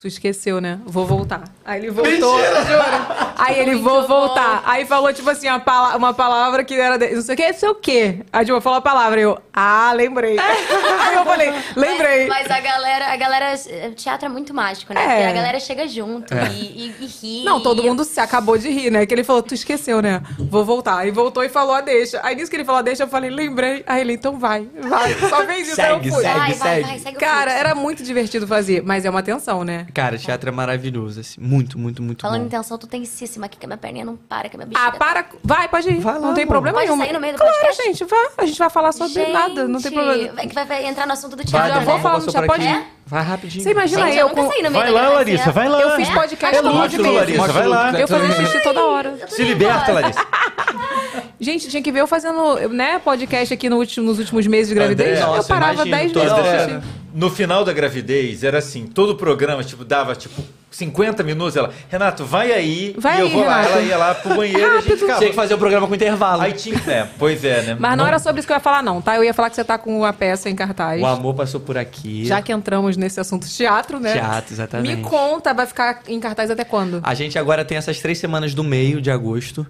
Tu 0.00 0.06
esqueceu, 0.06 0.60
né? 0.60 0.78
Vou 0.86 1.04
voltar. 1.04 1.42
Aí 1.64 1.80
ele 1.80 1.90
voltou, 1.90 2.38
juro. 2.38 3.32
Aí 3.36 3.58
ele, 3.58 3.72
Muito 3.72 3.82
vou 3.82 4.02
bom. 4.02 4.06
voltar. 4.06 4.62
Aí 4.64 4.84
falou, 4.86 5.12
tipo 5.12 5.28
assim, 5.28 5.48
uma, 5.48 5.58
pala- 5.58 5.96
uma 5.96 6.14
palavra 6.14 6.62
que 6.62 6.74
era. 6.74 6.96
De, 6.96 7.16
não 7.16 7.20
sei 7.22 7.34
o 7.34 7.36
que, 7.36 7.52
sei 7.54 7.68
o 7.68 7.74
quê. 7.74 8.20
Aí, 8.32 8.44
tipo, 8.44 8.60
falou 8.60 8.78
a 8.78 8.80
palavra. 8.80 9.20
Eu, 9.20 9.36
ah, 9.52 9.92
lembrei. 9.92 10.38
Aí 10.38 11.14
eu 11.16 11.24
falei, 11.24 11.52
lembrei. 11.74 12.28
Mas, 12.28 12.46
mas 12.46 12.58
a 12.58 12.60
galera, 12.60 13.12
a 13.12 13.16
galera. 13.16 13.54
O 13.90 13.94
teatro 13.94 14.26
é 14.26 14.28
muito 14.28 14.54
mágico, 14.54 14.94
né? 14.94 15.00
É. 15.02 15.06
Porque 15.08 15.22
a 15.24 15.32
galera 15.32 15.58
chega 15.58 15.88
junto 15.88 16.32
É. 16.32 16.46
e, 16.52 16.94
e, 17.00 17.04
e 17.04 17.06
ri. 17.40 17.44
Não, 17.44 17.60
todo 17.60 17.82
mundo 17.82 18.04
se 18.04 18.20
acabou 18.20 18.56
de 18.56 18.68
rir, 18.70 18.92
né? 18.92 19.04
Que 19.04 19.12
ele 19.12 19.24
falou, 19.24 19.42
tu 19.42 19.52
esqueceu, 19.54 20.00
né? 20.00 20.22
Vou 20.38 20.64
voltar. 20.64 20.98
Aí 20.98 21.10
voltou 21.10 21.42
e 21.42 21.48
falou 21.48 21.74
a 21.74 21.80
deixa. 21.80 22.20
Aí 22.22 22.36
nisso 22.36 22.48
que 22.48 22.56
ele 22.56 22.64
falou 22.64 22.78
a 22.78 22.82
deixa, 22.82 23.02
eu 23.02 23.08
falei, 23.08 23.30
lembrei. 23.30 23.82
Aí 23.84 24.02
ele, 24.02 24.12
então 24.12 24.38
vai, 24.38 24.68
vai. 24.80 25.12
Só 25.28 25.44
fez 25.44 25.70
isso, 25.72 25.80
aí 25.82 25.88
eu 25.90 25.94
Segue, 25.96 26.10
fui. 26.10 26.22
segue. 26.22 26.38
Vai, 26.38 26.54
vai, 26.54 26.54
segue. 26.74 26.86
vai, 26.86 26.98
segue 27.00 27.16
Cara, 27.18 27.50
era 27.52 27.74
muito 27.74 28.04
divertido 28.04 28.46
fazer, 28.46 28.80
mas 28.84 29.04
é 29.04 29.10
uma 29.10 29.24
tensão, 29.24 29.64
né? 29.64 29.87
Cara, 29.94 30.18
teatro 30.18 30.48
é 30.48 30.52
maravilhoso, 30.52 31.20
assim. 31.20 31.40
Muito, 31.40 31.78
muito, 31.78 32.02
muito 32.02 32.22
Falando 32.22 32.40
bom. 32.40 32.46
em 32.46 32.50
tensão, 32.50 32.76
tô 32.78 32.86
tensíssima 32.86 33.46
aqui, 33.46 33.56
que 33.58 33.66
a 33.66 33.68
minha 33.68 33.78
perninha 33.78 34.04
não 34.04 34.16
para, 34.16 34.48
que 34.48 34.56
a 34.56 34.58
minha 34.58 34.66
bexiga 34.68 34.88
Ah, 34.88 34.92
para. 34.98 35.26
Vai, 35.42 35.68
pode 35.68 35.88
ir. 35.88 35.98
Vai 36.00 36.14
lá, 36.14 36.20
não 36.20 36.34
tem 36.34 36.44
amor. 36.44 36.52
problema 36.54 36.78
Pode 36.78 36.90
nenhum. 36.90 37.02
sair 37.02 37.12
no 37.12 37.20
meio 37.20 37.32
do 37.34 37.38
claro, 37.38 37.52
podcast? 37.54 37.82
gente, 37.82 38.04
vai. 38.04 38.28
A 38.38 38.46
gente 38.46 38.58
vai 38.58 38.70
falar 38.70 38.92
sobre 38.92 39.12
Gente, 39.14 39.32
nada, 39.32 39.66
não 39.68 39.80
tem 39.80 39.90
problema. 39.92 40.32
Vai, 40.34 40.46
vai, 40.48 40.64
vai 40.66 40.86
entrar 40.86 41.06
no 41.06 41.12
assunto 41.12 41.36
do 41.36 41.42
Vai, 41.42 41.46
teatro, 41.46 41.68
já 41.68 41.74
Dani, 41.74 41.84
vou 41.86 41.96
né? 41.96 42.02
falar 42.02 42.14
passou 42.14 42.26
no 42.26 42.32
por 42.32 42.54
chapéu 42.56 42.66
aqui. 42.74 42.82
de- 42.84 42.98
Vai 43.08 43.22
rapidinho. 43.22 43.62
Você 43.64 43.70
imagina 43.70 44.02
Gente, 44.06 44.16
eu 44.18 44.20
eu 44.20 44.28
nunca 44.28 44.42
com... 44.42 44.48
saí 44.52 44.62
no 44.62 44.70
meio 44.70 44.84
Vai 44.84 44.92
da 44.92 45.00
lá. 45.00 45.08
Larissa, 45.14 45.50
vai 45.50 45.68
lá. 45.68 45.80
Eu 45.80 45.90
fiz 45.96 46.08
podcast 46.10 46.56
É 46.58 46.60
com 46.62 46.68
lógico, 46.68 47.02
nove 47.02 47.16
Larissa, 47.18 47.40
meses. 47.40 47.54
vai 47.54 47.66
lá. 47.66 47.92
Eu 48.00 48.06
fazia 48.08 48.32
xixi 48.46 48.62
toda 48.62 48.84
hora. 48.84 49.16
Eu 49.18 49.28
Se 49.28 49.42
liberta. 49.44 49.92
Larissa. 49.92 50.20
Gente, 51.40 51.68
tinha 51.68 51.82
que 51.82 51.90
ver 51.92 52.00
eu 52.00 52.06
fazendo, 52.06 52.68
né, 52.68 52.98
podcast 52.98 53.54
aqui 53.54 53.68
no 53.70 53.76
último- 53.76 54.06
nos 54.06 54.18
últimos 54.18 54.46
meses 54.46 54.68
de 54.68 54.74
gravidez. 54.74 55.10
André, 55.18 55.22
eu 55.22 55.36
nossa, 55.36 55.48
parava 55.48 55.86
imagino, 55.86 55.96
10 55.96 56.12
toda 56.12 56.24
vezes 56.24 56.38
pra 56.40 56.50
hora. 56.74 56.80
xixi. 56.82 56.97
No 57.12 57.30
final 57.30 57.64
da 57.64 57.72
gravidez, 57.72 58.44
era 58.44 58.58
assim, 58.58 58.86
todo 58.86 59.10
o 59.10 59.14
programa, 59.16 59.64
tipo, 59.64 59.84
dava, 59.84 60.14
tipo, 60.14 60.42
50 60.70 61.22
minutos, 61.22 61.56
ela, 61.56 61.72
Renato, 61.88 62.24
vai 62.24 62.52
aí, 62.52 62.94
Vai 62.98 63.16
e 63.16 63.20
eu 63.20 63.26
aí, 63.26 63.32
vou 63.32 63.44
lá. 63.44 63.62
Renato. 63.62 63.72
Ela 63.72 63.82
ia 63.82 63.96
lá 63.96 64.14
pro 64.14 64.34
banheiro 64.36 64.74
e 64.74 64.76
a 64.76 64.80
gente 64.82 64.96
ficava. 64.96 65.18
Tinha 65.18 65.30
que 65.30 65.36
fazer 65.36 65.54
o 65.54 65.58
programa 65.58 65.86
com 65.86 65.94
intervalo. 65.94 66.42
Aí 66.42 66.52
tinha, 66.52 66.76
é, 66.86 67.08
pois 67.18 67.44
é, 67.44 67.62
né? 67.62 67.76
Mas 67.78 67.96
não, 67.96 68.06
era 68.06 68.18
sobre 68.18 68.40
isso 68.40 68.46
que 68.46 68.52
eu 68.52 68.56
ia 68.56 68.60
falar, 68.60 68.82
não, 68.82 69.00
tá? 69.00 69.16
Eu 69.16 69.24
ia 69.24 69.32
falar 69.32 69.48
que 69.48 69.56
você 69.56 69.64
tá 69.64 69.78
com 69.78 70.04
a 70.04 70.12
peça 70.12 70.50
em 70.50 70.54
cartaz. 70.54 71.00
O 71.00 71.06
amor 71.06 71.34
passou 71.34 71.60
por 71.60 71.78
aqui. 71.78 72.26
Já 72.26 72.42
que 72.42 72.52
entramos 72.52 72.96
nesse 72.96 73.18
assunto 73.18 73.48
teatro, 73.48 73.98
né? 73.98 74.12
Teatro, 74.12 74.52
exatamente. 74.54 74.96
Me 74.96 75.02
conta, 75.02 75.54
vai 75.54 75.66
ficar 75.66 76.02
em 76.06 76.20
cartaz 76.20 76.50
até 76.50 76.64
quando? 76.64 77.00
A 77.02 77.14
gente 77.14 77.38
agora 77.38 77.64
tem 77.64 77.78
essas 77.78 77.98
três 78.00 78.18
semanas 78.18 78.52
do 78.52 78.62
meio 78.62 79.00
de 79.00 79.10
agosto, 79.10 79.66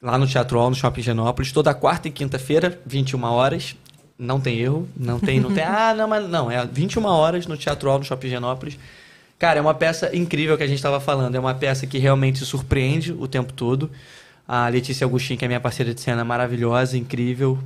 lá 0.00 0.16
no 0.16 0.26
Teatro 0.26 0.58
Hall, 0.58 0.70
no 0.70 0.76
Shopping 0.76 1.02
Genópolis, 1.02 1.50
toda 1.50 1.74
quarta 1.74 2.06
e 2.06 2.10
quinta-feira, 2.10 2.78
21 2.86 3.24
horas. 3.24 3.74
Não 4.18 4.40
tem 4.40 4.58
erro, 4.60 4.88
não 4.96 5.18
tem, 5.18 5.40
não 5.40 5.52
tem. 5.52 5.64
Ah, 5.66 5.92
não, 5.94 6.08
mas 6.08 6.28
não, 6.28 6.50
é 6.50 6.64
21 6.64 7.04
horas 7.04 7.46
no 7.46 7.56
Teatro 7.56 7.88
Hall, 7.88 7.98
no 7.98 8.04
Shopping 8.04 8.28
Genópolis. 8.28 8.78
Cara, 9.38 9.58
é 9.58 9.62
uma 9.62 9.74
peça 9.74 10.14
incrível 10.16 10.56
que 10.56 10.62
a 10.62 10.66
gente 10.66 10.76
estava 10.76 11.00
falando. 11.00 11.34
É 11.34 11.40
uma 11.40 11.54
peça 11.54 11.86
que 11.86 11.98
realmente 11.98 12.44
surpreende 12.44 13.12
o 13.12 13.26
tempo 13.26 13.52
todo. 13.52 13.90
A 14.46 14.68
Letícia 14.68 15.06
Agostinho, 15.06 15.38
que 15.38 15.44
é 15.44 15.48
minha 15.48 15.60
parceira 15.60 15.92
de 15.92 16.00
cena, 16.00 16.24
maravilhosa, 16.24 16.96
incrível. 16.96 17.58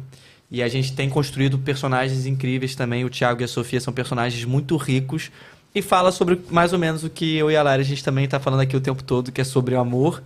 E 0.50 0.62
a 0.62 0.68
gente 0.68 0.94
tem 0.94 1.10
construído 1.10 1.58
personagens 1.58 2.24
incríveis 2.24 2.74
também. 2.74 3.04
O 3.04 3.10
Thiago 3.10 3.42
e 3.42 3.44
a 3.44 3.48
Sofia 3.48 3.80
são 3.80 3.92
personagens 3.92 4.44
muito 4.44 4.76
ricos. 4.76 5.30
E 5.74 5.82
fala 5.82 6.10
sobre 6.10 6.40
mais 6.50 6.72
ou 6.72 6.78
menos 6.78 7.04
o 7.04 7.10
que 7.10 7.36
eu 7.36 7.50
e 7.50 7.56
a 7.56 7.62
Lara 7.62 7.82
a 7.82 7.84
gente 7.84 8.02
também 8.02 8.24
está 8.24 8.40
falando 8.40 8.60
aqui 8.60 8.74
o 8.74 8.80
tempo 8.80 9.04
todo, 9.04 9.30
que 9.30 9.40
é 9.40 9.44
sobre 9.44 9.74
o 9.74 9.78
amor, 9.78 10.22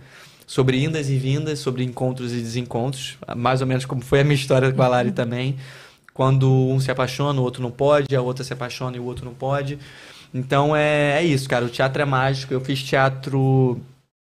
sobre 0.47 0.81
indas 0.81 1.09
e 1.09 1.17
vindas, 1.17 1.59
sobre 1.59 1.83
encontros 1.83 2.31
e 2.31 2.37
desencontros. 2.37 3.17
Mais 3.35 3.59
ou 3.59 3.67
menos 3.67 3.85
como 3.85 4.01
foi 4.01 4.21
a 4.21 4.23
minha 4.23 4.35
história 4.35 4.71
com 4.71 4.81
a 4.81 4.87
Lari 4.87 5.11
também. 5.13 5.57
Quando 6.13 6.49
um 6.49 6.79
se 6.79 6.91
apaixona, 6.91 7.41
o 7.41 7.43
outro 7.43 7.61
não 7.61 7.71
pode, 7.71 8.15
a 8.15 8.21
outra 8.21 8.43
se 8.43 8.53
apaixona 8.53 8.97
e 8.97 8.99
o 8.99 9.05
outro 9.05 9.25
não 9.25 9.33
pode. 9.33 9.79
Então 10.33 10.75
é, 10.75 11.19
é 11.19 11.23
isso, 11.23 11.47
cara. 11.49 11.65
O 11.65 11.69
teatro 11.69 12.01
é 12.01 12.05
mágico. 12.05 12.53
Eu 12.53 12.61
fiz 12.61 12.83
teatro 12.83 13.79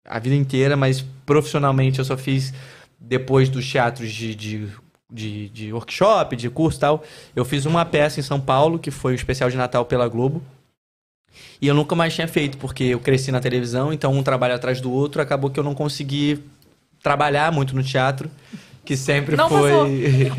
a 0.06 0.20
vida 0.20 0.36
inteira, 0.36 0.76
mas 0.76 1.06
profissionalmente 1.26 2.00
eu 2.00 2.06
só 2.06 2.18
fiz 2.18 2.54
depois 3.00 3.48
dos 3.50 3.70
teatros 3.70 4.12
de, 4.12 4.36
de, 4.36 4.68
de, 5.12 5.50
de 5.50 5.74
workshop, 5.74 6.36
de 6.36 6.50
curso 6.50 6.78
e 6.78 6.82
tal. 6.82 7.04
Eu 7.36 7.46
fiz 7.46 7.66
uma 7.66 7.86
peça 7.86 8.20
em 8.20 8.24
São 8.24 8.40
Paulo, 8.40 8.80
que 8.80 8.92
foi 8.92 9.14
o 9.14 9.16
especial 9.16 9.50
de 9.50 9.58
Natal 9.58 9.86
pela 9.86 10.08
Globo. 10.08 10.42
E 11.62 11.68
eu 11.68 11.76
nunca 11.76 11.96
mais 11.96 12.14
tinha 12.14 12.28
feito, 12.28 12.58
porque 12.58 12.84
eu 12.86 13.00
cresci 13.00 13.32
na 13.32 13.40
televisão, 13.40 13.94
então 13.94 14.14
um 14.14 14.24
trabalho 14.24 14.56
atrás 14.56 14.82
do 14.82 14.92
outro, 14.92 15.22
acabou 15.22 15.50
que 15.50 15.60
eu 15.60 15.64
não 15.64 15.76
consegui 15.76 16.44
trabalhar 17.02 17.52
muito 17.52 17.76
no 17.76 17.84
teatro, 17.84 18.30
que 18.90 18.98
sempre 18.98 19.36
Não 19.36 19.48
foi. 19.48 19.70
passou. 19.70 19.86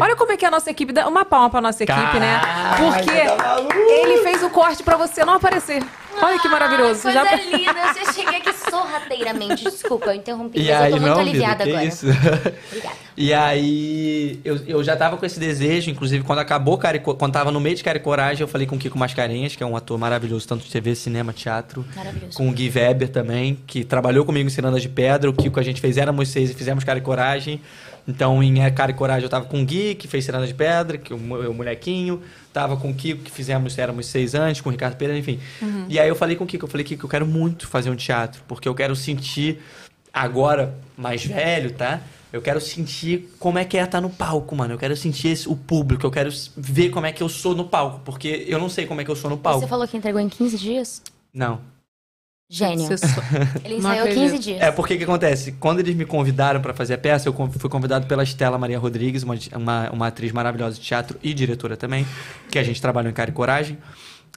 Olha 0.00 0.16
como 0.16 0.32
é 0.32 0.36
que 0.36 0.44
é 0.44 0.48
a 0.48 0.50
nossa 0.50 0.68
equipe. 0.68 0.92
Dá 0.92 1.06
uma 1.06 1.24
palma 1.24 1.48
pra 1.50 1.60
nossa 1.60 1.84
equipe, 1.84 2.18
né? 2.18 2.40
Porque 2.78 3.20
tá 3.36 3.64
ele 3.88 4.24
fez 4.24 4.42
o 4.42 4.50
corte 4.50 4.82
pra 4.82 4.96
você 4.96 5.24
não 5.24 5.34
aparecer. 5.34 5.80
Olha 6.20 6.36
que 6.40 6.48
maravilhoso. 6.48 7.06
Ai, 7.06 7.14
Já- 7.14 7.24
coisa 7.26 7.56
linda. 7.56 7.74
Eu 8.04 8.12
cheguei 8.12 8.40
aqui 8.40 8.52
sorrateiramente. 8.68 9.62
Desculpa, 9.62 10.06
eu 10.06 10.14
interrompi, 10.14 10.58
E 10.58 10.68
mas 10.68 10.80
aí, 10.80 10.90
eu 10.90 10.96
tô 10.96 11.00
muito 11.02 11.14
não, 11.14 11.20
aliviada 11.20 11.62
que 11.62 11.70
agora. 11.70 11.84
isso? 11.84 12.06
Obrigada. 12.68 12.96
E 13.16 13.32
aí, 13.32 14.40
eu, 14.44 14.56
eu 14.66 14.82
já 14.82 14.96
tava 14.96 15.16
com 15.16 15.24
esse 15.24 15.38
desejo, 15.38 15.90
inclusive 15.90 16.24
quando 16.24 16.40
acabou, 16.40 16.76
Cara, 16.76 16.98
quando 16.98 17.32
tava 17.32 17.52
no 17.52 17.60
meio 17.60 17.76
de 17.76 17.84
Cara 17.84 17.98
e 17.98 18.00
Coragem, 18.00 18.40
eu 18.42 18.48
falei 18.48 18.66
com 18.66 18.74
o 18.74 18.78
Kiko 18.78 18.98
Mascarenhas, 18.98 19.54
que 19.54 19.62
é 19.62 19.66
um 19.66 19.76
ator 19.76 19.96
maravilhoso, 19.96 20.48
tanto 20.48 20.64
de 20.64 20.70
TV, 20.72 20.96
cinema, 20.96 21.32
teatro. 21.32 21.84
Maravilhoso. 21.94 22.36
Com 22.36 22.48
o 22.48 22.52
Gui 22.52 22.68
Weber 22.74 23.08
também, 23.10 23.56
que 23.66 23.84
trabalhou 23.84 24.24
comigo 24.24 24.46
em 24.48 24.50
Cirandas 24.50 24.82
de 24.82 24.88
Pedra. 24.88 25.30
O 25.30 25.32
Kiko 25.32 25.60
a 25.60 25.62
gente 25.62 25.80
fez 25.80 25.96
Éramos 25.96 26.28
Seis 26.30 26.50
e 26.50 26.54
fizemos 26.54 26.82
Cara 26.82 26.98
e 26.98 27.02
Coragem. 27.02 27.60
Então, 28.10 28.42
em 28.42 28.62
É 28.62 28.70
Cara 28.70 28.90
e 28.90 28.94
Coragem, 28.94 29.22
eu 29.24 29.28
tava 29.30 29.44
com 29.46 29.62
o 29.62 29.64
Gui, 29.64 29.94
que 29.94 30.06
fez 30.08 30.24
Cirandas 30.24 30.48
de 30.48 30.54
Pedra, 30.54 30.98
que 30.98 31.12
o, 31.14 31.16
o 31.16 31.54
molequinho. 31.54 32.20
Tava 32.52 32.76
com 32.76 32.90
o 32.90 32.94
Kiko, 32.94 33.22
que 33.22 33.30
fizemos 33.30 33.78
Éramos 33.78 34.06
Seis 34.06 34.34
antes, 34.34 34.60
com 34.60 34.68
o 34.68 34.72
Ricardo 34.72 34.96
Pereira, 34.96 35.18
enfim. 35.18 35.38
E 35.88 35.98
aí 36.00 36.08
eu 36.08 36.16
falei 36.16 36.34
com 36.36 36.44
o 36.44 36.46
Kiko, 36.46 36.64
eu 36.66 36.68
falei, 36.70 36.84
Kiko, 36.84 37.06
eu 37.06 37.10
quero 37.10 37.24
muito 37.26 37.66
fazer 37.68 37.88
um 37.90 37.96
teatro, 37.96 38.42
porque 38.48 38.68
eu 38.68 38.74
quero 38.74 38.96
sentir, 38.96 39.60
agora 40.12 40.74
mais 40.96 41.24
velho, 41.24 41.72
tá? 41.72 42.00
Eu 42.32 42.40
quero 42.40 42.60
sentir 42.60 43.28
como 43.38 43.58
é 43.58 43.64
que 43.64 43.76
é 43.76 43.82
estar 43.82 44.00
no 44.00 44.10
palco, 44.10 44.54
mano. 44.54 44.74
Eu 44.74 44.78
quero 44.78 44.96
sentir 44.96 45.28
esse- 45.28 45.48
o 45.48 45.56
público, 45.56 46.06
eu 46.06 46.10
quero 46.10 46.30
ver 46.56 46.90
como 46.90 47.06
é 47.06 47.12
que 47.12 47.22
eu 47.22 47.28
sou 47.28 47.54
no 47.56 47.64
palco, 47.64 48.00
porque 48.04 48.44
eu 48.48 48.58
não 48.58 48.68
sei 48.68 48.86
como 48.86 49.00
é 49.00 49.04
que 49.04 49.10
eu 49.10 49.16
sou 49.16 49.30
no 49.30 49.36
palco. 49.38 49.60
Você 49.60 49.66
falou 49.66 49.86
que 49.88 49.96
entregou 49.96 50.20
em 50.20 50.28
15 50.28 50.56
dias? 50.56 51.02
Não. 51.34 51.60
Gênio. 52.52 52.88
Ele 53.64 53.76
ensaiou 53.76 54.00
acredito. 54.00 54.32
15 54.32 54.38
dias. 54.40 54.60
É 54.60 54.72
porque 54.72 54.96
que 54.96 55.04
acontece? 55.04 55.52
Quando 55.52 55.78
eles 55.78 55.94
me 55.94 56.04
convidaram 56.04 56.60
pra 56.60 56.74
fazer 56.74 56.94
a 56.94 56.98
peça, 56.98 57.28
eu 57.28 57.32
fui 57.32 57.70
convidado 57.70 58.08
pela 58.08 58.24
Estela 58.24 58.58
Maria 58.58 58.76
Rodrigues, 58.76 59.22
uma, 59.22 59.36
uma, 59.54 59.90
uma 59.90 60.06
atriz 60.08 60.32
maravilhosa 60.32 60.74
de 60.74 60.82
teatro 60.82 61.16
e 61.22 61.32
diretora 61.32 61.76
também, 61.76 62.04
que 62.50 62.58
a 62.58 62.64
gente 62.64 62.82
trabalhou 62.82 63.08
em 63.08 63.14
Cara 63.14 63.30
e 63.30 63.32
Coragem. 63.32 63.78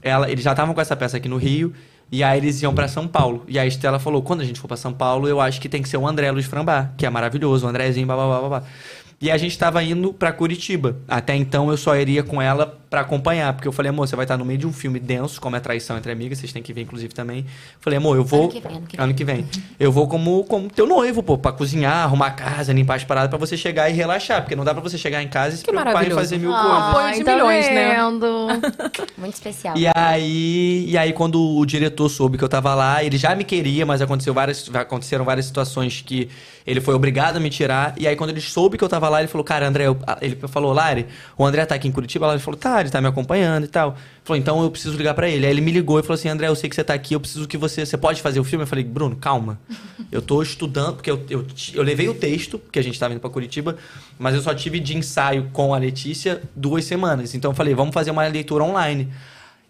Ela, 0.04 0.30
eles 0.30 0.44
já 0.44 0.52
estavam 0.52 0.76
com 0.76 0.82
essa 0.82 0.96
peça 0.96 1.18
aqui 1.18 1.28
no 1.28 1.38
Rio, 1.38 1.74
e 2.12 2.24
aí 2.24 2.38
eles 2.38 2.62
iam 2.62 2.76
pra 2.76 2.88
São 2.88 3.08
Paulo. 3.08 3.44
E 3.48 3.58
a 3.58 3.66
Estela 3.66 3.98
falou: 3.98 4.22
quando 4.22 4.42
a 4.42 4.46
gente 4.46 4.60
for 4.60 4.68
pra 4.68 4.78
São 4.78 4.94
Paulo, 4.94 5.28
eu 5.28 5.42
acho 5.42 5.60
que 5.60 5.68
tem 5.68 5.82
que 5.82 5.90
ser 5.90 5.98
o 5.98 6.08
André 6.08 6.30
Luiz 6.30 6.46
Frambá, 6.46 6.92
que 6.96 7.08
é 7.08 7.10
maravilhoso, 7.10 7.66
o 7.66 7.70
Andrézinho, 7.70 8.06
babá, 8.06 8.42
babá. 8.42 8.64
E 9.20 9.32
a 9.32 9.38
gente 9.38 9.58
tava 9.58 9.82
indo 9.82 10.14
pra 10.14 10.32
Curitiba. 10.32 10.98
Até 11.08 11.36
então 11.36 11.72
eu 11.72 11.78
só 11.78 11.96
iria 11.96 12.22
com 12.22 12.40
ela 12.42 12.78
pra 12.94 13.02
acompanhar, 13.02 13.52
porque 13.54 13.68
eu 13.68 13.72
falei, 13.72 13.90
amor, 13.90 14.08
você 14.08 14.16
vai 14.16 14.24
estar 14.24 14.38
no 14.38 14.46
meio 14.46 14.60
de 14.60 14.68
um 14.68 14.72
filme 14.72 15.00
denso, 15.00 15.42
como 15.42 15.56
é 15.56 15.60
Traição 15.60 15.98
entre 15.98 16.12
Amigas, 16.12 16.38
vocês 16.38 16.54
têm 16.54 16.62
que 16.62 16.72
ver 16.72 16.82
inclusive 16.82 17.12
também. 17.12 17.44
Falei, 17.80 17.98
amor, 17.98 18.16
eu 18.16 18.24
vou 18.24 18.44
Ano 18.44 18.52
que 18.52 18.60
vem, 18.62 18.72
ano 18.78 18.86
que 18.86 18.96
vem. 18.98 19.04
ano 19.06 19.14
que 19.16 19.24
vem. 19.26 19.46
Eu 19.80 19.92
vou 19.92 20.08
como 20.08 20.44
como 20.44 20.70
teu 20.70 20.86
noivo, 20.86 21.24
pô, 21.24 21.36
pra 21.36 21.52
cozinhar, 21.52 22.04
arrumar 22.04 22.28
a 22.28 22.32
casa, 22.32 22.72
limpar 22.72 22.98
as 22.98 23.04
paradas 23.04 23.30
pra 23.32 23.40
você 23.40 23.58
chegar 23.58 23.90
e 23.90 23.94
relaxar, 23.94 24.42
porque 24.44 24.56
não 24.56 24.64
dá 24.64 24.74
pra 24.76 24.84
você 24.84 24.96
chegar 24.96 25.24
em 25.24 25.28
casa 25.28 25.56
e 25.56 25.58
se 25.58 25.64
Que 25.66 25.72
preocupar 25.72 26.06
em 26.06 26.12
fazer 26.12 26.38
mil 26.38 26.54
Ah, 26.54 26.62
coisas. 26.62 26.84
Apoio 26.84 27.14
de 27.16 27.24
milhões, 27.24 27.66
né? 27.66 27.98
Muito 29.18 29.34
especial. 29.34 29.76
E 29.76 29.88
aí, 29.96 30.86
e 30.88 30.96
aí 30.98 31.14
quando 31.14 31.42
o 31.42 31.66
diretor 31.66 32.10
soube 32.10 32.38
que 32.38 32.44
eu 32.44 32.50
tava 32.50 32.76
lá, 32.76 33.04
ele 33.04 33.18
já 33.18 33.34
me 33.36 33.44
queria, 33.44 33.86
mas 33.88 34.02
aconteceu 34.04 34.36
várias, 34.36 34.70
aconteceram 34.74 35.26
várias 35.26 35.48
situações 35.48 36.04
que 36.06 36.30
ele 36.66 36.80
foi 36.80 36.94
obrigado 36.94 37.38
a 37.38 37.40
me 37.40 37.50
tirar. 37.50 37.94
E 37.98 38.08
aí 38.08 38.16
quando 38.16 38.30
ele 38.30 38.42
soube 38.42 38.78
que 38.78 38.84
eu 38.84 38.90
tava 38.90 39.10
lá, 39.10 39.20
ele 39.20 39.28
falou, 39.28 39.44
cara, 39.44 39.68
André, 39.68 39.88
eu- 39.88 39.98
ele 40.22 40.36
falou, 40.48 40.72
Lari, 40.74 41.08
o 41.38 41.46
André 41.46 41.66
tá 41.66 41.76
aqui 41.76 41.88
em 41.88 41.92
Curitiba. 41.92 42.30
Ele 42.30 42.40
falou, 42.40 42.58
tá, 42.60 42.83
ele 42.84 42.92
tá 42.92 43.02
me 43.02 43.08
acompanhando 43.08 43.64
e 43.64 43.68
tal. 43.68 43.98
Falou, 44.24 44.40
então 44.40 44.62
eu 44.62 44.70
preciso 44.70 44.96
ligar 44.98 45.14
pra 45.14 45.30
ele. 45.30 45.46
Aí 45.46 45.52
ele 45.52 45.62
me 45.62 45.72
ligou 45.72 46.00
e 46.00 46.04
falou 46.04 46.16
assim, 46.16 46.30
André, 46.30 46.48
eu 46.48 46.56
sei 46.56 46.70
que 46.70 46.76
você 46.76 46.84
tá 46.84 46.94
aqui, 46.94 47.14
eu 47.14 47.20
preciso 47.20 47.48
que 47.48 47.58
você, 47.58 47.86
você 47.86 47.98
pode 47.98 48.22
fazer 48.22 48.40
o 48.40 48.44
filme? 48.44 48.64
Eu 48.64 48.68
falei, 48.68 48.84
Bruno, 48.84 49.16
calma. 49.16 49.60
Eu 50.12 50.22
tô 50.22 50.42
estudando, 50.42 50.96
porque 50.96 51.10
eu, 51.10 51.26
eu, 51.30 51.46
eu 51.74 51.84
levei 51.84 52.08
o 52.08 52.14
texto, 52.14 52.60
porque 52.60 52.80
a 52.80 52.84
gente 52.84 53.00
tava 53.00 53.14
indo 53.14 53.20
pra 53.20 53.30
Curitiba, 53.30 53.78
mas 54.20 54.36
eu 54.36 54.42
só 54.42 54.54
tive 54.54 54.80
de 54.80 54.96
ensaio 54.96 55.50
com 55.52 55.74
a 55.74 55.78
Letícia 55.78 56.42
duas 56.56 56.86
semanas. 56.86 57.34
Então 57.34 57.52
eu 57.52 57.56
falei, 57.56 57.74
vamos 57.74 57.94
fazer 57.94 58.12
uma 58.12 58.26
leitura 58.28 58.64
online. 58.64 59.12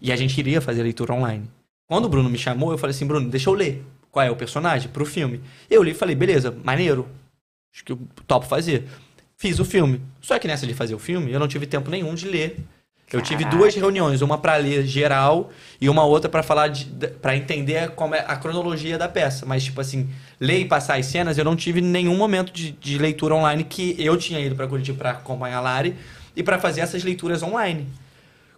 E 0.00 0.12
a 0.12 0.16
gente 0.16 0.38
iria 0.38 0.60
fazer 0.60 0.80
a 0.80 0.84
leitura 0.84 1.14
online. 1.14 1.48
Quando 1.86 2.06
o 2.06 2.08
Bruno 2.08 2.28
me 2.28 2.38
chamou, 2.38 2.72
eu 2.72 2.78
falei 2.78 2.94
assim, 2.94 3.06
Bruno, 3.06 3.28
deixa 3.28 3.48
eu 3.48 3.54
ler 3.54 3.84
qual 4.10 4.24
é 4.24 4.30
o 4.30 4.36
personagem 4.36 4.88
pro 4.88 5.04
filme. 5.04 5.40
Eu 5.68 5.82
li 5.82 5.90
e 5.90 5.94
falei, 5.94 6.14
beleza, 6.14 6.56
maneiro. 6.62 7.08
Acho 7.74 7.84
que 7.84 7.92
eu 7.92 7.98
topo 8.26 8.46
fazer. 8.46 8.86
Fiz 9.36 9.58
o 9.58 9.64
filme. 9.64 10.00
Só 10.20 10.38
que 10.38 10.46
nessa 10.46 10.66
de 10.66 10.74
fazer 10.74 10.94
o 10.94 10.98
filme, 10.98 11.32
eu 11.32 11.40
não 11.40 11.48
tive 11.48 11.66
tempo 11.66 11.90
nenhum 11.90 12.14
de 12.14 12.28
ler. 12.28 12.56
Eu 13.12 13.22
tive 13.22 13.44
duas 13.44 13.74
reuniões, 13.74 14.22
uma 14.22 14.38
pra 14.38 14.56
ler 14.56 14.84
geral 14.84 15.50
e 15.80 15.88
uma 15.88 16.04
outra 16.04 16.28
pra 16.28 16.42
falar 16.42 16.68
de, 16.68 16.86
para 17.22 17.36
entender 17.36 17.90
como 17.90 18.14
é 18.14 18.24
a 18.26 18.34
cronologia 18.34 18.98
da 18.98 19.08
peça, 19.08 19.46
mas 19.46 19.62
tipo 19.62 19.80
assim, 19.80 20.08
ler 20.40 20.60
e 20.60 20.64
passar 20.64 20.98
as 20.98 21.06
cenas, 21.06 21.38
eu 21.38 21.44
não 21.44 21.54
tive 21.54 21.80
nenhum 21.80 22.16
momento 22.16 22.52
de, 22.52 22.72
de 22.72 22.98
leitura 22.98 23.34
online 23.34 23.62
que 23.62 23.94
eu 23.98 24.16
tinha 24.16 24.40
ido 24.40 24.56
pra 24.56 24.66
Curitiba 24.66 24.98
pra 24.98 25.10
acompanhar 25.12 25.58
a 25.58 25.60
Lari 25.60 25.94
e 26.34 26.42
pra 26.42 26.58
fazer 26.58 26.80
essas 26.80 27.04
leituras 27.04 27.42
online. 27.42 27.86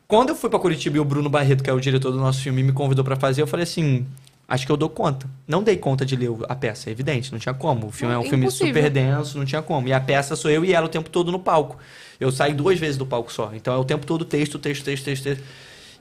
Quando 0.08 0.30
eu 0.30 0.36
fui 0.36 0.48
pra 0.48 0.58
Curitiba 0.58 0.96
e 0.96 1.00
o 1.00 1.04
Bruno 1.04 1.28
Barreto, 1.28 1.62
que 1.62 1.68
é 1.68 1.72
o 1.72 1.80
diretor 1.80 2.12
do 2.12 2.18
nosso 2.18 2.40
filme, 2.40 2.62
me 2.62 2.72
convidou 2.72 3.04
pra 3.04 3.16
fazer, 3.16 3.42
eu 3.42 3.46
falei 3.46 3.64
assim: 3.64 4.06
acho 4.48 4.64
que 4.64 4.70
eu 4.70 4.76
dou 4.76 4.88
conta. 4.88 5.28
Não 5.46 5.62
dei 5.62 5.76
conta 5.76 6.06
de 6.06 6.14
ler 6.14 6.30
a 6.48 6.54
peça, 6.54 6.88
é 6.88 6.92
evidente, 6.92 7.32
não 7.32 7.38
tinha 7.38 7.54
como. 7.54 7.88
O 7.88 7.90
filme 7.90 8.14
é 8.14 8.18
um 8.18 8.22
filme 8.22 8.44
Impossível. 8.44 8.68
super 8.68 8.90
denso, 8.90 9.36
não 9.36 9.44
tinha 9.44 9.62
como. 9.62 9.88
E 9.88 9.92
a 9.92 10.00
peça 10.00 10.36
sou 10.36 10.50
eu 10.50 10.64
e 10.64 10.72
ela 10.72 10.86
o 10.86 10.88
tempo 10.88 11.10
todo 11.10 11.32
no 11.32 11.40
palco. 11.40 11.76
Eu 12.20 12.30
saio 12.32 12.54
duas 12.54 12.78
vezes 12.78 12.96
do 12.96 13.04
palco 13.06 13.32
só. 13.32 13.50
Então 13.54 13.74
é 13.74 13.76
o 13.76 13.84
tempo 13.84 14.06
todo 14.06 14.24
texto, 14.24 14.58
texto, 14.58 14.84
texto, 14.84 15.04
texto, 15.04 15.22
texto. 15.24 15.44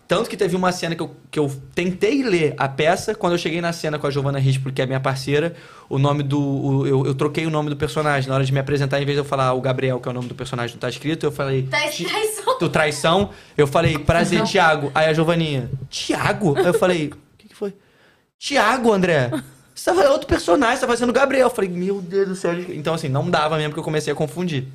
Tanto 0.07 0.29
que 0.29 0.37
teve 0.37 0.55
uma 0.55 0.71
cena 0.71 0.93
que 0.95 1.01
eu, 1.01 1.15
que 1.31 1.39
eu 1.39 1.51
tentei 1.73 2.21
ler 2.21 2.53
a 2.59 2.69
peça, 2.69 3.15
quando 3.15 3.33
eu 3.33 3.39
cheguei 3.39 3.59
na 3.59 3.73
cena 3.73 3.97
com 3.97 4.05
a 4.05 4.11
Giovanna 4.11 4.37
Rispoli, 4.37 4.71
que 4.71 4.79
é 4.79 4.85
minha 4.85 4.99
parceira, 4.99 5.55
o 5.89 5.97
nome 5.97 6.21
do. 6.21 6.39
o- 6.39 6.85
eu, 6.87 7.05
eu 7.07 7.15
troquei 7.15 7.43
o 7.47 7.49
nome 7.49 7.71
do 7.71 7.75
personagem. 7.75 8.29
Na 8.29 8.35
hora 8.35 8.45
de 8.45 8.53
me 8.53 8.59
apresentar, 8.59 9.01
em 9.01 9.05
vez 9.05 9.15
de 9.15 9.21
eu 9.21 9.25
falar 9.25 9.53
o 9.53 9.61
Gabriel, 9.61 9.99
que 9.99 10.07
é 10.07 10.11
o 10.11 10.13
nome 10.13 10.27
do 10.27 10.35
personagem, 10.35 10.75
não 10.75 10.79
tá 10.79 10.89
escrito, 10.89 11.25
eu 11.25 11.31
falei. 11.31 11.63
traição. 12.05 12.59
Do 12.59 12.69
traição, 12.69 13.29
eu 13.57 13.65
falei, 13.65 13.97
prazer, 13.97 14.43
Tiago. 14.43 14.91
Aí 14.93 15.07
a 15.07 15.13
Giovaninha, 15.13 15.71
Tiago? 15.89 16.55
Aí 16.55 16.67
eu 16.67 16.73
falei, 16.75 17.07
o 17.07 17.17
que, 17.39 17.47
que 17.49 17.55
foi? 17.55 17.73
Tiago, 18.37 18.93
André. 18.93 19.31
Você 19.73 19.91
tá, 19.91 20.03
é 20.03 20.09
outro 20.09 20.27
personagem, 20.27 20.75
você 20.75 20.81
tá 20.81 20.87
fazendo 20.87 21.11
Gabriel. 21.11 21.47
Eu 21.47 21.53
falei, 21.53 21.69
meu 21.69 21.99
Deus 21.99 22.27
do 22.29 22.35
céu. 22.35 22.53
Então, 22.69 22.93
assim, 22.93 23.09
não 23.09 23.27
dava 23.29 23.55
mesmo, 23.57 23.71
porque 23.71 23.79
eu 23.79 23.83
comecei 23.83 24.13
a 24.13 24.15
confundir. 24.15 24.67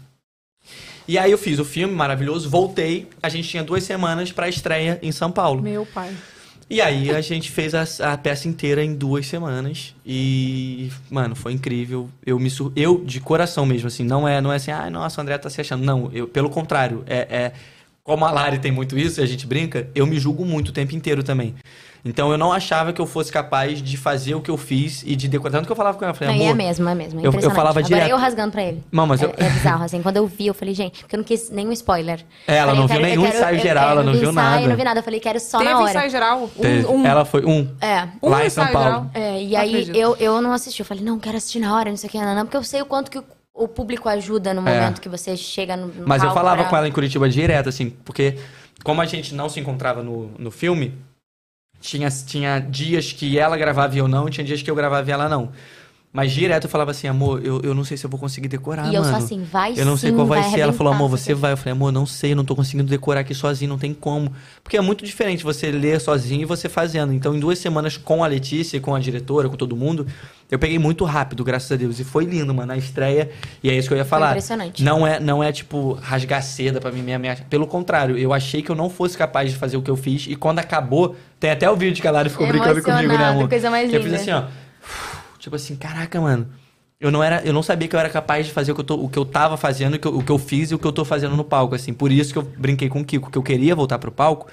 E 1.11 1.19
aí 1.19 1.33
eu 1.33 1.39
fiz 1.39 1.59
o 1.59 1.65
filme, 1.65 1.93
maravilhoso, 1.93 2.49
voltei. 2.49 3.09
A 3.21 3.29
gente 3.29 3.49
tinha 3.49 3.65
duas 3.65 3.83
semanas 3.83 4.31
pra 4.31 4.49
estreia 4.49 4.97
em 5.03 5.11
São 5.11 5.29
Paulo. 5.29 5.61
Meu 5.61 5.85
pai. 5.85 6.15
E 6.71 6.81
aí 6.81 7.11
a 7.11 7.21
gente 7.21 7.51
fez 7.51 7.75
a, 7.75 8.13
a 8.13 8.17
peça 8.17 8.47
inteira 8.47 8.85
em 8.85 8.95
duas 8.95 9.27
semanas. 9.27 9.93
E, 10.07 10.89
mano, 11.11 11.35
foi 11.35 11.53
incrível. 11.53 12.09
Eu 12.25 12.39
me 12.39 12.49
sur... 12.49 12.73
Eu, 12.77 13.03
de 13.05 13.19
coração 13.19 13.67
mesmo, 13.67 13.89
assim, 13.89 14.05
não 14.05 14.29
é, 14.29 14.41
não 14.41 14.53
é 14.53 14.55
assim, 14.55 14.71
ai, 14.71 14.89
nossa, 14.89 15.21
o 15.21 15.23
André 15.23 15.37
tá 15.37 15.51
se 15.51 15.61
achando. 15.61 15.85
Não, 15.85 16.13
eu, 16.13 16.29
pelo 16.29 16.49
contrário, 16.49 17.03
é, 17.09 17.17
é. 17.29 17.53
Como 18.05 18.25
a 18.25 18.31
Lari 18.31 18.61
tem 18.61 18.71
muito 18.71 18.97
isso 18.97 19.21
e 19.21 19.25
a 19.25 19.27
gente 19.27 19.49
brinca, 19.49 19.91
eu 19.97 20.07
me 20.07 20.17
julgo 20.17 20.45
muito 20.45 20.69
o 20.69 20.73
tempo 20.73 20.95
inteiro 20.95 21.25
também. 21.25 21.57
Então 22.05 22.31
eu 22.33 22.39
não 22.39 22.53
achava 22.53 22.93
que 22.93 23.01
eu 23.01 23.07
fosse 23.07 23.31
capaz 23.31 23.83
de 23.83 23.97
fazer 23.97 24.35
o 24.35 24.41
que 24.41 24.51
eu 24.51 24.57
fiz 24.57 25.03
e 25.07 25.15
de 25.15 25.29
decorar. 25.29 25.53
Tanto 25.59 25.67
que 25.67 25.73
eu 25.73 25.77
falava 25.77 25.99
com 25.99 26.05
ela, 26.05 26.13
eu 26.13 26.17
falei, 26.17 26.35
Não, 26.35 26.41
e 26.41 26.49
amor. 26.49 26.55
é 26.61 26.65
mesmo, 26.67 26.89
é 26.89 26.95
mesmo. 26.95 27.21
É 27.21 27.27
eu- 27.27 27.33
eu 27.33 27.51
falava 27.51 27.81
Agora 27.81 27.83
direto. 27.83 28.09
eu 28.11 28.17
rasgando 28.17 28.53
pra 28.53 28.63
ele. 28.63 28.83
Não, 28.91 29.07
mas 29.07 29.23
é, 29.23 29.27
eu- 29.27 29.35
é 29.37 29.51
bizarro, 29.51 29.85
assim. 29.85 30.01
Quando 30.03 30.17
eu 30.17 30.27
vi, 30.27 30.47
eu 30.47 30.55
falei, 30.55 30.75
gente, 30.75 31.01
porque 31.01 31.15
eu 31.15 31.19
não 31.19 31.25
quis 31.25 31.51
nenhum 31.51 31.73
spoiler. 31.73 32.25
É, 32.47 32.57
ela 32.57 32.69
Falei, 32.69 32.75
não 32.77 32.83
eu 32.85 32.89
viu 32.89 32.97
quero- 32.97 33.01
eu 33.01 33.11
nenhum 33.11 33.23
quero- 33.25 33.37
ensaio 33.37 33.57
eu 33.59 33.63
geral, 33.63 33.91
ela 33.91 34.03
não 34.03 34.13
viu 34.13 34.31
ensaio, 34.31 34.35
nada. 34.35 34.67
não 34.69 34.77
vi 34.77 34.85
nada. 34.85 34.99
Eu 35.01 35.05
falei, 35.05 35.21
quero 35.21 35.41
só 35.41 35.59
Teve 35.59 35.71
na 35.71 35.79
hora. 35.81 35.91
ensaio 35.91 36.11
geral? 36.11 36.51
Teve. 36.61 36.87
Um, 36.87 36.95
um- 37.03 37.07
Ela 37.07 37.25
foi 37.25 37.45
um. 37.45 37.69
É. 37.81 38.09
um 38.23 38.29
lá 38.31 38.47
em 38.47 38.51
São 38.51 38.67
Paulo. 38.69 39.11
É, 39.13 39.43
e 39.43 39.51
Não 39.53 39.61
aí 39.61 39.91
eu, 39.95 40.17
eu 40.19 40.41
não 40.41 40.53
assisti. 40.53 40.81
Eu 40.81 40.87
falei, 40.87 41.05
não, 41.05 41.19
quero 41.19 41.37
assistir 41.37 41.59
na 41.61 41.77
hora, 41.77 41.91
não 41.91 41.97
sei 41.97 42.09
o 42.09 42.11
que, 42.11 42.19
não, 42.19 42.35
não, 42.35 42.45
porque 42.45 42.57
eu 42.57 42.63
sei 42.65 42.81
o 42.81 42.87
quanto 42.87 43.11
que 43.11 43.19
o, 43.53 43.69
público 43.69 44.09
ajuda 44.09 44.55
no 44.55 44.67
É. 44.67 44.75
momento 44.81 45.01
que 45.03 45.09
você 45.09 45.37
chega 45.37 45.77
no. 45.77 45.89
no 45.89 46.07
Mas 46.09 46.23
eu 46.23 46.33
falava 46.33 46.63
pra- 46.63 46.71
com 46.71 46.77
ela 46.79 46.89
em 46.89 46.93
Curitiba 46.93 47.29
direto, 47.29 47.69
assim, 47.69 47.91
porque 48.05 48.37
como 48.83 49.03
a 49.03 49.05
gente 49.05 49.35
não 49.35 49.51
se 49.51 49.61
encontrava 49.61 50.03
no, 50.03 50.31
no 50.39 50.51
filme, 50.51 50.95
tinha, 51.81 52.09
tinha 52.11 52.59
dias 52.61 53.13
que 53.13 53.39
ela 53.39 53.57
gravava 53.57 53.95
e 53.95 53.99
eu 53.99 54.07
não, 54.07 54.29
tinha 54.29 54.45
dias 54.45 54.63
que 54.63 54.71
eu 54.71 54.75
gravava 54.75 55.09
e 55.09 55.13
ela 55.13 55.29
não. 55.29 55.51
Mas 56.13 56.33
direto 56.33 56.65
eu 56.65 56.71
falava 56.71 56.91
assim, 56.91 57.07
amor, 57.07 57.41
eu, 57.45 57.61
eu 57.63 57.73
não 57.73 57.85
sei 57.85 57.97
se 57.97 58.05
eu 58.05 58.11
vou 58.11 58.19
conseguir 58.19 58.49
decorar, 58.49 58.91
E 58.91 58.97
eu 58.97 59.01
mano. 59.03 59.15
sou 59.17 59.25
assim, 59.25 59.45
vai 59.45 59.75
Eu 59.77 59.85
não 59.87 59.97
sei 59.97 60.11
sim, 60.11 60.17
qual 60.17 60.27
vai, 60.27 60.43
vai 60.43 60.51
ser. 60.51 60.59
Ela 60.59 60.73
falou, 60.73 60.93
amor, 60.93 61.09
você 61.09 61.35
vai. 61.35 61.53
Eu 61.53 61.57
falei, 61.57 61.71
amor, 61.73 61.93
não 61.93 62.05
sei, 62.05 62.33
eu 62.33 62.37
não 62.37 62.45
tô 62.45 62.57
conseguindo 62.57 62.91
decorar 62.91 63.21
aqui 63.21 63.33
sozinho, 63.33 63.69
não 63.69 63.79
tem 63.79 63.95
como. 63.95 64.33
Porque 64.65 64.77
é 64.77 64.81
muito 64.81 65.05
diferente 65.05 65.45
você 65.45 65.71
ler 65.71 66.01
sozinho 66.01 66.43
e 66.43 66.45
você 66.45 66.69
fazendo. 66.69 67.13
Então, 67.13 67.33
em 67.33 67.39
duas 67.39 67.61
semanas 67.61 67.97
com 67.97 68.25
a 68.25 68.27
Letícia, 68.27 68.81
com 68.81 68.93
a 68.93 68.99
diretora, 68.99 69.49
com 69.49 69.55
todo 69.55 69.77
mundo, 69.77 70.05
eu 70.51 70.59
peguei 70.59 70.81
muito 70.81 71.05
rápido, 71.05 71.45
graças 71.45 71.71
a 71.71 71.77
Deus. 71.77 72.01
E 72.01 72.05
foi 72.05 72.25
lindo, 72.25 72.53
mano, 72.53 72.67
na 72.67 72.77
estreia. 72.77 73.31
E 73.63 73.71
é 73.71 73.75
isso 73.75 73.87
que 73.87 73.95
eu 73.95 73.99
ia 73.99 74.05
falar. 74.05 74.31
impressionante. 74.31 74.83
Não 74.83 75.07
é, 75.07 75.21
não 75.21 75.45
é 75.45 75.53
tipo 75.53 75.93
rasgar 76.03 76.43
seda 76.43 76.81
pra 76.81 76.91
mim, 76.91 77.03
minha, 77.03 77.21
minha. 77.21 77.37
Pelo 77.49 77.69
contrário, 77.69 78.19
eu 78.19 78.33
achei 78.33 78.63
que 78.63 78.71
eu 78.71 78.75
não 78.75 78.91
fosse 78.91 79.17
capaz 79.17 79.53
de 79.53 79.57
fazer 79.57 79.77
o 79.77 79.83
que 79.83 79.91
eu 79.91 79.97
fiz. 79.97 80.27
E 80.29 80.35
quando 80.35 80.59
acabou, 80.59 81.15
tem 81.39 81.53
até 81.53 81.71
o 81.71 81.77
vídeo 81.77 82.03
que 82.03 82.09
a 82.09 82.11
Lara 82.11 82.29
ficou 82.29 82.49
brincando 82.49 82.83
comigo, 82.83 83.13
né, 83.17 83.27
amor? 83.27 83.49
coisa 83.49 83.71
mais 83.71 83.93
Eu 83.93 84.03
fiz 84.03 84.11
linda. 84.11 84.23
assim, 84.23 84.33
ó. 84.33 85.20
Tipo 85.41 85.57
assim, 85.57 85.75
caraca, 85.75 86.21
mano. 86.21 86.47
Eu 87.01 87.11
não, 87.11 87.25
era, 87.25 87.43
eu 87.43 87.53
não 87.53 87.63
sabia 87.63 87.89
que 87.89 87.97
eu 87.97 88.01
era 88.01 88.11
capaz 88.11 88.47
de 88.47 88.53
fazer 88.53 88.73
o 88.73 88.75
que 88.75 88.83
eu, 88.83 88.85
tô, 88.85 88.95
o 88.97 89.09
que 89.09 89.19
eu 89.19 89.25
tava 89.25 89.57
fazendo, 89.57 89.95
o 89.95 89.99
que 89.99 90.07
eu, 90.07 90.19
o 90.19 90.23
que 90.23 90.31
eu 90.31 90.39
fiz 90.39 90.71
e 90.71 90.75
o 90.75 90.79
que 90.79 90.87
eu 90.87 90.93
tô 90.93 91.03
fazendo 91.03 91.35
no 91.35 91.43
palco, 91.43 91.75
assim. 91.75 91.95
Por 91.95 92.13
isso 92.13 92.31
que 92.31 92.39
eu 92.39 92.43
brinquei 92.43 92.91
com 92.91 93.01
o 93.01 93.05
Kiko, 93.05 93.31
que 93.31 93.39
eu 93.39 93.43
queria 93.43 93.75
voltar 93.75 93.99
pro 93.99 94.13
palco 94.13 94.49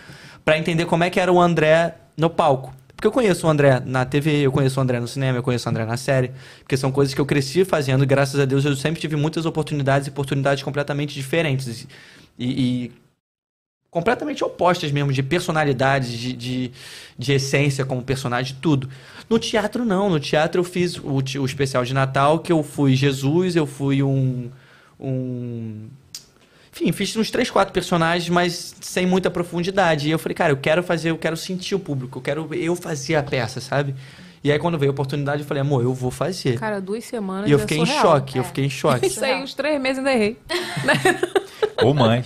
pra 0.45 0.57
entender 0.57 0.85
como 0.85 1.03
é 1.03 1.09
que 1.09 1.19
era 1.19 1.31
o 1.31 1.41
André 1.41 1.95
no 2.15 2.29
palco. 2.29 2.73
Porque 2.95 3.05
eu 3.05 3.11
conheço 3.11 3.45
o 3.45 3.49
André 3.49 3.81
na 3.85 4.05
TV, 4.05 4.39
eu 4.39 4.51
conheço 4.51 4.79
o 4.79 4.83
André 4.83 4.99
no 4.99 5.07
cinema, 5.07 5.37
eu 5.37 5.43
conheço 5.43 5.67
o 5.67 5.69
André 5.69 5.85
na 5.85 5.97
série. 5.97 6.31
Porque 6.59 6.77
são 6.77 6.89
coisas 6.89 7.13
que 7.13 7.19
eu 7.19 7.25
cresci 7.25 7.65
fazendo 7.65 8.03
e 8.03 8.07
graças 8.07 8.39
a 8.39 8.45
Deus 8.45 8.63
eu 8.63 8.75
sempre 8.75 9.01
tive 9.01 9.17
muitas 9.17 9.45
oportunidades 9.45 10.07
e 10.07 10.09
oportunidades 10.09 10.63
completamente 10.63 11.13
diferentes. 11.13 11.85
E, 12.39 12.45
e 12.85 12.91
completamente 13.89 14.43
opostas 14.43 14.91
mesmo, 14.91 15.11
de 15.11 15.23
personalidade, 15.23 16.17
de, 16.17 16.33
de, 16.33 16.71
de 17.17 17.33
essência 17.33 17.85
como 17.85 18.01
personagem, 18.03 18.55
tudo. 18.61 18.89
No 19.29 19.39
teatro, 19.39 19.85
não. 19.85 20.09
No 20.09 20.19
teatro 20.19 20.61
eu 20.61 20.63
fiz 20.63 20.97
o, 20.97 21.15
o 21.41 21.45
especial 21.45 21.83
de 21.83 21.93
Natal, 21.93 22.39
que 22.39 22.51
eu 22.51 22.63
fui 22.63 22.95
Jesus, 22.95 23.55
eu 23.55 23.65
fui 23.65 24.03
um. 24.03 24.49
um 24.99 25.87
enfim, 26.71 26.91
fiz 26.91 27.15
uns 27.15 27.31
três, 27.31 27.49
quatro 27.49 27.73
personagens, 27.73 28.29
mas 28.29 28.75
sem 28.81 29.05
muita 29.05 29.31
profundidade. 29.31 30.07
E 30.07 30.11
eu 30.11 30.19
falei, 30.19 30.35
cara, 30.35 30.51
eu 30.53 30.57
quero 30.57 30.83
fazer, 30.83 31.09
eu 31.09 31.17
quero 31.17 31.35
sentir 31.35 31.73
o 31.73 31.79
público, 31.79 32.19
eu 32.19 32.21
quero 32.21 32.53
eu 32.53 32.75
fazer 32.75 33.15
a 33.15 33.23
peça, 33.23 33.59
sabe? 33.59 33.95
E 34.47 34.51
aí 34.53 34.57
quando 34.57 34.77
veio 34.77 34.91
a 34.91 34.93
oportunidade, 34.93 35.41
eu 35.41 35.45
falei, 35.45 35.59
amor, 35.59 35.83
eu 35.83 35.93
vou 35.93 36.09
fazer. 36.09 36.57
Cara, 36.57 36.79
duas 36.79 37.03
semanas 37.03 37.49
e 37.49 37.51
eu 37.51 37.57
é 37.57 37.61
fiquei 37.61 37.79
em 37.79 37.85
surreal. 37.85 38.01
choque, 38.01 38.37
eu 38.37 38.43
fiquei 38.45 38.63
em 38.63 38.69
choque. 38.69 39.07
Isso 39.07 39.25
aí, 39.25 39.43
uns 39.43 39.53
três 39.53 39.81
meses 39.81 39.97
ainda 39.97 40.13
errei. 40.13 40.37
Ou 41.83 41.93
mais. 41.93 42.23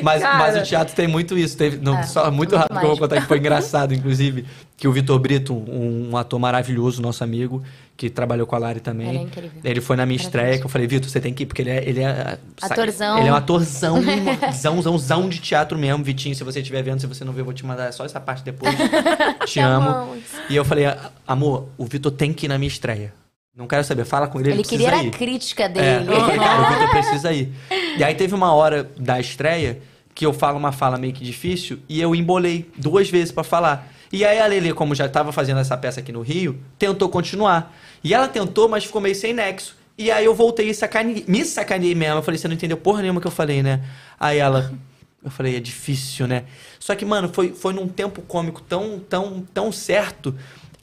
Mas, 0.00 0.22
Cara. 0.22 0.38
mas 0.38 0.56
o 0.56 0.62
teatro 0.62 0.94
tem 0.94 1.08
muito 1.08 1.36
isso. 1.36 1.56
Teve, 1.56 1.78
não, 1.78 1.98
É, 1.98 2.04
só, 2.04 2.30
muito 2.30 2.36
muito 2.36 2.56
rápido 2.56 2.78
que 2.78 2.84
eu 2.84 2.90
vou 2.90 2.98
contar 2.98 3.20
que 3.20 3.26
foi 3.26 3.38
engraçado, 3.38 3.92
inclusive, 3.92 4.46
que 4.78 4.86
o 4.86 4.92
Vitor 4.92 5.18
Brito, 5.18 5.52
um, 5.54 6.10
um 6.12 6.16
ator 6.16 6.38
maravilhoso, 6.38 7.02
nosso 7.02 7.24
amigo, 7.24 7.64
que 7.96 8.08
trabalhou 8.08 8.46
com 8.46 8.54
a 8.54 8.58
Lari 8.60 8.78
também. 8.78 9.08
Ele 9.08 9.18
é 9.18 9.22
incrível. 9.22 9.60
Ele 9.64 9.80
foi 9.80 9.96
na 9.96 10.06
minha 10.06 10.16
estreia, 10.16 10.56
que 10.56 10.64
eu 10.64 10.68
falei, 10.68 10.86
Vitor, 10.86 11.10
você 11.10 11.20
tem 11.20 11.34
que 11.34 11.42
ir, 11.42 11.46
porque 11.46 11.62
ele 11.62 11.70
é. 11.70 11.82
Ele 11.88 12.00
é 12.00 12.38
sabe, 12.58 12.72
Atorzão. 12.74 13.18
Ele 13.18 13.28
é 13.28 13.32
um 13.32 13.34
atorzão, 13.34 13.96
zão, 14.54 14.80
zão, 14.80 14.96
zão 14.96 15.28
de 15.28 15.40
teatro 15.40 15.76
mesmo, 15.76 16.04
Vitinho. 16.04 16.32
Se 16.36 16.44
você 16.44 16.60
estiver 16.60 16.80
vendo, 16.82 17.00
se 17.00 17.08
você 17.08 17.24
não 17.24 17.32
ver, 17.32 17.40
eu 17.40 17.44
vou 17.44 17.52
te 17.52 17.66
mandar 17.66 17.92
só 17.92 18.04
essa 18.04 18.20
parte 18.20 18.44
depois. 18.44 18.72
te 19.46 19.58
amo. 19.58 19.88
amamos. 19.88 20.22
E 20.48 20.54
eu 20.54 20.64
falei, 20.64 20.84
amor, 21.26 21.66
o 21.76 21.84
Vitor 21.84 22.12
tem 22.12 22.32
que 22.32 22.46
ir 22.46 22.48
na 22.48 22.56
minha 22.56 22.68
estreia. 22.68 23.12
Não 23.56 23.66
quero 23.66 23.82
saber, 23.82 24.04
fala 24.04 24.28
com 24.28 24.38
ele, 24.38 24.50
ele, 24.50 24.58
Ele 24.60 24.62
precisa 24.62 24.90
queria 24.90 25.02
ir. 25.02 25.08
a 25.08 25.10
crítica 25.10 25.64
É, 25.64 25.68
dele. 25.68 26.06
cara, 26.38 26.62
o 26.62 26.72
Vitor 26.72 26.90
precisa 26.94 27.32
ir. 27.32 27.52
E 27.98 28.04
aí 28.04 28.14
teve 28.14 28.32
uma 28.32 28.52
hora 28.54 28.88
da 28.96 29.18
estreia 29.18 29.80
que 30.14 30.24
eu 30.24 30.32
falo 30.32 30.56
uma 30.56 30.70
fala 30.70 30.96
meio 30.96 31.12
que 31.12 31.24
difícil 31.24 31.80
e 31.88 32.00
eu 32.00 32.14
embolei 32.14 32.70
duas 32.78 33.10
vezes 33.10 33.32
pra 33.32 33.42
falar. 33.42 33.92
E 34.12 34.24
aí 34.24 34.38
a 34.38 34.46
Lele, 34.46 34.72
como 34.72 34.94
já 34.94 35.08
tava 35.08 35.32
fazendo 35.32 35.60
essa 35.60 35.76
peça 35.76 36.00
aqui 36.00 36.10
no 36.12 36.22
Rio, 36.22 36.58
tentou 36.78 37.08
continuar. 37.08 37.74
E 38.02 38.14
ela 38.14 38.26
tentou, 38.28 38.68
mas 38.68 38.84
ficou 38.84 39.00
meio 39.00 39.14
sem 39.14 39.32
nexo. 39.32 39.76
E 39.96 40.10
aí 40.10 40.24
eu 40.24 40.34
voltei 40.34 40.70
e 40.70 40.74
sacaneei, 40.74 41.24
me 41.26 41.44
sacaneei 41.44 41.94
mesmo. 41.94 42.18
Eu 42.18 42.22
falei, 42.22 42.38
você 42.38 42.48
não 42.48 42.54
entendeu 42.54 42.76
porra 42.76 43.02
nenhuma 43.02 43.20
que 43.20 43.26
eu 43.26 43.30
falei, 43.30 43.62
né? 43.62 43.80
Aí 44.18 44.38
ela, 44.38 44.72
eu 45.24 45.30
falei, 45.30 45.56
é 45.56 45.60
difícil, 45.60 46.26
né? 46.26 46.44
Só 46.78 46.94
que, 46.94 47.04
mano, 47.04 47.28
foi, 47.32 47.52
foi 47.52 47.72
num 47.74 47.88
tempo 47.88 48.22
cômico 48.22 48.62
tão, 48.62 48.98
tão, 49.00 49.44
tão 49.52 49.72
certo 49.72 50.34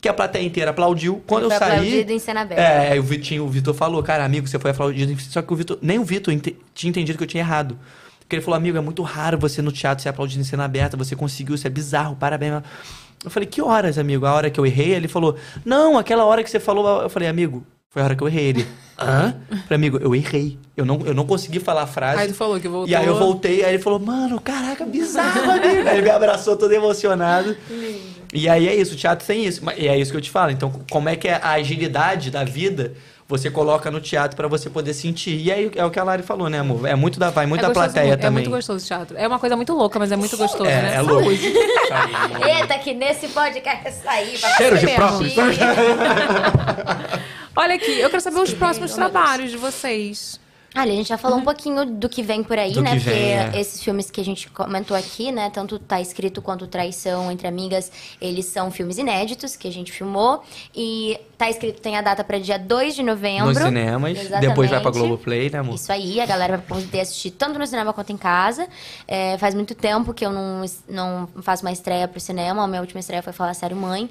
que 0.02 0.10
a 0.10 0.14
plateia 0.14 0.44
inteira 0.46 0.70
aplaudiu. 0.72 1.24
Quando 1.26 1.46
eu 1.46 1.50
Foi 1.50 1.58
saí. 1.58 1.72
aplaudido 1.72 2.12
em 2.12 2.20
cena 2.20 2.42
aberta. 2.42 2.62
É, 2.62 3.00
o 3.00 3.04
Vitinho, 3.04 3.44
o 3.46 3.50
Vitor 3.50 3.74
falou, 3.74 4.04
cara, 4.04 4.24
amigo, 4.24 4.46
você 4.48 4.60
foi 4.60 4.70
aplaudido. 4.70 5.12
em- 5.14 5.18
Só 5.18 5.42
que 5.42 5.52
o 5.52 5.56
Vitor, 5.56 5.80
nem 5.82 5.98
o 5.98 6.04
Vitor 6.04 6.32
ente- 6.34 6.56
tinha 6.76 6.90
entendido 6.92 7.18
que 7.18 7.24
eu 7.24 7.28
tinha 7.28 7.42
errado. 7.42 7.80
Porque 8.20 8.36
ele 8.36 8.44
falou, 8.44 8.58
amigo, 8.58 8.78
é 8.78 8.82
muito 8.82 9.02
raro 9.02 9.38
você 9.40 9.62
no 9.62 9.72
teatro 9.72 10.04
ser 10.04 10.10
aplaudido 10.10 10.42
em 10.42 10.44
cena 10.44 10.66
aberta, 10.66 10.98
você 10.98 11.16
conseguiu, 11.16 11.56
isso 11.56 11.66
é 11.66 11.70
bizarro, 11.70 12.16
parabéns. 12.16 12.62
Eu 13.24 13.32
falei, 13.32 13.48
que 13.48 13.62
horas, 13.62 13.98
amigo? 13.98 14.26
A 14.26 14.34
hora 14.34 14.50
que 14.50 14.60
eu 14.60 14.66
errei? 14.66 14.94
Ele 14.94 15.08
falou, 15.08 15.36
não, 15.64 15.98
aquela 15.98 16.26
hora 16.26 16.44
que 16.44 16.50
você 16.50 16.60
falou. 16.60 17.02
Eu 17.02 17.10
falei, 17.10 17.28
amigo, 17.28 17.66
foi 17.90 18.02
a 18.02 18.06
hora 18.06 18.16
que 18.16 18.22
eu 18.22 18.28
errei. 18.28 18.46
Ele, 18.48 18.68
hã? 19.00 19.36
Eu 19.50 19.58
falei, 19.58 19.76
amigo, 19.76 19.98
eu 19.98 20.14
errei. 20.14 20.60
Eu 20.76 20.86
não, 20.86 21.00
eu 21.06 21.14
não 21.14 21.26
consegui 21.26 21.60
falar 21.60 21.84
a 21.84 21.88
frase. 21.88 22.22
Aí 22.22 22.28
tu 22.28 22.34
falou 22.34 22.60
que 22.60 22.68
voltou. 22.68 22.90
E 22.90 22.96
aí 22.96 23.06
eu 23.06 23.18
voltei, 23.18 23.64
aí 23.64 23.76
ele 23.76 23.82
falou, 23.82 24.00
mano, 24.00 24.40
caraca, 24.40 24.86
bizarro, 24.86 25.52
amigo. 25.52 25.88
Aí 25.88 25.98
ele 25.98 26.02
me 26.02 26.10
abraçou 26.10 26.56
todo 26.58 26.72
emocionado. 26.72 27.56
E 28.34 28.50
aí 28.50 28.68
é 28.68 28.76
isso, 28.76 28.94
o 28.94 28.98
teatro 28.98 29.26
tem 29.26 29.46
isso. 29.46 29.62
E 29.78 29.88
é 29.88 29.98
isso 29.98 30.12
que 30.12 30.18
eu 30.18 30.22
te 30.22 30.30
falo. 30.30 30.52
Então, 30.52 30.70
como 30.92 31.08
é 31.08 31.16
que 31.16 31.28
é 31.28 31.40
a 31.42 31.52
agilidade 31.52 32.30
da 32.30 32.44
vida 32.44 32.94
você 33.28 33.50
coloca 33.50 33.90
no 33.90 34.00
teatro 34.00 34.36
pra 34.38 34.48
você 34.48 34.70
poder 34.70 34.94
sentir? 34.94 35.36
E 35.42 35.52
aí 35.52 35.72
é 35.76 35.84
o 35.86 35.90
que 35.90 36.00
a 36.00 36.04
Lari 36.04 36.22
falou, 36.24 36.48
né, 36.50 36.60
amor? 36.60 36.86
É 36.86 36.94
muito 36.96 37.20
da 37.20 37.30
vai, 37.32 37.46
muito 37.46 37.62
é 37.62 37.64
da 37.64 37.68
gostoso, 37.70 37.94
plateia 37.94 38.14
É 38.14 38.18
também. 38.18 38.44
muito 38.44 38.50
gostoso 38.52 38.84
o 38.84 38.88
teatro. 38.88 39.18
É 39.18 39.28
uma 39.28 39.40
coisa 39.40 39.56
muito 39.56 39.74
louca, 39.74 39.98
mas 39.98 40.12
é 40.12 40.16
muito 40.16 40.38
gostoso, 40.38 40.66
É, 40.70 40.82
né? 40.82 40.96
é 40.96 41.02
louco. 41.02 41.24
Saúde. 41.26 41.54
Eita, 42.48 42.78
que 42.80 42.94
nesse 42.94 43.28
podcast 43.30 44.02
sair 44.04 44.38
Cheiro 44.38 44.78
de 44.78 44.88
própolis. 44.88 45.36
mentir. 45.38 45.60
Olha 47.56 47.76
aqui, 47.76 48.00
eu 48.00 48.10
quero 48.10 48.22
saber 48.22 48.40
os 48.42 48.54
próximos 48.54 48.94
trabalhos 48.94 49.52
de 49.52 49.58
vocês. 49.58 50.40
Olha, 50.78 50.92
a 50.92 50.96
gente 50.96 51.08
já 51.08 51.18
falou 51.18 51.38
um 51.38 51.42
pouquinho 51.42 51.86
do 51.86 52.10
que 52.10 52.22
vem 52.22 52.44
por 52.44 52.60
aí, 52.60 52.74
Do 52.74 52.82
né? 52.82 52.92
que 52.92 52.98
Porque 52.98 53.10
vem, 53.12 53.32
é. 53.32 53.52
esses 53.56 53.82
filmes 53.82 54.12
que 54.12 54.20
a 54.20 54.26
gente 54.26 54.50
comentou 54.50 54.98
aqui, 54.98 55.32
né? 55.32 55.50
Tanto 55.50 55.80
Tá 55.80 56.02
Escrito 56.02 56.42
quanto 56.42 56.68
Traição 56.68 57.32
Entre 57.32 57.48
Amigas, 57.48 57.90
eles 58.20 58.46
são 58.48 58.70
filmes 58.70 58.98
inéditos 58.98 59.56
que 59.56 59.70
a 59.70 59.72
gente 59.72 59.90
filmou. 59.94 60.44
E 60.76 61.18
Tá 61.38 61.50
Escrito 61.50 61.82
tem 61.82 61.98
a 61.98 62.02
data 62.02 62.24
para 62.24 62.40
dia 62.40 62.58
2 62.58 62.96
de 62.96 63.04
novembro. 63.04 63.48
Nos 63.54 63.58
cinemas. 63.58 64.18
Exatamente. 64.18 64.48
Depois 64.50 64.70
vai 64.70 64.82
pra 64.82 64.92
Globoplay, 64.92 65.50
né, 65.50 65.60
amor? 65.60 65.76
Isso 65.76 65.92
aí, 65.92 66.20
a 66.22 66.26
galera 66.26 66.58
vai 66.58 66.66
poder 66.66 67.02
assistir 67.02 67.32
tanto 67.32 67.60
no 67.60 67.68
cinema 67.68 67.92
quanto 67.92 68.12
em 68.12 68.18
casa. 68.18 68.68
É, 69.08 69.38
faz 69.38 69.54
muito 69.54 69.76
tempo 69.76 70.14
que 70.14 70.26
eu 70.26 70.32
não, 70.32 70.64
não 70.88 71.28
faço 71.42 71.64
uma 71.66 71.72
estreia 71.72 72.08
pro 72.08 72.20
cinema. 72.20 72.64
A 72.64 72.68
minha 72.68 72.82
última 72.82 73.00
estreia 73.00 73.22
foi 73.22 73.34
Falar 73.34 73.54
Sério 73.54 73.76
Mãe, 73.76 74.10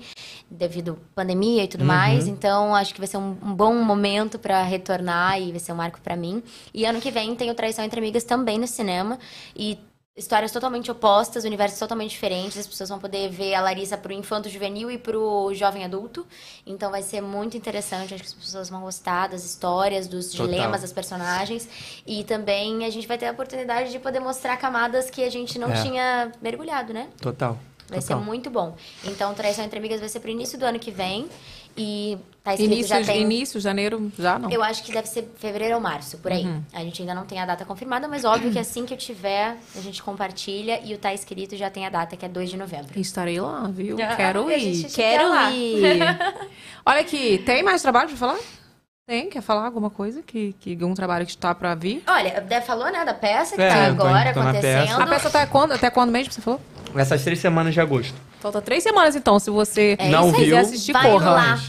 devido 0.51 0.99
à 1.13 1.15
pandemia 1.15 1.65
e 1.65 1.69
tudo 1.69 1.81
Uhum. 1.81 1.87
mais. 1.87 2.29
Então, 2.29 2.75
acho 2.75 2.93
que 2.93 3.01
vai 3.01 3.07
ser 3.07 3.17
um, 3.17 3.37
um 3.43 3.55
bom 3.55 3.75
momento 3.75 4.39
pra 4.39 4.63
retornar 4.63 5.41
e 5.41 5.51
vai 5.51 5.61
ser 5.61 5.73
um 5.73 5.77
marco 5.77 6.01
pra 6.03 6.17
mim. 6.17 6.43
E 6.73 6.85
ano 6.85 7.01
que 7.01 7.11
vem 7.11 7.35
tem 7.35 7.51
o 7.51 7.55
Traição 7.55 7.85
Entre 7.85 7.99
Amigas 8.01 8.25
também 8.25 8.59
no 8.59 8.67
cinema. 8.67 9.19
E 9.57 9.79
histórias 10.17 10.53
totalmente 10.53 10.91
opostas, 10.91 11.45
universos 11.45 11.79
totalmente 11.79 12.11
diferentes. 12.11 12.57
As 12.57 12.67
pessoas 12.67 12.89
vão 12.89 13.01
poder 13.01 13.29
ver 13.31 13.55
a 13.55 13.61
Larissa 13.61 13.97
pro 13.99 14.13
infanto 14.13 14.49
juvenil 14.49 14.89
e 14.91 14.97
pro 14.97 15.53
jovem 15.55 15.85
adulto. 15.85 16.25
Então 16.65 16.91
vai 16.91 17.03
ser 17.03 17.21
muito 17.21 17.57
interessante. 17.57 18.15
Acho 18.15 18.23
que 18.23 18.29
as 18.29 18.35
pessoas 18.35 18.71
vão 18.71 18.83
gostar 18.83 19.29
das 19.29 19.45
histórias, 19.45 20.07
dos 20.07 20.31
Total. 20.31 20.47
dilemas 20.47 20.83
das 20.83 20.93
personagens. 20.93 21.69
E 22.07 22.23
também 22.23 22.85
a 22.85 22.91
gente 22.91 23.09
vai 23.09 23.19
ter 23.19 23.27
a 23.27 23.33
oportunidade 23.33 23.91
de 23.91 23.99
poder 23.99 24.21
mostrar 24.21 24.57
camadas 24.57 25.11
que 25.11 25.23
a 25.25 25.31
gente 25.31 25.59
não 25.59 25.71
É. 25.73 25.83
tinha 25.83 26.33
mergulhado, 26.41 26.93
né? 26.95 27.09
Total. 27.21 27.59
Vai 27.89 28.01
total. 28.01 28.19
ser 28.19 28.25
muito 28.25 28.49
bom. 28.49 28.77
Então, 29.05 29.35
Traição 29.35 29.65
Entre 29.65 29.79
Amigas 29.79 30.01
vai 30.01 30.09
ser 30.09 30.21
pro 30.21 30.31
início 30.31 30.57
do 30.59 30.65
ano 30.65 30.79
que 30.79 30.91
vem. 30.91 31.29
E 31.77 32.17
tá 32.43 32.53
escrito 32.53 32.73
Início, 32.73 32.89
já 32.89 33.05
tem... 33.05 33.23
início, 33.23 33.61
janeiro, 33.61 34.13
já 34.17 34.39
não. 34.39 34.49
Eu 34.51 34.63
acho 34.63 34.83
que 34.85 34.93
deve 34.93 35.09
ser 35.09 35.29
fevereiro 35.39 35.75
ou 35.75 35.81
março, 35.81 36.19
por 36.19 36.31
aí. 36.31 36.45
Uhum. 36.45 36.63
A 36.73 36.81
gente 36.81 37.03
ainda 37.03 37.15
não 37.15 37.25
tem 37.25 37.41
a 37.41 37.47
data 37.47 37.65
confirmada, 37.65 38.07
mas 38.07 38.25
óbvio 38.25 38.53
que 38.53 38.59
assim 38.59 38.87
que 38.87 38.95
eu 38.95 38.99
tiver, 38.99 39.57
a 39.75 39.81
gente 39.81 40.03
compartilha 40.03 40.81
e 40.85 40.95
o 40.95 40.99
tá 40.99 41.13
escrito 41.13 41.57
já 41.57 41.69
tem 41.69 41.85
a 41.85 41.91
data, 41.91 42.17
que 42.17 42.25
é 42.25 42.29
2 42.29 42.51
de 42.51 42.57
novembro. 42.57 42.99
Estarei 42.99 43.41
lá, 43.41 43.69
viu? 43.73 43.97
Ah, 44.01 44.15
Quero 44.15 44.51
ir. 44.53 44.85
Quero 44.85 44.93
quer 44.95 45.23
lá. 45.29 45.51
ir. 45.51 46.01
Olha 46.87 47.01
aqui, 47.01 47.39
tem 47.39 47.63
mais 47.63 47.83
trabalho 47.83 48.09
pra 48.09 48.17
falar? 48.19 48.39
Tem? 49.07 49.29
Quer 49.29 49.43
falar 49.43 49.67
alguma 49.67 49.91
coisa? 49.91 50.23
Que, 50.23 50.55
que 50.61 50.83
um 50.83 50.95
trabalho 50.95 51.27
que 51.27 51.33
está 51.33 51.55
pra 51.55 51.75
vir? 51.75 52.03
Olha, 52.07 52.63
falou, 52.63 52.91
né, 52.91 53.05
da 53.05 53.13
peça 53.13 53.55
que 53.55 53.61
É, 53.63 53.69
tá 53.69 53.95
tô- 53.95 54.03
agora 54.03 54.33
tô 54.33 54.41
na 54.43 54.51
acontecendo. 54.51 55.03
A 55.03 55.07
peça 55.07 55.29
até 55.29 55.45
quando? 55.45 55.73
Até 55.73 55.91
quando 55.91 56.11
mesmo 56.11 56.33
você 56.33 56.41
falou? 56.41 56.61
Essas 56.97 57.23
três 57.23 57.39
semanas 57.39 57.75
de 57.75 57.81
agosto. 57.81 58.15
Falta 58.45 58.61
três 58.61 58.83
semanas 58.83 59.17
então, 59.17 59.39
se 59.39 59.49
você 59.49 59.97
É 59.99 60.11
Não 60.11 60.31
viu? 60.31 60.55
assistir, 60.59 60.93
Vai 60.93 61.11
corra. 61.11 61.31
lá. 61.31 61.61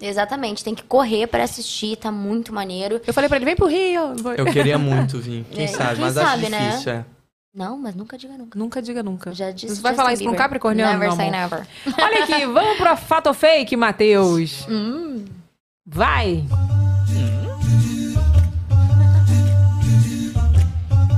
Exatamente, 0.00 0.64
tem 0.64 0.74
que 0.74 0.82
correr 0.82 1.26
pra 1.26 1.44
assistir, 1.44 1.94
tá 1.96 2.10
muito 2.10 2.54
maneiro. 2.54 3.02
Eu 3.06 3.12
falei 3.12 3.28
pra 3.28 3.36
ele, 3.36 3.44
vem 3.44 3.54
pro 3.54 3.66
Rio. 3.66 4.14
Eu 4.38 4.46
queria 4.46 4.78
muito 4.78 5.18
vir. 5.18 5.44
Quem 5.50 5.64
É, 5.64 5.68
sabe, 5.68 5.96
quem 5.96 6.04
mas 6.06 6.14
sabe, 6.14 6.42
acho 6.46 6.50
né? 6.50 6.68
difícil, 6.70 6.92
é. 6.92 7.04
Não, 7.54 7.76
mas 7.76 7.94
nunca 7.94 8.16
diga 8.16 8.32
nunca. 8.38 8.58
Nunca 8.58 8.80
diga 8.80 9.02
nunca. 9.02 9.34
Já 9.34 9.50
disse 9.50 9.76
Você 9.76 9.82
vai 9.82 9.92
Justin 9.92 9.96
falar 10.02 10.12
isso 10.14 10.22
pra 10.22 10.28
um 10.30 10.32
Bieber. 10.32 10.42
capricorniano, 10.44 10.92
Never 10.98 11.08
meu 11.08 11.16
say 11.18 11.28
amor? 11.28 11.38
never. 11.38 11.66
Olha 12.02 12.24
aqui, 12.24 12.46
vamos 12.46 12.78
pra 12.78 12.96
fato 12.96 13.26
ou 13.26 13.34
fake, 13.34 13.76
Matheus. 13.76 14.66
Hum. 14.70 15.26
Vai. 15.86 16.44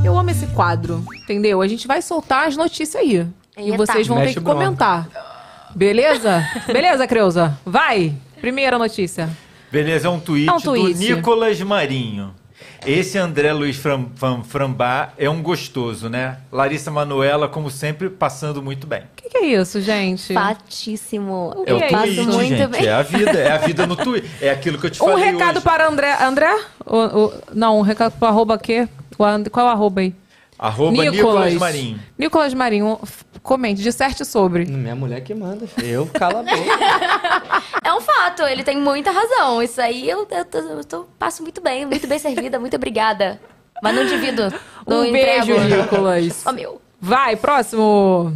Eu 0.05 0.19
amo 0.19 0.29
esse 0.31 0.49
quadro, 0.49 1.05
entendeu? 1.23 1.63
A 1.63 1.69
gente 1.69 1.87
vai 1.87 2.03
soltar 2.03 2.49
as 2.49 2.57
notícias 2.57 2.97
aí. 3.01 3.27
E 3.57 3.77
vocês 3.77 4.07
vão 4.07 4.17
ter 4.19 4.23
Mexe 4.25 4.35
que 4.35 4.41
bronca. 4.41 4.59
comentar. 4.65 5.09
Beleza? 5.75 6.45
Beleza, 6.67 7.07
Creuza? 7.07 7.59
Vai. 7.65 8.15
Primeira 8.41 8.79
notícia. 8.79 9.29
Beleza, 9.71 10.07
é 10.09 10.11
um 10.11 10.21
tweet, 10.21 10.49
É 10.49 10.53
um 10.53 10.61
tweet. 10.61 10.95
do 10.95 10.99
Nicolas 11.17 11.61
Marinho. 11.61 12.35
Esse 12.87 13.17
André 13.17 13.51
Luiz 13.53 13.77
Fram, 13.77 14.09
Fram, 14.15 14.45
Frambá 14.45 15.13
é 15.17 15.29
um 15.29 15.43
gostoso, 15.43 16.09
né? 16.11 16.39
Larissa 16.53 16.91
Manuela, 16.91 17.49
como 17.49 17.71
sempre, 17.71 18.11
passando 18.11 18.63
muito 18.63 18.87
bem. 18.87 19.01
O 19.01 19.05
que, 19.17 19.31
que 19.31 19.39
é 19.39 19.47
isso, 19.47 19.81
gente? 19.81 20.35
Fatíssimo. 20.35 21.65
É 21.67 21.73
o 21.73 21.83
aí? 21.83 21.91
passo 21.91 22.05
tweet, 22.15 22.27
muito 22.27 22.49
gente. 22.57 22.67
bem. 22.69 22.87
É 22.87 22.93
a 22.93 23.03
vida, 23.03 23.31
é 23.39 23.53
a 23.53 23.57
vida 23.59 23.87
no 23.87 23.97
Twitter. 23.97 24.31
É 24.41 24.51
aquilo 24.51 24.79
que 24.79 24.87
eu 24.87 24.91
te 24.91 25.03
Um 25.03 25.07
falei 25.07 25.25
recado 25.25 25.57
hoje. 25.57 25.65
para 25.65 25.89
André. 25.89 26.23
André? 26.23 26.55
O, 26.85 26.97
o- 27.25 27.33
não, 27.55 27.79
um 27.79 27.83
recado 27.83 28.13
para 28.19 28.29
arroba 28.29 28.59
quê? 28.59 28.87
Qual 29.17 29.31
é 29.31 29.39
o 29.63 29.67
arroba 29.69 30.03
aí? 30.03 30.15
Arroba 30.59 31.05
Nicolas 31.11 31.55
Marinho. 31.55 31.99
Nicolas 32.19 32.55
Marinho, 32.55 33.01
comente, 33.45 33.81
disserte 33.83 34.25
sobre. 34.25 34.65
Minha 34.65 34.97
mulher 34.97 35.21
que 35.21 35.33
manda. 35.35 35.67
Eu 35.83 36.07
cala 36.07 36.41
a 36.41 36.43
boca. 36.43 37.65
É 37.85 37.93
um 37.93 38.01
fato, 38.01 38.43
ele 38.45 38.65
tem 38.65 38.79
muita 38.79 39.11
razão. 39.11 39.63
Isso 39.63 39.79
aí 39.81 40.09
eu, 40.09 40.27
eu, 40.31 40.45
tô- 40.47 40.59
eu 40.59 40.85
tô- 40.85 41.05
passo 41.19 41.43
muito 41.43 41.61
bem, 41.61 41.85
muito 41.85 42.07
bem 42.09 42.19
servida, 42.19 42.59
muito 42.59 42.75
obrigada. 42.75 43.39
Mas 43.83 43.95
não 43.95 44.07
divido. 44.07 44.53
Não 44.87 45.03
Um 45.03 45.13
beijo. 45.13 45.53
Nicolas. 45.61 46.43
Ó, 46.47 46.53
meu. 46.53 46.81
Vai, 46.99 47.37
próximo. 47.37 48.35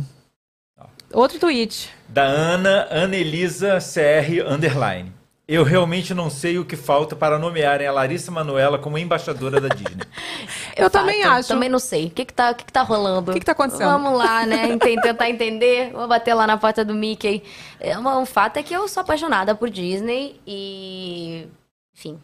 Outro 1.12 1.38
tweet. 1.38 1.88
Da 2.08 2.24
Ana 2.24 2.86
Anelisa 2.90 3.78
CR 3.80 4.46
Underline. 4.52 5.12
Eu 5.48 5.64
realmente 5.64 6.12
não 6.12 6.28
sei 6.28 6.58
o 6.58 6.64
que 6.64 6.76
falta 6.76 7.16
para 7.16 7.38
nomearem 7.38 7.86
a 7.86 7.92
Larissa 7.92 8.30
Manuela 8.30 8.78
como 8.78 8.98
embaixadora 8.98 9.58
da 9.58 9.68
Disney. 9.68 10.04
Eu 10.76 10.90
também 10.90 11.24
acho. 11.24 11.48
Também 11.48 11.70
não 11.70 11.78
sei. 11.78 12.08
O 12.08 12.10
que 12.10 12.26
que 12.26 12.34
tá, 12.34 12.50
o 12.50 12.54
que 12.54 12.66
que 12.66 12.72
tá 12.72 12.82
rolando? 12.82 13.30
O 13.30 13.34
que 13.34 13.40
que 13.40 13.46
tá 13.46 13.52
acontecendo? 13.52 13.88
Vamos 13.88 14.18
lá, 14.18 14.44
né? 14.44 14.76
Tentar 14.76 15.30
entender. 15.30 15.90
Vou 15.90 16.06
bater 16.06 16.34
lá 16.34 16.46
na 16.46 16.58
porta 16.58 16.84
do 16.84 16.94
Mickey. 16.94 17.42
É, 17.80 17.98
um 17.98 18.26
fato 18.26 18.58
é 18.58 18.62
que 18.62 18.74
eu 18.74 18.86
sou 18.88 19.00
apaixonada 19.00 19.54
por 19.54 19.70
Disney 19.70 20.38
e... 20.46 21.48
Enfim. 21.96 22.20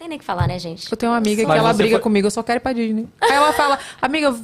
Não 0.00 0.04
tem 0.04 0.08
nem 0.08 0.16
o 0.16 0.18
que 0.20 0.24
falar, 0.24 0.48
né, 0.48 0.58
gente? 0.58 0.90
Eu 0.90 0.96
tenho 0.96 1.12
uma 1.12 1.18
amiga 1.18 1.42
que 1.42 1.46
Mas 1.46 1.58
ela 1.58 1.74
briga 1.74 1.96
foi- 1.96 2.00
comigo, 2.02 2.26
eu 2.26 2.30
só 2.30 2.42
quero 2.42 2.56
ir 2.56 2.60
pra 2.60 2.72
Disney. 2.72 3.06
Aí 3.20 3.32
ela 3.32 3.52
fala, 3.52 3.78
amiga, 4.00 4.34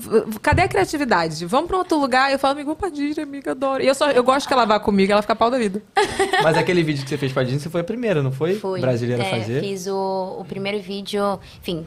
cadê 0.42 0.60
a 0.60 0.68
criatividade? 0.68 1.46
Vamos 1.46 1.66
pra 1.66 1.78
outro 1.78 1.98
lugar? 1.98 2.30
Eu 2.30 2.38
falo, 2.38 2.52
amiga, 2.52 2.66
vamos 2.66 2.78
pra 2.78 2.90
Disney, 2.90 3.22
amiga, 3.22 3.52
adoro. 3.52 3.82
E 3.82 3.86
eu, 3.86 3.94
só, 3.94 4.10
eu 4.10 4.22
gosto 4.22 4.46
que 4.46 4.52
ela 4.52 4.66
vá 4.66 4.78
comigo, 4.78 5.10
ela 5.10 5.22
fica 5.22 5.34
pau 5.34 5.50
da 5.50 5.56
vida. 5.56 5.82
Mas 6.44 6.58
aquele 6.58 6.82
vídeo 6.82 7.02
que 7.04 7.08
você 7.08 7.16
fez 7.16 7.32
pra 7.32 7.42
Disney, 7.42 7.58
você 7.60 7.70
foi 7.70 7.80
a 7.80 7.84
primeira, 7.84 8.22
não 8.22 8.30
foi? 8.30 8.56
Fui. 8.56 8.82
Brasileira 8.82 9.22
É, 9.24 9.30
fazer. 9.30 9.60
Fiz 9.62 9.86
o, 9.86 10.36
o 10.40 10.44
primeiro 10.44 10.78
vídeo, 10.78 11.40
enfim, 11.62 11.86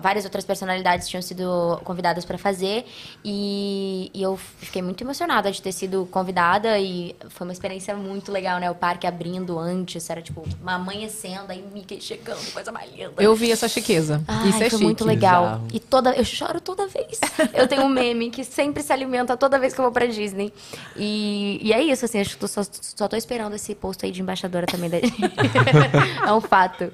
várias 0.00 0.24
outras 0.24 0.44
personalidades 0.44 1.08
tinham 1.08 1.22
sido 1.22 1.80
convidadas 1.84 2.24
para 2.24 2.38
fazer 2.38 2.84
e, 3.24 4.10
e 4.14 4.22
eu 4.22 4.36
fiquei 4.36 4.82
muito 4.82 5.02
emocionada 5.02 5.50
de 5.50 5.60
ter 5.60 5.72
sido 5.72 6.06
convidada 6.10 6.78
e 6.78 7.16
foi 7.30 7.46
uma 7.46 7.52
experiência 7.52 7.94
muito 7.96 8.30
legal, 8.30 8.58
né? 8.60 8.70
O 8.70 8.74
parque 8.74 9.06
abrindo 9.06 9.58
antes, 9.58 10.08
era 10.10 10.22
tipo 10.22 10.44
uma 10.60 10.74
amanhecendo, 10.74 11.50
aí 11.50 11.64
Mickey 11.72 12.00
chegando, 12.00 12.52
coisa 12.52 12.70
mais 12.70 12.90
linda. 12.92 13.12
Eu 13.18 13.34
vi 13.34 13.50
essa 13.50 13.68
chiqueza. 13.68 14.22
Ai, 14.28 14.48
Isso 14.48 14.56
é 14.58 14.60
foi 14.60 14.70
chique. 14.70 14.84
muito 14.84 15.04
legal. 15.04 15.42
Bizarro. 15.44 15.66
E 15.72 15.80
toda, 15.80 16.10
eu 16.14 16.24
choro 16.24 16.60
toda 16.60 16.86
vez. 16.86 17.18
Eu 17.54 17.66
tenho 17.66 17.82
um 17.82 17.88
meme 17.88 18.30
que 18.30 18.44
sempre 18.44 18.82
se 18.82 18.92
alimenta 18.92 19.36
toda 19.36 19.58
vez 19.58 19.72
que 19.74 19.80
eu 19.80 19.84
vou 19.84 19.92
pra 19.92 20.06
Disney. 20.06 20.52
E, 20.96 21.58
e 21.62 21.72
é 21.72 21.82
isso, 21.82 22.04
assim, 22.04 22.20
acho 22.20 22.30
que 22.30 22.36
tô- 22.38 22.48
só, 22.48 22.62
só 22.62 23.08
tô 23.08 23.16
esperando 23.16 23.54
esse 23.54 23.74
posto 23.74 24.04
aí 24.06 24.12
de 24.12 24.20
embaixadora 24.20 24.66
também 24.66 24.88
da 24.90 24.98
É 26.26 26.32
um 26.32 26.40
fato. 26.40 26.92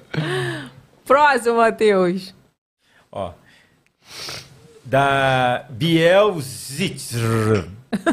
Próximo, 1.05 1.57
Matheus. 1.57 2.33
Ó. 3.17 3.31
Da 4.85 5.65
Biel 5.69 6.39
Zitzer. 6.39 7.67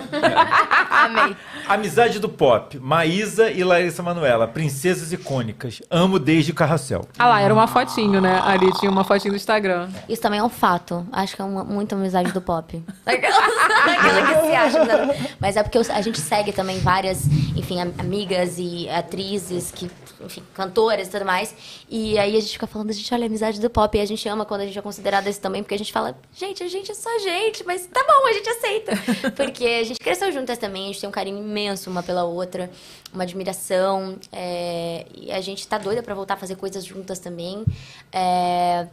Amei. 0.91 1.37
Amizade 1.69 2.19
do 2.19 2.29
pop. 2.29 2.79
Maísa 2.79 3.51
e 3.51 3.63
Larissa 3.63 4.03
Manoela. 4.03 4.49
Princesas 4.49 5.13
icônicas. 5.13 5.83
Amo 5.91 6.19
desde 6.19 6.53
o 6.53 6.55
Carrossel. 6.55 7.07
Ah 7.19 7.29
lá, 7.29 7.41
era 7.43 7.53
uma 7.53 7.67
fotinho, 7.67 8.21
né? 8.21 8.41
Ali 8.45 8.73
tinha 8.79 8.91
uma 8.91 9.05
fotinho 9.05 9.33
do 9.35 9.37
Instagram. 9.37 9.89
Isso 10.09 10.23
também 10.23 10.41
é 10.41 10.43
um 10.43 10.49
fato. 10.49 11.07
Acho 11.13 11.37
que 11.37 11.43
é 11.43 11.45
uma, 11.45 11.63
muita 11.65 11.95
amizade 11.95 12.33
do 12.33 12.41
pop. 12.41 12.83
Aquela 13.05 14.27
que 14.41 14.47
se 14.47 14.55
acha. 14.55 14.85
né? 14.85 15.35
Mas 15.39 15.57
é 15.57 15.63
porque 15.63 15.79
a 15.79 16.01
gente 16.01 16.21
segue 16.21 16.53
também 16.53 16.79
várias, 16.81 17.27
enfim, 17.55 17.81
am- 17.81 17.95
amigas 17.99 18.55
e 18.59 18.89
atrizes, 18.89 19.71
que, 19.71 19.91
enfim, 20.21 20.43
cantoras 20.55 21.09
e 21.09 21.11
tudo 21.11 21.25
mais. 21.25 21.55
E 21.89 22.19
aí 22.19 22.37
a 22.37 22.41
gente 22.41 22.53
fica 22.53 22.67
falando, 22.67 22.91
a 22.91 22.93
gente 22.93 23.13
olha 23.13 23.25
a 23.25 23.27
amizade 23.27 23.61
do 23.61 23.71
pop. 23.71 23.97
E 23.97 24.01
a 24.01 24.07
gente 24.07 24.29
ama 24.29 24.45
quando 24.45 24.63
a 24.63 24.67
gente 24.67 24.79
é 24.79 24.83
considerada 24.83 25.29
isso 25.29 25.41
também, 25.41 25.63
porque 25.63 25.75
a 25.75 25.79
gente 25.79 25.93
fala, 25.93 26.17
gente, 26.35 26.63
a 26.63 26.69
gente 26.69 26.91
é 26.91 26.95
só 26.95 27.19
gente, 27.19 27.65
mas 27.65 27.87
tá 27.87 28.05
bom, 28.05 28.27
a 28.27 28.33
gente 28.33 28.49
aceita. 28.49 28.93
Porque 29.37 29.65
a 29.65 29.85
gente 29.85 29.99
cresceu 29.99 30.31
juntas 30.33 30.59
também, 30.59 30.85
a 30.85 30.87
gente 30.89 31.01
tem 31.01 31.09
um 31.09 31.13
carinho 31.13 31.39
imenso 31.39 31.91
uma 31.91 32.03
pela 32.03 32.25
outra, 32.25 32.71
uma 33.13 33.23
admiração. 33.23 34.19
é, 34.33 35.07
e 35.15 35.33
a 35.33 35.41
gente 35.41 35.67
tá 35.67 35.79
doida 35.79 36.03
pra 36.03 36.15
voltar 36.15 36.35
a 36.35 36.37
fazer 36.37 36.57
coisas 36.57 36.85
juntas 36.85 37.19
também. 37.19 37.65
É, 38.13 38.87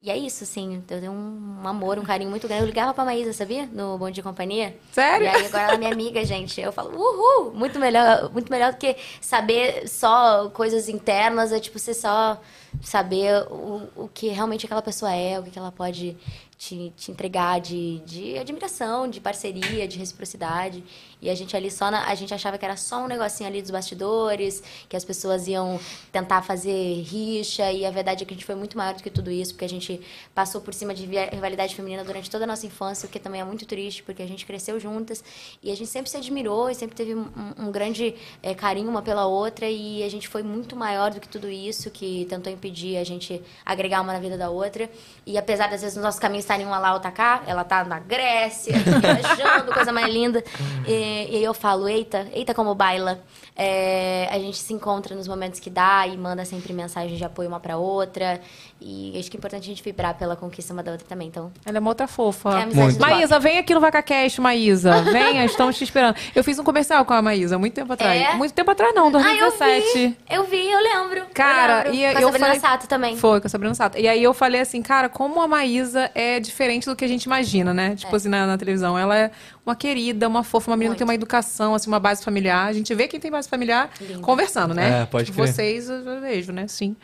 e 0.00 0.10
é 0.10 0.16
isso, 0.16 0.44
assim, 0.44 0.76
eu 0.88 1.00
tenho 1.00 1.10
um 1.10 1.66
amor, 1.66 1.98
um 1.98 2.04
carinho 2.04 2.30
muito 2.30 2.46
grande. 2.46 2.62
Eu 2.62 2.68
ligava 2.68 2.94
pra 2.94 3.04
Maísa, 3.04 3.32
sabia? 3.32 3.66
No 3.66 3.98
Bom 3.98 4.08
Dia 4.08 4.20
e 4.20 4.24
Companhia. 4.24 4.76
Sério? 4.92 5.24
E 5.24 5.28
aí 5.28 5.46
agora 5.46 5.64
ela 5.64 5.74
é 5.74 5.76
minha 5.76 5.92
amiga, 5.92 6.24
gente. 6.24 6.60
Eu 6.60 6.70
falo, 6.70 6.96
uhul! 6.96 7.52
Muito 7.52 7.80
melhor, 7.80 8.30
muito 8.32 8.48
melhor 8.48 8.72
do 8.72 8.78
que 8.78 8.96
saber 9.20 9.88
só 9.88 10.50
coisas 10.50 10.88
internas, 10.88 11.50
é 11.50 11.58
tipo, 11.58 11.80
você 11.80 11.92
só 11.92 12.40
saber 12.80 13.42
o, 13.50 13.88
o 13.96 14.08
que 14.08 14.28
realmente 14.28 14.66
aquela 14.66 14.82
pessoa 14.82 15.12
é, 15.12 15.40
o 15.40 15.42
que 15.42 15.50
que 15.50 15.58
ela 15.58 15.72
pode 15.72 16.16
te, 16.56 16.92
te 16.96 17.10
entregar 17.10 17.60
de, 17.60 18.00
de 18.06 18.38
admiração, 18.38 19.08
de 19.08 19.20
parceria, 19.20 19.88
de 19.88 19.98
reciprocidade. 19.98 20.84
E 21.20 21.28
a 21.28 21.34
gente 21.34 21.56
ali 21.56 21.70
só, 21.70 21.90
na- 21.90 22.06
a 22.06 22.14
gente 22.14 22.32
achava 22.32 22.56
que 22.56 22.64
era 22.64 22.76
só 22.76 22.98
um 23.02 23.06
negocinho 23.08 23.48
ali 23.48 23.60
dos 23.60 23.70
bastidores, 23.70 24.62
que 24.88 24.96
as 24.96 25.04
pessoas 25.04 25.48
iam 25.48 25.80
tentar 26.12 26.42
fazer 26.42 27.02
rixa, 27.02 27.70
e 27.72 27.84
a 27.84 27.90
verdade 27.90 28.22
é 28.22 28.26
que 28.26 28.32
a 28.32 28.36
gente 28.36 28.44
foi 28.46 28.54
muito 28.54 28.76
maior 28.78 28.94
do 28.94 29.02
que 29.02 29.10
tudo 29.10 29.30
isso, 29.30 29.52
porque 29.54 29.64
a 29.64 29.68
gente 29.68 30.00
passou 30.34 30.60
por 30.60 30.72
cima 30.72 30.94
de 30.94 31.04
rivalidade 31.06 31.74
feminina 31.74 32.04
durante 32.04 32.30
toda 32.30 32.44
a 32.44 32.46
nossa 32.46 32.66
infância, 32.66 33.06
o 33.06 33.10
que 33.10 33.18
também 33.18 33.40
é 33.40 33.44
muito 33.44 33.66
triste, 33.66 34.02
porque 34.02 34.22
a 34.22 34.26
gente 34.28 34.46
cresceu 34.46 34.78
juntas, 34.78 35.24
e 35.62 35.72
a 35.72 35.76
gente 35.76 35.88
sempre 35.88 36.10
se 36.10 36.16
admirou, 36.16 36.70
e 36.70 36.74
sempre 36.74 36.94
teve 36.94 37.14
um, 37.14 37.26
um 37.58 37.70
grande 37.72 38.14
eh, 38.42 38.54
carinho 38.54 38.88
uma 38.88 39.02
pela 39.02 39.26
outra, 39.26 39.68
e 39.68 40.02
a 40.04 40.08
gente 40.08 40.28
foi 40.28 40.42
muito 40.42 40.76
maior 40.76 41.10
do 41.10 41.20
que 41.20 41.28
tudo 41.28 41.48
isso, 41.48 41.90
que 41.90 42.26
tentou 42.28 42.52
impedir 42.52 42.96
a 42.96 43.04
gente 43.04 43.42
agregar 43.64 44.00
uma 44.02 44.12
na 44.12 44.18
vida 44.20 44.38
da 44.38 44.50
outra, 44.50 44.88
e 45.26 45.36
apesar 45.36 45.68
das 45.68 45.80
vezes 45.82 45.96
os 45.96 46.02
nossos 46.02 46.20
caminhos 46.20 46.44
estarem 46.44 46.64
uma 46.64 46.78
lá, 46.78 46.94
outra 46.94 47.10
cá, 47.10 47.42
ela 47.46 47.64
tá 47.64 47.82
na 47.84 47.98
Grécia, 47.98 48.74
viajando, 49.00 49.72
coisa 49.72 49.92
mais 49.92 50.12
linda, 50.12 50.44
e, 50.86 51.07
e 51.30 51.36
aí 51.36 51.44
eu 51.44 51.54
falo, 51.54 51.88
eita, 51.88 52.26
eita 52.32 52.54
como 52.54 52.74
baila, 52.74 53.20
É, 53.60 54.28
a 54.30 54.38
gente 54.38 54.56
se 54.58 54.72
encontra 54.72 55.16
nos 55.16 55.26
momentos 55.26 55.58
que 55.58 55.68
dá 55.68 56.06
e 56.06 56.16
manda 56.16 56.44
sempre 56.44 56.72
mensagem 56.72 57.16
de 57.16 57.24
apoio 57.24 57.48
uma 57.48 57.58
pra 57.58 57.76
outra. 57.76 58.40
E 58.80 59.18
acho 59.18 59.28
que 59.28 59.36
é 59.36 59.38
importante 59.38 59.64
a 59.64 59.66
gente 59.66 59.82
vibrar 59.82 60.14
pela 60.16 60.36
conquista 60.36 60.72
uma 60.72 60.80
da 60.80 60.92
outra 60.92 61.04
também. 61.08 61.26
Então, 61.26 61.50
Ela 61.66 61.78
é 61.78 61.80
uma 61.80 61.90
outra 61.90 62.06
fofa. 62.06 62.50
É 62.60 62.66
Maísa, 63.00 63.40
vem 63.40 63.58
aqui 63.58 63.74
no 63.74 63.80
VacaCast, 63.80 64.40
Maísa. 64.40 65.02
Venha, 65.02 65.44
estamos 65.44 65.76
te 65.76 65.82
esperando. 65.82 66.14
Eu 66.36 66.44
fiz 66.44 66.56
um 66.60 66.62
comercial 66.62 67.04
com 67.04 67.12
a 67.12 67.20
Maísa 67.20 67.58
muito 67.58 67.74
tempo 67.74 67.92
atrás. 67.92 68.20
É? 68.22 68.34
Muito 68.34 68.54
tempo 68.54 68.70
atrás, 68.70 68.94
não, 68.94 69.06
Ah, 69.06 69.08
eu 69.08 69.12
2017. 69.50 69.92
vi, 69.98 70.16
eu 70.30 70.44
vi, 70.44 70.70
eu 70.70 70.80
lembro. 70.80 71.26
Cara, 71.34 71.88
eu 71.88 71.92
lembro. 71.92 71.96
e 71.96 72.12
Com 72.12 72.18
a 72.18 72.20
eu 72.22 72.26
Sabrina 72.28 72.46
falei... 72.46 72.60
Sato 72.60 72.86
também. 72.86 73.16
Foi, 73.16 73.40
com 73.40 73.46
a 73.48 73.50
Sabrina 73.50 73.74
Sato. 73.74 73.98
E 73.98 74.06
aí 74.06 74.22
eu 74.22 74.32
falei 74.32 74.60
assim, 74.60 74.80
cara, 74.82 75.08
como 75.08 75.42
a 75.42 75.48
Maísa 75.48 76.12
é 76.14 76.38
diferente 76.38 76.86
do 76.86 76.94
que 76.94 77.04
a 77.04 77.08
gente 77.08 77.24
imagina, 77.24 77.74
né? 77.74 77.96
Tipo 77.96 78.14
assim, 78.14 78.28
na, 78.28 78.46
na 78.46 78.56
televisão. 78.56 78.96
Ela 78.96 79.16
é 79.18 79.30
uma 79.68 79.76
querida, 79.76 80.26
uma 80.26 80.42
fofa, 80.42 80.70
uma 80.70 80.76
menina 80.76 80.94
que 80.94 80.98
tem 80.98 81.06
uma 81.06 81.14
educação, 81.14 81.74
assim, 81.74 81.88
uma 81.88 82.00
base 82.00 82.24
familiar. 82.24 82.66
A 82.66 82.72
gente 82.72 82.94
vê 82.94 83.06
quem 83.06 83.20
tem 83.20 83.30
base 83.30 83.48
familiar 83.48 83.90
Lindo. 84.00 84.20
conversando, 84.20 84.74
né? 84.74 85.02
É, 85.02 85.06
pode 85.06 85.30
crer. 85.30 85.46
Vocês, 85.46 85.88
eu 85.88 86.20
vejo, 86.20 86.52
né? 86.52 86.66
Sim. 86.66 86.96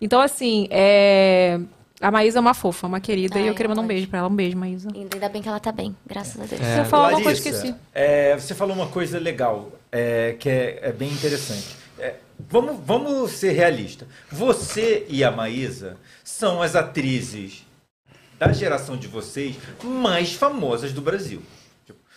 Então, 0.00 0.20
assim, 0.20 0.66
é... 0.70 1.60
A 2.00 2.10
Maísa 2.10 2.38
é 2.38 2.40
uma 2.40 2.52
fofa, 2.52 2.86
uma 2.86 3.00
querida. 3.00 3.38
e 3.38 3.42
Ai, 3.42 3.48
eu 3.48 3.54
queria 3.54 3.70
mandar 3.70 3.80
um 3.80 3.86
beijo 3.86 4.06
pra 4.08 4.18
ela. 4.18 4.28
Um 4.28 4.34
beijo, 4.34 4.56
Maísa. 4.56 4.90
Ainda 4.94 5.28
bem 5.30 5.40
que 5.40 5.48
ela 5.48 5.58
tá 5.58 5.72
bem, 5.72 5.96
graças 6.06 6.40
a 6.40 6.44
Deus. 6.44 6.60
Se 6.60 6.78
eu 6.78 6.84
falar 6.84 7.04
alguma 7.04 7.22
coisa, 7.22 7.40
Larissa, 7.40 7.66
esqueci. 7.66 7.74
é, 7.94 8.34
você 8.34 8.54
falou 8.54 8.76
uma 8.76 8.88
coisa 8.88 9.18
legal, 9.18 9.72
é, 9.90 10.36
que 10.38 10.48
é, 10.48 10.78
é 10.82 10.92
bem 10.92 11.10
interessante. 11.10 11.74
É, 11.98 12.16
vamos, 12.38 12.76
vamos 12.84 13.30
ser 13.32 13.52
realistas. 13.52 14.06
Você 14.30 15.06
e 15.08 15.24
a 15.24 15.30
Maísa 15.30 15.96
são 16.22 16.60
as 16.60 16.76
atrizes 16.76 17.64
da 18.38 18.52
geração 18.52 18.96
de 18.98 19.08
vocês 19.08 19.56
mais 19.82 20.34
famosas 20.34 20.92
do 20.92 21.00
Brasil. 21.00 21.42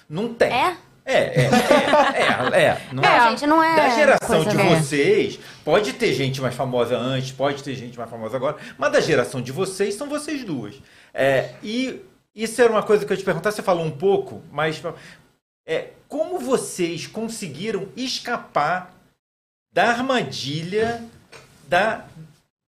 Não 0.10 0.34
tem. 0.34 0.52
É? 0.52 0.78
É, 1.06 1.14
é, 1.14 1.44
é, 1.44 2.60
é, 2.60 2.64
é, 2.66 2.82
não 2.94 3.04
É, 3.04 3.30
gente, 3.32 3.48
não 3.48 3.64
é 3.64 3.76
Da 3.76 3.90
geração 3.90 4.44
de 4.44 4.60
É. 4.60 4.76
vocês, 4.76 5.40
pode 5.66 5.94
ter 5.94 6.14
gente 6.14 6.40
mais 6.40 6.54
famosa 6.54 6.96
antes, 6.98 7.32
pode 7.32 7.64
ter 7.64 7.74
gente 7.76 7.98
mais 7.98 8.10
famosa 8.10 8.36
agora, 8.38 8.58
mas 8.78 8.92
da 8.92 9.00
geração 9.02 9.42
de 9.42 9.52
vocês 9.52 9.96
são 9.96 10.08
vocês 10.08 10.44
duas. 10.44 10.76
É, 11.14 11.52
e 11.64 12.00
isso 12.36 12.62
era 12.62 12.72
uma 12.72 12.84
coisa 12.84 13.06
que 13.06 13.12
eu 13.12 13.16
ia 13.16 13.20
te 13.22 13.26
perguntar, 13.26 13.52
você 13.52 13.64
falou 13.64 13.84
um 13.84 13.90
pouco, 13.92 14.44
mas 14.52 14.80
é, 15.68 15.88
como 16.08 16.38
vocês 16.38 17.08
conseguiram 17.08 17.88
escapar 17.98 18.94
da 19.74 19.86
armadilha 19.90 21.04
da, 21.68 22.06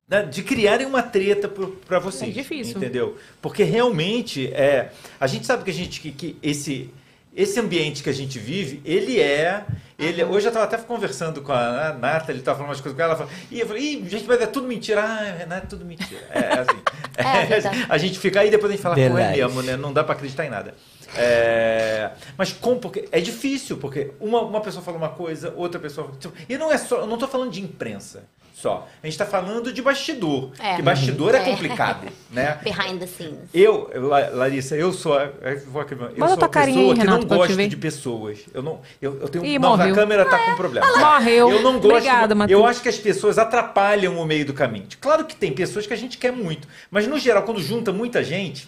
da- 0.07 0.23
de 0.23 0.41
criarem 0.41 0.87
uma 0.87 1.03
treta 1.03 1.47
para 1.47 1.99
vocês? 1.99 2.31
É 2.31 2.41
difícil. 2.41 2.77
Entendeu? 2.77 3.17
Porque 3.39 3.61
realmente 3.63 4.47
é, 4.53 4.91
a 5.19 5.27
gente 5.27 5.45
sabe 5.45 5.63
que 5.63 5.69
a 5.69 5.73
gente 5.73 5.99
que, 6.01 6.11
que 6.11 6.37
esse 6.41 6.91
esse 7.35 7.59
ambiente 7.59 8.03
que 8.03 8.09
a 8.09 8.13
gente 8.13 8.37
vive, 8.39 8.81
ele 8.83 9.19
é. 9.19 9.63
Ele, 9.97 10.23
hoje 10.23 10.47
eu 10.47 10.49
estava 10.49 10.65
até 10.65 10.77
conversando 10.77 11.41
com 11.41 11.51
a 11.53 11.93
Nathalie, 11.93 12.39
estava 12.39 12.57
falando 12.57 12.71
umas 12.71 12.81
coisas 12.81 12.95
com 12.97 13.03
ela, 13.03 13.13
ela 13.13 13.17
falou, 13.27 13.31
e 13.51 13.59
eu 13.59 13.67
falei, 13.67 13.83
Ih, 13.83 14.09
gente, 14.09 14.25
mas 14.27 14.41
é 14.41 14.47
tudo 14.47 14.67
mentira. 14.67 15.01
Ah, 15.03 15.35
Renato, 15.37 15.65
é 15.65 15.69
tudo 15.69 15.85
mentira. 15.85 16.21
É 16.31 16.59
assim. 16.59 16.81
É 17.13 17.23
a 17.23 17.43
vida. 17.59 17.71
a 17.89 17.97
gente 17.97 18.17
fica 18.17 18.39
aí 18.39 18.49
depois 18.49 18.71
a 18.71 18.75
gente 18.75 18.81
fala, 18.81 18.95
pô, 18.95 19.01
é 19.01 19.09
Verdade. 19.09 19.37
mesmo, 19.37 19.61
né? 19.61 19.75
Não 19.75 19.91
dá 19.91 20.01
para 20.01 20.13
acreditar 20.15 20.45
em 20.45 20.49
nada. 20.49 20.73
É, 21.15 22.11
mas 22.37 22.53
como? 22.53 22.79
Porque 22.79 23.07
é 23.11 23.19
difícil, 23.19 23.77
porque 23.77 24.11
uma, 24.19 24.41
uma 24.41 24.61
pessoa 24.61 24.81
fala 24.81 24.97
uma 24.97 25.09
coisa, 25.09 25.53
outra 25.57 25.79
pessoa. 25.79 26.09
tipo, 26.17 26.33
E 26.47 26.57
não 26.57 26.71
é 26.71 26.77
só. 26.77 26.99
Eu 27.01 27.07
não 27.07 27.15
estou 27.15 27.27
falando 27.27 27.51
de 27.51 27.61
imprensa 27.61 28.23
só. 28.53 28.87
A 29.01 29.05
gente 29.07 29.13
está 29.13 29.25
falando 29.25 29.71
de 29.73 29.81
bastidor. 29.81 30.51
É. 30.59 30.75
Que 30.75 30.81
bastidor 30.81 31.33
é, 31.33 31.39
É. 31.39 31.43
complicado, 31.45 32.07
né? 32.31 32.59
Behind 32.63 32.99
the 32.99 33.07
scenes. 33.07 33.49
Eu, 33.53 33.89
La- 34.07 34.29
Larissa, 34.29 34.75
eu 34.75 34.91
sou, 34.93 35.17
a- 35.17 35.29
eu 35.41 35.59
vou 35.67 35.81
aqui- 35.81 35.93
eu 35.93 36.27
sou 36.27 36.37
tua 36.37 36.45
a 36.47 36.49
carinha 36.49 36.77
pessoa 36.77 36.93
aí, 36.93 36.99
que 36.99 37.05
não 37.05 37.13
Renato, 37.13 37.33
eu 37.33 37.37
te 37.47 37.53
gosto 37.55 37.67
de 37.69 37.77
pessoas. 37.77 38.39
Eu 38.53 38.61
não, 38.61 38.81
eu, 39.01 39.19
eu 39.21 39.29
tenho, 39.29 39.45
Ih, 39.45 39.57
não, 39.59 39.69
morreu. 39.71 39.91
a 39.93 39.95
câmera 39.95 40.25
tá 40.25 40.37
com 40.45 40.55
problema. 40.55 40.85
Morreu. 40.97 41.49
Eu 41.51 41.61
não 41.61 41.73
gosto. 41.79 41.87
Obrigada, 41.95 42.33
eu 42.33 42.37
Matheus. 42.37 42.65
acho 42.65 42.81
que 42.81 42.89
as 42.89 42.97
pessoas 42.97 43.37
atrapalham 43.37 44.17
o 44.19 44.25
meio 44.25 44.45
do 44.45 44.53
caminho. 44.53 44.87
Claro 44.99 45.25
que 45.25 45.35
tem 45.35 45.51
pessoas 45.53 45.87
que 45.87 45.93
a 45.93 45.97
gente 45.97 46.17
quer 46.17 46.31
muito, 46.31 46.67
mas 46.89 47.07
no 47.07 47.17
geral 47.17 47.43
quando 47.43 47.61
junta 47.61 47.91
muita 47.91 48.23
gente, 48.23 48.67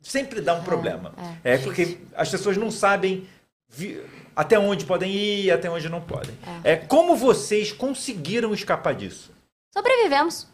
sempre 0.00 0.40
dá 0.40 0.54
um 0.54 0.62
problema. 0.62 1.12
é, 1.44 1.54
É, 1.54 1.58
porque 1.58 1.98
as 2.16 2.28
pessoas 2.30 2.56
não 2.56 2.70
sabem 2.70 3.26
vi- 3.68 4.00
até 4.38 4.56
onde 4.56 4.84
podem 4.84 5.10
ir 5.10 5.50
até 5.50 5.68
onde 5.68 5.88
não 5.88 6.00
podem. 6.00 6.32
É. 6.62 6.76
como 6.76 7.16
vocês 7.16 7.72
conseguiram 7.72 8.54
escapar 8.54 8.94
disso? 8.94 9.32
Sobrevivemos. 9.74 10.46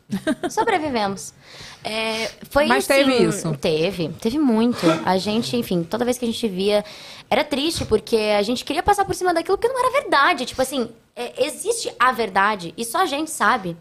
Sobrevivemos. 0.50 1.34
É, 1.84 2.30
foi 2.48 2.66
Mas 2.66 2.90
assim, 2.90 3.04
teve 3.04 3.22
isso? 3.24 3.56
Teve, 3.58 4.08
teve 4.20 4.38
muito. 4.38 4.86
A 5.04 5.18
gente, 5.18 5.54
enfim, 5.54 5.84
toda 5.84 6.04
vez 6.04 6.16
que 6.16 6.24
a 6.24 6.28
gente 6.28 6.48
via. 6.48 6.82
Era 7.30 7.44
triste, 7.44 7.84
porque 7.84 8.16
a 8.16 8.42
gente 8.42 8.64
queria 8.64 8.82
passar 8.82 9.04
por 9.04 9.14
cima 9.14 9.32
daquilo 9.34 9.58
que 9.58 9.68
não 9.68 9.78
era 9.78 9.90
verdade. 9.90 10.46
Tipo 10.46 10.62
assim, 10.62 10.88
é, 11.16 11.46
existe 11.46 11.94
a 11.98 12.10
verdade 12.10 12.74
e 12.76 12.84
só 12.84 12.98
a 12.98 13.06
gente 13.06 13.30
sabe. 13.30 13.76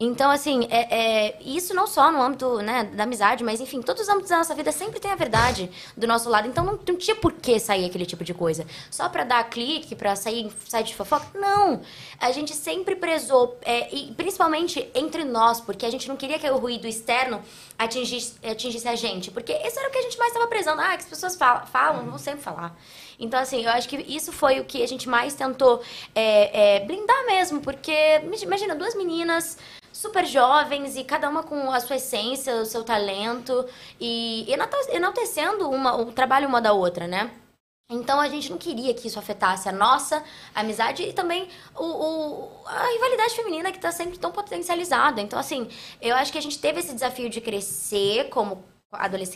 Então, 0.00 0.30
assim, 0.30 0.66
é, 0.70 1.26
é, 1.26 1.38
isso 1.44 1.74
não 1.74 1.86
só 1.86 2.10
no 2.10 2.22
âmbito 2.22 2.58
né, 2.58 2.84
da 2.84 3.02
amizade, 3.02 3.44
mas 3.44 3.60
enfim, 3.60 3.82
todos 3.82 4.02
os 4.02 4.08
âmbitos 4.08 4.30
da 4.30 4.38
nossa 4.38 4.54
vida 4.54 4.72
sempre 4.72 4.98
tem 5.00 5.10
a 5.10 5.16
verdade 5.16 5.70
do 5.96 6.06
nosso 6.06 6.30
lado. 6.30 6.48
Então 6.48 6.64
não, 6.64 6.78
não 6.86 6.96
tinha 6.96 7.16
por 7.16 7.32
que 7.32 7.58
sair 7.58 7.84
aquele 7.84 8.06
tipo 8.06 8.24
de 8.24 8.32
coisa. 8.32 8.64
Só 8.90 9.08
pra 9.08 9.24
dar 9.24 9.44
clique, 9.50 9.94
pra 9.94 10.16
sair 10.16 10.42
em 10.42 10.52
site 10.66 10.88
de 10.88 10.94
fofoca? 10.94 11.26
Não. 11.34 11.82
A 12.18 12.32
gente 12.32 12.54
sempre 12.54 12.96
prezou, 12.96 13.58
é, 13.62 13.94
e 13.94 14.12
principalmente 14.14 14.88
entre 14.94 15.24
nós, 15.24 15.60
porque 15.60 15.84
a 15.84 15.90
gente 15.90 16.08
não 16.08 16.16
queria 16.16 16.38
que 16.38 16.48
o 16.48 16.56
ruído 16.56 16.86
externo 16.86 17.42
atingisse, 17.78 18.34
atingisse 18.44 18.88
a 18.88 18.94
gente. 18.94 19.30
Porque 19.30 19.52
esse 19.52 19.78
era 19.78 19.88
o 19.88 19.92
que 19.92 19.98
a 19.98 20.02
gente 20.02 20.18
mais 20.18 20.30
estava 20.30 20.46
prezando. 20.46 20.80
Ah, 20.80 20.96
que 20.96 21.04
as 21.04 21.08
pessoas 21.08 21.36
falam, 21.36 21.66
falam 21.66 22.04
vão 22.06 22.18
sempre 22.18 22.40
falar. 22.40 22.76
Então, 23.18 23.40
assim, 23.40 23.64
eu 23.64 23.70
acho 23.70 23.88
que 23.88 23.96
isso 23.96 24.32
foi 24.32 24.60
o 24.60 24.64
que 24.64 24.82
a 24.82 24.86
gente 24.86 25.08
mais 25.08 25.34
tentou 25.34 25.82
é, 26.14 26.76
é, 26.76 26.80
blindar 26.80 27.26
mesmo, 27.26 27.60
porque, 27.60 28.20
imagina, 28.42 28.74
duas 28.74 28.94
meninas 28.94 29.58
super 29.92 30.24
jovens 30.24 30.96
e 30.96 31.02
cada 31.02 31.28
uma 31.28 31.42
com 31.42 31.72
a 31.72 31.80
sua 31.80 31.96
essência, 31.96 32.54
o 32.56 32.64
seu 32.64 32.84
talento 32.84 33.66
e 34.00 34.46
enaltecendo 34.92 35.68
uma, 35.68 35.96
o 35.96 36.12
trabalho 36.12 36.46
uma 36.46 36.60
da 36.60 36.72
outra, 36.72 37.08
né? 37.08 37.32
Então 37.90 38.20
a 38.20 38.28
gente 38.28 38.50
não 38.50 38.58
queria 38.58 38.92
que 38.92 39.08
isso 39.08 39.18
afetasse 39.18 39.66
a 39.66 39.72
nossa 39.72 40.22
amizade 40.54 41.02
e 41.02 41.12
também 41.12 41.48
o, 41.74 41.84
o- 41.84 42.66
a 42.66 42.86
rivalidade 42.92 43.34
feminina 43.34 43.70
que 43.70 43.78
está 43.78 43.90
sempre 43.90 44.18
tão 44.18 44.30
potencializada. 44.30 45.22
Então, 45.22 45.38
assim, 45.38 45.66
eu 46.00 46.14
acho 46.14 46.30
que 46.30 46.36
a 46.36 46.42
gente 46.42 46.58
teve 46.58 46.80
esse 46.80 46.92
desafio 46.92 47.30
de 47.30 47.40
crescer 47.40 48.28
como 48.28 48.62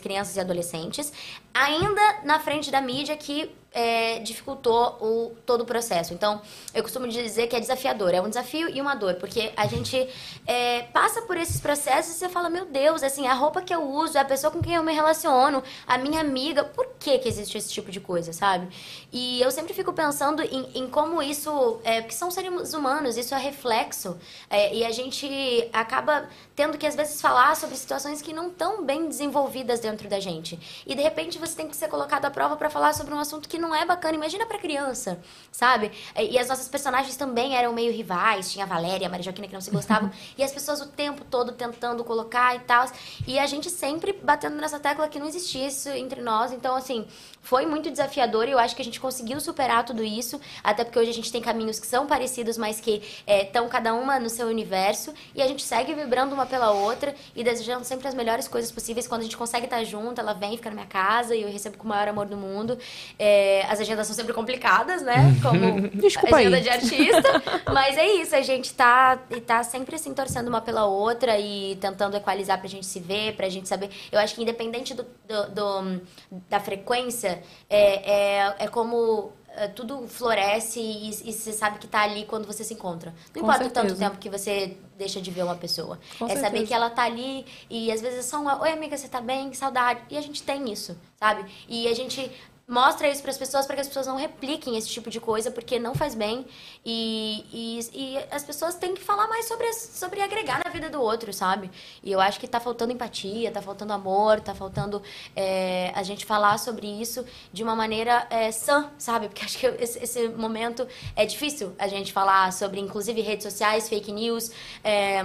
crianças 0.01 0.35
e 0.35 0.39
adolescentes, 0.39 1.11
ainda 1.53 2.01
na 2.23 2.39
frente 2.39 2.69
da 2.71 2.81
mídia 2.81 3.15
que 3.17 3.49
é, 3.73 4.19
dificultou 4.19 4.97
o, 5.01 5.35
todo 5.45 5.61
o 5.61 5.65
processo. 5.65 6.13
Então, 6.13 6.41
eu 6.73 6.83
costumo 6.83 7.07
dizer 7.07 7.47
que 7.47 7.55
é 7.55 7.59
desafiador, 7.59 8.13
é 8.13 8.21
um 8.21 8.29
desafio 8.29 8.69
e 8.69 8.79
uma 8.79 8.93
dor, 8.95 9.15
porque 9.15 9.51
a 9.57 9.65
gente 9.65 10.07
é, 10.45 10.83
passa 10.83 11.23
por 11.23 11.35
esses 11.35 11.59
processos 11.59 12.15
e 12.15 12.19
você 12.19 12.29
fala, 12.29 12.49
meu 12.49 12.65
Deus, 12.65 13.01
assim, 13.01 13.27
a 13.27 13.33
roupa 13.33 13.61
que 13.61 13.73
eu 13.73 13.81
uso, 13.81 14.17
a 14.17 14.23
pessoa 14.23 14.51
com 14.51 14.61
quem 14.61 14.75
eu 14.75 14.83
me 14.83 14.93
relaciono, 14.93 15.63
a 15.87 15.97
minha 15.97 16.21
amiga, 16.21 16.63
por 16.63 16.87
que 16.99 17.17
que 17.17 17.27
existe 17.27 17.57
esse 17.57 17.71
tipo 17.71 17.91
de 17.91 17.99
coisa, 17.99 18.31
sabe? 18.31 18.67
E 19.11 19.41
eu 19.41 19.49
sempre 19.49 19.73
fico 19.73 19.91
pensando 19.91 20.43
em, 20.43 20.69
em 20.75 20.87
como 20.87 21.21
isso, 21.21 21.79
é, 21.83 22.01
porque 22.01 22.15
são 22.15 22.29
seres 22.29 22.73
humanos, 22.73 23.17
isso 23.17 23.33
é 23.33 23.39
reflexo, 23.39 24.17
é, 24.49 24.73
e 24.75 24.85
a 24.85 24.91
gente 24.91 25.69
acaba 25.73 26.29
tendo 26.55 26.77
que 26.77 26.85
às 26.85 26.95
vezes 26.95 27.19
falar 27.19 27.55
sobre 27.55 27.75
situações 27.75 28.21
que 28.21 28.31
não 28.31 28.47
estão 28.47 28.85
bem 28.85 29.07
desenvolvidas 29.07 29.79
dentro 29.79 30.07
da 30.07 30.19
gente. 30.19 30.59
E 30.85 30.93
de 30.93 31.01
repente 31.01 31.39
você 31.39 31.55
tem 31.55 31.67
que 31.67 31.75
ser 31.75 31.87
colocado 31.87 32.25
à 32.25 32.31
prova 32.31 32.55
para 32.55 32.69
falar 32.69 32.93
sobre 32.93 33.13
um 33.13 33.19
assunto 33.19 33.49
que 33.49 33.62
não 33.63 33.73
é 33.73 33.85
bacana. 33.85 34.15
Imagina 34.15 34.45
para 34.45 34.59
criança, 34.59 35.19
sabe? 35.51 35.91
E 36.15 36.37
as 36.37 36.47
nossas 36.47 36.67
personagens 36.67 37.15
também 37.15 37.55
eram 37.55 37.73
meio 37.73 37.91
rivais, 37.91 38.51
tinha 38.51 38.65
a 38.65 38.67
Valéria, 38.67 39.07
a 39.07 39.09
Maria 39.09 39.23
Joaquina 39.23 39.47
que 39.47 39.53
não 39.53 39.61
se 39.61 39.71
gostavam, 39.73 40.11
e 40.37 40.43
as 40.43 40.51
pessoas 40.51 40.81
o 40.81 40.87
tempo 40.87 41.23
todo 41.25 41.53
tentando 41.53 42.03
colocar 42.03 42.55
e 42.55 42.59
tal. 42.59 42.85
E 43.25 43.39
a 43.39 43.47
gente 43.47 43.69
sempre 43.69 44.13
batendo 44.13 44.57
nessa 44.57 44.79
tecla 44.79 45.07
que 45.07 45.17
não 45.17 45.27
existia 45.27 45.67
isso 45.67 45.89
entre 45.89 46.21
nós. 46.21 46.51
Então, 46.51 46.75
assim, 46.75 47.07
foi 47.43 47.65
muito 47.67 47.91
desafiador 47.91 48.47
e 48.47 48.51
eu 48.51 48.57
acho 48.57 48.75
que 48.75 48.81
a 48.81 48.85
gente 48.85 48.99
conseguiu 48.99 49.39
superar 49.39 49.85
tudo 49.85 50.03
isso, 50.03 50.39
até 50.63 50.83
porque 50.83 50.97
hoje 50.97 51.09
a 51.11 51.13
gente 51.13 51.31
tem 51.31 51.41
caminhos 51.41 51.79
que 51.79 51.85
são 51.85 52.07
parecidos, 52.07 52.57
mas 52.57 52.79
que 52.79 53.03
estão 53.27 53.67
cada 53.69 53.93
uma 53.93 54.17
no 54.19 54.29
seu 54.29 54.47
universo, 54.47 55.13
e 55.35 55.41
a 55.41 55.47
gente 55.47 55.61
segue 55.61 55.93
vibrando 55.93 56.33
uma 56.33 56.45
pela 56.45 56.71
outra 56.71 57.13
e 57.35 57.43
desejando 57.43 57.83
sempre 57.85 58.07
as 58.07 58.13
melhores 58.15 58.47
coisas 58.47 58.71
possíveis. 58.71 59.07
Quando 59.07 59.21
a 59.21 59.23
gente 59.25 59.37
consegue 59.37 59.65
estar 59.65 59.83
junto, 59.83 60.19
ela 60.21 60.33
vem, 60.33 60.55
fica 60.55 60.69
na 60.69 60.75
minha 60.75 60.87
casa 60.87 61.35
e 61.35 61.41
eu 61.43 61.51
recebo 61.51 61.77
com 61.77 61.83
o 61.83 61.87
maior 61.89 62.07
amor 62.07 62.25
do 62.25 62.37
mundo. 62.37 62.77
É, 63.19 63.65
as 63.69 63.79
agendas 63.79 64.07
são 64.07 64.15
sempre 64.15 64.33
complicadas, 64.33 65.01
né? 65.01 65.35
Como 65.41 65.89
Desculpa 66.01 66.37
agenda 66.37 66.57
aí. 66.57 66.63
de 66.63 66.69
artista. 66.69 67.43
Mas 67.73 67.97
é 67.97 68.07
isso, 68.15 68.35
a 68.35 68.41
gente 68.41 68.73
tá, 68.73 69.17
tá 69.45 69.63
sempre 69.63 69.95
assim 69.95 70.13
torcendo 70.13 70.47
uma 70.47 70.61
pela 70.61 70.85
outra 70.85 71.37
e 71.37 71.75
tentando 71.81 72.15
equalizar 72.15 72.57
pra 72.59 72.67
gente 72.69 72.85
se 72.85 72.99
ver, 72.99 73.35
pra 73.35 73.49
gente 73.49 73.67
saber. 73.67 73.89
Eu 74.11 74.19
acho 74.19 74.33
que 74.35 74.41
independente 74.41 74.93
do, 74.93 75.03
do- 75.27 75.49
do- 75.49 76.01
da 76.49 76.59
frequência, 76.59 77.32
é, 77.69 78.11
é, 78.39 78.55
é 78.59 78.67
como 78.67 79.31
é, 79.55 79.67
tudo 79.67 80.07
floresce 80.07 80.79
e, 80.79 81.09
e 81.09 81.33
você 81.33 81.53
sabe 81.53 81.77
que 81.77 81.87
tá 81.87 82.01
ali 82.01 82.25
quando 82.25 82.45
você 82.45 82.63
se 82.63 82.73
encontra. 82.73 83.13
Não 83.33 83.41
Com 83.41 83.47
importa 83.47 83.65
o 83.65 83.69
tanto 83.69 83.95
tempo 83.95 84.17
que 84.17 84.29
você 84.29 84.77
deixa 84.97 85.21
de 85.21 85.29
ver 85.29 85.43
uma 85.43 85.55
pessoa. 85.55 85.99
Com 86.17 86.25
é 86.25 86.29
saber 86.29 86.41
certeza. 86.41 86.65
que 86.65 86.73
ela 86.73 86.89
tá 86.89 87.03
ali 87.03 87.45
e 87.69 87.91
às 87.91 88.01
vezes 88.01 88.19
é 88.19 88.21
só 88.23 88.41
uma, 88.41 88.59
oi 88.61 88.71
amiga, 88.71 88.97
você 88.97 89.07
tá 89.07 89.21
bem? 89.21 89.51
Que 89.51 89.57
saudade. 89.57 90.01
E 90.09 90.17
a 90.17 90.21
gente 90.21 90.41
tem 90.41 90.71
isso, 90.71 90.97
sabe? 91.19 91.45
E 91.69 91.87
a 91.87 91.93
gente 91.93 92.31
mostra 92.67 93.09
isso 93.09 93.21
para 93.21 93.31
as 93.31 93.37
pessoas 93.37 93.65
para 93.65 93.75
que 93.75 93.81
as 93.81 93.87
pessoas 93.87 94.07
não 94.07 94.15
repliquem 94.15 94.77
esse 94.77 94.87
tipo 94.87 95.09
de 95.09 95.19
coisa 95.19 95.51
porque 95.51 95.77
não 95.77 95.93
faz 95.93 96.15
bem 96.15 96.45
e, 96.85 97.45
e, 97.51 97.79
e 97.93 98.17
as 98.31 98.43
pessoas 98.43 98.75
têm 98.75 98.93
que 98.93 99.01
falar 99.01 99.27
mais 99.27 99.45
sobre, 99.47 99.71
sobre 99.73 100.21
agregar 100.21 100.61
na 100.63 100.71
vida 100.71 100.89
do 100.89 101.01
outro, 101.01 101.33
sabe? 101.33 101.69
E 102.01 102.11
eu 102.11 102.21
acho 102.21 102.39
que 102.39 102.47
tá 102.47 102.59
faltando 102.59 102.93
empatia, 102.93 103.51
tá 103.51 103.61
faltando 103.61 103.91
amor, 103.91 104.39
tá 104.39 104.55
faltando 104.55 105.01
é, 105.35 105.91
a 105.93 106.03
gente 106.03 106.25
falar 106.25 106.57
sobre 106.57 106.87
isso 106.87 107.25
de 107.51 107.63
uma 107.63 107.75
maneira 107.75 108.25
é, 108.29 108.51
sã, 108.51 108.91
sabe? 108.97 109.27
Porque 109.27 109.43
acho 109.45 109.57
que 109.57 109.67
esse, 109.67 109.99
esse 110.01 110.29
momento 110.29 110.87
é 111.15 111.25
difícil 111.25 111.73
a 111.77 111.87
gente 111.87 112.13
falar 112.13 112.51
sobre, 112.53 112.79
inclusive, 112.79 113.19
redes 113.21 113.43
sociais, 113.43 113.89
fake 113.89 114.11
news, 114.11 114.51
é, 114.83 115.21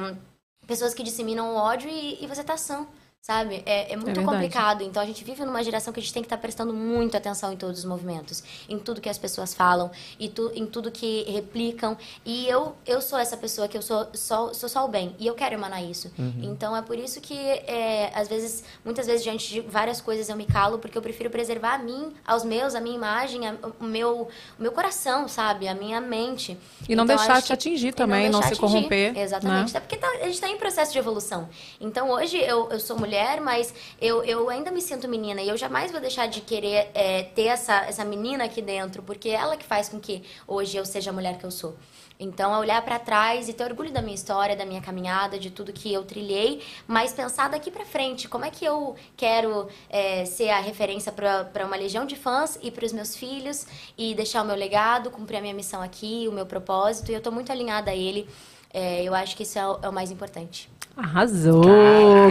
pessoas 0.67 0.93
que 0.93 1.03
disseminam 1.03 1.55
ódio 1.55 1.89
e, 1.89 2.23
e 2.23 2.27
você 2.27 2.43
tá 2.43 2.57
sã. 2.57 2.87
Sabe? 3.31 3.63
É, 3.67 3.93
é 3.93 3.97
muito 3.97 4.07
verdade. 4.07 4.27
complicado. 4.27 4.83
Então 4.83 5.03
a 5.03 5.05
gente 5.05 5.23
vive 5.23 5.45
numa 5.45 5.63
geração 5.63 5.93
que 5.93 6.01
a 6.01 6.03
gente 6.03 6.15
tem 6.15 6.23
que 6.23 6.27
estar 6.27 6.39
prestando 6.39 6.73
muito 6.73 7.15
atenção 7.15 7.53
em 7.53 7.59
todos 7.59 7.81
os 7.81 7.85
movimentos, 7.85 8.43
em 8.67 8.79
tudo 8.79 9.03
que 9.03 9.09
as 9.11 9.19
pessoas 9.19 9.53
falam, 9.53 9.91
e 10.19 10.31
tu, 10.31 10.51
em 10.55 10.65
tudo 10.65 10.91
que 10.91 11.25
replicam. 11.31 11.95
E 12.25 12.49
eu, 12.49 12.75
eu 12.87 13.03
sou 13.03 13.19
essa 13.19 13.37
pessoa 13.37 13.69
que 13.69 13.77
eu 13.77 13.83
sou 13.83 14.09
só, 14.15 14.55
sou 14.55 14.67
só 14.67 14.83
o 14.87 14.89
bem. 14.89 15.15
E 15.19 15.27
eu 15.27 15.35
quero 15.35 15.55
emanar 15.55 15.85
isso. 15.85 16.11
Então 16.43 16.75
é 16.75 16.81
por 16.81 16.97
isso 16.99 17.21
que, 17.21 17.35
é, 17.39 18.11
às 18.15 18.29
vezes, 18.29 18.65
muitas 18.83 19.07
vezes, 19.07 19.23
diante 19.23 19.47
de 19.53 19.61
várias 19.61 20.01
coisas, 20.01 20.31
eu 20.31 20.35
me 20.37 20.47
calo, 20.47 20.79
porque 20.79 20.97
eu 20.97 21.03
prefiro 21.03 21.29
preservar 21.29 21.75
a 21.75 21.79
mim, 21.79 22.15
aos 22.27 22.45
meus, 22.45 22.75
a 22.75 22.81
minha 22.81 22.97
imagem, 22.97 23.47
a- 23.47 23.57
o, 23.79 23.85
meu, 23.85 24.23
o 24.59 24.63
meu 24.63 24.73
coração, 24.73 25.29
sabe? 25.29 25.69
A 25.69 25.75
minha 25.75 26.01
mente. 26.01 26.57
E 26.89 26.97
não 26.97 27.05
Então, 27.05 27.15
deixar 27.17 27.43
te 27.43 27.53
atingir 27.53 27.93
também, 27.93 28.31
não 28.31 28.41
deixar 28.41 28.55
se 28.57 28.65
atingir. 28.65 28.75
corromper, 28.79 29.19
Exatamente. 29.19 29.73
né? 29.75 29.79
Até 29.79 29.81
porque 29.81 29.97
tá- 29.99 30.09
a 30.23 30.25
gente 30.25 30.33
está 30.35 30.49
em 30.49 30.57
processo 30.57 30.93
de 30.93 30.99
evolução. 30.99 31.47
Então 31.79 32.09
hoje 32.11 32.39
eu, 32.39 32.71
eu 32.71 32.81
sou 32.81 32.97
mulher, 32.99 33.18
mas 33.41 33.75
eu, 34.01 34.23
eu 34.25 34.49
ainda 34.49 34.71
me 34.71 34.81
sinto 34.81 35.09
menina 35.09 35.43
e 35.43 35.49
eu 35.49 35.57
jamais 35.57 35.91
vou 35.91 36.01
deixar 36.01 36.27
de 36.27 36.41
querer 36.41 36.91
é, 36.95 37.23
ter 37.23 37.47
essa, 37.47 37.85
essa 37.87 38.05
menina 38.05 38.45
aqui 38.45 38.63
dentro, 38.63 39.03
porque 39.03 39.29
é 39.31 39.35
ela 39.35 39.57
que 39.57 39.65
faz 39.65 39.89
com 39.89 39.99
que 39.99 40.23
hoje 40.47 40.77
eu 40.77 40.85
seja 40.85 41.11
a 41.11 41.13
mulher 41.13 41.39
que 41.39 41.45
eu 41.45 41.51
sou. 41.51 41.77
Então, 42.21 42.53
é 42.53 42.59
olhar 42.59 42.83
pra 42.83 42.99
trás 42.99 43.49
e 43.49 43.53
ter 43.53 43.65
orgulho 43.65 43.93
da 43.93 44.03
minha 44.03 44.15
história, 44.15 44.57
da 44.57 44.67
minha 44.67 44.81
caminhada, 44.81 45.39
de 45.39 45.51
tudo 45.51 45.73
que 45.73 45.93
eu 45.93 46.05
trilhei, 46.05 46.63
mas 46.87 47.13
pensar 47.13 47.49
daqui 47.49 47.71
pra 47.71 47.85
frente, 47.85 48.27
como 48.29 48.45
é 48.45 48.51
que 48.51 48.65
eu 48.65 48.97
quero 49.17 49.69
é, 49.89 50.25
ser 50.25 50.51
a 50.51 50.59
referência 50.59 51.13
pra 51.13 51.65
uma 51.65 51.77
legião 51.77 52.05
de 52.05 52.17
fãs 52.17 52.59
e 52.61 52.71
pros 52.71 52.93
meus 52.93 53.15
filhos 53.15 53.67
e 53.97 54.15
deixar 54.15 54.43
o 54.43 54.45
meu 54.45 54.57
legado, 54.57 55.11
cumprir 55.11 55.37
a 55.37 55.41
minha 55.41 55.55
missão 55.55 55.81
aqui, 55.81 56.27
o 56.29 56.33
meu 56.33 56.45
propósito, 56.45 57.13
e 57.13 57.15
eu 57.15 57.21
tô 57.21 57.31
muito 57.31 57.53
alinhada 57.53 57.93
a 57.93 57.95
ele. 57.95 58.29
É, 58.73 59.03
eu 59.03 59.15
acho 59.15 59.37
que 59.37 59.43
isso 59.43 59.59
é 59.59 59.67
o, 59.67 59.79
é 59.83 59.89
o 59.89 59.93
mais 59.93 60.11
importante. 60.11 60.71
Arrasou! 60.97 61.63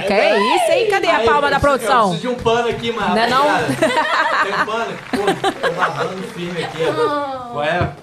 Que 0.05 0.13
é 0.13 0.55
isso, 0.55 0.71
hein? 0.71 0.87
Cadê 0.89 1.07
a 1.07 1.19
palma 1.23 1.49
da 1.49 1.59
produção? 1.59 2.09
Preciso 2.09 2.21
de 2.21 2.27
um 2.27 2.35
pano 2.35 2.67
aqui, 2.67 2.91
mano. 2.91 3.15
Não 3.15 3.21
é 3.21 3.29
não? 3.29 3.43
Tem 3.45 4.53
um 4.61 4.65
pano? 4.65 4.97
Pô, 5.11 5.59
tô 5.67 5.71
babando 5.73 6.23
firme 6.27 6.63
aqui. 6.63 6.77
ó. 6.83 7.51
Qual 7.51 7.63
é? 7.63 7.93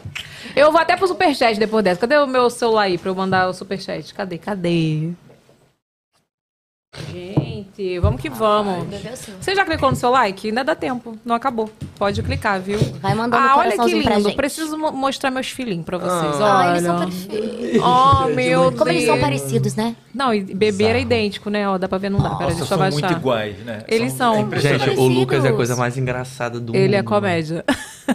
Eu 0.57 0.71
vou 0.73 0.81
até 0.81 0.97
pro 0.97 1.07
superchat 1.07 1.59
depois 1.59 1.85
dessa. 1.85 2.01
Cadê 2.01 2.17
o 2.17 2.27
meu 2.27 2.49
celular 2.49 2.83
aí 2.85 2.97
pra 2.97 3.11
eu 3.11 3.15
mandar 3.15 3.49
o 3.49 3.53
superchat? 3.53 4.15
Cadê? 4.15 4.39
Cadê? 4.39 5.11
Gente, 7.13 7.99
vamos 7.99 8.21
que 8.21 8.29
vamos. 8.31 8.87
Você 9.41 9.55
já 9.55 9.65
clicou 9.65 9.91
no 9.91 9.97
seu 9.97 10.11
like? 10.11 10.49
Ainda 10.49 10.63
dá 10.65 10.75
tempo. 10.75 11.17
Não 11.25 11.35
acabou. 11.35 11.69
Pode 11.99 12.23
clicar, 12.23 12.61
viu? 12.61 12.79
Vai 13.01 13.15
mandando 13.15 13.43
Ah, 13.47 13.57
olha 13.57 13.77
que 13.79 13.95
lindo. 13.95 14.33
Preciso 14.35 14.77
mo- 14.79 14.93
mostrar 14.93 15.31
meus 15.31 15.49
filhinhos 15.49 15.85
pra 15.85 15.99
vocês. 15.99 16.41
Ah, 16.41 16.59
olha. 16.61 16.71
eles 16.71 16.83
são 16.85 16.99
perfeitos. 16.99 17.83
Oh, 17.83 18.27
meu 18.35 18.61
Deus. 18.71 18.79
Como 18.79 18.91
eles 18.91 19.05
são 19.05 19.19
parecidos, 19.21 19.75
né? 19.75 19.97
Não, 20.15 20.33
e 20.33 20.41
beber 20.43 20.97
é 20.97 21.01
idênco, 21.01 21.51
né? 21.51 21.69
Ó, 21.69 21.77
dá 21.79 21.89
pra 21.89 21.99
ver, 21.99 22.11
não 22.11 22.21
dá. 22.21 22.31
Pera, 22.31 22.45
Nossa, 22.45 22.47
deixa 22.57 22.63
eu 22.63 22.67
são 22.67 22.77
abaixar. 22.77 23.01
muito 23.11 23.21
iguais, 23.21 23.59
né? 23.65 23.85
Eles 23.89 24.13
são. 24.13 24.35
é 24.35 24.41
impressionante. 24.41 24.85
Gente, 24.85 24.99
o 25.01 25.09
Lucas 25.09 25.45
é 25.45 25.49
a 25.49 25.53
coisa 25.53 25.75
mais 25.77 25.97
engraçada 25.99 26.61
do 26.61 26.73
mundo. 26.73 26.77
Ele 26.81 26.95
é 26.95 27.03
comédia. 27.03 27.65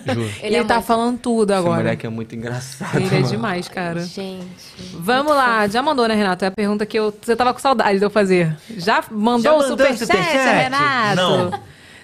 Juro. 0.06 0.30
Ele, 0.42 0.56
é 0.56 0.64
tá 0.64 0.76
muito- 0.76 0.86
falando 0.88 1.20
tudo 1.20 1.52
Esse 1.52 1.60
agora. 1.60 1.78
moleque 1.78 2.06
é 2.06 2.10
muito 2.10 2.36
engraçado. 2.36 2.96
Ele 2.98 3.08
é 3.08 3.12
mano. 3.20 3.28
demais, 3.28 3.68
cara. 3.68 4.02
Gente. 4.02 4.46
Vamos 4.94 5.34
lá, 5.36 5.68
já 5.68 5.82
mandou, 5.82 6.08
né, 6.08 6.16
Renato? 6.16 6.46
É 6.46 6.48
a 6.48 6.52
pergunta 6.52 6.86
que 6.86 6.98
eu, 7.00 7.14
você 7.22 7.36
tava 7.36 7.54
com 7.54 7.60
saudade 7.60 7.98
de 8.00 8.06
eu 8.06 8.10
fazer. 8.10 8.56
Já 8.78 9.04
mandou 9.12 9.42
Já 9.44 9.54
o 9.54 9.58
mandou 9.60 9.70
superchat, 9.78 10.00
superchat? 10.06 10.64
Renato? 10.64 11.16
Não. 11.16 11.60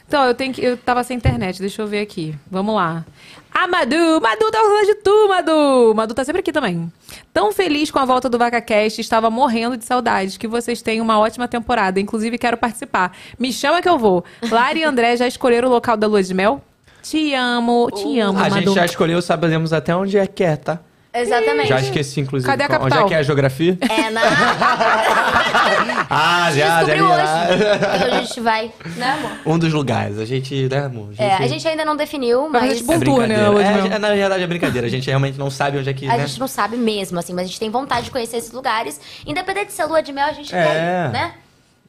Então, 0.08 0.24
eu 0.26 0.36
tenho 0.36 0.54
que. 0.54 0.64
Eu 0.64 0.78
tava 0.78 1.04
sem 1.04 1.18
internet, 1.18 1.60
deixa 1.60 1.82
eu 1.82 1.88
ver 1.88 2.00
aqui. 2.02 2.36
Vamos 2.50 2.76
lá. 2.76 3.04
Ah, 3.52 3.68
Madu! 3.68 4.22
Madu 4.22 4.52
tá 4.52 4.60
falando 4.60 4.86
de 4.86 4.96
tu, 4.96 5.28
Madu! 5.30 5.94
Madu 5.96 6.14
tá 6.14 6.24
sempre 6.24 6.42
aqui 6.42 6.52
também. 6.52 6.92
Tão 7.34 7.52
feliz 7.52 7.90
com 7.90 7.98
a 7.98 8.06
volta 8.06 8.30
do 8.30 8.38
VacaCast, 8.38 9.00
estava 9.02 9.30
morrendo 9.32 9.78
de 9.78 9.86
saudades. 9.86 10.38
Que 10.38 10.48
vocês 10.48 10.82
tenham 10.82 11.04
uma 11.04 11.18
ótima 11.18 11.48
temporada. 11.48 12.00
Inclusive, 12.00 12.38
quero 12.38 12.56
participar. 12.58 13.16
Me 13.40 13.52
chama 13.52 13.82
que 13.82 13.90
eu 13.90 13.98
vou. 13.98 14.24
Lara 14.52 14.78
e 14.78 14.84
André 14.84 15.16
já 15.18 15.26
escolheram 15.26 15.70
o 15.70 15.72
local 15.72 15.98
da 15.98 16.06
lua 16.06 16.22
de 16.22 16.34
mel? 16.36 16.62
Te 17.10 17.34
amo, 17.36 17.90
te 17.92 18.20
amo, 18.20 18.40
A 18.40 18.44
Madu. 18.50 18.56
gente 18.56 18.74
já 18.74 18.84
escolheu, 18.86 19.22
sabemos 19.22 19.72
até 19.72 19.96
onde 19.96 20.18
é 20.18 20.26
que 20.26 20.44
é, 20.44 20.56
tá? 20.56 20.80
Exatamente. 21.14 21.70
Já 21.70 21.80
esqueci, 21.80 22.20
inclusive. 22.20 22.50
Cadê 22.50 22.64
a 22.64 22.68
qual- 22.68 22.80
capital? 22.80 23.04
Onde 23.04 23.06
é 23.06 23.08
que 23.10 23.14
é 23.14 23.18
a 23.20 23.24
geografia? 23.24 23.78
É, 23.82 24.10
na... 24.10 24.22
Ah, 26.10 26.52
já, 26.52 26.58
já, 26.58 26.84
Descobriu 26.84 27.08
já. 27.08 27.16
hoje. 27.16 27.64
Então 27.96 28.08
a 28.18 28.22
gente 28.22 28.40
vai, 28.42 28.72
né, 28.98 29.12
amor? 29.12 29.32
Um 29.46 29.58
dos 29.60 29.74
lugares. 29.74 30.20
A 30.20 30.26
gente, 30.26 30.68
né, 30.70 30.86
amor? 30.86 31.10
É, 31.18 31.34
a 31.36 31.48
gente 31.48 31.68
ainda 31.68 31.84
não 31.86 31.96
definiu, 31.96 32.50
mas 32.50 32.80
É 32.82 32.84
um 32.84 33.00
tour, 33.00 33.22
né, 33.22 33.28
brincadeira. 33.36 33.50
lua 33.50 33.64
de 33.64 33.70
mel. 33.74 33.86
É, 33.92 33.96
é, 33.96 34.00
na 34.00 34.10
verdade 34.10 34.44
é 34.44 34.48
brincadeira. 34.48 34.88
A 34.88 34.90
gente 34.90 35.08
realmente 35.08 35.38
não 35.38 35.50
sabe 35.50 35.78
onde 35.78 35.90
é 35.90 35.94
que, 35.94 36.06
a 36.08 36.18
né? 36.18 36.28
gente 36.28 36.40
não 36.40 36.48
sabe 36.48 36.76
mesmo, 36.78 37.18
assim, 37.18 37.34
mas 37.34 37.46
a 37.46 37.48
gente 37.48 37.60
tem 37.60 37.70
vontade 37.70 38.06
de 38.06 38.12
conhecer 38.12 38.38
esses 38.38 38.52
lugares. 38.52 39.00
Independente 39.26 39.68
de 39.68 39.74
ser 39.74 39.86
lua 39.86 40.02
de 40.04 40.12
mel, 40.12 40.28
a 40.28 40.34
gente 40.34 40.54
É. 40.54 40.64
quer, 40.64 41.10
né? 41.12 41.34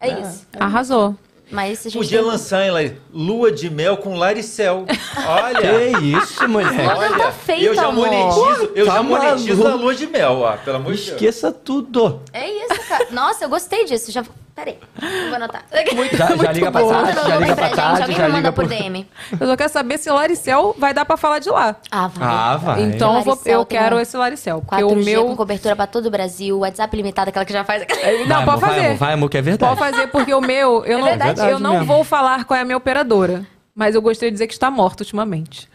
É, 0.01 0.21
isso. 0.21 0.47
Arrasou. 0.59 1.15
Mas 1.51 1.81
a 1.81 1.83
gente 1.89 1.99
Podia 1.99 2.19
tem... 2.19 2.27
lançar 2.29 2.67
em 2.67 2.71
lá, 2.71 2.81
lua 3.13 3.53
de 3.53 3.71
mel 3.71 3.97
com 3.99 4.17
Laricel. 4.17 4.85
Olha. 5.27 5.91
Que 6.01 6.07
isso, 6.19 6.49
moleque. 6.49 6.77
Não 6.77 7.19
tá 7.19 7.31
feito, 7.33 7.63
eu 7.65 7.75
já 7.75 7.87
amor. 7.87 8.09
monetizo, 8.09 8.73
eu 8.75 8.87
Tá 8.87 8.95
já 8.95 9.03
monetizo 9.03 9.49
maluco. 9.63 9.69
a 9.69 9.75
lua 9.75 9.95
de 9.95 10.07
mel, 10.09 10.33
ó, 10.41 10.57
pelo 10.57 10.77
amor 10.79 10.93
de 10.95 10.99
Deus. 11.03 11.13
Esqueça 11.13 11.53
tudo. 11.53 12.21
É 12.33 12.51
isso, 12.51 12.89
cara. 12.89 13.07
Nossa, 13.13 13.45
eu 13.45 13.49
gostei 13.49 13.85
disso. 13.85 14.11
Já... 14.11 14.25
Peraí, 14.57 14.79
eu 15.03 15.27
vou 15.27 15.35
anotar. 15.37 15.63
Já, 16.17 16.35
já 16.35 16.51
liga 16.53 16.73
pra. 16.73 16.81
Tati, 16.81 16.93
Manda 16.95 17.13
no 17.13 17.15
já 17.15 17.29
nome 17.29 17.41
liga 17.45 17.57
pra 17.57 17.67
gente, 17.69 17.77
já 17.77 18.07
me 18.07 18.15
liga 18.15 18.29
manda 18.31 18.53
por. 18.53 18.67
DM. 18.67 19.07
Eu 19.39 19.47
só 19.49 19.55
quero 19.57 19.69
saber 19.71 19.99
se 19.99 20.11
Laricel 20.11 20.75
vai 20.79 20.95
dar 20.95 21.05
pra 21.05 21.19
falar 21.19 21.41
de 21.41 21.51
lá. 21.51 21.77
Ah, 21.91 22.07
vai. 22.09 22.27
Ah, 22.29 22.57
vai. 22.57 22.83
Então 22.85 23.09
eu, 23.09 23.15
Laricel 23.27 23.53
eu 23.61 23.67
quero 23.67 24.01
esse 24.01 24.17
Laricel. 24.17 24.63
Porque 24.67 24.83
4G 24.83 24.93
o 24.93 24.97
meu. 24.97 25.25
com 25.27 25.37
cobertura 25.37 25.77
pra 25.77 25.87
todo 25.87 26.07
o 26.07 26.11
Brasil, 26.11 26.59
WhatsApp 26.61 26.97
limitado, 26.97 27.29
aquela 27.29 27.45
que 27.45 27.53
já 27.53 27.65
faz... 27.65 27.85
Não, 28.27 28.37
vai, 28.37 28.45
pode 28.47 28.49
amor, 28.49 28.59
Vai, 28.59 28.71
fazer. 28.71 28.87
amor, 28.87 28.97
vai, 28.97 29.13
amor, 29.13 29.29
que 29.31 29.37
é 29.39 29.43
verdade. 29.43 29.77
Pode 29.77 29.91
fazer, 29.93 30.07
porque 30.09 30.33
o 30.33 30.41
meu, 30.41 30.85
eu 30.87 30.99
não, 31.01 31.05
verdade 31.05 31.41
eu 31.51 31.59
não 31.59 31.73
mesmo. 31.73 31.87
vou 31.87 32.03
falar 32.03 32.45
qual 32.47 32.57
é 32.57 32.63
a 32.63 32.65
minha 32.65 32.79
operadora. 32.79 33.45
Mas 33.79 33.95
eu 33.95 34.01
gostaria 34.01 34.31
de 34.31 34.37
dizer 34.37 34.47
que 34.47 34.55
está 34.55 34.71
morta 34.71 35.03
ultimamente. 35.03 35.69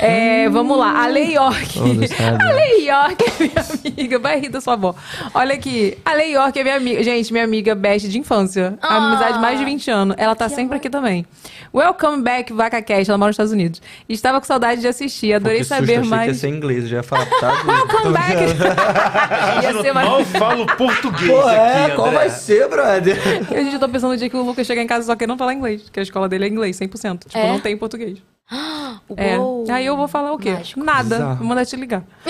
É, 0.00 0.48
vamos 0.48 0.78
lá. 0.78 1.04
A 1.04 1.06
Lei 1.08 1.34
York. 1.34 1.78
A 1.78 2.52
Lei 2.54 2.88
York 2.88 3.22
é 3.22 3.42
minha 3.42 3.92
amiga. 3.92 4.18
Vai 4.18 4.40
rir 4.40 4.48
da 4.48 4.62
sua 4.62 4.72
avó. 4.72 4.94
Olha 5.34 5.54
aqui. 5.54 5.98
A 6.06 6.14
Lei 6.14 6.32
York 6.32 6.58
é 6.58 6.62
minha 6.62 6.76
amiga. 6.76 7.02
Gente, 7.02 7.30
minha 7.34 7.44
amiga 7.44 7.74
best 7.74 8.08
de 8.08 8.18
infância. 8.18 8.78
Ah. 8.80 8.96
Amizade 8.96 9.34
de 9.34 9.40
mais 9.40 9.58
de 9.58 9.64
20 9.66 9.90
anos. 9.90 10.16
Ela 10.18 10.34
tá 10.34 10.48
sempre 10.48 10.78
aqui 10.78 10.88
também. 10.88 11.26
Welcome 11.74 12.22
back, 12.22 12.50
Vaca 12.50 12.80
Cash. 12.80 13.10
Ela 13.10 13.18
mora 13.18 13.28
nos 13.28 13.34
Estados 13.34 13.52
Unidos. 13.52 13.82
Estava 14.08 14.40
com 14.40 14.46
saudade 14.46 14.80
de 14.80 14.88
assistir. 14.88 15.34
Adorei 15.34 15.58
Que 15.58 15.64
susto, 15.64 15.80
saber 15.80 15.98
achei 15.98 16.02
que 16.02 16.08
ia 16.08 16.16
mais. 16.16 16.36
ser 16.38 16.48
inglês, 16.48 16.84
eu 16.84 16.88
já 16.88 16.96
ia 16.98 17.02
falar, 17.02 17.26
tá. 17.26 17.52
Welcome 17.66 18.12
back. 18.12 18.34
Ia 19.64 19.82
ser 19.82 19.92
mais... 19.92 20.08
Mal 20.08 20.24
falo 20.24 20.66
português 20.76 21.30
Pô, 21.30 21.40
aqui, 21.40 21.54
é, 21.56 21.82
André. 21.84 21.94
qual 21.96 22.10
vai 22.10 22.30
ser, 22.30 22.68
brother? 22.68 23.16
A 23.50 23.62
gente 23.62 23.78
tá 23.78 23.88
pensando 23.88 24.12
no 24.12 24.16
dia 24.16 24.28
que 24.30 24.36
o 24.36 24.42
Lucas 24.42 24.66
chegar 24.66 24.82
em 24.82 24.86
casa 24.86 25.06
só 25.06 25.16
querendo 25.16 25.36
falar 25.36 25.52
inglês. 25.54 25.82
Porque 25.82 26.00
a 26.00 26.02
escola 26.02 26.28
dele 26.28 26.44
é 26.44 26.48
inglês, 26.48 26.78
100%. 26.78 27.33
Tipo, 27.34 27.46
É? 27.46 27.48
não 27.48 27.58
tem 27.60 27.76
português. 27.76 28.18
Uou. 29.08 29.64
É. 29.68 29.72
Aí 29.72 29.86
eu 29.86 29.96
vou 29.96 30.06
falar 30.06 30.32
o 30.32 30.38
quê? 30.38 30.52
Mágico. 30.52 30.84
Nada. 30.84 31.02
Bizarro. 31.16 31.36
Vou 31.36 31.46
mandar 31.48 31.66
te 31.66 31.74
ligar. 31.76 32.04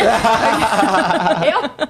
Eu? 1.44 1.88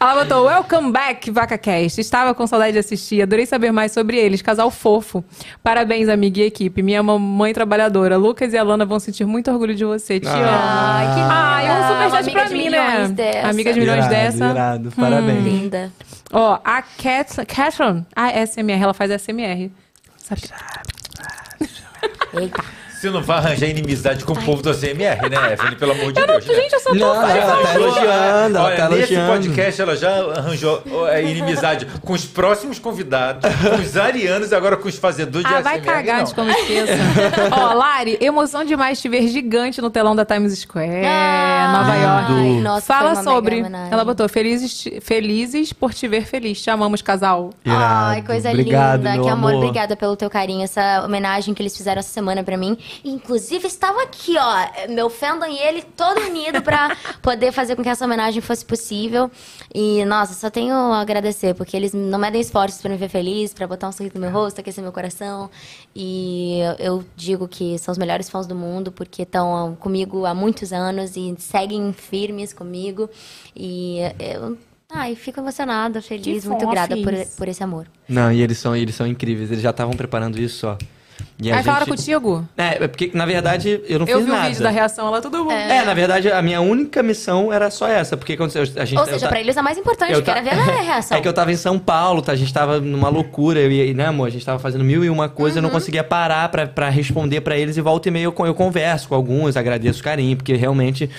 Ela 0.00 0.24
botou 0.24 0.46
Welcome 0.46 0.92
back, 0.92 1.30
VacaCast. 1.30 2.00
Estava 2.00 2.34
com 2.34 2.46
saudade 2.46 2.72
de 2.72 2.78
assistir. 2.78 3.20
Adorei 3.20 3.44
saber 3.44 3.70
mais 3.72 3.92
sobre 3.92 4.16
eles. 4.16 4.40
Casal 4.40 4.70
fofo. 4.70 5.22
Parabéns, 5.62 6.08
amiga 6.08 6.40
e 6.40 6.44
equipe. 6.44 6.82
Minha 6.82 7.02
mamãe 7.02 7.52
trabalhadora. 7.52 8.16
Lucas 8.16 8.52
e 8.54 8.56
Alana 8.58 8.86
vão 8.86 8.98
sentir 8.98 9.26
muito 9.26 9.50
orgulho 9.50 9.74
de 9.74 9.84
você. 9.84 10.18
Te 10.20 10.26
amo. 10.28 10.38
Ai, 10.48 11.06
que 11.08 11.20
linda. 11.20 11.32
Ai, 11.34 11.64
um 11.70 11.76
Uma 11.76 11.88
superchat 11.88 12.30
pra 12.32 12.48
mim, 12.48 12.70
né? 12.70 12.90
milhões 12.90 13.10
dessa. 13.10 13.48
Amiga 13.48 13.72
de 13.74 13.80
milhões 13.80 13.98
Irado, 14.06 14.14
dessa. 14.14 14.46
irado, 14.50 14.92
parabéns. 14.92 15.44
Linda. 15.44 15.92
Ó, 16.32 16.58
a 16.64 16.82
Cat, 16.82 17.44
Catron, 17.46 18.04
a 18.14 18.30
SMR, 18.46 18.82
ela 18.82 18.94
faz 18.94 19.10
SMR. 19.10 19.70
Sabe? 20.16 20.42
Eita. 22.36 22.85
Você 23.06 23.10
não 23.12 23.22
vai 23.22 23.36
arranjar 23.38 23.66
inimizade 23.68 24.24
com 24.24 24.32
o 24.32 24.44
povo 24.44 24.60
do 24.62 24.74
CMR, 24.74 25.28
né, 25.30 25.52
Evelyn? 25.52 25.76
Pelo 25.78 25.92
amor 25.92 26.12
de 26.12 26.26
Deus. 26.26 26.44
né? 26.44 26.54
Gente, 26.54 26.72
eu 26.72 26.80
só 26.80 26.90
tô 26.90 26.96
Não, 26.96 27.14
não, 27.14 27.28
ela 27.30 27.56
tá 27.62 27.74
elogiando, 27.76 28.58
ela 28.58 28.64
Olha, 28.64 28.76
tá 28.76 28.88
nesse 28.88 29.14
elogiando. 29.14 29.32
podcast 29.32 29.82
ela 29.82 29.96
já 29.96 30.10
arranjou 30.36 30.82
a 31.08 31.20
inimizade 31.20 31.86
com 32.02 32.12
os 32.12 32.24
próximos 32.24 32.80
convidados, 32.80 33.48
com 33.48 33.80
os 33.80 33.96
arianos 33.96 34.50
e 34.50 34.54
agora 34.56 34.76
com 34.76 34.88
os 34.88 34.96
fazedores 34.96 35.46
de 35.46 35.54
Ah, 35.54 35.60
vai 35.60 35.76
ASMR, 35.76 35.86
cagar 35.94 36.24
não. 36.24 36.32
eu 36.36 36.44
me 36.44 36.52
esqueça. 36.52 36.92
Ó, 37.52 37.74
Lari, 37.74 38.18
emoção 38.20 38.64
demais 38.64 39.00
te 39.00 39.08
ver 39.08 39.28
gigante 39.28 39.80
no 39.80 39.88
telão 39.88 40.16
da 40.16 40.24
Times 40.24 40.58
Square, 40.58 40.88
Nova 40.90 41.92
Ai, 41.92 42.02
York. 42.02 42.60
nossa, 42.60 42.86
Fala 42.86 43.14
sobre. 43.22 43.64
Ela 43.90 44.04
botou 44.04 44.28
felizes, 44.28 44.84
felizes 45.00 45.72
por 45.72 45.94
te 45.94 46.08
ver 46.08 46.26
feliz. 46.26 46.60
Te 46.60 46.70
amamos, 46.70 47.02
casal. 47.02 47.50
Ai, 47.64 47.72
Irado. 48.18 48.26
coisa 48.26 48.50
Obrigado, 48.50 48.96
linda. 49.04 49.12
Que 49.12 49.18
amor. 49.28 49.50
amor. 49.50 49.54
Obrigada 49.54 49.94
pelo 49.96 50.16
teu 50.16 50.28
carinho. 50.28 50.64
Essa 50.64 51.02
homenagem 51.04 51.54
que 51.54 51.62
eles 51.62 51.76
fizeram 51.76 52.00
essa 52.00 52.10
semana 52.10 52.42
pra 52.42 52.56
mim. 52.56 52.76
Inclusive, 53.04 53.66
estava 53.66 54.02
aqui, 54.02 54.34
ó. 54.38 54.88
Meu 54.88 55.08
fandom 55.08 55.46
e 55.46 55.58
ele 55.58 55.82
todo 55.82 56.20
unido 56.20 56.62
pra 56.62 56.96
poder 57.22 57.52
fazer 57.52 57.76
com 57.76 57.82
que 57.82 57.88
essa 57.88 58.04
homenagem 58.04 58.40
fosse 58.40 58.64
possível. 58.64 59.30
E, 59.74 60.04
nossa, 60.04 60.34
só 60.34 60.50
tenho 60.50 60.74
a 60.74 61.00
agradecer, 61.00 61.54
porque 61.54 61.76
eles 61.76 61.92
não 61.92 62.18
medem 62.18 62.40
esforços 62.40 62.80
pra 62.80 62.90
me 62.90 62.96
ver 62.96 63.08
feliz, 63.08 63.52
pra 63.52 63.66
botar 63.66 63.88
um 63.88 63.92
sorriso 63.92 64.14
no 64.14 64.20
meu 64.20 64.30
rosto, 64.30 64.60
aquecer 64.60 64.82
meu 64.82 64.92
coração. 64.92 65.50
E 65.94 66.60
eu 66.78 67.04
digo 67.16 67.46
que 67.48 67.78
são 67.78 67.92
os 67.92 67.98
melhores 67.98 68.28
fãs 68.28 68.46
do 68.46 68.54
mundo, 68.54 68.90
porque 68.92 69.22
estão 69.22 69.76
comigo 69.80 70.26
há 70.26 70.34
muitos 70.34 70.72
anos 70.72 71.16
e 71.16 71.34
seguem 71.38 71.92
firmes 71.92 72.52
comigo. 72.52 73.08
E 73.54 73.98
eu. 74.18 74.56
Ai, 74.88 75.16
fico 75.16 75.40
emocionada, 75.40 76.00
feliz, 76.00 76.44
Que 76.44 76.48
muito 76.48 76.68
grata 76.68 76.96
por, 76.96 77.12
por 77.36 77.48
esse 77.48 77.62
amor. 77.62 77.88
Não, 78.08 78.30
e 78.30 78.40
eles 78.40 78.56
são, 78.58 78.74
eles 78.76 78.94
são 78.94 79.04
incríveis, 79.06 79.50
eles 79.50 79.62
já 79.62 79.70
estavam 79.70 79.96
preparando 79.96 80.38
isso, 80.38 80.66
ó. 80.68 80.76
E 81.38 81.50
a 81.52 81.56
Aí 81.58 81.62
falaram 81.62 81.84
gente- 81.86 81.96
contigo? 81.98 82.48
É, 82.56 82.84
é 82.84 82.88
porque, 82.88 83.10
na 83.12 83.26
verdade, 83.26 83.80
eu 83.88 83.98
não 83.98 84.06
Eu 84.06 84.18
fiz 84.18 84.26
vi 84.26 84.30
o 84.32 84.34
nada. 84.34 84.48
vídeo 84.48 84.62
da 84.62 84.70
reação 84.70 85.10
lá, 85.10 85.20
todo 85.20 85.38
mundo. 85.44 85.52
É, 85.52 85.84
na 85.84 85.92
verdade, 85.92 86.30
a 86.32 86.40
minha 86.40 86.60
única 86.62 87.02
missão 87.02 87.52
era 87.52 87.70
só 87.70 87.86
essa, 87.86 88.16
porque 88.16 88.36
quando 88.36 88.56
a 88.56 88.84
gente... 88.84 88.96
Ou 88.98 89.04
eu 89.04 89.12
seja, 89.12 89.20
ta- 89.20 89.28
pra 89.28 89.40
eles 89.40 89.56
a 89.56 89.62
mais 89.62 89.76
importante, 89.76 90.12
eu 90.12 90.22
que 90.22 90.30
era 90.30 90.40
ver 90.40 90.50
a 90.50 90.54
reação. 90.82 91.16
É 91.16 91.20
que 91.20 91.28
eu 91.28 91.32
tava 91.34 91.52
em 91.52 91.56
São 91.56 91.78
Paulo, 91.78 92.22
tá? 92.22 92.32
A 92.32 92.36
gente 92.36 92.52
tava 92.52 92.80
numa 92.80 93.08
loucura, 93.10 93.60
eu 93.60 93.70
e, 93.70 93.92
né, 93.92 94.06
amor? 94.06 94.28
A 94.28 94.30
gente 94.30 94.44
tava 94.46 94.58
fazendo 94.58 94.82
mil 94.84 95.04
e 95.04 95.10
uma 95.10 95.28
coisa, 95.28 95.58
eu 95.58 95.62
Uhum. 95.62 95.68
não 95.68 95.70
conseguia 95.74 96.02
parar 96.02 96.48
pra, 96.48 96.66
pra 96.66 96.88
responder 96.88 97.42
pra 97.42 97.56
eles 97.58 97.76
e 97.76 97.80
volta 97.82 98.08
e 98.08 98.10
meia 98.10 98.24
eu, 98.24 98.34
eu 98.38 98.54
converso 98.54 99.08
com 99.08 99.14
alguns, 99.14 99.56
agradeço 99.56 100.00
o 100.00 100.04
carinho, 100.04 100.36
porque 100.36 100.54
realmente. 100.54 101.10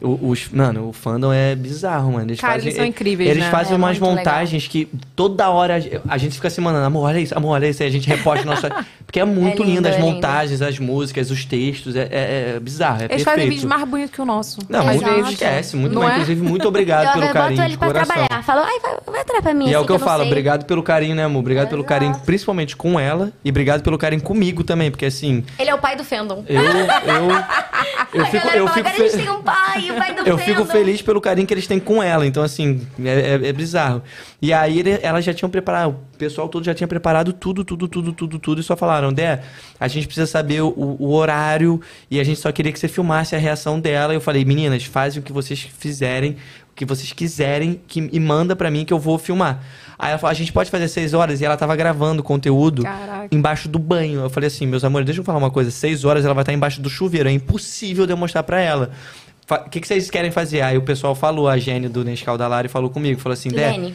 O- 0.00 0.28
Os, 0.30 0.48
mano, 0.50 0.88
o 0.88 0.92
fandom 0.92 1.32
é 1.32 1.54
bizarro, 1.54 2.12
mano. 2.12 2.26
Eles 2.30 2.40
Cara, 2.40 2.54
fazem, 2.54 2.66
eles 2.68 2.76
são 2.76 2.84
incríveis, 2.86 3.30
Eles 3.30 3.44
né? 3.44 3.50
fazem 3.50 3.72
É 3.72 3.76
umas 3.76 3.98
muito 3.98 4.02
legal. 4.16 4.16
montagens 4.34 4.68
que 4.68 4.88
toda 5.14 5.48
hora 5.50 5.76
a- 6.08 6.18
gente 6.18 6.34
fica 6.34 6.48
assim, 6.48 6.60
mano, 6.60 6.78
amor, 6.84 7.04
olha 7.06 7.18
isso, 7.20 7.36
amor, 7.36 7.50
olha 7.50 7.66
isso. 7.68 7.82
Aí 7.82 7.88
a 7.88 7.92
gente 7.92 8.08
reposta 8.08 8.44
nossa. 8.44 8.70
Porque 9.06 9.20
é 9.20 9.24
muito 9.24 9.62
É 9.62 9.66
lindo, 9.66 9.76
lindo, 9.76 9.88
as 9.88 9.94
é 9.94 9.98
lindo. 10.00 10.12
montagens, 10.12 10.60
as 10.62 10.78
músicas, 10.78 11.30
os 11.30 11.44
textos. 11.44 11.94
É, 11.96 12.08
é- 12.10 12.54
é 12.56 12.60
bizarro, 12.60 12.96
é 13.02 13.04
Eles 13.04 13.08
perfeito. 13.08 13.24
fazem 13.30 13.48
vídeos 13.48 13.64
mais 13.64 13.84
bonitos 13.88 14.10
que 14.14 14.20
o 14.20 14.24
nosso. 14.24 14.58
Não, 14.68 14.80
às 14.80 14.96
muito, 14.96 15.04
vezes. 15.14 15.30
esquece. 15.32 15.76
Muito 15.76 15.94
Não 15.94 16.08
é? 16.08 16.12
Inclusive, 16.14 16.42
muito 16.42 16.66
obrigado 16.68 17.06
eu 17.06 17.12
pelo 17.12 17.24
eu 17.26 17.32
carinho 17.32 17.50
boto 17.56 17.62
ele 17.62 17.70
de 17.72 17.78
pra 17.78 17.86
coração. 17.86 18.14
trabalhar. 18.16 18.42
Falo, 18.42 18.60
ai, 18.64 18.80
vai, 18.80 18.96
vai 19.06 19.20
atrás 19.20 19.42
pra 19.42 19.54
mim. 19.54 19.68
E 19.68 19.72
é 19.72 19.78
o 19.78 19.84
que 19.86 19.92
eu 19.92 19.98
não 19.98 20.04
falo, 20.04 20.22
sei. 20.22 20.30
obrigado 20.30 20.64
pelo 20.66 20.82
carinho, 20.82 21.14
né, 21.14 21.24
amor? 21.24 21.38
Obrigado 21.40 21.68
pelo 21.68 21.84
carinho, 21.84 22.14
principalmente 22.26 22.76
com 22.76 22.98
ela, 22.98 23.32
e 23.44 23.50
obrigado 23.50 23.82
pelo 23.82 23.96
carinho 23.96 24.22
comigo 24.22 24.64
também, 24.64 24.90
porque 24.90 25.06
assim, 25.06 25.44
Ele 25.58 25.70
é 25.70 25.74
o 25.74 25.78
pai 25.78 25.96
do 25.96 26.04
fandom. 26.04 26.44
eu. 26.48 26.60
Eu, 26.62 27.30
eu 28.12 28.22
a 28.22 28.26
fico. 28.26 28.38
galera 28.44 28.58
Eu 28.58 28.68
fico, 28.68 28.88
agora 28.88 28.94
a 29.04 29.08
gente 29.08 29.16
tem 29.16 29.30
um 29.30 29.42
pai, 29.42 29.85
eu 30.24 30.38
fico 30.38 30.60
fandom. 30.60 30.72
feliz 30.72 31.02
pelo 31.02 31.20
carinho 31.20 31.46
que 31.46 31.54
eles 31.54 31.66
têm 31.66 31.78
com 31.78 32.02
ela, 32.02 32.26
então 32.26 32.42
assim, 32.42 32.86
é, 33.04 33.38
é- 33.44 33.48
é 33.48 33.52
bizarro. 33.52 34.02
E 34.40 34.52
aí 34.52 34.78
ele- 34.78 34.98
elas 35.02 35.24
já 35.24 35.32
tinham 35.34 35.50
preparado, 35.50 35.90
o 36.14 36.16
pessoal 36.18 36.48
todo 36.48 36.64
já 36.64 36.74
tinha 36.74 36.86
preparado 36.88 37.32
tudo, 37.32 37.64
tudo, 37.64 37.88
tudo, 37.88 38.12
tudo, 38.12 38.38
tudo, 38.38 38.60
e 38.60 38.64
só 38.64 38.76
falaram, 38.76 39.12
Dé, 39.12 39.40
a 39.78 39.88
gente 39.88 40.06
precisa 40.06 40.26
saber 40.26 40.60
o, 40.62 40.68
o 40.98 41.12
horário, 41.14 41.80
e 42.10 42.20
a 42.20 42.24
gente 42.24 42.40
só 42.40 42.50
queria 42.52 42.72
que 42.72 42.78
você 42.78 42.88
filmasse 42.88 43.34
a 43.34 43.38
reação 43.38 43.78
dela. 43.80 44.12
E 44.12 44.16
eu 44.16 44.20
falei, 44.20 44.44
meninas, 44.44 44.84
fazem 44.84 45.20
o 45.20 45.22
que 45.22 45.32
vocês 45.32 45.60
fizerem, 45.60 46.32
o 46.70 46.74
que 46.74 46.84
vocês 46.84 47.12
quiserem, 47.12 47.80
que, 47.86 48.08
e 48.12 48.20
manda 48.20 48.54
pra 48.54 48.70
mim 48.70 48.84
que 48.84 48.92
eu 48.92 48.98
vou 48.98 49.18
filmar. 49.18 49.62
Aí 49.98 50.10
ela 50.10 50.18
falou, 50.18 50.30
a 50.30 50.34
gente 50.34 50.52
pode 50.52 50.70
fazer 50.70 50.88
seis 50.88 51.14
horas? 51.14 51.40
E 51.40 51.44
ela 51.46 51.56
tava 51.56 51.74
gravando 51.74 52.22
conteúdo 52.22 52.82
Caraca. 52.82 53.28
embaixo 53.34 53.66
do 53.66 53.78
banho. 53.78 54.20
Eu 54.20 54.28
falei 54.28 54.48
assim, 54.48 54.66
meus 54.66 54.84
amores, 54.84 55.06
deixa 55.06 55.20
eu 55.22 55.24
falar 55.24 55.38
uma 55.38 55.50
coisa. 55.50 55.70
Seis 55.70 56.04
horas 56.04 56.22
ela 56.26 56.34
vai 56.34 56.42
estar 56.42 56.52
embaixo 56.52 56.82
do 56.82 56.90
chuveiro. 56.90 57.30
É 57.30 57.32
impossível 57.32 58.04
de 58.06 58.12
eu 58.12 58.16
mostrar 58.16 58.42
pra 58.42 58.60
ela. 58.60 58.90
O 59.48 59.70
que, 59.70 59.80
que 59.80 59.86
vocês 59.86 60.10
querem 60.10 60.30
fazer? 60.30 60.60
Aí 60.62 60.76
o 60.76 60.82
pessoal 60.82 61.14
falou, 61.14 61.48
a 61.48 61.56
Gênio 61.56 61.88
do 61.88 62.04
Nescau 62.04 62.36
da 62.36 62.48
Lari 62.48 62.68
falou 62.68 62.90
comigo. 62.90 63.20
Falou 63.20 63.34
assim, 63.34 63.48
Dé... 63.48 63.70
Lene. 63.70 63.94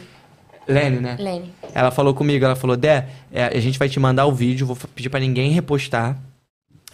Lene, 0.66 1.00
né? 1.00 1.16
Lene. 1.18 1.52
Ela 1.74 1.90
falou 1.90 2.14
comigo, 2.14 2.44
ela 2.44 2.56
falou, 2.56 2.76
Dé, 2.76 3.08
é, 3.32 3.44
a 3.44 3.60
gente 3.60 3.78
vai 3.78 3.88
te 3.88 3.98
mandar 4.00 4.26
o 4.26 4.32
vídeo, 4.32 4.66
vou 4.66 4.76
pedir 4.94 5.10
pra 5.10 5.20
ninguém 5.20 5.50
repostar. 5.50 6.16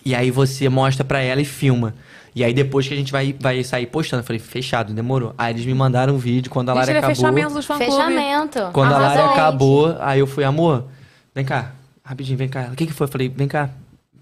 E 0.05 0.15
aí 0.15 0.31
você 0.31 0.69
mostra 0.69 1.05
pra 1.05 1.21
ela 1.21 1.41
e 1.41 1.45
filma. 1.45 1.95
E 2.35 2.43
aí 2.43 2.53
depois 2.53 2.87
que 2.87 2.95
a 2.95 2.97
gente 2.97 3.13
vai, 3.13 3.35
vai 3.39 3.63
sair 3.63 3.87
postando. 3.87 4.23
Eu 4.23 4.27
falei, 4.27 4.41
fechado, 4.41 4.93
demorou. 4.93 5.35
Aí 5.37 5.53
eles 5.53 5.67
me 5.67 5.75
mandaram 5.75 6.15
um 6.15 6.19
vídeo 6.19 6.51
quando 6.51 6.71
a 6.71 6.75
é 6.75 6.83
acabou. 6.83 7.15
fechamento 7.15 7.55
dos 7.55 7.67
fã-clubes. 7.67 7.95
Fechamento. 7.95 8.71
Quando 8.73 8.93
a 8.93 8.99
Lari 8.99 9.19
Arrasou. 9.19 9.35
acabou, 9.35 9.97
aí 10.01 10.21
eu 10.21 10.27
fui, 10.27 10.45
amor, 10.45 10.87
vem 11.35 11.45
cá, 11.45 11.73
rapidinho, 12.03 12.39
vem 12.39 12.49
cá. 12.49 12.71
O 12.73 12.77
que 12.77 12.87
que 12.87 12.93
foi? 12.93 13.07
Eu 13.07 13.11
falei, 13.11 13.29
vem 13.29 13.49
cá, 13.49 13.71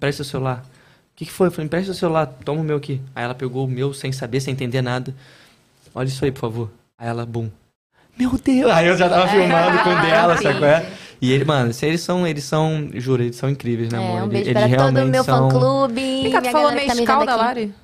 presta 0.00 0.22
o 0.22 0.24
celular. 0.24 0.62
O 1.16 1.18
que 1.18 1.24
que 1.24 1.32
foi? 1.32 1.46
Eu 1.46 1.50
falei, 1.50 1.66
presta 1.68 1.92
o 1.92 1.94
celular, 1.94 2.26
toma 2.44 2.60
o 2.60 2.64
meu 2.64 2.76
aqui. 2.76 3.00
Aí 3.14 3.24
ela 3.24 3.34
pegou 3.34 3.64
o 3.64 3.68
meu 3.68 3.94
sem 3.94 4.12
saber, 4.12 4.38
sem 4.40 4.52
entender 4.52 4.82
nada. 4.82 5.14
Olha 5.94 6.06
isso 6.08 6.22
aí, 6.24 6.30
por 6.30 6.40
favor. 6.40 6.70
Aí 6.98 7.08
ela, 7.08 7.24
bum. 7.24 7.48
Meu 8.18 8.32
Deus! 8.38 8.70
Aí 8.70 8.86
eu 8.86 8.96
já 8.98 9.08
tava 9.08 9.26
filmando 9.28 9.78
com 9.82 9.90
o 9.90 10.02
dela, 10.02 10.36
sabe 10.40 10.58
qual 10.58 10.70
é? 10.70 10.86
E 11.20 11.32
ele, 11.32 11.46
mano, 11.46 11.72
se 11.72 11.86
eles 11.86 12.02
são, 12.02 12.26
eles 12.26 12.44
são, 12.44 12.90
juro, 12.94 13.22
eles 13.22 13.36
são 13.36 13.48
incríveis, 13.48 13.90
né, 13.90 13.96
amor? 13.98 14.08
É, 14.08 14.12
um 14.12 14.16
Eles- 14.26 14.30
beijo 14.44 14.50
eles 14.50 14.74
para 14.76 14.76
todo 14.92 14.98
o 15.02 15.06
meu 15.06 15.24
são... 15.24 15.50
fã-clube. 15.50 15.94
Vem 16.22 16.32
cá, 16.32 16.42
tu 16.42 16.50
falou 16.50 16.68
que 16.72 16.76
tá 16.86 16.94
me 16.94 17.00
Nescau 17.00 17.18
vendo 17.20 17.26
da 17.26 17.32
aqui. 17.34 17.42
Lari? 17.44 17.74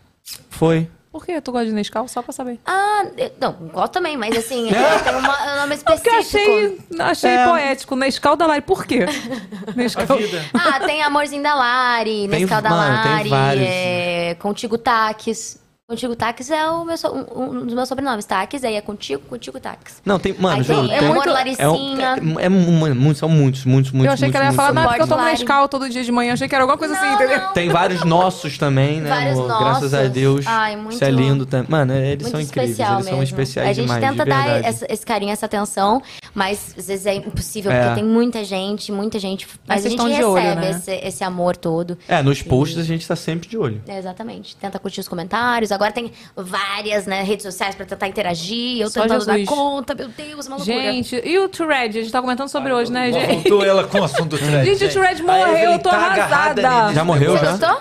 Foi. 0.51 0.89
Por 1.12 1.26
que 1.26 1.39
tu 1.43 1.52
gosta 1.52 1.66
de 1.66 1.72
Nescau? 1.72 2.09
Só 2.09 2.22
pra 2.22 2.32
saber. 2.32 2.59
Ah, 2.64 3.02
eu- 3.18 3.30
não, 3.39 3.52
gosto 3.68 3.93
também, 3.93 4.16
mas 4.16 4.34
assim, 4.34 4.68
é, 4.72 4.98
tem 5.01 5.14
uma- 5.14 5.52
um 5.52 5.56
nome 5.60 5.76
Porque 5.76 6.09
eu 6.09 6.18
específico. 6.20 6.97
achei, 6.97 7.01
achei 7.01 7.30
É. 7.30 7.47
poético. 7.47 7.94
Nescau 7.97 8.34
da 8.34 8.47
Lari. 8.47 8.62
Por 8.62 8.86
quê? 8.86 9.01
Nescau. 9.76 10.18
Ah, 10.55 10.80
tem 10.80 11.02
Amorzinho 11.02 11.43
da 11.43 11.55
Lari, 11.55 12.28
Tem- 12.30 12.40
Nescau 12.40 12.62
da 12.62 12.70
mano, 12.70 13.02
tem 13.02 13.12
Lari, 13.12 13.28
vários. 13.28 13.66
é, 13.68 14.36
Contigo 14.40 14.78
Taques. 14.78 15.60
Contigo 15.93 16.16
Taques 16.16 16.51
é 16.51 16.66
o 16.70 16.86
meu, 16.86 16.97
so- 16.97 17.12
um, 17.12 17.43
um 17.60 17.66
dos 17.66 17.74
meus 17.74 17.86
sobrenomes. 17.86 18.24
Taques, 18.24 18.64
aí 18.64 18.77
é 18.77 18.81
Contigo, 18.81 19.23
Contigo 19.28 19.60
Taques. 19.60 20.01
Não, 20.06 20.19
tem, 20.19 20.32
mano, 20.39 20.56
Aí 20.56 20.62
juro, 20.62 20.89
tem 20.89 20.98
tem... 20.98 21.09
Amor 21.10 21.27
é, 21.27 21.28
um- 21.28 21.32
Laricinha. 21.35 22.16
é, 22.40 22.44
é 22.47 22.48
mu- 22.48 22.94
mu- 22.94 23.14
são 23.14 23.28
muitos, 23.28 23.66
muitos, 23.66 23.93
muitos, 23.93 24.06
Eu 24.06 24.12
achei 24.14 24.31
que 24.31 24.36
ela 24.39 24.47
ia 24.47 24.51
muitos, 24.52 24.56
falar, 24.66 24.73
muitos, 24.73 24.85
não, 24.85 24.90
são 24.90 24.98
porque 25.06 25.12
eu 25.12 25.16
tomo. 25.19 25.31
Nescau 25.31 25.69
todo 25.69 25.90
dia 25.90 26.02
de 26.02 26.10
manhã. 26.10 26.31
Eu 26.31 26.32
achei 26.32 26.48
que 26.48 26.55
era 26.55 26.64
alguma 26.64 26.78
coisa 26.78 26.94
assim, 26.94 27.05
Não, 27.06 27.14
entendeu? 27.14 27.39
não. 27.40 27.52
Tem 27.52 27.69
vários 27.69 28.05
nossos 28.05 28.56
também, 28.56 29.02
né, 29.02 29.10
Vários 29.10 29.39
amor? 29.39 29.48
Graças 29.59 29.93
a 29.93 29.98
nossos. 29.98 30.12
Deus. 30.12 30.47
Ai, 30.47 30.77
muito- 30.77 30.93
Isso 30.94 31.05
é 31.05 31.10
lindo 31.10 31.44
também. 31.44 31.66
Mano, 31.70 31.93
eles 31.93 32.23
Muito 32.23 32.31
são 32.31 32.40
incríveis, 32.40 32.78
eles 32.78 32.89
são 32.89 33.02
mesmo. 33.19 33.23
especiais 33.23 33.69
A 33.69 33.73
gente 33.74 33.85
demais, 33.85 34.01
tenta 34.02 34.24
de 34.24 34.31
dar 34.31 34.64
essa- 34.64 34.86
esse 34.89 35.05
carinho, 35.05 35.31
essa 35.32 35.44
atenção, 35.44 36.01
Mas 36.35 36.75
às 36.79 36.87
vezes 36.87 37.05
é 37.07 37.15
impossível, 37.15 37.71
É. 37.71 37.81
porque 37.83 37.95
tem 38.01 38.05
muita 38.05 38.43
gente, 38.43 38.91
muita 38.91 39.19
gente. 39.19 39.47
Mas, 39.67 39.85
Mas 39.85 39.87
a 39.87 39.89
gente 39.91 40.03
recebe 40.03 40.25
olho, 40.25 40.55
né? 40.57 40.71
esse, 40.71 40.91
esse 40.93 41.23
amor 41.25 41.57
todo. 41.57 41.99
É, 42.09 42.23
nos 42.23 42.41
posts 42.43 42.79
a 42.79 42.83
gente 42.83 43.07
tá 43.07 43.15
sempre 43.15 43.49
de 43.49 43.59
olho. 43.59 43.83
É, 43.87 43.99
exatamente. 43.99 44.57
Tenta 44.57 44.79
curtir 44.79 45.01
os 45.01 45.09
comentários. 45.09 45.71
Agora 45.71 45.93
tem 45.93 46.11
várias 46.35 47.05
né, 47.07 47.23
redes 47.23 47.43
sociais 47.45 47.75
pra 47.75 47.85
tentar 47.85 48.09
interagir. 48.09 48.81
Eu 48.81 48.89
Só 48.89 49.03
tentando 49.03 49.25
Jesus. 49.25 49.47
dar 49.47 49.55
conta. 49.55 49.95
Meu 49.95 50.09
Deus, 50.09 50.47
uma 50.47 50.57
loucura. 50.57 50.81
Gente, 50.81 51.21
e 51.25 51.39
o 51.39 51.49
Thread? 51.49 51.99
A 51.99 52.03
gente 52.03 52.13
tá 52.13 52.21
comentando 52.21 52.49
sobre 52.49 52.73
hoje, 52.73 52.91
né, 52.91 53.13
gente? 53.13 53.49
Voltou 53.51 53.65
ela 53.65 53.85
com 53.85 54.01
o 54.01 54.05
assunto 54.05 54.31
do 54.31 54.39
thread. 54.41 54.65
Gente, 54.75 54.85
o 54.87 54.91
thread 55.01 55.23
morreu, 55.23 55.73
eu 55.73 55.79
tô 55.79 55.91
tá 55.91 55.97
arrasada. 55.97 56.63
Já 56.95 57.05
morreu, 57.05 57.33
Você 57.37 57.45
já? 57.45 57.51
gostou? 57.57 57.79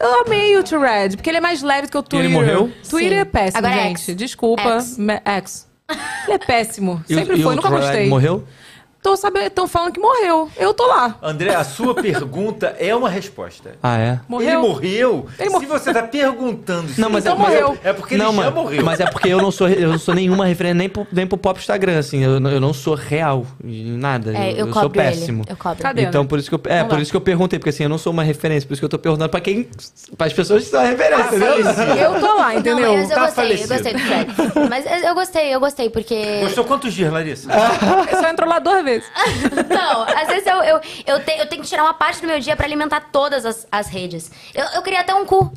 Eu 0.00 0.22
amei 0.26 0.56
o 0.58 0.62
Thread, 0.64 1.16
porque 1.16 1.30
ele 1.30 1.36
é 1.38 1.40
mais 1.40 1.62
leve 1.62 1.86
que 1.86 1.96
o 1.96 2.02
Twitter. 2.02 2.28
morreu? 2.28 2.70
Twitter 2.90 3.18
é 3.18 3.24
Sim. 3.24 3.30
péssimo, 3.30 3.58
Agora 3.58 3.74
é 3.80 3.82
gente. 3.84 4.00
X. 4.02 4.16
Desculpa. 4.16 4.62
X. 4.80 4.98
Me- 4.98 5.22
X. 5.24 5.68
Ele 5.90 6.32
é 6.32 6.38
péssimo. 6.38 7.02
E 7.08 7.14
Sempre 7.14 7.38
e 7.38 7.42
foi, 7.42 7.52
o 7.52 7.56
nunca 7.56 7.68
gostei. 7.68 8.08
Morreu? 8.08 8.44
Tô 9.04 9.16
sabendo, 9.18 9.48
estão 9.48 9.68
falando 9.68 9.92
que 9.92 10.00
morreu. 10.00 10.48
Eu 10.56 10.72
tô 10.72 10.86
lá. 10.86 11.16
André, 11.22 11.54
a 11.54 11.62
sua 11.62 11.92
pergunta 12.00 12.74
é 12.78 12.96
uma 12.96 13.10
resposta. 13.10 13.72
Ah, 13.82 13.98
é? 13.98 14.18
Morreu? 14.26 14.48
Ele 14.48 14.56
morreu? 14.66 15.26
Ele 15.38 15.50
Se 15.50 15.52
mor- 15.54 15.66
você 15.66 15.92
tá 15.92 16.02
perguntando 16.04 16.88
se 16.88 16.98
Não, 16.98 17.10
mas 17.10 17.26
ele 17.26 17.34
é- 17.34 17.38
mas 17.38 17.52
é- 17.54 17.60
morreu, 17.60 17.78
é 17.84 17.92
porque 17.92 18.16
não, 18.16 18.28
ele 18.30 18.36
já 18.38 18.42
mas, 18.44 18.54
morreu. 18.54 18.82
mas 18.82 19.00
é 19.00 19.04
porque 19.10 19.28
eu 19.28 19.42
não 19.42 19.50
sou, 19.50 19.68
eu 19.68 19.90
não 19.90 19.98
sou 19.98 20.14
nenhuma 20.14 20.46
referência 20.46 20.74
nem 20.78 20.88
pro, 20.88 21.06
nem 21.12 21.26
pro 21.26 21.36
pop 21.36 21.60
Instagram, 21.60 21.98
assim. 21.98 22.24
Eu, 22.24 22.40
não- 22.40 22.50
eu 22.50 22.58
não 22.62 22.72
sou 22.72 22.94
real 22.94 23.44
em 23.62 23.92
nada. 23.98 24.32
É, 24.34 24.52
eu 24.52 24.56
eu, 24.60 24.66
eu 24.68 24.72
sou 24.72 24.88
péssimo. 24.88 25.42
ele. 25.42 25.52
Eu 25.52 25.56
cobro. 25.58 25.82
Cadê? 25.82 26.00
Então, 26.02 26.22
né? 26.22 26.28
por 26.30 26.38
isso 26.38 26.48
que 26.48 26.54
eu, 26.54 26.60
é, 26.72 26.80
Não 26.80 26.88
por 26.88 26.96
dá. 26.96 27.02
isso 27.02 27.10
que 27.10 27.16
eu 27.18 27.20
perguntei, 27.20 27.58
porque 27.58 27.68
assim, 27.68 27.82
eu 27.82 27.90
não 27.90 27.98
sou 27.98 28.10
uma 28.10 28.22
referência, 28.24 28.66
por 28.66 28.72
isso 28.72 28.80
que 28.80 28.86
eu 28.86 28.88
tô 28.88 28.98
perguntando 28.98 29.28
pra 29.28 29.40
quem, 29.42 29.68
para 30.16 30.28
as 30.28 30.32
pessoas 30.32 30.64
que 30.64 30.70
são 30.70 30.82
referência, 30.82 31.36
entendeu? 31.36 32.14
Eu 32.14 32.20
tô 32.20 32.36
lá, 32.38 32.52
Não, 32.54 32.58
entendeu? 32.58 32.92
mas 32.94 33.10
eu 33.10 33.14
Tá 33.16 33.26
gostei, 33.26 33.44
falecido. 33.58 33.74
eu 33.74 33.82
gostei 33.82 33.92
do. 34.64 34.70
Mas 34.70 35.04
eu 35.04 35.14
gostei, 35.14 35.54
eu 35.54 35.60
gostei, 35.60 35.90
porque. 35.90 36.40
Gostou 36.40 36.64
quantos 36.64 36.94
dias, 36.94 37.12
Larissa? 37.12 37.50
Ele 37.52 38.16
só 38.18 38.30
entrou 38.30 38.48
lá 38.48 38.58
duas 38.58 38.82
vezes. 38.82 38.93
Não, 39.68 40.02
às 40.02 40.28
vezes 40.28 40.46
eu, 40.46 40.62
eu, 40.62 40.80
eu, 41.06 41.20
te- 41.24 41.38
eu 41.38 41.46
tenho 41.46 41.62
que 41.62 41.68
tirar 41.68 41.82
uma 41.84 41.94
parte 41.94 42.20
do 42.20 42.26
meu 42.26 42.38
dia 42.40 42.54
pra 42.56 42.66
alimentar 42.66 43.00
todas 43.12 43.44
as, 43.46 43.66
as 43.70 43.88
redes. 43.88 44.30
Eu, 44.54 44.64
eu 44.74 44.82
queria 44.82 45.00
até 45.00 45.14
um 45.14 45.24
cu. 45.24 45.52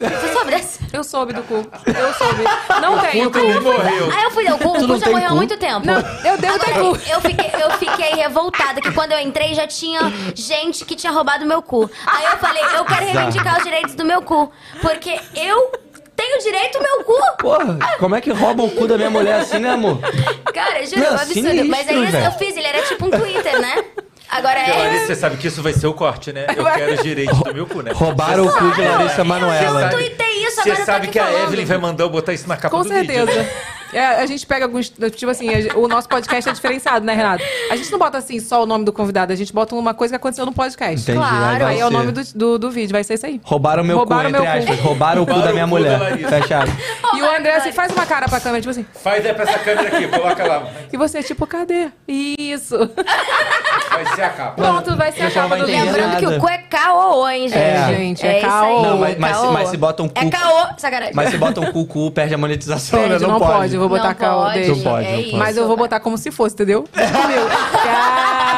Você 0.00 0.32
sabe 0.34 0.50
dessa? 0.50 0.80
Eu 0.92 1.04
soube 1.04 1.32
do 1.32 1.42
cu. 1.44 1.54
Eu 1.54 2.12
soube. 2.14 2.42
Não 2.82 2.98
tenho 2.98 3.30
cu. 3.30 3.38
Ele 3.38 3.60
morreu. 3.60 4.12
Aí 4.12 4.24
eu 4.24 4.30
fui, 4.32 4.44
o 4.44 4.58
cu, 4.58 4.68
o 4.70 4.86
cu 4.88 4.98
já 4.98 5.04
tem 5.04 5.12
morreu 5.14 5.28
há 5.30 5.34
muito 5.34 5.56
tempo. 5.56 5.86
Não, 5.86 5.94
eu 6.24 6.36
devo 6.36 6.58
ter 6.58 6.70
Agora, 6.72 6.98
cu. 6.98 7.10
eu 7.10 7.20
fiquei, 7.20 7.50
eu 7.62 7.70
fiquei 7.78 8.10
revoltada 8.16 8.80
que 8.82 8.90
quando 8.92 9.12
eu 9.12 9.20
entrei 9.20 9.54
já 9.54 9.66
tinha 9.68 10.00
gente 10.34 10.84
que 10.84 10.96
tinha 10.96 11.12
roubado 11.12 11.46
meu 11.46 11.62
cu. 11.62 11.88
Aí 12.06 12.24
eu 12.24 12.36
falei, 12.38 12.62
eu 12.76 12.84
quero 12.84 13.06
reivindicar 13.06 13.56
os 13.58 13.62
direitos 13.64 13.94
do 13.94 14.04
meu 14.04 14.20
cu. 14.20 14.52
Porque 14.82 15.18
eu 15.36 15.72
tenho 16.16 16.38
direito 16.42 16.76
ao 16.78 16.82
meu 16.82 17.04
cu. 17.04 17.14
Porra, 17.38 17.78
como 17.98 18.14
é 18.16 18.20
que 18.20 18.30
roubam 18.30 18.66
o 18.66 18.70
cu 18.70 18.86
da 18.86 18.96
minha 18.96 19.10
mulher 19.10 19.40
assim, 19.40 19.58
né, 19.58 19.70
amor? 19.70 19.98
Cara, 20.52 20.84
juro, 20.86 21.02
é 21.04 21.10
um 21.10 21.14
absurdo. 21.14 21.32
sinistro, 21.34 21.68
Mas 21.68 21.88
aí 21.88 21.96
eu 22.04 22.10
velho. 22.10 22.32
fiz, 22.32 22.56
ele 22.56 22.66
era 22.66 22.82
tipo 22.82 23.06
um 23.06 23.10
Twitter, 23.10 23.60
né? 23.60 23.84
Agora 24.30 24.58
é. 24.58 24.78
Larissa, 24.84 25.06
você 25.06 25.14
sabe 25.14 25.36
que 25.36 25.46
isso 25.46 25.62
vai 25.62 25.72
ser 25.72 25.86
o 25.86 25.94
corte, 25.94 26.32
né? 26.32 26.46
Eu 26.56 26.64
quero 26.64 26.94
os 26.94 27.02
direitos 27.02 27.38
do 27.38 27.54
meu 27.54 27.66
cu, 27.66 27.82
né? 27.82 27.92
Roubaram 27.94 28.46
o 28.46 28.52
cu 28.52 28.70
de 28.72 28.80
Larissa 28.82 29.22
Manoela. 29.22 29.82
Eu 29.82 29.90
tuitei 29.90 30.44
isso, 30.46 30.56
Você 30.56 30.70
agora 30.70 30.72
eu 30.72 30.76
tô 30.86 30.92
sabe 30.92 31.08
que 31.08 31.18
a 31.18 31.24
falando. 31.26 31.42
Evelyn 31.44 31.64
vai 31.66 31.78
mandar 31.78 32.04
eu 32.04 32.08
botar 32.10 32.32
isso 32.32 32.48
na 32.48 32.56
capa 32.56 32.76
Com 32.76 32.82
do 32.82 32.88
vídeo. 32.88 33.26
certeza. 33.26 33.48
É, 33.94 34.20
a 34.22 34.26
gente 34.26 34.44
pega 34.46 34.64
alguns. 34.64 34.88
Tipo 34.90 35.30
assim, 35.30 35.48
a- 35.48 35.76
o 35.78 35.86
nosso 35.88 36.08
podcast 36.08 36.48
é 36.50 36.52
diferenciado, 36.52 37.04
né, 37.06 37.14
Renato? 37.14 37.42
A 37.70 37.76
gente 37.76 37.90
não 37.92 37.98
bota 37.98 38.18
assim 38.18 38.40
só 38.40 38.62
o 38.62 38.66
nome 38.66 38.84
do 38.84 38.92
convidado, 38.92 39.32
a 39.32 39.36
gente 39.36 39.52
bota 39.52 39.74
uma 39.74 39.94
coisa 39.94 40.12
que 40.12 40.16
aconteceu 40.16 40.44
no 40.44 40.52
podcast. 40.52 41.10
Entendi. 41.10 41.18
Claro. 41.18 41.44
aí 41.54 41.58
vai 41.58 41.74
Aí 41.74 41.80
é 41.80 41.84
o 41.86 41.88
ser. 41.88 41.94
nome 41.94 42.12
do, 42.12 42.22
do, 42.34 42.58
do 42.58 42.70
vídeo, 42.70 42.92
vai 42.92 43.04
ser 43.04 43.14
isso 43.14 43.26
aí. 43.26 43.40
Roubaram 43.44 43.84
meu 43.84 43.96
Roubaram 43.98 44.24
cu, 44.30 44.32
meu 44.32 44.44
entre 44.44 44.52
cu. 44.66 44.72
aspas. 44.72 44.80
Roubaram 44.84 45.22
o 45.22 45.26
cu 45.26 45.40
da 45.40 45.52
minha 45.52 45.66
mulher. 45.66 45.98
Fecharam. 46.28 46.72
E 47.14 47.22
o 47.22 47.36
André 47.36 47.54
assim, 47.56 47.72
faz 47.72 47.92
uma 47.92 48.04
cara 48.06 48.28
pra 48.28 48.40
câmera, 48.40 48.60
tipo 48.60 48.70
assim. 48.70 48.84
Faz 49.02 49.24
aí 49.24 49.32
pra 49.34 49.44
essa 49.44 49.58
câmera 49.60 49.88
aqui, 49.88 50.08
coloca 50.08 50.44
lá. 50.46 50.66
E 50.92 50.96
você, 50.96 51.22
tipo, 51.22 51.46
cadê? 51.46 51.88
Isso. 52.08 52.76
Vai 53.90 54.06
ser 54.14 54.22
a 54.22 54.30
capa. 54.30 54.62
Pronto, 54.62 54.96
vai 54.96 55.12
ser 55.12 55.22
a 55.22 55.24
não 55.24 55.30
capa 55.32 55.56
do 55.56 55.66
vídeo. 55.66 55.84
Lembrando 55.84 56.16
que 56.18 56.26
o 56.26 56.40
cu 56.40 56.48
é 56.48 56.58
caô, 56.58 57.28
hein, 57.28 57.48
gente? 57.48 57.58
É, 57.58 57.86
gente, 57.96 58.26
é 58.26 58.38
isso 58.38 58.46
caô. 58.48 58.82
Não, 58.82 58.98
mas, 58.98 59.18
mas, 59.18 59.36
se, 59.36 59.46
mas 59.46 59.68
se 59.68 59.76
botam 59.76 60.08
cu. 60.08 60.18
É 60.18 60.28
caô, 60.30 60.66
sacanagem. 60.78 61.14
Mas 61.14 61.30
se 61.30 61.38
botam 61.38 61.64
cu, 61.72 61.86
cu, 61.86 62.10
perde 62.10 62.34
a 62.34 62.38
monetização, 62.38 62.98
Perde, 63.00 63.24
né? 63.24 63.30
não, 63.30 63.38
pode. 63.38 63.74
eu 63.74 63.83
vou 63.88 63.96
botar 63.98 64.08
Não 64.10 64.14
caô. 64.14 64.42
pode, 64.44 64.54
Deixa. 64.54 64.74
Não 64.74 64.82
pode, 64.82 65.06
é 65.06 65.10
não 65.12 65.20
isso, 65.20 65.30
pode. 65.30 65.36
Mas 65.42 65.56
eu 65.56 65.66
vou 65.66 65.76
botar 65.76 66.00
como 66.00 66.16
se 66.18 66.30
fosse, 66.30 66.54
entendeu? 66.54 66.84
Deixa 66.94 67.12
comigo. 67.12 67.48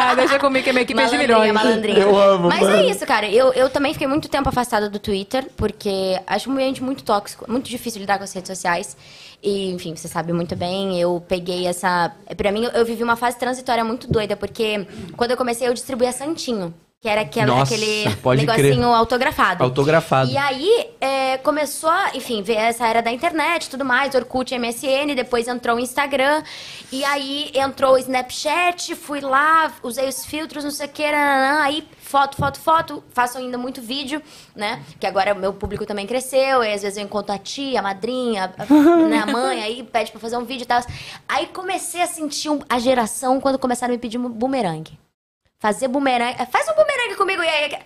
Ah, 0.08 0.14
deixa 0.14 0.38
comigo 0.38 0.64
que 0.64 0.70
a 0.70 0.72
minha 0.72 0.82
equipe 0.82 1.00
é 1.00 1.06
de 1.06 1.18
milhões. 1.18 1.52
malandrinha. 1.52 1.98
Eu 1.98 2.16
amo, 2.16 2.48
Mas 2.48 2.60
mano. 2.60 2.76
é 2.76 2.86
isso, 2.86 3.04
cara. 3.06 3.28
Eu, 3.28 3.52
eu 3.52 3.68
também 3.68 3.92
fiquei 3.92 4.06
muito 4.06 4.28
tempo 4.28 4.48
afastada 4.48 4.88
do 4.88 4.98
Twitter, 4.98 5.46
porque 5.56 6.18
acho 6.26 6.48
um 6.48 6.52
ambiente 6.52 6.82
muito 6.82 7.02
tóxico, 7.02 7.44
muito 7.50 7.68
difícil 7.68 8.00
lidar 8.00 8.18
com 8.18 8.24
as 8.24 8.32
redes 8.32 8.48
sociais. 8.48 8.96
E, 9.42 9.70
enfim, 9.72 9.94
você 9.94 10.08
sabe 10.08 10.32
muito 10.32 10.54
bem, 10.56 10.98
eu 11.00 11.22
peguei 11.28 11.66
essa. 11.66 12.12
Pra 12.36 12.50
mim, 12.52 12.68
eu 12.72 12.84
vivi 12.84 13.02
uma 13.02 13.16
fase 13.16 13.36
transitória 13.38 13.84
muito 13.84 14.10
doida, 14.10 14.36
porque 14.36 14.86
quando 15.16 15.32
eu 15.32 15.36
comecei, 15.36 15.66
eu 15.68 15.74
distribuía 15.74 16.12
Santinho. 16.12 16.72
Que 16.98 17.10
era 17.10 17.20
aquela, 17.20 17.46
Nossa, 17.58 17.74
aquele 17.74 18.04
negocinho 18.06 18.54
crer. 18.54 18.82
autografado. 18.84 19.62
Autografado. 19.62 20.30
E 20.30 20.36
aí, 20.38 20.88
é, 20.98 21.36
começou, 21.38 21.92
enfim, 22.14 22.42
ver 22.42 22.54
essa 22.54 22.86
era 22.88 23.02
da 23.02 23.12
internet 23.12 23.64
e 23.66 23.70
tudo 23.70 23.84
mais, 23.84 24.14
Orkut, 24.14 24.58
MSN, 24.58 25.14
depois 25.14 25.46
entrou 25.46 25.76
o 25.76 25.78
Instagram, 25.78 26.42
e 26.90 27.04
aí 27.04 27.50
entrou 27.54 27.92
o 27.92 27.98
Snapchat, 27.98 28.94
fui 28.96 29.20
lá, 29.20 29.70
usei 29.82 30.08
os 30.08 30.24
filtros, 30.24 30.64
não 30.64 30.70
sei 30.70 30.86
o 30.86 30.88
que, 30.88 31.04
nananã, 31.04 31.60
aí 31.64 31.86
foto, 32.00 32.34
foto, 32.38 32.58
foto, 32.58 33.04
faço 33.12 33.36
ainda 33.36 33.58
muito 33.58 33.82
vídeo, 33.82 34.22
né, 34.54 34.82
que 34.98 35.06
agora 35.06 35.34
o 35.34 35.38
meu 35.38 35.52
público 35.52 35.84
também 35.84 36.06
cresceu, 36.06 36.64
e 36.64 36.72
às 36.72 36.80
vezes 36.80 36.96
eu 36.96 37.04
encontro 37.04 37.34
a 37.34 37.38
tia, 37.38 37.78
a 37.78 37.82
madrinha, 37.82 38.54
a, 38.56 38.64
né, 39.06 39.18
a 39.18 39.26
mãe, 39.26 39.62
aí 39.62 39.82
pede 39.82 40.10
pra 40.10 40.18
fazer 40.20 40.38
um 40.38 40.44
vídeo 40.46 40.62
e 40.64 40.66
tal. 40.66 40.80
Aí 41.28 41.46
comecei 41.48 42.00
a 42.00 42.06
sentir 42.06 42.48
um- 42.48 42.60
a 42.70 42.78
geração 42.78 43.38
quando 43.38 43.58
começaram 43.58 43.92
a 43.92 43.96
me 43.96 44.00
pedir 44.00 44.16
um 44.16 44.30
bumerangue. 44.30 44.98
Fazer 45.58 45.88
bumerangue. 45.88 46.36
Faz 46.50 46.68
um 46.68 46.74
bumerangue 46.74 47.16
comigo 47.16 47.42
e 47.42 47.48
aí. 47.48 47.78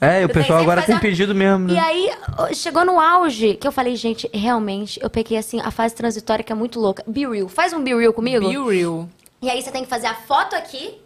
É, 0.00 0.20
e 0.20 0.24
o 0.24 0.24
Eu 0.24 0.28
tenho 0.28 0.28
pessoal 0.28 0.60
agora 0.60 0.82
tem 0.82 0.94
uma- 0.94 1.00
pedido 1.00 1.34
mesmo, 1.34 1.70
E 1.70 1.72
né? 1.72 1.80
aí, 1.80 2.10
ó, 2.38 2.52
chegou 2.52 2.84
no 2.84 3.00
auge, 3.00 3.54
que 3.54 3.66
eu 3.66 3.72
falei, 3.72 3.96
gente, 3.96 4.28
realmente, 4.32 5.00
eu 5.02 5.08
peguei, 5.08 5.38
assim, 5.38 5.58
a 5.60 5.70
fase 5.70 5.94
transitória 5.94 6.44
que 6.44 6.52
é 6.52 6.54
muito 6.54 6.78
louca. 6.78 7.02
Be 7.06 7.26
Real. 7.26 7.48
Faz 7.48 7.72
um 7.72 7.82
Be 7.82 7.94
Real 7.94 8.12
comigo. 8.12 8.46
Be 8.46 8.54
real. 8.78 9.08
E 9.40 9.48
aí 9.48 9.62
você 9.62 9.70
tem 9.70 9.84
que 9.84 9.88
fazer 9.88 10.06
a 10.06 10.14
foto 10.14 10.54
aqui, 10.54 11.00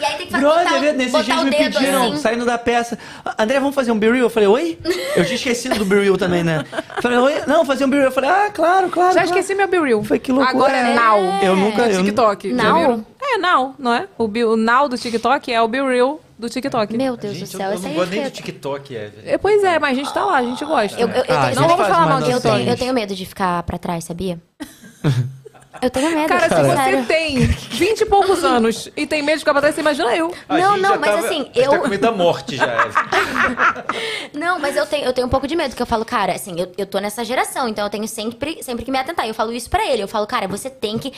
e 0.00 0.04
aí 0.04 0.16
tem 0.16 0.26
que 0.26 0.32
fazer 0.32 0.44
Brother, 0.44 0.64
botar, 0.64 0.76
o- 0.78 0.92
nesses 0.94 1.12
botar 1.12 1.24
dias 1.24 1.40
o 1.40 1.44
me 1.44 1.50
dedo 1.50 1.78
pediram, 1.78 2.02
assim. 2.12 2.16
saindo 2.18 2.44
da 2.44 2.58
peça. 2.58 2.98
"Ah, 3.24 3.34
André, 3.42 3.60
vamos 3.60 3.74
fazer 3.74 3.92
um 3.92 3.98
B-Reel? 3.98 4.24
Eu 4.24 4.30
falei, 4.30 4.48
oi? 4.48 4.78
Eu 5.16 5.24
tinha 5.24 5.36
esquecido 5.36 5.78
do 5.78 5.84
B-Reel 5.84 6.16
também, 6.16 6.42
né? 6.42 6.64
Eu 6.96 7.02
falei, 7.02 7.18
oi? 7.18 7.34
Não, 7.46 7.64
fazer 7.64 7.84
um 7.84 7.88
B-Reel. 7.90 8.08
Eu 8.08 8.12
falei, 8.12 8.30
ah, 8.30 8.50
claro, 8.52 8.88
claro. 8.90 9.14
Já 9.14 9.22
claro. 9.22 9.38
esqueci 9.38 9.54
meu 9.54 9.68
Be 9.68 9.78
Real. 9.80 10.02
Foi 10.02 10.18
que 10.18 10.32
loucura. 10.32 10.50
Agora 10.56 10.76
é 10.76 10.94
Now. 10.94 11.18
Eu 11.42 11.56
nunca... 11.56 11.84
No 11.86 11.90
Eu, 11.92 12.04
TikTok. 12.04 12.52
Now? 12.52 13.04
É, 13.22 13.38
Now, 13.38 13.74
não 13.78 13.94
é? 13.94 14.06
O, 14.18 14.26
Be- 14.28 14.44
o 14.44 14.56
Now 14.56 14.88
do 14.88 14.98
TikTok 14.98 15.52
é 15.52 15.60
o 15.62 15.68
Be 15.68 15.80
Real 15.82 16.20
do 16.38 16.48
TikTok. 16.48 16.96
Meu 16.96 17.16
Deus 17.16 17.34
Gente, 17.36 17.50
do 17.50 17.54
eu, 17.54 17.58
céu, 17.58 17.68
eu 17.70 17.74
essa 17.74 17.88
não 17.88 17.94
gosto 17.94 18.10
nem 18.10 18.20
é 18.20 18.24
do 18.24 18.30
TikTok, 18.30 18.94
Evelyn. 18.94 19.22
É, 19.24 19.38
Pois 19.38 19.62
é, 19.64 19.78
mas 19.78 19.92
a 19.92 19.94
gente 19.94 20.12
tá 20.12 20.24
lá, 20.24 20.38
a 20.38 20.42
gente 20.42 20.64
gosta. 20.64 21.00
Eu, 21.00 21.08
eu, 21.08 21.14
eu 21.14 21.20
Ah, 21.20 21.24
tenho, 21.24 21.38
a 21.38 21.46
gente 21.50 21.60
não 21.60 21.68
vamos 21.68 21.86
falar 21.86 22.06
mal 22.06 22.18
do 22.20 22.24
eu, 22.30 22.36
TikTok. 22.36 22.56
tenho, 22.58 22.70
eu 22.70 22.76
tenho 22.76 22.92
medo 22.94 23.14
de 23.14 23.24
ficar 23.24 23.62
pra 23.62 23.78
trás, 23.78 24.04
sabia? 24.04 24.38
Eu 25.82 25.90
tenho 25.90 26.10
medo, 26.14 26.28
Cara, 26.28 26.48
se 26.48 26.54
sério. 26.54 26.98
você 27.00 27.06
tem 27.06 27.38
20 27.46 28.00
e 28.00 28.06
poucos 28.06 28.44
anos 28.44 28.88
e 28.96 29.06
tem 29.06 29.22
medo 29.22 29.34
de 29.36 29.40
ficar 29.40 29.52
pra 29.52 29.60
trás, 29.60 29.74
você 29.74 29.80
imagina 29.80 30.14
eu. 30.16 30.32
A 30.48 30.56
Não, 30.58 30.72
gente 30.74 30.82
não, 30.82 30.90
já 30.90 30.98
mas 30.98 31.10
tava- 31.10 31.26
assim, 31.26 31.40
a 31.40 31.44
gente 31.44 31.68
tá 31.68 31.76
eu- 31.76 31.80
com 31.82 31.88
medo 31.88 32.00
da 32.00 32.12
morte 32.12 32.56
já. 32.56 32.66
Não, 34.32 34.58
mas 34.58 34.76
eu 34.76 34.86
tenho, 34.86 35.04
eu 35.04 35.12
tenho 35.12 35.26
um 35.26 35.30
pouco 35.30 35.46
de 35.46 35.54
medo, 35.56 35.74
que 35.76 35.82
eu 35.82 35.86
falo, 35.86 36.04
cara, 36.04 36.32
assim, 36.34 36.58
eu, 36.60 36.70
eu 36.76 36.86
tô 36.86 36.98
nessa 36.98 37.24
geração, 37.24 37.68
então 37.68 37.84
eu 37.84 37.90
tenho 37.90 38.06
sempre, 38.08 38.62
sempre 38.62 38.84
que 38.84 38.90
me 38.90 38.98
atentar. 38.98 39.26
E 39.26 39.28
eu 39.28 39.34
falo 39.34 39.52
isso 39.52 39.70
pra 39.70 39.84
ele. 39.86 40.02
Eu 40.02 40.08
falo, 40.08 40.26
cara, 40.26 40.48
você 40.48 40.68
tem 40.70 40.98
que. 40.98 41.12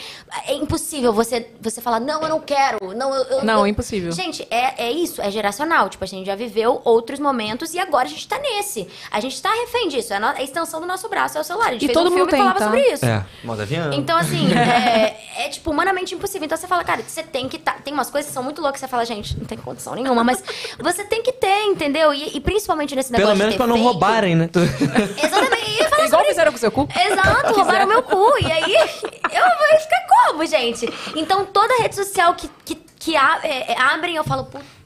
É 0.47 0.53
impossível 0.53 1.11
você, 1.13 1.49
você 1.59 1.81
falar, 1.81 1.99
não, 1.99 2.21
eu 2.21 2.29
não 2.29 2.39
quero. 2.39 2.93
Não, 2.95 3.13
eu, 3.13 3.23
eu- 3.25 3.43
Não, 3.43 3.59
eu- 3.59 3.65
é 3.65 3.69
impossível. 3.69 4.11
Gente, 4.11 4.45
é, 4.51 4.85
é 4.87 4.91
isso, 4.91 5.21
é 5.21 5.29
geracional. 5.31 5.89
Tipo, 5.89 6.03
a 6.03 6.07
gente 6.07 6.25
já 6.25 6.35
viveu 6.35 6.81
outros 6.83 7.19
momentos 7.19 7.73
e 7.73 7.79
agora 7.79 8.05
a 8.05 8.09
gente 8.09 8.27
tá 8.27 8.37
nesse. 8.39 8.87
A 9.11 9.19
gente 9.19 9.41
tá 9.41 9.49
refém 9.51 9.87
disso. 9.89 10.13
É 10.13 10.17
a, 10.17 10.19
no- 10.19 10.27
a 10.27 10.41
extensão 10.43 10.79
do 10.79 10.85
nosso 10.87 11.07
braço, 11.09 11.37
é 11.37 11.41
o 11.41 11.43
celular. 11.43 11.69
A 11.69 11.71
gente 11.73 11.83
E 11.83 11.87
fez 11.87 11.93
todo 11.97 12.07
um 12.07 12.11
mundo 12.11 12.29
filme 12.29 12.31
tem, 12.31 12.39
e 12.39 12.43
falava 12.43 12.59
tá? 12.59 12.65
sobre 12.65 12.81
isso. 12.93 13.05
É, 13.05 13.25
moda 13.43 13.63
avião. 13.63 13.93
Então, 13.93 14.17
assim, 14.17 14.46
é, 14.55 15.45
é, 15.45 15.49
tipo 15.49 15.71
humanamente 15.71 16.13
impossível. 16.15 16.45
Então 16.45 16.57
você 16.57 16.67
fala, 16.67 16.83
cara, 16.83 17.01
você 17.05 17.23
tem 17.23 17.47
que 17.49 17.57
tá, 17.57 17.73
Tem 17.83 17.93
umas 17.93 18.09
coisas 18.09 18.29
que 18.29 18.33
são 18.33 18.43
muito 18.43 18.61
loucas, 18.61 18.79
você 18.79 18.87
fala, 18.87 19.05
gente, 19.05 19.37
não 19.37 19.45
tem 19.45 19.57
condição 19.57 19.95
nenhuma, 19.95 20.23
mas 20.23 20.43
você 20.79 21.03
tem 21.03 21.21
que 21.23 21.31
ter, 21.31 21.63
entendeu? 21.63 22.13
E, 22.13 22.37
e 22.37 22.39
principalmente 22.39 22.95
nesse 22.95 23.11
negócio. 23.11 23.27
Pelo 23.27 23.37
menos 23.37 23.53
de 23.53 23.57
pra 23.57 23.67
não 23.67 23.75
fake. 23.75 23.87
roubarem, 23.87 24.35
né? 24.35 24.49
Exatamente. 25.21 25.67
Eu 25.71 25.83
ia 25.83 25.89
falar 25.89 26.05
Igual 26.05 26.09
sobre 26.21 26.25
fizeram 26.29 26.51
com 26.51 26.57
o 26.57 26.59
seu 26.59 26.71
cu. 26.71 26.87
Exato, 26.95 27.53
roubaram 27.53 27.87
meu 27.87 28.03
cu. 28.03 28.33
E 28.41 28.51
aí, 28.51 28.73
eu 28.73 29.43
vou 29.43 29.79
ficar 29.79 30.07
como, 30.25 30.45
gente? 30.45 30.87
Então, 31.15 31.45
toda 31.45 31.81
rede 31.81 31.95
social 31.95 32.33
que, 32.35 32.49
que, 32.65 32.75
que 32.99 33.15
a- 33.15 33.39
é, 33.43 33.71
é, 33.73 33.81
abrem, 33.81 34.15
eu 34.15 34.23
falo, 34.23 34.45
puta. 34.45 34.76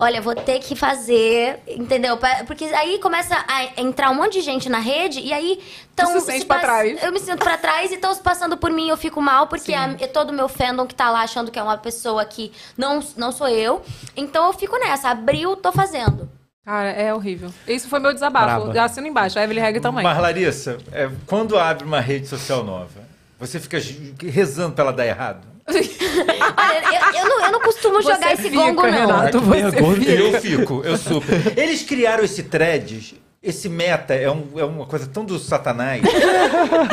Olha, 0.00 0.20
vou 0.20 0.34
ter 0.34 0.58
que 0.60 0.74
fazer, 0.74 1.60
entendeu? 1.66 2.18
Porque 2.46 2.64
aí 2.64 2.98
começa 2.98 3.34
a 3.48 3.80
entrar 3.80 4.10
um 4.10 4.14
monte 4.14 4.34
de 4.34 4.40
gente 4.40 4.68
na 4.68 4.78
rede 4.78 5.20
e 5.20 5.32
aí 5.32 5.60
estão. 5.90 6.06
se 6.20 6.20
sente 6.26 6.46
pra 6.46 6.58
trás. 6.60 7.02
Eu 7.02 7.12
me 7.12 7.20
sinto 7.20 7.38
pra 7.38 7.56
trás 7.56 7.90
e 7.90 7.94
estão 7.94 8.12
se 8.14 8.20
passando 8.20 8.56
por 8.56 8.70
mim, 8.70 8.88
eu 8.88 8.96
fico 8.96 9.20
mal, 9.20 9.46
porque 9.46 9.72
a- 9.74 9.94
é 10.00 10.06
todo 10.06 10.30
o 10.30 10.32
meu 10.32 10.48
fandom 10.48 10.86
que 10.86 10.94
tá 10.94 11.10
lá 11.10 11.22
achando 11.22 11.50
que 11.50 11.58
é 11.58 11.62
uma 11.62 11.78
pessoa 11.78 12.24
que 12.24 12.52
não, 12.76 13.00
não 13.16 13.30
sou 13.32 13.48
eu. 13.48 13.82
Então 14.16 14.46
eu 14.46 14.52
fico 14.52 14.76
nessa. 14.78 15.10
Abriu, 15.10 15.56
tô 15.56 15.70
fazendo. 15.72 16.28
Cara, 16.64 16.90
é 16.90 17.12
horrível. 17.12 17.52
Isso 17.66 17.88
foi 17.88 17.98
meu 17.98 18.12
desabafo. 18.12 18.46
Braba. 18.46 18.72
Já 18.74 18.84
assino 18.84 19.06
embaixo. 19.06 19.38
A 19.38 19.42
Evelyn 19.42 19.60
Reg 19.62 19.80
também. 19.80 20.04
Mas, 20.04 20.18
Larissa, 20.18 20.78
é, 20.92 21.10
quando 21.26 21.58
abre 21.58 21.84
uma 21.84 22.00
rede 22.00 22.26
social 22.28 22.62
nova, 22.62 23.00
você 23.38 23.58
fica 23.58 23.78
rezando 24.30 24.72
pra 24.74 24.84
ela 24.84 24.92
dar 24.92 25.04
errado? 25.06 25.51
Olha, 25.68 27.14
eu, 27.14 27.20
eu 27.20 27.28
não, 27.28 27.44
eu 27.46 27.52
não 27.52 27.60
costumo 27.60 28.02
Você 28.02 28.12
jogar 28.12 28.32
esse 28.32 28.42
fica, 28.42 28.56
gongo, 28.56 28.82
não. 28.82 28.90
Renato, 28.90 29.40
você. 29.40 30.20
Eu 30.20 30.40
fico, 30.40 30.82
eu 30.84 30.96
super. 30.96 31.56
Eles 31.56 31.82
criaram 31.82 32.24
esse 32.24 32.42
thread. 32.42 33.20
Esse 33.42 33.68
meta 33.68 34.14
é, 34.14 34.30
um- 34.30 34.46
é 34.56 34.64
uma 34.64 34.86
coisa 34.86 35.04
tão 35.12 35.24
do 35.24 35.36
satanás. 35.36 36.00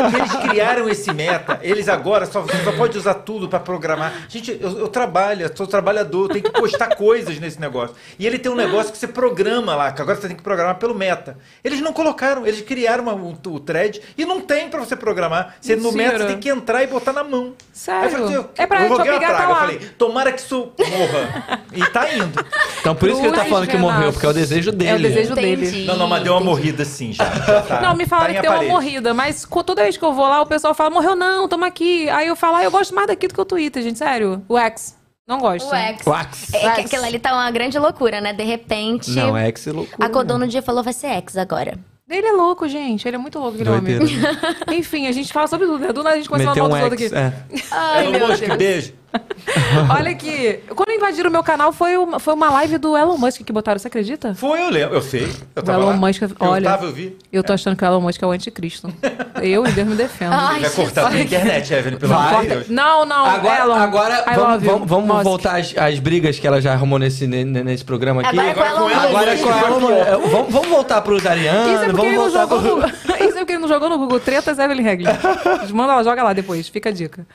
que 0.09 0.15
eles 0.15 0.35
criaram 0.49 0.89
esse 0.89 1.13
meta. 1.13 1.59
Eles 1.61 1.88
agora 1.88 2.26
só, 2.26 2.43
só 2.63 2.71
pode 2.71 2.97
usar 2.97 3.13
tudo 3.13 3.47
pra 3.47 3.59
programar. 3.59 4.26
Gente, 4.27 4.57
eu, 4.59 4.80
eu 4.80 4.88
trabalho, 4.88 5.43
eu 5.45 5.51
sou 5.55 5.67
trabalhador, 5.67 6.23
eu 6.23 6.30
tenho 6.30 6.43
que 6.45 6.51
postar 6.59 6.88
coisas 6.97 7.38
nesse 7.39 7.61
negócio. 7.61 7.95
E 8.17 8.26
ele 8.26 8.39
tem 8.39 8.51
um 8.51 8.55
negócio 8.55 8.91
que 8.91 8.97
você 8.97 9.07
programa 9.07 9.76
lá, 9.76 9.91
que 9.91 10.01
agora 10.01 10.19
você 10.19 10.27
tem 10.27 10.35
que 10.35 10.41
programar 10.41 10.76
pelo 10.77 10.95
meta. 10.95 11.38
Eles 11.63 11.81
não 11.81 11.93
colocaram, 11.93 12.47
eles 12.47 12.61
criaram 12.61 13.03
uma- 13.03 13.13
o, 13.13 13.38
o 13.53 13.59
thread 13.59 14.01
e 14.17 14.26
não 14.26 14.41
tem 14.41 14.69
pra 14.69 14.80
você 14.80 14.95
programar. 14.95 15.55
Você, 15.61 15.76
no 15.76 15.91
meta 15.91 16.17
você 16.17 16.26
tem 16.26 16.39
que 16.39 16.49
entrar 16.49 16.81
e 16.84 16.88
botar 16.88 17.13
na 17.13 17.23
mão. 17.23 17.53
Sério? 17.71 17.99
Aí 18.01 18.05
eu 18.07 18.19
falei, 18.21 18.35
eu- 18.38 18.49
É 18.57 18.65
pra 18.65 18.88
eu 18.88 18.91
obrigar 18.91 19.15
a 19.17 19.19
praga. 19.19 19.38
tá 19.38 19.49
Eu 19.51 19.55
falei, 19.55 19.80
tomara 19.99 20.31
que 20.31 20.39
isso 20.41 20.71
morra. 20.80 21.59
E 21.73 21.85
tá 21.91 22.11
indo. 22.11 22.43
Então 22.81 22.95
por 22.95 23.07
isso 23.07 23.21
que 23.21 23.27
ele 23.27 23.35
tá 23.35 23.45
falando 23.45 23.67
que 23.67 23.77
morreu, 23.77 24.11
porque 24.11 24.26
é 24.26 24.30
o 24.30 24.34
desejo 24.34 24.71
dele. 24.71 24.89
É 24.89 24.95
o 24.95 24.99
desejo 24.99 25.35
dele. 25.35 25.85
Não, 25.85 25.95
não, 25.95 26.07
mas 26.07 26.23
deu 26.23 26.34
uma 26.34 26.39
entendi. 26.41 26.49
morrida 26.49 26.86
sim 26.86 27.14
já. 27.14 27.26
já 27.45 27.61
tá- 27.61 27.82
Não, 27.82 27.95
me 27.95 28.03
tá 28.06 28.10
falaram 28.10 28.32
em 28.34 28.36
que 28.36 28.41
tem 28.41 28.49
uma 28.49 28.64
morrida, 28.64 29.14
mas 29.14 29.48
toda 29.66 29.82
vez 29.84 29.98
que 29.98 30.03
eu 30.03 30.14
vou 30.14 30.28
lá, 30.28 30.41
o 30.41 30.45
pessoal 30.45 30.74
fala, 30.74 30.90
morreu 30.90 31.16
não, 31.16 31.48
toma 31.48 31.68
aqui. 31.68 32.10
Aí 32.10 32.28
eu 32.28 32.36
falo, 32.36 32.57
ah, 32.57 32.64
eu 32.64 32.72
gosto 32.72 32.94
mais 32.95 33.07
daqui 33.07 33.28
do 33.28 33.34
que 33.34 33.41
o 33.41 33.45
Twitter, 33.45 33.82
gente, 33.84 33.99
sério. 33.99 34.44
O 34.48 34.57
X. 34.57 34.98
Não 35.28 35.38
gosto. 35.38 35.70
O 35.72 35.76
X. 35.76 36.07
Wax. 36.07 36.53
É 36.56 36.72
que 36.72 36.82
aquilo 36.82 37.06
ali 37.06 37.20
tá 37.20 37.32
uma 37.34 37.52
grande 37.52 37.78
loucura, 37.78 38.20
né? 38.20 38.34
De 38.34 38.44
repente, 38.44 39.11
Não, 39.11 39.38
X 39.38 39.68
é 39.68 39.72
loucura. 39.72 40.07
acordou 40.07 40.40
no 40.40 40.48
dia 40.48 40.60
e 40.60 40.64
falou 40.64 40.84
vai 40.84 40.94
ser 40.94 41.07
X 41.07 41.38
agora. 41.38 41.78
Ele 42.10 42.26
é 42.26 42.32
louco, 42.32 42.68
gente. 42.68 43.07
Ele 43.07 43.16
é 43.16 43.20
muito 43.20 43.38
louco, 43.38 43.53
aquele 43.53 43.70
homem. 43.70 43.99
Doideira. 43.99 44.36
Enfim, 44.74 45.06
a 45.06 45.11
gente 45.11 45.32
fala 45.32 45.45
sobre 45.45 45.68
tudo, 45.68 45.78
né? 45.78 45.94
Do 45.94 46.02
nada 46.02 46.16
a 46.16 46.18
gente 46.18 46.28
começa 46.28 46.49
a 46.49 46.56
falar 46.56 46.66
um 46.66 46.70
mal 46.72 46.90
dos 46.90 46.91
outros 46.91 47.11
X. 47.11 47.14
aqui. 47.14 47.36
É. 47.56 47.64
Ai, 47.70 48.06
Elon 48.07 48.18
meu 48.18 48.28
Musk, 48.30 48.40
Deus. 48.45 48.57
beijo. 48.57 48.94
Olha 49.98 50.11
aqui. 50.11 50.60
Quando 50.76 50.91
invadiram 50.91 51.30
o 51.30 51.34
meu 51.34 51.44
canal, 51.44 51.72
foi 51.72 51.98
uma, 51.98 52.19
foi 52.19 52.34
uma 52.34 52.49
live 52.52 52.77
do 52.77 52.95
Elon 52.95 53.18
Musk 53.18 53.41
que 53.44 53.52
botaram, 53.52 53.80
você 53.80 53.88
acredita? 53.88 54.36
Foi, 54.36 54.61
eu 54.61 54.69
lembro. 54.69 54.95
Eu 54.95 55.02
sei. 55.02 55.23
Eu 55.56 55.61
O 55.61 55.65
tava 55.65 55.80
Elon 55.81 55.90
lá. 55.91 55.98
Musk, 55.98 56.22
eu 56.22 56.30
olha. 56.40 56.69
tava, 56.69 56.86
eu 56.86 56.91
vi. 56.91 57.18
Eu 57.31 57.44
tô 57.44 57.53
achando 57.53 57.76
que 57.76 57.84
o 57.84 57.88
Elon 57.88 58.02
Musk 58.02 58.22
é 58.22 58.26
o 58.26 58.31
anticristo. 58.31 58.94
Eu 59.41 59.65
e 59.65 59.72
Deus 59.72 59.88
me 59.88 59.95
defendo. 59.95 60.34
Ai, 60.34 60.60
Vai 60.61 60.69
cortar 60.72 61.10
na 61.11 61.19
internet, 61.22 61.73
Evelyn, 61.73 61.98
pelo 61.98 62.14
amor 62.14 62.41
de 62.41 62.48
Deus. 62.49 62.69
Não, 62.69 63.06
não, 63.06 63.26
Agora, 63.26 63.64
Elon. 63.64 63.73
agora 63.76 64.23
vamos, 64.36 64.64
vamos, 64.64 64.88
vamos 64.90 65.23
voltar 65.23 65.57
às, 65.60 65.73
às 65.77 65.98
brigas 65.99 66.38
que 66.38 66.45
ela 66.45 66.61
já 66.61 66.73
arrumou 66.73 66.99
nesse, 66.99 67.26
ne- 67.26 67.45
nesse 67.45 67.86
programa 67.86 68.22
aqui. 68.22 68.38
Agora 68.38 68.49
é 68.49 68.53
com 68.53 68.88
Agora 68.99 69.36
Elon 69.36 69.44
com 69.44 69.49
Elon 69.68 69.80
Musk. 69.80 69.91
É 69.91 69.99
é, 70.10 70.18
Vamos, 70.30 70.52
vamos 70.53 70.68
voltar 70.68 71.02
pros 71.02 71.26
Ariana. 71.26 71.73
Isso 71.73 71.84
é 71.84 71.86
porque 71.88 72.06
vamos 72.15 72.34
voltar 72.34 72.48
pro... 72.48 72.80
porque 73.49 73.53
ele 73.53 73.61
não 73.61 73.67
jogou 73.67 73.89
no 73.89 73.97
Google 73.97 74.19
Tretas 74.19 74.59
Evelyn 74.59 74.84
Regler. 74.84 75.15
Manda 75.73 75.93
ela, 75.93 76.03
joga 76.03 76.21
lá 76.21 76.34
depois, 76.34 76.69
fica 76.69 76.89
a 76.89 76.91
dica. 76.91 77.26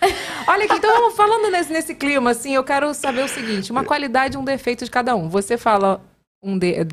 Olha 0.47 0.65
aqui, 0.65 0.77
então 0.77 1.11
falando 1.11 1.51
nesse, 1.51 1.73
nesse 1.73 1.95
clima, 1.95 2.31
assim, 2.31 2.55
eu 2.55 2.63
quero 2.63 2.95
saber 2.95 3.25
o 3.25 3.29
seguinte: 3.29 3.73
uma 3.73 3.85
qualidade 3.85 4.37
e 4.37 4.39
um 4.39 4.45
defeito 4.45 4.85
de 4.85 4.91
cada 4.91 5.17
um. 5.17 5.29
Você 5.29 5.59
fala 5.59 6.01
um 6.41 6.57
de... 6.57 6.85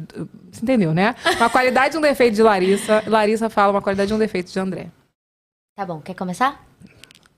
Você 0.51 0.63
entendeu, 0.63 0.91
né? 0.91 1.15
Uma 1.37 1.51
qualidade 1.51 1.95
e 1.95 1.99
um 1.99 2.01
defeito 2.01 2.33
de 2.33 2.41
Larissa. 2.41 3.03
Larissa 3.05 3.47
fala 3.47 3.71
uma 3.71 3.81
qualidade 3.81 4.11
e 4.11 4.15
um 4.15 4.17
defeito 4.17 4.51
de 4.51 4.59
André. 4.59 4.87
Tá 5.75 5.85
bom, 5.85 6.01
quer 6.01 6.15
começar? 6.15 6.65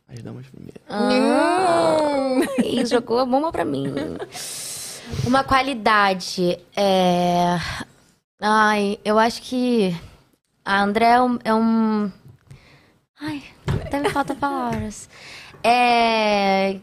As 0.08 0.22
damas 0.22 0.46
primeiro. 0.48 0.80
Ah, 0.88 2.38
Ih, 2.64 2.86
jogou 2.86 3.20
a 3.20 3.26
bomba 3.26 3.52
pra 3.52 3.66
mim. 3.66 3.94
Uma 5.26 5.44
qualidade 5.44 6.58
é. 6.78 7.58
Ai, 8.40 9.00
eu 9.04 9.20
acho 9.20 9.42
que 9.42 9.94
a 10.66 10.82
André 10.82 11.06
é 11.06 11.22
um. 11.22 11.40
é 11.44 11.54
um- 11.54 12.12
Ai, 13.22 13.44
até 13.86 14.00
me 14.00 14.10
faltam 14.10 14.36
palavras. 14.36 15.10
É. 15.64 16.80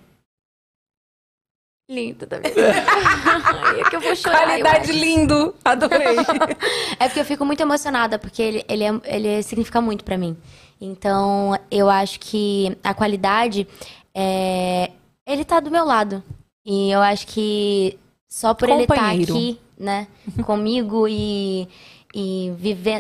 Lindo 1.90 2.24
também. 2.26 2.52
Ai, 2.56 3.80
é 3.82 3.90
que 3.90 3.96
eu 3.96 4.00
vou 4.00 4.14
chorar. 4.14 4.46
Qualidade 4.46 4.92
lindo! 4.92 5.54
Adorei. 5.64 6.16
É 7.00 7.06
porque 7.08 7.20
eu 7.20 7.24
fico 7.24 7.44
muito 7.46 7.60
emocionada, 7.60 8.18
porque 8.18 8.42
ele, 8.42 8.64
ele, 8.68 8.84
é- 8.84 9.00
ele 9.04 9.42
significa 9.42 9.80
muito 9.80 10.04
pra 10.04 10.16
mim. 10.18 10.36
Então, 10.80 11.58
eu 11.70 11.88
acho 11.90 12.20
que 12.20 12.76
a 12.84 12.92
qualidade 12.94 13.66
é. 14.14 14.90
Ele 15.26 15.44
tá 15.44 15.58
do 15.60 15.70
meu 15.70 15.84
lado. 15.84 16.22
E 16.64 16.90
eu 16.90 17.00
acho 17.00 17.26
que 17.26 17.98
só 18.28 18.52
por 18.54 18.68
ele 18.68 18.82
estar 18.82 18.94
Companheiro. 18.96 19.32
aqui, 19.34 19.60
né, 19.78 20.06
comigo 20.44 21.08
e, 21.08 21.66
e 22.14 22.52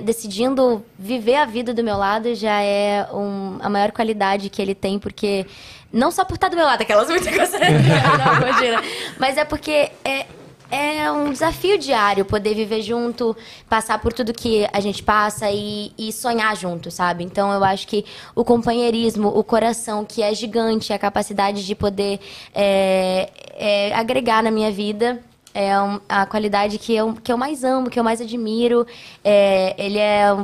decidindo 0.04 0.84
viver 0.98 1.36
a 1.36 1.44
vida 1.44 1.74
do 1.74 1.82
meu 1.82 1.96
lado 1.96 2.34
já 2.34 2.62
é 2.62 3.06
um- 3.12 3.58
a 3.60 3.68
maior 3.68 3.90
qualidade 3.92 4.48
que 4.50 4.60
ele 4.62 4.74
tem, 4.74 4.98
porque. 4.98 5.46
Não 5.92 6.12
só 6.12 6.24
por 6.24 6.34
estar 6.34 6.48
do 6.48 6.54
meu 6.56 6.64
lado, 6.64 6.82
aquelas. 6.82 7.08
Não, 7.10 7.16
imagina. 7.16 8.80
Mas 9.18 9.36
é 9.36 9.44
porque 9.44 9.90
é, 10.04 10.24
é 10.70 11.10
um 11.10 11.32
desafio 11.32 11.76
diário 11.76 12.24
poder 12.24 12.54
viver 12.54 12.80
junto, 12.82 13.36
passar 13.68 13.98
por 13.98 14.12
tudo 14.12 14.32
que 14.32 14.68
a 14.72 14.78
gente 14.78 15.02
passa 15.02 15.50
e, 15.50 15.90
e 15.98 16.12
sonhar 16.12 16.56
junto, 16.56 16.92
sabe? 16.92 17.24
Então 17.24 17.52
eu 17.52 17.64
acho 17.64 17.88
que 17.88 18.04
o 18.36 18.44
companheirismo, 18.44 19.36
o 19.36 19.42
coração 19.42 20.04
que 20.04 20.22
é 20.22 20.32
gigante, 20.32 20.92
a 20.92 20.98
capacidade 20.98 21.66
de 21.66 21.74
poder 21.74 22.20
é, 22.54 23.28
é, 23.56 23.92
agregar 23.94 24.44
na 24.44 24.50
minha 24.52 24.70
vida. 24.70 25.20
É 25.52 25.72
a 26.08 26.26
qualidade 26.26 26.78
que 26.78 26.94
eu, 26.94 27.14
que 27.14 27.32
eu 27.32 27.36
mais 27.36 27.64
amo, 27.64 27.90
que 27.90 27.98
eu 27.98 28.04
mais 28.04 28.20
admiro. 28.20 28.86
É, 29.24 29.74
ele 29.78 29.98
é 29.98 30.36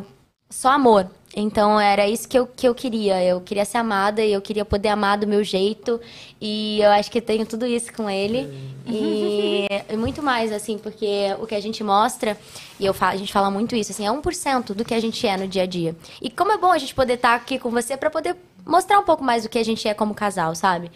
só 0.51 0.71
amor. 0.71 1.09
Então 1.39 1.79
era 1.79 2.09
isso 2.09 2.27
que 2.27 2.39
eu, 2.39 2.47
que 2.47 2.67
eu 2.67 2.75
queria. 2.75 3.23
Eu 3.23 3.43
queria 3.43 3.65
ser 3.67 3.77
amada 3.77 4.25
e 4.25 4.33
eu 4.33 4.41
queria 4.41 4.65
poder 4.65 4.89
amar 4.89 5.19
do 5.19 5.27
meu 5.27 5.45
jeito. 5.45 6.01
E 6.41 6.81
eu 6.81 6.91
acho 6.93 7.11
que 7.11 7.21
tenho 7.21 7.45
tudo 7.45 7.67
isso 7.67 7.93
com 7.93 8.09
ele. 8.09 8.49
E, 8.87 9.67
e 9.93 9.97
muito 9.97 10.23
mais, 10.23 10.51
assim, 10.51 10.79
porque 10.79 11.37
o 11.39 11.47
que 11.47 11.55
a 11.55 11.61
gente 11.61 11.85
mostra, 11.85 12.39
e 12.81 12.87
eu 12.87 12.95
falo, 12.95 13.13
a 13.13 13.17
gente 13.17 13.33
fala 13.33 13.51
muito 13.51 13.77
isso, 13.77 13.93
assim, 13.93 14.07
é 14.07 14.11
1% 14.11 14.73
do 14.73 14.85
que 14.85 14.95
a 14.95 15.01
gente 15.01 15.27
é 15.27 15.37
no 15.37 15.47
dia 15.47 15.65
a 15.65 15.67
dia. 15.67 15.95
E 16.23 16.31
como 16.31 16.53
é 16.53 16.57
bom 16.57 16.73
a 16.73 16.79
gente 16.79 16.95
poder 16.95 17.15
estar 17.15 17.35
aqui 17.35 17.59
com 17.59 17.71
você 17.71 17.97
pra 17.99 18.09
poder 18.09 18.35
mostrar 18.67 18.99
um 18.99 19.05
pouco 19.05 19.23
mais 19.25 19.45
do 19.45 19.49
que 19.49 19.59
a 19.59 19.65
gente 19.65 19.87
é 19.89 19.95
como 19.95 20.15
casal, 20.15 20.55
sabe? 20.55 20.91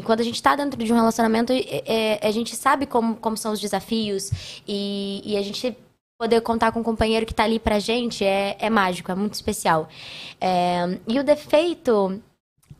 E 0.00 0.02
quando 0.04 0.20
a 0.20 0.24
gente 0.24 0.42
tá 0.42 0.56
dentro 0.56 0.82
de 0.82 0.92
um 0.92 0.96
relacionamento, 0.96 1.52
é- 1.52 1.82
é- 2.22 2.26
a 2.26 2.30
gente 2.30 2.56
sabe 2.56 2.86
como, 2.86 3.16
como 3.16 3.36
são 3.36 3.52
os 3.52 3.60
desafios 3.60 4.30
e, 4.66 5.22
e 5.24 5.36
a 5.36 5.42
gente 5.42 5.76
poder 6.18 6.40
contar 6.40 6.72
com 6.72 6.80
um 6.80 6.82
companheiro 6.84 7.26
que 7.26 7.34
tá 7.34 7.44
ali 7.44 7.58
pra 7.58 7.78
gente 7.78 8.24
é, 8.24 8.56
é 8.58 8.70
mágico, 8.70 9.12
é 9.12 9.14
muito 9.14 9.34
especial. 9.34 9.88
É, 10.40 10.98
e 11.06 11.18
o 11.18 11.24
defeito. 11.24 12.20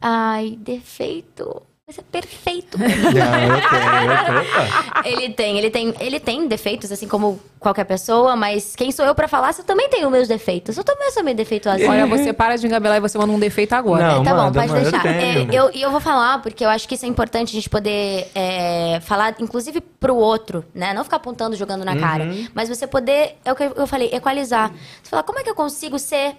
Ai, 0.00 0.56
defeito. 0.60 1.62
Mas 1.86 1.98
é 1.98 2.02
perfeito. 2.02 2.78
Não, 2.80 2.86
eu 2.86 3.68
tenho, 3.68 4.10
eu 4.10 4.24
tenho. 4.24 4.40
Opa. 4.40 5.02
ele 5.04 5.28
tem, 5.34 5.58
ele 5.58 5.70
tem, 5.70 5.94
ele 6.00 6.18
tem 6.18 6.48
defeitos, 6.48 6.90
assim 6.90 7.06
como 7.06 7.38
qualquer 7.60 7.84
pessoa, 7.84 8.34
mas 8.34 8.74
quem 8.74 8.90
sou 8.90 9.04
eu 9.04 9.14
pra 9.14 9.28
falar 9.28 9.52
se 9.52 9.60
eu 9.60 9.66
também 9.66 9.86
tenho 9.90 10.10
meus 10.10 10.26
defeitos? 10.26 10.78
Eu 10.78 10.84
também 10.84 11.10
sou 11.10 11.22
meio 11.22 11.36
defeituosa. 11.36 11.86
Olha, 11.86 12.06
você 12.06 12.32
para 12.32 12.56
de 12.56 12.66
engabelar 12.66 12.96
e 12.96 13.00
você 13.00 13.18
manda 13.18 13.30
um 13.30 13.38
defeito 13.38 13.74
agora. 13.74 14.14
Não, 14.14 14.24
tá 14.24 14.30
bom, 14.30 14.44
manda, 14.44 14.60
pode 14.60 14.72
manda, 14.72 14.80
eu 14.80 14.90
deixar. 14.90 15.02
tenho. 15.02 15.52
É, 15.52 15.54
eu, 15.54 15.70
e 15.74 15.82
eu 15.82 15.90
vou 15.90 16.00
falar, 16.00 16.40
porque 16.40 16.64
eu 16.64 16.70
acho 16.70 16.88
que 16.88 16.94
isso 16.94 17.04
é 17.04 17.08
importante 17.08 17.50
a 17.50 17.52
gente 17.52 17.68
poder 17.68 18.30
é, 18.34 18.98
falar, 19.02 19.36
inclusive 19.38 19.82
pro 19.82 20.16
outro, 20.16 20.64
né? 20.74 20.94
Não 20.94 21.04
ficar 21.04 21.16
apontando, 21.16 21.54
jogando 21.54 21.84
na 21.84 21.98
cara. 21.98 22.26
Mas 22.54 22.70
você 22.70 22.86
poder, 22.86 23.36
é 23.44 23.52
o 23.52 23.56
que 23.56 23.62
eu 23.62 23.86
falei, 23.86 24.08
equalizar. 24.10 24.72
Você 25.02 25.10
falar, 25.10 25.22
como 25.22 25.38
é 25.38 25.42
que 25.42 25.50
eu 25.50 25.54
consigo 25.54 25.98
ser 25.98 26.34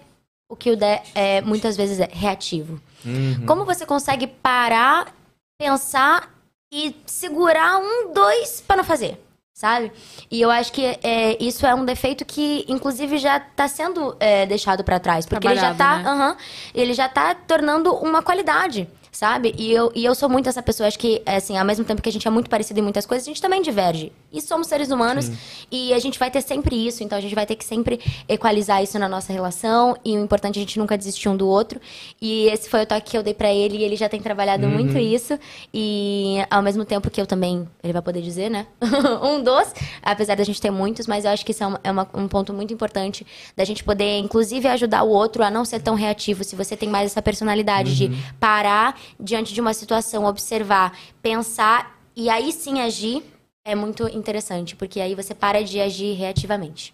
o 0.50 0.56
que 0.56 0.72
o 0.72 0.76
Dé 0.78 1.04
é, 1.14 1.42
muitas 1.42 1.78
vezes 1.78 2.00
é 2.00 2.10
reativo? 2.12 2.82
Como 3.46 3.64
você 3.64 3.86
consegue 3.86 4.26
parar, 4.26 5.14
pensar 5.58 6.30
e 6.72 6.96
segurar 7.06 7.78
um, 7.78 8.14
dois 8.14 8.62
pra 8.62 8.76
não 8.76 8.84
fazer? 8.84 9.22
Sabe? 9.54 9.92
E 10.30 10.42
eu 10.42 10.52
acho 10.52 10.74
que 10.74 10.84
é, 11.02 11.42
isso 11.42 11.66
é 11.66 11.74
um 11.74 11.86
defeito 11.86 12.26
que, 12.26 12.66
inclusive, 12.68 13.18
já 13.18 13.40
tá 13.40 13.70
sendo 13.70 14.16
é, 14.20 14.46
deixado 14.46 14.84
pra 14.84 15.00
trás. 15.00 15.26
Porque 15.26 15.48
ele 15.48 15.56
já 15.56 15.74
tá. 15.74 16.02
Trabalhado, 16.02 16.20
né? 16.20 16.38
ele 16.74 16.94
já 16.94 17.08
tá 17.08 17.34
tornando 17.34 17.94
uma 17.96 18.22
qualidade. 18.22 18.86
Sabe? 19.16 19.56
E 19.58 19.72
eu, 19.72 19.94
e 19.96 20.04
eu 20.04 20.14
sou 20.14 20.28
muito 20.28 20.50
essa 20.50 20.62
pessoa, 20.62 20.88
acho 20.88 21.00
que, 21.00 21.22
assim, 21.26 21.58
ao 21.58 21.64
mesmo 21.64 21.86
tempo 21.86 22.02
que 22.02 22.10
a 22.10 22.12
gente 22.12 22.28
é 22.28 22.30
muito 22.30 22.50
parecido 22.50 22.82
em 22.82 22.84
muitas 22.84 23.06
coisas, 23.06 23.26
a 23.26 23.30
gente 23.32 23.42
também 23.42 23.62
diverge. 23.62 24.12
E 24.30 24.42
somos 24.42 24.68
seres 24.68 24.92
humanos 24.92 25.32
e 25.72 25.94
a 25.94 26.00
gente 26.00 26.20
vai 26.20 26.30
ter 26.30 26.42
sempre 26.42 26.76
isso, 26.76 27.02
então 27.02 27.18
a 27.18 27.22
gente 27.22 27.34
vai 27.34 27.46
ter 27.46 27.56
que 27.56 27.64
sempre 27.64 27.98
equalizar 28.28 28.84
isso 28.84 29.00
na 29.00 29.08
nossa 29.08 29.32
relação. 29.32 29.96
E 30.04 30.18
o 30.18 30.22
importante 30.22 30.58
é 30.58 30.60
a 30.60 30.64
gente 30.64 30.78
nunca 30.78 30.98
desistir 30.98 31.30
um 31.30 31.38
do 31.38 31.48
outro. 31.48 31.80
E 32.22 32.48
esse 32.48 32.70
foi 32.70 32.84
o 32.84 32.86
toque 32.86 33.12
que 33.12 33.18
eu 33.18 33.24
dei 33.24 33.34
pra 33.34 33.54
ele 33.54 33.78
e 33.78 33.84
ele 33.86 33.96
já 33.96 34.10
tem 34.10 34.20
trabalhado 34.22 34.68
muito 34.68 34.98
isso. 34.98 35.40
E 35.74 36.40
ao 36.50 36.62
mesmo 36.62 36.84
tempo 36.84 37.10
que 37.10 37.22
eu 37.22 37.26
também, 37.26 37.66
ele 37.82 37.94
vai 37.94 38.02
poder 38.02 38.22
dizer, 38.22 38.50
né? 38.52 38.68
um 39.24 39.42
dos, 39.42 39.74
apesar 40.04 40.36
da 40.36 40.44
gente 40.44 40.60
ter 40.60 40.72
muitos, 40.72 41.08
mas 41.08 41.24
eu 41.24 41.32
acho 41.32 41.46
que 41.46 41.52
isso 41.54 41.64
é, 41.64 41.68
uma- 41.68 41.80
é 41.86 41.90
uma- 41.90 42.10
um 42.14 42.28
ponto 42.28 42.52
muito 42.52 42.74
importante 42.74 43.26
da 43.56 43.64
gente 43.64 43.82
poder, 43.82 44.18
inclusive, 44.20 44.68
ajudar 44.68 45.04
o 45.04 45.10
outro 45.10 45.42
a 45.42 45.50
não 45.50 45.64
ser 45.64 45.80
tão 45.82 45.96
reativo. 45.96 46.44
Se 46.44 46.54
você 46.54 46.76
tem 46.76 46.90
mais 46.90 47.12
essa 47.12 47.22
personalidade 47.22 47.96
de 47.96 48.10
parar 48.42 49.00
diante 49.20 49.54
de 49.54 49.62
uma 49.62 49.74
situação, 49.74 50.26
observar, 50.26 50.98
pensar 51.22 52.00
e 52.16 52.30
aí 52.30 52.52
sim 52.52 52.80
agir, 52.82 53.24
é 53.66 53.76
muito 53.76 54.08
interessante, 54.10 54.76
porque 54.76 55.00
aí 55.02 55.16
você 55.16 55.34
para 55.34 55.64
de 55.64 55.80
agir 55.82 56.14
reativamente. 56.14 56.94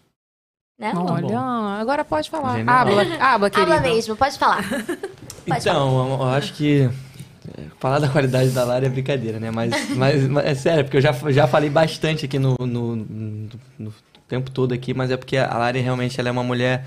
Né? 0.80 0.94
Olha, 0.96 1.40
agora 1.80 2.04
pode 2.04 2.30
falar. 2.30 2.58
Genial. 2.58 2.76
Habla, 2.76 3.02
habla, 3.20 3.50
querido. 3.52 3.72
Fala 3.72 3.82
mesmo, 3.82 4.16
pode 4.16 4.38
falar. 4.40 4.64
Pode 5.48 5.60
Então, 5.62 6.12
eu- 6.14 6.20
eu 6.22 6.24
acho 6.30 6.54
que 6.54 6.90
falar 7.80 8.00
da 8.00 8.08
qualidade 8.08 8.52
da 8.52 8.64
Lari 8.64 8.86
é 8.86 8.90
brincadeira, 8.90 9.40
né? 9.40 9.50
Mas, 9.52 9.90
mas, 9.96 10.28
mas 10.28 10.46
é 10.46 10.56
sério, 10.56 10.84
porque 10.86 10.98
eu 10.98 11.02
já, 11.02 11.12
já 11.32 11.48
falei 11.48 11.70
bastante 11.70 12.26
aqui 12.26 12.38
no, 12.40 12.56
no, 12.60 12.96
no- 12.96 13.50
no 13.78 13.94
tempo 14.28 14.50
todo 14.52 14.72
aqui, 14.74 14.94
mas 14.94 15.10
é 15.12 15.18
porque 15.18 15.38
a 15.38 15.58
Lari 15.58 15.80
realmente 15.80 16.20
ela 16.20 16.30
é 16.30 16.32
uma 16.32 16.44
mulher. 16.44 16.86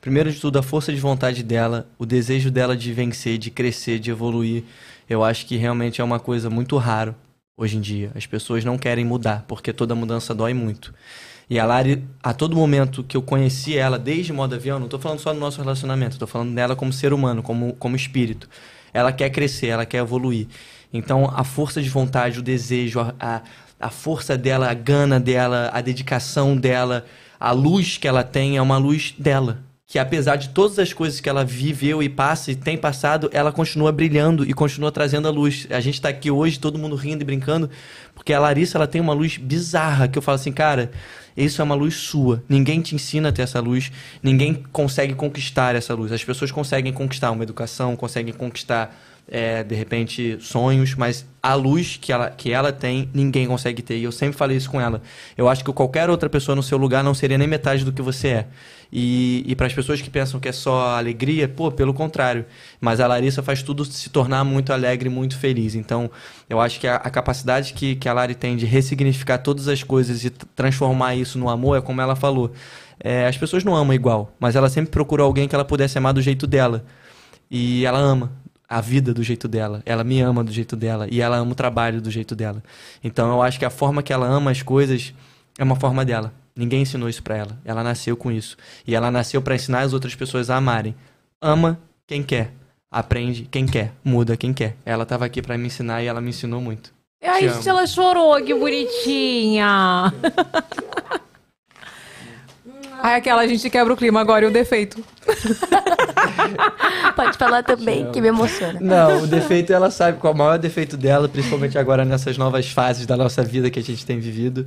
Primeiro 0.00 0.30
de 0.30 0.40
tudo, 0.40 0.58
a 0.58 0.62
força 0.62 0.92
de 0.92 1.00
vontade 1.00 1.42
dela, 1.42 1.88
o 1.98 2.06
desejo 2.06 2.50
dela 2.50 2.76
de 2.76 2.92
vencer, 2.92 3.38
de 3.38 3.50
crescer, 3.50 3.98
de 3.98 4.10
evoluir. 4.10 4.64
Eu 5.08 5.24
acho 5.24 5.46
que 5.46 5.56
realmente 5.56 6.00
é 6.00 6.04
uma 6.04 6.20
coisa 6.20 6.48
muito 6.50 6.76
raro 6.76 7.14
hoje 7.56 7.76
em 7.76 7.80
dia. 7.80 8.12
As 8.14 8.26
pessoas 8.26 8.64
não 8.64 8.76
querem 8.76 9.04
mudar, 9.04 9.44
porque 9.48 9.72
toda 9.72 9.94
mudança 9.94 10.34
dói 10.34 10.52
muito. 10.52 10.92
E 11.48 11.60
a 11.60 11.64
Lari, 11.64 12.04
a 12.22 12.34
todo 12.34 12.56
momento 12.56 13.04
que 13.04 13.16
eu 13.16 13.22
conheci 13.22 13.76
ela, 13.76 13.98
desde 13.98 14.32
modo 14.32 14.54
avião, 14.54 14.80
não 14.80 14.88
tô 14.88 14.98
falando 14.98 15.20
só 15.20 15.32
do 15.32 15.38
nosso 15.38 15.60
relacionamento, 15.60 16.18
tô 16.18 16.26
falando 16.26 16.52
dela 16.52 16.74
como 16.74 16.92
ser 16.92 17.12
humano, 17.12 17.42
como, 17.42 17.72
como 17.74 17.94
espírito. 17.94 18.48
Ela 18.92 19.12
quer 19.12 19.30
crescer, 19.30 19.68
ela 19.68 19.86
quer 19.86 19.98
evoluir. 19.98 20.48
Então, 20.92 21.32
a 21.34 21.44
força 21.44 21.80
de 21.80 21.88
vontade, 21.88 22.40
o 22.40 22.42
desejo, 22.42 23.00
a, 23.00 23.14
a, 23.20 23.42
a 23.78 23.90
força 23.90 24.36
dela, 24.36 24.68
a 24.68 24.74
gana 24.74 25.20
dela, 25.20 25.70
a 25.72 25.80
dedicação 25.80 26.56
dela, 26.56 27.04
a 27.38 27.52
luz 27.52 27.96
que 27.96 28.08
ela 28.08 28.24
tem 28.24 28.56
é 28.56 28.62
uma 28.62 28.78
luz 28.78 29.14
dela. 29.16 29.62
Que 29.88 30.00
apesar 30.00 30.34
de 30.34 30.48
todas 30.48 30.80
as 30.80 30.92
coisas 30.92 31.20
que 31.20 31.28
ela 31.28 31.44
viveu 31.44 32.02
e 32.02 32.08
passa 32.08 32.50
e 32.50 32.56
tem 32.56 32.76
passado, 32.76 33.30
ela 33.32 33.52
continua 33.52 33.92
brilhando 33.92 34.44
e 34.44 34.52
continua 34.52 34.90
trazendo 34.90 35.28
a 35.28 35.30
luz. 35.30 35.68
A 35.70 35.80
gente 35.80 36.00
tá 36.00 36.08
aqui 36.08 36.28
hoje, 36.28 36.58
todo 36.58 36.76
mundo 36.76 36.96
rindo 36.96 37.22
e 37.22 37.24
brincando, 37.24 37.70
porque 38.12 38.32
a 38.32 38.40
Larissa 38.40 38.78
ela 38.78 38.88
tem 38.88 39.00
uma 39.00 39.12
luz 39.12 39.36
bizarra 39.36 40.08
que 40.08 40.18
eu 40.18 40.22
falo 40.22 40.34
assim, 40.34 40.50
cara, 40.50 40.90
isso 41.36 41.60
é 41.60 41.64
uma 41.64 41.76
luz 41.76 41.94
sua. 41.94 42.42
Ninguém 42.48 42.80
te 42.80 42.96
ensina 42.96 43.28
a 43.28 43.32
ter 43.32 43.42
essa 43.42 43.60
luz, 43.60 43.92
ninguém 44.20 44.64
consegue 44.72 45.14
conquistar 45.14 45.76
essa 45.76 45.94
luz. 45.94 46.10
As 46.10 46.24
pessoas 46.24 46.50
conseguem 46.50 46.92
conquistar 46.92 47.30
uma 47.30 47.44
educação, 47.44 47.94
conseguem 47.94 48.34
conquistar, 48.34 48.98
é, 49.28 49.62
de 49.62 49.74
repente, 49.76 50.36
sonhos, 50.40 50.96
mas 50.96 51.24
a 51.40 51.54
luz 51.54 51.96
que 52.00 52.12
ela, 52.12 52.30
que 52.30 52.50
ela 52.50 52.72
tem, 52.72 53.08
ninguém 53.14 53.46
consegue 53.46 53.82
ter. 53.82 53.98
E 53.98 54.04
eu 54.04 54.12
sempre 54.12 54.36
falei 54.36 54.56
isso 54.56 54.68
com 54.70 54.80
ela. 54.80 55.00
Eu 55.36 55.48
acho 55.48 55.62
que 55.62 55.72
qualquer 55.72 56.10
outra 56.10 56.28
pessoa 56.28 56.56
no 56.56 56.62
seu 56.62 56.78
lugar 56.78 57.04
não 57.04 57.14
seria 57.14 57.38
nem 57.38 57.46
metade 57.46 57.84
do 57.84 57.92
que 57.92 58.02
você 58.02 58.28
é. 58.28 58.46
E, 58.92 59.44
e 59.46 59.54
para 59.56 59.66
as 59.66 59.74
pessoas 59.74 60.00
que 60.00 60.08
pensam 60.08 60.38
que 60.38 60.48
é 60.48 60.52
só 60.52 60.96
alegria, 60.96 61.48
pô, 61.48 61.70
pelo 61.70 61.92
contrário. 61.92 62.44
Mas 62.80 63.00
a 63.00 63.06
Larissa 63.06 63.42
faz 63.42 63.62
tudo 63.62 63.84
se 63.84 64.08
tornar 64.10 64.44
muito 64.44 64.72
alegre, 64.72 65.08
muito 65.08 65.38
feliz. 65.38 65.74
Então, 65.74 66.10
eu 66.48 66.60
acho 66.60 66.78
que 66.80 66.86
a, 66.86 66.96
a 66.96 67.10
capacidade 67.10 67.72
que, 67.72 67.96
que 67.96 68.08
a 68.08 68.12
Lari 68.12 68.34
tem 68.34 68.56
de 68.56 68.66
ressignificar 68.66 69.38
todas 69.38 69.68
as 69.68 69.82
coisas 69.82 70.24
e 70.24 70.30
transformar 70.30 71.14
isso 71.14 71.38
no 71.38 71.48
amor 71.48 71.78
é 71.78 71.80
como 71.80 72.00
ela 72.00 72.16
falou. 72.16 72.52
É, 72.98 73.26
as 73.26 73.36
pessoas 73.36 73.64
não 73.64 73.74
amam 73.74 73.94
igual, 73.94 74.34
mas 74.40 74.56
ela 74.56 74.68
sempre 74.68 74.90
procurou 74.90 75.26
alguém 75.26 75.46
que 75.46 75.54
ela 75.54 75.64
pudesse 75.64 75.98
amar 75.98 76.14
do 76.14 76.22
jeito 76.22 76.46
dela. 76.46 76.84
E 77.50 77.84
ela 77.84 77.98
ama 77.98 78.32
a 78.68 78.80
vida 78.80 79.14
do 79.14 79.22
jeito 79.22 79.46
dela. 79.46 79.82
Ela 79.86 80.02
me 80.02 80.20
ama 80.20 80.42
do 80.42 80.52
jeito 80.52 80.76
dela. 80.76 81.06
E 81.10 81.20
ela 81.20 81.36
ama 81.36 81.52
o 81.52 81.54
trabalho 81.54 82.00
do 82.00 82.10
jeito 82.10 82.34
dela. 82.34 82.62
Então 83.02 83.30
eu 83.30 83.42
acho 83.42 83.58
que 83.58 83.64
a 83.64 83.70
forma 83.70 84.02
que 84.02 84.12
ela 84.12 84.26
ama 84.26 84.50
as 84.50 84.62
coisas 84.62 85.14
é 85.58 85.64
uma 85.64 85.76
forma 85.76 86.04
dela. 86.04 86.32
Ninguém 86.56 86.82
ensinou 86.82 87.08
isso 87.08 87.22
pra 87.22 87.36
ela. 87.36 87.58
Ela 87.64 87.84
nasceu 87.84 88.16
com 88.16 88.32
isso. 88.32 88.56
E 88.86 88.94
ela 88.94 89.10
nasceu 89.10 89.42
pra 89.42 89.54
ensinar 89.54 89.80
as 89.80 89.92
outras 89.92 90.14
pessoas 90.14 90.48
a 90.48 90.56
amarem. 90.56 90.94
Ama 91.40 91.78
quem 92.06 92.22
quer. 92.22 92.50
Aprende 92.90 93.46
quem 93.50 93.66
quer. 93.66 93.92
Muda 94.02 94.36
quem 94.36 94.54
quer. 94.54 94.74
Ela 94.84 95.04
tava 95.04 95.26
aqui 95.26 95.42
pra 95.42 95.58
me 95.58 95.66
ensinar 95.66 96.02
e 96.02 96.06
ela 96.06 96.20
me 96.20 96.30
ensinou 96.30 96.60
muito. 96.60 96.94
Ai, 97.22 97.40
Te 97.40 97.48
gente, 97.48 97.68
amo. 97.68 97.78
ela 97.78 97.86
chorou, 97.86 98.42
que 98.42 98.54
bonitinha. 98.54 100.12
Ai, 103.02 103.16
aquela, 103.16 103.42
a 103.42 103.46
gente 103.46 103.68
quebra 103.68 103.92
o 103.92 103.96
clima 103.96 104.20
agora 104.20 104.46
e 104.46 104.48
o 104.48 104.50
defeito. 104.50 105.04
Pode 107.14 107.36
falar 107.36 107.62
também, 107.62 108.10
que 108.10 108.20
me 108.20 108.28
emociona. 108.28 108.80
Não, 108.80 109.22
o 109.24 109.26
defeito 109.26 109.72
ela 109.72 109.90
sabe 109.90 110.18
qual 110.18 110.32
é 110.32 110.34
o 110.34 110.38
maior 110.38 110.58
defeito 110.58 110.96
dela, 110.96 111.28
principalmente 111.28 111.78
agora 111.78 112.04
nessas 112.04 112.38
novas 112.38 112.68
fases 112.70 113.06
da 113.06 113.16
nossa 113.16 113.42
vida 113.42 113.70
que 113.70 113.78
a 113.78 113.82
gente 113.82 114.04
tem 114.04 114.18
vivido, 114.18 114.66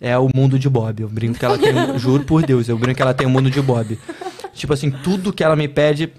é 0.00 0.16
o 0.18 0.28
mundo 0.34 0.58
de 0.58 0.68
Bob. 0.68 1.02
Eu 1.02 1.08
brinco 1.08 1.38
que 1.38 1.44
ela 1.44 1.58
tem, 1.58 1.74
um- 1.74 1.98
juro 1.98 2.24
por 2.24 2.42
Deus, 2.44 2.68
eu 2.68 2.78
brinco 2.78 2.96
que 2.96 3.02
ela 3.02 3.14
tem 3.14 3.26
o 3.26 3.30
mundo 3.30 3.50
de 3.50 3.60
Bob. 3.60 3.98
Tipo 4.54 4.72
assim, 4.72 4.90
tudo 4.90 5.32
que 5.32 5.44
ela 5.44 5.54
me 5.54 5.68
pede, 5.68 6.12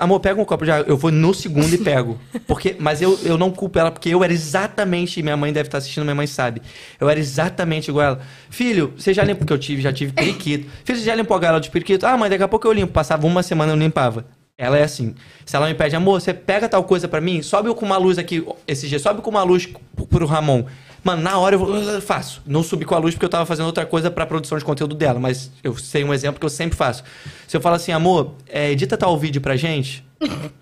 amor, 0.00 0.18
pega 0.20 0.40
um 0.40 0.44
copo 0.46 0.64
de 0.64 0.70
água. 0.70 0.86
Eu 0.88 0.96
vou 0.96 1.10
no 1.10 1.34
segundo 1.34 1.74
e 1.74 1.76
pego. 1.76 2.18
Porque, 2.46 2.74
mas 2.78 3.02
eu, 3.02 3.18
eu 3.22 3.36
não 3.36 3.50
culpo 3.50 3.78
ela, 3.78 3.90
porque 3.90 4.08
eu 4.08 4.24
era 4.24 4.32
exatamente, 4.32 5.22
minha 5.22 5.36
mãe 5.36 5.52
deve 5.52 5.68
estar 5.68 5.76
assistindo, 5.78 6.04
minha 6.04 6.14
mãe 6.14 6.26
sabe. 6.26 6.62
Eu 6.98 7.10
era 7.10 7.20
exatamente 7.20 7.88
igual 7.90 8.06
ela. 8.06 8.20
Filho, 8.48 8.94
você 8.96 9.12
já 9.12 9.22
limpou, 9.22 9.40
porque 9.40 9.52
eu 9.52 9.58
tive, 9.58 9.82
já 9.82 9.92
tive 9.92 10.12
periquito. 10.12 10.70
Filho, 10.84 10.98
você 10.98 11.04
já 11.04 11.14
limpou 11.14 11.36
a 11.36 11.40
gaiola 11.40 11.60
de 11.60 11.70
periquito? 11.70 12.06
Ah, 12.06 12.16
mãe, 12.16 12.30
daqui 12.30 12.42
a 12.42 12.48
pouco 12.48 12.66
eu 12.66 12.72
limpo. 12.72 12.92
Passava 12.94 13.26
uma 13.26 13.42
semana 13.42 13.72
eu 13.72 13.76
não 13.76 13.84
limpava. 13.84 14.24
Ela 14.56 14.78
é 14.78 14.84
assim. 14.84 15.14
Se 15.44 15.54
ela 15.56 15.66
me 15.66 15.74
pede, 15.74 15.94
amor, 15.94 16.20
você 16.20 16.32
pega 16.32 16.68
tal 16.70 16.84
coisa 16.84 17.06
pra 17.08 17.20
mim, 17.20 17.42
sobe 17.42 17.74
com 17.74 17.84
uma 17.84 17.96
luz 17.98 18.16
aqui, 18.16 18.42
esse 18.66 18.86
dia, 18.88 18.98
sobe 18.98 19.20
com 19.20 19.28
uma 19.30 19.42
luz 19.42 19.68
pro 20.08 20.24
Ramon. 20.24 20.64
Mano, 21.04 21.22
na 21.22 21.36
hora 21.38 21.56
eu 21.56 21.58
vou, 21.58 21.74
eu 21.74 22.00
faço. 22.00 22.42
Não 22.46 22.62
subi 22.62 22.84
com 22.84 22.94
a 22.94 22.98
luz 22.98 23.14
porque 23.14 23.24
eu 23.24 23.30
tava 23.30 23.44
fazendo 23.44 23.66
outra 23.66 23.84
coisa 23.84 24.10
pra 24.10 24.24
produção 24.24 24.56
de 24.56 24.64
conteúdo 24.64 24.94
dela, 24.94 25.18
mas 25.18 25.50
eu 25.62 25.76
sei 25.76 26.04
um 26.04 26.14
exemplo 26.14 26.38
que 26.38 26.46
eu 26.46 26.50
sempre 26.50 26.76
faço. 26.76 27.02
Se 27.48 27.56
eu 27.56 27.60
falo 27.60 27.74
assim, 27.76 27.92
amor, 27.92 28.34
é, 28.48 28.70
edita 28.70 28.96
tal 28.96 29.16
vídeo 29.18 29.40
pra 29.40 29.56
gente. 29.56 30.04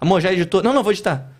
Amor, 0.00 0.20
já 0.20 0.30
editou? 0.30 0.62
Não, 0.62 0.74
não, 0.74 0.82
vou 0.82 0.92
editar. 0.92 1.30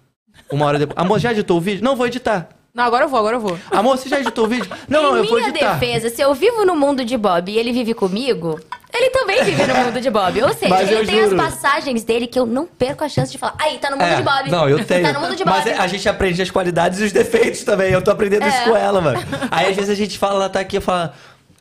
Uma 0.50 0.64
hora 0.64 0.78
depois. 0.78 0.96
Amor, 0.96 1.18
já 1.18 1.32
editou 1.32 1.58
o 1.58 1.60
vídeo? 1.60 1.84
Não, 1.84 1.94
vou 1.96 2.06
editar. 2.06 2.48
Não, 2.72 2.84
agora 2.84 3.04
eu 3.04 3.08
vou, 3.08 3.18
agora 3.18 3.36
eu 3.36 3.40
vou. 3.40 3.58
Amor, 3.70 3.98
você 3.98 4.08
já 4.08 4.18
editou 4.18 4.46
o 4.46 4.48
vídeo? 4.48 4.70
Não, 4.88 5.02
não, 5.02 5.16
em 5.16 5.18
eu 5.18 5.24
vou 5.26 5.36
minha 5.36 5.50
editar. 5.50 5.74
defesa, 5.78 6.08
se 6.08 6.22
eu 6.22 6.32
vivo 6.32 6.64
no 6.64 6.74
mundo 6.74 7.04
de 7.04 7.16
Bob 7.18 7.52
e 7.52 7.58
ele 7.58 7.72
vive 7.72 7.92
comigo, 7.92 8.58
ele 8.94 9.10
também 9.10 9.42
vive 9.44 9.66
no 9.66 9.74
mundo 9.74 10.00
de 10.00 10.08
Bob. 10.10 10.42
Ou 10.42 10.52
seja, 10.54 10.68
Mas 10.68 10.90
eu 10.90 10.98
ele 10.98 11.06
tem 11.06 11.22
juro. 11.24 11.40
as 11.40 11.52
passagens 11.54 12.04
dele 12.04 12.26
que 12.26 12.38
eu 12.38 12.46
não 12.46 12.64
perco 12.66 13.02
a 13.04 13.08
chance 13.08 13.30
de 13.32 13.38
falar. 13.38 13.54
Aí, 13.58 13.78
tá 13.78 13.90
no 13.90 13.96
mundo 13.96 14.06
É, 14.06 14.16
de 14.16 14.22
Bob. 14.22 14.50
Não, 14.50 14.68
eu 14.68 14.84
tenho. 14.84 15.02
Tá 15.06 15.12
no 15.12 15.20
mundo 15.20 15.36
de 15.36 15.44
Bob. 15.44 15.52
Mas 15.64 15.78
a 15.80 15.86
gente 15.86 16.08
aprende 16.08 16.40
as 16.40 16.50
qualidades 16.50 17.00
e 17.00 17.04
os 17.04 17.12
defeitos 17.12 17.64
também. 17.64 17.90
Eu 17.92 18.00
tô 18.02 18.10
aprendendo 18.10 18.46
isso 18.46 18.56
É. 18.56 18.64
com 18.64 18.76
ela, 18.76 19.00
mano. 19.00 19.18
Aí 19.50 19.66
às 19.68 19.74
vezes 19.76 19.90
a 19.90 19.94
gente 19.94 20.18
fala, 20.18 20.36
ela 20.36 20.48
tá 20.48 20.60
aqui, 20.60 20.76
eu 20.76 20.80
falo. 20.82 21.10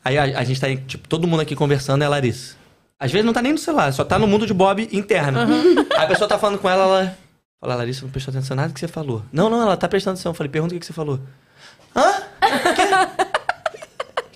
Aí 0.06 0.18
a, 0.18 0.24
a 0.24 0.44
gente 0.44 0.60
tá, 0.62 0.68
tipo, 0.88 1.08
todo 1.08 1.28
mundo 1.28 1.42
aqui 1.42 1.56
conversando 1.56 2.02
é 2.03 2.06
a 2.06 2.10
Larissa. 2.10 2.56
Às 3.00 3.12
vezes 3.12 3.26
não 3.26 3.34
tá 3.34 3.42
nem 3.42 3.52
no 3.52 3.58
celular, 3.58 3.92
só 3.92 4.03
tá 4.06 4.18
no 4.20 4.28
mundo 4.28 4.45
de 4.48 4.53
Bob 4.53 4.88
interno. 4.92 5.40
Aí 5.98 6.03
a 6.03 6.08
pessoa 6.08 6.28
tá 6.28 6.38
falando 6.38 6.60
com 6.60 6.70
ela, 6.70 6.84
ela. 6.84 7.18
Fala, 7.60 7.76
Larissa, 7.76 8.03
não 8.03 8.10
prestou 8.12 8.32
atenção 8.32 8.56
em 8.56 8.60
nada 8.60 8.74
que 8.74 8.80
você 8.80 8.88
falou. 8.88 9.24
Não, 9.32 9.50
não, 9.50 9.62
ela 9.62 9.76
tá 9.78 9.88
prestando 9.88 10.14
atenção. 10.16 10.32
Eu 10.32 10.34
falei, 10.36 10.50
pergunta 10.52 10.74
o 10.74 10.76
que, 10.76 10.82
que 10.82 10.86
você 10.86 10.94
falou. 10.94 11.20
Hã? 11.95 12.12
Quê? 12.76 12.88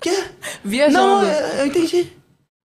Quê? 0.00 0.24
Viajando. 0.64 0.98
Não, 1.06 1.22
eu, 1.22 1.30
eu 1.58 1.66
entendi. 1.66 2.12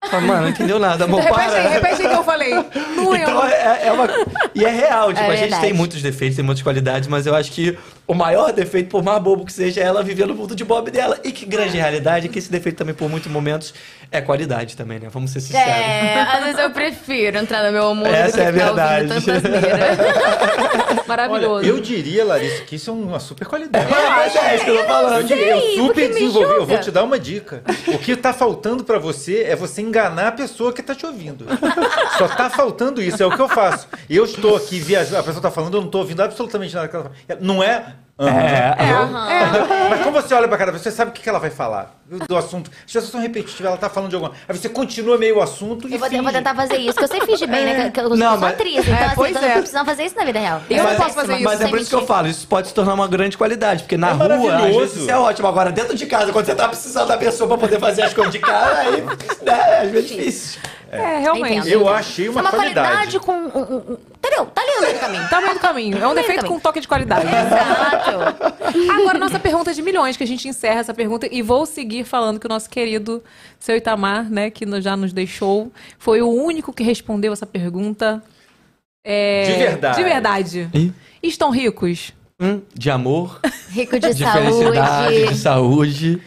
Fala, 0.09 0.21
mano, 0.21 0.41
não 0.43 0.49
entendeu 0.49 0.79
nada, 0.79 1.05
amor. 1.05 1.21
repete 1.21 1.39
para. 1.39 1.53
aí, 1.53 1.67
repete 1.67 2.01
aí 2.01 2.07
que 2.09 2.15
eu 2.15 2.23
falei. 2.23 2.53
Não 2.53 3.15
Então 3.15 3.45
é, 3.45 3.87
é 3.87 3.91
uma. 3.91 4.07
E 4.53 4.65
é 4.65 4.69
real, 4.69 5.13
tipo, 5.13 5.25
É 5.25 5.31
a 5.31 5.35
gente 5.35 5.59
tem 5.59 5.73
muitos 5.73 6.01
defeitos, 6.01 6.35
tem 6.35 6.45
muitas 6.45 6.61
qualidades, 6.61 7.07
mas 7.07 7.25
eu 7.25 7.33
acho 7.33 7.51
que 7.51 7.77
o 8.05 8.13
maior 8.13 8.51
defeito, 8.51 8.89
por 8.89 9.01
mais 9.01 9.21
bobo 9.21 9.45
que 9.45 9.53
seja, 9.53 9.81
é 9.81 9.83
ela 9.85 10.03
viver 10.03 10.27
no 10.27 10.35
mundo 10.35 10.55
de 10.55 10.65
Bob 10.65 10.91
dela. 10.91 11.17
E 11.23 11.31
que 11.31 11.45
grande 11.45 11.77
realidade, 11.77 12.27
é 12.27 12.29
que 12.29 12.37
esse 12.37 12.51
defeito 12.51 12.77
também, 12.77 12.93
por 12.93 13.09
muitos 13.09 13.31
momentos, 13.31 13.73
é 14.13 14.21
qualidade 14.21 14.77
também, 14.77 14.99
né? 14.99 15.07
Vamos 15.09 15.31
ser 15.31 15.41
sinceros. 15.41 15.67
É, 15.67 16.21
às 16.21 16.43
vezes 16.43 16.59
eu 16.59 16.69
prefiro 16.69 17.35
entrar 17.39 17.63
no 17.63 17.71
meu 17.71 17.95
mundo 17.95 18.07
Essa 18.07 18.31
do 18.31 18.33
que 18.33 18.41
é 18.41 18.47
a 18.47 18.53
ficar 18.53 18.65
verdade. 18.65 19.13
Maravilhoso. 21.07 21.55
Olha, 21.55 21.65
eu 21.65 21.81
diria, 21.81 22.23
Larissa, 22.23 22.63
que 22.63 22.75
isso 22.75 22.91
é 22.91 22.93
uma 22.93 23.19
super 23.19 23.47
qualidade. 23.47 23.87
Mas 23.89 24.35
é 24.35 24.55
isso 24.55 24.65
que 24.65 24.69
eu 24.69 24.77
tô 24.77 24.83
falando. 24.83 25.21
Eu, 25.21 25.23
diria, 25.23 25.57
eu 25.57 25.83
super 25.83 26.07
desenvolvi. 26.09 26.53
Eu 26.53 26.65
vou 26.65 26.77
te 26.77 26.91
dar 26.91 27.03
uma 27.03 27.17
dica. 27.17 27.63
O 27.87 27.97
que 27.97 28.15
tá 28.15 28.31
faltando 28.31 28.83
pra 28.83 28.99
você 28.99 29.43
é 29.43 29.55
você 29.55 29.81
enganar 29.81 30.27
a 30.27 30.31
pessoa 30.31 30.71
que 30.71 30.83
tá 30.83 30.93
te 30.93 31.07
ouvindo. 31.07 31.45
Só 32.19 32.27
tá 32.27 32.51
faltando 32.51 33.01
isso, 33.01 33.21
é 33.21 33.25
o 33.25 33.31
que 33.35 33.41
eu 33.41 33.49
faço. 33.49 33.87
Eu 34.07 34.25
estou 34.25 34.55
aqui 34.55 34.79
viajando, 34.79 35.17
a 35.17 35.23
pessoa 35.23 35.41
tá 35.41 35.49
falando, 35.49 35.77
eu 35.77 35.81
não 35.81 35.89
tô 35.89 35.97
ouvindo 35.97 36.21
absolutamente 36.21 36.75
nada 36.75 36.87
que 36.87 36.95
ela 36.95 37.05
fala. 37.05 37.39
Não 37.41 37.63
é? 37.63 37.95
Aham. 38.19 38.31
É, 39.29 39.89
Mas 39.89 40.01
quando 40.03 40.13
você 40.13 40.33
olha 40.35 40.47
pra 40.47 40.55
cara 40.57 40.71
você 40.71 40.91
sabe 40.91 41.09
o 41.09 41.13
que 41.13 41.27
ela 41.27 41.39
vai 41.39 41.49
falar 41.49 41.95
do 42.27 42.37
assunto. 42.37 42.69
As 42.85 42.91
pessoas 42.93 43.11
são 43.11 43.19
repetitivas, 43.19 43.65
ela 43.65 43.77
tá 43.77 43.89
falando 43.89 44.09
de 44.11 44.15
alguma. 44.15 44.33
Aí 44.47 44.55
você 44.55 44.69
continua 44.69 45.17
meio 45.17 45.37
o 45.37 45.41
assunto 45.41 45.89
e 45.89 45.93
Eu 45.93 45.99
vou, 45.99 46.07
eu 46.07 46.21
vou 46.23 46.31
tentar 46.31 46.53
fazer 46.53 46.77
isso, 46.77 46.93
que 46.95 47.03
eu 47.03 47.07
sei 47.07 47.21
fingir 47.21 47.49
bem, 47.49 47.65
né? 47.65 47.89
Que 47.89 47.99
eu 47.99 48.09
Não, 48.15 48.31
sou 48.33 48.37
mas- 48.41 48.53
atriz, 48.53 48.77
então 48.87 48.95
É, 48.95 49.05
assim, 49.05 49.15
pois 49.15 49.35
eu 49.35 49.41
tô 49.41 49.47
é. 49.47 49.51
precisando 49.53 49.85
fazer 49.85 50.03
isso 50.05 50.15
na 50.15 50.25
vida 50.25 50.39
real. 50.39 50.61
Eu 50.69 50.83
não 50.83 50.95
posso 50.95 51.15
fazer 51.15 51.27
péssima, 51.33 51.37
isso. 51.37 51.43
Mas 51.45 51.61
é 51.61 51.67
por 51.67 51.79
isso 51.79 51.89
que 51.89 51.95
eu 51.95 52.05
falo, 52.05 52.27
isso 52.27 52.47
pode 52.47 52.67
se 52.67 52.73
tornar 52.75 52.93
uma 52.93 53.07
grande 53.07 53.35
qualidade, 53.35 53.83
porque 53.83 53.97
na 53.97 54.09
É 54.11 54.13
rua, 54.13 54.55
às 54.57 54.75
vezes 54.75 54.95
isso 54.97 55.09
é 55.11 55.17
ótimo. 55.17 55.47
Agora, 55.47 55.71
dentro 55.71 55.95
de 55.95 56.05
casa, 56.05 56.31
quando 56.31 56.45
você 56.45 56.53
tá 56.55 56.67
precisando 56.69 57.07
da 57.07 57.17
pessoa 57.17 57.47
pra 57.47 57.57
poder 57.57 57.79
fazer 57.79 58.03
as 58.03 58.13
coisas 58.13 58.31
de 58.31 58.39
casa, 58.39 58.79
aí, 58.79 59.01
né, 59.41 59.79
às 59.81 59.89
vezes 59.89 60.11
é 60.11 60.15
difícil. 60.15 60.61
É, 60.97 61.19
realmente. 61.19 61.57
Entendo. 61.59 61.67
Eu 61.73 61.87
achei 61.89 62.29
uma, 62.29 62.39
é 62.39 62.43
uma 62.43 62.51
qualidade. 62.51 62.87
qualidade 62.89 63.19
com. 63.19 63.31
um- 63.31 63.61
um- 63.63 63.93
um- 63.93 63.97
Entendeu? 64.17 64.45
Tá 64.47 64.61
ali 64.61 64.71
no 64.75 64.81
meio 64.81 64.93
do 64.93 64.99
caminho. 64.99 65.29
Tá 65.29 65.35
no 65.37 65.41
meio 65.43 65.53
do 65.53 65.59
caminho. 65.59 65.97
É 65.97 66.07
um 66.07 66.09
do 66.09 66.15
defeito 66.15 66.45
com 66.45 66.59
toque 66.59 66.79
de 66.79 66.87
qualidade. 66.87 67.25
Exato. 67.27 68.91
Agora, 68.99 69.19
nossa 69.19 69.37
pergunta 69.39 69.73
de 69.73 69.81
milhões, 69.81 70.15
que 70.17 70.23
a 70.23 70.27
gente 70.27 70.47
encerra 70.47 70.79
essa 70.79 70.93
pergunta 70.93 71.27
e 71.31 71.41
vou 71.41 71.65
seguir 71.65 72.03
falando 72.05 72.39
que 72.39 72.45
o 72.45 72.49
nosso 72.49 72.69
querido 72.69 73.23
seu 73.59 73.75
Itamar, 73.75 74.29
né, 74.31 74.49
que 74.49 74.65
já 74.81 74.95
nos 74.97 75.11
deixou, 75.13 75.71
foi 75.99 76.21
o 76.21 76.29
único 76.29 76.71
que 76.73 76.83
respondeu 76.83 77.33
essa 77.33 77.45
pergunta. 77.45 78.23
É, 79.05 79.43
De 79.43 79.53
verdade. 79.53 79.97
De 79.97 80.03
verdade. 80.03 80.69
Ih. 80.73 80.93
Estão 81.21 81.49
ricos? 81.49 82.13
Hum, 82.39 82.61
de 82.73 82.89
amor, 82.89 83.39
Rico 83.69 83.99
de, 83.99 84.13
de 84.13 84.25
felicidade, 84.25 85.27
de 85.27 85.35
saúde. 85.37 86.21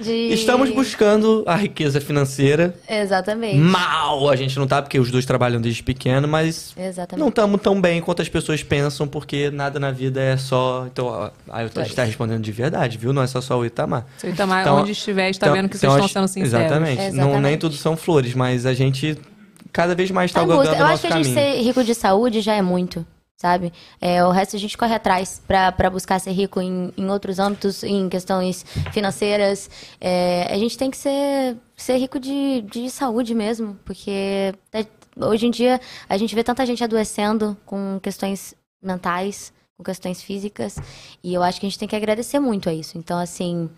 De- 0.00 0.32
Estamos 0.32 0.70
buscando 0.70 1.44
a 1.46 1.56
riqueza 1.56 2.00
financeira. 2.00 2.74
Exatamente. 2.88 3.56
Mal 3.58 4.28
a 4.30 4.36
gente 4.36 4.58
não 4.58 4.66
tá, 4.66 4.80
porque 4.80 4.98
os 4.98 5.10
dois 5.10 5.26
trabalham 5.26 5.60
desde 5.60 5.82
pequeno, 5.82 6.26
mas 6.26 6.72
Exatamente. 6.76 7.20
não 7.20 7.28
estamos 7.28 7.60
tão 7.60 7.80
bem 7.80 8.00
quanto 8.00 8.22
as 8.22 8.28
pessoas 8.28 8.62
pensam, 8.62 9.06
porque 9.06 9.50
nada 9.50 9.78
na 9.78 9.90
vida 9.90 10.20
é 10.20 10.36
só. 10.36 10.86
Então, 10.90 11.06
ó, 11.06 11.30
aí 11.50 11.68
a 11.74 11.82
gente 11.82 11.94
tá 11.94 12.04
respondendo 12.04 12.42
de 12.42 12.52
verdade, 12.52 12.96
viu? 12.98 13.12
Não 13.12 13.22
é 13.22 13.26
só 13.26 13.40
só 13.40 13.58
o 13.58 13.64
Itamar. 13.66 14.06
Seu 14.18 14.30
Itamar, 14.30 14.62
Então, 14.62 14.76
onde 14.80 14.92
estiver, 14.92 15.30
está 15.30 15.46
então- 15.46 15.56
vendo 15.56 15.68
que 15.68 15.76
então 15.76 15.90
vocês 15.92 16.06
estão 16.06 16.26
sendo 16.26 16.44
sinceros. 16.44 16.66
Exatamente. 16.66 16.96
Não, 16.98 17.06
Exatamente. 17.08 17.40
nem 17.42 17.58
tudo 17.58 17.74
são 17.74 17.96
flores, 17.96 18.34
mas 18.34 18.64
a 18.66 18.72
gente 18.74 19.18
cada 19.72 19.94
vez 19.94 20.10
mais 20.10 20.30
está 20.30 20.40
Tá 20.40 20.46
o 20.46 20.50
Eu 20.50 20.56
nosso 20.56 20.70
acho 20.82 21.00
que 21.06 21.12
a 21.12 21.16
gente 21.22 21.34
caminho. 21.34 21.54
ser 21.56 21.62
rico 21.62 21.84
de 21.84 21.94
saúde 21.94 22.40
já 22.40 22.54
é 22.54 22.62
muito, 22.62 23.04
sabe? 23.40 23.72
É, 23.98 24.22
o 24.22 24.30
resto 24.30 24.54
a 24.54 24.58
gente 24.58 24.76
corre 24.76 24.94
atrás 24.94 25.40
pra 25.46 25.88
buscar 25.88 26.18
ser 26.20 26.32
rico 26.32 26.60
em, 26.60 26.92
em 26.94 27.08
outros 27.08 27.38
âmbitos, 27.38 27.82
em 27.82 28.06
questões 28.06 28.64
financeiras. 28.92 29.70
É, 29.98 30.46
a 30.52 30.58
gente 30.58 30.76
tem 30.76 30.90
que 30.90 30.96
ser, 30.98 31.56
ser 31.74 31.96
rico 31.96 32.20
de, 32.20 32.60
de 32.70 32.90
saúde 32.90 33.34
mesmo, 33.34 33.78
porque 33.82 34.54
tá- 34.70 34.84
hoje 35.26 35.46
em 35.46 35.50
dia 35.50 35.80
a 36.06 36.18
gente 36.18 36.34
vê 36.34 36.44
tanta 36.44 36.66
gente 36.66 36.84
adoecendo 36.84 37.56
com 37.64 37.98
questões 38.02 38.54
mentais, 38.82 39.54
com 39.74 39.82
questões 39.82 40.22
físicas, 40.22 40.76
e 41.24 41.32
eu 41.32 41.42
acho 41.42 41.58
que 41.58 41.64
a 41.64 41.68
gente 41.70 41.78
tem 41.78 41.88
que 41.88 41.96
agradecer 41.96 42.38
muito 42.38 42.68
a 42.68 42.74
isso. 42.74 42.98
Então, 42.98 43.18
assim, 43.18 43.70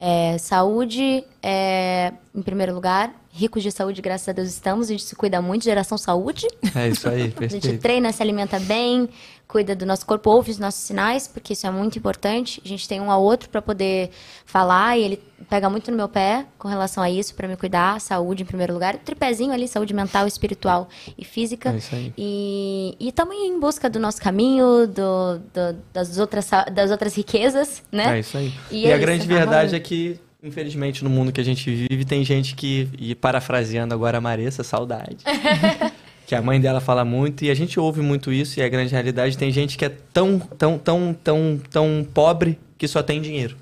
é, 0.00 0.38
saúde 0.38 1.24
é, 1.42 2.12
em 2.32 2.40
primeiro 2.42 2.72
lugar. 2.72 3.12
Ricos 3.38 3.62
de 3.62 3.70
saúde, 3.70 4.02
graças 4.02 4.28
a 4.28 4.32
Deus 4.32 4.48
estamos. 4.48 4.88
A 4.88 4.92
gente 4.92 5.04
se 5.04 5.14
cuida 5.14 5.40
muito, 5.40 5.62
geração 5.64 5.96
saúde. 5.96 6.46
É 6.74 6.88
isso 6.88 7.08
aí, 7.08 7.22
A 7.22 7.24
gente 7.24 7.34
perfeito. 7.36 7.78
treina, 7.80 8.10
se 8.12 8.20
alimenta 8.20 8.58
bem, 8.58 9.08
cuida 9.46 9.76
do 9.76 9.86
nosso 9.86 10.04
corpo, 10.04 10.28
ouve 10.30 10.50
os 10.50 10.58
nossos 10.58 10.80
sinais, 10.82 11.28
porque 11.28 11.52
isso 11.52 11.64
é 11.66 11.70
muito 11.70 11.96
importante. 11.96 12.60
A 12.64 12.68
gente 12.68 12.88
tem 12.88 13.00
um 13.00 13.10
ao 13.12 13.22
outro 13.22 13.48
para 13.48 13.62
poder 13.62 14.10
falar 14.44 14.98
e 14.98 15.04
ele 15.04 15.22
pega 15.48 15.70
muito 15.70 15.88
no 15.92 15.96
meu 15.96 16.08
pé 16.08 16.46
com 16.58 16.66
relação 16.66 17.00
a 17.02 17.08
isso, 17.08 17.32
para 17.34 17.46
me 17.46 17.56
cuidar, 17.56 18.00
saúde 18.00 18.42
em 18.42 18.46
primeiro 18.46 18.72
lugar. 18.74 18.96
O 18.96 18.98
tripézinho 18.98 19.52
ali, 19.52 19.68
saúde 19.68 19.94
mental, 19.94 20.26
espiritual 20.26 20.88
e 21.16 21.24
física. 21.24 21.70
É 21.70 21.76
isso 21.76 21.94
aí. 21.94 22.12
E 22.18 22.96
estamos 23.00 23.36
em 23.36 23.58
busca 23.60 23.88
do 23.88 24.00
nosso 24.00 24.20
caminho, 24.20 24.86
do, 24.88 25.38
do- 25.54 25.78
das, 25.92 26.18
outras, 26.18 26.50
das 26.72 26.90
outras 26.90 27.14
riquezas, 27.14 27.82
né? 27.92 28.16
É 28.16 28.20
isso 28.20 28.36
aí. 28.36 28.52
E 28.70 28.82
E, 28.82 28.86
é 28.86 28.92
a 28.92 28.96
isso, 28.96 29.06
grande 29.06 29.28
tá 29.28 29.34
verdade 29.34 29.76
é 29.76 29.80
que, 29.80 30.18
infelizmente, 30.42 31.02
no 31.02 31.10
mundo 31.10 31.32
que 31.32 31.40
a 31.40 31.44
gente 31.44 31.70
vive, 31.70 32.04
tem 32.04 32.24
gente 32.24 32.54
que, 32.54 32.88
e 32.98 33.14
parafraseando 33.14 33.94
agora 33.94 34.18
a 34.18 34.20
Maressa, 34.20 34.62
saudade. 34.62 35.18
que 36.26 36.34
a 36.34 36.42
mãe 36.42 36.60
dela 36.60 36.80
fala 36.80 37.04
muito 37.04 37.44
e 37.44 37.50
a 37.50 37.54
gente 37.54 37.80
ouve 37.80 38.02
muito 38.02 38.30
isso 38.30 38.60
e 38.60 38.62
a 38.62 38.68
grande 38.68 38.92
realidade 38.92 39.38
tem 39.38 39.50
gente 39.50 39.78
que 39.78 39.84
é 39.84 39.88
tão, 39.88 40.38
tão, 40.38 40.78
tão, 40.78 41.14
tão, 41.14 41.60
tão 41.70 42.06
pobre 42.12 42.58
que 42.76 42.86
só 42.86 43.02
tem 43.02 43.20
dinheiro. 43.20 43.56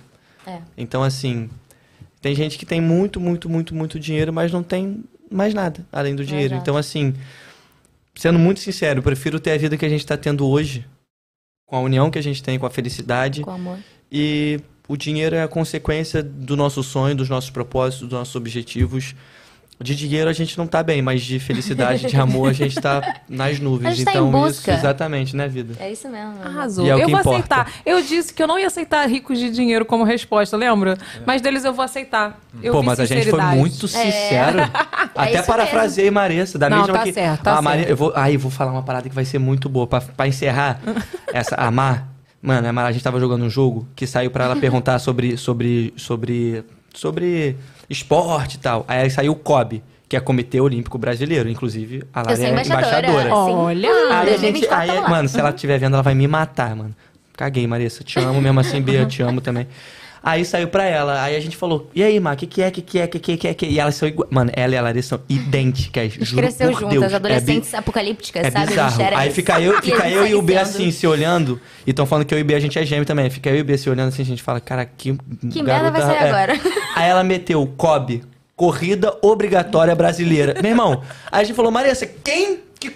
É. 0.45 0.59
Então, 0.77 1.03
assim, 1.03 1.49
tem 2.21 2.35
gente 2.35 2.59
que 2.59 2.67
tem 2.67 2.81
muito, 2.81 3.21
muito, 3.21 3.49
muito, 3.49 3.75
muito 3.75 4.01
dinheiro, 4.01 4.33
mas 4.33 4.53
não 4.53 4.65
tem 4.65 5.05
mais 5.31 5.55
nada 5.55 5.87
além 5.93 6.17
do 6.17 6.25
dinheiro. 6.25 6.55
Exato. 6.55 6.63
Então, 6.63 6.77
assim, 6.77 7.15
sendo 8.17 8.39
muito 8.39 8.59
sincero, 8.59 8.99
eu 8.99 9.03
prefiro 9.03 9.39
ter 9.39 9.53
a 9.53 9.59
vida 9.59 9.77
que 9.77 9.87
a 9.87 9.89
gente 9.89 10.01
está 10.01 10.17
tendo 10.17 10.47
hoje, 10.47 10.85
com 11.67 11.77
a 11.77 11.81
união 11.81 12.11
que 12.11 12.19
a 12.19 12.23
gente 12.23 12.43
tem, 12.43 12.59
com 12.59 12.67
a 12.67 12.71
felicidade. 12.71 13.43
Com 13.43 13.51
amor. 13.53 13.79
E 14.11 14.61
o 14.89 14.97
dinheiro 14.97 15.35
é 15.37 15.43
a 15.43 15.49
consequência 15.49 16.23
do 16.23 16.57
nosso 16.57 16.83
sonho, 16.83 17.15
dos 17.15 17.29
nossos 17.29 17.51
propósitos, 17.51 18.09
dos 18.09 18.19
nossos 18.19 18.35
objetivos. 18.37 19.15
De 19.79 19.95
dinheiro 19.95 20.31
a 20.31 20.33
gente 20.33 20.57
não 20.57 20.67
tá 20.67 20.83
bem, 20.83 21.03
mas 21.03 21.21
de 21.21 21.39
felicidade, 21.39 22.07
de 22.07 22.17
amor, 22.17 22.49
a 22.49 22.53
gente 22.55 22.77
tá 22.81 23.17
nas 23.29 23.61
nuvens. 23.61 23.93
A 23.93 23.95
gente 23.95 24.05
tá 24.07 24.13
em 24.13 24.17
então, 24.17 24.31
busca. 24.31 24.71
isso, 24.73 24.81
exatamente, 24.81 25.37
né, 25.37 25.47
vida? 25.49 25.75
É 25.79 25.93
isso 25.93 26.09
mesmo. 26.09 26.33
Arrasou. 26.43 26.87
E 26.87 26.89
é 26.89 26.95
o 26.97 26.99
eu 27.01 27.09
vou 27.11 27.19
importa. 27.21 27.31
aceitar. 27.39 27.73
Eu 27.85 28.01
disse 28.01 28.33
que 28.33 28.43
eu 28.43 28.47
não 28.47 28.59
ia 28.59 28.69
aceitar 28.69 29.07
ricos 29.07 29.39
de 29.39 29.51
dinheiro 29.51 29.85
como 29.85 30.03
resposta, 30.03 30.57
lembra? 30.57 30.97
Mas 31.27 31.43
deles 31.43 31.63
eu 31.63 31.75
vou 31.75 31.85
aceitar. 31.85 32.41
Eu 32.63 32.73
Pô, 32.73 32.83
mas 32.83 32.99
a 32.99 33.05
gente 33.05 33.29
foi 33.29 33.43
muito 33.43 33.87
sincero. 33.87 34.61
Até 35.15 35.33
É 35.33 35.35
isso 35.41 35.47
parafraseei 35.47 36.11
Maressa, 36.11 36.59
da 36.59 36.71
Não, 36.71 36.79
mesma 36.79 36.95
tá 36.95 37.03
que. 37.03 37.13
certo, 37.13 37.43
tá 37.43 37.59
a 37.59 37.61
Maria, 37.61 37.81
certo. 37.81 37.91
eu 37.91 37.97
vou, 37.99 38.13
aí 38.17 38.33
eu 38.33 38.41
vou 38.41 38.51
falar 38.51 38.73
uma 38.73 38.83
parada 38.83 39.07
que 39.11 39.15
vai 39.15 39.27
ser 39.27 39.39
muito 39.39 39.69
boa. 39.69 39.87
Pra, 39.87 40.01
pra 40.01 40.27
encerrar, 40.27 40.81
essa, 41.35 41.55
a 41.55 41.71
Mar. 41.71 42.16
Mano, 42.47 42.69
a 42.69 42.73
Mar, 42.73 42.87
a 42.87 42.93
gente 42.93 43.03
tava 43.03 43.19
jogando 43.19 43.45
um 43.45 43.51
jogo 43.51 43.89
que 43.97 44.07
saiu 44.07 44.31
pra 44.31 44.45
ela 44.45 44.55
perguntar 44.61 45.01
sobre, 45.01 45.37
sobre, 45.37 45.93
sobre, 45.97 46.65
sobre 46.95 47.57
esporte 47.91 48.55
e 48.55 48.59
tal. 48.59 48.85
Aí 48.87 49.11
saiu 49.11 49.33
o 49.33 49.37
COB, 49.37 49.83
que 50.09 50.17
é 50.17 50.21
Comitê 50.21 50.61
Olímpico 50.61 50.97
Brasileiro. 50.97 51.49
Inclusive, 51.49 52.05
a 52.15 52.23
Lara 52.23 52.41
é 52.41 52.51
embaixadora. 52.51 53.03
embaixadora. 53.03 53.35
Olha! 53.35 53.89
Aí 53.89 54.35
a 54.35 54.39
gente, 54.39 54.61
2024 54.69 54.93
aí, 54.93 55.11
mano, 55.11 55.29
se 55.29 55.41
ela 55.41 55.51
estiver 55.51 55.77
vendo, 55.79 55.95
ela 55.95 56.05
vai 56.05 56.15
me 56.15 56.29
matar, 56.29 56.77
mano. 56.77 56.95
Caguei, 57.37 57.67
Marissa. 57.67 58.05
Te 58.05 58.21
amo 58.21 58.41
mesmo 58.41 58.61
assim, 58.61 58.81
Bia, 58.81 59.05
te 59.07 59.23
amo 59.23 59.41
também. 59.41 59.67
Aí 60.23 60.45
saiu 60.45 60.67
pra 60.69 60.85
ela, 60.85 61.23
aí 61.23 61.37
a 61.37 61.41
gente 61.41 61.57
falou, 61.57 61.89
e 61.95 62.03
aí, 62.03 62.19
Mar, 62.19 62.35
o 62.35 62.37
que, 62.37 62.47
que 62.47 62.61
é, 62.63 62.69
o 62.69 62.73
que, 62.73 62.83
que 62.83 62.99
é, 62.99 63.05
o 63.05 63.09
que, 63.09 63.19
que 63.21 63.33
é, 63.33 63.37
que, 63.37 63.55
que 63.55 63.67
é? 63.67 63.69
E 63.69 63.79
elas 63.79 63.95
são 63.95 64.09
iguais. 64.09 64.29
Mano, 64.31 64.51
ela 64.55 64.75
e 64.75 64.77
a 64.79 64.83
Larissa 64.83 65.11
são 65.11 65.21
idênticas, 65.29 66.13
juro 66.15 66.43
cresceu 66.43 66.71
por 66.73 66.81
juntas, 66.81 67.01
Deus. 67.01 67.15
adolescentes 67.15 67.69
É, 67.73 67.77
bi- 67.77 67.79
apocalípticas, 67.79 68.45
é 68.47 68.51
sabe? 68.51 68.67
Bizarro. 68.67 69.03
Aí 69.17 69.31
fica 69.31 69.61
eu, 69.61 69.79
E 69.79 69.83
fica 69.83 70.11
eu 70.11 70.27
e 70.27 70.35
o 70.35 70.43
B 70.43 70.57
assim, 70.57 70.91
se 70.91 71.07
olhando, 71.07 71.61
e 71.87 71.91
estão 71.91 72.07
falando 72.07 72.25
que 72.27 72.35
eu 72.35 72.39
e 72.39 72.43
o 72.43 72.45
B 72.45 72.55
a 72.55 72.61
gente 72.61 72.79
é 72.79 72.85
gêmeo 72.85 73.05
também. 73.07 73.31
Fica 73.31 73.51
eu 73.51 73.57
e 73.57 73.61
o 73.61 73.65
B 73.65 73.79
se 73.79 73.89
olhando 73.89 74.09
assim, 74.09 74.23
a 74.23 74.27
gente 74.27 74.43
fala, 74.43 74.59
cara, 74.61 74.85
que 74.85 75.17
Que 75.51 75.63
merda 75.63 75.91
vai 75.91 76.01
garota- 76.01 76.07
sair 76.07 76.17
é. 76.27 76.29
agora? 76.29 76.61
Aí 76.97 77.09
ela 77.09 77.23
meteu 77.23 77.65
COB, 77.77 78.23
Corrida 78.57 79.17
Obrigatória 79.23 79.95
Brasileira. 79.95 80.55
Meu 80.61 80.71
irmão, 80.73 81.03
aí 81.31 81.43
a 81.43 81.45
gente 81.45 81.55
falou, 81.55 81.71
Marissa, 81.71 82.07
quem 82.07 82.59
que 82.81 82.91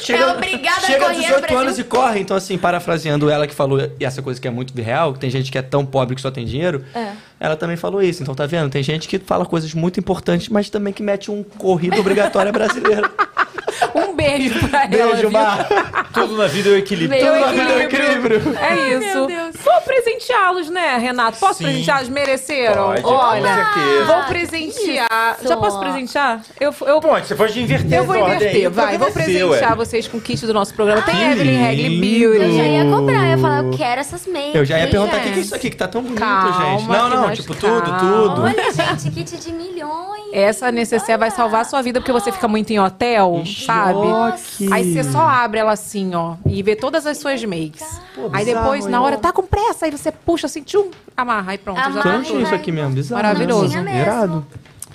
chega, 0.00 0.24
É 0.24 0.26
obrigada 0.32 0.76
a 0.78 0.80
chega 0.80 0.98
correr 1.00 1.10
a 1.10 1.14
no 1.14 1.20
18 1.20 1.40
Brasil? 1.40 1.58
anos 1.58 1.78
e 1.78 1.84
corre? 1.84 2.20
Então, 2.20 2.36
assim, 2.36 2.56
parafraseando 2.58 3.28
ela 3.30 3.46
que 3.46 3.54
falou 3.54 3.78
e 3.98 4.04
essa 4.04 4.22
coisa 4.22 4.40
que 4.40 4.46
é 4.48 4.50
muito 4.50 4.74
real, 4.80 5.12
que 5.12 5.18
tem 5.18 5.30
gente 5.30 5.50
que 5.50 5.58
é 5.58 5.62
tão 5.62 5.84
pobre 5.84 6.14
que 6.14 6.20
só 6.22 6.30
tem 6.30 6.44
dinheiro, 6.44 6.84
É. 6.94 7.12
ela 7.40 7.56
também 7.56 7.76
falou 7.76 8.02
isso. 8.02 8.22
Então, 8.22 8.34
tá 8.34 8.46
vendo? 8.46 8.70
Tem 8.70 8.82
gente 8.82 9.08
que 9.08 9.18
fala 9.18 9.44
coisas 9.44 9.72
muito 9.74 10.00
importantes, 10.00 10.48
mas 10.48 10.68
também 10.70 10.92
que 10.92 11.02
mete 11.02 11.30
um 11.30 11.42
corrida 11.42 11.98
obrigatória 11.98 12.52
brasileira. 12.52 13.10
Um 13.94 14.14
beijo 14.14 14.68
pra 14.68 14.84
ela. 14.84 15.12
Beijo? 15.12 15.30
Mar. 15.30 15.68
Tudo 16.12 16.36
na 16.36 16.46
vida 16.46 16.70
é 16.70 16.72
o 16.72 16.76
equilíbrio. 16.76 17.20
Tudo 17.20 17.40
na 17.40 17.46
vida 17.52 17.72
é 17.72 17.76
o 17.76 17.80
equilíbrio. 17.80 18.42
É 18.58 18.88
isso. 18.94 19.28
Vou 19.62 19.80
presenteá-los, 19.82 20.70
né, 20.70 20.98
Renato? 20.98 21.38
Posso 21.38 21.62
presenteá-los? 21.62 22.08
Mereceram? 22.08 22.86
Pode, 22.86 23.04
Olha, 23.04 24.04
vou 24.06 24.22
presentear. 24.24 25.36
Isso. 25.38 25.48
Já 25.48 25.56
posso 25.56 25.78
presentear? 25.78 26.42
Eu, 26.60 26.74
eu, 26.86 27.00
Pode, 27.00 27.26
você 27.26 27.34
pode 27.34 27.60
inverter 27.60 27.98
eu 27.98 28.04
vou 28.04 28.16
inverter, 28.16 28.48
aí, 28.48 28.68
vai. 28.68 28.98
Vou 28.98 29.08
você, 29.08 29.22
presentear 29.22 29.70
ué. 29.70 29.76
vocês 29.76 30.08
com 30.08 30.18
o 30.18 30.20
kit 30.20 30.44
do 30.46 30.54
nosso 30.54 30.74
programa. 30.74 31.02
Tem 31.02 31.14
Que 31.14 31.22
Evelyn 31.22 31.62
Regli. 31.62 32.00
Beauty. 32.00 32.42
Eu 32.42 32.56
já 32.56 32.64
ia 32.64 32.84
comprar, 32.84 33.24
eu 33.24 33.30
ia 33.30 33.38
falar, 33.38 33.64
eu 33.64 33.70
quero 33.70 34.00
essas 34.00 34.26
meias. 34.26 34.54
Eu 34.54 34.64
já 34.64 34.78
ia 34.78 34.88
perguntar 34.88 35.18
o 35.18 35.20
que, 35.20 35.30
que 35.30 35.38
é 35.38 35.42
isso 35.42 35.54
aqui 35.54 35.70
que 35.70 35.76
tá 35.76 35.86
tão 35.86 36.02
bonito, 36.02 36.18
Calma, 36.18 36.76
gente. 36.76 36.88
Não, 36.88 37.27
que 37.27 37.27
não, 37.28 37.36
tipo, 37.36 37.54
calma. 37.54 37.80
tudo, 37.80 37.98
tudo. 37.98 38.42
Olha, 38.42 38.72
gente, 38.72 39.10
kit 39.10 39.36
de 39.36 39.52
milhões. 39.52 40.18
Essa 40.32 40.70
necessaire 40.70 41.18
vai 41.18 41.30
salvar 41.30 41.62
a 41.62 41.64
sua 41.64 41.80
vida 41.82 42.00
porque 42.00 42.12
você 42.12 42.30
fica 42.30 42.46
muito 42.46 42.70
em 42.70 42.78
hotel, 42.78 43.42
sabe? 43.66 43.98
Choque. 43.98 44.72
Aí 44.72 44.92
você 44.92 45.04
só 45.04 45.20
abre 45.20 45.60
ela 45.60 45.72
assim, 45.72 46.14
ó, 46.14 46.34
e 46.46 46.62
vê 46.62 46.76
todas 46.76 47.06
as 47.06 47.18
suas 47.18 47.42
makes. 47.44 48.00
aí 48.32 48.44
depois, 48.44 48.84
bizarro, 48.84 48.90
na 48.90 49.00
hora, 49.00 49.16
tá 49.16 49.32
com 49.32 49.42
pressa, 49.42 49.86
aí 49.86 49.90
você 49.90 50.12
puxa 50.12 50.46
assim, 50.46 50.62
tchum, 50.62 50.90
amarra, 51.16 51.52
aí 51.52 51.58
pronto, 51.58 51.78
já 51.78 51.86
Amarra 51.86 52.02
tá 52.02 52.18
e 52.18 52.22
tinha 52.22 52.32
tudo. 52.32 52.42
isso 52.42 52.54
aqui 52.54 52.70
mesmo, 52.72 52.90
bizarro. 52.92 53.22
Maravilhoso. 53.22 53.62
Não 53.62 53.70
tinha 53.70 53.82
mesmo. 53.82 54.00
Irado. 54.00 54.46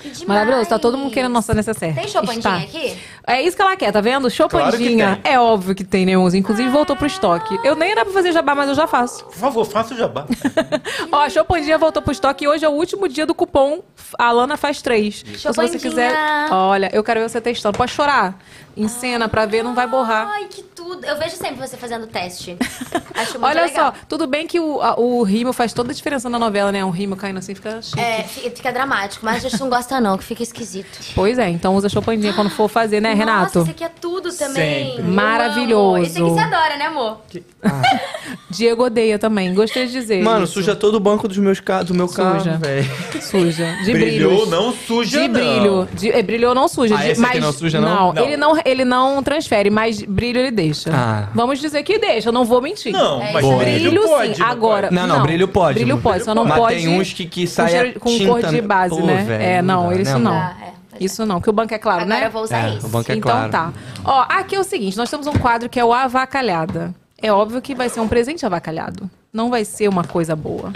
Demais. 0.03 0.27
Maravilhoso, 0.27 0.69
tá 0.69 0.77
todo 0.80 0.98
mundo 0.98 1.11
querendo 1.11 1.32
nossa 1.32 1.53
necessaire. 1.53 1.95
Tem 1.95 2.07
chopandinha 2.07 2.38
Está. 2.38 2.56
aqui? 2.57 2.98
É 3.25 3.41
isso 3.41 3.56
que 3.56 3.61
ela 3.61 3.75
quer, 3.75 3.91
tá 3.91 4.01
vendo? 4.01 4.30
Chopandinha. 4.30 5.19
Claro 5.22 5.22
é 5.23 5.40
óbvio 5.40 5.73
que 5.73 5.83
tem, 5.83 6.06
né, 6.06 6.17
Onze? 6.17 6.38
Inclusive 6.38 6.69
voltou 6.69 6.95
pro 6.95 7.07
estoque. 7.07 7.57
Eu 7.64 7.75
nem 7.75 7.91
era 7.91 8.03
pra 8.03 8.14
fazer 8.14 8.32
jabá, 8.32 8.53
mas 8.53 8.67
eu 8.69 8.75
já 8.75 8.85
faço. 8.88 9.23
Por 9.25 9.35
favor, 9.35 9.65
faça 9.65 9.93
o 9.93 9.98
jabá. 9.98 10.25
Ó, 11.11 11.17
a 11.22 11.30
Chopandinha 11.30 11.77
voltou 11.77 12.01
pro 12.01 12.11
estoque 12.11 12.43
e 12.45 12.48
hoje 12.48 12.65
é 12.65 12.69
o 12.69 12.73
último 12.73 13.07
dia 13.07 13.25
do 13.25 13.33
cupom 13.33 13.82
A 14.19 14.32
Lana 14.32 14.57
faz 14.57 14.82
três. 14.82 15.23
Então, 15.25 15.35
se 15.35 15.41
você 15.43 15.53
Chopandinha. 15.53 15.80
quiser. 15.80 16.14
Olha, 16.51 16.90
eu 16.93 17.03
quero 17.03 17.19
ver 17.22 17.30
você 17.30 17.40
testando. 17.40 17.77
Pode 17.77 17.91
chorar. 17.91 18.38
Em 18.75 18.88
cena 18.88 19.30
pra 19.30 19.45
ver, 19.45 19.64
não 19.64 19.75
vai 19.75 19.85
borrar. 19.88 20.27
Ai, 20.27 20.45
que 20.49 20.64
tudo. 20.83 21.05
Eu 21.05 21.17
vejo 21.17 21.35
sempre 21.35 21.55
você 21.65 21.77
fazendo 21.77 22.05
teste. 22.07 22.57
Acho 23.15 23.33
muito 23.39 23.45
Olha 23.45 23.65
legal. 23.65 23.93
só, 23.93 23.99
tudo 24.07 24.27
bem 24.27 24.45
que 24.47 24.59
o, 24.59 24.81
a- 24.81 24.99
o 24.99 25.23
rimo 25.23 25.53
faz 25.53 25.71
toda 25.73 25.91
a 25.91 25.95
diferença 25.95 26.29
na 26.29 26.37
novela, 26.37 26.71
né? 26.71 26.83
Um 26.83 26.89
rimo 26.89 27.15
caindo 27.15 27.37
assim 27.39 27.55
fica 27.55 27.81
chique. 27.81 27.99
É, 27.99 28.23
fi- 28.23 28.49
fica 28.49 28.71
dramático, 28.71 29.25
mas 29.25 29.37
a 29.45 29.49
gente 29.49 29.59
não 29.59 29.69
gosta 29.69 29.99
não, 30.01 30.17
que 30.17 30.23
fica 30.23 30.43
esquisito. 30.43 30.99
Pois 31.15 31.37
é, 31.37 31.49
então 31.49 31.75
usa 31.75 31.87
Chopandinha 31.89 32.33
quando 32.33 32.49
for 32.49 32.67
fazer, 32.67 32.99
né, 33.01 33.13
Renato? 33.13 33.59
Nossa, 33.59 33.59
esse 33.61 33.71
aqui 33.71 33.83
é 33.83 33.89
tudo 33.89 34.31
também. 34.33 34.85
Sempre. 34.87 35.01
Eu 35.01 35.05
amo. 35.05 35.13
Maravilhoso. 35.13 36.03
Esse 36.03 36.19
aqui 36.21 36.29
você 36.29 36.39
adora, 36.41 36.77
né, 36.77 36.85
amor? 36.87 37.21
Diego 38.49 38.83
odeia 38.85 39.17
também, 39.17 39.53
gostei 39.53 39.85
de 39.87 39.91
dizer. 39.93 40.23
Mano, 40.23 40.43
isso. 40.45 40.53
suja 40.53 40.75
todo 40.75 40.95
o 40.95 40.99
banco 40.99 41.27
dos 41.27 41.37
meus 41.37 41.59
ca... 41.59 41.81
do 41.83 41.93
meu 41.93 42.07
Suja. 42.07 42.21
carro, 42.23 42.59
velho. 42.59 42.91
Suja. 43.21 43.75
De 43.83 43.91
Brilhou, 43.91 44.31
brilhos. 44.31 44.49
não 44.49 44.73
suja, 44.73 45.19
De 45.21 45.27
não. 45.27 45.33
brilho. 45.33 45.89
De, 45.93 46.11
é, 46.11 46.21
brilhou 46.21 46.53
não 46.55 46.67
suja. 46.67 46.95
Ah, 46.95 47.01
de- 47.03 47.11
esse 47.11 47.21
mas, 47.21 47.31
aqui 47.31 47.39
não 47.39 47.51
suja, 47.53 47.81
não? 47.81 48.13
Não. 48.13 48.23
Ele 48.23 48.37
não, 48.37 48.61
ele 48.63 48.85
não 48.85 49.23
transfere, 49.23 49.69
mas 49.69 50.01
brilho 50.01 50.39
ele 50.39 50.51
deixa. 50.74 50.92
Ah. 50.93 51.27
Vamos 51.34 51.60
dizer 51.60 51.84
que 51.84 51.98
deixa, 52.00 52.30
eu 52.30 52.34
não 52.34 52.45
vou 52.45 52.61
mentir. 52.61 52.92
Não, 52.92 53.22
É 53.22 53.32
mas 53.32 53.45
brilho, 53.45 53.92
Brilho 53.92 54.08
pode. 54.08 54.35
sim, 54.35 54.42
não 54.42 54.48
agora. 54.48 54.92
Não, 54.92 55.08
não, 55.08 55.22
brilho 55.22 55.48
pode. 55.48 55.80
Brilho 55.80 55.98
pode, 56.00 56.24
só 56.24 56.34
não 56.35 56.45
Mas 56.45 56.58
pode. 56.58 56.76
tem 56.76 56.88
uns 56.88 57.14
que, 57.14 57.26
que 57.26 57.45
com, 57.48 57.68
cheiro- 57.68 58.00
com 58.00 58.10
tinta... 58.10 58.30
cor 58.32 58.43
de 58.43 58.61
base, 58.61 58.95
Pô, 59.00 59.06
né? 59.06 59.24
velho, 59.24 59.43
é, 59.43 59.61
não, 59.61 59.90
dá, 59.90 59.95
isso 59.95 60.14
né, 60.14 60.19
não. 60.19 60.34
Ah, 60.34 60.56
é. 60.61 60.74
Isso 61.00 61.26
não, 61.26 61.35
porque 61.35 61.50
o 61.50 61.53
banco 61.53 61.74
é 61.74 61.77
claro, 61.80 62.02
Agora 62.03 62.19
né? 62.19 62.27
eu 62.27 62.32
vou 62.32 62.43
usar 62.43 62.68
É, 62.69 62.76
isso. 62.76 62.85
o 62.85 62.90
banco 62.90 63.11
é 63.11 63.16
então 63.16 63.32
claro. 63.32 63.52
tá. 63.52 63.74
Ó, 64.06 64.26
aqui 64.30 64.56
é 64.56 64.60
o 64.60 64.64
seguinte, 64.64 64.95
nós 64.95 65.10
temos 65.10 65.26
um 65.27 65.34
quadro 65.34 65.68
que 65.68 65.80
é 65.80 65.84
o 65.85 65.92
avacalhada. 65.92 66.93
É 67.22 67.32
óbvio 67.34 67.61
que 67.61 67.74
vai 67.74 67.90
ser 67.90 68.00
um 68.00 68.08
presente 68.08 68.45
avacalhado. 68.45 69.10
não 69.34 69.50
vai 69.50 69.66
ser 69.66 69.88
uma 69.88 70.03
coisa 70.03 70.35
boa. 70.35 70.72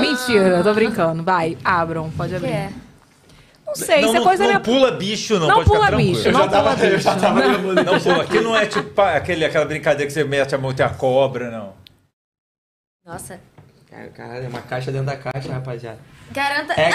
Mentira, 0.00 0.62
tô 0.62 0.74
brincando. 0.74 1.22
Vai, 1.22 1.56
abram, 1.64 2.10
pode 2.16 2.34
abrir. 2.36 2.50
É. 2.50 2.70
Não 3.76 3.86
sei, 3.86 4.00
não, 4.00 4.08
isso 4.08 4.16
é 4.16 4.18
não, 4.18 4.24
coisa 4.24 4.42
não 4.42 4.50
minha... 4.50 4.60
pula 4.60 4.90
bicho, 4.92 5.38
não. 5.38 5.48
Não 5.48 5.54
pode 5.56 5.64
ficar 5.64 5.76
pula 5.76 5.86
tranquilo. 5.88 6.16
bicho, 6.16 6.30
não 6.30 6.48
pula 6.48 6.74
bicho. 6.76 7.84
Não 7.84 8.00
pula. 8.00 8.22
Aquilo 8.22 8.42
não 8.44 8.56
é 8.56 8.66
tipo 8.66 9.00
aquele, 9.00 9.44
aquela 9.44 9.64
brincadeira 9.64 10.06
que 10.06 10.12
você 10.12 10.24
mete 10.24 10.54
a 10.54 10.58
mão 10.58 10.70
e 10.70 10.74
tem 10.74 10.86
a 10.86 10.90
cobra, 10.90 11.50
não. 11.50 11.74
Nossa. 13.04 13.40
Cara, 13.90 14.08
Caralho, 14.08 14.46
é 14.46 14.48
uma 14.48 14.62
caixa 14.62 14.90
dentro 14.90 15.06
da 15.06 15.16
caixa, 15.16 15.52
rapaziada. 15.52 15.98
Garanta. 16.32 16.72
É, 16.72 16.88
é, 16.88 16.92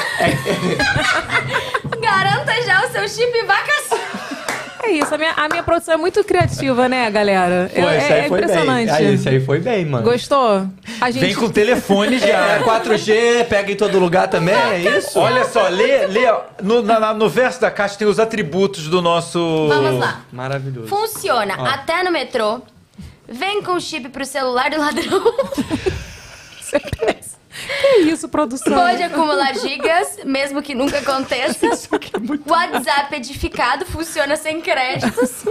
Garanta 2.01 2.61
já 2.63 2.85
o 2.85 2.91
seu 2.91 3.07
chip 3.07 3.41
vaca. 3.45 4.18
É 4.81 4.91
isso, 4.91 5.13
a 5.13 5.17
minha, 5.17 5.33
a 5.33 5.49
minha 5.49 5.61
produção 5.61 5.93
é 5.93 5.97
muito 5.97 6.23
criativa, 6.23 6.87
né, 6.87 7.11
galera? 7.11 7.69
Pô, 7.73 7.81
é, 7.81 7.97
esse 7.97 8.11
é 8.13 8.21
aí 8.21 8.29
foi 8.29 8.39
impressionante. 8.39 8.85
bem. 8.87 8.95
Aí, 8.95 9.13
esse 9.13 9.29
aí 9.29 9.39
foi 9.45 9.59
bem, 9.59 9.85
mano. 9.85 10.03
Gostou? 10.03 10.67
A 11.01 11.11
gente... 11.11 11.21
Vem 11.25 11.35
com 11.35 11.45
o 11.45 11.49
telefone 11.49 12.17
já. 12.17 12.55
É, 12.55 12.59
4G, 12.63 13.45
pega 13.47 13.71
em 13.71 13.75
todo 13.75 13.99
lugar 13.99 14.27
também, 14.29 14.55
é 14.55 14.97
isso? 14.97 15.19
Olha 15.19 15.43
só, 15.45 15.67
lê, 15.67 16.07
lê 16.07 16.25
ó, 16.27 16.41
no, 16.63 16.81
na- 16.81 16.99
na- 16.99 17.13
no 17.13 17.27
verso 17.29 17.59
da 17.59 17.69
caixa 17.69 17.97
tem 17.97 18.07
os 18.07 18.19
atributos 18.19 18.87
do 18.87 19.01
nosso. 19.01 19.67
Vamos 19.67 19.99
lá. 19.99 20.21
Maravilhoso. 20.31 20.87
Funciona 20.87 21.55
Ó. 21.59 21.65
até 21.65 22.01
no 22.03 22.11
metrô. 22.11 22.61
Vem 23.27 23.61
com 23.61 23.79
chip 23.79 24.09
pro 24.09 24.25
celular 24.25 24.69
do 24.71 24.79
ladrão. 24.79 25.23
Que 27.81 27.97
isso, 28.09 28.27
produção? 28.29 28.73
Pode 28.73 29.01
acumular 29.03 29.53
gigas, 29.55 30.17
mesmo 30.25 30.61
que 30.61 30.73
nunca 30.75 30.99
aconteça. 30.99 31.67
WhatsApp 32.47 33.15
edificado, 33.15 33.85
funciona 33.85 34.35
sem 34.35 34.61
créditos. 34.61 35.43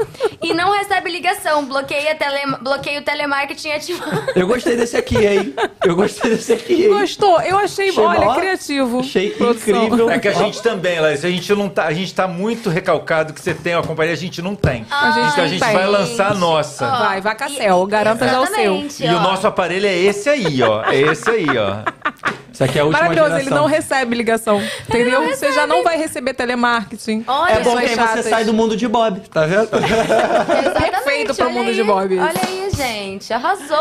E 0.42 0.52
não 0.54 0.72
recebe 0.72 1.10
ligação. 1.10 1.64
Bloqueia, 1.64 2.14
tele... 2.14 2.56
Bloqueia 2.60 3.00
o 3.00 3.02
telemarketing 3.02 3.72
ativado. 3.72 4.32
Eu 4.34 4.46
gostei 4.46 4.76
desse 4.76 4.96
aqui, 4.96 5.16
hein? 5.26 5.54
Eu 5.84 5.94
gostei 5.96 6.30
desse 6.30 6.52
aqui, 6.52 6.84
hein? 6.84 6.88
Gostou? 6.90 7.40
Eu 7.40 7.58
achei, 7.58 7.90
Achei 7.90 8.02
olha, 8.04 8.20
mó- 8.26 8.34
criativo. 8.34 9.00
Achei 9.00 9.30
Produção. 9.30 9.84
incrível. 9.84 10.10
É 10.10 10.18
que 10.18 10.28
a 10.28 10.32
gente 10.32 10.62
também, 10.62 11.00
Laís, 11.00 11.24
a 11.24 11.28
gente 11.30 11.52
não 11.54 11.68
tá, 11.68 11.84
a 11.86 11.92
gente 11.92 12.14
tá 12.14 12.26
muito 12.28 12.68
recalcado 12.70 13.32
que 13.32 13.40
você 13.40 13.54
tem 13.54 13.74
uma 13.74 13.82
companhia, 13.82 14.12
a 14.12 14.16
gente 14.16 14.40
não 14.42 14.54
tem. 14.54 14.86
A 14.90 15.10
gente 15.10 15.32
então 15.32 15.44
a 15.44 15.48
gente 15.48 15.60
tem. 15.64 15.72
vai 15.72 15.86
lançar 15.86 16.32
a 16.32 16.34
nossa. 16.34 16.86
Ó, 16.86 16.98
Vai, 16.98 17.20
Vacacel, 17.20 17.86
garanta 17.86 18.26
já 18.28 18.40
o 18.40 18.46
seu. 18.46 18.54
Exatamente, 18.56 19.04
E 19.04 19.08
o 19.08 19.16
ó. 19.16 19.20
nosso 19.20 19.46
aparelho 19.46 19.86
é 19.86 19.96
esse 19.96 20.28
aí, 20.28 20.62
ó. 20.62 20.82
É 20.84 20.96
esse 21.00 21.28
aí, 21.30 21.46
ó. 21.56 21.78
Isso 22.52 22.64
aqui 22.64 22.78
é 22.78 22.80
a 22.80 22.84
última 22.84 23.02
Maravilhoso, 23.02 23.30
geração. 23.30 23.46
ele 23.52 23.54
não 23.60 23.66
recebe 23.66 24.16
ligação. 24.16 24.62
Entendeu? 24.88 25.24
Você 25.28 25.52
já 25.52 25.66
não 25.66 25.84
vai 25.84 25.96
receber 25.96 26.34
telemarketing. 26.34 27.24
Olha, 27.26 27.52
É 27.52 27.60
bom 27.60 27.72
que 27.76 27.82
aí 27.82 27.88
você 27.88 27.94
chatas. 27.94 28.26
sai 28.26 28.44
do 28.44 28.52
mundo 28.52 28.76
de 28.76 28.88
Bob, 28.88 29.20
tá 29.28 29.46
vendo? 29.46 29.68
Perfeito 30.90 31.34
pro 31.34 31.44
olha 31.46 31.54
mundo 31.54 31.68
aí. 31.68 31.74
de 31.74 31.82
Bob. 31.84 32.18
Olha 32.18 32.40
aí, 32.46 32.68
gente. 32.74 33.32
Arrasou. 33.32 33.76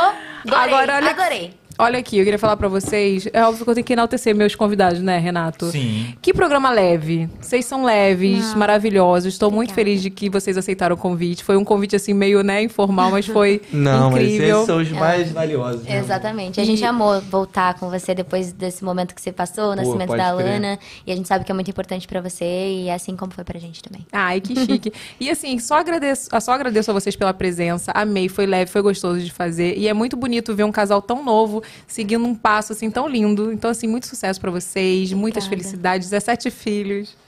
Adorei, 0.46 0.66
Agora, 0.74 0.96
olha- 0.98 1.10
adorei. 1.10 1.54
Olha 1.80 2.00
aqui, 2.00 2.18
eu 2.18 2.24
queria 2.24 2.40
falar 2.40 2.58
pra 2.58 2.68
vocês. 2.68 3.28
É 3.32 3.44
óbvio 3.44 3.64
que 3.64 3.70
eu 3.70 3.74
tenho 3.76 3.86
que 3.86 3.94
enaltecer 3.94 4.36
meus 4.36 4.56
convidados, 4.56 5.00
né, 5.00 5.20
Renato? 5.20 5.68
Sim. 5.68 6.16
Que 6.22 6.34
programa 6.34 6.72
leve. 6.72 7.30
Vocês 7.40 7.66
são 7.66 7.86
leves, 7.86 8.56
maravilhosos. 8.56 9.34
Estou 9.34 9.52
muito 9.52 9.74
feliz 9.76 10.02
de 10.02 10.10
que 10.10 10.28
vocês 10.28 10.58
aceitaram 10.58 10.96
o 10.96 10.98
convite. 10.98 11.44
Foi 11.44 11.56
um 11.56 11.64
convite, 11.64 11.96
assim, 11.96 12.16
meio, 12.16 12.42
né, 12.42 12.64
informal, 12.64 13.12
mas 13.12 13.28
foi 13.28 13.62
Não, 13.72 14.10
mas 14.10 14.24
incrível. 14.24 14.56
esses 14.56 14.66
são 14.66 14.78
os 14.82 14.90
mais 14.90 15.32
valiosos. 15.32 15.84
né? 15.84 16.00
Exatamente. 16.00 16.60
A 16.60 16.66
gente 16.66 16.84
amou 16.84 17.22
voltar 17.22 17.76
com 17.76 17.92
você 17.92 18.16
depois 18.16 18.52
desse 18.52 18.84
momento 18.84 19.14
que 19.14 19.22
você 19.22 19.32
passou, 19.32 19.74
o 19.74 19.76
nascimento 19.76 20.16
da 20.18 20.34
crer. 20.36 20.46
Lana. 20.54 20.80
E 21.06 21.12
a 21.12 21.16
gente 21.16 21.28
sabe 21.28 21.46
que 21.46 21.52
é 21.52 21.56
muito 21.56 21.70
importante 21.70 22.08
pra 22.08 22.22
você 22.22 22.44
e 22.46 22.88
é 22.88 22.94
assim 22.96 23.16
como 23.16 23.32
foi 23.32 23.44
pra 23.44 23.60
gente 23.60 23.84
também. 23.84 24.04
Ai, 24.12 24.42
que 24.42 24.56
chique. 24.56 24.92
e 25.20 25.30
assim, 25.30 25.60
só 25.60 25.76
agradeço, 25.76 26.30
só 26.42 26.52
agradeço 26.54 26.90
a 26.90 26.94
vocês 26.96 27.16
pela 27.16 27.36
presença. 27.36 27.92
Amei, 27.94 28.28
foi 28.30 28.48
leve, 28.48 28.72
foi 28.72 28.82
gostoso 28.82 29.20
de 29.20 29.32
fazer. 29.32 29.78
E 29.78 29.88
é 29.88 29.94
muito 29.94 30.18
bonito 30.18 30.56
ver 30.56 30.64
um 30.64 30.72
casal 30.72 31.04
tão 31.04 31.24
novo 31.24 31.62
seguindo 31.88 32.26
um 32.26 32.34
passo 32.36 32.74
assim 32.74 32.90
tão 32.92 33.08
lindo. 33.08 33.52
Então, 33.52 33.70
assim, 33.70 33.88
muito 33.88 34.08
sucesso 34.08 34.40
pra 34.40 34.52
vocês, 34.52 35.12
muitas 35.14 35.46
Obrigada. 35.46 35.64
felicidades, 35.70 36.10
17 36.10 36.50
filhos. 36.52 37.16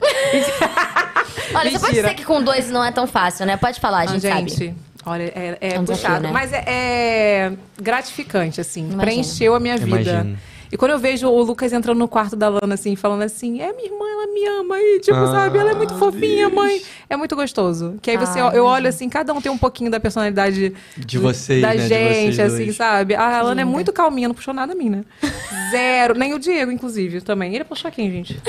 Olha, 1.54 1.70
você 1.70 1.78
pode 1.78 1.92
Mentira. 1.92 2.02
dizer 2.02 2.14
que 2.14 2.24
com 2.24 2.42
dois 2.42 2.68
não 2.70 2.84
é 2.84 2.92
tão 2.92 3.06
fácil, 3.06 3.44
né? 3.46 3.56
Pode 3.56 3.80
falar, 3.80 3.98
a 3.98 4.02
Ah, 4.02 4.06
gente, 4.06 4.22
gente, 4.22 4.52
sabe. 4.52 4.74
olha, 5.04 5.22
é, 5.34 5.58
é 5.60 5.74
É 5.74 5.80
um 5.80 5.84
puxado. 5.84 6.20
desafio, 6.20 6.22
né? 6.22 6.30
Mas 6.32 6.52
é, 6.52 6.64
é 6.66 7.52
gratificante, 7.80 8.60
assim. 8.60 8.80
Imagino. 8.82 9.00
Preencheu 9.02 9.54
a 9.54 9.60
minha 9.60 9.76
vida. 9.76 9.96
Imagino. 10.00 10.38
E 10.72 10.76
quando 10.76 10.92
eu 10.92 10.98
vejo 10.98 11.28
o 11.28 11.42
Lucas 11.42 11.72
entrando 11.72 11.98
no 11.98 12.06
quarto 12.08 12.36
da 12.36 12.48
Lana, 12.48 12.74
assim, 12.74 12.94
falando 12.94 13.22
assim, 13.22 13.60
é 13.60 13.72
minha 13.72 13.86
irmã, 13.88 14.04
ela 14.08 14.26
me 14.28 14.46
ama. 14.46 14.80
E, 14.80 15.00
tipo, 15.00 15.16
Ah, 15.16 15.26
sabe, 15.26 15.58
ela 15.58 15.72
é 15.72 15.74
muito 15.74 15.94
fofinha, 15.96 16.48
mãe. 16.48 16.80
É 17.08 17.16
muito 17.16 17.34
gostoso. 17.34 17.96
Que 18.00 18.10
aí 18.12 18.16
você, 18.16 18.38
Ah, 18.38 18.52
eu 18.54 18.64
olho 18.64 18.88
assim, 18.88 19.08
cada 19.08 19.32
um 19.34 19.40
tem 19.40 19.50
um 19.50 19.58
pouquinho 19.58 19.90
da 19.90 19.98
personalidade 19.98 20.72
De 20.96 21.18
vocês, 21.18 21.60
da 21.60 21.68
né? 21.68 21.76
De 21.76 21.88
gente, 21.88 22.36
vocês 22.36 22.52
assim, 22.54 22.64
dois. 22.66 22.76
sabe? 22.76 23.14
A 23.16 23.42
Lana 23.42 23.62
é 23.62 23.64
muito 23.64 23.92
calminha, 23.92 24.28
não 24.28 24.34
puxou 24.34 24.54
nada 24.54 24.72
a 24.72 24.76
mim, 24.76 24.88
né? 24.90 25.04
Zero. 25.72 26.14
Nem 26.16 26.34
o 26.34 26.38
Diego, 26.38 26.70
inclusive, 26.70 27.20
também. 27.20 27.54
Ele 27.54 27.64
puxou 27.64 27.90
quem, 27.90 28.10
gente? 28.10 28.40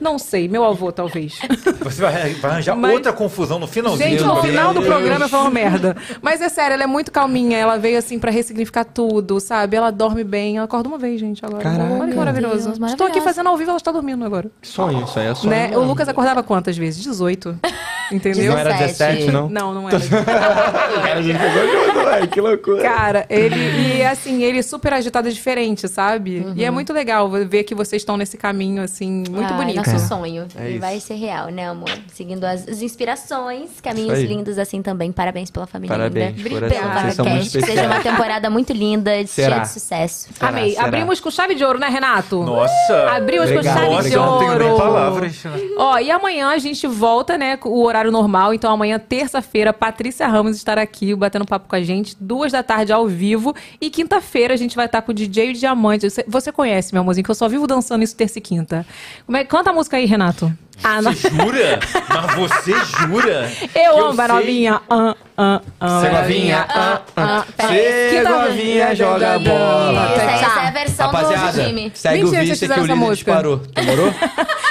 Não 0.00 0.18
sei, 0.18 0.48
meu 0.48 0.64
avô, 0.64 0.90
talvez. 0.90 1.38
Você 1.80 2.02
vai, 2.02 2.32
vai 2.34 2.50
arranjar 2.50 2.74
Mas- 2.76 2.92
outra 2.92 3.12
confusão 3.12 3.58
no 3.58 3.66
finalzinho. 3.68 4.10
Gente, 4.10 4.24
no 4.24 4.42
final 4.42 4.72
do 4.74 4.80
Deus. 4.80 4.86
programa 4.92 5.26
eu 5.26 5.28
falo 5.28 5.50
merda. 5.50 5.96
Mas 6.20 6.40
é 6.40 6.48
sério, 6.48 6.74
ela 6.74 6.82
é 6.84 6.86
muito 6.86 7.12
calminha. 7.12 7.56
Ela 7.56 7.76
veio 7.78 7.96
assim 7.98 8.18
pra 8.18 8.30
ressignificar 8.30 8.84
tudo, 8.84 9.38
sabe? 9.38 9.76
Ela 9.76 9.90
dorme 9.92 10.24
bem. 10.24 10.56
Ela 10.56 10.64
acorda 10.64 10.88
uma 10.88 10.98
vez, 10.98 11.20
gente, 11.20 11.29
agora. 11.42 11.62
Caraca. 11.62 11.94
Olha 11.94 12.10
que 12.10 12.16
maravilhoso. 12.16 12.72
Deus, 12.72 12.90
Estou 12.92 13.06
aqui 13.06 13.20
fazendo 13.20 13.48
ao 13.48 13.56
vivo, 13.56 13.70
ela 13.70 13.76
está 13.76 13.92
dormindo 13.92 14.24
agora. 14.24 14.50
Sonho, 14.62 15.04
isso 15.04 15.18
aí 15.18 15.26
é 15.26 15.34
sonho. 15.34 15.50
Né? 15.50 15.76
O. 15.76 15.82
Lucas 15.82 16.08
acordava 16.08 16.42
quantas 16.42 16.76
vezes? 16.76 17.02
18. 17.02 17.58
Entendeu? 18.12 18.52
Não 18.52 18.58
era 18.58 18.72
17, 18.72 19.30
não? 19.30 19.48
Não, 19.48 19.74
não 19.74 19.88
era. 19.88 19.98
A 19.98 21.22
gente 21.22 21.38
pegou 21.38 21.86
junto, 21.86 22.04
velho. 22.04 22.28
Que 22.28 22.40
loucura. 22.40 22.82
Cara, 22.82 23.26
ele. 23.28 23.98
E 23.98 24.04
assim, 24.04 24.42
ele 24.42 24.62
super 24.62 24.92
agitado 24.92 25.28
é 25.28 25.30
diferente, 25.30 25.86
sabe? 25.88 26.46
E 26.56 26.64
é 26.64 26.70
muito 26.70 26.92
legal 26.92 27.28
ver 27.30 27.64
que 27.64 27.74
vocês 27.74 28.02
estão 28.02 28.16
nesse 28.16 28.36
caminho, 28.36 28.82
assim, 28.82 29.24
muito 29.30 29.52
Ai, 29.52 29.56
bonito. 29.56 29.76
Nosso 29.76 30.08
sonho. 30.08 30.46
É 30.56 30.70
e 30.72 30.78
vai 30.78 30.98
ser 31.00 31.14
real, 31.14 31.48
né, 31.48 31.68
amor? 31.68 31.90
Seguindo 32.12 32.44
as, 32.44 32.68
as 32.68 32.82
inspirações, 32.82 33.80
caminhos 33.80 34.18
lindos 34.20 34.58
assim 34.58 34.82
também. 34.82 35.12
Parabéns 35.12 35.50
pela 35.50 35.66
família 35.66 35.96
Parabéns, 35.96 36.36
linda. 36.36 36.50
coração. 36.50 37.24
Pelo 37.24 37.44
seja 37.44 37.86
uma 37.86 38.00
temporada 38.00 38.50
muito 38.50 38.72
linda, 38.72 39.10
cheia 39.26 39.60
de 39.60 39.68
sucesso. 39.68 40.28
Será, 40.32 40.48
Amei. 40.48 40.72
será? 40.72 40.86
Abrimos 40.86 41.20
com 41.20 41.30
chave 41.30 41.54
de 41.54 41.64
ouro, 41.64 41.78
né, 41.78 41.88
Renato? 41.88 42.42
Nossa. 42.42 43.10
Abrimos 43.10 43.50
com 43.50 43.56
Obrigado, 43.56 43.78
chave 43.78 43.94
Nossa, 43.94 44.08
de 44.08 44.14
eu 44.14 44.22
não 44.22 44.38
tenho 44.38 44.58
nem 44.58 44.68
ouro. 44.68 44.82
palavras. 44.82 45.42
Ó, 45.76 45.98
e 45.98 46.10
amanhã 46.10 46.48
a 46.50 46.58
gente 46.58 46.86
volta, 46.86 47.36
né, 47.36 47.56
com 47.56 47.68
o 47.68 47.84
horário 47.84 47.99
normal. 48.08 48.54
Então 48.54 48.72
amanhã, 48.72 49.00
terça-feira, 49.00 49.72
Patrícia 49.72 50.28
Ramos 50.28 50.56
estará 50.56 50.82
aqui 50.82 51.12
batendo 51.16 51.44
papo 51.44 51.68
com 51.68 51.74
a 51.74 51.82
gente, 51.82 52.16
duas 52.20 52.52
da 52.52 52.62
tarde 52.62 52.92
ao 52.92 53.08
vivo. 53.08 53.52
E 53.80 53.90
quinta-feira 53.90 54.54
a 54.54 54.56
gente 54.56 54.76
vai 54.76 54.86
estar 54.86 55.02
com 55.02 55.10
o 55.10 55.14
DJ 55.14 55.54
Diamante. 55.54 56.08
Você, 56.08 56.24
você 56.28 56.52
conhece, 56.52 56.94
meu 56.94 57.02
amorzinho, 57.02 57.24
que 57.24 57.30
eu 57.30 57.34
só 57.34 57.48
vivo 57.48 57.66
dançando 57.66 58.04
isso 58.04 58.14
terça 58.14 58.38
e 58.38 58.42
quinta. 58.42 58.86
Como 59.26 59.36
é, 59.36 59.44
canta 59.44 59.70
a 59.70 59.72
música 59.72 59.96
aí, 59.96 60.06
Renato. 60.06 60.52
Ah, 60.82 61.02
não. 61.02 61.12
Você 61.12 61.28
jura? 61.30 61.80
Mas 62.08 62.34
você 62.34 62.72
jura? 63.00 63.50
Eu 63.74 63.94
que 63.94 64.00
amo, 64.00 64.28
novinha. 64.28 64.80
Ah, 64.88 65.14
ah, 65.36 65.60
ah. 65.80 66.00
Cê 66.00 66.08
novinha, 66.10 66.66
ah, 66.68 67.00
ah. 67.16 67.44
Cê 67.68 68.08
Quinta- 68.16 68.30
novinha, 68.30 68.94
joga 68.94 69.38
bola. 69.38 70.12
Isso, 70.16 70.20
essa 70.20 70.50
Tá. 70.50 70.62
é 70.64 70.66
a 70.66 70.70
versão 70.70 71.10
do 71.10 71.16
Rapaziada, 71.16 71.64
time. 71.64 71.92
segue 71.94 72.14
Mentira, 72.22 72.26
o 72.26 72.30
vocês 72.30 72.48
vice 72.48 72.66
que 72.66 72.74
fizeram 72.74 72.94
o 72.94 72.96
música. 72.98 73.32
disparou. 73.32 73.56
Demorou? 73.74 74.14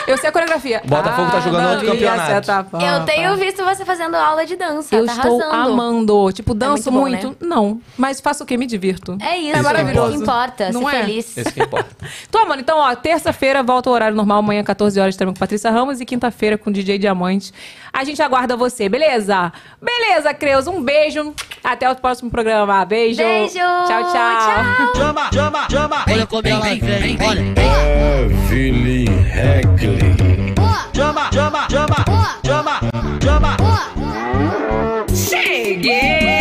Eu 0.07 0.17
sei 0.17 0.29
a 0.29 0.31
coreografia. 0.31 0.81
Botafogo 0.85 1.29
tá 1.31 1.39
jogando 1.41 1.69
outro 1.71 1.85
campeonato. 1.87 2.45
tá 2.47 2.63
pá, 2.63 2.79
Eu 2.81 3.05
tenho 3.05 3.29
pá. 3.29 3.35
visto 3.35 3.63
você 3.63 3.85
fazendo 3.85 4.15
aula 4.15 4.45
de 4.45 4.55
dança. 4.55 4.95
Eu 4.95 5.05
tá 5.05 5.11
estou 5.13 5.41
arrasando. 5.41 5.71
amando. 5.73 6.31
Tipo, 6.33 6.53
danço 6.55 6.91
muito 6.91 7.21
bom, 7.21 7.27
muito? 7.29 7.45
Não. 7.45 7.79
Mas 7.97 8.19
faço 8.19 8.43
o 8.43 8.47
quê? 8.47 8.57
Me 8.57 8.65
divirto. 8.65 9.17
É 9.21 9.37
isso, 9.37 9.57
É 9.57 9.61
maravilhoso. 9.61 10.07
O 10.07 10.11
que 10.17 10.23
importa, 10.23 10.71
Não 10.71 10.81
ser 10.89 10.95
é? 10.95 10.99
feliz. 11.01 11.37
Esse 11.37 11.51
que 11.53 11.61
importa. 11.61 11.89
Tô 12.31 12.39
amando. 12.39 12.61
Então, 12.61 12.77
ó, 12.79 12.95
terça-feira 12.95 13.61
volta 13.61 13.89
ao 13.89 13.93
horário 13.95 14.15
normal, 14.15 14.39
amanhã, 14.39 14.63
14 14.63 14.99
horas, 14.99 15.13
estaremos 15.13 15.35
com 15.37 15.39
Patrícia 15.39 15.69
Ramos 15.69 15.98
e 15.99 16.05
quinta-feira 16.05 16.57
com 16.57 16.69
o 16.69 16.73
DJ 16.73 16.97
Diamante. 16.97 17.53
A 17.91 18.03
gente 18.03 18.21
aguarda 18.21 18.55
você, 18.55 18.87
beleza? 18.87 19.51
Beleza, 19.81 20.33
Creus. 20.33 20.67
Um 20.67 20.81
beijo. 20.81 21.33
Até 21.63 21.89
o 21.89 21.95
próximo 21.95 22.29
programa. 22.29 22.85
Beijo. 22.85 23.21
Beijo. 23.21 23.53
Tchau, 23.53 23.87
tchau. 23.87 24.11
tchau. 24.11 24.95
Chama, 24.95 25.29
chama, 25.33 25.67
chama. 25.69 26.05
Olha 26.07 26.27
como 26.27 26.47
é 26.47 26.51
ela 26.51 26.61
vem, 26.61 26.79
vem, 26.79 27.17
olha. 27.21 27.41
Beverly 27.53 29.05
Heckley. 29.05 30.55
Chama, 30.93 31.29
chama, 31.31 31.67
chama. 31.69 31.95
Chama, 32.45 32.79
chama. 33.21 33.57
Cheguei. 35.13 36.39